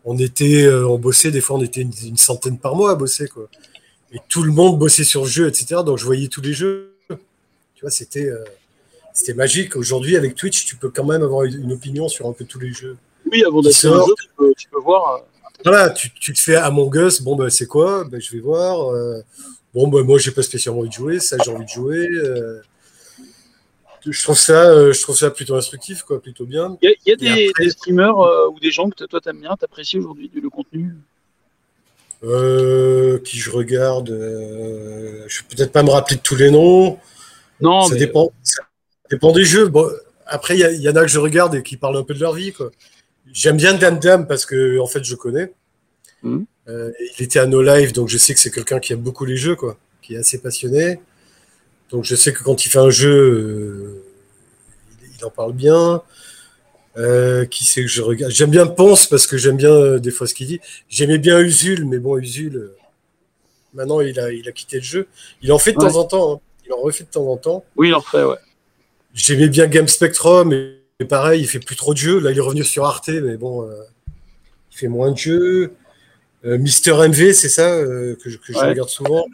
on 0.08 0.16
était, 0.20 0.70
on 0.70 1.00
bossait, 1.00 1.32
des 1.32 1.42
fois, 1.42 1.58
on 1.58 1.64
était 1.64 1.82
une, 1.82 2.18
centaine 2.18 2.60
par 2.60 2.76
mois 2.76 2.92
à 2.92 2.96
bosser, 2.96 3.28
quoi. 3.28 3.50
Et 4.14 4.20
tout 4.30 4.44
le 4.44 4.52
monde 4.52 4.78
bossait 4.78 5.04
sur 5.04 5.24
le 5.24 5.28
jeu, 5.28 5.48
etc. 5.48 5.82
Donc, 5.84 5.98
je 5.98 6.06
voyais 6.06 6.28
tous 6.28 6.42
les 6.42 6.54
jeux. 6.54 6.96
Tu 7.10 7.82
vois, 7.82 7.90
c'était, 7.90 8.30
c'était 9.16 9.34
magique. 9.34 9.76
Aujourd'hui, 9.76 10.18
avec 10.18 10.36
Twitch, 10.36 10.66
tu 10.66 10.76
peux 10.76 10.90
quand 10.90 11.06
même 11.06 11.24
avoir 11.24 11.46
une 11.46 11.72
opinion 11.72 12.08
sur 12.08 12.28
un 12.28 12.34
peu 12.34 12.44
tous 12.46 12.60
les 12.60 12.74
jeux. 12.74 12.98
Oui, 13.32 13.44
avant 13.44 13.62
d'acheter 13.62 13.88
un 13.88 14.06
jeu, 14.06 14.14
tu 14.58 14.68
peux, 14.70 14.80
voir. 14.82 15.24
Voilà, 15.64 15.90
tu, 15.90 16.12
tu, 16.12 16.34
te 16.34 16.40
fais 16.40 16.58
Among 16.58 16.94
Us, 16.96 17.22
bon, 17.22 17.36
ben, 17.36 17.50
c'est 17.50 17.66
quoi? 17.66 18.04
Ben, 18.04 18.22
Je 18.22 18.32
vais 18.32 18.42
voir. 18.42 18.94
Euh, 18.94 19.22
bon, 19.74 19.88
ben, 19.88 20.04
moi, 20.04 20.20
j'ai 20.20 20.32
pas 20.32 20.44
spécialement 20.44 20.82
envie 20.82 20.90
de 20.90 20.94
jouer, 20.94 21.20
ça, 21.20 21.38
j'ai 21.44 21.50
envie 21.50 21.64
de 21.64 21.70
jouer. 21.70 22.08
Euh, 22.10 22.62
je, 24.06 24.22
trouve 24.22 24.38
ça, 24.38 24.70
euh, 24.70 24.92
je 24.92 25.02
trouve 25.02 25.16
ça 25.16 25.32
plutôt 25.32 25.56
instructif, 25.56 26.04
quoi, 26.04 26.22
plutôt 26.22 26.46
bien. 26.46 26.78
Il 26.82 26.94
y 27.06 27.12
a, 27.14 27.16
des, 27.16 27.70
streamers 27.70 28.18
ou 28.52 28.60
des 28.60 28.72
gens 28.72 28.90
que 28.90 29.06
toi, 29.06 29.22
t'aimes 29.22 29.40
bien, 29.40 29.56
t'apprécies 29.56 29.98
aujourd'hui, 29.98 30.30
le 30.36 30.50
contenu? 30.50 30.94
Qui 32.22 33.38
je 33.38 33.50
regarde 33.50 34.10
Je 34.10 35.40
vais 35.40 35.46
peut-être 35.56 35.72
pas 35.72 35.84
me 35.84 35.92
rappeler 35.92 36.18
de 36.18 36.22
tous 36.22 36.36
les 36.36 36.52
noms. 36.52 37.00
Non, 37.62 37.84
ça 37.84 37.96
dépend. 37.96 38.32
Dépend 39.16 39.32
des 39.32 39.46
jeux. 39.46 39.68
Bon, 39.70 39.90
après, 40.26 40.58
il 40.58 40.82
y, 40.82 40.90
en 40.90 40.96
a 40.96 41.02
que 41.02 41.08
je 41.08 41.20
regarde 41.20 41.56
et 41.56 41.64
qui 41.64 41.78
parlent 41.78 41.96
un 41.96 42.04
peu 42.04 42.14
de 42.14 42.20
leur 42.20 42.34
vie. 42.34 42.52
J'aime 43.32 43.56
bien 43.56 43.74
Dan 43.74 43.98
Dam 43.98 44.28
parce 44.28 44.46
que 44.46 44.78
en 44.80 44.88
fait 44.88 45.04
je 45.04 45.16
connais. 45.16 45.54
Hmm. 46.22 46.44
Euh, 46.68 46.92
il 47.18 47.24
était 47.24 47.40
à 47.40 47.46
No 47.46 47.62
Live, 47.62 47.94
donc 47.94 48.10
je 48.10 48.18
sais 48.18 48.34
que 48.34 48.40
c'est 48.40 48.52
quelqu'un 48.52 48.80
qui 48.80 48.92
aime 48.94 49.00
beaucoup 49.00 49.24
les 49.24 49.38
jeux, 49.38 49.56
quoi, 49.56 49.78
qui 50.02 50.16
est 50.16 50.18
assez 50.18 50.40
passionné. 50.40 51.00
Donc 51.92 52.04
je 52.04 52.16
sais 52.16 52.34
que 52.34 52.44
quand 52.44 52.66
il 52.66 52.70
fait 52.70 52.80
un 52.80 52.90
jeu, 52.90 53.10
euh, 53.10 54.04
il, 55.18 55.26
en 55.26 55.30
parle 55.30 55.54
bien. 55.54 56.02
Euh, 56.98 57.46
qui 57.46 57.66
sait 57.66 57.82
que 57.82 57.88
je 57.88 58.02
regarde? 58.02 58.32
J'aime 58.32 58.52
bien 58.52 58.68
Ponce 58.68 59.06
parce 59.08 59.28
que 59.28 59.38
j'aime 59.38 59.58
bien 59.58 59.98
des 59.98 60.12
fois 60.12 60.28
ce 60.28 60.34
qu'il 60.34 60.48
dit. 60.48 60.60
J'aimais 60.90 61.18
bien 61.18 61.40
Usul, 61.40 61.86
mais 61.86 62.00
bon, 62.00 62.18
Usul, 62.18 62.72
maintenant 63.74 64.02
il 64.02 64.20
a, 64.20 64.32
il 64.32 64.48
a 64.48 64.52
quitté 64.52 64.78
le 64.78 64.84
jeu. 64.84 65.08
Il 65.42 65.52
en 65.52 65.60
fait 65.60 65.74
de 65.74 65.78
temps 65.78 65.96
en 65.96 66.04
temps. 66.06 66.34
Hein. 66.34 66.40
Il 66.66 66.74
en 66.74 66.78
refait 66.78 67.04
de 67.04 67.10
temps 67.10 67.28
en 67.28 67.38
temps. 67.38 67.64
Oui, 67.76 67.90
il 67.90 67.94
en 67.94 68.02
fait, 68.02 68.24
ouais. 68.24 68.38
J'aimais 69.16 69.48
bien 69.48 69.66
Game 69.68 69.88
Spectrum, 69.88 70.54
et 70.54 70.86
mais 71.00 71.06
pareil, 71.06 71.42
il 71.42 71.48
fait 71.48 71.60
plus 71.60 71.76
trop 71.76 71.94
de 71.94 71.98
jeux. 71.98 72.20
Là, 72.20 72.32
il 72.32 72.38
est 72.38 72.42
revenu 72.42 72.64
sur 72.64 72.86
Arte, 72.86 73.10
mais 73.10 73.36
bon, 73.36 73.68
euh, 73.68 73.84
il 74.72 74.78
fait 74.78 74.88
moins 74.88 75.12
de 75.12 75.18
jeux. 75.18 75.74
Euh, 76.46 76.58
Mister 76.58 76.94
MV, 76.94 77.34
c'est 77.34 77.50
ça 77.50 77.74
euh, 77.74 78.16
que, 78.24 78.30
je, 78.30 78.38
regarde 78.54 78.90
souvent. 78.90 79.26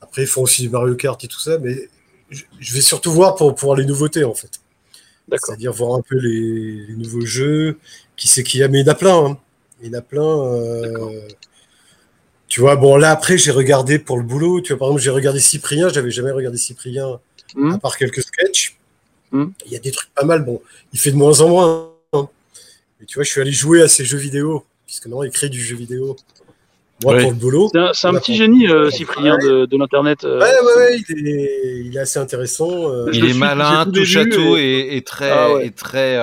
Après, 0.00 0.22
ils 0.22 0.28
font 0.28 0.42
aussi 0.42 0.68
Mario 0.68 0.94
Kart 0.94 1.22
et 1.22 1.28
tout 1.28 1.40
ça, 1.40 1.58
mais 1.58 1.88
je, 2.30 2.74
vais 2.74 2.80
surtout 2.80 3.12
voir 3.12 3.34
pour, 3.34 3.54
voir 3.54 3.76
les 3.76 3.84
nouveautés, 3.84 4.24
en 4.24 4.34
fait. 4.34 4.60
C'est-à-dire 5.30 5.72
voir 5.72 5.98
un 5.98 6.00
peu 6.00 6.16
les, 6.16 6.86
nouveaux 6.96 7.26
jeux. 7.26 7.78
Qui 8.16 8.28
c'est 8.28 8.42
qui 8.42 8.62
a 8.62 8.68
Mais 8.68 8.80
il 8.80 8.86
y 8.86 8.88
en 8.88 8.92
a 8.92 8.94
plein. 8.94 9.26
Hein. 9.26 9.38
Il 9.82 9.88
y 9.88 9.90
en 9.94 9.98
a 9.98 10.02
plein. 10.02 11.08
Tu 12.46 12.60
vois, 12.60 12.76
bon, 12.76 12.96
là, 12.96 13.10
après, 13.10 13.36
j'ai 13.36 13.50
regardé 13.50 13.98
pour 13.98 14.16
le 14.16 14.22
boulot. 14.22 14.62
Tu 14.62 14.72
vois, 14.72 14.78
par 14.78 14.88
exemple, 14.88 15.02
j'ai 15.02 15.10
regardé 15.10 15.38
Cyprien. 15.38 15.90
J'avais 15.90 16.10
jamais 16.10 16.30
regardé 16.30 16.56
Cyprien, 16.56 17.20
hmm. 17.54 17.72
à 17.72 17.78
part 17.78 17.96
quelques 17.96 18.22
sketchs. 18.22 18.76
Hmm. 19.30 19.46
Il 19.66 19.72
y 19.72 19.76
a 19.76 19.80
des 19.80 19.90
trucs 19.90 20.12
pas 20.14 20.24
mal. 20.24 20.44
Bon, 20.44 20.62
il 20.92 20.98
fait 20.98 21.10
de 21.10 21.16
moins 21.16 21.40
en 21.40 21.48
moins. 21.48 21.90
Hein. 22.12 22.28
Mais 23.00 23.06
tu 23.06 23.14
vois, 23.14 23.24
je 23.24 23.30
suis 23.30 23.40
allé 23.40 23.52
jouer 23.52 23.82
à 23.82 23.88
ces 23.88 24.04
jeux 24.04 24.18
vidéo, 24.18 24.64
puisque 24.86 25.06
maintenant 25.06 25.22
il 25.22 25.30
crée 25.30 25.48
du 25.48 25.60
jeu 25.60 25.76
vidéo. 25.76 26.16
Moi, 27.04 27.16
pour 27.18 27.30
le 27.30 27.36
boulot. 27.36 27.70
C'est 27.92 28.08
un, 28.08 28.14
petit 28.14 28.34
génie, 28.34 28.68
euh, 28.68 28.90
Cyprien, 28.90 29.36
de, 29.38 29.68
l'Internet. 29.76 30.24
Euh. 30.24 30.40
Ouais, 30.40 30.46
ouais, 30.46 30.76
ouais, 30.76 30.98
il 31.10 31.96
est, 31.96 31.98
assez 31.98 32.18
intéressant. 32.18 32.90
Euh. 32.90 33.08
Il 33.12 33.24
est 33.24 33.34
malin, 33.34 33.86
touche 33.86 34.16
à 34.16 34.24
tout 34.24 34.56
et, 34.56 35.02
très. 35.06 35.30
Ah 35.30 35.62
et 35.62 35.70
très 35.70 36.16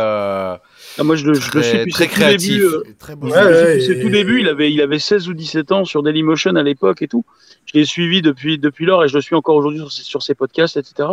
ah, 0.97 1.03
moi, 1.03 1.15
je, 1.15 1.25
le 1.25 1.35
suis 1.35 1.91
très 1.91 2.07
créatif. 2.07 2.61
Tout 2.99 3.15
début, 3.15 3.81
c'est 3.81 3.99
tout 3.99 4.09
début. 4.09 4.39
Il 4.39 4.47
avait, 4.47 4.71
il 4.71 4.81
avait 4.81 4.99
16 4.99 5.27
ou 5.29 5.33
17 5.33 5.71
ans 5.71 5.85
sur 5.85 6.03
Dailymotion 6.03 6.55
à 6.55 6.63
l'époque 6.63 7.01
et 7.01 7.07
tout. 7.07 7.25
Je 7.65 7.77
l'ai 7.77 7.85
suivi 7.85 8.21
depuis, 8.21 8.57
depuis 8.57 8.85
lors 8.85 9.03
et 9.03 9.07
je 9.07 9.15
le 9.15 9.21
suis 9.21 9.35
encore 9.35 9.55
aujourd'hui 9.55 9.79
sur, 9.79 9.91
sur, 9.91 10.23
ses 10.23 10.35
podcasts, 10.35 10.77
etc. 10.77 11.09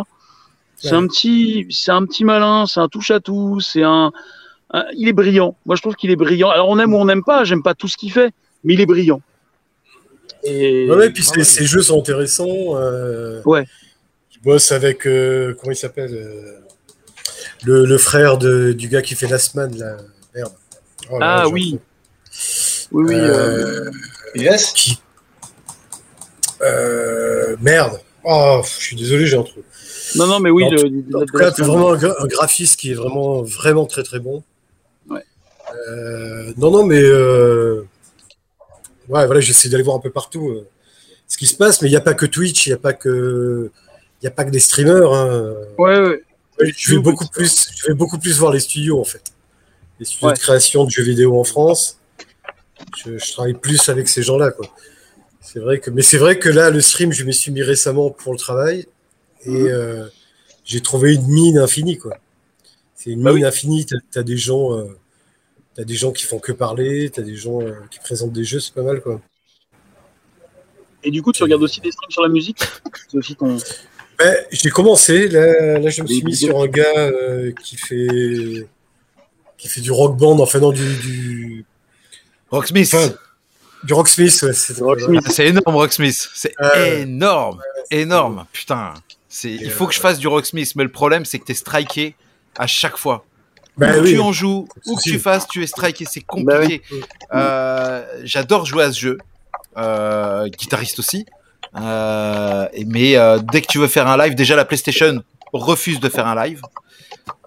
C'est 0.76 0.92
un 0.92 1.06
petit, 1.06 1.66
c'est 1.70 1.92
un 1.92 2.04
petit 2.04 2.24
malin, 2.24 2.66
c'est 2.66 2.80
un 2.80 2.88
touche 2.88 3.12
à 3.12 3.20
tout, 3.20 3.60
c'est 3.60 3.84
un, 3.84 4.12
il 4.96 5.08
est 5.08 5.12
brillant. 5.12 5.56
Moi, 5.66 5.76
je 5.76 5.82
trouve 5.82 5.94
qu'il 5.94 6.10
est 6.10 6.16
brillant. 6.16 6.50
Alors, 6.50 6.68
on 6.68 6.78
aime 6.78 6.94
ou 6.94 6.96
on 6.96 7.04
n'aime 7.04 7.24
pas. 7.24 7.44
J'aime 7.44 7.62
pas 7.62 7.74
tout 7.74 7.88
ce 7.88 7.96
qu'il 7.96 8.12
fait, 8.12 8.32
mais 8.64 8.74
il 8.74 8.80
est 8.80 8.86
brillant. 8.86 9.20
Et 10.44 10.88
ouais, 10.90 11.10
puis 11.10 11.22
ses, 11.22 11.64
jeux 11.64 11.82
sont 11.82 12.00
intéressants. 12.00 12.76
Euh, 12.76 13.42
ouais. 13.44 13.64
Il 14.34 14.42
bosse 14.42 14.72
avec 14.72 15.06
euh, 15.06 15.54
comment 15.58 15.72
il 15.72 15.76
s'appelle 15.76 16.61
euh, 17.68 17.86
le, 17.86 17.98
frère 17.98 18.38
de, 18.38 18.72
du 18.72 18.88
gars 18.88 19.02
qui 19.02 19.14
fait 19.14 19.28
Last 19.28 19.54
Man 19.54 19.76
là. 19.76 19.96
Merde. 20.34 20.52
Oh 21.10 21.18
ah 21.20 21.48
oui. 21.48 21.78
Oui 22.90 23.04
oui. 23.04 23.16
Yes. 24.34 24.72
Qui... 24.72 25.00
merde. 27.60 28.00
Oh, 28.24 28.60
je 28.64 28.84
suis 28.84 28.96
désolé, 28.96 29.26
j'ai 29.26 29.36
un 29.36 29.42
truc. 29.42 29.64
Non, 30.14 30.26
non, 30.26 30.40
mais 30.40 30.50
oui. 30.50 30.64
En, 30.64 30.70
tout, 31.24 31.36
cas, 31.36 31.52
c'est 31.52 31.62
vraiment 31.62 31.92
un, 31.92 32.26
graphiste 32.26 32.78
qui 32.78 32.92
est 32.92 32.94
vraiment, 32.94 33.42
vraiment 33.42 33.86
très, 33.86 34.02
très 34.02 34.20
bon. 34.20 34.44
Ouais. 35.08 35.24
Euh, 35.88 36.52
non, 36.56 36.70
non, 36.70 36.84
mais 36.84 37.02
euh, 37.02 37.82
ouais, 39.08 39.26
voilà, 39.26 39.40
j'essaie 39.40 39.68
d'aller 39.68 39.82
voir 39.82 39.96
un 39.96 40.00
peu 40.00 40.10
partout 40.10 40.50
euh, 40.50 40.68
ce 41.26 41.36
qui 41.36 41.46
se 41.46 41.56
passe, 41.56 41.82
mais 41.82 41.88
il 41.88 41.92
n'y 41.92 41.96
a 41.96 42.02
pas 42.02 42.14
que 42.14 42.26
Twitch, 42.26 42.66
il 42.66 42.70
n'y 42.70 42.74
a 42.74 42.78
pas 42.78 42.92
que, 42.92 43.70
il 44.22 44.28
a 44.28 44.30
pas 44.30 44.44
que 44.44 44.50
des 44.50 44.60
streamers. 44.60 45.12
Hein. 45.12 45.54
Ouais, 45.78 46.00
ouais. 46.00 46.22
Je 46.76 46.94
vais 46.94 47.00
beaucoup 47.00 47.26
plus, 47.26 47.68
je 47.76 47.86
vais 47.86 47.94
beaucoup 47.94 48.18
plus 48.18 48.38
voir 48.38 48.52
les 48.52 48.60
studios 48.60 49.00
en 49.00 49.04
fait, 49.04 49.22
les 49.98 50.04
studios 50.04 50.32
de 50.32 50.38
création 50.38 50.84
de 50.84 50.90
jeux 50.90 51.02
vidéo 51.02 51.38
en 51.38 51.44
France. 51.44 51.98
Je, 52.96 53.16
je 53.18 53.32
travaille 53.32 53.54
plus 53.54 53.88
avec 53.88 54.08
ces 54.08 54.22
gens-là, 54.22 54.50
quoi. 54.50 54.66
C'est 55.40 55.58
vrai 55.58 55.80
que, 55.80 55.90
mais 55.90 56.02
c'est 56.02 56.18
vrai 56.18 56.38
que 56.38 56.48
là, 56.48 56.70
le 56.70 56.80
stream, 56.80 57.12
je 57.12 57.24
me 57.24 57.32
suis 57.32 57.52
mis 57.52 57.62
récemment 57.62 58.10
pour 58.10 58.32
le 58.32 58.38
travail 58.38 58.86
et 59.44 59.50
mhm. 59.50 59.66
euh, 59.66 60.06
j'ai 60.64 60.80
trouvé 60.80 61.14
une 61.14 61.26
mine 61.26 61.58
infinie, 61.58 61.98
quoi. 61.98 62.16
C'est 62.94 63.10
une 63.10 63.22
bah 63.22 63.32
mine 63.32 63.44
infinie. 63.44 63.84
T'as 63.84 64.20
as 64.20 64.22
des 64.22 64.36
gens, 64.36 64.78
euh, 64.78 64.96
as 65.76 65.84
des 65.84 65.94
gens 65.94 66.12
qui 66.12 66.24
font 66.24 66.38
que 66.38 66.52
parler, 66.52 67.10
t'as 67.10 67.22
des 67.22 67.36
gens 67.36 67.60
euh, 67.60 67.74
qui 67.90 67.98
présentent 67.98 68.32
des 68.32 68.44
jeux, 68.44 68.60
c'est 68.60 68.72
pas 68.72 68.82
mal, 68.82 69.00
quoi. 69.00 69.20
Et 71.02 71.10
du 71.10 71.20
coup, 71.20 71.32
tu 71.32 71.42
regardes 71.42 71.62
aussi 71.62 71.80
des 71.80 71.90
streams 71.90 72.12
sur 72.12 72.22
la 72.22 72.28
musique? 72.28 72.60
C'est 73.10 73.18
aussi 73.18 73.34
ton. 73.34 73.58
Ben, 74.18 74.36
j'ai 74.50 74.70
commencé. 74.70 75.28
Là, 75.28 75.78
là, 75.78 75.88
je 75.90 76.02
me 76.02 76.06
suis 76.06 76.22
mis 76.22 76.36
sur 76.36 76.60
un 76.60 76.66
gars 76.66 77.10
qui 77.62 77.76
fait 77.76 78.66
qui 79.58 79.68
fait 79.68 79.80
du 79.80 79.92
rock 79.92 80.16
band, 80.16 80.40
enfin 80.40 80.58
non 80.58 80.72
du, 80.72 80.96
du... 80.96 81.64
Rocksmith. 82.50 82.96
du 83.84 83.94
Rocksmith, 83.94 84.42
ouais, 84.42 84.52
c'est 84.52 85.46
énorme 85.46 85.76
Rocksmith, 85.76 86.28
c'est 86.34 86.52
énorme, 86.98 87.62
énorme, 87.92 88.44
putain 88.52 88.94
il 89.44 89.70
faut 89.70 89.86
que 89.86 89.94
je 89.94 90.00
fasse 90.00 90.18
du 90.18 90.28
Rocksmith, 90.28 90.74
mais 90.76 90.84
le 90.84 90.90
problème, 90.90 91.24
c'est 91.24 91.38
que 91.38 91.44
tu 91.44 91.52
es 91.52 91.54
striké 91.54 92.14
à 92.58 92.66
chaque 92.66 92.96
fois. 92.96 93.24
Bah 93.76 93.98
où 93.98 94.04
tu 94.04 94.18
en 94.18 94.32
joues, 94.32 94.68
où 94.86 94.96
que 94.96 95.02
tu 95.02 95.18
fasses, 95.18 95.48
tu 95.48 95.62
es 95.62 95.66
striké, 95.66 96.04
c'est 96.04 96.20
bah 96.20 96.26
compliqué. 96.58 96.82
Euh, 97.32 98.04
j'adore 98.24 98.66
jouer 98.66 98.84
à 98.84 98.92
ce 98.92 99.00
jeu, 99.00 99.18
euh, 99.78 100.46
guitariste 100.48 100.98
aussi. 100.98 101.24
Euh, 101.76 102.68
mais 102.86 103.16
dès 103.52 103.62
que 103.62 103.66
tu 103.66 103.78
veux 103.78 103.88
faire 103.88 104.08
un 104.08 104.16
live, 104.16 104.34
déjà 104.34 104.56
la 104.56 104.64
PlayStation 104.64 105.22
refuse 105.52 106.00
de 106.00 106.08
faire 106.08 106.26
un 106.26 106.44
live. 106.44 106.60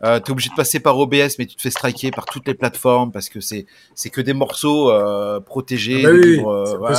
tu 0.01 0.07
es 0.07 0.31
obligé 0.31 0.49
de 0.49 0.55
passer 0.55 0.79
par 0.79 0.97
OBS, 0.97 1.37
mais 1.39 1.45
tu 1.45 1.55
te 1.55 1.61
fais 1.61 1.71
striker 1.71 2.11
par 2.11 2.25
toutes 2.25 2.47
les 2.47 2.53
plateformes 2.53 3.11
parce 3.11 3.29
que 3.29 3.39
c'est 3.39 3.65
c'est 3.93 4.09
que 4.09 4.21
des 4.21 4.33
morceaux 4.33 4.91
protégés. 5.45 6.03
Ah 6.05 6.77
bah 6.79 6.93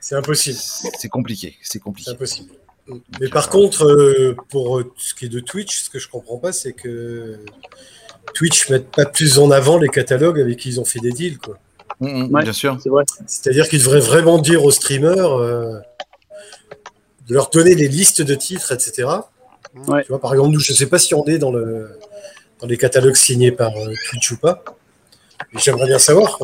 c'est 0.00 0.14
impossible. 0.14 0.58
C'est 0.98 1.08
compliqué. 1.08 1.56
C'est 1.62 1.78
compliqué. 1.78 2.10
C'est 2.10 2.16
impossible. 2.16 2.50
Mais 3.20 3.28
par 3.28 3.48
contre, 3.50 3.84
euh, 3.84 4.36
pour 4.48 4.82
ce 4.96 5.14
qui 5.14 5.26
est 5.26 5.28
de 5.28 5.40
Twitch, 5.40 5.84
ce 5.84 5.90
que 5.90 5.98
je 5.98 6.08
comprends 6.08 6.38
pas, 6.38 6.52
c'est 6.52 6.72
que 6.72 7.38
Twitch 8.34 8.68
met 8.70 8.80
pas 8.80 9.04
plus 9.04 9.38
en 9.38 9.50
avant 9.50 9.78
les 9.78 9.88
catalogues 9.88 10.40
avec 10.40 10.58
qui 10.58 10.70
ils 10.70 10.80
ont 10.80 10.84
fait 10.84 11.00
des 11.00 11.12
deals, 11.12 11.38
quoi. 11.38 11.58
Mm, 12.00 12.24
mm, 12.24 12.42
bien 12.42 12.52
sûr. 12.52 12.78
C'est 12.82 12.88
vrai. 12.88 13.04
C'est-à-dire 13.26 13.68
qu'ils 13.68 13.80
devraient 13.80 14.00
vraiment 14.00 14.38
dire 14.38 14.64
aux 14.64 14.70
streamers, 14.70 15.38
euh, 15.38 15.78
de 17.30 17.34
leur 17.34 17.48
donner 17.48 17.76
les 17.76 17.88
listes 17.88 18.22
de 18.22 18.34
titres, 18.34 18.72
etc. 18.72 19.08
Tu 19.74 20.08
vois, 20.08 20.20
par 20.20 20.32
exemple, 20.32 20.50
nous, 20.50 20.58
je 20.58 20.72
ne 20.72 20.76
sais 20.76 20.86
pas 20.86 20.98
si 20.98 21.14
on 21.14 21.24
est 21.26 21.38
dans, 21.38 21.52
le, 21.52 21.96
dans 22.60 22.66
les 22.66 22.76
catalogues 22.76 23.14
signés 23.14 23.52
par 23.52 23.70
euh, 23.76 23.94
Twitch 24.08 24.32
ou 24.32 24.36
pas. 24.36 24.64
J'aimerais 25.54 25.86
bien 25.86 26.00
savoir. 26.00 26.38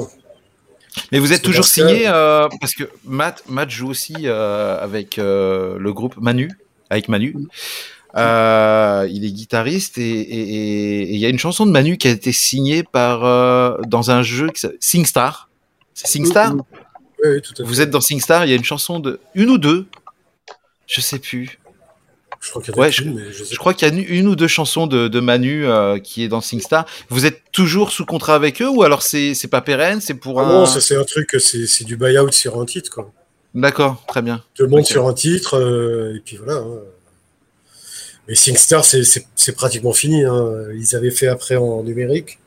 Mais 1.10 1.18
vous 1.18 1.32
êtes 1.32 1.42
toujours 1.42 1.64
signé 1.64 2.04
euh, 2.06 2.48
parce 2.60 2.72
que 2.72 2.84
Matt, 3.04 3.42
Matt 3.48 3.68
joue 3.68 3.88
aussi 3.88 4.14
euh, 4.24 4.78
avec 4.80 5.16
le 5.16 5.90
groupe 5.90 6.16
Manu, 6.18 6.50
avec 6.88 7.08
Manu. 7.08 7.34
il 8.14 9.24
est 9.24 9.32
guitariste 9.32 9.98
et 9.98 11.12
il 11.12 11.18
y 11.18 11.26
a 11.26 11.28
une 11.28 11.38
chanson 11.38 11.66
de 11.66 11.72
Manu 11.72 11.98
qui 11.98 12.06
a 12.06 12.12
été 12.12 12.30
signée 12.30 12.84
par 12.84 13.20
dans 13.86 14.10
un 14.12 14.22
jeu 14.22 14.50
qui 14.50 14.66
SingStar. 14.80 15.50
C'est 15.94 16.06
SingStar? 16.06 16.54
Oui, 17.24 17.42
tout 17.42 17.52
à 17.54 17.56
fait. 17.56 17.62
Vous 17.64 17.80
êtes 17.80 17.90
dans 17.90 18.00
SingStar, 18.00 18.44
il 18.46 18.50
y 18.50 18.52
a 18.52 18.56
une 18.56 18.64
chanson 18.64 19.00
de 19.00 19.20
une 19.34 19.50
ou 19.50 19.58
deux, 19.58 19.86
je 20.86 21.00
sais 21.00 21.18
plus. 21.18 21.58
Je 22.40 22.50
crois 22.50 23.74
qu'il 23.74 23.88
y, 23.88 23.90
a 23.90 23.94
une, 23.94 24.28
ou 24.28 24.36
deux 24.36 24.46
chansons 24.46 24.86
de, 24.86 25.20
Manu 25.20 25.66
euh, 25.66 25.98
qui 25.98 26.22
est 26.22 26.28
dans 26.28 26.40
SingStar. 26.40 26.86
Vous 27.08 27.26
êtes 27.26 27.42
toujours 27.52 27.90
sous 27.90 28.04
contrat 28.04 28.34
avec 28.34 28.62
eux 28.62 28.68
ou 28.68 28.82
alors 28.82 29.02
c'est 29.02 29.48
pas 29.50 29.60
pérenne 29.60 30.00
C'est 30.00 30.14
pour 30.14 30.40
ah 30.40 30.46
Non, 30.46 30.66
ça 30.66 30.80
c'est 30.80 30.96
un 30.96 31.04
truc, 31.04 31.36
c'est 31.38 31.84
du 31.84 31.96
buyout 31.96 32.32
sur 32.32 32.60
un 32.60 32.64
titre. 32.64 32.90
quoi. 32.90 33.12
D'accord, 33.54 34.04
très 34.06 34.22
bien. 34.22 34.42
Tout 34.54 34.64
le 34.64 34.68
monde 34.68 34.84
sur 34.84 35.08
un 35.08 35.14
titre, 35.14 35.58
euh, 35.58 36.14
et 36.16 36.20
puis 36.20 36.36
voilà. 36.36 36.60
Hein. 36.60 36.80
Mais 38.28 38.34
SingStar, 38.34 38.84
c'est 38.84 39.52
pratiquement 39.54 39.92
fini. 39.92 40.24
Hein. 40.24 40.66
Ils 40.74 40.96
avaient 40.96 41.10
fait 41.10 41.28
après 41.28 41.56
en 41.56 41.82
numérique. 41.82 42.38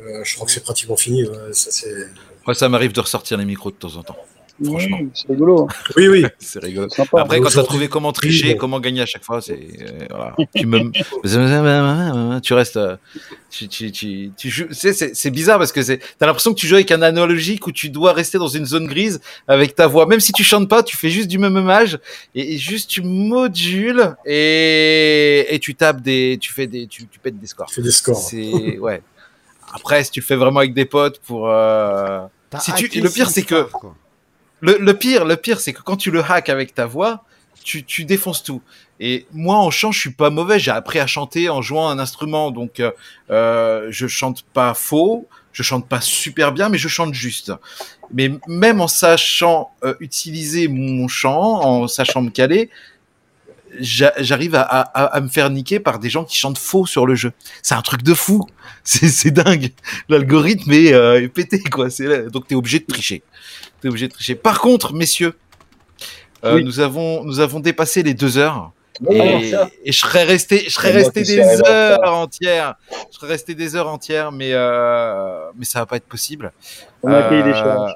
Euh, 0.00 0.24
je 0.24 0.34
crois 0.34 0.46
que 0.46 0.52
c'est 0.52 0.62
pratiquement 0.64 0.96
fini. 0.96 1.26
Ça, 1.52 1.70
ça 2.54 2.68
m'arrive 2.68 2.92
de 2.92 3.00
ressortir 3.00 3.36
les 3.36 3.44
micros 3.44 3.70
de 3.70 3.76
temps 3.76 3.96
en 3.96 4.02
temps. 4.02 4.16
Franchement. 4.64 4.98
c'est 5.14 5.28
rigolo. 5.28 5.68
Oui, 5.96 6.08
oui. 6.08 6.24
c'est 6.38 6.62
rigolo. 6.62 6.88
Après, 7.16 7.40
quand 7.40 7.48
tu 7.48 7.58
as 7.58 7.62
trouvé 7.62 7.88
comment 7.88 8.12
tricher, 8.12 8.56
comment 8.56 8.80
gagner 8.80 9.02
à 9.02 9.06
chaque 9.06 9.24
fois, 9.24 9.40
c'est. 9.40 9.52
Euh, 9.52 10.06
voilà. 10.10 10.34
tu, 10.54 10.66
me... 10.66 12.40
tu 12.40 12.54
restes. 12.54 12.76
Euh, 12.76 12.96
tu, 13.50 13.68
tu, 13.68 13.92
tu, 13.92 14.32
tu 14.36 14.50
joues. 14.50 14.68
C'est 14.70 15.30
bizarre 15.30 15.58
parce 15.58 15.72
que 15.72 15.80
tu 15.80 15.92
as 15.92 16.26
l'impression 16.26 16.54
que 16.54 16.58
tu 16.58 16.66
joues 16.66 16.76
avec 16.76 16.90
un 16.90 17.02
analogique 17.02 17.66
où 17.66 17.72
tu 17.72 17.90
dois 17.90 18.12
rester 18.12 18.38
dans 18.38 18.48
une 18.48 18.66
zone 18.66 18.86
grise 18.86 19.20
avec 19.48 19.74
ta 19.74 19.86
voix. 19.86 20.06
Même 20.06 20.20
si 20.20 20.32
tu 20.32 20.44
chantes 20.44 20.68
pas, 20.68 20.82
tu 20.82 20.96
fais 20.96 21.10
juste 21.10 21.28
du 21.28 21.38
même 21.38 21.56
âge 21.68 21.98
et, 22.34 22.58
juste 22.58 22.90
tu 22.90 23.02
modules 23.02 24.16
et, 24.24 25.46
et 25.54 25.58
tu 25.58 25.74
tapes 25.74 26.00
des. 26.00 26.38
Tu 26.40 26.52
fais 26.52 26.66
des. 26.66 26.86
Tu, 26.86 27.06
tu 27.06 27.18
pètes 27.18 27.38
des 27.38 27.46
scores. 27.46 27.66
Tu 27.66 27.76
fais 27.76 27.82
des 27.82 27.90
scores. 27.90 28.16
C'est. 28.16 28.78
Ouais. 28.78 29.02
Après, 29.72 30.04
si 30.04 30.10
tu 30.10 30.20
le 30.20 30.24
fais 30.24 30.36
vraiment 30.36 30.60
avec 30.60 30.74
des 30.74 30.84
potes 30.84 31.18
pour. 31.20 31.48
Euh... 31.48 32.26
Si 32.60 32.72
tu... 32.74 33.00
Le 33.00 33.08
pire, 33.08 33.30
c'est 33.30 33.42
que. 33.42 33.66
Le, 34.62 34.92
pire, 34.92 35.24
le 35.24 35.36
pire, 35.36 35.60
c'est 35.60 35.72
que 35.72 35.82
quand 35.82 35.96
tu 35.96 36.10
le 36.12 36.22
hack 36.22 36.48
avec 36.48 36.72
ta 36.74 36.86
voix, 36.86 37.24
tu, 37.64 37.84
tu 37.84 38.04
défonces 38.04 38.42
tout. 38.44 38.62
Et 39.00 39.26
moi, 39.32 39.56
en 39.56 39.70
chant, 39.70 39.90
je 39.90 39.98
suis 39.98 40.12
pas 40.12 40.30
mauvais. 40.30 40.60
J'ai 40.60 40.70
appris 40.70 41.00
à 41.00 41.08
chanter 41.08 41.48
en 41.48 41.60
jouant 41.60 41.88
un 41.88 41.98
instrument, 41.98 42.52
donc 42.52 42.78
euh, 42.78 42.92
euh, 43.30 43.88
je 43.90 44.06
chante 44.06 44.44
pas 44.54 44.74
faux, 44.74 45.26
je 45.52 45.64
chante 45.64 45.88
pas 45.88 46.00
super 46.00 46.52
bien, 46.52 46.68
mais 46.68 46.78
je 46.78 46.86
chante 46.86 47.12
juste. 47.12 47.52
Mais 48.12 48.30
même 48.46 48.80
en 48.80 48.86
sachant 48.86 49.72
euh, 49.82 49.94
utiliser 49.98 50.68
mon 50.68 51.08
chant, 51.08 51.64
en 51.64 51.88
sachant 51.88 52.22
me 52.22 52.30
caler, 52.30 52.70
j'arrive 53.78 54.54
à, 54.54 54.62
à, 54.62 55.04
à, 55.04 55.20
me 55.20 55.28
faire 55.28 55.50
niquer 55.50 55.80
par 55.80 55.98
des 55.98 56.10
gens 56.10 56.24
qui 56.24 56.36
chantent 56.36 56.58
faux 56.58 56.86
sur 56.86 57.06
le 57.06 57.14
jeu. 57.14 57.32
C'est 57.62 57.74
un 57.74 57.82
truc 57.82 58.02
de 58.02 58.14
fou. 58.14 58.46
C'est 58.84 59.30
dingue. 59.30 59.70
L'algorithme 60.08 60.72
est, 60.72 60.92
euh, 60.92 61.22
est, 61.22 61.28
pété, 61.28 61.60
quoi. 61.60 61.88
Donc, 62.30 62.48
t'es 62.48 62.54
obligé 62.54 62.80
de 62.80 62.86
tricher. 62.86 63.22
T'es 63.80 63.88
obligé 63.88 64.08
de 64.08 64.12
tricher. 64.12 64.34
Par 64.34 64.60
contre, 64.60 64.92
messieurs, 64.92 65.34
euh, 66.44 66.60
nous, 66.60 66.80
avons, 66.80 67.24
nous 67.24 67.40
avons 67.40 67.60
dépassé 67.60 68.02
les 68.02 68.14
deux 68.14 68.38
heures. 68.38 68.72
et, 69.08 69.52
et, 69.84 69.92
je 69.92 69.98
serais 69.98 70.24
resté, 70.24 70.64
je 70.66 70.70
serais 70.70 70.90
resté 70.90 71.22
des 71.22 71.40
heures 71.66 72.12
entières. 72.12 72.74
Je 73.10 73.16
serais 73.16 73.28
resté 73.28 73.54
des 73.54 73.76
heures 73.76 73.88
entières, 73.88 74.32
mais, 74.32 74.50
euh, 74.52 75.50
mais 75.56 75.64
ça 75.64 75.80
va 75.80 75.86
pas 75.86 75.96
être 75.96 76.08
possible. 76.08 76.52
On 77.02 77.12
a 77.12 77.22
cahier 77.22 77.42
des 77.42 77.54
charges. 77.54 77.94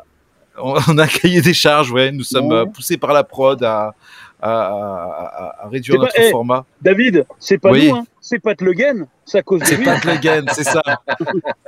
On, 0.58 0.98
a 0.98 1.06
cahier 1.06 1.42
des 1.42 1.52
charges, 1.52 1.90
ouais. 1.90 2.12
Nous 2.12 2.24
sommes 2.24 2.72
poussés 2.72 2.96
par 2.96 3.12
la 3.12 3.24
prod 3.24 3.62
à, 3.62 3.94
à, 4.40 5.68
réduire 5.70 6.00
notre 6.00 6.12
eh, 6.16 6.30
format. 6.30 6.64
David, 6.82 7.26
c'est 7.38 7.58
pas 7.58 7.72
nous, 7.72 7.94
hein. 7.94 8.04
c'est 8.20 8.38
Pat 8.38 8.60
Le 8.60 8.72
Guen, 8.72 9.06
c'est 9.24 9.42
cause 9.42 9.62
C'est 9.64 9.82
Pat 9.82 10.04
Le 10.04 10.16
Guen, 10.16 10.46
c'est 10.52 10.64
ça. 10.64 10.82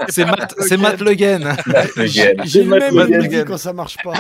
c'est 0.08 0.24
Matt, 0.24 0.54
c'est 0.60 0.76
Matt 0.76 1.00
Le 1.00 1.14
Guen. 1.14 1.56
J'ai 2.04 2.34
le 2.62 2.78
même 2.78 2.94
Matt 2.94 3.46
quand 3.46 3.58
ça 3.58 3.72
marche 3.72 3.96
pas. 4.02 4.14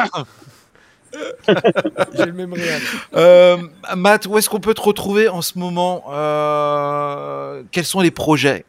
J'ai 2.16 2.26
le 2.26 2.32
même 2.32 2.52
réel. 2.52 2.82
Euh, 3.14 3.56
Matt, 3.96 4.26
où 4.26 4.36
est-ce 4.38 4.48
qu'on 4.48 4.60
peut 4.60 4.74
te 4.74 4.80
retrouver 4.80 5.28
en 5.28 5.42
ce 5.42 5.58
moment 5.58 6.04
euh, 6.10 7.62
Quels 7.70 7.84
sont 7.84 8.00
les 8.00 8.10
projets? 8.10 8.64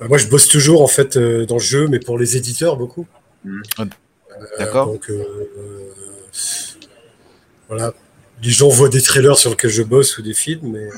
Bah, 0.00 0.08
Moi, 0.08 0.18
je 0.18 0.28
bosse 0.28 0.48
toujours 0.48 0.82
en 0.82 0.86
fait 0.86 1.16
euh, 1.16 1.46
dans 1.46 1.56
le 1.56 1.60
jeu, 1.60 1.88
mais 1.88 1.98
pour 1.98 2.18
les 2.18 2.36
éditeurs 2.36 2.76
beaucoup. 2.76 3.06
D'accord. 4.58 4.86
donc, 4.86 5.10
voilà. 7.68 7.92
Les 8.42 8.50
gens 8.50 8.68
voient 8.68 8.88
des 8.88 9.02
trailers 9.02 9.38
sur 9.38 9.50
lesquels 9.50 9.70
je 9.70 9.82
bosse 9.82 10.18
ou 10.18 10.22
des 10.22 10.34
films, 10.34 10.72
mais 10.72 10.88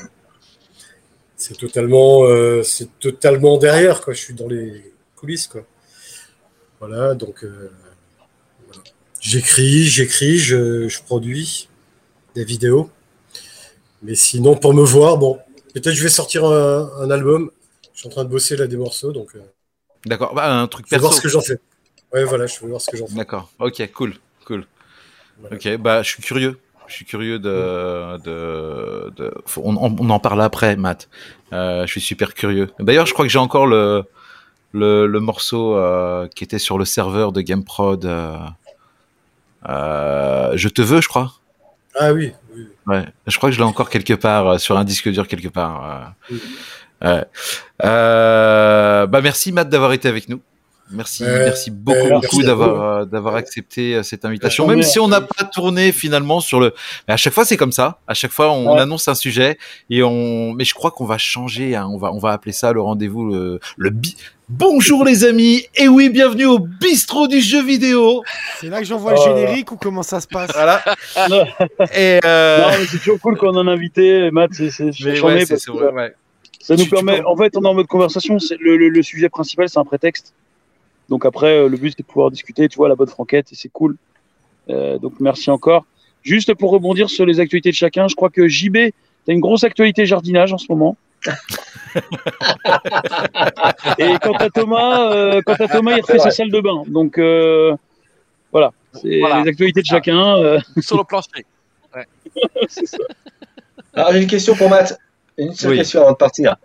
c'est 1.39 1.57
totalement, 1.57 2.25
euh, 2.25 2.63
c'est 2.63 2.99
totalement 2.99 3.57
derrière, 3.57 4.01
quoi. 4.01 4.13
Je 4.13 4.19
suis 4.19 4.33
dans 4.33 4.47
les 4.47 4.93
coulisses, 5.15 5.47
quoi. 5.47 5.63
Voilà, 6.79 7.13
donc 7.13 7.43
euh, 7.43 7.71
j'écris, 9.19 9.83
j'écris, 9.85 10.37
je, 10.37 11.01
produis 11.03 11.69
des 12.35 12.43
vidéos. 12.43 12.89
Mais 14.01 14.15
sinon, 14.15 14.55
pour 14.55 14.73
me 14.73 14.83
voir, 14.83 15.17
bon, 15.17 15.39
peut-être 15.73 15.93
je 15.93 16.03
vais 16.03 16.09
sortir 16.09 16.45
un, 16.45 17.09
album. 17.09 17.51
Je 17.93 17.99
suis 17.99 18.07
en 18.07 18.11
train 18.11 18.23
de 18.23 18.29
bosser 18.29 18.55
là 18.55 18.67
des 18.67 18.77
morceaux, 18.77 19.11
donc. 19.11 19.35
Euh, 19.35 19.39
D'accord, 20.05 20.33
bah, 20.33 20.53
un 20.53 20.67
truc 20.67 20.87
perso. 20.87 20.95
Je 20.95 20.95
vais 20.95 21.01
voir 21.01 21.13
ce 21.13 21.21
que 21.21 21.29
j'en 21.29 21.41
fais. 21.41 21.59
Ouais, 22.13 22.23
voilà, 22.23 22.47
je 22.47 22.59
vais 22.59 22.67
voir 22.67 22.81
ce 22.81 22.89
que 22.89 22.97
j'en 22.97 23.07
fais. 23.07 23.15
D'accord, 23.15 23.51
ok, 23.59 23.91
cool, 23.93 24.13
cool. 24.45 24.65
Ok, 25.51 25.77
bah 25.77 26.01
je 26.03 26.09
suis 26.09 26.23
curieux. 26.23 26.59
Je 26.87 26.93
suis 26.95 27.05
curieux 27.05 27.37
de, 27.37 28.17
de, 28.23 29.13
de... 29.15 29.31
On, 29.57 29.75
on, 29.77 30.09
en 30.09 30.19
parle 30.19 30.41
après, 30.41 30.75
Matt. 30.75 31.07
Euh, 31.53 31.85
je 31.85 31.91
suis 31.91 32.01
super 32.01 32.33
curieux. 32.33 32.71
D'ailleurs, 32.79 33.05
je 33.05 33.13
crois 33.13 33.25
que 33.25 33.31
j'ai 33.31 33.39
encore 33.39 33.67
le 33.67 34.03
le, 34.71 35.07
le 35.07 35.19
morceau 35.19 35.75
euh, 35.75 36.27
qui 36.35 36.43
était 36.43 36.59
sur 36.59 36.77
le 36.77 36.85
serveur 36.85 37.31
de 37.31 37.41
GameProd. 37.41 38.05
Euh, 38.05 38.37
je 40.55 40.69
te 40.69 40.81
veux, 40.81 41.01
je 41.01 41.07
crois. 41.07 41.33
Ah 41.95 42.11
oui. 42.11 42.33
oui. 42.55 42.67
Ouais, 42.87 43.05
je 43.27 43.37
crois 43.37 43.49
que 43.49 43.55
je 43.55 43.59
l'ai 43.59 43.65
encore 43.65 43.89
quelque 43.89 44.13
part 44.13 44.59
sur 44.59 44.77
un 44.77 44.83
disque 44.83 45.09
dur 45.09 45.27
quelque 45.27 45.47
part. 45.47 46.13
Oui. 46.31 46.41
Ouais. 47.01 47.23
bah 47.79 49.21
merci 49.21 49.51
Matt 49.51 49.69
d'avoir 49.69 49.93
été 49.93 50.07
avec 50.07 50.27
nous. 50.27 50.41
Merci, 50.91 51.23
merci 51.23 51.69
beaucoup, 51.69 52.09
beaucoup 52.09 52.41
d'avoir 52.41 52.81
euh, 52.81 53.05
d'avoir 53.05 53.35
accepté 53.35 53.95
euh, 53.95 54.03
cette 54.03 54.25
invitation. 54.25 54.65
Même 54.65 54.81
si 54.81 54.99
on 54.99 55.07
n'a 55.07 55.21
pas 55.21 55.43
tourné 55.43 55.91
finalement 55.91 56.39
sur 56.39 56.59
le, 56.59 56.73
mais 57.07 57.13
à 57.13 57.17
chaque 57.17 57.33
fois 57.33 57.45
c'est 57.45 57.57
comme 57.57 57.71
ça. 57.71 57.99
À 58.07 58.15
chaque 58.15 58.31
fois 58.31 58.51
on 58.51 58.75
annonce 58.75 59.07
un 59.07 59.13
sujet 59.13 59.59
et 59.91 60.01
on, 60.01 60.53
mais 60.53 60.63
je 60.63 60.73
crois 60.73 60.89
qu'on 60.89 61.05
va 61.05 61.19
changer. 61.19 61.75
Hein. 61.75 61.87
On 61.91 61.97
va 61.97 62.11
on 62.11 62.17
va 62.17 62.31
appeler 62.31 62.53
ça 62.53 62.73
le 62.73 62.81
rendez-vous 62.81 63.25
le, 63.25 63.59
le 63.77 63.89
bi... 63.91 64.15
Bonjour 64.49 65.05
les 65.05 65.25
amis 65.25 65.63
et 65.75 65.87
oui 65.87 66.09
bienvenue 66.09 66.47
au 66.47 66.57
bistrot 66.57 67.27
du 67.27 67.39
jeu 67.39 67.63
vidéo. 67.63 68.23
C'est 68.59 68.69
là 68.69 68.79
que 68.79 68.85
j'envoie 68.85 69.11
le 69.11 69.21
générique 69.21 69.71
ou 69.71 69.77
comment 69.77 70.01
ça 70.01 70.19
se 70.19 70.27
passe? 70.27 70.49
Voilà. 70.53 70.83
et 71.93 72.19
euh... 72.25 72.71
c'est 72.89 72.97
toujours 72.97 73.19
cool 73.19 73.37
qu'on 73.37 73.55
en 73.55 73.67
a 73.67 73.71
invité 73.71 74.31
Matt. 74.31 74.49
C'est 74.53 74.71
c'est 74.71 74.85
ouais, 75.03 75.21
ouais. 75.21 76.15
Ça 76.59 76.75
nous 76.75 76.87
permet. 76.87 77.21
En 77.25 77.37
fait 77.37 77.55
on 77.55 77.61
est 77.61 77.67
en 77.67 77.75
mode 77.75 77.85
conversation. 77.85 78.39
C'est 78.39 78.57
le, 78.59 78.75
le, 78.75 78.89
le 78.89 79.03
sujet 79.03 79.29
principal 79.29 79.69
c'est 79.69 79.77
un 79.77 79.85
prétexte. 79.85 80.33
Donc 81.09 81.25
après, 81.25 81.57
euh, 81.57 81.67
le 81.67 81.77
but, 81.77 81.91
c'est 81.91 82.03
de 82.03 82.07
pouvoir 82.07 82.31
discuter, 82.31 82.67
tu 82.69 82.77
vois, 82.77 82.87
la 82.89 82.95
bonne 82.95 83.07
franquette, 83.07 83.51
et 83.51 83.55
c'est 83.55 83.69
cool. 83.69 83.97
Euh, 84.69 84.97
donc 84.99 85.13
merci 85.19 85.49
encore. 85.49 85.85
Juste 86.21 86.53
pour 86.53 86.71
rebondir 86.71 87.09
sur 87.09 87.25
les 87.25 87.39
actualités 87.39 87.69
de 87.69 87.75
chacun, 87.75 88.07
je 88.07 88.15
crois 88.15 88.29
que 88.29 88.47
JB, 88.47 88.73
tu 88.75 88.91
as 89.29 89.33
une 89.33 89.39
grosse 89.39 89.63
actualité 89.63 90.05
jardinage 90.05 90.53
en 90.53 90.57
ce 90.57 90.67
moment. 90.69 90.97
et 93.97 94.15
quant 94.21 94.33
à 94.33 94.49
Thomas, 94.49 95.11
euh, 95.11 95.41
quant 95.45 95.55
à 95.55 95.67
Thomas, 95.67 95.95
il 95.97 96.01
refait 96.01 96.19
sa 96.19 96.31
salle 96.31 96.51
de 96.51 96.61
bain. 96.61 96.83
Donc 96.87 97.17
euh, 97.17 97.75
voilà, 98.51 98.71
c'est 98.93 99.07
les 99.07 99.23
actualités 99.47 99.81
de 99.81 99.85
chacun. 99.85 100.37
Euh. 100.37 100.59
Sur 100.79 100.97
le 100.97 101.03
plancher. 101.03 101.45
Ouais. 101.95 102.07
Alors 103.93 104.11
j'ai 104.13 104.21
une 104.21 104.27
question 104.27 104.55
pour 104.55 104.69
Matt. 104.69 104.97
Une 105.37 105.53
seule 105.53 105.75
question 105.77 106.01
avant 106.01 106.11
de 106.11 106.17
partir. 106.17 106.55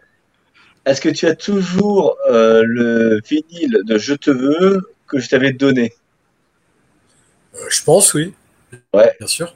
Est-ce 0.87 1.01
que 1.01 1.09
tu 1.09 1.27
as 1.27 1.35
toujours 1.35 2.17
euh, 2.31 2.63
le 2.67 3.21
vinyle 3.29 3.79
de 3.85 3.99
Je 3.99 4.15
te 4.15 4.31
veux 4.31 4.93
que 5.07 5.19
je 5.19 5.29
t'avais 5.29 5.53
donné? 5.53 5.95
Euh, 7.55 7.59
Je 7.71 7.83
pense, 7.83 8.13
oui. 8.15 8.35
Ouais. 8.93 9.13
Bien 9.19 9.27
sûr. 9.27 9.55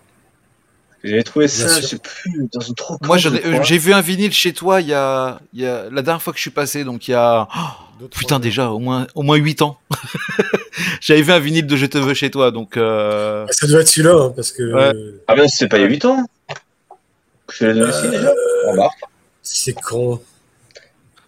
J'avais 1.05 1.22
trouvé 1.22 1.46
ça, 1.46 1.80
je 1.80 1.86
sais 1.86 1.98
plus, 1.98 2.48
dans 2.52 2.60
une 2.60 2.74
trop. 2.74 2.98
Moi, 3.02 3.18
j'ai 3.18 3.78
vu 3.78 3.92
un 3.92 4.00
vinyle 4.00 4.32
chez 4.32 4.52
toi 4.52 4.80
il 4.80 4.88
y, 4.88 4.94
a, 4.94 5.40
il 5.55 5.60
y 5.60 5.66
a 5.66 5.84
la 5.90 6.02
dernière 6.02 6.20
fois 6.20 6.32
que 6.32 6.38
je 6.38 6.42
suis 6.42 6.50
passé, 6.50 6.82
donc 6.82 7.06
il 7.06 7.12
y 7.12 7.14
a 7.14 7.46
oh, 7.56 8.09
putain 8.09 8.40
déjà 8.40 8.70
au 8.70 8.80
moins 8.80 9.06
au 9.14 9.22
moins 9.22 9.36
huit 9.36 9.62
ans. 9.62 9.78
J'avais 11.00 11.22
vu 11.22 11.30
un 11.30 11.38
vinyle 11.38 11.66
de 11.68 11.76
Je 11.76 11.86
te 11.86 11.98
veux 11.98 12.14
chez 12.14 12.32
toi, 12.32 12.50
donc. 12.50 12.76
Euh... 12.76 13.46
Ça 13.50 13.68
doit 13.68 13.80
être 13.80 13.88
celui-là, 13.88 14.24
hein, 14.24 14.32
parce 14.34 14.50
que. 14.50 14.72
Ah 15.28 15.36
ben 15.36 15.46
c'est 15.46 15.68
pas 15.68 15.78
il 15.78 15.82
y 15.82 15.84
a 15.84 15.88
8 15.88 16.05
ans. 16.06 16.26
Je 17.52 17.66
l'ai 17.66 17.74
donné 17.74 17.90
ici 17.90 18.09
déjà. 18.10 18.32
C'est 19.42 19.74
con. 19.74 20.20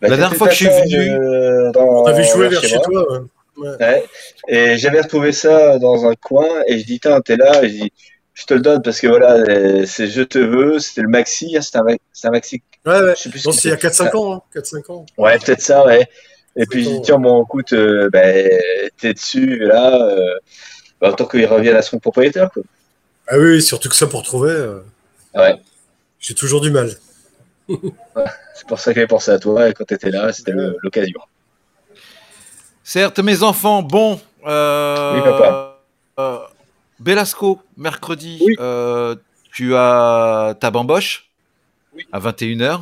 Bah, 0.00 0.08
la 0.08 0.16
dernière 0.16 0.36
fois 0.36 0.48
que 0.48 0.54
je 0.54 0.64
suis 0.64 0.66
venu. 0.66 1.10
Euh, 1.10 1.70
dans... 1.72 2.02
On 2.02 2.06
avait 2.06 2.24
joué 2.24 2.48
vers 2.48 2.62
chez 2.62 2.80
toi. 2.80 3.22
Ouais. 3.56 3.68
ouais. 3.78 4.04
Et 4.48 4.78
j'avais 4.78 5.00
retrouvé 5.00 5.32
ça 5.32 5.78
dans 5.78 6.06
un 6.06 6.14
coin 6.14 6.62
et 6.66 6.78
je 6.78 6.86
dis, 6.86 7.00
tiens, 7.00 7.20
t'es 7.20 7.36
là. 7.36 7.62
Et 7.62 7.68
je 7.68 7.74
dis, 7.74 7.92
je 8.34 8.46
te 8.46 8.54
le 8.54 8.60
donne 8.60 8.82
parce 8.82 9.00
que 9.00 9.06
voilà, 9.06 9.36
c'est 9.86 10.06
Je 10.06 10.22
te 10.22 10.38
veux, 10.38 10.78
c'était 10.78 11.02
le 11.02 11.08
maxi, 11.08 11.56
hein, 11.56 11.60
c'était 11.60 11.78
un, 11.78 11.84
un, 12.24 12.30
maxi. 12.30 12.62
Ouais, 12.86 13.02
ouais. 13.02 13.14
Je 13.16 13.22
sais 13.22 13.30
plus 13.30 13.40
c'est 13.40 13.68
il 13.68 13.70
y 13.70 13.74
a 13.74 13.76
4-5 13.76 14.16
ans. 14.16 14.34
Hein. 14.34 14.42
4-5 14.58 14.92
ans. 14.92 15.06
Ouais, 15.18 15.38
peut-être 15.38 15.60
ça, 15.60 15.84
ouais. 15.84 16.08
Et 16.56 16.66
puis, 16.66 16.84
je 16.84 16.90
dis, 16.90 17.02
tiens, 17.02 17.18
bon, 17.18 17.44
écoute, 17.44 17.72
euh, 17.74 18.08
ben, 18.10 18.50
t'es 18.98 19.12
dessus, 19.12 19.58
là, 19.58 19.94
euh, 20.02 20.34
bah, 21.00 21.10
autant 21.10 21.26
qu'il 21.26 21.44
revienne 21.46 21.76
à 21.76 21.82
son 21.82 21.98
propriétaire, 21.98 22.50
quoi. 22.50 22.62
Ah 23.28 23.38
oui, 23.38 23.62
surtout 23.62 23.88
que 23.88 23.94
ça 23.94 24.08
pour 24.08 24.24
trouver. 24.24 24.50
Euh, 24.50 24.80
ouais. 25.36 25.54
J'ai 26.18 26.34
toujours 26.34 26.60
du 26.60 26.70
mal. 26.70 26.90
C'est 28.54 28.66
pour 28.66 28.78
ça 28.78 28.92
que 28.92 28.96
j'avais 28.96 29.06
pensé 29.06 29.30
à 29.30 29.38
toi 29.38 29.68
et 29.68 29.72
quand 29.72 29.84
t'étais 29.84 30.10
là, 30.10 30.32
c'était 30.32 30.52
l'occasion. 30.52 31.20
Certes, 32.82 33.18
mes 33.20 33.42
enfants, 33.42 33.82
bon. 33.82 34.20
Euh, 34.46 35.14
oui, 35.14 35.22
papa. 35.22 35.78
Euh, 36.18 36.38
Belasco, 36.98 37.60
mercredi, 37.78 38.40
euh, 38.58 39.16
tu 39.52 39.74
as 39.74 40.54
ta 40.60 40.70
bamboche 40.70 41.30
oui. 41.94 42.06
à 42.12 42.20
21h. 42.20 42.80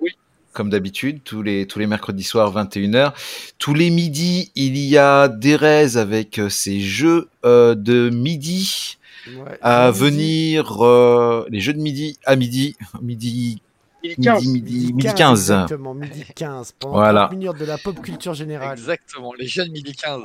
Oui. 0.00 0.16
Comme 0.54 0.70
d'habitude, 0.70 1.20
tous 1.24 1.42
les, 1.42 1.66
tous 1.66 1.78
les 1.78 1.86
mercredis 1.86 2.24
soirs, 2.24 2.54
21h. 2.54 3.12
Tous 3.58 3.74
les 3.74 3.90
midis, 3.90 4.50
il 4.54 4.78
y 4.78 4.96
a 4.96 5.28
Derez 5.28 5.96
avec 5.96 6.40
ses 6.48 6.80
jeux 6.80 7.28
euh, 7.44 7.74
de 7.74 8.08
midi 8.08 8.98
ouais, 9.26 9.58
à 9.60 9.90
venir. 9.90 10.82
Euh, 10.82 11.44
les 11.50 11.60
jeux 11.60 11.74
de 11.74 11.80
midi 11.80 12.18
à 12.24 12.36
midi, 12.36 12.76
midi 13.02 13.60
Midi 13.60 13.62
15. 14.02 14.46
Midi, 14.46 14.92
midi 14.94 15.14
15. 15.14 15.40
Exactement, 15.40 15.94
midi 15.94 16.24
15. 16.34 16.72
Pendant 16.78 16.94
voilà. 16.94 17.26
30 17.26 17.38
minutes 17.38 17.58
de 17.58 17.64
la 17.64 17.78
pop 17.78 18.00
culture 18.00 18.34
générale. 18.34 18.72
Exactement, 18.78 19.32
les 19.38 19.46
jeunes 19.46 19.70
midi 19.70 19.92
15. 19.92 20.22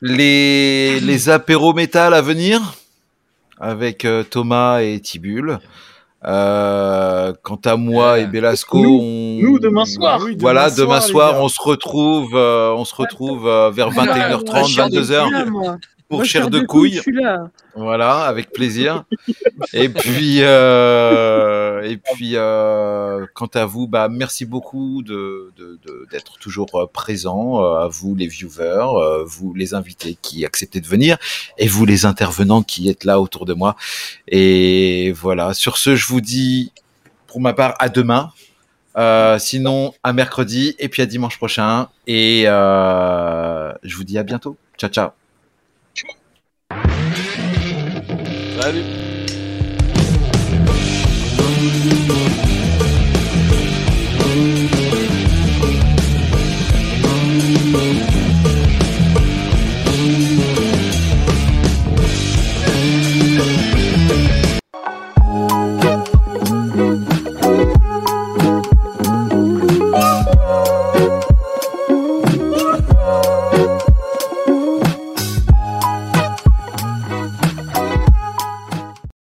Les, 0.00 1.00
les 1.00 1.28
apéros 1.28 1.72
métal 1.72 2.14
à 2.14 2.22
venir 2.22 2.74
avec 3.58 4.04
euh, 4.04 4.22
Thomas 4.22 4.80
et 4.80 5.00
Tibul. 5.00 5.58
Euh, 6.24 7.32
quant 7.42 7.60
à 7.64 7.76
moi 7.76 8.18
et 8.18 8.26
Belasco, 8.26 8.82
nous, 8.82 8.98
on... 9.00 9.38
nous 9.40 9.58
demain 9.60 9.84
soir. 9.84 10.20
Oui, 10.20 10.32
demain 10.32 10.40
voilà, 10.40 10.70
demain 10.70 11.00
soir, 11.00 11.30
soir, 11.30 11.42
on 11.42 11.48
se 11.48 11.62
retrouve, 11.62 12.34
euh, 12.34 12.74
on 12.74 12.84
se 12.84 12.94
retrouve 12.94 13.46
euh, 13.46 13.70
vers 13.70 13.90
21h30, 13.90 14.74
22h 14.74 15.78
pour 16.08 16.24
chair 16.24 16.50
de 16.50 16.60
couille. 16.60 17.00
Voilà, 17.74 18.22
avec 18.22 18.50
plaisir. 18.52 19.04
et 19.72 19.88
puis, 19.88 20.38
euh, 20.42 21.82
et 21.82 21.96
puis, 21.96 22.32
euh, 22.34 23.26
quant 23.34 23.50
à 23.54 23.66
vous, 23.66 23.86
bah, 23.86 24.08
merci 24.10 24.44
beaucoup 24.44 25.02
de, 25.02 25.52
de, 25.56 25.78
de, 25.86 26.06
d'être 26.10 26.38
toujours 26.38 26.90
présent, 26.92 27.62
euh, 27.62 27.84
à 27.84 27.88
vous 27.88 28.14
les 28.14 28.26
viewers, 28.26 28.86
euh, 28.96 29.24
vous 29.24 29.54
les 29.54 29.74
invités 29.74 30.16
qui 30.20 30.44
acceptez 30.44 30.80
de 30.80 30.86
venir, 30.86 31.18
et 31.58 31.68
vous 31.68 31.84
les 31.84 32.06
intervenants 32.06 32.62
qui 32.62 32.88
êtes 32.88 33.04
là 33.04 33.20
autour 33.20 33.44
de 33.44 33.54
moi. 33.54 33.76
Et 34.26 35.12
voilà. 35.12 35.54
Sur 35.54 35.78
ce, 35.78 35.94
je 35.94 36.06
vous 36.06 36.20
dis, 36.20 36.72
pour 37.26 37.40
ma 37.40 37.52
part, 37.52 37.74
à 37.78 37.88
demain. 37.88 38.32
Euh, 38.96 39.38
sinon, 39.38 39.94
à 40.02 40.12
mercredi 40.12 40.74
et 40.80 40.88
puis 40.88 41.02
à 41.02 41.06
dimanche 41.06 41.36
prochain. 41.36 41.88
Et 42.08 42.44
euh, 42.46 43.72
je 43.84 43.96
vous 43.96 44.04
dis 44.04 44.18
à 44.18 44.24
bientôt. 44.24 44.56
Ciao, 44.76 44.90
ciao. 44.90 45.10
Salut 48.60 48.97